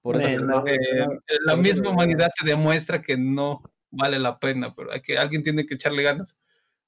Por 0.03 0.21
eso 0.21 0.41
la 0.41 1.57
misma 1.57 1.91
humanidad 1.91 2.31
te 2.39 2.47
demuestra 2.47 3.03
que 3.03 3.19
no 3.19 3.63
vale 3.91 4.19
la 4.19 4.39
pena, 4.39 4.75
pero 4.75 4.93
hay 4.93 5.03
que, 5.03 5.19
alguien 5.19 5.43
tiene 5.43 5.67
que 5.67 5.75
echarle 5.75 6.03
ganas. 6.03 6.37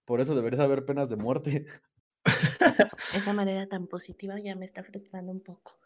Por 0.05 0.21
eso 0.21 0.35
debería 0.35 0.63
haber 0.63 0.85
penas 0.85 1.09
de 1.09 1.17
muerte. 1.17 1.67
Esa 3.15 3.33
manera 3.33 3.69
tan 3.69 3.87
positiva 3.87 4.39
ya 4.39 4.55
me 4.55 4.65
está 4.65 4.83
frustrando 4.83 5.33
un 5.33 5.41
poco. 5.41 5.79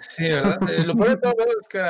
Sí, 0.00 0.28
¿verdad? 0.28 0.58
Eh, 0.70 0.84
lo 0.84 0.96
peor 0.96 1.10
de 1.10 1.16
todo 1.16 1.46
es 1.60 1.68
que 1.68 1.80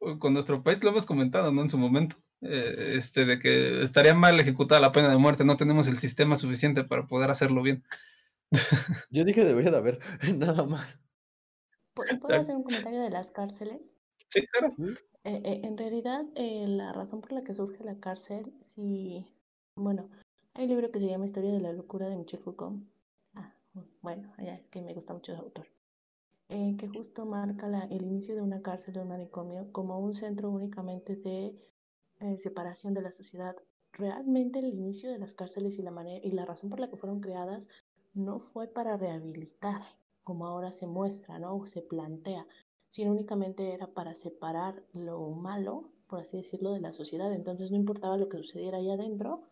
uh, 0.00 0.18
con 0.18 0.34
nuestro 0.34 0.62
país 0.62 0.82
lo 0.82 0.90
hemos 0.90 1.06
comentado, 1.06 1.52
¿no? 1.52 1.62
En 1.62 1.68
su 1.68 1.78
momento, 1.78 2.16
eh, 2.42 2.94
este, 2.96 3.24
de 3.24 3.38
que 3.38 3.82
estaría 3.82 4.14
mal 4.14 4.38
ejecutada 4.40 4.80
la 4.80 4.92
pena 4.92 5.08
de 5.08 5.16
muerte, 5.16 5.44
no 5.44 5.56
tenemos 5.56 5.88
el 5.88 5.98
sistema 5.98 6.36
suficiente 6.36 6.84
para 6.84 7.06
poder 7.06 7.30
hacerlo 7.30 7.62
bien. 7.62 7.84
Yo 9.10 9.24
dije 9.24 9.44
debería 9.44 9.70
de 9.70 9.76
haber, 9.76 10.00
nada 10.36 10.64
más. 10.64 10.98
¿Puedo 11.94 12.40
hacer 12.40 12.54
un 12.54 12.64
comentario 12.64 13.00
de 13.00 13.10
las 13.10 13.30
cárceles? 13.30 13.94
Sí, 14.28 14.46
claro. 14.48 14.74
Eh, 15.24 15.60
en 15.64 15.78
realidad, 15.78 16.24
la 16.36 16.92
razón 16.92 17.20
por 17.22 17.32
la 17.32 17.42
que 17.42 17.54
surge 17.54 17.82
la 17.82 17.98
cárcel, 17.98 18.52
si, 18.60 19.26
bueno, 19.74 20.10
hay 20.52 20.64
un 20.64 20.70
libro 20.70 20.90
que 20.90 20.98
se 20.98 21.06
llama 21.06 21.24
Historia 21.24 21.52
de 21.52 21.60
la 21.60 21.72
locura 21.72 22.08
de 22.08 22.16
Michel 22.16 22.40
Foucault, 22.40 22.82
bueno, 24.02 24.32
es 24.38 24.66
que 24.68 24.80
me 24.80 24.94
gusta 24.94 25.14
mucho 25.14 25.32
el 25.32 25.38
autor, 25.38 25.66
eh, 26.48 26.76
que 26.78 26.88
justo 26.88 27.26
marca 27.26 27.66
el 27.90 28.02
inicio 28.02 28.34
de 28.34 28.42
una 28.42 28.62
cárcel, 28.62 28.94
de 28.94 29.00
un 29.00 29.08
manicomio, 29.08 29.72
como 29.72 29.98
un 29.98 30.14
centro 30.14 30.50
únicamente 30.50 31.16
de 31.16 31.54
eh, 32.20 32.38
separación 32.38 32.94
de 32.94 33.02
la 33.02 33.12
sociedad. 33.12 33.56
Realmente 33.92 34.58
el 34.58 34.66
inicio 34.66 35.10
de 35.10 35.18
las 35.18 35.34
cárceles 35.34 35.78
y 35.78 35.82
la, 35.82 35.90
manera, 35.90 36.24
y 36.24 36.30
la 36.30 36.44
razón 36.44 36.70
por 36.70 36.80
la 36.80 36.88
que 36.88 36.96
fueron 36.96 37.20
creadas 37.20 37.68
no 38.14 38.40
fue 38.40 38.68
para 38.68 38.96
rehabilitar, 38.96 39.82
como 40.24 40.46
ahora 40.46 40.72
se 40.72 40.86
muestra, 40.86 41.38
¿no? 41.38 41.56
O 41.56 41.66
se 41.66 41.82
plantea, 41.82 42.46
sino 42.88 43.12
únicamente 43.12 43.72
era 43.72 43.86
para 43.86 44.14
separar 44.14 44.82
lo 44.92 45.28
malo, 45.30 45.90
por 46.06 46.20
así 46.20 46.38
decirlo, 46.38 46.72
de 46.72 46.80
la 46.80 46.92
sociedad. 46.92 47.32
Entonces 47.32 47.70
no 47.70 47.76
importaba 47.76 48.16
lo 48.16 48.28
que 48.28 48.38
sucediera 48.38 48.78
ahí 48.78 48.90
adentro, 48.90 49.42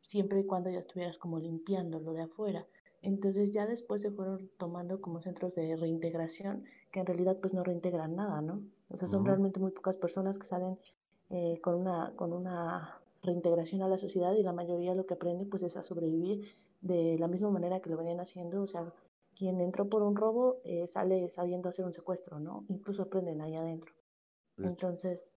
siempre 0.00 0.40
y 0.40 0.46
cuando 0.46 0.70
ya 0.70 0.78
estuvieras 0.78 1.18
como 1.18 1.38
limpiando 1.38 2.00
lo 2.00 2.12
de 2.12 2.22
afuera. 2.22 2.66
Entonces 3.06 3.52
ya 3.52 3.66
después 3.66 4.02
se 4.02 4.10
fueron 4.10 4.50
tomando 4.58 5.00
como 5.00 5.20
centros 5.20 5.54
de 5.54 5.76
reintegración, 5.76 6.64
que 6.90 6.98
en 6.98 7.06
realidad 7.06 7.38
pues 7.40 7.54
no 7.54 7.62
reintegran 7.62 8.16
nada, 8.16 8.40
¿no? 8.40 8.62
O 8.88 8.96
sea, 8.96 9.06
son 9.06 9.24
realmente 9.24 9.60
muy 9.60 9.70
pocas 9.70 9.96
personas 9.96 10.40
que 10.40 10.44
salen 10.44 10.76
eh, 11.30 11.60
con, 11.62 11.76
una, 11.76 12.12
con 12.16 12.32
una 12.32 13.00
reintegración 13.22 13.82
a 13.82 13.88
la 13.88 13.96
sociedad 13.96 14.32
y 14.34 14.42
la 14.42 14.52
mayoría 14.52 14.96
lo 14.96 15.06
que 15.06 15.14
aprende 15.14 15.44
pues 15.44 15.62
es 15.62 15.76
a 15.76 15.84
sobrevivir 15.84 16.52
de 16.80 17.16
la 17.18 17.28
misma 17.28 17.48
manera 17.50 17.78
que 17.78 17.90
lo 17.90 17.96
venían 17.96 18.18
haciendo, 18.18 18.60
o 18.60 18.66
sea, 18.66 18.92
quien 19.36 19.60
entró 19.60 19.88
por 19.88 20.02
un 20.02 20.16
robo 20.16 20.56
eh, 20.64 20.88
sale 20.88 21.28
sabiendo 21.30 21.68
hacer 21.68 21.84
un 21.84 21.92
secuestro, 21.92 22.40
¿no? 22.40 22.64
Incluso 22.68 23.02
aprenden 23.02 23.40
ahí 23.40 23.54
adentro. 23.54 23.94
Entonces, 24.58 25.32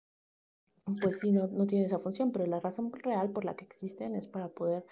pues 1.01 1.19
sí, 1.19 1.31
no, 1.31 1.45
no 1.45 1.67
tiene 1.67 1.85
esa 1.85 1.99
función, 1.99 2.31
pero 2.31 2.47
la 2.47 2.61
razón 2.61 2.91
real 2.93 3.29
por 3.29 3.45
la 3.45 3.55
que 3.55 3.65
existen 3.65 4.15
es 4.15 4.25
para 4.25 4.47
poder 4.47 4.85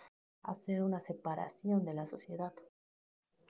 hacer 0.43 0.83
una 0.83 0.99
separación 0.99 1.85
de 1.85 1.93
la 1.93 2.05
sociedad. 2.05 2.53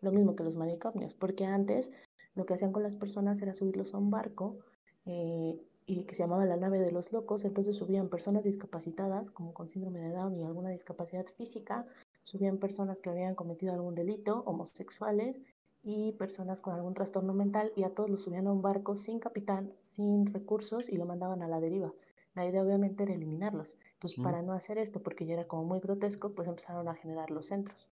Lo 0.01 0.11
mismo 0.11 0.35
que 0.35 0.43
los 0.43 0.55
manicomios, 0.55 1.14
porque 1.14 1.45
antes 1.45 1.91
lo 2.35 2.45
que 2.45 2.53
hacían 2.53 2.72
con 2.72 2.84
las 2.84 2.95
personas 2.95 3.41
era 3.41 3.53
subirlos 3.53 3.93
a 3.93 3.97
un 3.97 4.11
barco 4.11 4.59
eh, 5.05 5.59
y 5.85 6.03
que 6.03 6.15
se 6.15 6.23
llamaba 6.23 6.45
la 6.45 6.57
nave 6.57 6.80
de 6.80 6.91
los 6.91 7.11
locos, 7.11 7.45
entonces 7.45 7.76
subían 7.76 8.09
personas 8.09 8.43
discapacitadas, 8.43 9.31
como 9.31 9.53
con 9.53 9.69
síndrome 9.69 10.01
de 10.01 10.11
Down 10.11 10.35
y 10.35 10.43
alguna 10.43 10.69
discapacidad 10.69 11.26
física, 11.26 11.88
subían 12.23 12.57
personas 12.57 12.99
que 12.99 13.09
habían 13.09 13.35
cometido 13.35 13.73
algún 13.73 13.95
delito, 13.95 14.43
homosexuales 14.45 15.41
y 15.84 16.11
personas 16.14 16.61
con 16.61 16.73
algún 16.73 16.93
trastorno 16.93 17.34
mental 17.34 17.72
y 17.76 17.84
a 17.84 17.89
todos 17.89 18.09
los 18.09 18.23
subían 18.23 18.47
a 18.47 18.51
un 18.51 18.61
barco 18.61 18.95
sin 18.95 19.19
capitán, 19.19 19.72
sin 19.81 20.26
recursos 20.26 20.89
y 20.89 20.97
lo 20.97 21.05
mandaban 21.05 21.41
a 21.41 21.47
la 21.47 21.61
deriva. 21.61 21.93
La 22.38 22.45
idea 22.45 22.61
obviamente 22.61 23.01
era 23.01 23.15
eliminarlos. 23.15 23.76
Entonces, 23.93 24.19
para 24.23 24.43
no 24.43 24.53
hacer 24.53 24.77
esto, 24.77 25.01
porque 25.01 25.26
ya 25.26 25.34
era 25.34 25.47
como 25.47 25.64
muy 25.64 25.80
grotesco, 25.80 26.35
pues 26.35 26.47
empezaron 26.47 26.88
a 26.88 26.93
generar 26.93 27.31
los 27.31 27.47
centros. 27.47 27.88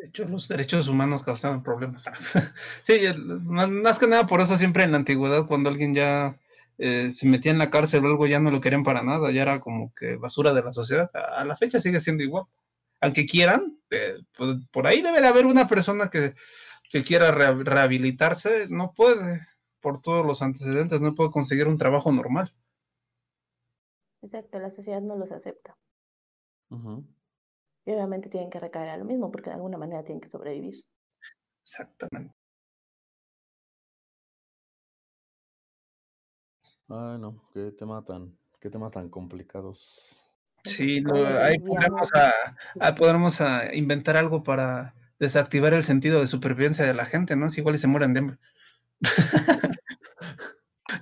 De 0.00 0.06
hecho, 0.06 0.24
los 0.24 0.48
derechos 0.48 0.88
humanos 0.88 1.22
causaban 1.22 1.62
problemas. 1.62 2.02
sí, 2.82 3.00
más 3.26 3.98
que 3.98 4.06
nada 4.06 4.24
por 4.24 4.40
eso 4.40 4.56
siempre 4.56 4.84
en 4.84 4.92
la 4.92 4.96
antigüedad, 4.96 5.46
cuando 5.46 5.68
alguien 5.68 5.92
ya 5.92 6.38
eh, 6.78 7.10
se 7.10 7.28
metía 7.28 7.52
en 7.52 7.58
la 7.58 7.68
cárcel 7.68 8.06
o 8.06 8.08
algo, 8.08 8.26
ya 8.26 8.40
no 8.40 8.50
lo 8.50 8.62
querían 8.62 8.82
para 8.82 9.02
nada, 9.02 9.30
ya 9.30 9.42
era 9.42 9.60
como 9.60 9.92
que 9.94 10.16
basura 10.16 10.54
de 10.54 10.62
la 10.62 10.72
sociedad. 10.72 11.10
A 11.14 11.44
la 11.44 11.54
fecha 11.54 11.78
sigue 11.78 12.00
siendo 12.00 12.22
igual. 12.22 12.44
Aunque 13.02 13.26
quieran, 13.26 13.78
eh, 13.90 14.22
pues, 14.38 14.56
por 14.72 14.86
ahí 14.86 15.02
debe 15.02 15.20
de 15.20 15.28
haber 15.28 15.44
una 15.44 15.66
persona 15.68 16.08
que, 16.08 16.32
que 16.88 17.04
quiera 17.04 17.30
rehabilitarse, 17.30 18.68
no 18.70 18.94
puede, 18.94 19.46
por 19.80 20.00
todos 20.00 20.24
los 20.24 20.40
antecedentes, 20.40 21.02
no 21.02 21.14
puede 21.14 21.30
conseguir 21.30 21.68
un 21.68 21.76
trabajo 21.76 22.10
normal. 22.10 22.50
Exacto, 24.24 24.58
la 24.58 24.70
sociedad 24.70 25.02
no 25.02 25.16
los 25.16 25.30
acepta. 25.32 25.76
Y 26.70 27.92
obviamente 27.92 28.30
tienen 28.30 28.48
que 28.48 28.58
recaer 28.58 28.88
a 28.88 28.96
lo 28.96 29.04
mismo, 29.04 29.30
porque 29.30 29.50
de 29.50 29.56
alguna 29.56 29.76
manera 29.76 30.02
tienen 30.02 30.22
que 30.22 30.28
sobrevivir. 30.28 30.82
Exactamente. 31.62 32.34
Ay, 36.88 37.18
no, 37.18 37.44
qué 37.52 37.70
tema 37.72 38.02
tan, 38.02 38.34
qué 38.60 38.70
temas 38.70 38.92
tan 38.92 39.10
complicados. 39.10 40.24
Sí, 40.64 41.02
¿Cómo 41.02 41.18
lo- 41.18 41.28
nos 41.28 41.38
ahí 41.40 41.58
podremos 42.96 43.40
a, 43.42 43.60
a- 43.60 43.74
inventar 43.74 44.16
algo 44.16 44.42
para 44.42 44.94
desactivar 45.18 45.74
el 45.74 45.84
sentido 45.84 46.20
de 46.20 46.26
supervivencia 46.26 46.86
de 46.86 46.94
la 46.94 47.04
gente, 47.04 47.36
¿no? 47.36 47.50
Si 47.50 47.60
igual 47.60 47.74
y 47.74 47.78
se 47.78 47.88
mueren 47.88 48.14
de 48.14 48.20
hambre. 48.20 48.38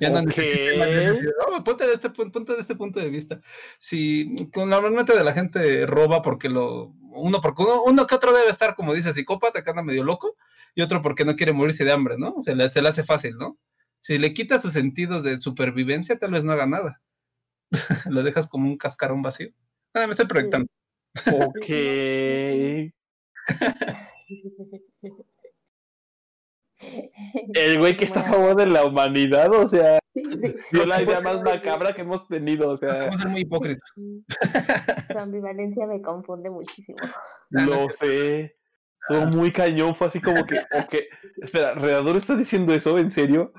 Ya. 0.02 0.10
No, 0.10 1.64
ponte 1.64 1.86
de 1.86 1.94
este 1.94 2.10
punto, 2.10 2.40
de 2.40 2.60
este 2.60 2.74
punto 2.74 2.98
de 2.98 3.08
vista. 3.08 3.40
Si 3.78 4.34
con 4.52 4.68
normalmente 4.68 5.16
de 5.16 5.22
la 5.22 5.32
gente 5.32 5.86
roba 5.86 6.22
porque 6.22 6.48
lo 6.48 6.94
uno 7.14 7.40
porque 7.40 7.62
uno, 7.62 7.82
uno 7.84 8.06
que 8.06 8.14
otro 8.14 8.32
debe 8.32 8.50
estar 8.50 8.74
como 8.74 8.94
dice 8.94 9.12
psicópata 9.12 9.62
que 9.62 9.70
anda 9.70 9.82
medio 9.82 10.02
loco 10.02 10.36
y 10.74 10.82
otro 10.82 11.02
porque 11.02 11.24
no 11.24 11.36
quiere 11.36 11.52
morirse 11.52 11.84
de 11.84 11.92
hambre, 11.92 12.16
¿no? 12.18 12.36
Se 12.42 12.54
le, 12.54 12.68
se 12.70 12.82
le 12.82 12.88
hace 12.88 13.04
fácil, 13.04 13.36
¿no? 13.36 13.58
Si 14.00 14.18
le 14.18 14.34
quitas 14.34 14.62
sus 14.62 14.72
sentidos 14.72 15.22
de 15.22 15.38
supervivencia, 15.38 16.18
tal 16.18 16.32
vez 16.32 16.42
no 16.42 16.52
haga 16.52 16.66
nada. 16.66 17.00
lo 18.10 18.22
dejas 18.22 18.48
como 18.48 18.68
un 18.68 18.76
cascarón 18.76 19.22
vacío. 19.22 19.50
Ah, 19.94 20.06
me 20.06 20.12
estoy 20.12 20.26
proyectando. 20.26 20.68
Ok. 21.30 21.68
El 27.54 27.78
güey 27.78 27.96
que 27.96 28.04
está 28.04 28.20
a 28.20 28.30
favor 28.30 28.56
de 28.56 28.66
la 28.66 28.84
humanidad, 28.84 29.52
o 29.52 29.68
sea, 29.68 29.98
sí, 30.14 30.22
sí. 30.40 30.54
dio 30.72 30.86
la 30.86 31.02
idea 31.02 31.20
más 31.20 31.42
macabra 31.42 31.94
que 31.94 32.02
hemos 32.02 32.26
tenido, 32.28 32.70
o 32.70 32.76
sea, 32.76 32.94
Vamos 32.94 33.18
a 33.18 33.22
ser 33.22 33.28
muy 33.28 33.40
hipócrita. 33.42 33.84
Su 33.94 35.18
ambivalencia 35.18 35.86
me 35.86 36.00
confunde 36.02 36.50
muchísimo. 36.50 36.98
lo 37.50 37.88
sé. 37.92 38.56
Estuvo 39.08 39.26
muy 39.26 39.52
cañón, 39.52 39.96
fue 39.96 40.06
así 40.06 40.20
como 40.20 40.44
que, 40.44 40.58
ok, 40.58 40.94
espera, 41.42 41.74
¿Redador 41.74 42.16
está 42.16 42.36
diciendo 42.36 42.72
eso? 42.72 42.98
¿En 42.98 43.10
serio? 43.10 43.52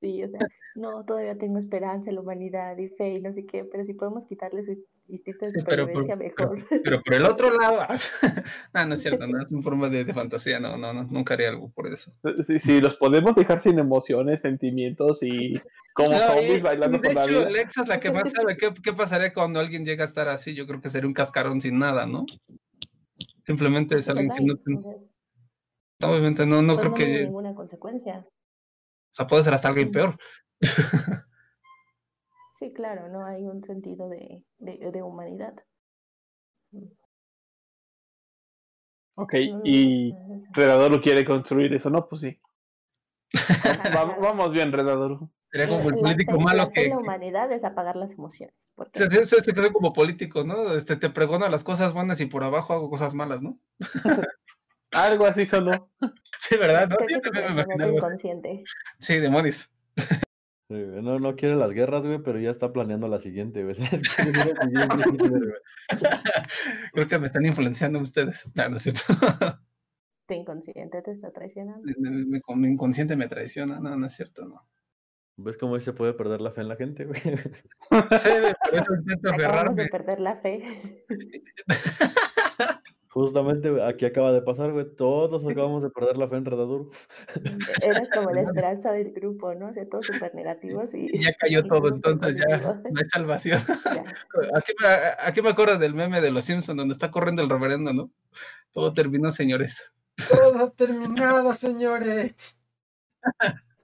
Sí, 0.00 0.22
o 0.24 0.28
sea, 0.28 0.40
no, 0.76 1.04
todavía 1.04 1.34
tengo 1.34 1.58
esperanza 1.58 2.10
en 2.10 2.16
la 2.16 2.22
humanidad 2.22 2.76
y 2.78 2.88
fe 2.88 3.14
y 3.14 3.20
no 3.20 3.32
sé 3.32 3.44
qué, 3.46 3.64
pero 3.64 3.84
si 3.84 3.94
podemos 3.94 4.24
quitarle 4.26 4.62
su 4.62 4.72
instinto 5.08 5.46
de 5.46 5.52
Sí, 5.52 5.60
pero 5.66 5.84
por- 5.90 6.04
supervivencia, 6.04 6.16
mejor. 6.16 6.58
Pero 6.84 7.02
por 7.02 7.14
el 7.14 7.24
otro 7.24 7.50
lado, 7.60 7.86
no, 8.74 8.86
no 8.86 8.94
es 8.94 9.02
cierto, 9.02 9.26
no 9.26 9.42
es 9.42 9.50
una 9.52 9.62
forma 9.62 9.88
de, 9.88 10.04
de 10.04 10.12
fantasía, 10.14 10.60
no, 10.60 10.76
no, 10.76 10.92
no, 10.92 11.04
nunca 11.04 11.34
haría 11.34 11.48
algo 11.48 11.70
por 11.70 11.86
eso. 11.92 12.10
Sí, 12.46 12.58
sí, 12.58 12.80
los 12.80 12.96
podemos 12.96 13.34
dejar 13.34 13.62
sin 13.62 13.78
emociones, 13.78 14.40
sentimientos 14.42 15.22
y 15.22 15.54
como 15.94 16.12
No, 16.12 16.20
zombies 16.20 16.58
y- 16.60 16.62
bailando 16.62 16.98
y 16.98 17.00
de 17.00 17.06
por 17.08 17.14
la 17.14 17.24
hecho, 17.24 17.30
vida. 17.38 17.46
Alexa 17.46 17.82
es 17.82 17.88
la 17.88 18.00
que 18.00 18.10
más 18.12 18.30
sabe 18.30 18.56
qué, 18.56 18.72
qué 18.82 18.92
pasaría 18.92 19.32
cuando 19.32 19.60
alguien 19.60 19.84
llega 19.84 20.04
a 20.04 20.08
estar 20.08 20.28
así. 20.28 20.54
Yo 20.54 20.66
creo 20.66 20.80
que 20.80 20.88
sería 20.88 21.06
un 21.08 21.14
cascarón 21.14 21.60
sin 21.60 21.78
nada, 21.78 22.06
¿no? 22.06 22.26
Simplemente 23.44 23.94
es 23.94 24.06
los 24.08 24.16
alguien 24.16 24.30
que 24.36 24.42
no, 24.44 24.52
entonces, 24.66 25.10
obviamente 26.02 26.44
no, 26.46 26.62
no 26.62 26.74
pues 26.74 26.80
creo 26.80 26.90
no 26.90 26.96
que, 26.96 27.04
hubo 27.04 27.14
o 27.14 27.24
ninguna 27.24 27.54
consecuencia. 27.54 28.26
sea, 29.10 29.26
puede 29.26 29.42
ser 29.44 29.54
hasta 29.54 29.68
alguien 29.68 29.90
peor. 29.90 30.18
Sí, 32.58 32.72
claro, 32.72 33.08
no 33.08 33.26
hay 33.26 33.44
un 33.44 33.62
sentido 33.62 34.08
de, 34.08 34.42
de, 34.56 34.90
de 34.90 35.02
humanidad. 35.02 35.54
Ok, 39.14 39.34
y 39.62 40.14
no, 40.14 40.34
es- 40.36 40.48
Redador 40.52 40.90
lo 40.90 41.00
quiere 41.02 41.24
construir 41.26 41.74
eso, 41.74 41.90
¿no? 41.90 42.08
Pues 42.08 42.22
sí. 42.22 42.40
Va- 43.94 44.16
vamos 44.18 44.52
bien, 44.52 44.72
Redador. 44.72 45.28
Sería 45.50 45.68
como 45.68 45.88
el 45.90 45.94
La 45.96 46.00
político 46.00 46.40
malo 46.40 46.64
la 46.64 46.70
que, 46.72 46.88
la 46.88 46.98
humanidad 46.98 47.52
es 47.52 47.62
apagar 47.64 47.96
las 47.96 48.12
emociones. 48.12 48.72
Porque 48.74 49.00
se, 49.00 49.24
se, 49.26 49.72
como 49.72 49.92
político, 49.92 50.42
¿no? 50.42 50.72
Este, 50.72 50.96
te 50.96 51.10
pregono 51.10 51.46
las 51.50 51.62
cosas 51.62 51.92
buenas 51.92 52.20
y 52.22 52.26
por 52.26 52.42
abajo 52.42 52.72
hago 52.72 52.88
cosas 52.88 53.12
malas, 53.12 53.42
¿no? 53.42 53.58
Algo 54.92 55.26
así 55.26 55.44
sonó. 55.44 55.90
Sí, 56.38 56.56
¿verdad? 56.56 56.88
¿No? 56.88 56.96
me 57.36 57.42
algo 57.84 57.84
así. 57.84 57.96
inconsciente. 57.96 58.64
Sí, 58.98 59.18
demonios. 59.18 59.70
Sí, 60.68 60.74
no, 60.74 61.20
no 61.20 61.36
quiere 61.36 61.54
las 61.54 61.72
guerras, 61.72 62.04
güey, 62.06 62.20
pero 62.22 62.40
ya 62.40 62.50
está 62.50 62.72
planeando 62.72 63.06
la 63.08 63.20
siguiente, 63.20 63.62
güey. 63.62 63.76
Creo 66.92 67.08
que 67.08 67.18
me 67.18 67.26
están 67.26 67.44
influenciando 67.46 68.00
ustedes. 68.00 68.44
No, 68.54 68.68
no 68.70 68.76
es 68.76 68.82
cierto. 68.82 69.02
Tu 70.26 70.34
inconsciente 70.34 71.02
te 71.02 71.12
está 71.12 71.30
traicionando. 71.32 71.82
Mi, 71.84 71.94
mi- 72.10 72.24
mi- 72.24 72.40
mi 72.56 72.68
inconsciente 72.72 73.14
me 73.14 73.28
traiciona. 73.28 73.78
No, 73.78 73.96
no 73.96 74.06
es 74.06 74.12
cierto, 74.14 74.44
no. 74.44 74.66
¿Ves 75.38 75.56
cómo 75.58 75.78
se 75.78 75.92
puede 75.92 76.14
perder 76.14 76.40
la 76.40 76.50
fe 76.50 76.62
en 76.62 76.68
la 76.68 76.76
gente, 76.76 77.04
güey? 77.04 77.20
Sí, 77.20 77.28
por 78.64 78.74
eso 78.74 78.94
intento 78.94 79.28
Acabamos 79.30 79.78
aferrarme. 79.78 79.82
de 79.82 79.88
perder 79.90 80.20
la 80.20 80.36
fe. 80.36 81.04
Justamente 83.16 83.82
aquí 83.82 84.04
acaba 84.04 84.30
de 84.30 84.42
pasar, 84.42 84.72
güey. 84.72 84.94
Todos 84.94 85.42
acabamos 85.50 85.82
de 85.82 85.88
perder 85.88 86.18
la 86.18 86.28
fe 86.28 86.36
en 86.36 86.44
Redaduro. 86.44 86.90
Eres 87.82 88.10
como 88.10 88.30
la 88.30 88.42
esperanza 88.42 88.92
del 88.92 89.10
grupo, 89.12 89.54
¿no? 89.54 89.70
O 89.70 89.72
sea, 89.72 89.88
todos 89.88 90.04
súper 90.04 90.34
negativos 90.34 90.92
y, 90.92 91.06
Y 91.10 91.24
ya 91.24 91.32
cayó 91.32 91.60
y 91.60 91.66
todo, 91.66 91.88
entonces 91.88 92.36
ya 92.46 92.58
no 92.58 92.82
hay 92.84 93.04
salvación. 93.06 93.58
Ya. 93.86 94.04
Aquí 94.54 94.72
me, 94.82 94.88
aquí 95.18 95.40
me 95.40 95.48
acuerdo 95.48 95.78
del 95.78 95.94
meme 95.94 96.20
de 96.20 96.30
los 96.30 96.44
Simpsons 96.44 96.76
donde 96.76 96.92
está 96.92 97.10
corriendo 97.10 97.40
el 97.40 97.48
reverendo, 97.48 97.94
¿no? 97.94 98.10
Todo 98.70 98.92
terminó, 98.92 99.30
señores. 99.30 99.94
Todo 100.28 100.64
ha 100.64 100.70
terminado, 100.72 101.54
señores. 101.54 102.58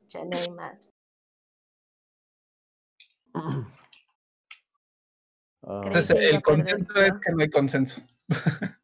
Ya 0.08 0.24
no 0.26 0.36
hay 0.36 0.50
más. 0.50 0.92
Ah, 3.32 3.66
Entonces, 5.84 6.10
el 6.20 6.42
consenso 6.42 6.94
es 6.96 7.12
que 7.12 7.32
no 7.32 7.40
hay 7.40 7.48
consenso. 7.48 8.02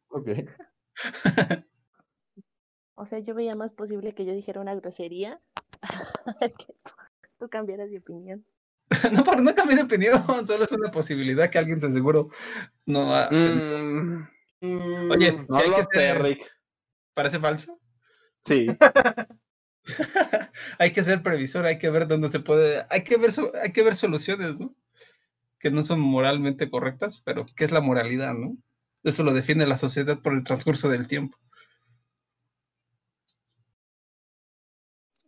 Ok. 0.09 0.29
O 3.01 3.05
sea, 3.05 3.19
yo 3.19 3.33
veía 3.33 3.55
más 3.55 3.71
posible 3.71 4.11
que 4.11 4.25
yo 4.25 4.33
dijera 4.33 4.59
una 4.59 4.75
grosería 4.75 5.39
que 6.41 6.73
tú, 6.83 6.91
tú 7.39 7.47
cambiaras 7.49 7.89
de 7.89 7.99
opinión. 7.99 8.45
no, 9.13 9.23
por 9.23 9.41
no 9.41 9.55
cambié 9.55 9.77
de 9.77 9.83
opinión, 9.83 10.21
solo 10.45 10.65
es 10.65 10.71
una 10.73 10.91
posibilidad 10.91 11.49
que 11.49 11.59
alguien 11.59 11.79
se 11.79 11.93
seguro 11.93 12.29
no 12.85 13.07
va. 13.07 13.29
Mm, 13.31 14.27
Oye, 15.11 15.31
Mm, 15.31 15.45
no 15.47 15.55
si 15.55 15.61
hay 15.61 15.71
que 15.71 15.99
ser, 15.99 16.21
Rick. 16.21 16.51
¿parece 17.13 17.39
falso? 17.39 17.79
Sí. 18.43 18.67
hay 20.77 20.91
que 20.91 21.03
ser 21.03 21.23
previsor, 21.23 21.65
hay 21.65 21.79
que 21.79 21.89
ver 21.89 22.05
dónde 22.05 22.29
se 22.29 22.41
puede, 22.41 22.85
hay 22.89 23.05
que 23.05 23.15
ver, 23.15 23.31
hay 23.63 23.71
que 23.71 23.83
ver 23.83 23.95
soluciones, 23.95 24.59
¿no? 24.59 24.75
Que 25.57 25.71
no 25.71 25.83
son 25.83 26.01
moralmente 26.01 26.69
correctas, 26.69 27.21
pero 27.23 27.45
¿qué 27.55 27.63
es 27.63 27.71
la 27.71 27.79
moralidad, 27.79 28.33
no? 28.33 28.57
Eso 29.03 29.23
lo 29.23 29.33
define 29.33 29.65
la 29.65 29.77
sociedad 29.77 30.19
por 30.21 30.33
el 30.33 30.43
transcurso 30.43 30.89
del 30.89 31.07
tiempo. 31.07 31.37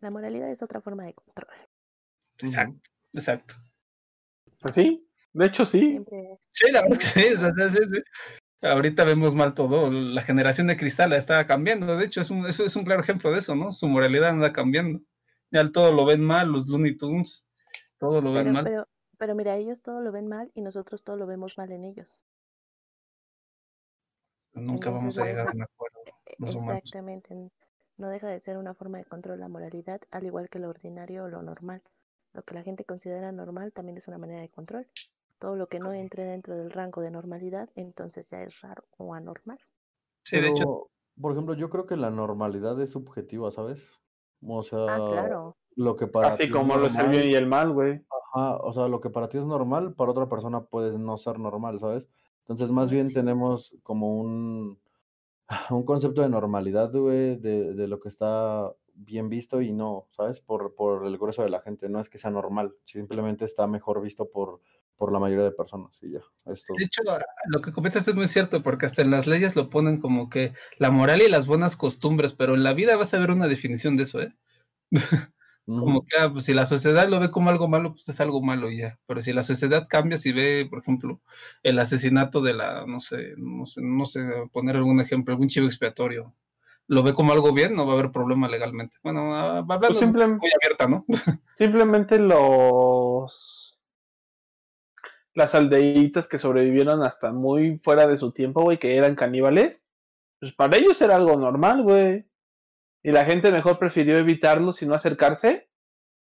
La 0.02 0.10
moralidad 0.10 0.50
es 0.50 0.64
otra 0.64 0.82
forma 0.82 1.06
de 1.06 1.14
control. 1.14 1.54
Exacto, 2.42 2.90
exacto. 3.14 3.56
Pues 4.60 4.74
sí, 4.74 5.08
de 5.34 5.46
hecho 5.46 5.66
sí. 5.66 5.86
Siempre 5.86 6.40
Sí, 6.52 6.72
la 6.72 6.82
verdad 6.82 7.00
es 7.02 7.14
que 7.14 7.22
sí, 7.22 7.34
o 7.34 7.38
sea, 7.38 7.52
sí, 7.70 7.78
sí, 7.78 7.90
sí. 7.96 8.02
Ahorita 8.64 9.04
vemos 9.04 9.34
mal 9.34 9.54
todo. 9.54 9.90
La 9.92 10.22
generación 10.22 10.68
de 10.68 10.78
cristal 10.78 11.14
está 11.14 11.46
cambiando. 11.48 11.98
De 11.98 12.06
hecho, 12.06 12.22
es 12.22 12.30
un, 12.30 12.46
eso 12.46 12.64
es 12.64 12.76
un 12.76 12.84
claro 12.84 13.02
ejemplo 13.02 13.32
de 13.32 13.40
eso, 13.40 13.56
¿no? 13.56 13.72
Su 13.72 13.88
moralidad 13.88 14.30
anda 14.30 14.54
cambiando. 14.54 15.02
Ya 15.50 15.68
todo 15.72 15.92
lo 15.92 16.06
ven 16.06 16.24
mal, 16.24 16.52
los 16.52 16.68
Looney 16.68 16.96
Tunes, 16.96 17.44
todo 17.98 18.22
lo 18.22 18.34
ven 18.34 18.44
Pero, 18.44 18.54
mal. 18.54 18.64
pero, 18.64 18.88
pero 19.18 19.36
mira, 19.36 19.56
ellos 19.58 19.82
todo 19.82 20.02
lo 20.02 20.12
ven 20.12 20.28
mal 20.28 20.52
y 20.54 20.62
nosotros 20.62 21.04
todo 21.04 21.18
lo 21.18 21.26
vemos 21.26 21.58
mal 21.58 21.72
en 21.72 21.84
ellos. 21.84 22.22
Nunca 24.54 24.90
vamos 24.90 25.18
a 25.18 25.22
no 25.22 25.28
llegar 25.28 25.48
a 25.48 25.52
deja- 25.52 25.56
un 25.56 25.62
acuerdo. 25.64 26.00
Los. 26.40 26.56
Exactamente. 26.56 27.52
No 27.98 28.10
deja 28.10 28.28
de 28.28 28.40
ser 28.40 28.58
una 28.58 28.74
forma 28.74 28.98
de 28.98 29.06
control 29.06 29.40
la 29.40 29.48
moralidad, 29.48 30.02
al 30.12 30.26
igual 30.26 30.50
que 30.50 30.60
lo 30.60 30.70
ordinario 30.70 31.26
o 31.26 31.30
lo 31.30 31.42
normal. 31.42 31.82
Lo 32.34 32.44
que 32.44 32.56
la 32.56 32.64
gente 32.64 32.84
considera 32.86 33.32
normal 33.32 33.72
también 33.74 33.98
es 33.98 34.08
una 34.08 34.18
manera 34.18 34.42
de 34.42 34.50
control. 34.50 34.88
Todo 35.40 35.56
lo 35.56 35.68
que 35.68 35.80
no 35.80 35.94
entre 35.94 36.24
dentro 36.24 36.56
del 36.56 36.72
rango 36.72 37.02
de 37.02 37.12
normalidad, 37.12 37.70
entonces 37.76 38.30
ya 38.30 38.42
es 38.42 38.62
raro 38.62 38.84
o 38.98 39.14
anormal. 39.14 39.60
Sí, 40.24 40.40
de 40.40 40.50
hecho, 40.50 40.88
por 41.20 41.32
ejemplo, 41.34 41.56
yo 41.56 41.70
creo 41.70 41.86
que 41.86 41.98
la 41.98 42.10
normalidad 42.10 42.80
es 42.82 42.92
subjetiva, 42.92 43.52
¿sabes? 43.52 43.82
O 44.48 44.64
sea, 44.64 44.80
Ah, 44.88 45.06
claro. 45.10 45.58
lo 45.76 45.96
que 45.96 46.08
para 46.08 46.30
ti 46.30 46.44
Así 46.44 46.44
es 46.46 46.52
como 46.52 46.76
lo 46.78 46.86
es 46.88 46.94
el 46.96 46.98
normal, 47.00 47.22
bien 47.22 47.32
y 47.32 47.36
el 47.36 47.48
mal, 47.48 47.74
güey. 47.74 48.06
ajá, 48.34 48.58
o 48.58 48.74
sea, 48.74 48.88
lo 48.88 49.02
que 49.02 49.10
para 49.10 49.30
ti 49.30 49.38
es 49.38 49.46
normal, 49.46 49.94
para 49.94 50.12
otra 50.12 50.30
persona 50.30 50.62
puede 50.64 50.98
no 50.98 51.18
ser 51.18 51.40
normal, 51.40 51.80
¿sabes? 51.80 52.08
Entonces, 52.42 52.72
más 52.72 52.92
bien 52.92 53.14
tenemos 53.14 53.74
como 53.84 54.18
un, 54.18 54.80
un 55.70 55.84
concepto 55.84 56.22
de 56.22 56.30
normalidad, 56.30 56.92
güey, 56.92 57.38
de, 57.38 57.74
de 57.74 57.88
lo 57.88 58.00
que 58.00 58.10
está 58.10 58.74
bien 58.94 59.30
visto 59.30 59.62
y 59.62 59.72
no, 59.72 60.08
¿sabes? 60.12 60.40
Por, 60.40 60.76
por 60.76 61.06
el 61.06 61.18
grueso 61.18 61.44
de 61.44 61.50
la 61.50 61.62
gente. 61.62 61.90
No 61.90 62.00
es 62.00 62.10
que 62.10 62.18
sea 62.18 62.32
normal, 62.32 62.74
simplemente 62.86 63.46
está 63.46 63.68
mejor 63.68 64.02
visto 64.02 64.30
por, 64.30 64.62
por 64.96 65.12
la 65.12 65.20
mayoría 65.20 65.46
de 65.46 65.52
personas 65.52 65.98
y 66.02 66.12
ya. 66.12 66.22
Es 66.46 66.64
todo. 66.64 66.76
de 66.78 66.86
hecho, 66.86 67.02
lo 67.48 67.62
que 67.62 67.72
comentas 67.72 68.08
es 68.08 68.16
muy 68.16 68.28
cierto, 68.28 68.62
porque 68.62 68.86
hasta 68.86 69.02
en 69.02 69.12
las 69.12 69.28
leyes 69.28 69.56
lo 69.56 69.70
ponen 69.70 70.00
como 70.00 70.30
que 70.30 70.54
la 70.78 70.92
moral 70.92 71.22
y 71.22 71.30
las 71.30 71.48
buenas 71.48 71.76
costumbres, 71.76 72.34
pero 72.34 72.56
en 72.56 72.64
la 72.64 72.74
vida 72.74 72.96
vas 72.96 73.14
a 73.14 73.20
ver 73.20 73.32
una 73.32 73.48
definición 73.48 73.96
de 73.96 74.04
eso, 74.04 74.22
¿eh? 74.22 74.34
Es 75.68 75.76
como 75.76 76.02
que 76.06 76.18
ah, 76.20 76.30
pues, 76.32 76.46
si 76.46 76.54
la 76.54 76.66
sociedad 76.66 77.08
lo 77.08 77.20
ve 77.20 77.32
como 77.32 77.50
algo 77.50 77.68
malo, 77.68 77.92
pues 77.92 78.10
es 78.10 78.20
algo 78.20 78.42
malo 78.42 78.70
ya. 78.72 79.00
Pero 79.06 79.22
si 79.22 79.32
la 79.32 79.44
sociedad 79.44 79.88
cambia, 79.88 80.18
si 80.18 80.32
ve, 80.32 80.68
por 80.70 80.80
ejemplo, 80.80 81.22
el 81.64 81.80
asesinato 81.80 82.42
de 82.42 82.54
la, 82.54 82.86
no 82.88 83.00
sé, 83.00 83.36
no 83.38 83.66
sé, 83.66 83.82
no 83.82 84.06
sé, 84.06 84.22
poner 84.52 84.76
algún 84.76 85.00
ejemplo, 85.00 85.34
algún 85.34 85.48
chivo 85.48 85.68
expiatorio, 85.68 86.34
lo 86.88 87.04
ve 87.04 87.14
como 87.14 87.32
algo 87.32 87.54
bien, 87.54 87.76
no 87.76 87.86
va 87.86 87.94
a 87.94 88.00
haber 88.00 88.12
problema 88.12 88.50
legalmente. 88.50 88.98
Bueno, 89.04 89.34
ah, 89.36 89.60
hablando 89.60 89.88
Pues 89.88 90.00
simple- 90.00 90.28
muy 90.28 90.50
abierta, 90.62 90.88
¿no? 90.88 91.06
simplemente 91.58 92.18
los 92.20 93.80
las 95.34 95.56
aldeitas 95.56 96.28
que 96.28 96.40
sobrevivieron 96.40 97.04
hasta 97.04 97.32
muy 97.32 97.78
fuera 97.78 98.08
de 98.08 98.18
su 98.18 98.32
tiempo, 98.34 98.64
güey, 98.64 98.80
que 98.80 98.98
eran 98.98 99.16
caníbales, 99.16 99.86
pues 100.40 100.54
para 100.54 100.76
ellos 100.78 101.02
era 101.02 101.16
algo 101.16 101.38
normal, 101.38 101.84
güey. 101.84 102.26
Y 103.04 103.12
la 103.12 103.26
gente 103.26 103.52
mejor 103.52 103.80
prefirió 103.80 104.18
evitarlos 104.18 104.82
y 104.82 104.86
no 104.86 104.94
acercarse, 104.94 105.70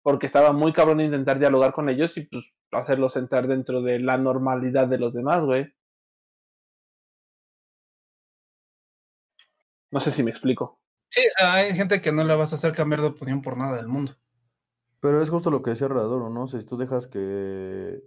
porque 0.02 0.26
estaba 0.26 0.52
muy 0.52 0.72
cabrón 0.72 1.00
intentar 1.00 1.38
dialogar 1.38 1.72
con 1.72 1.88
ellos 1.88 2.16
y 2.16 2.22
pues 2.22 2.44
hacerlos 2.70 3.16
entrar 3.16 3.48
dentro 3.48 3.82
de 3.82 3.98
la 3.98 4.18
normalidad 4.18 4.88
de 4.88 4.98
los 4.98 5.12
demás, 5.12 5.42
güey. 5.42 5.72
No 9.90 10.00
sé 10.00 10.12
si 10.12 10.22
me 10.22 10.30
explico. 10.30 10.80
Sí, 11.08 11.22
o 11.26 11.38
sea, 11.38 11.54
hay 11.54 11.74
gente 11.74 12.00
que 12.00 12.12
no 12.12 12.22
le 12.22 12.36
vas 12.36 12.52
a 12.52 12.56
hacer 12.56 12.72
cambiar 12.72 13.00
de 13.00 13.08
opinión 13.08 13.42
por 13.42 13.56
nada 13.56 13.76
del 13.76 13.88
mundo. 13.88 14.16
Pero 15.00 15.22
es 15.22 15.28
justo 15.28 15.50
lo 15.50 15.62
que 15.62 15.70
decía 15.70 15.88
Radoro, 15.88 16.30
¿no? 16.30 16.46
Si 16.46 16.62
tú 16.64 16.76
dejas 16.76 17.08
que 17.08 18.00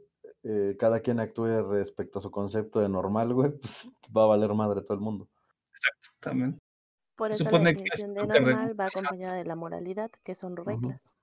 eh, 0.43 0.77
cada 0.79 1.01
quien 1.01 1.19
actúe 1.19 1.47
respecto 1.69 2.19
a 2.19 2.21
su 2.21 2.31
concepto 2.31 2.79
de 2.79 2.87
normal, 2.87 3.33
güey, 3.33 3.51
pues 3.51 3.89
va 4.15 4.23
a 4.23 4.27
valer 4.27 4.53
madre 4.53 4.81
todo 4.81 4.93
el 4.93 5.01
mundo. 5.01 5.27
Exacto, 5.71 6.15
también. 6.21 6.61
Por 7.15 7.31
eso 7.31 7.43
la 7.43 7.49
supone 7.49 7.73
que 7.75 7.83
definición 7.83 8.13
de 8.13 8.21
que 8.27 8.39
re- 8.39 8.45
normal 8.53 8.79
va 8.79 8.85
acompañada 8.87 9.35
de 9.35 9.45
la 9.45 9.55
moralidad, 9.55 10.11
que 10.23 10.35
son 10.35 10.55
reglas. 10.55 11.13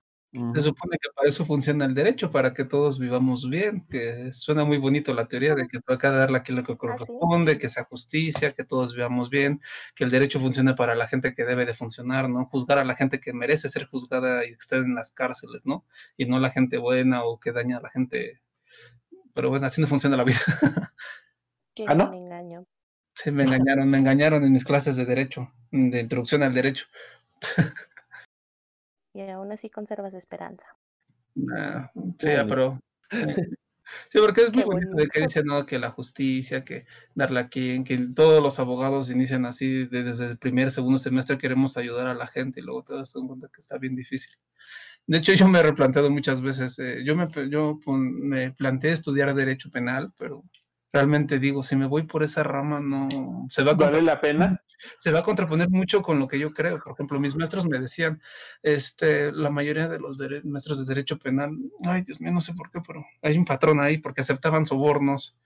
Se 0.55 0.63
supone 0.63 0.97
que 1.03 1.09
para 1.13 1.29
eso 1.29 1.45
funciona 1.45 1.85
el 1.87 1.93
derecho, 1.93 2.31
para 2.31 2.55
que 2.55 2.65
todos 2.65 3.01
vivamos 3.01 3.51
bien, 3.51 3.85
que 3.91 4.31
suena 4.31 4.65
muy 4.65 4.79
bonito 4.79 5.13
la 5.13 5.27
teoría 5.27 5.57
de 5.57 5.67
que 5.67 5.81
toca 5.81 6.09
darle 6.13 6.39
aquí 6.39 6.53
lo 6.53 6.63
que 6.63 6.77
corresponde, 6.77 7.59
que 7.59 7.69
sea 7.69 7.83
justicia, 7.83 8.53
que 8.53 8.63
todos 8.63 8.95
vivamos 8.95 9.29
bien, 9.29 9.61
que 9.97 10.05
el 10.05 10.11
derecho 10.11 10.39
funcione 10.39 10.75
para 10.75 10.95
la 10.95 11.09
gente 11.09 11.35
que 11.35 11.45
debe 11.45 11.67
de 11.67 11.75
funcionar, 11.75 12.29
¿no? 12.29 12.45
Juzgar 12.47 12.79
a 12.79 12.85
la 12.85 12.95
gente 12.95 13.19
que 13.19 13.33
merece 13.33 13.69
ser 13.69 13.87
juzgada 13.89 14.45
y 14.45 14.51
que 14.51 14.55
esté 14.61 14.77
en 14.77 14.95
las 14.95 15.11
cárceles, 15.11 15.67
¿no? 15.67 15.85
Y 16.17 16.27
no 16.27 16.39
la 16.39 16.51
gente 16.51 16.79
buena 16.79 17.25
o 17.25 17.41
que 17.41 17.51
daña 17.51 17.79
a 17.79 17.81
la 17.81 17.91
gente. 17.91 18.41
Pero 19.35 19.49
bueno, 19.51 19.67
así 19.67 19.81
no 19.81 19.89
funciona 19.89 20.17
la 20.17 20.23
vida. 20.23 20.39
¿Ah, 21.89 21.95
no? 21.97 22.05
Sí, 23.23 23.31
me 23.31 23.45
engañaron, 23.45 23.89
me 23.91 23.99
engañaron 23.99 24.45
en 24.45 24.53
mis 24.53 24.65
clases 24.65 24.97
de 24.97 25.05
derecho, 25.05 25.53
de 25.71 26.01
introducción 26.01 26.43
al 26.43 26.55
derecho. 26.55 26.87
Y 29.13 29.23
aún 29.29 29.51
así 29.51 29.69
conservas 29.69 30.15
esperanza. 30.15 30.67
Ah, 31.57 31.91
sí, 32.17 32.29
Bueno. 32.29 32.47
pero. 32.49 32.81
Sí. 33.11 33.27
Sí, 34.09 34.19
porque 34.21 34.43
es 34.43 34.53
muy 34.53 34.63
bonito 34.63 34.97
de 34.97 35.09
que 35.09 35.23
dicen, 35.23 35.47
no, 35.47 35.67
que 35.67 35.81
la 35.81 35.91
justicia, 35.91 36.65
que 36.65 36.87
darle 37.17 37.41
a 37.41 37.49
quien, 37.49 37.83
que 37.83 37.99
todos 38.15 38.41
los 38.41 38.61
abogados 38.61 39.11
inician 39.11 39.45
así, 39.47 39.87
de- 39.87 40.05
desde 40.05 40.27
el 40.27 40.39
primer, 40.39 40.71
segundo 40.71 40.97
semestre 40.97 41.39
queremos 41.39 41.77
ayudar 41.77 42.07
a 42.07 42.15
la 42.15 42.29
gente 42.29 42.61
y 42.61 42.63
luego 42.63 42.85
te 42.85 42.95
das 42.95 43.13
cuenta 43.13 43.49
que 43.53 43.61
está 43.61 43.79
bien 43.79 43.97
difícil. 43.97 44.31
De 45.09 45.19
hecho, 45.19 45.33
yo 45.33 45.49
me 45.49 45.59
he 45.59 45.63
replanteado 45.65 46.09
muchas 46.09 46.41
veces, 46.41 46.79
eh, 46.79 47.03
yo, 47.05 47.17
me, 47.17 47.27
yo 47.51 47.81
pon- 47.85 48.13
me 48.29 48.53
planteé 48.53 48.93
estudiar 48.93 49.35
derecho 49.35 49.71
penal, 49.71 50.13
pero 50.17 50.45
realmente 50.93 51.39
digo, 51.39 51.63
si 51.63 51.77
me 51.77 51.87
voy 51.87 52.03
por 52.03 52.23
esa 52.23 52.43
rama, 52.43 52.81
no, 52.81 53.47
se 53.49 53.63
va 53.63 53.73
a 53.73 53.75
¿Vale 53.75 54.03
la 54.03 54.21
pena? 54.21 54.63
se 54.99 55.13
va 55.13 55.21
a 55.21 55.23
contraponer 55.23 55.71
mucho 55.71 56.03
con 56.03 56.19
lo 56.19 56.27
que 56.27 56.39
yo 56.39 56.53
creo. 56.53 56.81
Por 56.81 56.93
ejemplo, 56.93 57.21
mis 57.21 57.37
maestros 57.37 57.67
me 57.67 57.79
decían, 57.79 58.21
este, 58.63 59.33
la 59.33 59.51
mayoría 59.51 59.89
de 59.89 59.99
los 59.99 60.19
maestros 60.45 60.79
de 60.79 60.95
derecho 60.95 61.19
penal, 61.19 61.57
ay 61.85 62.03
Dios 62.03 62.21
mío, 62.21 62.33
no 62.33 62.41
sé 62.41 62.55
por 62.55 62.71
qué, 62.71 62.81
pero 62.87 63.05
hay 63.23 63.37
un 63.37 63.45
patrón 63.45 63.81
ahí 63.81 63.99
porque 63.99 64.23
aceptaban 64.23 64.67
sobornos, 64.67 65.37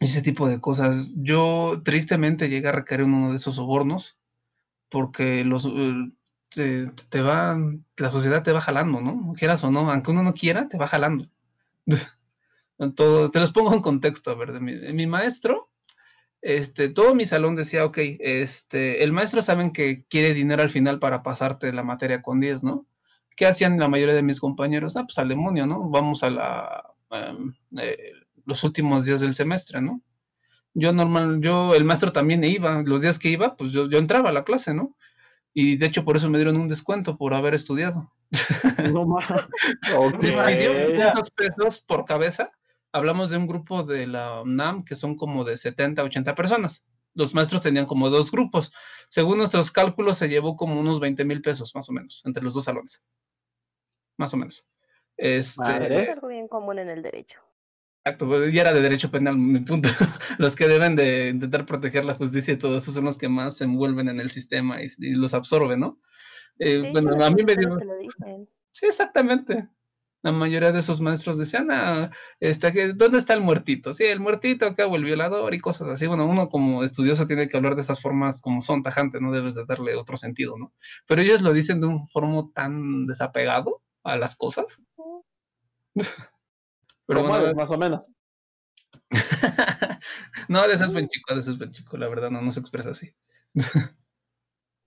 ese 0.00 0.22
tipo 0.22 0.48
de 0.48 0.60
cosas. 0.60 1.12
Yo 1.16 1.80
tristemente 1.84 2.48
llegué 2.48 2.68
a 2.68 2.72
recaer 2.72 3.02
en 3.02 3.14
uno 3.14 3.30
de 3.30 3.36
esos 3.36 3.56
sobornos 3.56 4.18
porque 4.88 5.44
los 5.44 5.66
eh, 5.66 6.12
te, 6.48 6.86
te 7.08 7.22
va, 7.22 7.58
la 7.96 8.10
sociedad 8.10 8.42
te 8.42 8.52
va 8.52 8.60
jalando, 8.60 9.00
¿no? 9.00 9.32
Quieras 9.34 9.64
o 9.64 9.70
no, 9.70 9.90
aunque 9.90 10.10
uno 10.10 10.22
no 10.22 10.34
quiera, 10.34 10.68
te 10.68 10.78
va 10.78 10.88
jalando. 10.88 11.28
Todo, 12.94 13.30
te 13.30 13.40
los 13.40 13.52
pongo 13.52 13.74
en 13.74 13.80
contexto, 13.80 14.30
a 14.30 14.34
ver, 14.34 14.52
de 14.52 14.60
mi, 14.60 14.74
de 14.74 14.92
mi 14.92 15.06
maestro, 15.06 15.70
este, 16.42 16.88
todo 16.90 17.14
mi 17.14 17.24
salón 17.24 17.56
decía, 17.56 17.84
ok, 17.84 17.98
este, 18.20 19.02
el 19.02 19.12
maestro 19.12 19.42
saben 19.42 19.72
que 19.72 20.04
quiere 20.08 20.34
dinero 20.34 20.62
al 20.62 20.70
final 20.70 20.98
para 21.00 21.22
pasarte 21.22 21.72
la 21.72 21.82
materia 21.82 22.22
con 22.22 22.38
10, 22.38 22.62
¿no? 22.62 22.86
¿Qué 23.36 23.46
hacían 23.46 23.78
la 23.80 23.88
mayoría 23.88 24.14
de 24.14 24.22
mis 24.22 24.38
compañeros? 24.38 24.96
Ah, 24.96 25.02
pues 25.04 25.18
al 25.18 25.28
demonio, 25.28 25.66
¿no? 25.66 25.88
Vamos 25.90 26.22
a 26.22 26.30
la, 26.30 26.84
em, 27.10 27.52
eh, 27.80 28.12
los 28.44 28.62
últimos 28.62 29.04
días 29.04 29.20
del 29.20 29.34
semestre, 29.34 29.80
¿no? 29.80 30.02
Yo 30.72 30.92
normal, 30.92 31.40
yo, 31.40 31.74
el 31.74 31.84
maestro 31.84 32.12
también 32.12 32.44
iba, 32.44 32.82
los 32.82 33.02
días 33.02 33.18
que 33.18 33.30
iba, 33.30 33.56
pues 33.56 33.72
yo, 33.72 33.88
yo 33.88 33.98
entraba 33.98 34.28
a 34.28 34.32
la 34.32 34.44
clase, 34.44 34.72
¿no? 34.72 34.96
Y 35.52 35.78
de 35.78 35.86
hecho 35.86 36.04
por 36.04 36.16
eso 36.16 36.30
me 36.30 36.38
dieron 36.38 36.58
un 36.58 36.68
descuento 36.68 37.16
por 37.16 37.34
haber 37.34 37.54
estudiado. 37.54 38.12
No 38.92 39.06
más. 39.06 39.26
Ok. 39.96 40.22
Les 40.22 40.36
pidió 40.36 40.92
500 40.92 41.30
pesos 41.30 41.80
por 41.80 42.04
cabeza. 42.04 42.52
Hablamos 42.96 43.28
de 43.28 43.36
un 43.36 43.46
grupo 43.46 43.82
de 43.82 44.06
la 44.06 44.40
UNAM 44.40 44.82
que 44.82 44.96
son 44.96 45.16
como 45.16 45.44
de 45.44 45.58
70, 45.58 46.02
80 46.02 46.34
personas. 46.34 46.86
Los 47.12 47.34
maestros 47.34 47.60
tenían 47.60 47.84
como 47.84 48.08
dos 48.08 48.30
grupos. 48.30 48.72
Según 49.08 49.36
nuestros 49.36 49.70
cálculos, 49.70 50.16
se 50.16 50.28
llevó 50.28 50.56
como 50.56 50.80
unos 50.80 50.98
20 50.98 51.24
mil 51.26 51.42
pesos, 51.42 51.74
más 51.74 51.88
o 51.90 51.92
menos, 51.92 52.22
entre 52.24 52.42
los 52.42 52.54
dos 52.54 52.64
salones. 52.64 53.04
Más 54.16 54.32
o 54.32 54.38
menos. 54.38 54.66
Este, 55.16 55.62
Madre. 55.62 56.02
Es 56.04 56.08
algo 56.08 56.28
bien 56.28 56.48
común 56.48 56.78
en 56.78 56.88
el 56.88 57.02
derecho. 57.02 57.40
Exacto, 58.02 58.28
pues, 58.28 58.54
y 58.54 58.58
era 58.58 58.72
de 58.72 58.80
derecho 58.80 59.10
penal, 59.10 59.36
mi 59.36 59.60
punto. 59.60 59.88
Los 60.38 60.54
que 60.56 60.66
deben 60.66 60.96
de 60.96 61.28
intentar 61.28 61.66
proteger 61.66 62.04
la 62.04 62.14
justicia 62.14 62.54
y 62.54 62.58
todo 62.58 62.78
eso 62.78 62.92
son 62.92 63.04
los 63.04 63.18
que 63.18 63.28
más 63.28 63.56
se 63.56 63.64
envuelven 63.64 64.08
en 64.08 64.20
el 64.20 64.30
sistema 64.30 64.82
y, 64.82 64.86
y 64.98 65.14
los 65.14 65.34
absorben, 65.34 65.80
¿no? 65.80 66.00
Eh, 66.58 66.90
bueno, 66.92 67.22
a 67.22 67.30
mí 67.30 67.42
me 67.44 67.56
dio... 67.56 67.76
te 67.76 67.84
lo 67.84 67.96
dicen. 67.96 68.48
Sí, 68.70 68.86
exactamente. 68.86 69.68
La 70.26 70.32
mayoría 70.32 70.72
de 70.72 70.80
esos 70.80 71.00
maestros 71.00 71.38
decían, 71.38 71.70
ah, 71.70 72.10
este, 72.40 72.72
que, 72.72 72.92
¿dónde 72.94 73.18
está 73.18 73.32
el 73.32 73.42
muertito? 73.42 73.94
Sí, 73.94 74.02
el 74.02 74.18
muertito 74.18 74.66
acá 74.66 74.84
o 74.88 74.96
el 74.96 75.04
violador 75.04 75.54
y 75.54 75.60
cosas 75.60 75.86
así. 75.86 76.08
Bueno, 76.08 76.26
uno 76.26 76.48
como 76.48 76.82
estudioso 76.82 77.26
tiene 77.26 77.48
que 77.48 77.56
hablar 77.56 77.76
de 77.76 77.82
esas 77.82 78.00
formas 78.00 78.40
como 78.40 78.60
son 78.60 78.82
tajantes, 78.82 79.20
no 79.20 79.30
debes 79.30 79.54
de 79.54 79.64
darle 79.66 79.94
otro 79.94 80.16
sentido, 80.16 80.58
¿no? 80.58 80.72
Pero 81.06 81.22
ellos 81.22 81.42
lo 81.42 81.52
dicen 81.52 81.80
de 81.80 81.86
un 81.86 82.08
forma 82.08 82.50
tan 82.52 83.06
desapegado 83.06 83.84
a 84.02 84.16
las 84.16 84.34
cosas. 84.34 84.82
Pero 87.06 87.20
¿Cómo 87.20 87.28
bueno, 87.28 87.46
es, 87.46 87.54
más 87.54 87.70
o 87.70 87.78
menos. 87.78 88.00
no, 90.48 90.66
de 90.66 90.74
esas 90.74 90.92
buen 90.92 91.06
chico, 91.06 91.34
de 91.34 91.40
esas 91.40 91.56
buen 91.56 91.70
chico, 91.70 91.96
la 91.98 92.08
verdad, 92.08 92.32
no, 92.32 92.42
no 92.42 92.50
se 92.50 92.58
expresa 92.58 92.90
así. 92.90 93.14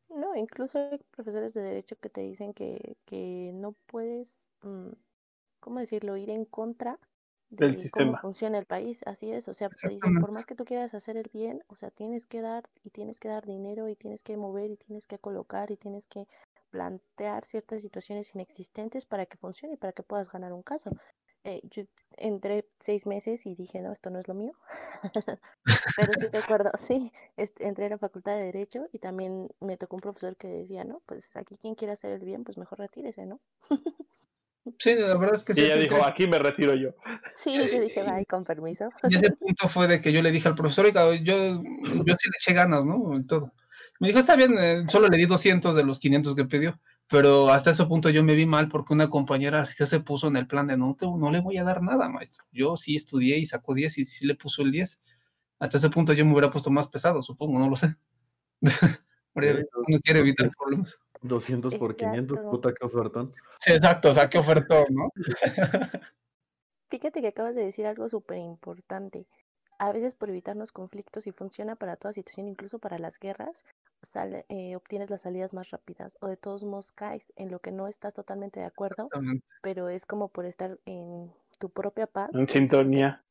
No, 0.10 0.36
incluso 0.36 0.80
hay 0.80 1.00
profesores 1.12 1.54
de 1.54 1.62
derecho 1.62 1.96
que 1.96 2.10
te 2.10 2.20
dicen 2.20 2.54
que, 2.54 2.98
que 3.06 3.52
no 3.54 3.72
puedes, 3.86 4.50
mm, 4.64 4.90
¿cómo 5.60 5.80
decirlo?, 5.80 6.18
ir 6.18 6.30
en 6.30 6.46
contra 6.46 7.00
Del 7.52 7.78
de 7.78 7.90
cómo 7.90 8.14
sistema. 8.14 8.22
funciona 8.22 8.58
el 8.60 8.66
país. 8.66 9.02
Así 9.06 9.32
es, 9.32 9.48
o 9.48 9.54
sea, 9.54 9.70
te 9.70 9.90
dicen, 9.92 10.18
por 10.18 10.32
más 10.32 10.46
que 10.46 10.56
tú 10.56 10.66
quieras 10.66 10.94
hacer 10.96 11.18
el 11.18 11.30
bien, 11.34 11.64
o 11.68 11.76
sea, 11.76 11.92
tienes 11.92 12.26
que 12.28 12.42
dar 12.42 12.64
y 12.84 12.92
tienes 12.92 13.20
que 13.20 13.30
dar 13.30 13.46
dinero 13.46 13.90
y 13.90 13.96
tienes 13.96 14.24
que 14.24 14.38
mover 14.38 14.72
y 14.72 14.78
tienes 14.78 15.08
que 15.08 15.20
colocar 15.20 15.72
y 15.72 15.78
tienes 15.78 16.08
que 16.08 16.28
plantear 16.72 17.46
ciertas 17.46 17.82
situaciones 17.82 18.34
inexistentes 18.36 19.06
para 19.06 19.26
que 19.26 19.38
funcione 19.38 19.76
y 19.76 19.78
para 19.78 19.94
que 19.94 20.04
puedas 20.04 20.30
ganar 20.32 20.54
un 20.54 20.64
caso. 20.64 20.96
Eh, 21.44 21.62
yo 21.64 21.84
entré 22.18 22.70
seis 22.80 23.06
meses 23.08 23.46
y 23.46 23.56
dije, 23.56 23.82
no, 23.82 23.92
esto 23.94 24.10
no 24.12 24.20
es 24.20 24.28
lo 24.28 24.34
mío. 24.36 24.54
Pero 25.96 26.16
sí 26.16 26.28
recuerdo, 26.32 26.72
sí, 26.78 27.12
este, 27.38 27.68
entré 27.68 27.86
a 27.88 27.90
la 27.90 27.98
facultad 28.00 28.36
de 28.38 28.44
Derecho 28.46 28.88
y 28.92 29.00
también 29.00 29.50
me 29.60 29.78
tocó 29.78 29.98
un 29.98 30.02
profesor 30.02 30.38
que 30.38 30.48
decía, 30.48 30.84
no, 30.86 31.02
pues 31.06 31.36
aquí 31.38 31.58
quien 31.58 31.76
quiera 31.76 31.94
hacer 31.94 32.12
el 32.14 32.26
bien, 32.26 32.44
pues 32.44 32.58
mejor 32.58 32.80
retírese, 32.80 33.26
¿no? 33.28 33.42
Sí, 34.78 34.96
la 34.96 35.18
verdad 35.18 35.36
es 35.36 35.44
que 35.44 35.54
sí. 35.54 35.62
Y 35.62 35.66
ella 35.66 35.78
dijo, 35.78 36.04
aquí 36.06 36.28
me 36.28 36.40
retiro 36.40 36.74
yo. 36.76 36.92
Sí, 37.34 37.54
yo 37.54 37.80
dije, 37.82 38.04
bye, 38.04 38.26
con 38.26 38.44
permiso. 38.44 38.90
Y 39.10 39.16
ese 39.16 39.32
punto 39.40 39.68
fue 39.68 39.88
de 39.88 40.02
que 40.02 40.12
yo 40.12 40.22
le 40.22 40.32
dije 40.32 40.48
al 40.48 40.56
profesor, 40.56 40.86
oiga, 40.86 41.04
yo, 41.16 41.36
yo 41.36 42.16
sí 42.18 42.30
le 42.30 42.38
eché 42.40 42.54
ganas, 42.54 42.86
¿no? 42.86 43.18
Y 43.18 43.26
todo. 43.26 43.52
Me 44.00 44.08
dijo, 44.08 44.20
está 44.20 44.36
bien, 44.36 44.56
eh, 44.60 44.84
solo 44.88 45.08
le 45.08 45.18
di 45.18 45.26
200 45.26 45.76
de 45.76 45.84
los 45.84 46.00
500 46.00 46.36
que 46.36 46.46
pidió. 46.46 46.80
Pero 47.08 47.50
hasta 47.50 47.72
ese 47.72 47.86
punto 47.86 48.10
yo 48.12 48.24
me 48.24 48.36
vi 48.36 48.46
mal 48.46 48.70
porque 48.70 48.94
una 48.94 49.10
compañera 49.10 49.66
se 49.66 50.00
puso 50.00 50.28
en 50.28 50.36
el 50.38 50.46
plan 50.46 50.68
de 50.68 50.78
no, 50.78 50.96
te- 50.96 51.08
no 51.08 51.32
le 51.32 51.42
voy 51.42 51.58
a 51.58 51.64
dar 51.64 51.82
nada, 51.82 52.08
maestro. 52.08 52.46
Yo 52.52 52.78
sí 52.78 52.96
estudié 52.96 53.38
y 53.40 53.46
sacó 53.48 53.74
10 53.74 53.98
y 53.98 54.06
sí 54.06 54.28
le 54.28 54.36
puso 54.36 54.62
el 54.62 54.72
10. 54.72 55.02
Hasta 55.58 55.78
ese 55.78 55.90
punto 55.90 56.14
yo 56.14 56.24
me 56.24 56.32
hubiera 56.34 56.52
puesto 56.52 56.70
más 56.70 56.88
pesado, 56.88 57.24
supongo, 57.24 57.58
no 57.60 57.68
lo 57.70 57.76
sé. 57.76 57.96
Uno 59.34 60.00
quiere 60.04 60.20
evitar 60.20 60.52
problemas. 60.58 61.00
200 61.22 61.76
por 61.76 61.96
500, 61.96 62.38
Exacto. 62.38 62.50
puta 62.50 62.74
que 62.74 62.86
ofertón. 62.86 63.32
Sí, 63.60 63.74
exacto, 63.74 64.10
o 64.10 64.14
sea, 64.14 64.30
qué 64.30 64.38
ofertón, 64.38 64.86
¿no? 64.90 65.10
Fíjate 66.90 67.22
que 67.22 67.28
acabas 67.28 67.56
de 67.56 67.64
decir 67.64 67.86
algo 67.86 68.10
súper 68.10 68.38
importante. 68.38 69.28
A 69.78 69.92
veces 69.92 70.16
por 70.16 70.30
evitarnos 70.30 70.72
conflictos 70.72 71.28
y 71.28 71.32
funciona 71.32 71.76
para 71.76 71.96
toda 71.96 72.14
situación, 72.14 72.48
incluso 72.48 72.80
para 72.80 73.00
las 73.00 73.20
guerras, 73.20 73.66
sale, 74.02 74.46
eh, 74.50 74.76
obtienes 74.76 75.10
las 75.10 75.22
salidas 75.22 75.54
más 75.54 75.70
rápidas 75.70 76.18
o 76.22 76.28
de 76.28 76.38
todos 76.38 76.64
modos 76.64 76.92
caes 76.92 77.32
en 77.36 77.50
lo 77.52 77.60
que 77.60 77.72
no 77.72 77.88
estás 77.88 78.14
totalmente 78.14 78.60
de 78.60 78.66
acuerdo, 78.66 79.10
pero 79.62 79.90
es 79.90 80.06
como 80.06 80.30
por 80.30 80.46
estar 80.46 80.80
en 80.86 81.32
tu 81.60 81.70
propia 81.70 82.08
paz. 82.08 82.30
En 82.34 82.48
sintonía. 82.48 83.24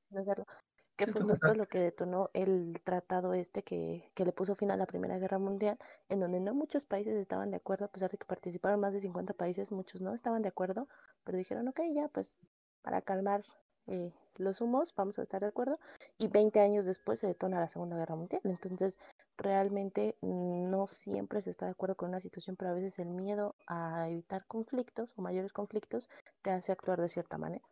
Que 0.99 1.07
Sí, 1.07 1.13
fue 1.13 1.23
justo 1.23 1.55
lo 1.55 1.67
que 1.69 1.79
detonó 1.79 2.29
el 2.35 2.81
tratado 2.85 3.33
este 3.33 3.63
que, 3.63 4.11
que 4.15 4.25
le 4.25 4.33
puso 4.33 4.57
fin 4.57 4.71
a 4.73 4.77
la 4.77 4.87
Primera 4.87 5.19
Guerra 5.19 5.39
Mundial, 5.39 5.79
en 6.09 6.21
donde 6.21 6.41
no 6.41 6.55
muchos 6.55 6.87
países 6.87 7.17
estaban 7.17 7.51
de 7.51 7.57
acuerdo, 7.59 7.87
a 7.87 7.89
pesar 7.89 8.11
de 8.11 8.19
que 8.19 8.27
participaron 8.27 8.81
más 8.81 8.93
de 8.95 9.01
50 9.01 9.33
países, 9.33 9.73
muchos 9.73 10.01
no 10.01 10.13
estaban 10.13 10.43
de 10.43 10.49
acuerdo, 10.49 10.89
pero 11.25 11.39
dijeron, 11.39 11.69
ok, 11.69 11.81
ya, 11.95 12.09
pues 12.09 12.37
para 12.83 13.01
calmar 13.01 13.45
eh, 13.87 14.13
los 14.37 14.61
humos, 14.61 14.93
vamos 14.97 15.19
a 15.19 15.23
estar 15.23 15.41
de 15.41 15.47
acuerdo, 15.47 15.79
y 16.19 16.27
20 16.29 16.61
años 16.61 16.85
después 16.85 17.21
se 17.21 17.29
detona 17.29 17.61
la 17.61 17.69
Segunda 17.69 17.97
Guerra 17.97 18.17
Mundial. 18.17 18.43
Entonces, 18.45 18.99
realmente 19.37 20.17
no 20.21 20.87
siempre 20.89 21.41
se 21.41 21.51
está 21.51 21.67
de 21.67 21.73
acuerdo 21.73 21.97
con 21.97 22.09
una 22.09 22.21
situación, 22.21 22.57
pero 22.57 22.73
a 22.73 22.75
veces 22.75 22.99
el 22.99 23.09
miedo 23.09 23.55
a 23.69 24.09
evitar 24.09 24.47
conflictos 24.47 25.15
o 25.17 25.23
mayores 25.23 25.53
conflictos 25.53 26.11
te 26.43 26.51
hace 26.51 26.73
actuar 26.73 27.01
de 27.01 27.09
cierta 27.09 27.39
manera. 27.39 27.65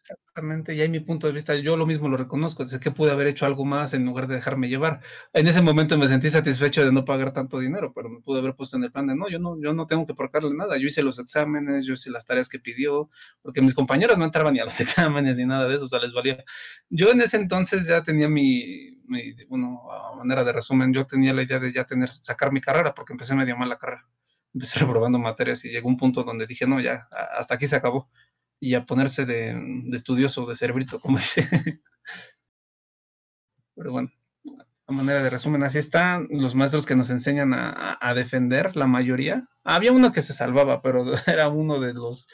Exactamente, 0.00 0.74
y 0.74 0.80
ahí 0.80 0.88
mi 0.88 1.00
punto 1.00 1.26
de 1.26 1.32
vista, 1.32 1.54
yo 1.56 1.76
lo 1.76 1.84
mismo 1.84 2.08
lo 2.08 2.16
reconozco, 2.16 2.62
desde 2.62 2.78
que 2.80 2.90
pude 2.92 3.10
haber 3.10 3.26
hecho 3.26 3.44
algo 3.46 3.64
más 3.64 3.92
en 3.94 4.04
lugar 4.06 4.26
de 4.28 4.36
dejarme 4.36 4.68
llevar. 4.68 5.00
En 5.32 5.46
ese 5.48 5.60
momento 5.60 5.98
me 5.98 6.06
sentí 6.08 6.30
satisfecho 6.30 6.84
de 6.84 6.92
no 6.92 7.04
pagar 7.04 7.32
tanto 7.32 7.58
dinero, 7.58 7.92
pero 7.92 8.08
me 8.08 8.20
pude 8.20 8.38
haber 8.38 8.54
puesto 8.54 8.76
en 8.76 8.84
el 8.84 8.92
plan 8.92 9.06
de 9.08 9.16
no, 9.16 9.28
yo 9.28 9.38
no, 9.40 9.60
yo 9.60 9.72
no 9.74 9.86
tengo 9.86 10.06
que 10.06 10.14
pagarle 10.14 10.54
nada. 10.54 10.78
Yo 10.78 10.86
hice 10.86 11.02
los 11.02 11.18
exámenes, 11.18 11.84
yo 11.84 11.94
hice 11.94 12.10
las 12.10 12.24
tareas 12.24 12.48
que 12.48 12.60
pidió, 12.60 13.10
porque 13.42 13.60
mis 13.60 13.74
compañeros 13.74 14.16
no 14.18 14.24
entraban 14.24 14.54
ni 14.54 14.60
a 14.60 14.64
los 14.64 14.80
exámenes 14.80 15.36
ni 15.36 15.44
nada 15.44 15.68
de 15.68 15.74
eso, 15.74 15.84
o 15.84 15.88
sea, 15.88 15.98
les 15.98 16.12
valía. 16.12 16.42
Yo 16.88 17.10
en 17.10 17.20
ese 17.20 17.36
entonces 17.36 17.86
ya 17.86 18.02
tenía 18.02 18.28
mi, 18.28 18.98
mi 19.06 19.34
bueno, 19.46 19.80
a 19.90 20.14
manera 20.16 20.44
de 20.44 20.52
resumen, 20.52 20.92
yo 20.94 21.04
tenía 21.06 21.32
la 21.34 21.42
idea 21.42 21.58
de 21.58 21.72
ya 21.72 21.84
tener, 21.84 22.08
sacar 22.08 22.52
mi 22.52 22.60
carrera, 22.60 22.94
porque 22.94 23.12
empecé 23.12 23.34
medio 23.34 23.56
mal 23.56 23.68
la 23.68 23.76
carrera. 23.76 24.06
Empecé 24.54 24.78
reprobando 25.02 25.18
materias 25.18 25.64
y 25.64 25.70
llegó 25.70 25.88
un 25.88 25.96
punto 25.96 26.22
donde 26.22 26.46
dije, 26.46 26.66
no, 26.66 26.80
ya, 26.80 27.08
hasta 27.36 27.54
aquí 27.56 27.66
se 27.66 27.76
acabó 27.76 28.08
y 28.60 28.74
a 28.74 28.86
ponerse 28.86 29.24
de, 29.26 29.54
de 29.54 29.96
estudioso, 29.96 30.46
de 30.46 30.56
cerebrito, 30.56 31.00
como 31.00 31.18
dice. 31.18 31.48
Pero 33.74 33.92
bueno, 33.92 34.10
a 34.88 34.92
manera 34.92 35.22
de 35.22 35.30
resumen, 35.30 35.62
así 35.62 35.78
están 35.78 36.28
los 36.30 36.54
maestros 36.54 36.86
que 36.86 36.96
nos 36.96 37.10
enseñan 37.10 37.52
a, 37.54 38.14
defender, 38.14 38.74
la 38.74 38.86
mayoría. 38.86 39.46
Había 39.62 39.92
uno 39.92 40.12
que 40.12 40.22
se 40.22 40.32
salvaba, 40.32 40.80
pero 40.80 41.12
era 41.26 41.48
uno 41.50 41.78
de 41.78 41.92
los 41.92 42.28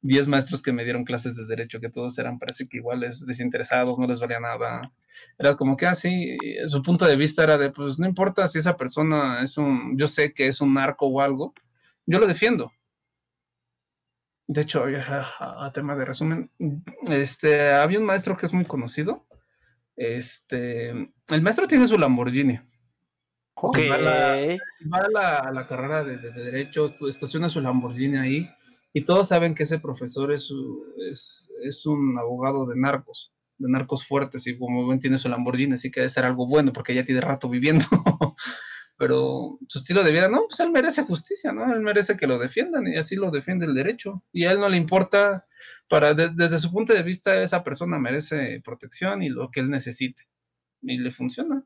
10 0.00 0.26
maestros 0.26 0.62
que 0.62 0.72
me 0.72 0.84
dieron 0.84 1.04
clases 1.04 1.36
de 1.36 1.44
derecho, 1.44 1.80
que 1.80 1.90
todos 1.90 2.18
eran, 2.18 2.38
parece 2.38 2.66
que 2.66 2.78
iguales, 2.78 3.26
desinteresados, 3.26 3.98
no 3.98 4.06
les 4.06 4.20
valía 4.20 4.40
nada. 4.40 4.90
Era 5.38 5.54
como 5.54 5.76
que 5.76 5.84
así, 5.86 6.38
ah, 6.64 6.68
su 6.68 6.80
punto 6.80 7.04
de 7.04 7.16
vista 7.16 7.44
era 7.44 7.58
de, 7.58 7.70
pues 7.70 7.98
no 7.98 8.06
importa 8.06 8.48
si 8.48 8.58
esa 8.58 8.76
persona 8.76 9.42
es 9.42 9.58
un, 9.58 9.98
yo 9.98 10.08
sé 10.08 10.32
que 10.32 10.46
es 10.46 10.62
un 10.62 10.72
narco 10.74 11.06
o 11.06 11.20
algo, 11.20 11.52
yo 12.06 12.18
lo 12.18 12.26
defiendo 12.26 12.72
de 14.48 14.62
hecho, 14.62 14.82
a, 14.82 15.66
a, 15.66 15.72
tema 15.72 15.94
de 15.94 16.06
resumen, 16.06 16.50
este, 17.06 17.70
había 17.70 17.98
un 17.98 18.06
maestro 18.06 18.34
que 18.34 18.46
es 18.46 18.54
muy 18.54 18.64
conocido. 18.64 19.26
Este, 19.94 20.88
el 20.90 21.42
maestro 21.42 21.68
tiene 21.68 21.86
su 21.86 21.98
Lamborghini. 21.98 22.58
Okay. 23.54 23.88
Va, 23.90 23.96
a 23.96 23.98
la, 23.98 24.56
va 24.90 24.98
a 24.98 25.10
la, 25.10 25.36
a 25.40 25.52
la 25.52 25.66
carrera 25.66 26.02
de, 26.02 26.16
de, 26.16 26.32
de, 26.32 26.44
Derecho, 26.44 26.86
estaciona 27.06 27.50
su 27.50 27.60
Lamborghini 27.60 28.16
ahí, 28.16 28.48
y 28.94 29.04
todos 29.04 29.28
saben 29.28 29.54
que 29.54 29.64
ese 29.64 29.80
profesor 29.80 30.32
es, 30.32 30.50
es, 31.10 31.50
es 31.62 31.84
un 31.84 32.16
abogado 32.18 32.66
de 32.66 32.76
narcos, 32.76 33.34
de 33.58 33.68
narcos 33.68 34.06
fuertes, 34.06 34.46
y 34.46 34.58
como 34.58 34.86
ven 34.86 34.98
tiene 34.98 35.18
su 35.18 35.28
Lamborghini, 35.28 35.74
así 35.74 35.90
que 35.90 36.00
debe 36.00 36.10
ser 36.10 36.24
algo 36.24 36.46
bueno, 36.46 36.72
porque 36.72 36.94
ya 36.94 37.04
tiene 37.04 37.20
rato 37.20 37.50
viviendo. 37.50 37.84
pero 38.98 39.60
su 39.68 39.78
estilo 39.78 40.02
de 40.02 40.10
vida, 40.10 40.28
no, 40.28 40.46
pues 40.48 40.58
él 40.58 40.72
merece 40.72 41.04
justicia, 41.04 41.52
¿no? 41.52 41.72
Él 41.72 41.80
merece 41.80 42.16
que 42.16 42.26
lo 42.26 42.36
defiendan 42.36 42.88
y 42.88 42.96
así 42.96 43.14
lo 43.14 43.30
defiende 43.30 43.64
el 43.64 43.74
derecho. 43.74 44.24
Y 44.32 44.44
a 44.44 44.50
él 44.50 44.58
no 44.58 44.68
le 44.68 44.76
importa, 44.76 45.46
para, 45.88 46.14
de, 46.14 46.30
desde 46.30 46.58
su 46.58 46.72
punto 46.72 46.92
de 46.92 47.04
vista, 47.04 47.40
esa 47.40 47.62
persona 47.62 47.96
merece 48.00 48.60
protección 48.64 49.22
y 49.22 49.28
lo 49.28 49.52
que 49.52 49.60
él 49.60 49.70
necesite. 49.70 50.24
Y 50.82 50.98
le 50.98 51.12
funciona, 51.12 51.64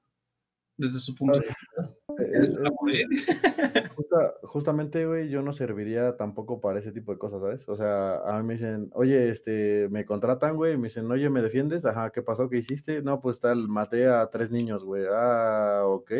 desde 0.77 0.99
su 0.99 1.15
punto 1.15 1.41
de 1.41 1.47
vista. 1.47 1.95
Eh, 2.19 3.07
eh, 3.07 3.09
justa, 3.97 4.35
justamente, 4.43 5.07
güey, 5.07 5.31
yo 5.31 5.41
no 5.41 5.55
serviría 5.55 6.19
tampoco 6.19 6.61
para 6.61 6.81
ese 6.81 6.93
tipo 6.93 7.13
de 7.13 7.19
cosas, 7.19 7.41
¿sabes? 7.41 7.67
O 7.67 7.77
sea, 7.77 8.17
a 8.27 8.43
mí 8.43 8.47
me 8.47 8.55
dicen, 8.55 8.91
oye, 8.93 9.31
este, 9.31 9.89
me 9.91 10.05
contratan, 10.05 10.55
güey, 10.55 10.77
me 10.77 10.89
dicen, 10.89 11.11
oye, 11.11 11.31
¿me 11.31 11.41
defiendes? 11.41 11.87
Ajá, 11.87 12.11
¿qué 12.11 12.21
pasó? 12.21 12.51
¿Qué 12.51 12.59
hiciste? 12.59 13.01
No, 13.01 13.23
pues 13.23 13.41
tal, 13.41 13.69
maté 13.69 14.07
a 14.07 14.29
tres 14.29 14.51
niños, 14.51 14.85
güey. 14.85 15.05
Ah, 15.11 15.85
ok 15.87 16.13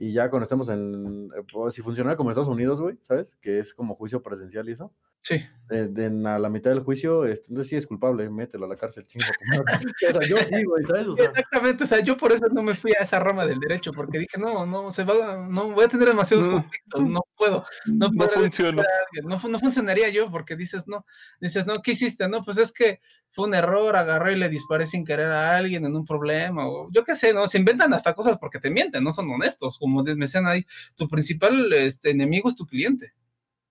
y 0.00 0.14
ya 0.14 0.30
cuando 0.30 0.44
estemos 0.44 0.70
en, 0.70 1.30
pues, 1.52 1.74
si 1.74 1.82
funcionara 1.82 2.16
como 2.16 2.30
Estados 2.30 2.48
Unidos, 2.48 2.80
güey, 2.80 2.98
¿sabes? 3.02 3.36
Que 3.42 3.58
es 3.58 3.74
como 3.74 3.94
juicio 3.94 4.22
presencial 4.22 4.66
y 4.70 4.72
eso. 4.72 4.90
Sí. 5.22 5.40
De, 5.68 5.86
de, 5.86 6.06
a 6.28 6.38
la 6.40 6.48
mitad 6.48 6.72
del 6.72 6.80
juicio, 6.80 7.24
este, 7.24 7.46
entonces 7.48 7.70
sí 7.70 7.76
es 7.76 7.86
culpable, 7.86 8.28
mételo 8.28 8.64
a 8.64 8.68
la 8.68 8.76
cárcel, 8.76 9.06
chingo. 9.06 9.24
o 10.08 10.12
sea, 10.12 10.28
yo 10.28 10.36
sí, 10.38 10.64
güey, 10.64 10.82
¿sabes? 10.82 11.06
O 11.06 11.14
sea, 11.14 11.26
Exactamente, 11.26 11.84
o 11.84 11.86
sea, 11.86 12.00
yo 12.00 12.16
por 12.16 12.32
eso 12.32 12.46
no 12.50 12.60
me 12.60 12.74
fui 12.74 12.90
a 12.98 13.04
esa 13.04 13.20
rama 13.20 13.46
del 13.46 13.60
derecho, 13.60 13.92
porque 13.92 14.18
dije, 14.18 14.36
no, 14.36 14.66
no, 14.66 14.90
se 14.90 15.04
va, 15.04 15.46
no 15.46 15.70
voy 15.70 15.84
a 15.84 15.88
tener 15.88 16.08
demasiados 16.08 16.48
no. 16.48 16.54
conflictos, 16.54 17.06
no 17.06 17.20
puedo, 17.36 17.64
no, 17.86 18.08
no 18.12 18.28
funciona. 18.28 18.82
No, 19.22 19.40
no, 19.48 19.58
funcionaría 19.60 20.08
yo, 20.08 20.28
porque 20.28 20.56
dices, 20.56 20.88
no, 20.88 21.06
dices, 21.40 21.66
no, 21.66 21.74
¿qué 21.74 21.92
hiciste? 21.92 22.28
No, 22.28 22.40
pues 22.40 22.58
es 22.58 22.72
que 22.72 23.00
fue 23.28 23.46
un 23.46 23.54
error, 23.54 23.94
agarré 23.94 24.32
y 24.32 24.38
le 24.38 24.48
disparé 24.48 24.88
sin 24.88 25.04
querer 25.04 25.30
a 25.30 25.54
alguien 25.54 25.86
en 25.86 25.94
un 25.94 26.04
problema, 26.04 26.66
o 26.66 26.88
yo 26.90 27.04
qué 27.04 27.14
sé, 27.14 27.32
¿no? 27.32 27.46
Se 27.46 27.58
inventan 27.58 27.94
hasta 27.94 28.12
cosas 28.12 28.38
porque 28.38 28.58
te 28.58 28.70
mienten, 28.70 29.04
no 29.04 29.12
son 29.12 29.30
honestos, 29.30 29.78
como 29.78 30.02
me 30.02 30.14
decían 30.16 30.48
ahí, 30.48 30.66
tu 30.96 31.06
principal 31.06 31.72
este, 31.74 32.10
enemigo 32.10 32.48
es 32.48 32.56
tu 32.56 32.66
cliente, 32.66 33.12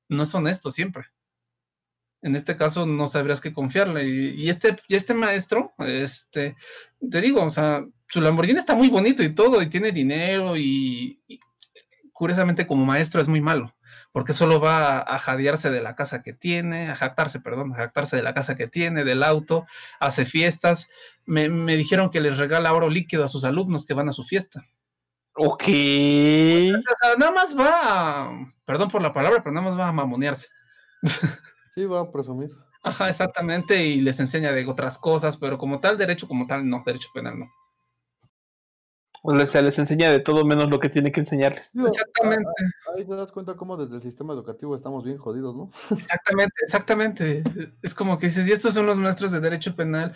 no 0.07 0.23
es 0.23 0.33
honesto 0.33 0.71
siempre 0.71 1.07
en 2.21 2.35
este 2.35 2.55
caso 2.55 2.85
no 2.85 3.07
sabrías 3.07 3.41
qué 3.41 3.53
confiarle. 3.53 4.07
Y, 4.07 4.43
y, 4.43 4.49
este, 4.49 4.75
y 4.87 4.95
este 4.95 5.13
maestro, 5.13 5.73
este, 5.79 6.55
te 7.09 7.21
digo, 7.21 7.43
o 7.43 7.51
sea, 7.51 7.85
su 8.07 8.21
Lamborghini 8.21 8.59
está 8.59 8.75
muy 8.75 8.89
bonito 8.89 9.23
y 9.23 9.29
todo, 9.29 9.61
y 9.61 9.67
tiene 9.67 9.91
dinero, 9.91 10.57
y, 10.57 11.21
y 11.27 11.39
curiosamente 12.11 12.67
como 12.67 12.85
maestro 12.85 13.21
es 13.21 13.29
muy 13.29 13.39
malo, 13.39 13.73
porque 14.11 14.33
solo 14.33 14.59
va 14.59 14.97
a, 14.97 15.15
a, 15.15 15.19
jadearse 15.19 15.69
de 15.69 15.81
la 15.81 15.95
casa 15.95 16.21
que 16.21 16.33
tiene, 16.33 16.89
a 16.89 16.95
jactarse, 16.95 17.39
perdón, 17.39 17.71
a 17.71 17.77
jactarse 17.77 18.17
de 18.17 18.23
la 18.23 18.33
casa 18.33 18.55
que 18.55 18.67
tiene, 18.67 19.03
del 19.03 19.23
auto, 19.23 19.65
hace 19.99 20.25
fiestas. 20.25 20.89
Me, 21.25 21.47
me 21.49 21.77
dijeron 21.77 22.09
que 22.09 22.21
les 22.21 22.37
regala 22.37 22.73
oro 22.73 22.89
líquido 22.89 23.23
a 23.23 23.29
sus 23.29 23.45
alumnos 23.45 23.85
que 23.85 23.93
van 23.93 24.09
a 24.09 24.13
su 24.13 24.23
fiesta. 24.23 24.65
Ok. 25.35 25.63
O 25.63 26.95
sea, 26.99 27.15
nada 27.17 27.31
más 27.31 27.57
va, 27.57 28.25
a, 28.25 28.45
perdón 28.65 28.89
por 28.89 29.01
la 29.01 29.13
palabra, 29.13 29.41
pero 29.41 29.53
nada 29.53 29.69
más 29.69 29.79
va 29.79 29.87
a 29.87 29.93
mamonearse. 29.93 30.47
Sí, 31.79 31.85
va 31.85 32.01
a 32.01 32.11
presumir. 32.11 32.51
Ajá, 32.83 33.07
exactamente, 33.07 33.81
y 33.85 34.01
les 34.01 34.19
enseña 34.19 34.51
de 34.51 34.65
otras 34.65 34.97
cosas, 34.97 35.37
pero 35.37 35.57
como 35.57 35.79
tal, 35.79 35.97
derecho 35.97 36.27
como 36.27 36.45
tal, 36.45 36.69
no, 36.69 36.83
derecho 36.85 37.07
penal 37.13 37.39
no. 37.39 37.45
O 39.23 39.45
sea, 39.45 39.61
les 39.61 39.79
enseña 39.79 40.11
de 40.11 40.19
todo 40.19 40.43
menos 40.43 40.69
lo 40.69 40.77
que 40.77 40.89
tiene 40.89 41.09
que 41.09 41.21
enseñarles. 41.21 41.71
Exactamente. 41.73 42.49
Ahí 42.93 43.05
te 43.05 43.15
das 43.15 43.31
cuenta 43.31 43.53
cómo 43.55 43.77
desde 43.77 43.95
el 43.95 44.01
sistema 44.01 44.33
educativo 44.33 44.75
estamos 44.75 45.05
bien 45.05 45.17
jodidos, 45.17 45.55
¿no? 45.55 45.71
Exactamente, 45.89 46.53
exactamente. 46.63 47.43
Es 47.81 47.93
como 47.93 48.19
que 48.19 48.27
dices, 48.27 48.45
y 48.49 48.51
estos 48.51 48.73
son 48.73 48.85
los 48.85 48.97
maestros 48.97 49.31
de 49.31 49.39
derecho 49.39 49.73
penal. 49.77 50.13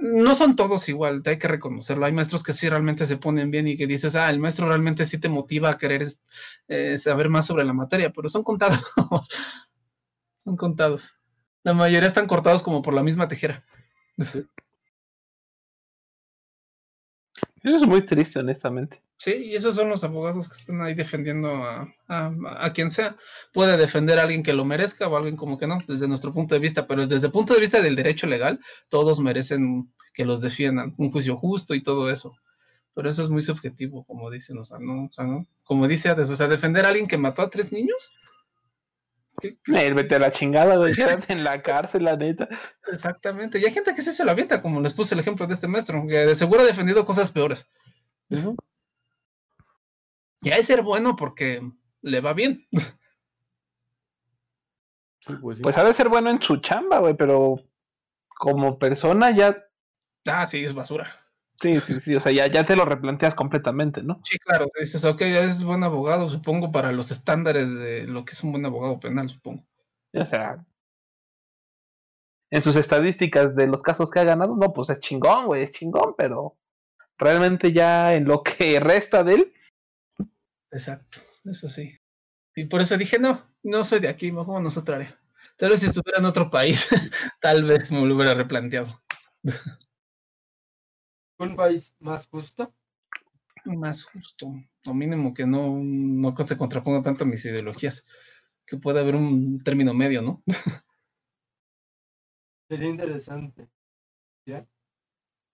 No 0.00 0.34
son 0.34 0.56
todos 0.56 0.88
igual, 0.88 1.22
hay 1.26 1.38
que 1.38 1.48
reconocerlo. 1.48 2.06
Hay 2.06 2.12
maestros 2.12 2.42
que 2.42 2.54
sí 2.54 2.70
realmente 2.70 3.04
se 3.04 3.18
ponen 3.18 3.50
bien 3.50 3.68
y 3.68 3.76
que 3.76 3.86
dices, 3.86 4.16
ah, 4.16 4.30
el 4.30 4.38
maestro 4.38 4.66
realmente 4.66 5.04
sí 5.04 5.18
te 5.18 5.28
motiva 5.28 5.68
a 5.68 5.76
querer 5.76 6.06
eh, 6.68 6.96
saber 6.96 7.28
más 7.28 7.44
sobre 7.44 7.64
la 7.64 7.74
materia, 7.74 8.10
pero 8.14 8.30
son 8.30 8.42
contados. 8.42 8.80
Son 10.42 10.56
contados. 10.56 11.14
La 11.62 11.74
mayoría 11.74 12.08
están 12.08 12.26
cortados 12.26 12.62
como 12.62 12.82
por 12.82 12.94
la 12.94 13.02
misma 13.02 13.28
tijera. 13.28 13.64
Sí. 14.18 14.44
Eso 17.62 17.76
es 17.76 17.86
muy 17.86 18.04
triste, 18.04 18.40
honestamente. 18.40 19.00
Sí, 19.18 19.34
y 19.34 19.54
esos 19.54 19.76
son 19.76 19.88
los 19.88 20.02
abogados 20.02 20.48
que 20.48 20.56
están 20.56 20.82
ahí 20.82 20.94
defendiendo 20.94 21.48
a, 21.48 21.88
a, 22.08 22.32
a, 22.58 22.72
quien 22.72 22.90
sea. 22.90 23.16
Puede 23.52 23.76
defender 23.76 24.18
a 24.18 24.22
alguien 24.22 24.42
que 24.42 24.52
lo 24.52 24.64
merezca 24.64 25.06
o 25.06 25.14
a 25.14 25.18
alguien 25.18 25.36
como 25.36 25.58
que 25.58 25.68
no, 25.68 25.78
desde 25.86 26.08
nuestro 26.08 26.32
punto 26.32 26.56
de 26.56 26.60
vista, 26.60 26.88
pero 26.88 27.06
desde 27.06 27.28
el 27.28 27.32
punto 27.32 27.54
de 27.54 27.60
vista 27.60 27.80
del 27.80 27.94
derecho 27.94 28.26
legal, 28.26 28.58
todos 28.88 29.20
merecen 29.20 29.92
que 30.12 30.24
los 30.24 30.40
defiendan, 30.40 30.94
un 30.98 31.12
juicio 31.12 31.36
justo 31.36 31.74
y 31.74 31.84
todo 31.84 32.10
eso. 32.10 32.34
Pero 32.94 33.08
eso 33.08 33.22
es 33.22 33.28
muy 33.30 33.42
subjetivo, 33.42 34.04
como 34.04 34.28
dicen, 34.28 34.58
o 34.58 34.64
sea, 34.64 34.78
no, 34.80 35.04
o 35.04 35.12
sea, 35.12 35.24
no. 35.24 35.46
Como 35.64 35.86
dice 35.86 36.10
o 36.10 36.24
sea, 36.24 36.48
defender 36.48 36.84
a 36.84 36.88
alguien 36.88 37.06
que 37.06 37.16
mató 37.16 37.42
a 37.42 37.50
tres 37.50 37.70
niños, 37.70 38.10
¿Qué? 39.64 39.92
Vete 39.92 40.14
a 40.14 40.18
la 40.18 40.30
chingada, 40.30 40.76
güey, 40.76 40.94
quédate 40.94 41.32
en 41.32 41.44
la 41.44 41.62
cárcel, 41.62 42.04
la 42.04 42.16
neta. 42.16 42.48
Exactamente, 42.90 43.58
y 43.58 43.64
hay 43.64 43.72
gente 43.72 43.94
que 43.94 44.02
sí 44.02 44.12
se 44.12 44.24
lo 44.24 44.30
avienta, 44.30 44.62
como 44.62 44.80
les 44.80 44.94
puse 44.94 45.14
el 45.14 45.20
ejemplo 45.20 45.46
de 45.46 45.54
este 45.54 45.68
maestro, 45.68 46.02
que 46.08 46.18
de 46.18 46.36
seguro 46.36 46.62
ha 46.62 46.66
defendido 46.66 47.04
cosas 47.04 47.30
peores. 47.30 47.70
Uh 48.30 48.36
-huh. 48.36 48.56
Y 50.42 50.50
hay 50.50 50.62
ser 50.62 50.82
bueno 50.82 51.14
porque 51.16 51.62
le 52.02 52.20
va 52.20 52.32
bien. 52.32 52.60
Sí, 55.20 55.34
pues, 55.40 55.58
sí. 55.58 55.62
pues 55.62 55.76
ha 55.76 55.84
de 55.84 55.94
ser 55.94 56.08
bueno 56.08 56.30
en 56.30 56.42
su 56.42 56.56
chamba, 56.56 56.98
güey, 56.98 57.14
pero 57.14 57.56
como 58.28 58.76
persona 58.76 59.30
ya. 59.30 59.56
Ah, 60.26 60.46
sí, 60.46 60.64
es 60.64 60.74
basura. 60.74 61.21
Sí, 61.62 61.80
sí, 61.80 62.00
sí, 62.00 62.16
o 62.16 62.20
sea, 62.20 62.32
ya, 62.32 62.50
ya 62.50 62.66
te 62.66 62.74
lo 62.74 62.84
replanteas 62.84 63.36
completamente, 63.36 64.02
¿no? 64.02 64.20
Sí, 64.24 64.36
claro, 64.38 64.66
dices, 64.80 65.04
ok, 65.04 65.20
es 65.22 65.62
buen 65.62 65.84
abogado, 65.84 66.28
supongo, 66.28 66.72
para 66.72 66.90
los 66.90 67.12
estándares 67.12 67.72
de 67.72 68.08
lo 68.08 68.24
que 68.24 68.32
es 68.32 68.42
un 68.42 68.50
buen 68.50 68.66
abogado 68.66 68.98
penal, 68.98 69.30
supongo. 69.30 69.64
O 70.12 70.24
sea, 70.24 70.66
en 72.50 72.62
sus 72.62 72.74
estadísticas 72.74 73.54
de 73.54 73.68
los 73.68 73.80
casos 73.80 74.10
que 74.10 74.18
ha 74.18 74.24
ganado, 74.24 74.56
no, 74.56 74.72
pues 74.72 74.90
es 74.90 74.98
chingón, 74.98 75.46
güey, 75.46 75.62
es 75.62 75.70
chingón, 75.70 76.16
pero 76.18 76.58
realmente 77.16 77.72
ya 77.72 78.12
en 78.14 78.24
lo 78.24 78.42
que 78.42 78.80
resta 78.80 79.22
de 79.22 79.34
él. 79.34 79.52
Exacto, 80.72 81.20
eso 81.44 81.68
sí. 81.68 81.96
Y 82.56 82.64
por 82.64 82.80
eso 82.80 82.96
dije, 82.96 83.20
no, 83.20 83.40
no 83.62 83.84
soy 83.84 84.00
de 84.00 84.08
aquí, 84.08 84.32
mejor 84.32 84.60
no 84.60 84.68
otra 84.68 84.96
área. 84.96 85.16
Tal 85.56 85.70
vez 85.70 85.80
si 85.80 85.86
estuviera 85.86 86.18
en 86.18 86.24
otro 86.24 86.50
país, 86.50 86.88
tal 87.40 87.62
vez 87.62 87.92
me 87.92 88.04
lo 88.04 88.16
hubiera 88.16 88.34
replanteado. 88.34 89.00
un 91.42 91.56
país 91.56 91.94
más 91.98 92.26
justo. 92.26 92.74
Más 93.64 94.04
justo, 94.04 94.52
o 94.86 94.94
mínimo 94.94 95.32
que 95.34 95.46
no, 95.46 95.78
no 95.78 96.36
se 96.36 96.56
contraponga 96.56 97.02
tanto 97.02 97.22
a 97.22 97.28
mis 97.28 97.44
ideologías, 97.44 98.04
que 98.66 98.76
pueda 98.76 99.00
haber 99.00 99.14
un 99.14 99.62
término 99.62 99.94
medio, 99.94 100.20
¿no? 100.20 100.42
Sería 102.68 102.88
interesante. 102.88 103.68
¿Ya? 104.46 104.66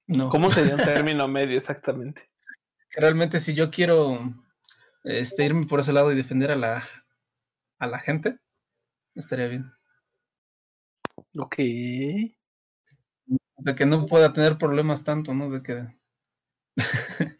No. 0.06 0.30
¿Cómo 0.30 0.50
sería 0.50 0.76
un 0.76 0.80
término 0.84 1.28
medio 1.28 1.58
exactamente? 1.58 2.30
Realmente 2.92 3.40
si 3.40 3.54
yo 3.54 3.70
quiero 3.70 4.18
este, 5.04 5.44
irme 5.44 5.66
por 5.66 5.80
ese 5.80 5.92
lado 5.92 6.10
y 6.12 6.16
defender 6.16 6.50
a 6.50 6.56
la, 6.56 6.88
a 7.78 7.86
la 7.86 7.98
gente, 7.98 8.38
estaría 9.14 9.48
bien. 9.48 9.70
Ok. 11.36 11.56
De 13.58 13.74
que 13.74 13.86
no 13.86 14.06
pueda 14.06 14.32
tener 14.32 14.56
problemas 14.56 15.04
tanto, 15.04 15.34
¿no? 15.34 15.50
De 15.50 15.62
que... 15.62 15.86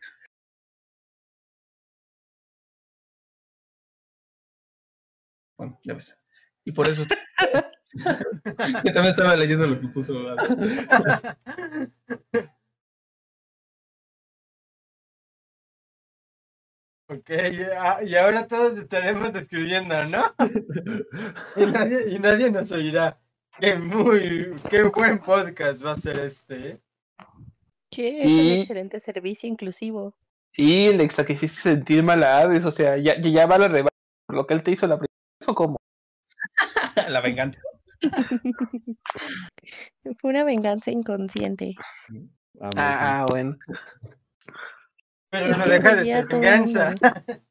bueno, 5.56 5.78
ya 5.84 5.94
ves. 5.94 6.16
Y 6.64 6.72
por 6.72 6.88
eso... 6.88 7.04
Yo 7.94 8.92
también 8.92 9.06
estaba 9.06 9.36
leyendo 9.36 9.66
lo 9.66 9.80
que 9.80 9.88
puso. 9.88 10.14
Ok, 17.10 17.30
y 18.04 18.14
ahora 18.16 18.46
todos 18.46 18.76
estaremos 18.76 19.34
escribiendo, 19.34 20.04
¿no? 20.04 20.34
y, 21.56 21.64
nadie, 21.64 22.10
y 22.10 22.18
nadie 22.18 22.50
nos 22.50 22.70
oirá. 22.70 23.18
Qué 23.60 23.76
muy, 23.76 24.54
qué 24.70 24.82
buen 24.84 25.18
podcast 25.18 25.84
va 25.84 25.92
a 25.92 25.96
ser 25.96 26.18
este. 26.20 26.68
¿eh? 26.70 26.80
Que 27.90 28.20
es 28.22 28.26
un 28.26 28.30
Y- 28.32 28.60
excelente 28.60 29.00
servicio 29.00 29.48
inclusivo. 29.48 30.14
Y 30.54 30.92
le 30.92 31.08
sacrificio 31.10 31.60
sentir 31.62 32.02
mal 32.02 32.22
a 32.24 32.38
Hades, 32.38 32.64
o 32.64 32.70
sea, 32.70 32.96
ya, 32.96 33.20
ya 33.20 33.46
va 33.46 33.58
la 33.58 33.68
revancha 33.68 33.94
por 34.26 34.36
lo 34.36 34.46
que 34.46 34.54
él 34.54 34.62
te 34.62 34.72
hizo 34.72 34.86
la 34.86 34.96
primera 34.98 35.12
vez, 35.40 35.48
¿o 35.48 35.54
cómo? 35.54 35.76
la 37.08 37.20
venganza. 37.20 37.60
Fue 40.20 40.30
una 40.30 40.44
venganza 40.44 40.90
inconsciente. 40.90 41.74
Ah, 42.60 42.70
Ah, 42.76 43.26
bueno. 43.28 43.56
Pero 45.30 45.56
no 45.56 45.64
deja 45.66 45.94
de 45.96 46.06
ser 46.06 46.26
venganza. 46.26 46.94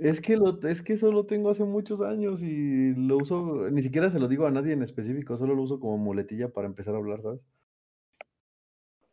Es 0.00 0.20
que 0.20 0.36
lo, 0.36 0.60
es 0.66 0.82
que 0.82 0.94
eso 0.94 1.12
lo 1.12 1.26
tengo 1.26 1.50
hace 1.50 1.62
muchos 1.64 2.00
años 2.00 2.42
y 2.42 2.94
lo 2.96 3.18
uso, 3.18 3.68
ni 3.70 3.82
siquiera 3.82 4.10
se 4.10 4.18
lo 4.18 4.28
digo 4.28 4.46
a 4.46 4.50
nadie 4.50 4.72
en 4.72 4.82
específico, 4.82 5.36
solo 5.36 5.54
lo 5.54 5.62
uso 5.62 5.78
como 5.78 5.98
muletilla 5.98 6.48
para 6.52 6.66
empezar 6.66 6.94
a 6.94 6.98
hablar, 6.98 7.22
¿sabes? 7.22 7.40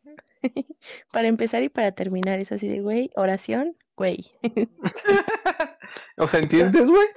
Para 1.12 1.28
empezar 1.28 1.64
y 1.64 1.70
para 1.70 1.92
terminar, 1.92 2.40
es 2.40 2.52
así 2.52 2.68
de, 2.68 2.82
güey, 2.82 3.12
oración, 3.16 3.78
güey. 3.96 4.32
O 6.18 6.28
sea, 6.28 6.40
¿entiendes, 6.42 6.90
güey? 6.90 7.08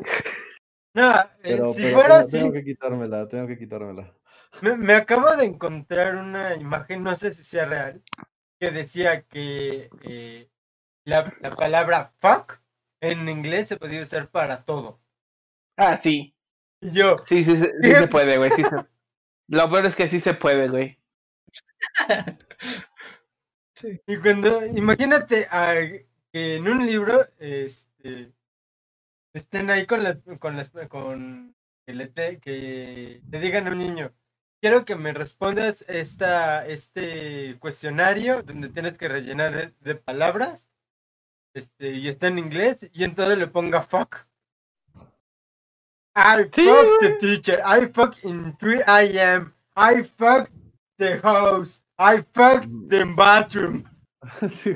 No, 0.94 1.10
eh, 1.42 1.56
Pero, 1.56 1.72
si 1.72 1.82
pero 1.82 1.94
fuera 1.94 2.08
tengo, 2.08 2.24
así, 2.24 2.38
tengo 2.38 2.52
que 2.52 2.64
quitármela, 2.64 3.28
tengo 3.28 3.46
que 3.46 3.58
quitármela. 3.58 4.16
me, 4.62 4.76
me 4.76 4.94
acabo 4.94 5.34
de 5.36 5.44
encontrar 5.44 6.16
una 6.16 6.54
imagen, 6.56 7.02
no 7.02 7.14
sé 7.14 7.32
si 7.32 7.44
sea 7.44 7.66
real, 7.66 8.02
que 8.60 8.70
decía 8.70 9.22
que 9.24 9.90
eh, 10.02 10.50
la, 11.04 11.34
la 11.40 11.56
palabra 11.56 12.14
fuck 12.20 12.59
en 13.00 13.28
inglés 13.28 13.68
se 13.68 13.76
podía 13.76 14.02
usar 14.02 14.30
para 14.30 14.64
todo. 14.64 15.00
Ah, 15.76 15.96
sí. 15.96 16.34
Y 16.80 16.92
yo, 16.92 17.16
Sí, 17.28 17.44
sí, 17.44 17.56
sí, 17.56 17.68
sí 17.82 17.92
se 17.94 18.08
puede, 18.08 18.36
güey. 18.38 18.50
Sí 18.52 18.62
se... 18.62 18.70
Lo 19.48 19.70
peor 19.70 19.86
es 19.86 19.96
que 19.96 20.08
sí 20.08 20.20
se 20.20 20.34
puede, 20.34 20.68
güey. 20.68 20.98
Sí. 23.74 24.00
Y 24.06 24.16
cuando, 24.18 24.64
imagínate 24.66 25.46
a- 25.50 25.74
que 26.32 26.56
en 26.56 26.68
un 26.68 26.86
libro, 26.86 27.26
este, 27.38 28.32
estén 29.34 29.70
ahí 29.70 29.86
con 29.86 30.02
las, 30.02 30.18
con 30.38 30.56
las, 30.56 30.70
con, 30.88 31.56
que 31.86 31.94
le, 31.94 32.06
te, 32.08 32.40
que 32.40 33.22
le 33.30 33.40
digan 33.40 33.66
a 33.68 33.72
un 33.72 33.78
niño, 33.78 34.14
quiero 34.60 34.84
que 34.84 34.96
me 34.96 35.12
respondas 35.12 35.84
esta, 35.88 36.66
este 36.66 37.58
cuestionario 37.58 38.42
donde 38.42 38.68
tienes 38.68 38.98
que 38.98 39.08
rellenar 39.08 39.54
de, 39.56 39.74
de 39.80 39.94
palabras, 39.96 40.69
este, 41.54 41.92
y 41.92 42.08
está 42.08 42.28
en 42.28 42.38
inglés, 42.38 42.88
y 42.92 43.04
en 43.04 43.14
todo 43.14 43.34
le 43.36 43.46
ponga 43.46 43.82
fuck. 43.82 44.26
I 46.14 46.48
Sí, 46.52 46.66
fuck 46.66 47.00
the 47.00 47.16
teacher, 47.20 47.60
I 47.64 47.86
fuck 47.86 48.24
in 48.24 48.56
3 48.58 48.82
a.m., 48.86 49.54
I 49.76 50.02
fuck 50.02 50.50
the 50.98 51.18
house, 51.22 51.82
I 51.98 52.22
fuck 52.34 52.64
the 52.88 53.04
bathroom. 53.04 53.84
Sí. 54.54 54.74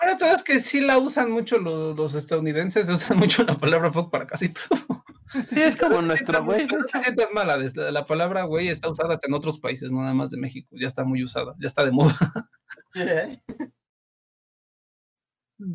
Ahora 0.00 0.18
todo 0.18 0.30
es 0.32 0.42
que 0.42 0.60
sí 0.60 0.80
la 0.80 0.98
usan 0.98 1.30
mucho 1.30 1.58
los, 1.58 1.96
los 1.96 2.14
estadounidenses, 2.14 2.88
usan 2.90 3.18
mucho 3.18 3.44
la 3.44 3.56
palabra 3.56 3.92
fuck 3.92 4.10
para 4.10 4.26
casi 4.26 4.50
todo. 4.50 5.04
Sí, 5.32 5.62
es 5.62 5.76
como 5.76 6.02
nuestro 6.02 6.44
güey. 6.44 6.66
No 6.66 6.84
te 6.84 7.00
sientas 7.00 7.30
mala, 7.32 7.56
la, 7.56 7.90
la 7.90 8.06
palabra 8.06 8.42
güey 8.44 8.68
está 8.68 8.88
usada 8.88 9.14
hasta 9.14 9.26
en 9.26 9.34
otros 9.34 9.58
países, 9.58 9.90
no 9.90 10.00
nada 10.00 10.14
más 10.14 10.30
de 10.30 10.38
México, 10.38 10.76
ya 10.78 10.88
está 10.88 11.04
muy 11.04 11.24
usada, 11.24 11.54
ya 11.58 11.68
está 11.68 11.84
de 11.84 11.92
moda. 11.92 12.14
Yeah. 12.94 13.36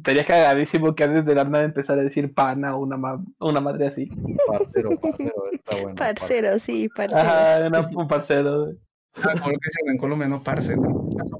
Sería 0.05 0.25
cagadísimo 0.25 0.93
que 0.93 1.03
antes 1.05 1.25
de 1.25 1.35
la 1.35 1.45
nada 1.45 1.63
empezar 1.63 1.97
a 1.97 2.03
decir 2.03 2.33
pana 2.33 2.75
o 2.75 2.79
una, 2.79 2.97
ma- 2.97 3.23
una 3.39 3.61
madre 3.61 3.87
así. 3.87 4.09
Parcero, 4.45 4.89
parcero, 4.99 5.33
está 5.53 5.75
bueno. 5.81 5.95
Parcero, 5.95 6.59
sí, 6.59 6.89
parcero. 6.89 7.21
Ajá, 7.21 7.65
una- 7.67 7.89
un 7.97 8.07
parcero. 8.07 8.65
güey. 8.65 8.77
Ah, 9.15 9.33
como 9.39 9.51
lo 9.53 9.57
que 9.59 9.69
dicen 9.69 9.89
en 9.89 9.97
Colombia, 9.97 10.27
no 10.27 10.43
parce, 10.43 10.75
¿no? 10.75 10.89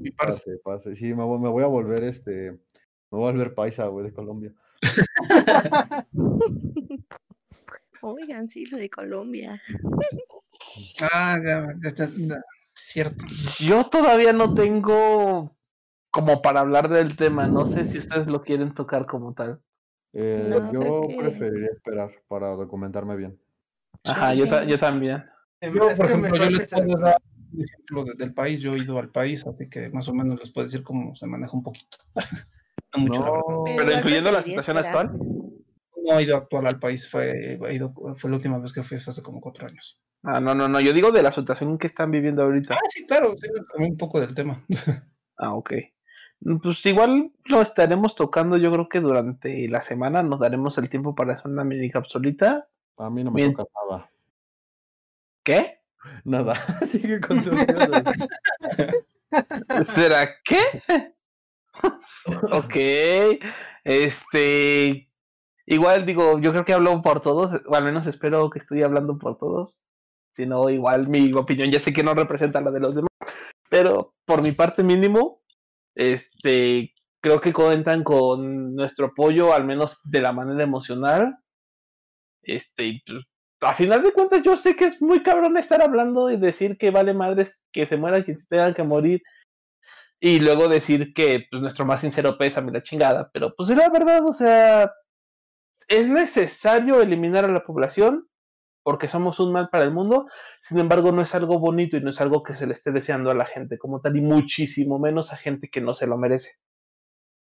Mi 0.00 0.10
parce. 0.10 0.42
Pase, 0.44 0.58
pase. 0.64 0.94
Sí, 0.96 1.14
me 1.14 1.22
voy, 1.22 1.38
me 1.38 1.48
voy 1.50 1.62
a 1.62 1.66
volver 1.68 2.02
este. 2.04 2.52
Me 2.52 2.58
voy 3.18 3.28
a 3.28 3.32
volver 3.32 3.54
paisa, 3.54 3.86
güey, 3.86 4.06
de 4.06 4.12
Colombia. 4.14 4.52
Oigan, 8.02 8.48
sí, 8.48 8.64
lo 8.66 8.78
de 8.78 8.88
Colombia. 8.88 9.60
Ah, 11.12 11.38
ya, 11.44 11.66
ya 11.82 11.88
está, 11.88 12.08
ya, 12.16 12.40
cierto. 12.74 13.24
Yo 13.58 13.84
todavía 13.88 14.32
no 14.32 14.54
tengo 14.54 15.54
como 16.10 16.42
para 16.42 16.60
hablar 16.60 16.88
del 16.88 17.16
tema. 17.16 17.46
No 17.48 17.66
sé 17.66 17.84
si 17.84 17.98
ustedes 17.98 18.26
lo 18.26 18.42
quieren 18.42 18.74
tocar 18.74 19.06
como 19.06 19.34
tal. 19.34 19.60
Eh, 20.12 20.46
No, 20.50 20.72
yo 20.72 20.80
que- 21.08 21.16
preferiría 21.18 21.68
esperar 21.72 22.10
para 22.28 22.48
documentarme 22.48 23.16
bien. 23.16 23.40
Ajá, 24.04 24.34
yo, 24.34 24.48
ta- 24.48 24.64
yo 24.64 24.78
también. 24.78 25.24
Yo, 25.60 25.90
Es 25.90 25.98
por 25.98 26.06
que 26.06 26.12
ejemplo, 26.12 26.36
yo 26.36 26.44
mejor 26.44 26.52
les 26.52 26.72
puedo 26.72 26.96
dar 26.98 27.16
un 27.52 27.62
ejemplo 27.64 28.04
de- 28.04 28.14
del 28.14 28.34
país, 28.34 28.60
yo 28.60 28.72
he 28.74 28.78
ido 28.78 28.98
al 28.98 29.10
país, 29.10 29.46
así 29.46 29.68
que 29.68 29.88
más 29.90 30.08
o 30.08 30.14
menos 30.14 30.38
les 30.40 30.50
puedo 30.52 30.66
decir 30.66 30.82
cómo 30.82 31.14
se 31.14 31.26
maneja 31.26 31.56
un 31.56 31.62
poquito. 31.62 31.98
no 32.94 33.00
mucho, 33.02 33.22
la 33.24 33.30
verdad. 33.30 33.44
Pero 33.76 33.92
incluyendo 33.92 34.32
la 34.32 34.42
situación 34.42 34.76
esperar. 34.78 35.06
actual. 35.06 35.20
No 36.02 36.18
he 36.18 36.22
ido 36.22 36.36
actual 36.36 36.66
al 36.66 36.78
país, 36.80 37.08
fue, 37.08 37.54
he 37.54 37.74
ido, 37.74 37.92
fue 38.16 38.30
la 38.30 38.36
última 38.36 38.58
vez 38.58 38.72
que 38.72 38.82
fui, 38.82 38.98
fue 38.98 39.10
hace 39.10 39.22
como 39.22 39.40
cuatro 39.40 39.66
años. 39.68 40.00
Ah, 40.24 40.40
no, 40.40 40.54
no, 40.54 40.66
no. 40.66 40.80
Yo 40.80 40.92
digo 40.92 41.12
de 41.12 41.22
la 41.22 41.30
situación 41.30 41.78
que 41.78 41.86
están 41.86 42.10
viviendo 42.10 42.42
ahorita. 42.42 42.74
Ah, 42.74 42.80
sí, 42.88 43.06
claro, 43.06 43.34
sí, 43.38 43.46
también 43.70 43.92
un 43.92 43.98
poco 43.98 44.18
del 44.20 44.34
tema. 44.34 44.64
Ah, 45.42 45.54
ok. 45.54 45.72
Pues 46.62 46.84
igual 46.86 47.32
lo 47.44 47.60
estaremos 47.60 48.14
tocando, 48.14 48.56
yo 48.56 48.72
creo 48.72 48.88
que 48.88 49.00
durante 49.00 49.68
la 49.68 49.82
semana 49.82 50.22
nos 50.22 50.40
daremos 50.40 50.78
el 50.78 50.88
tiempo 50.88 51.14
para 51.14 51.34
hacer 51.34 51.50
una 51.50 51.64
mini 51.64 51.90
capsulita. 51.90 52.66
a 52.96 53.10
mí 53.10 53.22
no 53.24 53.30
me 53.30 53.36
Bien. 53.42 53.54
toca 53.54 53.70
nada. 53.88 54.10
¿Qué? 55.44 55.80
Nada. 56.24 56.54
Sigue 56.86 57.20
con 57.20 57.42
cosas. 57.42 57.66
¿Será 59.94 60.28
qué? 60.44 61.14
ok. 62.52 63.44
Este. 63.84 65.08
Igual 65.66 66.04
digo, 66.04 66.38
yo 66.40 66.50
creo 66.52 66.64
que 66.64 66.72
hablo 66.72 67.00
por 67.02 67.20
todos, 67.20 67.62
o 67.66 67.74
al 67.76 67.84
menos 67.84 68.06
espero 68.06 68.50
que 68.50 68.58
estoy 68.58 68.82
hablando 68.82 69.18
por 69.18 69.38
todos. 69.38 69.84
Si 70.34 70.46
no, 70.46 70.68
igual 70.70 71.06
mi 71.08 71.32
opinión 71.34 71.70
ya 71.70 71.80
sé 71.80 71.92
que 71.92 72.02
no 72.02 72.14
representa 72.14 72.60
la 72.60 72.70
de 72.70 72.80
los 72.80 72.94
demás. 72.94 73.10
Pero 73.68 74.14
por 74.24 74.42
mi 74.42 74.52
parte 74.52 74.82
mínimo, 74.82 75.39
este, 75.94 76.94
creo 77.20 77.40
que 77.40 77.52
cuentan 77.52 78.04
con 78.04 78.74
nuestro 78.74 79.06
apoyo, 79.06 79.52
al 79.52 79.64
menos 79.64 80.00
de 80.04 80.20
la 80.20 80.32
manera 80.32 80.62
emocional. 80.62 81.36
Este, 82.42 83.02
pues, 83.06 83.24
a 83.62 83.74
final 83.74 84.02
de 84.02 84.12
cuentas, 84.12 84.42
yo 84.42 84.56
sé 84.56 84.76
que 84.76 84.86
es 84.86 85.02
muy 85.02 85.22
cabrón 85.22 85.56
estar 85.58 85.82
hablando 85.82 86.30
y 86.30 86.36
decir 86.36 86.78
que 86.78 86.90
vale 86.90 87.12
madres 87.14 87.54
que 87.72 87.86
se 87.86 87.96
muera 87.96 88.24
quien 88.24 88.38
se 88.38 88.46
tenga 88.46 88.74
que 88.74 88.82
morir. 88.82 89.22
Y 90.20 90.40
luego 90.40 90.68
decir 90.68 91.12
que 91.14 91.46
pues, 91.50 91.62
nuestro 91.62 91.84
más 91.86 92.00
sincero 92.00 92.38
pésame 92.38 92.72
la 92.72 92.82
chingada. 92.82 93.30
Pero 93.32 93.54
pues 93.56 93.70
es 93.70 93.76
la 93.76 93.88
verdad, 93.88 94.26
o 94.26 94.32
sea, 94.34 94.90
es 95.88 96.08
necesario 96.08 97.00
eliminar 97.00 97.44
a 97.44 97.52
la 97.52 97.64
población 97.64 98.29
porque 98.90 99.06
somos 99.06 99.38
un 99.38 99.52
mal 99.52 99.68
para 99.68 99.84
el 99.84 99.92
mundo. 99.92 100.26
Sin 100.62 100.80
embargo, 100.80 101.12
no 101.12 101.22
es 101.22 101.32
algo 101.36 101.60
bonito 101.60 101.96
y 101.96 102.00
no 102.00 102.10
es 102.10 102.20
algo 102.20 102.42
que 102.42 102.56
se 102.56 102.66
le 102.66 102.72
esté 102.72 102.90
deseando 102.90 103.30
a 103.30 103.34
la 103.34 103.46
gente 103.46 103.78
como 103.78 104.00
tal, 104.00 104.16
y 104.16 104.20
muchísimo 104.20 104.98
menos 104.98 105.32
a 105.32 105.36
gente 105.36 105.68
que 105.70 105.80
no 105.80 105.94
se 105.94 106.08
lo 106.08 106.18
merece. 106.18 106.56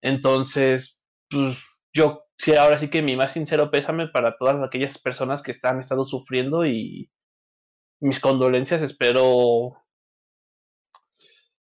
Entonces, 0.03 1.01
pues 1.31 1.65
yo 1.95 2.25
sí, 2.37 2.55
ahora 2.55 2.79
sí 2.79 2.91
que 2.91 3.01
mi 3.01 3.17
más 3.17 3.33
sincero 3.33 3.71
pésame 3.71 4.09
para 4.09 4.37
todas 4.37 4.63
aquellas 4.63 4.99
personas 4.99 5.41
que 5.41 5.53
están 5.53 5.81
estado 5.81 6.05
sufriendo 6.05 6.67
y 6.67 7.11
mis 7.99 8.21
condolencias. 8.21 8.83
Espero 8.83 9.79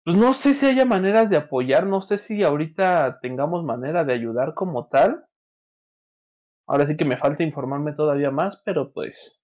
pues 0.06 0.16
no 0.16 0.36
sé 0.36 0.54
si 0.54 0.68
haya 0.68 0.86
maneras 0.86 1.32
de 1.32 1.38
apoyar, 1.38 1.88
no 1.88 2.04
sé 2.04 2.20
si 2.20 2.44
ahorita 2.44 3.22
tengamos 3.22 3.64
manera 3.64 4.04
de 4.04 4.14
ayudar 4.14 4.54
como 4.54 4.88
tal. 4.88 5.26
Ahora 6.68 6.86
sí 6.86 6.96
que 6.96 7.06
me 7.06 7.18
falta 7.18 7.42
informarme 7.42 7.94
todavía 7.94 8.30
más, 8.30 8.62
pero 8.64 8.94
pues 8.94 9.43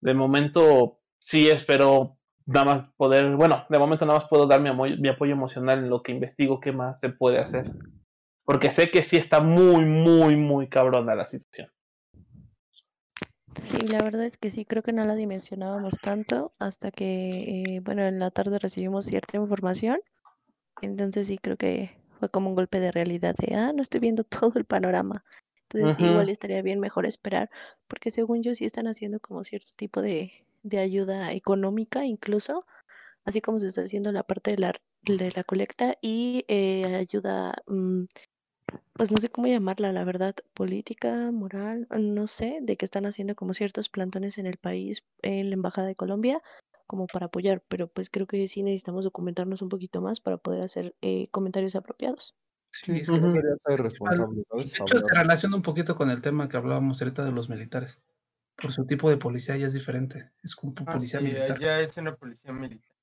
de 0.00 0.14
momento 0.14 1.00
sí 1.18 1.48
espero 1.48 2.18
nada 2.46 2.64
más 2.64 2.92
poder, 2.96 3.34
bueno, 3.36 3.64
de 3.68 3.78
momento 3.78 4.06
nada 4.06 4.20
más 4.20 4.28
puedo 4.28 4.46
dar 4.46 4.60
mi, 4.60 4.70
mi 4.98 5.08
apoyo 5.08 5.32
emocional 5.32 5.80
en 5.80 5.90
lo 5.90 6.02
que 6.02 6.12
investigo 6.12 6.60
qué 6.60 6.72
más 6.72 7.00
se 7.00 7.10
puede 7.10 7.38
hacer. 7.38 7.70
Porque 8.44 8.70
sé 8.70 8.90
que 8.90 9.02
sí 9.02 9.16
está 9.16 9.40
muy, 9.40 9.84
muy, 9.84 10.36
muy 10.36 10.68
cabrona 10.68 11.16
la 11.16 11.24
situación. 11.24 11.68
Sí, 13.60 13.78
la 13.88 13.98
verdad 14.02 14.24
es 14.24 14.36
que 14.36 14.50
sí, 14.50 14.64
creo 14.64 14.82
que 14.82 14.92
no 14.92 15.04
la 15.04 15.16
dimensionábamos 15.16 15.98
tanto 16.00 16.52
hasta 16.58 16.90
que, 16.90 17.38
eh, 17.38 17.80
bueno, 17.80 18.02
en 18.02 18.18
la 18.18 18.30
tarde 18.30 18.58
recibimos 18.58 19.06
cierta 19.06 19.36
información. 19.36 19.98
Entonces 20.82 21.26
sí, 21.26 21.38
creo 21.38 21.56
que 21.56 21.96
fue 22.20 22.28
como 22.28 22.50
un 22.50 22.54
golpe 22.54 22.80
de 22.80 22.92
realidad 22.92 23.34
de, 23.36 23.56
ah, 23.56 23.72
no 23.74 23.82
estoy 23.82 24.00
viendo 24.00 24.24
todo 24.24 24.52
el 24.56 24.64
panorama. 24.64 25.24
Entonces 25.68 25.98
igual 25.98 26.28
estaría 26.28 26.62
bien 26.62 26.80
mejor 26.80 27.06
esperar, 27.06 27.50
porque 27.88 28.10
según 28.10 28.42
yo 28.42 28.54
sí 28.54 28.64
están 28.64 28.86
haciendo 28.86 29.20
como 29.20 29.44
cierto 29.44 29.68
tipo 29.76 30.00
de, 30.02 30.32
de 30.62 30.78
ayuda 30.78 31.32
económica 31.32 32.04
incluso, 32.04 32.66
así 33.24 33.40
como 33.40 33.60
se 33.60 33.68
está 33.68 33.82
haciendo 33.82 34.12
la 34.12 34.22
parte 34.22 34.52
de 34.52 34.58
la, 34.58 34.72
de 35.02 35.32
la 35.32 35.44
colecta 35.44 35.96
y 36.00 36.44
eh, 36.48 36.94
ayuda 36.96 37.54
mm, 37.66 38.04
pues 38.94 39.12
no 39.12 39.18
sé 39.18 39.28
cómo 39.30 39.46
llamarla, 39.46 39.92
la 39.92 40.04
verdad, 40.04 40.34
política, 40.54 41.30
moral, 41.32 41.86
no 41.90 42.26
sé, 42.26 42.58
de 42.62 42.76
que 42.76 42.84
están 42.84 43.06
haciendo 43.06 43.34
como 43.34 43.52
ciertos 43.52 43.88
plantones 43.88 44.38
en 44.38 44.46
el 44.46 44.56
país, 44.56 45.04
en 45.22 45.50
la 45.50 45.54
Embajada 45.54 45.86
de 45.86 45.96
Colombia, 45.96 46.42
como 46.86 47.06
para 47.06 47.26
apoyar, 47.26 47.62
pero 47.68 47.88
pues 47.88 48.10
creo 48.10 48.26
que 48.26 48.48
sí 48.48 48.62
necesitamos 48.62 49.04
documentarnos 49.04 49.62
un 49.62 49.68
poquito 49.68 50.00
más 50.00 50.20
para 50.20 50.38
poder 50.38 50.62
hacer 50.62 50.94
eh, 51.02 51.28
comentarios 51.30 51.76
apropiados. 51.76 52.34
Sí, 52.70 53.00
es 53.00 53.10
que. 53.10 53.18
De 53.18 54.60
hecho, 54.60 54.98
se 54.98 55.14
relaciona 55.14 55.56
un 55.56 55.62
poquito 55.62 55.96
con 55.96 56.10
el 56.10 56.20
tema 56.20 56.48
que 56.48 56.56
hablábamos 56.56 57.00
ahorita 57.00 57.24
de 57.24 57.32
los 57.32 57.48
militares. 57.48 58.00
Por 58.56 58.72
su 58.72 58.86
tipo 58.86 59.10
de 59.10 59.16
policía 59.16 59.56
ya 59.56 59.66
es 59.66 59.74
diferente. 59.74 60.30
Es 60.42 60.56
como 60.56 60.74
ah, 60.86 60.92
policía 60.92 61.20
militar. 61.20 61.58
Ya 61.58 61.80
es 61.80 61.96
una 61.96 62.14
policía 62.14 62.52
militar. 62.52 62.96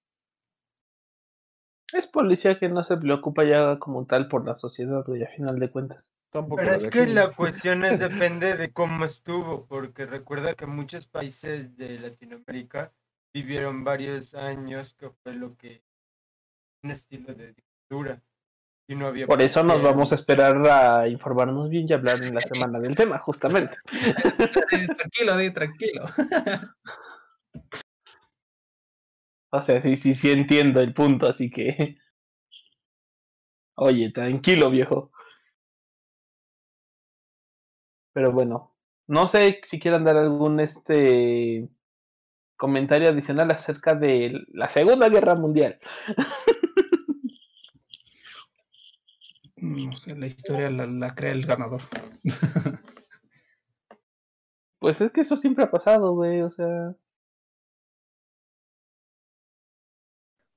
Es 1.92 2.08
policía 2.08 2.58
que 2.58 2.70
no 2.70 2.84
se 2.84 2.98
preocupa 2.98 3.44
ya 3.44 3.78
como 3.78 4.06
tal 4.06 4.28
por 4.28 4.46
la 4.46 4.56
sociedad, 4.56 5.06
y 5.08 5.24
a 5.24 5.28
final 5.28 5.60
de 5.60 5.70
cuentas. 5.70 6.04
Pero 6.32 6.74
es 6.74 6.88
que 6.88 7.06
la 7.06 7.32
cuestión 7.36 7.86
es, 7.86 8.00
depende 8.00 8.58
de 8.58 8.72
cómo 8.72 9.06
estuvo, 9.06 9.68
porque 9.68 10.08
recuerda 10.08 10.56
que 10.56 10.66
muchos 10.66 11.06
países 11.06 11.78
de 11.78 12.00
Latinoamérica 12.00 12.92
vivieron 13.32 13.84
varios 13.84 14.34
años 14.34 14.96
que 14.96 15.10
fue 15.10 15.36
lo 15.36 15.56
que 15.56 15.84
un 16.82 16.92
estilo 16.92 17.34
de 17.36 17.54
dictadura. 17.54 18.22
Y 18.88 18.96
no 18.96 19.08
había 19.08 19.28
Por 19.28 19.42
eso 19.42 19.64
nos 19.64 19.82
vamos 19.82 20.12
a 20.12 20.16
esperar 20.16 20.58
a 20.68 21.08
informarnos 21.08 21.70
bien 21.70 21.88
y 21.88 21.94
hablar 21.94 22.22
en 22.22 22.36
la 22.36 22.42
semana 22.42 22.80
del 22.80 22.96
tema, 22.96 23.18
justamente. 23.20 23.76
tranquilo, 24.98 25.38
di, 25.38 25.52
tranquilo. 25.52 26.04
O 29.52 29.62
sea, 29.62 29.80
sí, 29.82 29.98
sí, 29.98 30.16
sí 30.16 30.32
entiendo 30.32 30.82
el 30.82 30.94
punto, 30.94 31.30
así 31.30 31.50
que. 31.50 31.98
Oye, 33.76 34.12
tranquilo, 34.12 34.70
viejo. 34.72 35.12
Pero 38.14 38.32
bueno, 38.32 38.76
no 39.08 39.28
sé 39.28 39.60
si 39.64 39.80
quieran 39.80 40.04
dar 40.04 40.18
algún 40.18 40.60
este 40.60 41.70
comentario 42.58 43.10
adicional 43.10 43.52
acerca 43.52 43.94
de 43.94 44.46
la 44.54 44.70
Segunda 44.70 45.10
Guerra 45.10 45.36
Mundial. 45.36 45.80
No 49.64 49.92
sé, 49.94 50.16
la 50.16 50.28
historia 50.28 50.70
la, 50.70 50.86
la 50.86 51.16
crea 51.16 51.32
el 51.32 51.46
ganador. 51.46 51.82
Pues 54.84 55.00
es 55.00 55.14
que 55.14 55.22
eso 55.22 55.38
siempre 55.38 55.64
ha 55.64 55.72
pasado, 55.72 56.14
güey, 56.14 56.42
o 56.42 56.50
sea. 56.50 56.94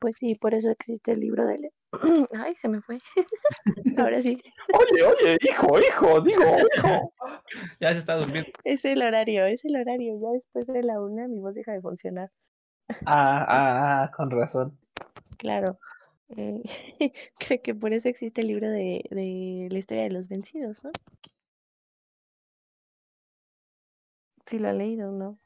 Pues 0.01 0.17
sí, 0.17 0.35
por 0.35 0.53
eso 0.53 0.69
existe 0.69 1.13
el 1.13 1.21
libro 1.21 1.47
de... 1.47 1.71
Ay, 2.45 2.57
se 2.57 2.69
me 2.69 2.81
fue. 2.81 2.99
Ahora 3.97 4.21
sí. 4.21 4.37
Oye, 4.75 5.05
oye, 5.05 5.39
hijo, 5.43 5.79
hijo, 5.79 6.21
digo, 6.23 6.43
hijo. 6.77 7.13
ya 7.81 7.93
se 7.93 8.01
está 8.01 8.17
durmiendo. 8.17 8.51
Es 8.65 8.85
el 8.85 9.03
horario, 9.03 9.47
es 9.47 9.65
el 9.65 9.77
horario. 9.77 10.19
Ya 10.21 10.31
después 10.33 10.67
de 10.67 10.83
la 10.83 11.01
una 11.01 11.29
mi 11.29 11.39
voz 11.39 11.55
deja 11.55 11.71
de 11.71 11.81
funcionar. 11.81 12.33
Ah, 13.07 13.47
ah, 13.49 14.03
ah, 14.03 14.11
con 14.17 14.29
razón. 14.33 14.77
Claro. 15.39 15.79
Eh, 16.31 16.63
creo 17.39 17.63
que 17.63 17.75
por 17.75 17.93
eso 17.93 18.09
existe 18.09 18.41
el 18.41 18.49
libro 18.49 18.69
de, 18.69 19.05
de 19.11 19.69
la 19.71 19.79
historia 19.79 20.05
de 20.05 20.11
los 20.11 20.29
vencidos, 20.29 20.83
¿no? 20.85 20.91
Sí 24.47 24.59
lo 24.59 24.69
ha 24.69 24.73
leído, 24.73 25.11
¿no? 25.11 25.39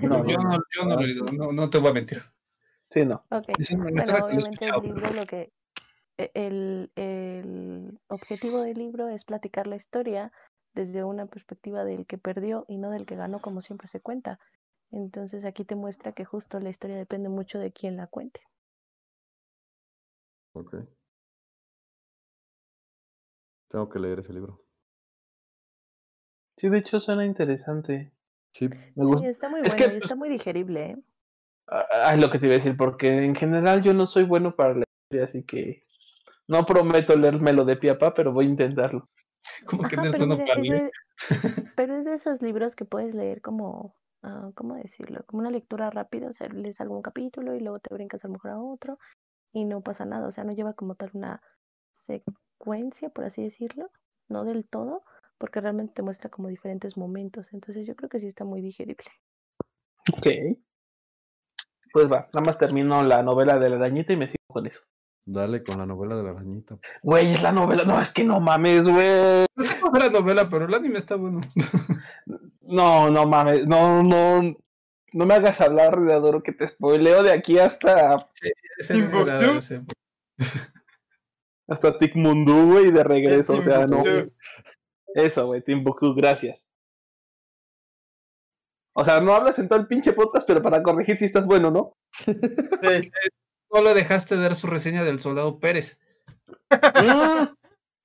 No, 0.00 0.26
yo 0.28 0.36
no, 0.38 0.58
yo 0.76 0.84
no 0.84 0.96
lo 0.96 1.00
he 1.00 1.06
leído, 1.06 1.24
no, 1.32 1.52
no 1.52 1.70
te 1.70 1.78
voy 1.78 1.90
a 1.90 1.94
mentir. 1.94 2.22
Sí, 2.90 3.04
no. 3.04 3.24
Bueno, 3.28 4.24
obviamente 4.24 4.66
el 4.66 4.82
libro 4.82 5.12
lo 5.12 5.26
que 5.26 5.50
e, 6.18 6.30
el, 6.34 6.92
el 6.96 7.98
objetivo 8.08 8.60
del 8.62 8.78
libro 8.78 9.08
es 9.08 9.24
platicar 9.24 9.66
la 9.66 9.76
historia 9.76 10.32
desde 10.74 11.04
una 11.04 11.26
perspectiva 11.26 11.84
del 11.84 12.06
que 12.06 12.18
perdió 12.18 12.64
y 12.68 12.78
no 12.78 12.90
del 12.90 13.06
que 13.06 13.16
ganó 13.16 13.40
como 13.40 13.60
siempre 13.60 13.88
se 13.88 14.00
cuenta. 14.00 14.38
Entonces 14.92 15.44
aquí 15.44 15.64
te 15.64 15.74
muestra 15.74 16.12
que 16.12 16.24
justo 16.24 16.60
la 16.60 16.70
historia 16.70 16.96
depende 16.96 17.28
mucho 17.28 17.58
de 17.58 17.72
quién 17.72 17.96
la 17.96 18.06
cuente. 18.06 18.40
Ok. 20.54 20.76
Tengo 23.68 23.88
que 23.88 23.98
leer 23.98 24.20
ese 24.20 24.32
libro. 24.32 24.64
Sí, 26.56 26.68
de 26.68 26.78
hecho 26.78 27.00
suena 27.00 27.26
interesante. 27.26 28.12
Sí, 28.52 28.68
sí 28.68 29.26
está 29.26 29.48
muy 29.48 29.62
bueno 29.62 29.94
y 29.94 29.96
está 29.96 30.14
muy 30.14 30.28
digerible. 30.28 30.90
¿eh? 30.92 30.96
Ah, 31.66 32.14
es 32.14 32.20
lo 32.20 32.30
que 32.30 32.38
te 32.38 32.46
iba 32.46 32.54
a 32.54 32.58
decir, 32.58 32.76
porque 32.76 33.24
en 33.24 33.34
general 33.34 33.82
yo 33.82 33.92
no 33.94 34.06
soy 34.06 34.22
bueno 34.22 34.54
para 34.54 34.74
leer, 34.74 35.24
así 35.24 35.42
que 35.42 35.84
no 36.46 36.64
prometo 36.64 37.16
leérmelo 37.16 37.64
de 37.64 37.76
pie 37.76 37.90
a 37.90 37.98
pa, 37.98 38.14
pero 38.14 38.32
voy 38.32 38.46
a 38.46 38.50
intentarlo. 38.50 39.08
Como 39.66 39.88
que 39.88 39.96
pero, 39.96 40.10
bueno 40.10 40.34
es 40.46 40.68
de, 40.68 40.90
pero 41.76 41.96
es 41.96 42.04
de 42.04 42.14
esos 42.14 42.42
libros 42.42 42.76
que 42.76 42.84
puedes 42.84 43.12
leer 43.12 43.42
como, 43.42 43.94
uh, 44.22 44.52
¿cómo 44.54 44.76
decirlo? 44.76 45.24
Como 45.26 45.40
una 45.40 45.50
lectura 45.50 45.90
rápida, 45.90 46.28
o 46.28 46.32
sea, 46.32 46.48
lees 46.48 46.80
algún 46.80 47.02
capítulo 47.02 47.54
y 47.54 47.60
luego 47.60 47.80
te 47.80 47.92
brincas 47.92 48.24
a 48.24 48.28
lo 48.28 48.34
mejor 48.34 48.52
a 48.52 48.58
otro 48.58 48.98
y 49.54 49.64
no 49.64 49.80
pasa 49.80 50.04
nada, 50.04 50.28
o 50.28 50.32
sea, 50.32 50.44
no 50.44 50.52
lleva 50.52 50.74
como 50.74 50.96
tal 50.96 51.10
una 51.14 51.40
secuencia, 51.90 53.08
por 53.08 53.24
así 53.24 53.42
decirlo, 53.42 53.90
no 54.28 54.44
del 54.44 54.66
todo, 54.68 55.04
porque 55.38 55.60
realmente 55.60 55.94
te 55.94 56.02
muestra 56.02 56.28
como 56.28 56.48
diferentes 56.48 56.96
momentos, 56.96 57.52
entonces 57.52 57.86
yo 57.86 57.94
creo 57.94 58.10
que 58.10 58.18
sí 58.18 58.26
está 58.26 58.44
muy 58.44 58.60
digerible. 58.60 59.06
Ok. 60.12 60.26
Pues 61.92 62.10
va, 62.10 62.28
nada 62.34 62.44
más 62.44 62.58
termino 62.58 63.02
la 63.04 63.22
novela 63.22 63.58
de 63.58 63.70
la 63.70 63.76
arañita 63.76 64.12
y 64.12 64.16
me 64.16 64.26
sigo 64.26 64.44
con 64.48 64.66
eso. 64.66 64.80
Dale 65.24 65.62
con 65.62 65.78
la 65.78 65.86
novela 65.86 66.16
de 66.16 66.24
la 66.24 66.30
arañita. 66.30 66.76
Güey, 67.02 67.32
es 67.32 67.42
la 67.42 67.52
novela. 67.52 67.84
No, 67.84 67.98
es 68.00 68.12
que 68.12 68.24
no 68.24 68.40
mames, 68.40 68.86
güey. 68.86 69.46
No 69.54 69.62
sé 69.62 69.76
la 69.98 70.10
novela, 70.10 70.48
pero 70.50 70.66
el 70.66 70.74
anime 70.74 70.98
está 70.98 71.14
bueno. 71.14 71.40
no, 72.60 73.08
no 73.08 73.26
mames. 73.26 73.66
No, 73.66 74.02
no. 74.02 74.54
No 75.14 75.26
me 75.26 75.34
hagas 75.34 75.60
hablar 75.60 76.00
de 76.00 76.12
Adoro 76.12 76.42
que 76.42 76.50
te 76.50 76.66
spoileo 76.66 77.22
de 77.22 77.30
aquí 77.30 77.56
hasta. 77.56 78.28
Sí, 78.32 78.50
hasta 81.68 81.98
Tikmundu, 81.98 82.72
güey, 82.72 82.90
de 82.90 83.04
regreso. 83.04 83.52
O 83.52 83.62
sea, 83.62 83.86
no. 83.86 84.02
Eso, 85.14 85.46
güey, 85.46 85.62
Timbuktu, 85.62 86.16
gracias. 86.16 86.68
O 88.92 89.04
sea, 89.04 89.20
no 89.20 89.34
hablas 89.34 89.60
en 89.60 89.68
todo 89.68 89.78
el 89.78 89.86
pinche 89.86 90.14
podcast, 90.14 90.48
pero 90.48 90.60
para 90.60 90.82
corregir 90.82 91.16
si 91.16 91.26
estás 91.26 91.46
bueno, 91.46 91.70
¿no? 91.70 91.96
Sí. 92.10 92.34
Solo 93.70 93.94
dejaste 93.94 94.36
de 94.36 94.42
dar 94.42 94.56
su 94.56 94.66
reseña 94.66 95.04
del 95.04 95.20
soldado 95.20 95.60
Pérez. 95.60 95.96
Mm. 96.70 97.54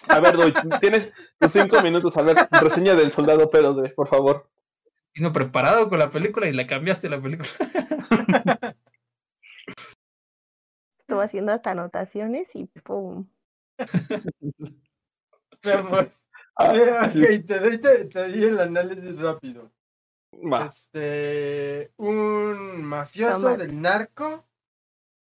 A 0.07 0.19
ver, 0.19 0.37
Doy, 0.37 0.53
tienes 0.79 1.11
tus 1.39 1.51
cinco 1.51 1.81
minutos. 1.81 2.15
A 2.17 2.21
ver, 2.21 2.47
reseña 2.51 2.93
del 2.93 3.11
soldado 3.11 3.49
Pérez, 3.49 3.93
por 3.95 4.07
favor. 4.07 4.47
Vino 5.15 5.33
preparado 5.33 5.89
con 5.89 5.99
la 5.99 6.09
película 6.09 6.47
y 6.47 6.53
le 6.53 6.67
cambiaste 6.67 7.09
la 7.09 7.21
película. 7.21 7.49
Estuvo 10.99 11.21
haciendo 11.21 11.51
hasta 11.51 11.71
anotaciones 11.71 12.55
y 12.55 12.65
¡pum! 12.65 13.27
Ah, 16.61 17.09
te, 17.09 17.59
doy, 17.59 17.77
te 17.79 18.05
doy 18.05 18.43
el 18.43 18.59
análisis 18.59 19.17
rápido. 19.17 19.71
Este, 20.65 21.91
un 21.97 22.83
mafioso 22.83 23.57
del 23.57 23.81
narco, 23.81 24.47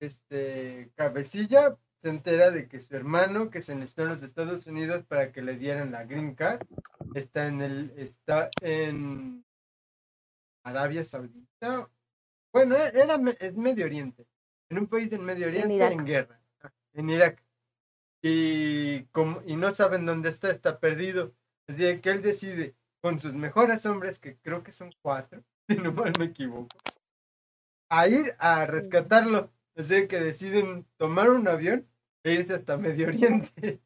este, 0.01 0.93
cabecilla, 0.95 1.77
se 2.03 2.11
entera 2.11 2.51
de 2.51 2.69
que 2.69 2.81
su 2.81 2.95
hermano, 2.97 3.51
que 3.51 3.63
se 3.63 3.73
enlistó 3.73 4.03
en 4.03 4.09
los 4.09 4.23
Estados 4.23 4.67
Unidos 4.67 5.05
para 5.05 5.33
que 5.33 5.43
le 5.43 5.57
dieran 5.57 5.93
la 5.93 6.05
green 6.05 6.35
card, 6.35 6.61
está 7.15 7.47
en 7.47 7.63
el, 7.63 7.93
está 7.97 8.51
en 8.61 9.46
Arabia 10.67 11.05
Saudita. 11.05 11.89
Bueno, 12.53 12.77
era, 12.77 13.21
es 13.39 13.55
Medio 13.55 13.87
Oriente, 13.87 14.27
en 14.69 14.79
un 14.79 14.89
país 14.89 15.09
del 15.11 15.21
Medio 15.21 15.47
Oriente 15.47 15.85
en, 15.87 16.05
guerra. 16.05 16.41
en 16.93 17.09
Irak. 17.09 17.43
Y, 18.21 19.05
como, 19.13 19.43
y 19.47 19.55
no 19.55 19.73
saben 19.73 20.05
dónde 20.07 20.29
está, 20.29 20.51
está 20.51 20.81
perdido. 20.81 21.33
Así 21.69 22.01
que 22.01 22.11
él 22.11 22.23
decide 22.23 22.75
con 23.01 23.21
sus 23.21 23.35
mejores 23.35 23.87
hombres, 23.87 24.19
que 24.19 24.39
creo 24.39 24.65
que 24.65 24.73
son 24.73 24.91
cuatro, 25.03 25.45
si 25.69 25.77
no 25.77 25.93
mal 25.93 26.13
me 26.19 26.27
equivoco, 26.27 26.77
a 27.89 28.09
ir 28.09 28.35
a 28.39 28.67
rescatarlo. 28.67 29.53
Así 29.77 30.09
que 30.09 30.19
deciden 30.19 30.87
tomar 30.97 31.31
un 31.31 31.47
avión 31.47 31.87
e 32.25 32.33
irse 32.33 32.55
hasta 32.55 32.77
Medio 32.77 33.07
Oriente. 33.07 33.81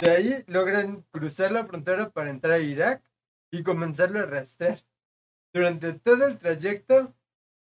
De 0.00 0.10
ahí 0.10 0.44
logran 0.46 1.02
cruzar 1.10 1.50
la 1.50 1.66
frontera 1.66 2.10
para 2.10 2.30
entrar 2.30 2.54
a 2.54 2.58
Irak 2.60 3.02
y 3.50 3.64
comenzarlo 3.64 4.20
a 4.20 4.26
rastrear. 4.26 4.78
Durante 5.52 5.92
todo 5.94 6.26
el 6.26 6.38
trayecto 6.38 7.14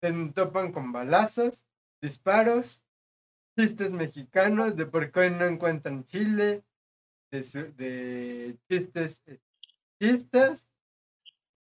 se 0.01 0.11
topan 0.33 0.72
con 0.72 0.91
balazos, 0.91 1.66
disparos, 2.01 2.83
chistes 3.58 3.91
mexicanos 3.91 4.75
de 4.75 4.85
por 4.85 5.11
qué 5.11 5.30
no 5.30 5.45
encuentran 5.45 6.06
Chile, 6.06 6.64
de, 7.32 7.41
de 7.75 8.58
chistes 8.69 9.22
chistes 9.99 10.67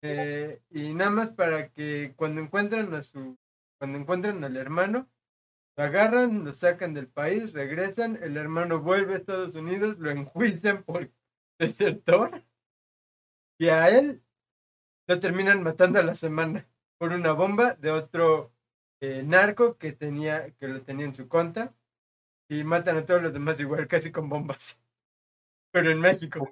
eh, 0.03 0.61
y 0.71 0.95
nada 0.95 1.11
más 1.11 1.31
para 1.31 1.69
que 1.71 2.15
cuando 2.17 2.41
encuentran 2.41 2.95
a 2.95 3.03
su 3.03 3.39
cuando 3.79 3.99
encuentran 3.99 4.45
al 4.45 4.57
hermano 4.57 5.09
lo 5.77 5.85
agarran, 5.85 6.45
lo 6.45 6.53
sacan 6.53 6.93
del 6.93 7.09
país, 7.09 7.53
regresan, 7.55 8.19
el 8.23 8.37
hermano 8.37 8.81
vuelve 8.81 9.15
a 9.15 9.17
Estados 9.17 9.55
Unidos, 9.55 9.99
lo 9.99 10.11
enjuician 10.11 10.83
por 10.83 11.11
desertor 11.59 12.43
y 13.59 13.69
a 13.69 13.89
él 13.89 14.23
lo 15.11 15.19
terminan 15.19 15.61
matando 15.65 15.99
a 15.99 16.05
la 16.05 16.15
semana 16.15 16.69
por 16.97 17.13
una 17.13 17.33
bomba 17.33 17.75
de 17.75 17.91
otro 17.91 18.53
eh, 19.01 19.25
narco 19.25 19.77
que 19.77 19.91
tenía 19.91 20.53
que 20.53 20.69
lo 20.69 20.83
tenía 20.83 21.05
en 21.05 21.17
su 21.17 21.27
contra 21.27 21.75
y 22.49 22.63
matan 22.63 22.99
a 22.99 23.05
todos 23.05 23.21
los 23.21 23.33
demás 23.33 23.59
igual 23.59 23.89
casi 23.89 24.13
con 24.13 24.29
bombas 24.29 24.81
pero 25.73 25.91
en 25.91 25.99
México 25.99 26.49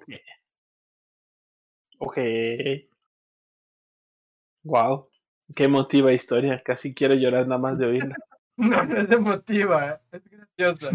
Ok. 2.01 2.17
Wow. 4.63 5.09
Qué 5.53 5.65
emotiva 5.65 6.13
historia. 6.13 6.63
Casi 6.63 6.93
quiero 6.93 7.13
llorar 7.15 7.45
nada 7.45 7.59
más 7.59 7.77
de 7.77 7.85
oírla. 7.85 8.15
No, 8.55 8.83
no 8.83 8.97
es 8.97 9.09
emotiva. 9.09 10.01
Es 10.11 10.21
graciosa. 10.29 10.91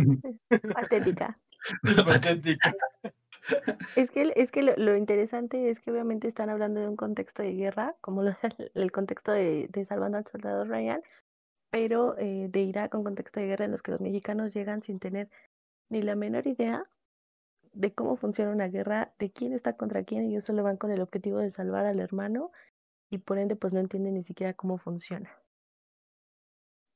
Patética. 0.74 1.34
Patética. 2.04 2.74
Es 3.96 4.10
que, 4.10 4.32
es 4.36 4.50
que 4.50 4.62
lo, 4.62 4.96
interesante 4.96 5.68
es 5.68 5.80
que 5.80 5.90
obviamente 5.90 6.28
están 6.28 6.50
hablando 6.50 6.80
de 6.80 6.88
un 6.88 6.96
contexto 6.96 7.42
de 7.42 7.54
guerra, 7.54 7.94
como 8.00 8.22
el 8.74 8.92
contexto 8.92 9.32
de, 9.32 9.68
Salvando 9.88 10.18
al 10.18 10.26
Soldado 10.26 10.64
Ryan, 10.64 11.02
pero 11.70 12.16
eh, 12.18 12.48
de 12.50 12.60
Irak, 12.60 12.94
un 12.94 13.04
contexto 13.04 13.40
de 13.40 13.46
guerra 13.46 13.64
en 13.66 13.72
los 13.72 13.82
que 13.82 13.90
los 13.90 14.00
mexicanos 14.00 14.54
llegan 14.54 14.82
sin 14.82 14.98
tener 14.98 15.28
ni 15.90 16.02
la 16.02 16.14
menor 16.14 16.46
idea 16.46 16.84
de 17.72 17.92
cómo 17.92 18.16
funciona 18.16 18.52
una 18.52 18.68
guerra, 18.68 19.12
de 19.18 19.30
quién 19.30 19.52
está 19.52 19.76
contra 19.76 20.04
quién, 20.04 20.24
ellos 20.24 20.44
solo 20.44 20.62
van 20.62 20.76
con 20.76 20.90
el 20.92 21.00
objetivo 21.00 21.38
de 21.38 21.50
salvar 21.50 21.86
al 21.86 22.00
hermano 22.00 22.52
y 23.10 23.18
por 23.18 23.38
ende 23.38 23.56
pues 23.56 23.72
no 23.72 23.80
entienden 23.80 24.14
ni 24.14 24.22
siquiera 24.22 24.54
cómo 24.54 24.78
funciona. 24.78 25.30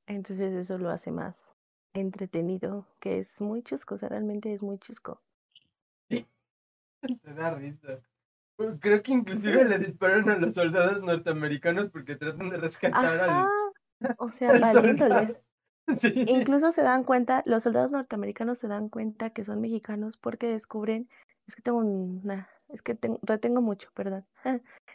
Entonces 0.07 0.55
eso 0.55 0.79
lo 0.79 0.91
hace 0.91 1.11
más 1.11 1.55
entretenido, 1.93 2.87
que 3.01 3.19
es 3.19 3.41
muy 3.41 3.63
chusco, 3.63 3.97
o 3.97 3.99
sea, 3.99 4.09
realmente 4.09 4.53
es 4.53 4.63
muy 4.63 4.79
chusco. 4.79 5.21
Te 7.23 7.35
da 7.35 7.55
risa. 7.55 8.01
Creo 8.81 9.03
que 9.03 9.13
inclusive 9.13 9.65
le 9.65 9.79
dispararon 9.79 10.31
a 10.31 10.37
los 10.37 10.55
soldados 10.55 11.01
norteamericanos 11.03 11.91
porque 11.91 12.17
tratan 12.17 12.51
de 12.51 12.57
rescatar 12.57 13.21
Ajá. 13.21 13.49
al, 14.01 14.17
o 14.19 14.33
sea, 14.33 14.49
al 14.51 14.61
valiéndoles. 14.61 15.41
Sí. 16.03 16.27
Incluso 16.29 16.71
se 16.71 16.83
dan 16.83 17.03
cuenta, 17.03 17.43
los 17.47 17.63
soldados 17.63 17.91
norteamericanos 17.91 18.59
se 18.59 18.69
dan 18.69 18.91
cuenta 18.91 19.31
que 19.31 19.43
son 19.43 19.63
mexicanos 19.63 20.19
porque 20.19 20.47
descubren, 20.47 21.09
es 21.47 21.57
que 21.57 21.63
tengo 21.63 21.79
una, 21.79 22.51
es 22.69 22.83
que 22.83 22.95
tengo, 22.95 23.19
retengo 23.23 23.63
mucho, 23.63 23.89
perdón, 23.95 24.27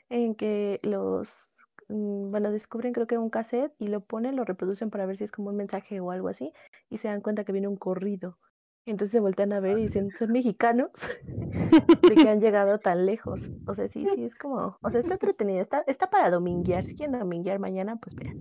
en 0.10 0.36
que 0.36 0.78
los, 0.84 1.56
bueno, 1.88 2.52
descubren 2.52 2.94
creo 2.94 3.08
que 3.08 3.18
un 3.18 3.32
cassette 3.32 3.74
y 3.80 3.88
lo 3.88 4.02
ponen, 4.02 4.36
lo 4.36 4.46
reproducen 4.46 4.92
para 4.92 5.08
ver 5.08 5.18
si 5.18 5.24
es 5.24 5.32
como 5.32 5.50
un 5.50 5.56
mensaje 5.56 6.00
o 6.00 6.12
algo 6.12 6.28
así, 6.28 6.54
y 6.92 7.00
se 7.00 7.08
dan 7.08 7.22
cuenta 7.22 7.44
que 7.44 7.54
viene 7.54 7.68
un 7.68 7.78
corrido. 7.78 8.38
Entonces 8.86 9.12
se 9.12 9.20
voltean 9.20 9.54
a 9.54 9.60
ver 9.60 9.78
y 9.78 9.84
dicen, 9.84 10.12
son 10.18 10.32
mexicanos 10.32 10.92
de 12.10 12.16
que 12.16 12.30
han 12.30 12.42
llegado 12.42 12.80
tan 12.80 13.06
lejos. 13.06 13.52
O 13.66 13.74
sea, 13.74 13.88
sí, 13.88 14.06
sí, 14.14 14.24
es 14.24 14.36
como, 14.36 14.78
o 14.82 14.90
sea, 14.90 15.00
está 15.00 15.14
entretenido, 15.14 15.62
está, 15.62 15.84
está 15.88 16.10
para 16.10 16.30
dominguear. 16.30 16.84
Si 16.84 16.96
quieren 16.96 17.18
dominguear 17.18 17.60
mañana, 17.60 17.96
pues 17.98 18.16
vean. 18.16 18.38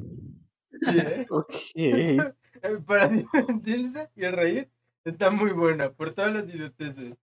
Yeah. 0.80 1.26
Ok. 1.30 1.54
para 2.86 3.08
divertirse 3.08 4.10
y 4.16 4.26
reír 4.26 4.68
está 5.04 5.30
muy 5.30 5.52
buena 5.52 5.92
por 5.92 6.10
todas 6.10 6.32
las 6.32 6.44
idioteces. 6.44 7.14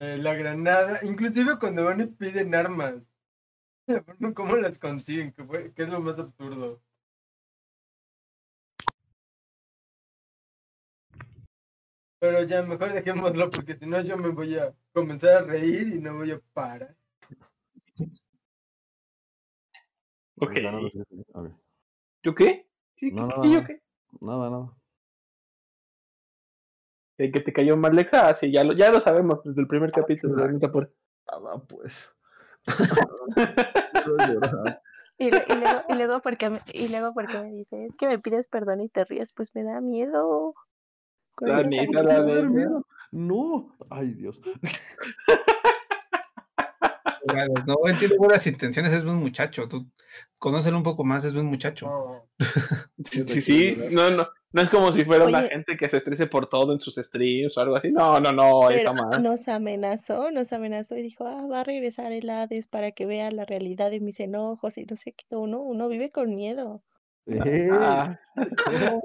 Eh, 0.00 0.18
la 0.18 0.34
granada, 0.34 1.00
inclusive 1.02 1.58
cuando 1.58 1.84
van 1.84 2.00
y 2.00 2.06
piden 2.06 2.54
armas. 2.54 3.12
¿Cómo 4.34 4.56
las 4.56 4.78
consiguen? 4.78 5.32
¿Qué, 5.32 5.44
fue, 5.44 5.72
qué 5.74 5.82
es 5.82 5.88
lo 5.88 6.00
más 6.00 6.18
absurdo? 6.18 6.80
Pero 12.22 12.40
ya 12.44 12.62
mejor 12.62 12.92
dejémoslo 12.92 13.50
porque 13.50 13.76
si 13.76 13.84
no 13.84 14.00
yo 14.00 14.16
me 14.16 14.28
voy 14.28 14.56
a 14.56 14.72
comenzar 14.92 15.42
a 15.42 15.44
reír 15.44 15.88
y 15.88 15.98
no 15.98 16.14
voy 16.14 16.30
a 16.30 16.40
parar. 16.52 16.94
Ok. 20.36 20.52
¿Yo 22.22 22.32
qué? 22.32 22.68
¿Qué, 22.94 23.10
No, 23.10 23.28
qué, 23.28 23.30
nada, 23.34 23.42
qué, 23.42 23.48
yo 23.50 23.54
nada. 23.56 23.66
qué? 23.66 23.82
Nada, 24.20 24.50
nada. 24.50 24.76
¿El 27.18 27.32
que 27.32 27.40
te 27.40 27.52
cayó 27.52 27.76
mal 27.76 27.96
Lexa? 27.96 28.28
Ah, 28.28 28.36
sí, 28.36 28.52
ya 28.52 28.62
lo, 28.62 28.74
ya 28.74 28.92
lo 28.92 29.00
sabemos 29.00 29.42
desde 29.42 29.60
el 29.60 29.66
primer 29.66 29.90
capítulo. 29.90 30.36
de 30.36 30.44
Anita 30.44 30.70
por... 30.70 30.94
Nada, 31.28 31.58
pues. 31.66 32.08
Y, 35.18 35.30
lo- 35.30 35.38
y 35.38 35.54
luego, 35.60 35.82
y, 35.88 35.94
luego 35.94 36.20
porque 36.22 36.60
y 36.72 36.88
luego 36.88 37.14
porque 37.14 37.38
me 37.38 37.52
dice, 37.52 37.84
es 37.84 37.96
que 37.96 38.08
me 38.08 38.18
pides 38.18 38.48
perdón 38.48 38.80
y 38.80 38.88
te 38.88 39.04
ríes, 39.04 39.32
pues 39.32 39.54
me 39.54 39.62
da 39.64 39.80
miedo. 39.80 40.54
La 41.40 41.62
neta, 41.62 42.02
la 42.02 42.02
¿Me 42.02 42.08
va 42.08 42.14
a 42.14 42.22
dar 42.34 42.44
neta. 42.44 42.48
miedo? 42.50 42.86
No. 43.12 43.76
Ay, 43.90 44.10
Dios. 44.12 44.40
Claro, 47.26 47.52
No, 47.66 47.76
él 47.86 47.96
tiene 47.98 48.16
buenas 48.16 48.46
intenciones, 48.46 48.92
es 48.92 49.04
buen 49.04 49.16
muchacho. 49.16 49.68
Tú 49.68 49.86
conócelo 50.38 50.76
un 50.76 50.82
poco 50.82 51.04
más, 51.04 51.24
es 51.24 51.34
buen 51.34 51.46
muchacho. 51.46 51.86
No. 51.86 52.28
Sí, 53.04 53.22
sí, 53.24 53.40
sí, 53.42 53.76
no, 53.90 54.10
no, 54.10 54.28
no 54.52 54.62
es 54.62 54.70
como 54.70 54.92
si 54.92 55.04
fuera 55.04 55.24
una 55.24 55.38
Oye. 55.40 55.48
gente 55.50 55.76
que 55.76 55.88
se 55.88 55.96
estrese 55.96 56.26
por 56.26 56.48
todo 56.48 56.72
en 56.72 56.78
sus 56.80 56.94
streams 56.96 57.56
o 57.56 57.60
algo 57.60 57.76
así. 57.76 57.90
No, 57.90 58.20
no, 58.20 58.32
no, 58.32 58.60
Pero 58.68 58.92
nos 59.20 59.48
amenazó, 59.48 60.30
nos 60.30 60.52
amenazó 60.52 60.96
y 60.96 61.02
dijo, 61.02 61.26
ah, 61.26 61.46
va 61.50 61.60
a 61.60 61.64
regresar 61.64 62.12
el 62.12 62.28
Hades 62.30 62.68
para 62.68 62.92
que 62.92 63.06
vea 63.06 63.30
la 63.30 63.44
realidad 63.44 63.90
de 63.90 64.00
mis 64.00 64.20
enojos 64.20 64.78
y 64.78 64.84
no 64.84 64.96
sé 64.96 65.12
qué. 65.12 65.24
Uno, 65.34 65.60
uno 65.60 65.88
vive 65.88 66.10
con 66.10 66.34
miedo. 66.34 66.82
Ah. 67.40 68.18
No, 68.36 69.00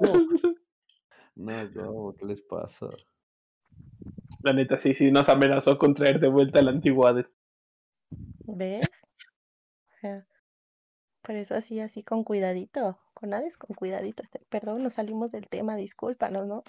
no, 1.38 2.14
¿qué 2.18 2.26
les 2.26 2.40
pasa? 2.42 2.88
La 4.42 4.52
neta, 4.52 4.76
sí, 4.76 4.94
sí, 4.94 5.10
nos 5.10 5.28
amenazó 5.28 5.78
con 5.78 5.94
traer 5.94 6.20
de 6.20 6.28
vuelta 6.28 6.62
la 6.62 6.70
antigüedad. 6.70 7.26
¿Ves? 8.46 8.88
O 9.96 10.00
sea, 10.00 10.26
por 11.22 11.34
eso 11.34 11.54
así, 11.54 11.80
así 11.80 12.02
con 12.02 12.24
cuidadito, 12.24 12.98
con 13.14 13.34
Hades 13.34 13.56
con 13.56 13.74
cuidadito. 13.74 14.22
Este, 14.22 14.40
perdón, 14.48 14.82
nos 14.82 14.94
salimos 14.94 15.32
del 15.32 15.48
tema, 15.48 15.76
discúlpanos, 15.76 16.46
¿no? 16.46 16.62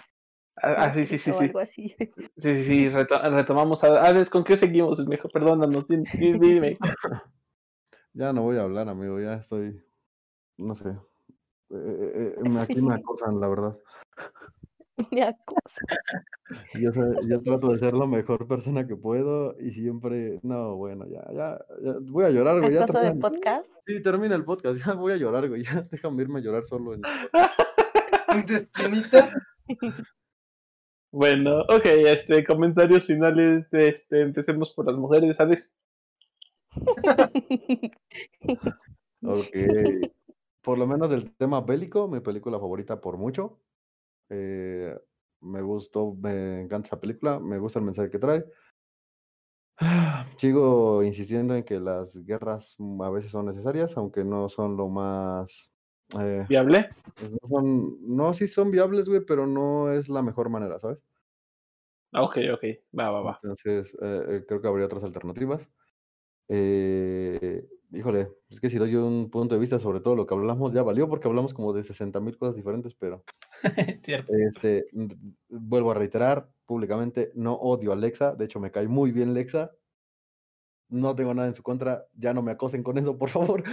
Ah, 0.57 0.75
ah, 0.77 0.93
sí, 0.93 1.05
sí, 1.05 1.17
sí, 1.17 1.31
sí. 1.31 1.45
algo 1.45 1.59
así. 1.59 1.95
Sí, 2.37 2.57
sí, 2.57 2.63
sí, 2.65 2.89
reto- 2.89 3.21
retomamos 3.29 3.83
a 3.83 4.05
Hades, 4.05 4.29
¿con 4.29 4.43
qué 4.43 4.57
seguimos? 4.57 5.05
Mejor, 5.07 5.31
perdónanos, 5.31 5.87
di- 5.87 5.97
di- 5.97 6.33
dime. 6.39 6.77
Ya 8.13 8.33
no 8.33 8.41
voy 8.41 8.57
a 8.57 8.63
hablar, 8.63 8.89
amigo, 8.89 9.19
ya 9.19 9.35
estoy, 9.35 9.81
no 10.57 10.75
sé. 10.75 10.89
Eh, 10.89 10.95
eh, 11.71 12.35
eh, 12.37 12.59
aquí 12.59 12.81
me 12.81 12.95
acosan, 12.95 13.39
la 13.39 13.47
verdad. 13.47 13.77
Me 15.11 15.23
acosa. 15.23 15.81
Yo, 16.79 16.91
sé- 16.91 17.01
yo 17.29 17.41
trato 17.41 17.71
de 17.71 17.79
ser 17.79 17.93
la 17.93 18.05
mejor 18.05 18.47
persona 18.47 18.85
que 18.87 18.95
puedo 18.95 19.55
y 19.59 19.71
siempre, 19.71 20.39
no, 20.43 20.75
bueno, 20.75 21.05
ya, 21.07 21.23
ya, 21.33 21.59
ya, 21.83 21.95
voy 22.01 22.25
a 22.25 22.29
llorar, 22.29 22.59
güey, 22.59 22.73
ya 22.73 22.83
Acoso 22.83 22.99
de 22.99 23.05
termina- 23.05 23.29
podcast. 23.29 23.67
Sí, 23.87 24.01
termina 24.01 24.35
el 24.35 24.45
podcast, 24.45 24.79
ya 24.85 24.93
voy 24.93 25.13
a 25.13 25.17
llorar, 25.17 25.47
güey, 25.47 25.63
ya 25.63 25.87
déjame 25.91 26.23
irme 26.23 26.39
a 26.39 26.41
llorar 26.43 26.65
solo 26.65 26.93
en 26.93 27.01
En 28.29 28.45
tu 28.45 28.53
esquinita, 28.53 29.33
Bueno, 31.11 31.61
ok, 31.61 31.85
este, 31.85 32.43
comentarios 32.45 33.05
finales, 33.05 33.73
este, 33.73 34.21
empecemos 34.21 34.71
por 34.73 34.85
las 34.85 34.95
mujeres, 34.95 35.39
Hades. 35.39 35.73
Ok. 39.23 39.47
Por 40.61 40.77
lo 40.77 40.85
menos 40.85 41.09
del 41.09 41.31
tema 41.35 41.61
bélico, 41.61 42.07
mi 42.07 42.19
película 42.19 42.59
favorita 42.59 43.01
por 43.01 43.17
mucho. 43.17 43.59
Eh, 44.29 44.95
me 45.41 45.61
gustó, 45.61 46.13
me 46.15 46.61
encanta 46.61 46.87
esa 46.87 46.99
película, 46.99 47.39
me 47.39 47.57
gusta 47.59 47.79
el 47.79 47.85
mensaje 47.85 48.09
que 48.09 48.19
trae. 48.19 48.45
Sigo 50.37 51.03
insistiendo 51.03 51.55
en 51.55 51.63
que 51.63 51.79
las 51.79 52.15
guerras 52.25 52.75
mm, 52.77 53.01
a 53.01 53.09
veces 53.09 53.31
son 53.31 53.45
necesarias, 53.45 53.95
aunque 53.97 54.23
no 54.23 54.49
son 54.49 54.75
lo 54.77 54.89
más 54.89 55.69
Eh, 56.19 56.45
¿Viable? 56.49 56.89
pues 57.17 57.31
no, 57.33 57.47
son, 57.47 57.97
no, 58.17 58.33
sí 58.33 58.47
son 58.47 58.71
viables, 58.71 59.07
güey, 59.07 59.21
pero 59.25 59.45
no 59.45 59.91
es 59.93 60.09
la 60.09 60.21
mejor 60.23 60.49
manera, 60.49 60.79
¿sabes? 60.79 60.99
Ah, 62.13 62.23
Ok, 62.23 62.37
ok. 62.53 62.63
Va, 62.99 63.09
va, 63.11 63.21
va. 63.21 63.39
Entonces, 63.43 63.95
eh, 64.01 64.43
creo 64.47 64.61
que 64.61 64.67
habría 64.67 64.85
otras 64.85 65.03
alternativas. 65.03 65.69
Eh, 66.49 67.67
híjole, 67.91 68.29
es 68.49 68.59
que 68.59 68.69
si 68.69 68.77
doy 68.77 68.95
un 68.95 69.29
punto 69.29 69.55
de 69.55 69.61
vista 69.61 69.79
sobre 69.79 69.99
todo 69.99 70.15
lo 70.15 70.25
que 70.25 70.33
hablamos, 70.33 70.73
ya 70.73 70.83
valió 70.83 71.07
porque 71.09 71.27
hablamos 71.27 71.53
como 71.53 71.73
de 71.73 71.83
60 71.83 72.19
mil 72.19 72.37
cosas 72.37 72.55
diferentes, 72.55 72.93
pero 72.95 73.23
Cierto. 74.03 74.33
este, 74.33 74.85
n- 74.93 75.15
vuelvo 75.49 75.91
a 75.91 75.95
reiterar 75.95 76.49
públicamente, 76.65 77.31
no 77.35 77.53
odio 77.55 77.91
a 77.91 77.95
Alexa, 77.95 78.35
de 78.35 78.45
hecho 78.45 78.59
me 78.59 78.71
cae 78.71 78.87
muy 78.87 79.11
bien 79.11 79.29
Alexa, 79.29 79.71
no 80.89 81.15
tengo 81.15 81.33
nada 81.33 81.47
en 81.47 81.55
su 81.55 81.63
contra, 81.63 82.05
ya 82.13 82.33
no 82.33 82.41
me 82.41 82.51
acosen 82.51 82.83
con 82.83 82.97
eso, 82.97 83.17
por 83.17 83.29
favor. 83.29 83.63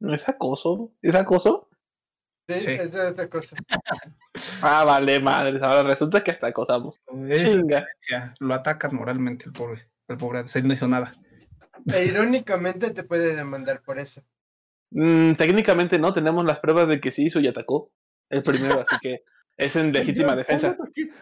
¿No 0.00 0.14
es 0.14 0.28
acoso? 0.28 0.92
¿Es 1.02 1.14
acoso? 1.14 1.68
Sí, 2.48 2.54
es 2.70 2.94
esa 2.94 3.28
cosa. 3.28 3.56
Ah, 4.60 4.84
vale, 4.84 5.18
madres. 5.18 5.62
Ahora 5.62 5.82
resulta 5.82 6.22
que 6.22 6.30
hasta 6.30 6.48
acosamos. 6.48 7.00
Es 7.26 7.42
Chinga. 7.50 7.86
Lo 8.38 8.52
atacan 8.52 8.94
moralmente 8.94 9.46
el 9.46 9.52
pobre. 9.52 9.88
El 10.08 10.18
pobre, 10.18 10.44
no 10.62 10.72
hizo 10.72 10.86
nada. 10.86 11.14
E 11.92 12.04
irónicamente 12.04 12.90
te 12.90 13.04
puede 13.04 13.34
demandar 13.34 13.82
por 13.82 13.98
eso. 13.98 14.22
Mm, 14.90 15.34
técnicamente 15.34 15.98
no, 15.98 16.12
tenemos 16.12 16.44
las 16.44 16.60
pruebas 16.60 16.88
de 16.88 17.00
que 17.00 17.10
sí 17.10 17.26
hizo 17.26 17.40
y 17.40 17.48
atacó. 17.48 17.90
El 18.30 18.42
primero, 18.42 18.84
así 18.86 18.96
que 19.00 19.22
es 19.56 19.76
en 19.76 19.92
legítima 19.92 20.36
defensa. 20.36 20.76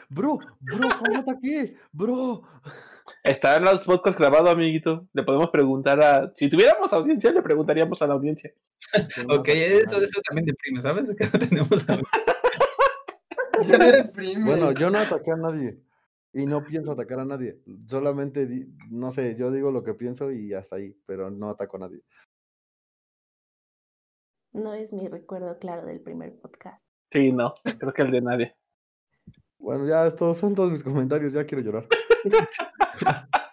Bro, 0.09 0.39
bro, 0.61 0.89
¿cuál 0.99 1.17
ataque? 1.17 1.77
Bro. 1.93 2.43
Está 3.23 3.57
en 3.57 3.65
los 3.65 3.83
podcasts 3.83 4.19
grabados, 4.19 4.51
amiguito. 4.51 5.07
Le 5.13 5.23
podemos 5.25 5.51
preguntar 5.51 6.03
a. 6.03 6.33
Si 6.35 6.49
tuviéramos 6.49 6.91
audiencia, 6.93 7.33
le 7.33 7.43
preguntaríamos 7.43 8.01
a 8.01 8.07
la 8.07 8.15
audiencia. 8.15 8.53
Ok, 9.29 9.49
ataqué 9.49 9.79
eso, 9.79 10.01
eso 10.01 10.21
también 10.27 10.47
deprime, 10.47 10.81
¿sabes? 10.81 11.15
Que 11.17 11.25
no 11.25 11.39
tenemos. 11.39 11.87
Bueno, 14.45 14.73
yo 14.73 14.91
no 14.91 14.99
ataqué 14.99 15.31
a 15.31 15.37
nadie 15.37 15.79
y 16.35 16.47
no 16.47 16.65
pienso 16.65 16.93
atacar 16.93 17.21
a 17.21 17.25
nadie. 17.25 17.61
Solamente, 17.87 18.47
di- 18.47 18.67
no 18.91 19.11
sé, 19.11 19.37
yo 19.37 19.51
digo 19.51 19.71
lo 19.71 19.83
que 19.85 19.95
pienso 19.95 20.31
y 20.33 20.53
hasta 20.53 20.77
ahí, 20.77 20.95
pero 21.07 21.31
no 21.31 21.49
ataco 21.51 21.77
a 21.77 21.81
nadie. 21.81 22.03
No 24.53 24.75
es 24.75 24.93
mi 24.93 25.09
recuerdo 25.09 25.59
claro 25.59 25.87
del 25.87 26.01
primer 26.01 26.37
podcast. 26.39 26.87
Sí, 27.11 27.33
no. 27.33 27.55
Creo 27.79 27.93
que 27.93 28.03
el 28.03 28.11
de 28.11 28.21
nadie. 28.21 28.57
Bueno, 29.59 29.87
ya 29.87 30.07
estos 30.07 30.37
son 30.37 30.55
todos 30.55 30.71
mis 30.73 30.83
comentarios, 30.85 31.33
ya 31.33 31.45
quiero 31.45 31.63
llorar. 31.65 31.87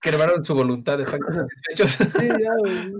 Quebraron 0.00 0.42
su 0.44 0.54
voluntad, 0.54 1.00
están 1.00 1.20
satisfechos. 1.20 1.90
Sí, 2.18 2.28
ya, 2.28 2.56
güey, 2.56 2.92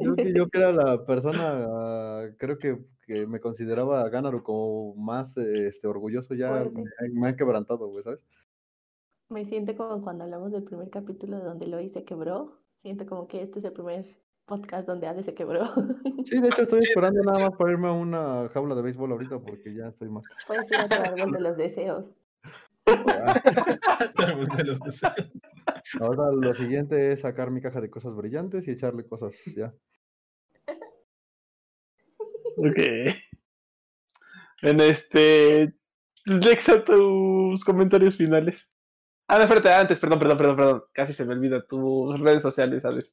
yo 0.00 0.14
que 0.16 0.32
yo 0.32 0.48
que 0.48 0.58
era 0.58 0.72
la 0.72 1.04
persona, 1.04 2.32
creo 2.38 2.56
que, 2.58 2.78
que 3.06 3.26
me 3.26 3.40
consideraba 3.40 4.08
Ganaru 4.08 4.42
como 4.42 4.94
más 4.94 5.36
este, 5.36 5.86
orgulloso, 5.86 6.34
ya 6.34 6.64
me, 6.64 6.84
me 7.12 7.28
han 7.28 7.36
quebrantado, 7.36 7.88
güey, 7.88 8.02
¿sabes? 8.02 8.24
Me 9.28 9.44
siento 9.44 9.74
como 9.76 10.02
cuando 10.02 10.24
hablamos 10.24 10.52
del 10.52 10.64
primer 10.64 10.90
capítulo 10.90 11.38
donde 11.40 11.66
lo 11.66 11.80
hice 11.80 12.04
quebró. 12.04 12.60
Siento 12.76 13.06
como 13.06 13.26
que 13.26 13.42
este 13.42 13.58
es 13.58 13.64
el 13.64 13.72
primer 13.72 14.04
podcast 14.44 14.86
donde 14.86 15.06
Ale 15.06 15.22
se 15.22 15.34
quebró. 15.34 15.70
Sí, 16.24 16.40
de 16.40 16.48
hecho 16.48 16.62
estoy 16.62 16.80
esperando 16.82 17.22
nada 17.22 17.48
más 17.48 17.56
para 17.56 17.72
irme 17.72 17.88
a 17.88 17.92
una 17.92 18.48
jaula 18.50 18.74
de 18.74 18.82
béisbol 18.82 19.12
ahorita 19.12 19.38
porque 19.40 19.74
ya 19.74 19.88
estoy 19.88 20.10
mal. 20.10 20.22
Puedes 20.46 20.70
ir 20.70 20.76
a 20.76 20.88
tu 20.88 20.94
árbol 20.94 21.32
de 21.32 21.40
los 21.40 21.56
deseos. 21.56 22.14
Árbol 22.86 24.46
de 24.58 24.64
los 24.64 24.78
deseos. 24.80 25.32
Ahora 26.00 26.30
lo 26.30 26.52
siguiente 26.52 27.12
es 27.12 27.20
sacar 27.20 27.50
mi 27.50 27.62
caja 27.62 27.80
de 27.80 27.88
cosas 27.88 28.14
brillantes 28.14 28.68
y 28.68 28.72
echarle 28.72 29.06
cosas 29.06 29.34
ya. 29.56 29.74
Ok. 32.56 32.78
En 34.62 34.80
este. 34.80 35.74
Lexa, 36.26 36.84
tus 36.84 37.64
comentarios 37.64 38.16
finales. 38.16 38.70
Ah, 39.26 39.38
no, 39.38 39.44
espérate, 39.44 39.72
antes, 39.72 39.98
perdón, 39.98 40.18
perdón, 40.18 40.38
perdón, 40.38 40.56
perdón. 40.56 40.84
Casi 40.92 41.12
se 41.12 41.24
me 41.24 41.32
olvida 41.32 41.64
tus 41.66 42.20
redes 42.20 42.42
sociales, 42.42 42.82
¿sabes? 42.82 43.10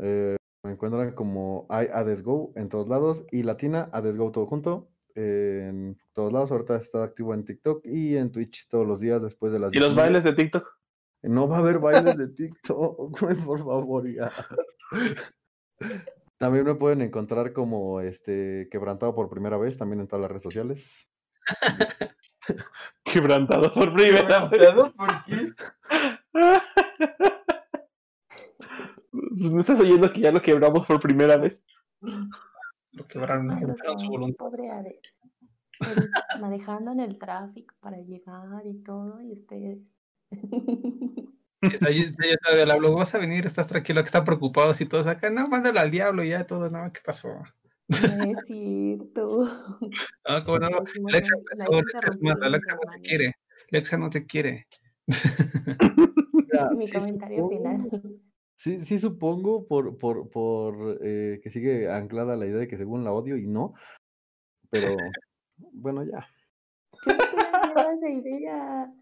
Eh, 0.00 0.36
me 0.62 0.72
encuentran 0.72 1.12
como 1.12 1.66
iAdesGo 1.70 2.52
en 2.56 2.68
todos 2.68 2.88
lados 2.88 3.24
y 3.30 3.42
Latina 3.42 3.88
AdesGo 3.92 4.32
todo 4.32 4.46
junto. 4.46 4.90
en 5.14 5.98
todos 6.12 6.32
lados, 6.32 6.50
ahorita 6.50 6.76
está 6.76 7.04
activo 7.04 7.32
en 7.34 7.44
TikTok 7.44 7.84
y 7.86 8.16
en 8.16 8.32
Twitch 8.32 8.68
todos 8.68 8.86
los 8.86 9.00
días 9.00 9.22
después 9.22 9.52
de 9.52 9.58
las 9.58 9.72
¿Y 9.74 9.78
los 9.78 9.90
19. 9.90 10.02
bailes 10.02 10.24
de 10.24 10.32
TikTok? 10.32 10.76
No 11.22 11.48
va 11.48 11.56
a 11.56 11.60
haber 11.60 11.78
bailes 11.78 12.16
de 12.16 12.28
TikTok, 12.28 13.20
güey, 13.20 13.36
por 13.36 13.58
favor, 13.58 14.08
ya. 14.12 14.32
También 16.38 16.64
me 16.64 16.74
pueden 16.74 17.02
encontrar 17.02 17.52
como 17.52 18.00
este 18.00 18.68
quebrantado 18.70 19.14
por 19.14 19.30
primera 19.30 19.56
vez, 19.56 19.78
también 19.78 20.00
en 20.00 20.06
todas 20.06 20.22
las 20.22 20.30
redes 20.30 20.42
sociales. 20.42 21.08
Quebrantado 23.04 23.72
por 23.72 23.92
primera 23.94 24.46
vez. 24.46 24.50
¿Quebrantado? 24.50 24.92
¿Por 24.92 25.24
qué? 25.24 25.52
Pues 29.38 29.52
no 29.52 29.60
estás 29.60 29.80
oyendo 29.80 30.12
que 30.12 30.20
ya 30.20 30.30
lo 30.32 30.42
quebramos 30.42 30.86
por 30.86 31.00
primera 31.00 31.36
vez. 31.36 31.62
Lo 32.00 33.06
quebraron, 33.06 33.48
quebraron 33.58 33.98
su 33.98 34.08
voluntad. 34.08 34.36
pobre 34.44 34.70
Hades. 34.70 35.00
Él 35.80 36.10
manejando 36.40 36.92
en 36.92 37.00
el 37.00 37.18
tráfico 37.18 37.74
para 37.80 37.98
llegar 37.98 38.62
y 38.66 38.82
todo, 38.82 39.20
y 39.20 39.32
ustedes. 39.32 39.78
Sí, 40.30 41.74
está- 41.74 41.90
yo, 41.90 42.02
yo 42.04 42.36
todavía 42.42 42.66
le 42.66 42.72
hablo, 42.72 42.94
vas 42.94 43.14
a 43.14 43.18
venir, 43.18 43.46
estás 43.46 43.66
tranquilo, 43.66 44.00
que 44.02 44.06
están 44.06 44.24
preocupados 44.24 44.80
y 44.80 44.86
todos 44.86 45.06
acá, 45.06 45.30
no, 45.30 45.48
mándalo 45.48 45.80
al 45.80 45.90
diablo 45.90 46.22
y 46.24 46.30
ya 46.30 46.46
todo, 46.46 46.70
no, 46.70 46.92
¿qué 46.92 47.00
pasó? 47.04 47.28
No 47.88 48.24
es 48.24 48.38
cierto. 48.46 49.40
No, 50.28 50.44
como 50.44 50.58
no, 50.58 50.70
Lo 50.70 50.82
hicimos 50.84 51.12
Lexa 51.12 51.34
en- 51.34 51.38
empezó, 51.40 51.70
la 51.72 51.76
Lexa 51.78 51.98
es 51.98 52.16
interrumpimos 52.16 52.38
mala, 52.38 52.48
Lexa 52.50 52.74
no 52.74 52.90
te 52.92 53.00
quiere, 53.00 53.34
Lexa 53.70 53.96
no 53.98 54.10
te 54.10 54.26
quiere. 54.26 54.66
Mi 56.76 56.86
sí 56.86 56.92
comentario 56.98 57.48
final. 57.48 57.88
supongo- 57.90 58.20
Sí, 58.58 58.80
sí 58.80 58.98
supongo 58.98 59.66
por, 59.68 59.98
por, 59.98 60.30
por 60.30 60.98
eh, 61.02 61.40
que 61.42 61.50
sigue 61.50 61.90
anclada 61.92 62.36
la 62.36 62.46
idea 62.46 62.56
de 62.56 62.68
que 62.68 62.78
según 62.78 63.04
la 63.04 63.12
odio 63.12 63.36
y 63.36 63.46
no, 63.46 63.74
pero 64.70 64.96
bueno, 65.72 66.02
ya. 66.04 66.26
Yo 67.06 67.14
no 68.00 68.08
idea. 68.08 68.92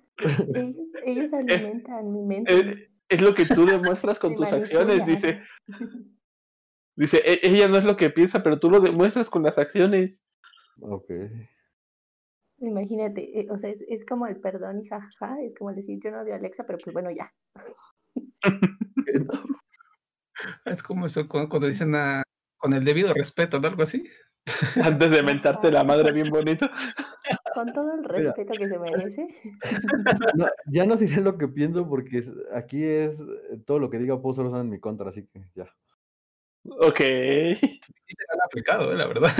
Ellos, 0.54 0.76
ellos 1.06 1.32
alimentan 1.32 2.12
mi 2.12 2.22
mente. 2.22 2.52
Eh, 2.52 2.88
es 3.08 3.22
lo 3.22 3.34
que 3.34 3.46
tú 3.46 3.64
demuestras 3.64 4.18
con 4.18 4.34
tus 4.34 4.52
acciones, 4.52 5.06
dice. 5.06 5.40
Dice, 6.96 7.18
"E- 7.24 7.40
ella 7.42 7.68
no 7.68 7.76
es 7.78 7.84
lo 7.84 7.96
que 7.96 8.10
piensa, 8.10 8.42
pero 8.42 8.58
tú 8.60 8.70
lo 8.70 8.80
demuestras 8.80 9.28
con 9.30 9.42
las 9.42 9.58
acciones. 9.58 10.24
Ok. 10.80 11.10
Imagínate, 12.58 13.40
eh, 13.40 13.46
o 13.50 13.58
sea, 13.58 13.70
es, 13.70 13.84
es 13.88 14.04
como 14.06 14.26
el 14.26 14.36
perdón 14.40 14.80
y 14.80 14.86
jajaja, 14.86 15.42
es 15.42 15.54
como 15.54 15.72
decir 15.74 15.98
yo 16.02 16.10
no 16.12 16.20
odio 16.22 16.34
a 16.34 16.36
Alexa, 16.36 16.64
pero 16.66 16.78
pues 16.82 16.94
bueno, 16.94 17.10
ya. 17.10 17.32
Es 20.64 20.82
como 20.82 21.06
eso 21.06 21.26
cu- 21.28 21.48
cuando 21.48 21.66
dicen 21.68 21.94
a- 21.94 22.22
con 22.58 22.72
el 22.72 22.84
debido 22.84 23.12
respeto, 23.14 23.60
¿no? 23.60 23.68
Algo 23.68 23.82
así. 23.82 24.04
Antes 24.82 25.10
de 25.10 25.22
mentarte 25.22 25.70
la 25.70 25.84
madre 25.84 26.12
bien 26.12 26.28
bonito. 26.28 26.68
Con 27.54 27.72
todo 27.72 27.94
el 27.94 28.04
respeto 28.04 28.52
que 28.52 28.68
se 28.68 28.78
merece. 28.78 29.28
No, 30.34 30.46
ya 30.66 30.84
no 30.86 30.96
diré 30.96 31.20
lo 31.22 31.38
que 31.38 31.48
pienso 31.48 31.88
porque 31.88 32.24
aquí 32.52 32.82
es 32.82 33.20
eh, 33.20 33.58
todo 33.64 33.78
lo 33.78 33.88
que 33.90 33.98
diga 33.98 34.20
puedo 34.20 34.34
ser 34.34 34.44
usado 34.46 34.62
en 34.62 34.70
mi 34.70 34.80
contra, 34.80 35.08
así 35.08 35.26
que 35.26 35.44
ya. 35.54 35.66
Ok. 36.64 36.98
Sí 36.98 38.16
te 38.16 38.24
han 38.32 38.40
aplicado, 38.44 38.92
eh, 38.92 38.96
la 38.96 39.06
verdad. 39.06 39.30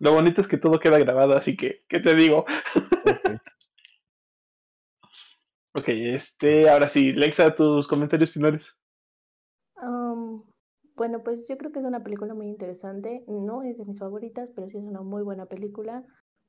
Lo 0.00 0.12
bonito 0.12 0.40
es 0.40 0.48
que 0.48 0.58
todo 0.58 0.78
queda 0.78 0.98
grabado, 0.98 1.36
así 1.36 1.56
que, 1.56 1.84
¿qué 1.88 2.00
te 2.00 2.14
digo? 2.14 2.46
Ok. 3.04 3.40
Ok, 5.76 5.88
este, 5.88 6.70
ahora 6.70 6.88
sí, 6.88 7.12
Lexa, 7.12 7.56
tus 7.56 7.88
comentarios 7.88 8.30
finales. 8.30 8.78
Am, 9.74 10.44
bueno, 10.94 11.24
pues 11.24 11.48
yo 11.48 11.58
creo 11.58 11.72
que 11.72 11.80
es 11.80 11.84
una 11.84 12.04
película 12.04 12.32
muy 12.32 12.46
interesante. 12.46 13.24
No 13.26 13.62
es 13.64 13.78
de 13.78 13.84
mis 13.84 13.98
favoritas, 13.98 14.50
pero 14.54 14.68
sí 14.68 14.78
es 14.78 14.84
una 14.84 15.02
muy 15.02 15.24
buena 15.24 15.46
película 15.46 16.04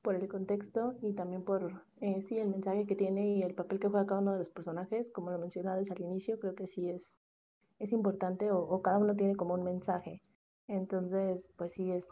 por 0.06 0.16
el 0.16 0.28
contexto 0.28 0.96
y 1.02 1.14
también 1.14 1.44
por, 1.44 1.84
eh, 2.00 2.22
sí, 2.22 2.38
el 2.38 2.48
mensaje 2.48 2.86
que 2.86 2.96
tiene 2.96 3.36
y 3.36 3.42
el 3.42 3.54
papel 3.54 3.80
que 3.80 3.88
juega 3.88 4.06
cada 4.06 4.22
uno 4.22 4.32
de 4.34 4.38
los 4.40 4.50
personajes. 4.50 5.10
Como 5.10 5.32
lo 5.32 5.38
mencionabas 5.38 5.90
al 5.90 6.00
inicio, 6.00 6.38
creo 6.40 6.54
que 6.54 6.68
sí 6.68 6.88
es, 6.90 7.18
es 7.80 7.92
importante 7.92 8.50
o, 8.52 8.60
o 8.60 8.82
cada 8.82 8.98
uno 8.98 9.16
tiene 9.16 9.36
como 9.36 9.54
un 9.54 9.64
mensaje. 9.64 10.22
Entonces, 10.68 11.52
pues 11.58 11.72
sí 11.74 11.92
es, 11.92 12.10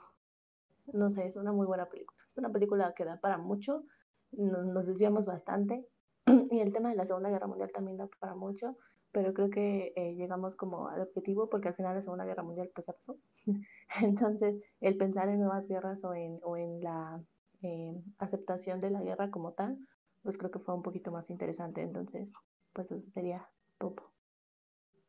no 0.92 1.10
sé, 1.10 1.26
es 1.26 1.36
una 1.36 1.52
muy 1.52 1.66
buena 1.66 1.88
película. 1.88 2.20
Es 2.26 2.38
una 2.38 2.50
película 2.52 2.94
que 2.94 3.04
da 3.04 3.18
para 3.20 3.38
mucho. 3.38 3.84
no- 4.32 4.62
nos 4.64 4.86
desviamos 4.86 5.26
bastante. 5.26 5.86
Y 6.50 6.60
el 6.60 6.72
tema 6.72 6.90
de 6.90 6.96
la 6.96 7.04
Segunda 7.06 7.30
Guerra 7.30 7.46
Mundial 7.46 7.70
también 7.72 7.96
da 7.98 8.08
para 8.20 8.34
mucho 8.34 8.76
pero 9.12 9.32
creo 9.32 9.48
que 9.48 9.92
eh, 9.94 10.14
llegamos 10.16 10.56
como 10.56 10.88
al 10.88 11.00
objetivo 11.02 11.48
porque 11.48 11.68
al 11.68 11.74
final 11.76 11.94
la 11.94 12.02
Segunda 12.02 12.24
Guerra 12.24 12.42
Mundial 12.42 12.70
pues 12.74 12.88
ya 12.88 12.94
pasó. 12.94 13.16
Entonces, 14.02 14.60
el 14.80 14.96
pensar 14.96 15.28
en 15.28 15.38
nuevas 15.38 15.68
guerras 15.68 16.02
o 16.04 16.14
en, 16.14 16.40
o 16.42 16.56
en 16.56 16.80
la 16.82 17.22
eh, 17.64 18.02
aceptación 18.18 18.78
de 18.78 18.90
la 18.90 19.02
guerra 19.02 19.30
como 19.30 19.54
tal, 19.54 19.78
pues 20.22 20.36
creo 20.36 20.50
que 20.50 20.58
fue 20.58 20.74
un 20.74 20.82
poquito 20.82 21.10
más 21.10 21.30
interesante. 21.30 21.80
Entonces, 21.82 22.32
pues 22.72 22.92
eso 22.92 23.10
sería 23.10 23.48
todo. 23.78 24.12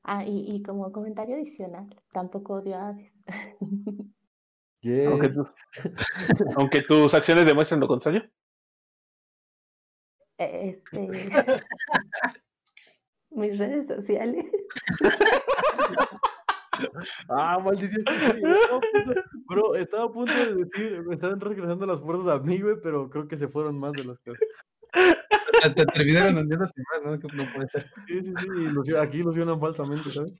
Ah, 0.03 0.23
y, 0.23 0.55
y 0.55 0.63
como 0.63 0.91
comentario 0.91 1.35
adicional, 1.35 1.87
tampoco 2.13 2.55
odio 2.55 2.77
a 2.77 2.89
Hades. 2.89 3.13
Yeah. 4.81 5.09
Aunque, 5.09 5.29
tus, 5.29 5.55
aunque 6.57 6.81
tus 6.83 7.13
acciones 7.15 7.47
demuestren 7.47 7.79
lo 7.79 7.87
contrario. 7.87 8.29
Este, 10.37 11.09
mis 13.31 13.57
redes 13.57 13.87
sociales. 13.87 14.45
Ah, 17.29 17.57
maldición. 17.57 18.05
Bro, 19.55 19.75
estaba 19.75 20.05
a 20.05 20.11
punto 20.11 20.33
de 20.33 20.55
decir, 20.55 21.01
me 21.05 21.15
están 21.15 21.39
regresando 21.39 21.85
las 21.85 21.99
fuerzas 22.01 22.27
a 22.27 22.39
mí, 22.39 22.59
güey, 22.59 22.75
pero 22.83 23.09
creo 23.09 23.27
que 23.27 23.37
se 23.37 23.47
fueron 23.47 23.79
más 23.79 23.93
de 23.93 24.03
las 24.05 24.19
que. 24.19 24.33
Te, 25.61 25.69
te 25.71 25.85
terminaron 25.85 26.37
hundiéndote 26.37 26.81
más, 26.91 27.03
¿no? 27.03 27.11
No 27.33 27.53
puede 27.53 27.67
ser. 27.69 27.89
Sí, 28.07 28.19
sí, 28.23 28.33
sí, 28.37 28.47
y 28.57 28.65
ilusio- 28.65 28.99
aquí 29.01 29.19
ilusionan 29.19 29.59
falsamente, 29.59 30.11
¿sabes? 30.11 30.33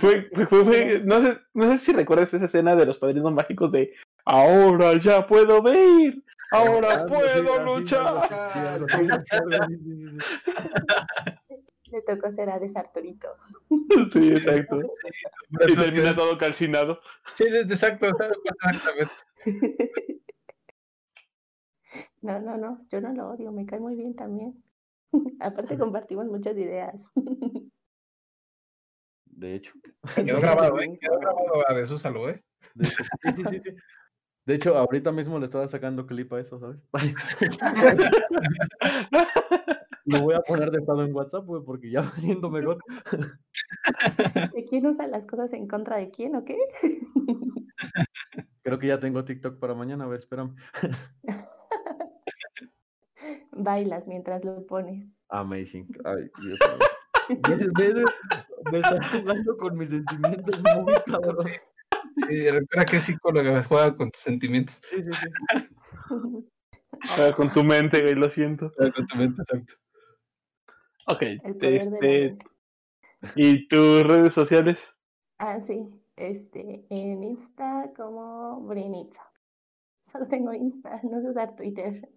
Fue- 0.00 0.28
fue- 0.34 0.46
fue- 0.46 0.64
fue- 0.64 1.02
no, 1.04 1.20
sé, 1.20 1.38
no 1.54 1.70
sé 1.72 1.78
si 1.78 1.92
recuerdas 1.92 2.32
esa 2.32 2.46
escena 2.46 2.74
de 2.76 2.86
los 2.86 2.98
padrinos 2.98 3.32
mágicos 3.32 3.70
de 3.72 3.92
Ahora 4.24 4.96
ya 4.98 5.26
puedo 5.26 5.62
ver, 5.62 6.14
ahora 6.50 7.06
puedo 7.06 7.64
luchar. 7.78 8.28
Le 11.92 12.02
tocó 12.02 12.30
ser 12.30 12.50
a 12.50 12.58
Desarturito. 12.58 13.28
Sí, 14.12 14.30
exacto. 14.30 14.80
Y 15.68 15.74
termina 15.74 16.14
todo 16.14 16.36
calcinado. 16.38 17.00
Sí, 17.34 17.44
exacto, 17.44 18.08
exactamente. 18.08 19.12
No, 22.22 22.40
no, 22.40 22.56
no, 22.56 22.84
yo 22.90 23.00
no 23.00 23.12
lo 23.12 23.28
odio, 23.28 23.52
me 23.52 23.66
cae 23.66 23.78
muy 23.78 23.94
bien 23.94 24.16
también. 24.16 24.60
Aparte 25.40 25.78
compartimos 25.78 26.26
muchas 26.26 26.56
ideas. 26.56 27.08
De 29.26 29.54
hecho. 29.54 29.72
Quedó 30.14 30.40
grabado, 30.40 30.80
¿eh? 30.80 30.92
Quedó 31.00 31.20
grabado 31.20 31.68
a 31.68 31.74
Jesús 31.74 32.00
Salud, 32.00 32.30
¿eh? 32.30 32.42
De 32.74 32.88
hecho, 32.88 33.04
sí, 33.22 33.30
sí, 33.36 33.60
sí. 33.62 33.76
De 34.44 34.54
hecho, 34.54 34.76
ahorita 34.76 35.12
mismo 35.12 35.38
le 35.38 35.44
estaba 35.44 35.68
sacando 35.68 36.06
clip 36.06 36.32
a 36.32 36.40
eso, 36.40 36.58
¿sabes? 36.58 36.80
Lo 40.06 40.20
voy 40.20 40.34
a 40.34 40.40
poner 40.40 40.70
de 40.70 40.78
estado 40.78 41.04
en 41.04 41.14
WhatsApp, 41.14 41.44
güey, 41.44 41.62
porque 41.64 41.90
ya 41.90 42.00
va 42.02 42.14
siendo 42.16 42.48
mejor. 42.48 42.78
¿De 44.54 44.64
quién 44.64 44.86
usa 44.86 45.06
las 45.08 45.26
cosas 45.26 45.52
en 45.52 45.66
contra 45.66 45.96
de 45.96 46.10
quién 46.10 46.36
o 46.36 46.44
qué? 46.44 46.56
Creo 48.62 48.78
que 48.78 48.86
ya 48.86 49.00
tengo 49.00 49.24
TikTok 49.24 49.58
para 49.58 49.74
mañana, 49.74 50.04
a 50.04 50.08
ver, 50.08 50.20
espérame. 50.20 50.54
Bailas 53.50 54.06
mientras 54.06 54.44
lo 54.44 54.64
pones. 54.66 55.16
Amazing. 55.28 55.88
Ay, 56.04 56.30
Dios 56.42 56.58
mío. 57.78 58.04
Me 58.70 58.78
está 58.78 59.08
jugando 59.10 59.56
con 59.56 59.76
mis 59.76 59.88
sentimientos 59.88 60.60
muy 60.62 60.94
cabrón. 61.06 61.50
Sí, 62.28 62.50
recuerda 62.50 62.84
que 62.84 62.96
es 62.98 63.04
psicóloga 63.04 63.62
juega 63.64 63.96
con 63.96 64.10
tus 64.10 64.22
sentimientos. 64.22 64.80
Sí, 64.90 65.02
sí, 65.02 65.12
sí. 65.12 65.28
Ah, 67.18 67.32
Con 67.36 67.52
tu 67.52 67.62
mente, 67.62 68.00
güey, 68.02 68.14
lo 68.14 68.30
siento. 68.30 68.72
Juega 68.76 68.92
con 68.92 69.06
tu 69.06 69.16
mente, 69.16 69.42
exacto. 69.42 69.74
Ok, 71.06 71.22
este. 71.60 72.36
¿y 73.34 73.68
tus 73.68 74.02
redes 74.04 74.34
sociales? 74.34 74.78
Ah, 75.38 75.60
sí, 75.60 75.86
este, 76.16 76.84
en 76.90 77.22
Insta 77.24 77.90
como 77.96 78.60
Brinitza. 78.62 79.22
Solo 80.02 80.26
tengo 80.26 80.52
Insta, 80.54 81.00
no 81.04 81.20
sé 81.20 81.30
usar 81.30 81.56
Twitter. 81.56 82.08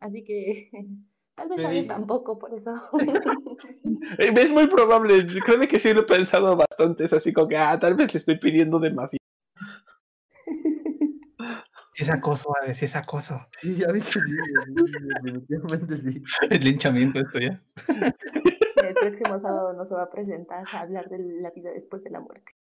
Así 0.00 0.22
que 0.22 0.70
tal 1.34 1.48
vez 1.48 1.70
di- 1.70 1.86
tampoco, 1.86 2.38
por 2.38 2.54
eso. 2.54 2.72
Eh, 4.18 4.32
Es 4.36 4.50
muy 4.50 4.66
probable, 4.68 5.26
creo 5.44 5.60
que 5.68 5.78
sí 5.78 5.92
lo 5.92 6.00
he 6.00 6.04
pensado 6.04 6.56
bastante, 6.56 7.04
es 7.04 7.12
así 7.12 7.32
como 7.32 7.48
que, 7.48 7.56
ah, 7.56 7.78
tal 7.78 7.94
vez 7.94 8.12
le 8.12 8.18
estoy 8.18 8.38
pidiendo 8.38 8.78
demasiado. 8.78 9.19
Es 12.00 12.08
acoso, 12.08 12.50
Ade, 12.62 12.74
sí 12.74 12.86
es 12.86 12.96
acoso. 12.96 13.46
Sí, 13.60 13.76
ya 13.76 13.92
vi 13.92 14.00
que 14.00 14.12
sí, 14.12 14.20
definitivamente 15.22 15.98
sí. 15.98 16.22
El 16.50 16.64
linchamiento 16.64 17.20
esto 17.20 17.38
ya. 17.38 17.62
El 18.82 18.94
próximo 18.94 19.38
sábado 19.38 19.74
no 19.74 19.84
se 19.84 19.94
va 19.94 20.04
a 20.04 20.10
presentar 20.10 20.64
a 20.72 20.80
hablar 20.80 21.10
de 21.10 21.18
la 21.18 21.50
vida 21.50 21.70
después 21.72 22.02
de 22.02 22.08
la 22.08 22.20
muerte. 22.20 22.52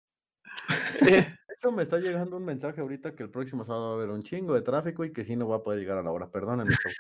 De 1.02 1.18
hecho, 1.56 1.70
me 1.70 1.84
está 1.84 1.98
llegando 1.98 2.36
un 2.36 2.44
mensaje 2.44 2.80
ahorita 2.80 3.14
que 3.14 3.22
el 3.22 3.30
próximo 3.30 3.64
sábado 3.64 3.90
va 3.90 3.92
a 3.92 3.96
haber 3.98 4.10
un 4.10 4.24
chingo 4.24 4.54
de 4.54 4.62
tráfico 4.62 5.04
y 5.04 5.12
que 5.12 5.24
sí 5.24 5.36
no 5.36 5.46
va 5.46 5.58
a 5.58 5.62
poder 5.62 5.78
llegar 5.78 5.98
a 5.98 6.02
la 6.02 6.10
hora. 6.10 6.28
Perdónenme. 6.32 6.74
chavos. 6.74 6.98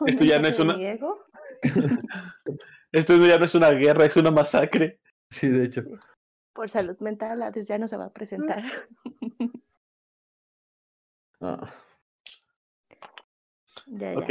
¿Un 0.00 0.08
Esto 0.08 0.24
ya 0.24 0.40
no 0.40 0.48
es 0.48 0.58
una-? 0.58 0.76
Esto 2.90 3.24
ya 3.24 3.38
no 3.38 3.44
es 3.44 3.54
una 3.54 3.70
guerra, 3.70 4.04
es 4.04 4.16
una 4.16 4.32
masacre. 4.32 4.98
Sí, 5.30 5.48
de 5.48 5.64
hecho. 5.64 5.84
Por 6.54 6.68
salud 6.68 6.98
mental, 7.00 7.42
Hades 7.42 7.66
ya 7.66 7.78
no 7.78 7.88
se 7.88 7.96
va 7.96 8.06
a 8.06 8.12
presentar. 8.12 8.62
Ah, 11.40 11.72
Ya, 13.86 14.12
ya. 14.12 14.18
Ok, 14.18 14.28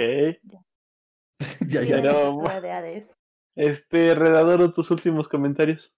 ya, 1.67 1.81
ya. 1.83 2.01
la 2.01 2.61
de 2.61 2.71
Hades. 2.71 3.15
este, 3.55 4.15
Redador, 4.15 4.73
tus 4.73 4.91
últimos 4.91 5.27
comentarios. 5.27 5.97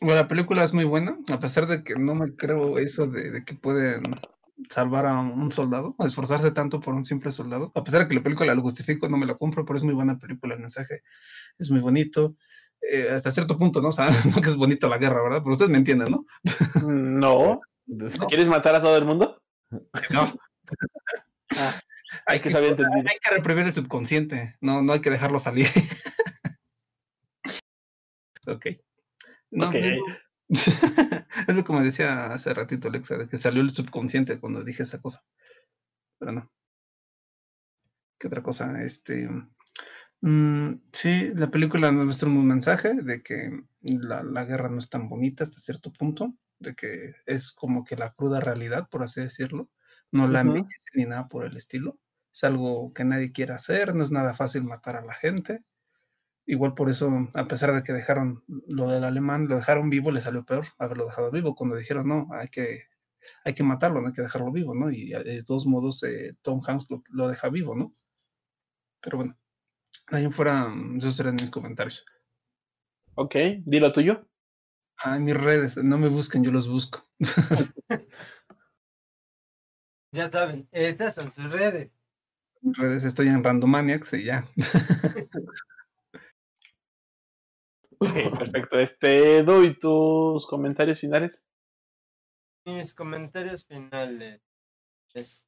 Bueno, 0.00 0.16
la 0.16 0.28
película 0.28 0.62
es 0.62 0.72
muy 0.72 0.84
buena, 0.84 1.18
a 1.30 1.38
pesar 1.40 1.66
de 1.66 1.82
que 1.82 1.94
no 1.96 2.14
me 2.14 2.34
creo 2.34 2.78
eso 2.78 3.06
de, 3.06 3.30
de 3.30 3.44
que 3.44 3.54
pueden 3.54 4.02
salvar 4.70 5.06
a 5.06 5.18
un 5.20 5.50
soldado, 5.52 5.94
a 5.98 6.06
esforzarse 6.06 6.50
tanto 6.52 6.80
por 6.80 6.94
un 6.94 7.04
simple 7.04 7.32
soldado. 7.32 7.72
A 7.74 7.84
pesar 7.84 8.02
de 8.02 8.08
que 8.08 8.14
la 8.14 8.22
película 8.22 8.54
lo 8.54 8.62
justifico, 8.62 9.08
no 9.08 9.16
me 9.16 9.26
la 9.26 9.36
compro, 9.36 9.64
pero 9.64 9.76
es 9.76 9.82
muy 9.82 9.94
buena 9.94 10.18
película, 10.18 10.54
el 10.54 10.60
mensaje 10.60 11.02
es 11.58 11.70
muy 11.70 11.80
bonito. 11.80 12.36
Eh, 12.90 13.08
hasta 13.10 13.30
cierto 13.30 13.56
punto, 13.56 13.80
¿no? 13.80 13.88
O 13.88 13.92
sea, 13.92 14.08
no 14.36 14.40
que 14.40 14.48
es 14.48 14.56
bonito 14.56 14.88
la 14.88 14.98
guerra, 14.98 15.22
¿verdad? 15.22 15.40
Pero 15.42 15.52
ustedes 15.52 15.70
me 15.70 15.78
entienden, 15.78 16.10
¿no? 16.10 16.24
No. 16.86 17.60
Des- 17.84 18.18
¿Quieres 18.28 18.46
matar 18.46 18.74
a 18.74 18.82
todo 18.82 18.96
el 18.96 19.04
mundo? 19.04 19.42
No. 20.10 20.32
Ah, 21.54 21.78
hay, 22.24 22.40
que 22.40 22.48
que, 22.48 22.56
había 22.56 22.70
entendido. 22.70 23.04
hay 23.06 23.18
que 23.22 23.34
reprimir 23.34 23.66
el 23.66 23.74
subconsciente, 23.74 24.56
no, 24.62 24.80
no 24.80 24.94
hay 24.94 25.00
que 25.02 25.10
dejarlo 25.10 25.38
salir. 25.38 25.66
ok. 28.46 28.66
No, 29.50 29.68
Ok. 29.68 29.74
digo- 29.74 30.06
es 30.48 31.54
lo 31.54 31.64
como 31.64 31.82
decía 31.82 32.26
hace 32.32 32.54
ratito 32.54 32.88
Alexa, 32.88 33.26
que 33.26 33.36
salió 33.38 33.60
el 33.62 33.70
subconsciente 33.70 34.40
cuando 34.40 34.64
dije 34.64 34.82
esa 34.82 35.00
cosa. 35.00 35.22
Pero 36.18 36.32
no. 36.32 36.50
¿Qué 38.18 38.28
otra 38.28 38.42
cosa? 38.42 38.82
Este. 38.82 39.28
Mm, 40.22 40.74
sí, 40.92 41.30
la 41.34 41.50
película 41.50 41.92
nos 41.92 42.04
muestra 42.06 42.28
un 42.28 42.46
mensaje 42.46 42.94
de 43.02 43.22
que 43.22 43.50
la, 43.82 44.22
la 44.22 44.44
guerra 44.44 44.68
no 44.70 44.78
es 44.78 44.90
tan 44.90 45.08
bonita 45.08 45.44
hasta 45.44 45.60
cierto 45.60 45.92
punto, 45.92 46.34
de 46.60 46.74
que 46.74 47.14
es 47.26 47.52
como 47.52 47.84
que 47.84 47.96
la 47.96 48.12
cruda 48.14 48.40
realidad, 48.40 48.88
por 48.90 49.02
así 49.02 49.20
decirlo. 49.20 49.70
No 50.12 50.28
la 50.28 50.40
Ujú. 50.40 50.42
embellece 50.42 50.90
ni 50.94 51.04
nada 51.06 51.28
por 51.28 51.44
el 51.46 51.56
estilo. 51.56 51.98
Es 52.32 52.44
algo 52.44 52.92
que 52.94 53.04
nadie 53.04 53.32
quiere 53.32 53.54
hacer, 53.54 53.94
no 53.94 54.04
es 54.04 54.10
nada 54.12 54.34
fácil 54.34 54.64
matar 54.64 54.96
a 54.96 55.04
la 55.04 55.14
gente. 55.14 55.64
Igual 56.46 56.74
por 56.74 56.90
eso, 56.90 57.10
a 57.36 57.48
pesar 57.48 57.72
de 57.74 57.82
que 57.84 57.92
dejaron 57.94 58.44
lo 58.68 58.88
del 58.90 59.04
alemán, 59.04 59.48
lo 59.48 59.56
dejaron 59.56 59.90
vivo, 59.90 60.10
le 60.12 60.20
salió 60.22 60.44
peor 60.46 60.66
haberlo 60.78 61.06
dejado 61.06 61.30
vivo. 61.32 61.54
Cuando 61.56 61.76
dijeron, 61.76 62.08
no, 62.08 62.28
hay 62.32 62.48
que, 62.48 62.84
hay 63.44 63.54
que 63.54 63.64
matarlo, 63.64 64.00
no 64.02 64.08
hay 64.08 64.14
que 64.14 64.22
dejarlo 64.22 64.52
vivo, 64.52 64.74
¿no? 64.74 64.90
Y 64.92 65.14
eh, 65.14 65.24
de 65.24 65.44
todos 65.44 65.66
modos, 65.66 66.02
eh, 66.04 66.36
Tom 66.42 66.60
Hanks 66.66 66.90
lo, 66.90 67.02
lo 67.10 67.28
deja 67.28 67.50
vivo, 67.50 67.76
¿no? 67.76 67.96
Pero 69.00 69.18
bueno, 69.18 69.36
ahí 70.12 70.30
fuera, 70.30 70.68
mm, 70.68 70.98
esos 70.98 71.18
eran 71.20 71.34
mis 71.34 71.50
comentarios. 71.50 72.04
Ok, 73.14 73.36
dilo 73.64 73.92
tuyo. 73.92 74.28
Ah, 74.98 75.16
en 75.16 75.24
mis 75.24 75.36
redes, 75.36 75.76
no 75.78 75.98
me 75.98 76.08
busquen, 76.08 76.44
yo 76.44 76.52
los 76.52 76.68
busco. 76.68 77.04
Ya 80.14 80.30
saben, 80.30 80.68
estas 80.72 81.14
son 81.14 81.30
sus 81.30 81.50
redes. 81.50 81.90
Mis 82.60 82.76
redes 82.76 83.02
estoy 83.04 83.28
en 83.28 83.42
Randomaniacs 83.42 84.12
y 84.12 84.24
ya. 84.24 84.46
Ok, 87.98 88.12
perfecto. 88.36 88.76
Este, 88.78 89.42
doy 89.42 89.78
tus 89.78 90.46
comentarios 90.48 90.98
finales. 90.98 91.46
Mis 92.66 92.94
comentarios 92.94 93.64
finales. 93.64 94.42
Es, 95.14 95.46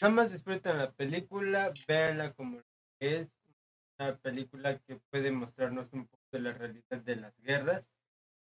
nada 0.00 0.14
más 0.14 0.32
disfruten 0.32 0.78
la 0.78 0.90
película, 0.90 1.72
véanla 1.86 2.32
como 2.32 2.62
es. 2.98 3.28
Una 4.00 4.16
película 4.16 4.78
que 4.78 4.96
puede 5.10 5.30
mostrarnos 5.30 5.92
un 5.92 6.06
poco 6.06 6.24
de 6.32 6.38
la 6.40 6.52
realidad 6.54 7.02
de 7.04 7.16
las 7.16 7.38
guerras. 7.42 7.90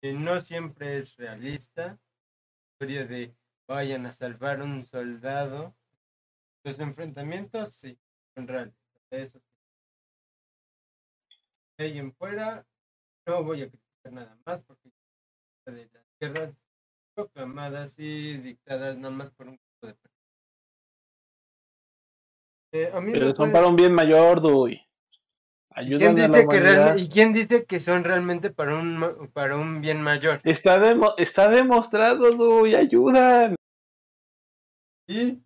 Que 0.01 0.11
no 0.13 0.41
siempre 0.41 0.97
es 0.97 1.15
realista. 1.15 1.99
Historia 2.71 3.05
de 3.05 3.35
vayan 3.67 4.07
a 4.07 4.11
salvar 4.11 4.61
a 4.61 4.63
un 4.63 4.83
soldado. 4.87 5.75
Los 6.65 6.79
enfrentamientos, 6.79 7.71
sí, 7.75 7.99
son 8.35 8.47
reales. 8.47 8.73
Eso 9.11 9.37
sí. 9.39 9.45
Ahí 11.77 11.99
en 11.99 12.11
fuera, 12.15 12.65
no 13.27 13.43
voy 13.43 13.61
a 13.61 13.69
criticar 13.69 14.11
nada 14.11 14.35
más 14.47 14.59
porque 14.63 14.89
de 15.67 15.87
las 15.93 16.03
guerras 16.19 16.55
proclamadas 17.15 17.93
y 17.99 18.37
dictadas 18.37 18.97
nada 18.97 19.13
más 19.13 19.29
por 19.33 19.49
un 19.49 19.57
grupo 19.57 19.85
de 19.87 19.93
personas. 19.93 20.19
Eh, 22.71 22.91
a 22.91 22.99
mí 23.01 23.07
me 23.07 23.13
Pero 23.13 23.27
son 23.27 23.35
puede- 23.37 23.51
para 23.53 23.67
un 23.67 23.75
bien 23.75 23.93
mayor, 23.93 24.41
Duy. 24.41 24.81
¿Y 25.81 25.95
quién, 25.95 26.15
dice 26.15 26.47
que 26.47 26.93
¿Y 26.97 27.09
quién 27.09 27.33
dice 27.33 27.65
que 27.65 27.79
son 27.79 28.03
realmente 28.03 28.51
para 28.51 28.75
un, 28.75 29.29
para 29.33 29.57
un 29.57 29.81
bien 29.81 30.01
mayor? 30.01 30.39
Está, 30.43 30.95
está 31.17 31.49
demostrado, 31.49 32.65
y 32.67 32.75
ayudan. 32.75 33.55
¿Y? 35.07 35.41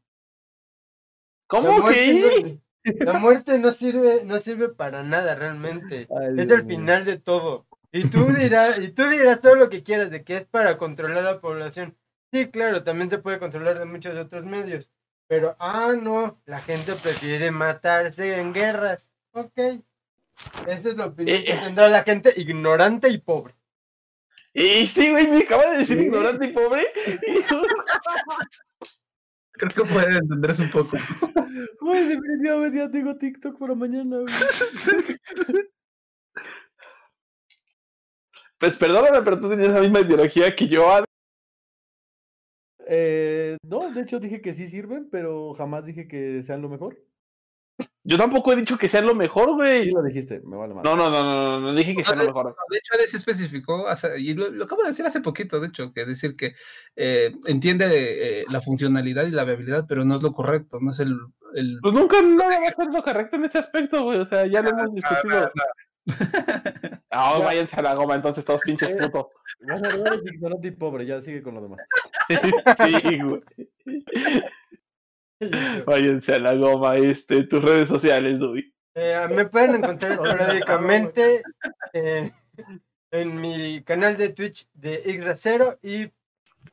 ¿Cómo 1.48 1.88
que? 1.90 2.60
la 3.00 3.14
muerte 3.14 3.58
no 3.58 3.72
sirve, 3.72 4.24
no 4.26 4.40
sirve 4.40 4.70
para 4.70 5.04
nada 5.04 5.36
realmente. 5.36 6.08
es 6.38 6.50
el 6.50 6.66
final 6.66 7.06
de 7.06 7.18
todo. 7.18 7.66
Y 7.92 8.10
tú 8.10 8.28
dirás, 8.28 8.80
y 8.80 8.90
tú 8.90 9.08
dirás 9.08 9.40
todo 9.40 9.56
lo 9.56 9.70
que 9.70 9.84
quieras 9.84 10.10
de 10.10 10.24
que 10.24 10.38
es 10.38 10.46
para 10.46 10.78
controlar 10.78 11.24
la 11.24 11.40
población. 11.40 11.98
Sí, 12.32 12.48
claro, 12.50 12.84
también 12.84 13.10
se 13.10 13.20
puede 13.20 13.40
controlar 13.40 13.80
de 13.80 13.86
muchos 13.86 14.14
otros 14.16 14.46
medios. 14.46 14.92
Pero, 15.28 15.56
ah, 15.60 15.94
no, 16.00 16.42
la 16.46 16.60
gente 16.62 16.94
prefiere 16.96 17.52
matarse 17.52 18.40
en 18.40 18.54
guerras. 18.54 19.10
Ok. 19.32 19.60
Esa 20.67 20.90
es 20.90 20.98
la 20.98 21.07
opinión 21.07 21.43
que 21.43 21.51
eh, 21.51 21.56
eh. 21.56 21.61
tendrá 21.64 21.88
la 21.88 22.03
gente 22.03 22.32
ignorante 22.35 23.09
y 23.09 23.17
pobre. 23.17 23.56
Y 24.53 24.85
sí, 24.88 25.11
güey, 25.11 25.27
me 25.27 25.40
acaba 25.40 25.72
de 25.72 25.80
decir 25.80 25.99
ignorante 25.99 26.45
y 26.48 26.51
pobre. 26.51 26.88
Creo 29.51 29.72
que 29.72 29.83
puede 29.91 30.17
entenderse 30.17 30.64
un 30.64 30.72
poco. 30.72 30.98
Güey, 31.82 32.07
definitivamente 32.07 32.77
ya 32.77 32.91
tengo 32.91 33.17
TikTok 33.17 33.57
para 33.57 33.75
mañana, 33.75 34.19
Pues 38.59 38.75
perdóname, 38.75 39.22
pero 39.22 39.40
tú 39.40 39.49
tenías 39.49 39.69
la 39.69 39.82
misma 39.82 39.99
ideología 39.99 40.56
que 40.56 40.67
yo. 40.67 40.83
Eh, 42.88 43.57
no, 43.61 43.91
de 43.91 44.01
hecho 44.01 44.19
dije 44.19 44.41
que 44.41 44.53
sí 44.53 44.67
sirven, 44.67 45.09
pero 45.11 45.53
jamás 45.53 45.85
dije 45.85 46.07
que 46.07 46.41
sean 46.43 46.61
lo 46.61 46.69
mejor. 46.69 46.98
Yo 48.04 48.18
tampoco 48.18 48.54
he 48.54 48.56
dicho 48.56 48.78
que 48.78 48.88
sea 48.88 49.02
lo 49.02 49.14
mejor, 49.14 49.54
güey. 49.54 49.86
Sí 49.86 49.92
lo 49.92 50.02
dijiste, 50.02 50.42
me 50.46 50.56
vale 50.56 50.74
más. 50.74 50.84
No, 50.84 50.96
no, 50.96 51.10
no, 51.10 51.24
no, 51.24 51.60
no, 51.60 51.74
dije 51.76 51.94
que 51.96 52.06
sea 52.06 52.16
lo 52.16 52.26
mejor. 52.26 52.56
De 52.70 52.78
hecho, 52.78 52.94
Alex 52.94 53.14
especificó, 53.14 53.86
y 54.18 54.34
lo, 54.34 54.64
acabo 54.64 54.84
de 54.84 54.90
decir 54.90 55.06
hace 55.06 55.20
poquito, 55.20 55.60
de 55.60 55.68
hecho, 55.68 55.92
que 55.94 56.06
decir 56.06 56.36
que 56.36 56.56
eh, 56.96 57.36
entiende 57.46 58.42
eh, 58.42 58.46
la 58.50 58.62
funcionalidad 58.62 59.28
y 59.28 59.32
la 59.32 59.44
viabilidad, 59.44 59.86
pero 59.88 60.06
no 60.06 60.16
es 60.16 60.24
lo 60.24 60.32
correcto, 60.32 60.80
no 60.82 60.92
es 60.92 61.00
el... 61.02 61.20
el... 61.54 61.80
Pues 61.82 61.94
nunca 61.94 62.22
nada 62.22 62.62
va 62.62 62.70
a 62.70 62.74
ser 62.74 62.88
lo 62.88 63.04
correcto 63.04 63.36
en 63.36 63.46
ese 63.46 63.58
aspecto, 63.58 64.04
güey, 64.04 64.20
o 64.20 64.26
sea, 64.26 64.48
ya 64.48 64.62
lo 64.62 64.70
hemos 64.70 64.94
discutido. 64.94 65.52
Ah, 67.10 67.40
váyanse 67.40 67.76
a 67.78 67.82
la 67.82 67.96
goma, 67.96 68.16
entonces 68.16 68.46
todos 68.46 68.62
pinches 68.62 68.90
putos. 68.92 69.26
No, 69.60 69.76
no, 69.76 70.78
pobre, 70.78 71.06
ya 71.06 71.20
sigue 71.20 71.42
con 71.42 71.56
lo 71.56 71.62
demás. 71.62 71.80
sí, 73.02 73.20
güey. 73.20 73.42
Váyanse 75.85 76.35
a 76.35 76.40
la 76.40 76.53
goma, 76.56 76.95
este, 76.95 77.43
tus 77.43 77.61
redes 77.61 77.90
sociales, 77.90 78.40
Dubi. 78.40 78.74
Eh, 78.95 79.27
me 79.30 79.45
pueden 79.45 79.75
encontrar 79.75 80.11
esporádicamente 80.14 81.43
en 81.93 83.41
mi 83.41 83.83
canal 83.83 84.17
de 84.17 84.30
Twitch 84.30 84.67
de 84.74 85.03
Yggdracero 85.06 85.77
y 85.82 86.11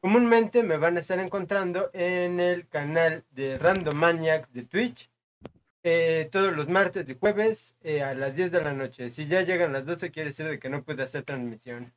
comúnmente 0.00 0.62
me 0.62 0.76
van 0.76 0.96
a 0.96 1.00
estar 1.00 1.18
encontrando 1.18 1.90
en 1.92 2.40
el 2.40 2.66
canal 2.68 3.24
de 3.30 3.56
Random 3.56 3.96
Maniacs 3.96 4.52
de 4.52 4.62
Twitch 4.64 5.10
eh, 5.82 6.30
todos 6.32 6.56
los 6.56 6.68
martes 6.68 7.08
y 7.10 7.14
jueves 7.14 7.74
eh, 7.82 8.02
a 8.02 8.14
las 8.14 8.34
10 8.34 8.50
de 8.50 8.62
la 8.62 8.72
noche. 8.72 9.10
Si 9.10 9.26
ya 9.26 9.42
llegan 9.42 9.72
las 9.72 9.84
12 9.84 10.10
quiere 10.10 10.30
decir 10.30 10.46
de 10.46 10.58
que 10.58 10.70
no 10.70 10.82
puede 10.82 11.02
hacer 11.02 11.24
transmisión. 11.24 11.92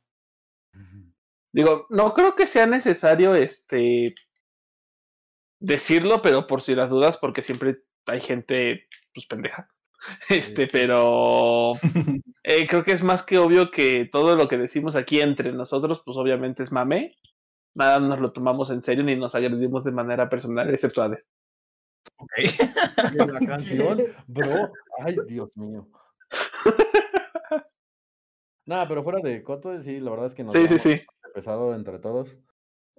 Digo, 1.52 1.86
no 1.88 2.12
creo 2.12 2.34
que 2.34 2.46
sea 2.46 2.66
necesario 2.66 3.34
este 3.34 4.14
decirlo, 5.60 6.22
pero 6.22 6.46
por 6.46 6.62
si 6.62 6.74
las 6.74 6.90
dudas, 6.90 7.18
porque 7.18 7.42
siempre 7.42 7.82
hay 8.06 8.20
gente, 8.20 8.86
pues 9.14 9.26
pendeja. 9.26 9.68
Este, 10.28 10.68
pero 10.68 11.72
eh, 12.44 12.68
creo 12.68 12.84
que 12.84 12.92
es 12.92 13.02
más 13.02 13.24
que 13.24 13.36
obvio 13.36 13.72
que 13.72 14.08
todo 14.10 14.36
lo 14.36 14.46
que 14.46 14.56
decimos 14.56 14.94
aquí 14.94 15.20
entre 15.20 15.52
nosotros, 15.52 16.02
pues 16.04 16.16
obviamente 16.16 16.62
es 16.62 16.70
mame. 16.70 17.16
Nada 17.74 17.98
nos 17.98 18.20
lo 18.20 18.32
tomamos 18.32 18.70
en 18.70 18.82
serio 18.82 19.02
ni 19.02 19.16
nos 19.16 19.34
agredimos 19.34 19.82
de 19.82 19.90
manera 19.90 20.28
personal, 20.28 20.72
excepto 20.72 21.02
a 21.02 21.08
Ok. 22.16 22.32
la 23.32 23.46
canción, 23.46 23.98
bro. 24.26 24.72
Ay, 25.04 25.16
Dios 25.26 25.56
mío. 25.56 25.88
Nada, 28.66 28.86
pero 28.86 29.02
fuera 29.02 29.20
de 29.20 29.42
Coto, 29.42 29.78
sí, 29.80 29.98
la 29.98 30.10
verdad 30.10 30.26
es 30.26 30.34
que 30.34 30.44
nos 30.44 30.52
sí, 30.52 30.68
sí, 30.68 30.78
sí. 30.78 31.02
pesado 31.34 31.74
entre 31.74 31.98
todos. 31.98 32.36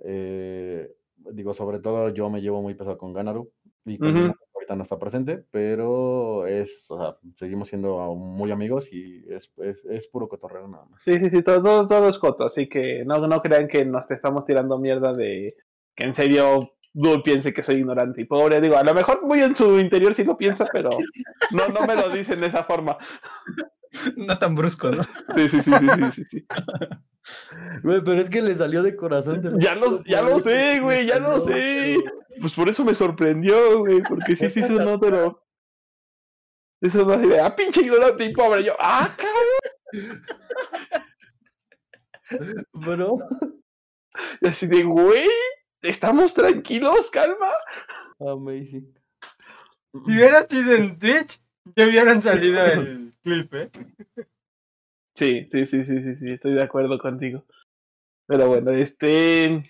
Eh, 0.03 0.91
digo, 1.31 1.53
sobre 1.53 1.79
todo 1.79 2.09
yo 2.09 2.29
me 2.29 2.41
llevo 2.41 2.61
muy 2.61 2.75
pesado 2.75 2.97
con 2.97 3.13
Ganaru 3.13 3.51
y 3.85 3.97
con 3.97 4.33
ahorita 4.55 4.75
no 4.75 4.83
está 4.83 4.99
presente, 4.99 5.43
pero 5.51 6.45
es, 6.45 6.85
o 6.89 6.97
sea, 6.97 7.17
seguimos 7.35 7.69
siendo 7.69 8.13
muy 8.15 8.51
amigos 8.51 8.91
y 8.91 9.23
es, 9.29 9.51
es, 9.57 9.85
es 9.85 10.07
puro 10.07 10.27
cotorreo 10.27 10.67
nada 10.67 10.85
más. 10.85 11.01
Sí, 11.03 11.17
sí, 11.19 11.29
sí, 11.29 11.41
todo, 11.41 11.87
todo, 11.87 12.09
es 12.09 12.19
coto, 12.19 12.45
así 12.45 12.67
que 12.67 13.03
no, 13.05 13.25
no 13.25 13.41
crean 13.41 13.67
que 13.67 13.85
nos 13.85 14.09
estamos 14.11 14.45
tirando 14.45 14.77
mierda 14.77 15.13
de 15.13 15.47
que 15.95 16.05
en 16.05 16.13
serio 16.13 16.59
no 16.93 17.21
piense 17.23 17.53
que 17.53 17.63
soy 17.63 17.75
ignorante 17.75 18.21
y 18.21 18.25
pobre. 18.25 18.61
Digo, 18.61 18.77
a 18.77 18.83
lo 18.83 18.93
mejor 18.93 19.25
muy 19.25 19.41
en 19.41 19.55
su 19.55 19.79
interior 19.79 20.13
sí 20.13 20.23
lo 20.23 20.37
piensa, 20.37 20.67
pero 20.71 20.89
no, 21.51 21.67
no 21.67 21.85
me 21.85 21.95
lo 21.95 22.09
dice 22.09 22.35
de 22.35 22.47
esa 22.47 22.63
forma. 22.63 22.97
No 24.15 24.37
tan 24.37 24.55
brusco, 24.55 24.91
¿no? 24.91 25.03
Sí, 25.35 25.49
sí, 25.49 25.61
sí, 25.61 25.71
sí, 25.71 26.11
sí, 26.13 26.25
sí. 26.25 26.47
Güey, 27.83 28.03
pero 28.03 28.21
es 28.21 28.29
que 28.29 28.41
le 28.41 28.55
salió 28.55 28.81
de 28.81 28.95
corazón. 28.95 29.59
ya 29.59 29.75
lo, 29.75 30.03
ya 30.03 30.21
lo 30.21 30.39
sé, 30.39 30.79
güey, 30.79 31.05
ya 31.05 31.19
lo 31.19 31.39
sé. 31.41 31.97
Pues 32.41 32.53
por 32.53 32.69
eso 32.69 32.83
me 32.83 32.95
sorprendió, 32.95 33.79
güey, 33.79 34.01
porque 34.01 34.35
sí, 34.35 34.49
sí, 34.49 34.61
eso 34.61 34.73
no, 34.73 34.99
pero... 34.99 35.43
Eso 36.81 37.05
no 37.05 37.13
así 37.13 37.27
ah, 37.33 37.55
pinche 37.55 37.81
ignorante 37.81 38.25
y 38.25 38.33
pobre. 38.33 38.63
Yo, 38.63 38.73
ah, 38.79 39.09
cabrón. 39.17 40.23
Bueno. 42.73 43.17
Y 44.41 44.47
así 44.47 44.67
de, 44.67 44.83
güey, 44.83 45.27
estamos 45.81 46.33
tranquilos, 46.33 47.09
calma. 47.11 47.51
Amazing. 48.19 48.93
Si 50.05 50.11
hubiera 50.11 50.47
sido 50.47 50.73
en 50.73 50.99
Twitch, 50.99 51.41
ya 51.75 51.85
hubieran 51.85 52.21
salido 52.21 52.65
el 52.65 53.13
clip, 53.23 53.53
¿eh? 53.53 53.71
Sí, 55.15 55.49
sí, 55.51 55.65
sí, 55.65 55.83
sí, 55.83 56.03
sí, 56.03 56.15
sí, 56.15 56.27
estoy 56.27 56.53
de 56.53 56.63
acuerdo 56.63 56.97
contigo. 56.97 57.43
Pero 58.25 58.47
bueno, 58.47 58.71
este. 58.71 59.67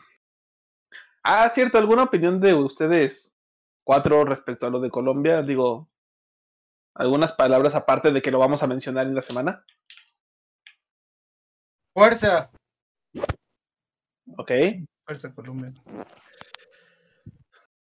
Ah, 1.23 1.49
cierto, 1.49 1.77
¿alguna 1.77 2.03
opinión 2.03 2.39
de 2.39 2.53
ustedes 2.53 3.35
cuatro 3.83 4.25
respecto 4.25 4.67
a 4.67 4.69
lo 4.69 4.79
de 4.79 4.89
Colombia? 4.89 5.41
Digo, 5.41 5.89
algunas 6.95 7.33
palabras 7.33 7.75
aparte 7.75 8.11
de 8.11 8.21
que 8.21 8.31
lo 8.31 8.39
vamos 8.39 8.61
a 8.61 8.67
mencionar 8.67 9.07
en 9.07 9.15
la 9.15 9.21
semana. 9.21 9.65
Fuerza. 11.93 12.51
Ok. 14.37 14.51
Fuerza 15.05 15.33
Colombia. 15.33 15.73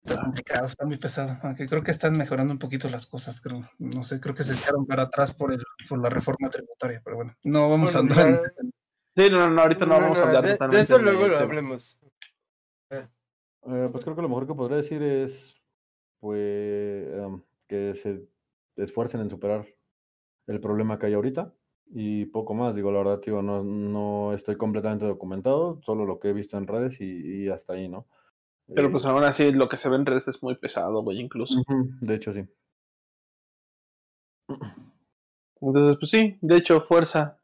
Está 0.06 0.22
complicado, 0.22 0.66
está 0.66 0.86
muy 0.86 0.98
pesado. 0.98 1.36
Aunque 1.42 1.66
creo 1.66 1.82
que 1.82 1.90
están 1.90 2.16
mejorando 2.16 2.52
un 2.52 2.60
poquito 2.60 2.88
las 2.88 3.06
cosas, 3.06 3.40
creo. 3.40 3.60
No 3.78 4.04
sé, 4.04 4.20
creo 4.20 4.34
que 4.34 4.44
se 4.44 4.52
echaron 4.52 4.86
para 4.86 5.04
atrás 5.04 5.34
por 5.34 5.52
el, 5.52 5.62
por 5.88 6.00
la 6.00 6.08
reforma 6.08 6.48
tributaria, 6.48 7.02
pero 7.04 7.16
bueno, 7.16 7.36
no 7.42 7.68
vamos 7.68 7.96
a 7.96 7.98
andar. 7.98 8.52
Sí, 9.16 9.30
no, 9.30 9.50
no, 9.50 9.62
ahorita 9.62 9.84
no, 9.86 9.98
vamos 9.98 10.18
a 10.18 10.22
hablar 10.24 10.70
de, 10.70 10.80
eso 10.80 10.98
luego 10.98 11.26
lo 11.26 11.38
hablemos. 11.38 11.98
Eh, 12.90 13.88
pues 13.90 14.04
creo 14.04 14.14
que 14.14 14.22
lo 14.22 14.28
mejor 14.28 14.46
que 14.46 14.54
podría 14.54 14.76
decir 14.76 15.02
es 15.02 15.56
pues 16.20 17.08
em, 17.12 17.42
que 17.66 17.94
se 17.96 18.28
esfuercen 18.76 19.22
en 19.22 19.30
superar 19.30 19.66
el 20.46 20.60
problema 20.60 20.98
que 20.98 21.06
hay 21.06 21.14
ahorita 21.14 21.52
y 21.88 22.26
poco 22.26 22.54
más. 22.54 22.76
Digo, 22.76 22.92
la 22.92 22.98
verdad, 22.98 23.20
digo, 23.24 23.42
no, 23.42 23.64
no 23.64 24.34
estoy 24.34 24.56
completamente 24.56 25.06
documentado, 25.06 25.80
solo 25.82 26.04
lo 26.04 26.20
que 26.20 26.28
he 26.28 26.32
visto 26.32 26.56
en 26.56 26.68
redes 26.68 27.00
y, 27.00 27.48
hasta 27.48 27.72
ahí, 27.72 27.88
¿no? 27.88 28.06
Pero 28.74 28.90
pues 28.90 29.04
eh, 29.04 29.08
aún 29.08 29.24
así 29.24 29.52
lo 29.52 29.68
que 29.68 29.76
se 29.76 29.88
ve 29.88 29.96
en 29.96 30.06
redes 30.06 30.26
es 30.28 30.42
muy 30.42 30.56
pesado, 30.56 31.02
güey, 31.02 31.20
incluso. 31.20 31.62
De 32.00 32.14
hecho, 32.14 32.32
sí. 32.32 32.44
Entonces, 35.60 35.96
pues 35.98 36.10
sí, 36.10 36.38
de 36.40 36.56
hecho, 36.56 36.82
fuerza. 36.82 37.40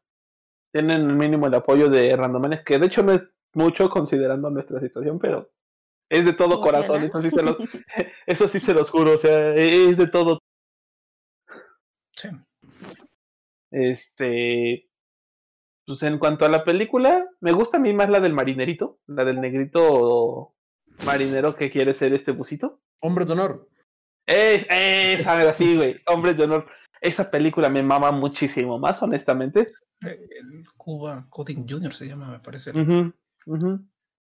Tienen 0.71 1.01
el 1.01 1.15
mínimo 1.15 1.47
el 1.47 1.53
apoyo 1.53 1.87
de 1.87 2.15
Randomanes, 2.15 2.63
que 2.63 2.79
de 2.79 2.87
hecho 2.87 3.03
no 3.03 3.13
es 3.13 3.21
mucho 3.53 3.89
considerando 3.89 4.49
nuestra 4.49 4.79
situación, 4.79 5.19
pero 5.19 5.51
es 6.09 6.25
de 6.25 6.33
todo 6.33 6.61
corazón, 6.61 7.03
eso 7.03 7.21
sí, 7.21 7.29
se 7.29 7.43
los, 7.43 7.57
eso 8.25 8.47
sí 8.47 8.59
se 8.59 8.73
los 8.73 8.89
juro, 8.89 9.13
o 9.13 9.17
sea, 9.17 9.53
es 9.53 9.97
de 9.97 10.07
todo. 10.07 10.39
Sí. 12.15 12.29
Este, 13.69 14.89
pues 15.85 16.03
en 16.03 16.17
cuanto 16.17 16.45
a 16.45 16.49
la 16.49 16.63
película, 16.63 17.27
me 17.39 17.51
gusta 17.51 17.77
a 17.77 17.79
mí 17.79 17.93
más 17.93 18.09
la 18.09 18.19
del 18.19 18.33
marinerito, 18.33 18.99
la 19.07 19.25
del 19.25 19.41
negrito 19.41 20.53
marinero 21.05 21.55
que 21.55 21.69
quiere 21.69 21.93
ser 21.93 22.13
este 22.13 22.31
busito. 22.31 22.81
Hombre 22.99 23.25
de 23.25 23.33
honor. 23.33 23.69
Es, 24.25 24.65
esa, 24.69 25.49
así, 25.49 25.75
güey, 25.75 26.01
hombres 26.07 26.37
de 26.37 26.43
honor. 26.43 26.67
Esa 27.01 27.29
película 27.29 27.69
me 27.69 27.83
mama 27.83 28.11
muchísimo 28.11 28.79
más, 28.79 29.01
honestamente. 29.03 29.67
Cuba 30.77 31.25
Coding 31.29 31.65
Junior 31.67 31.93
se 31.93 32.07
llama, 32.07 32.31
me 32.31 32.39
parece. 32.39 32.71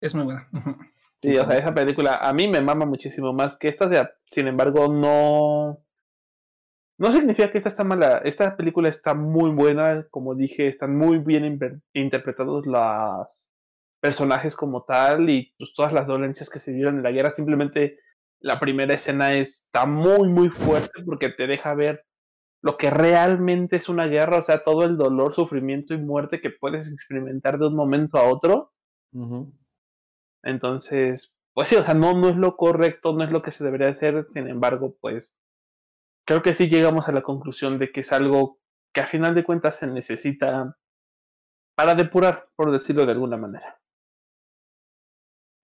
Es 0.02 0.16
muy 0.16 0.26
buena. 0.26 0.50
Sí, 1.22 1.38
o 1.38 1.46
sea, 1.46 1.58
esa 1.58 1.74
película 1.74 2.18
a 2.18 2.34
mí 2.34 2.50
me 2.50 2.60
mama 2.60 2.86
muchísimo 2.86 3.32
más 3.32 3.56
que 3.56 3.70
esta. 3.70 4.14
Sin 4.30 4.46
embargo, 4.46 4.90
no 4.90 5.82
No 6.98 7.14
significa 7.14 7.50
que 7.50 7.60
esta 7.60 7.70
está 7.70 7.86
mala. 7.86 8.18
Esta 8.26 8.58
película 8.58 8.90
está 8.90 9.14
muy 9.14 9.52
buena, 9.52 10.06
como 10.12 10.36
dije, 10.36 10.68
están 10.68 10.98
muy 10.98 11.20
bien 11.20 11.58
interpretados 11.94 12.66
los 12.66 13.53
personajes 14.04 14.54
como 14.58 14.84
tal 14.84 15.30
y 15.30 15.54
pues, 15.58 15.72
todas 15.74 15.94
las 15.94 16.06
dolencias 16.06 16.50
que 16.50 16.60
se 16.60 16.74
vieron 16.74 16.98
en 16.98 17.04
la 17.04 17.12
guerra. 17.12 17.34
Simplemente 17.34 18.00
la 18.42 18.60
primera 18.60 18.94
escena 18.94 19.34
está 19.34 19.86
muy, 19.86 20.28
muy 20.28 20.50
fuerte 20.50 21.02
porque 21.06 21.30
te 21.30 21.48
deja 21.48 21.74
ver 21.74 22.06
lo 22.62 22.76
que 22.76 22.90
realmente 22.90 23.78
es 23.78 23.88
una 23.88 24.08
guerra, 24.08 24.40
o 24.40 24.44
sea, 24.44 24.66
todo 24.66 24.84
el 24.84 24.98
dolor, 24.98 25.34
sufrimiento 25.34 25.94
y 25.94 26.00
muerte 26.00 26.42
que 26.42 26.50
puedes 26.50 26.90
experimentar 26.90 27.58
de 27.58 27.68
un 27.68 27.78
momento 27.78 28.18
a 28.18 28.30
otro. 28.30 28.74
Entonces, 30.44 31.38
pues 31.54 31.70
sí, 31.70 31.78
o 31.78 31.84
sea, 31.86 31.94
no, 31.94 32.14
no 32.14 32.28
es 32.28 32.36
lo 32.36 32.58
correcto, 32.58 33.14
no 33.14 33.24
es 33.24 33.32
lo 33.32 33.42
que 33.42 33.54
se 33.54 33.64
debería 33.64 33.88
hacer, 33.88 34.26
sin 34.34 34.50
embargo, 34.50 34.98
pues 35.00 35.34
creo 36.28 36.42
que 36.42 36.56
sí 36.56 36.68
llegamos 36.68 37.08
a 37.08 37.14
la 37.14 37.22
conclusión 37.22 37.80
de 37.80 37.90
que 37.94 38.02
es 38.02 38.12
algo 38.12 38.60
que 38.94 39.00
a 39.00 39.08
final 39.08 39.34
de 39.34 39.46
cuentas 39.46 39.78
se 39.78 39.88
necesita 39.88 40.76
para 41.78 41.96
depurar, 41.96 42.50
por 42.58 42.70
decirlo 42.72 43.06
de 43.06 43.14
alguna 43.14 43.38
manera. 43.38 43.80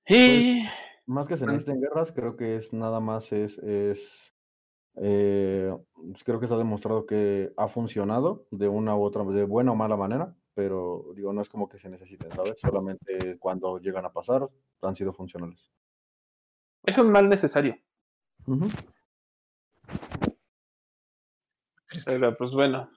Pues, 0.09 0.19
y... 0.19 0.65
más 1.05 1.27
que 1.27 1.37
se 1.37 1.45
necesiten 1.45 1.79
guerras, 1.79 2.11
creo 2.11 2.35
que 2.35 2.55
es 2.55 2.73
nada 2.73 2.99
más 2.99 3.31
es, 3.31 3.59
es 3.59 4.33
eh, 4.95 5.71
pues, 5.93 6.23
creo 6.23 6.39
que 6.39 6.47
se 6.47 6.55
ha 6.55 6.57
demostrado 6.57 7.05
que 7.05 7.53
ha 7.55 7.67
funcionado 7.67 8.47
de 8.49 8.67
una 8.67 8.95
u 8.95 9.03
otra, 9.03 9.23
de 9.23 9.43
buena 9.43 9.71
o 9.71 9.75
mala 9.75 9.95
manera, 9.95 10.35
pero 10.55 11.05
digo, 11.15 11.31
no 11.31 11.41
es 11.41 11.49
como 11.49 11.69
que 11.69 11.77
se 11.77 11.89
necesiten, 11.89 12.31
¿sabes? 12.31 12.59
Solamente 12.59 13.37
cuando 13.37 13.77
llegan 13.77 14.05
a 14.05 14.11
pasar 14.11 14.49
han 14.81 14.95
sido 14.95 15.13
funcionales. 15.13 15.71
Es 16.85 16.97
un 16.97 17.11
mal 17.11 17.29
necesario. 17.29 17.77
Pero 22.05 22.35
pues 22.35 22.51
bueno. 22.51 22.89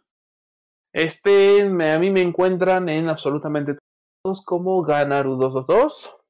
Este, 0.95 1.63
a 1.63 1.99
mí 1.99 2.11
me 2.11 2.23
encuentran 2.23 2.89
en 2.89 3.09
absolutamente 3.09 3.77
todos 4.23 4.45
como 4.45 4.83
Ganaru222. 4.85 6.22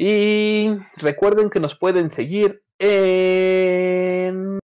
Y 0.00 0.76
recuerden 0.98 1.50
que 1.50 1.58
nos 1.58 1.76
pueden 1.76 2.08
seguir 2.08 2.62
en 2.78 4.60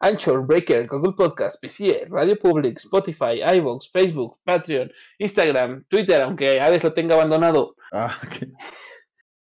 Anchor, 0.00 0.46
Breaker, 0.46 0.86
Google 0.86 1.12
Podcast, 1.12 1.60
PC, 1.60 2.06
Radio 2.08 2.38
Public, 2.38 2.78
Spotify, 2.78 3.42
iVoox, 3.56 3.90
Facebook, 3.92 4.38
Patreon, 4.44 4.90
Instagram, 5.18 5.84
Twitter, 5.88 6.22
aunque 6.22 6.58
Hades 6.58 6.82
lo 6.82 6.94
tenga 6.94 7.16
abandonado. 7.16 7.76
Ah, 7.92 8.18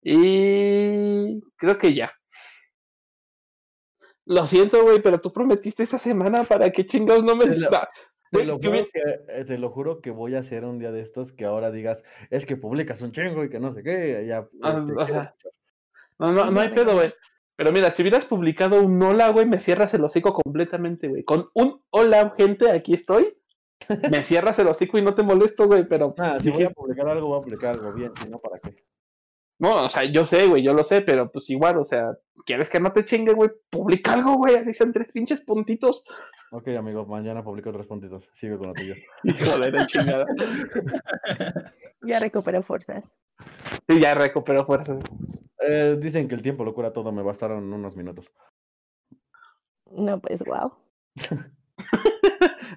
Y 0.03 1.41
creo 1.57 1.79
que 1.79 1.95
ya. 1.95 2.13
Lo 4.27 4.45
siento, 4.49 4.83
güey, 4.83 5.01
pero 5.01 5.21
tú 5.21 5.33
prometiste 5.33 5.85
esta 5.85 6.01
semana 6.01 6.43
para 6.43 6.69
que 6.71 6.85
chingados 6.85 7.23
no 7.23 7.37
me... 7.37 7.47
Lo, 7.47 7.71
te, 8.31 8.45
lo 8.45 8.59
juro 8.59 8.87
que, 8.93 9.01
eh, 9.29 9.45
te 9.45 9.59
lo 9.59 9.71
juro 9.71 10.01
que 10.01 10.11
voy 10.11 10.35
a 10.35 10.41
hacer 10.41 10.65
un 10.65 10.79
día 10.79 10.93
de 10.93 11.01
estos 11.01 11.33
que 11.33 11.45
ahora 11.45 11.71
digas, 11.71 12.05
es 12.31 12.47
que 12.47 12.57
publicas 12.57 13.03
un 13.03 13.13
chingo 13.13 13.45
y 13.45 13.51
que 13.51 13.61
no 13.61 13.73
sé 13.73 13.83
qué. 13.83 14.25
Ya, 14.27 14.49
ah, 14.63 14.85
no, 16.19 16.33
no, 16.33 16.51
no 16.51 16.61
hay 16.61 16.71
pedo, 16.71 16.95
güey. 16.95 17.13
Pero 17.57 17.73
mira, 17.73 17.91
si 17.91 18.03
hubieras 18.03 18.25
publicado 18.25 18.81
un 18.81 19.03
hola, 19.03 19.31
güey, 19.31 19.45
me 19.45 19.61
cierras 19.61 19.93
el 19.95 20.05
hocico 20.05 20.33
completamente, 20.33 21.09
güey. 21.09 21.25
Con 21.25 21.51
un 21.55 21.83
hola, 21.91 22.33
gente, 22.37 22.71
aquí 22.71 22.95
estoy. 22.95 23.37
Me 24.11 24.23
cierras 24.25 24.59
el 24.59 24.69
hocico 24.69 24.99
y 24.99 25.03
no 25.03 25.15
te 25.15 25.23
molesto, 25.23 25.67
güey, 25.67 25.87
pero. 25.89 26.15
Ah, 26.19 26.39
si 26.41 26.51
voy 26.51 26.65
a 26.65 26.71
publicar 26.71 27.09
algo, 27.09 27.29
voy 27.29 27.39
a 27.39 27.43
publicar 27.43 27.77
algo 27.77 27.93
bien, 27.93 28.13
si 28.21 28.29
no, 28.29 28.39
¿para 28.39 28.61
qué? 28.61 28.88
No, 29.59 29.87
o 29.87 29.89
sea, 29.89 30.05
yo 30.05 30.25
sé, 30.25 30.47
güey, 30.47 30.63
yo 30.63 30.73
lo 30.73 30.85
sé, 30.85 31.01
pero 31.01 31.31
pues 31.33 31.51
igual, 31.51 31.79
o 31.79 31.85
sea, 31.85 32.17
¿quieres 32.47 32.71
que 32.71 32.79
no 32.79 32.93
te 32.93 33.05
chingue, 33.05 33.33
güey? 33.33 33.51
Publica 33.71 34.13
algo, 34.13 34.35
güey, 34.35 34.55
así 34.55 34.73
sean 34.73 34.93
tres 34.93 35.11
pinches 35.11 35.41
puntitos. 35.41 36.05
Ok, 36.51 36.69
amigo, 36.69 37.05
mañana 37.07 37.43
publico 37.43 37.73
tres 37.73 37.87
puntitos. 37.87 38.31
Sigue 38.33 38.57
con 38.57 38.69
lo 38.69 38.75
tuyo. 38.75 38.95
Joder, 39.45 39.87
chingada. 39.87 40.27
ya 42.03 42.21
recuperó 42.21 42.63
fuerzas. 42.63 43.17
Sí, 43.89 44.01
ya 44.01 44.15
recuperó 44.15 44.65
fuerzas. 44.65 45.01
Eh, 45.61 45.99
dicen 46.01 46.29
que 46.29 46.37
el 46.37 46.43
tiempo 46.43 46.65
lo 46.65 46.75
cura 46.75 46.93
todo, 46.93 47.13
me 47.13 47.23
bastaron 47.23 47.73
unos 47.73 47.97
minutos. 47.97 48.33
No, 49.91 50.21
pues 50.21 50.43
wow. 50.45 50.73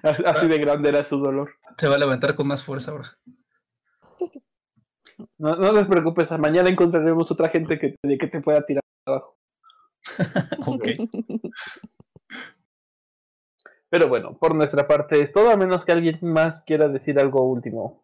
Así 0.02 0.48
de 0.48 0.58
grande 0.58 0.88
era 0.88 1.04
su 1.04 1.18
dolor. 1.18 1.54
Se 1.78 1.88
va 1.88 1.94
a 1.94 1.98
levantar 1.98 2.34
con 2.34 2.48
más 2.48 2.64
fuerza 2.64 2.90
ahora. 2.90 3.16
No, 5.38 5.56
no 5.56 5.72
les 5.72 5.86
preocupes, 5.86 6.30
mañana 6.38 6.70
encontraremos 6.70 7.30
otra 7.30 7.48
gente 7.48 7.78
que, 7.78 7.96
que 8.02 8.26
te 8.26 8.40
pueda 8.40 8.64
tirar 8.64 8.82
abajo. 9.06 9.36
ok. 10.66 10.84
Pero 13.90 14.08
bueno, 14.08 14.38
por 14.38 14.54
nuestra 14.54 14.88
parte 14.88 15.20
es 15.20 15.32
todo, 15.32 15.50
a 15.50 15.56
menos 15.56 15.84
que 15.84 15.92
alguien 15.92 16.18
más 16.22 16.62
quiera 16.62 16.88
decir 16.88 17.18
algo 17.18 17.42
último. 17.42 18.02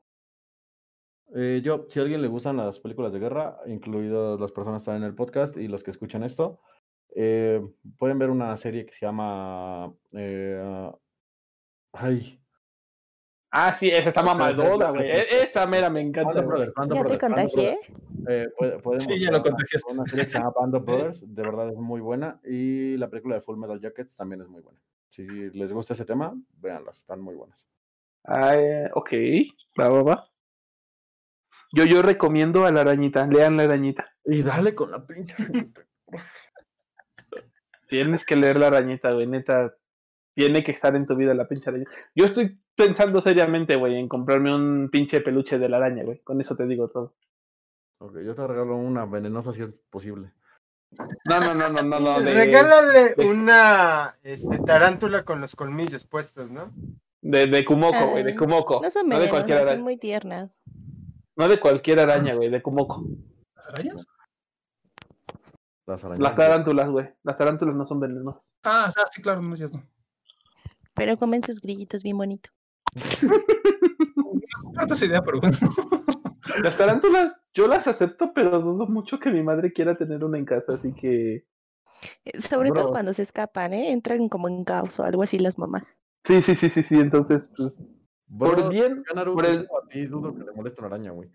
Eh, 1.34 1.62
yo, 1.64 1.86
si 1.88 1.98
a 1.98 2.02
alguien 2.02 2.20
le 2.20 2.28
gustan 2.28 2.58
las 2.58 2.78
películas 2.78 3.12
de 3.12 3.18
guerra, 3.20 3.58
incluidas 3.66 4.38
las 4.38 4.52
personas 4.52 4.82
que 4.82 4.90
están 4.90 4.96
en 4.96 5.04
el 5.04 5.14
podcast 5.14 5.56
y 5.56 5.66
los 5.66 5.82
que 5.82 5.90
escuchan 5.90 6.24
esto, 6.24 6.60
eh, 7.14 7.66
pueden 7.98 8.18
ver 8.18 8.28
una 8.30 8.56
serie 8.58 8.84
que 8.84 8.92
se 8.92 9.06
llama. 9.06 9.94
Eh, 10.12 10.90
ay. 11.92 12.38
Ah, 13.50 13.74
sí, 13.74 13.88
esa 13.88 14.10
está 14.10 14.22
mamadona, 14.22 14.90
güey. 14.90 15.10
E, 15.10 15.42
esa 15.42 15.66
mera 15.66 15.88
me 15.88 16.00
encanta. 16.00 16.44
¿Ya 16.92 17.04
te 17.04 17.18
contagié? 17.18 17.78
sí, 18.98 19.20
ya 19.20 19.30
lo 19.30 19.42
contagiaste. 19.42 19.92
Una 19.92 20.04
serie 20.06 20.24
que 20.24 20.30
se 20.30 20.38
llama 20.38 20.52
Band 20.58 20.74
of 20.74 20.84
Brothers, 20.86 21.34
de 21.34 21.42
verdad 21.42 21.70
es 21.70 21.76
muy 21.76 22.00
buena. 22.00 22.40
Y 22.44 22.96
la 22.98 23.08
película 23.08 23.36
de 23.36 23.40
Full 23.40 23.58
Metal 23.58 23.80
Jackets 23.80 24.16
también 24.16 24.42
es 24.42 24.48
muy 24.48 24.60
buena. 24.60 24.78
Si 25.08 25.24
les 25.26 25.72
gusta 25.72 25.94
ese 25.94 26.04
tema, 26.04 26.34
véanlas, 26.60 26.98
están 26.98 27.20
muy 27.20 27.34
buenas. 27.34 27.66
Ah, 28.24 28.54
ok, 28.94 29.12
va, 29.80 29.88
va, 29.88 30.02
va. 30.02 30.28
Yo, 31.72 31.84
yo 31.84 32.02
recomiendo 32.02 32.66
a 32.66 32.72
la 32.72 32.82
arañita, 32.82 33.26
lean 33.26 33.56
la 33.56 33.64
arañita. 33.64 34.14
Y 34.24 34.42
dale 34.42 34.74
con 34.74 34.90
la 34.90 35.06
pinche 35.06 35.36
Tienes 37.88 38.26
que 38.26 38.36
leer 38.36 38.58
la 38.58 38.66
arañita, 38.66 39.12
güey, 39.12 39.26
neta. 39.26 39.74
Tiene 40.38 40.62
que 40.62 40.70
estar 40.70 40.94
en 40.94 41.04
tu 41.04 41.16
vida 41.16 41.34
la 41.34 41.48
pinche 41.48 41.68
araña. 41.68 41.86
Yo 42.14 42.24
estoy 42.24 42.60
pensando 42.76 43.20
seriamente, 43.20 43.74
güey, 43.74 43.96
en 43.96 44.06
comprarme 44.06 44.54
un 44.54 44.88
pinche 44.88 45.20
peluche 45.20 45.58
de 45.58 45.68
la 45.68 45.78
araña, 45.78 46.04
güey. 46.04 46.20
Con 46.20 46.40
eso 46.40 46.54
te 46.54 46.64
digo 46.64 46.86
todo. 46.86 47.16
Ok, 47.98 48.18
yo 48.24 48.36
te 48.36 48.46
regalo 48.46 48.76
una 48.76 49.04
venenosa 49.04 49.52
si 49.52 49.62
es 49.62 49.82
posible. 49.90 50.30
No, 51.24 51.40
no, 51.40 51.54
no, 51.54 51.70
no, 51.70 51.82
no, 51.82 51.98
no. 51.98 52.20
Regálale 52.20 53.16
una 53.26 54.16
este, 54.22 54.60
tarántula 54.60 55.24
con 55.24 55.40
los 55.40 55.56
colmillos 55.56 56.04
puestos, 56.04 56.48
¿no? 56.48 56.70
De, 57.20 57.46
de 57.46 57.64
Kumoko, 57.64 58.10
güey, 58.10 58.22
de 58.22 58.34
ah, 58.34 58.36
Kumoko. 58.38 58.80
No 58.80 58.90
son 58.92 59.08
de 59.08 59.28
cualquier 59.28 59.64
son 59.64 59.80
muy 59.80 59.96
tiernas. 59.96 60.62
No 61.34 61.48
de 61.48 61.58
cualquier 61.58 61.98
araña, 61.98 62.36
güey, 62.36 62.48
de 62.48 62.62
Kumoko. 62.62 63.04
¿Las 63.56 63.68
arañas? 63.70 64.06
Las 65.84 66.04
arañas. 66.04 66.20
Las 66.20 66.36
tarántulas, 66.36 66.88
güey. 66.90 67.08
Las 67.24 67.36
tarántulas 67.36 67.74
no 67.74 67.84
son 67.86 67.98
venenosas. 67.98 68.60
Ah, 68.62 68.88
sí, 69.10 69.20
claro, 69.20 69.42
no, 69.42 69.56
ya 69.56 69.66
no. 69.66 69.82
Pero 70.98 71.16
comen 71.16 71.42
sus 71.42 71.60
grillitos 71.60 72.02
bien 72.02 72.18
bonito. 72.18 72.50
No 74.72 74.94
esa 74.94 75.06
idea, 75.06 75.22
pero 75.22 75.40
bueno. 75.40 75.56
Las 76.62 76.76
tarántulas, 76.78 77.36
yo 77.52 77.66
las 77.66 77.86
acepto, 77.86 78.32
pero 78.32 78.60
dudo 78.60 78.86
mucho 78.86 79.18
que 79.18 79.30
mi 79.30 79.42
madre 79.42 79.72
quiera 79.72 79.96
tener 79.96 80.24
una 80.24 80.38
en 80.38 80.44
casa, 80.44 80.74
así 80.74 80.92
que. 80.94 81.44
Eh, 82.24 82.40
sobre 82.40 82.70
todo 82.70 82.90
cuando 82.90 83.12
se 83.12 83.22
escapan, 83.22 83.74
¿eh? 83.74 83.92
Entran 83.92 84.28
como 84.28 84.48
en 84.48 84.64
caos 84.64 84.98
o 84.98 85.04
algo 85.04 85.22
así 85.22 85.38
las 85.38 85.58
mamás. 85.58 85.96
Sí, 86.24 86.42
sí, 86.42 86.54
sí, 86.56 86.70
sí, 86.70 86.82
sí. 86.82 87.00
Entonces, 87.00 87.52
pues, 87.56 87.86
por 88.38 88.68
bien, 88.70 89.02
por 89.34 89.46
el... 89.46 89.60
a 89.60 89.88
ti 89.88 90.06
dudo 90.06 90.34
que 90.34 90.44
le 90.44 90.52
moleste 90.52 90.80
una 90.80 90.88
araña, 90.88 91.10
güey. 91.10 91.30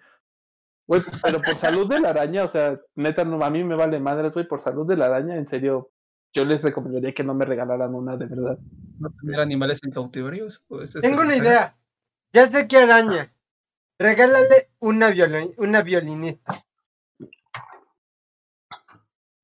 Güey, 0.88 1.01
pero 1.22 1.42
por 1.42 1.58
salud 1.58 1.88
de 1.88 2.00
la 2.00 2.09
araña, 2.09 2.43
o 2.43 2.50
sea, 2.50 2.80
neta, 2.95 3.24
no, 3.24 3.43
a 3.43 3.50
mí 3.50 3.64
me 3.64 3.75
vale 3.75 4.00
madres, 4.00 4.33
güey, 4.33 4.48
por 4.48 4.61
salud 4.61 4.85
de 4.85 4.98
la 4.98 5.06
araña, 5.06 5.35
en 5.35 5.48
serio, 5.48 5.92
yo 6.34 6.45
les 6.45 6.62
recomendaría 6.62 7.14
que 7.14 7.24
no 7.24 7.34
me 7.34 7.45
regalaran 7.45 7.94
una, 7.94 8.18
de 8.18 8.26
verdad. 8.26 8.58
¿No 9.00 9.12
tener 9.12 9.40
animales 9.40 9.80
en 9.84 9.92
cautiverio? 9.92 10.48
Tengo 11.02 11.22
una 11.22 11.36
idea. 11.36 11.78
Ya 12.32 12.48
sé 12.48 12.68
qué 12.68 12.78
araña. 12.78 13.34
Regálale 14.00 14.70
una, 14.80 15.14
una 15.58 15.82
violinista. 15.84 16.66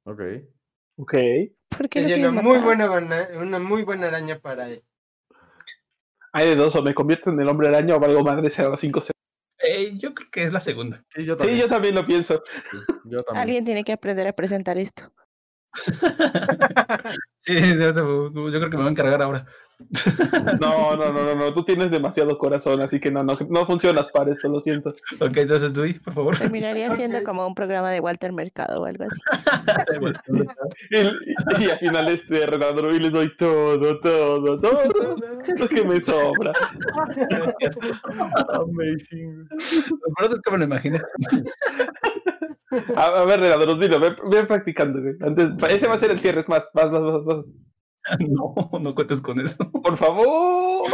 Ok. 0.04 0.22
Ok. 0.98 1.14
¿Por 1.70 1.88
qué 1.88 2.16
una, 2.18 2.42
muy 2.42 2.58
buena, 2.58 2.90
una 3.40 3.60
muy 3.60 3.84
buena 3.84 4.08
araña 4.08 4.40
para 4.40 4.70
él. 4.70 4.84
Hay 6.34 6.50
de 6.50 6.56
dos, 6.56 6.76
o 6.76 6.82
me 6.82 6.94
convierto 6.94 7.30
en 7.30 7.40
el 7.40 7.48
hombre 7.48 7.68
araña 7.68 7.96
o 7.96 8.00
valgo 8.00 8.24
madre 8.24 8.52
a 8.58 8.64
los 8.64 8.80
cinco 8.80 9.02
eh, 9.62 9.98
yo 9.98 10.14
creo 10.14 10.30
que 10.32 10.44
es 10.44 10.54
la 10.54 10.62
segunda. 10.62 11.04
Sí, 11.10 11.26
yo 11.26 11.36
también, 11.68 11.96
lo 11.96 12.06
pienso. 12.06 12.42
Alguien 13.34 13.66
tiene 13.66 13.84
que 13.84 13.92
aprender 13.92 14.28
a 14.28 14.34
presentar 14.34 14.78
esto. 14.78 15.12
sí, 17.42 17.56
yo, 17.78 17.94
creo 17.94 18.70
que 18.70 18.78
me 18.78 18.78
voy 18.78 18.88
a 18.88 18.90
encargar 18.90 19.22
ahora. 19.22 19.46
No, 20.60 20.98
no, 20.98 21.12
no, 21.14 21.24
no, 21.24 21.36
no, 21.36 21.54
tú 21.54 21.64
tienes 21.64 21.90
demasiado 21.90 22.38
corazón, 22.38 22.82
así 22.82 23.00
que 23.00 23.12
no, 23.12 23.24
no, 23.24 23.38
no 23.50 23.66
funcionas 23.66 24.10
para 24.10 24.32
esto, 24.32 24.50
lo 24.50 24.60
siento. 24.60 24.94
Ok, 25.20 25.38
entonces 25.38 25.72
tú, 25.74 25.84
por 26.04 26.14
favor. 26.14 26.38
Terminaría 26.38 26.92
siendo 26.92 27.24
como 27.24 27.48
un 27.48 27.56
programa 27.56 27.90
de 27.92 28.02
Walter 28.02 28.34
Mercado 28.34 28.82
o 28.82 28.86
algo 28.86 29.06
así. 29.06 29.22
y, 30.92 31.64
y, 31.64 31.70
al 31.70 31.80
final 31.80 32.10
este 32.10 32.46
redador 32.46 32.94
y 32.94 33.00
les 33.00 33.12
doy 33.12 33.36
todo, 33.38 34.00
todo, 34.00 34.60
todo 34.60 35.16
lo 35.58 35.68
que 35.70 35.84
me 35.86 36.02
sobra. 36.02 36.52
Amazing. 38.50 39.48
Lo 39.50 40.28
es 40.28 40.42
que 40.42 40.52
me 40.52 40.58
lo 40.58 40.64
imaginé. 40.66 41.00
A, 42.96 43.06
a 43.22 43.26
ver, 43.26 43.40
redador, 43.40 43.80
dilo, 43.80 44.00
ven, 44.00 44.16
ven 44.30 44.48
practicando, 44.48 45.02
güey. 45.02 45.16
Antes, 45.22 45.52
ese 45.70 45.88
va 45.88 45.96
a 45.96 45.98
ser 45.98 46.12
el 46.12 46.20
cierre, 46.20 46.42
es 46.42 46.50
más, 46.50 46.70
más, 46.74 46.92
más, 46.92 47.02
más, 47.02 47.24
más. 47.24 47.46
No, 48.20 48.56
no 48.80 48.96
cuentes 48.96 49.22
con 49.22 49.40
eso. 49.40 49.70
Por 49.72 49.98
favor. 49.98 50.90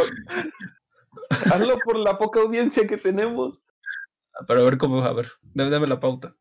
Hazlo 1.52 1.78
por 1.84 1.98
la 1.98 2.18
poca 2.18 2.40
audiencia 2.40 2.86
que 2.86 2.96
tenemos. 2.96 3.62
Pero 4.46 4.60
a 4.60 4.64
ver 4.64 4.76
cómo, 4.76 5.02
a 5.02 5.12
ver, 5.12 5.30
dame, 5.54 5.70
dame 5.70 5.86
la 5.86 6.00
pauta. 6.00 6.34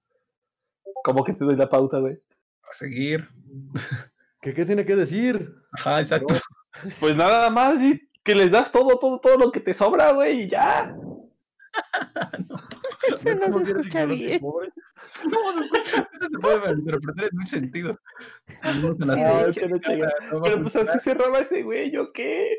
¿Cómo 1.04 1.24
que 1.24 1.34
te 1.34 1.46
doy 1.46 1.56
la 1.56 1.70
pauta, 1.70 2.00
güey? 2.00 2.22
A 2.70 2.74
seguir. 2.74 3.30
¿Qué, 4.42 4.54
¿Qué 4.54 4.66
tiene 4.66 4.86
que 4.86 4.96
decir? 4.96 5.56
Ajá, 5.72 6.00
exacto. 6.00 6.34
Pues 7.00 7.16
nada 7.16 7.50
más, 7.50 7.78
que 8.24 8.36
les 8.36 8.52
das 8.52 8.72
todo, 8.72 8.98
todo, 9.00 9.20
todo 9.20 9.38
lo 9.38 9.52
que 9.52 9.60
te 9.60 9.74
sobra, 9.74 10.12
güey, 10.12 10.42
y 10.42 10.50
ya. 10.50 10.96
Eso 13.26 13.36
no 13.50 13.60
se 13.66 13.72
escucha 13.72 14.06
bien. 14.06 14.42
No, 14.42 15.54
no, 15.54 15.62
eso 15.64 16.28
se 16.32 16.40
puede 16.40 16.72
interpretar 16.74 17.26
en 17.26 17.32
muchos 17.38 17.50
sentidos. 17.50 17.98
Sí, 18.48 18.68
no 18.82 18.96
se 18.96 19.06
las- 19.06 19.56
Sí, 19.56 19.62
Pero 20.44 20.62
pues 20.62 20.76
así 20.76 21.00
cerraba 21.00 21.40
ese 21.40 21.64
güey, 21.64 21.92
¿yo 21.92 22.12
qué? 22.14 22.58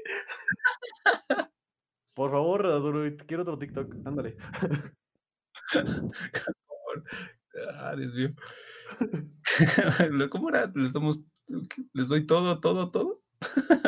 Por 2.15 2.31
favor, 2.31 2.62
Redaduro, 2.62 3.05
quiero 3.26 3.42
otro 3.42 3.58
TikTok. 3.58 3.94
Ándale. 4.07 4.36
Ah, 7.78 7.94
Dios 7.97 8.15
mío. 8.15 8.31
¿Cómo 10.31 10.49
era? 10.49 10.70
Les 10.75 10.92
damos, 10.92 11.25
les 11.92 12.08
doy 12.08 12.26
todo, 12.26 12.60
todo, 12.60 12.91
todo. 12.91 13.23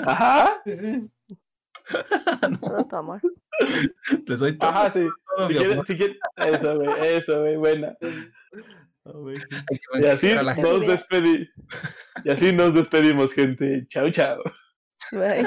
Ajá, 0.04 0.62
No, 2.50 2.58
Todo 2.58 2.86
tu 2.86 2.96
amor. 2.96 3.20
Les 4.26 4.40
doy 4.40 4.58
todo, 4.58 4.70
ajá, 4.70 4.92
sí. 4.92 5.06
todo, 5.36 5.48
Si 5.48 5.54
quieres, 5.54 5.86
si 5.86 5.96
quieres, 5.96 6.16
eso, 6.36 6.76
güey, 6.76 6.90
eso, 7.00 7.40
güey, 7.40 7.56
buena. 7.56 7.96
Y 10.00 10.06
así 10.06 10.28
gente. 10.28 10.62
nos 10.62 10.86
despedimos. 10.86 11.48
Y 12.24 12.30
así 12.30 12.52
nos 12.52 12.74
despedimos, 12.74 13.32
gente. 13.32 13.86
Chao, 13.88 14.10
chao. 14.10 14.42
Bye. 15.12 15.44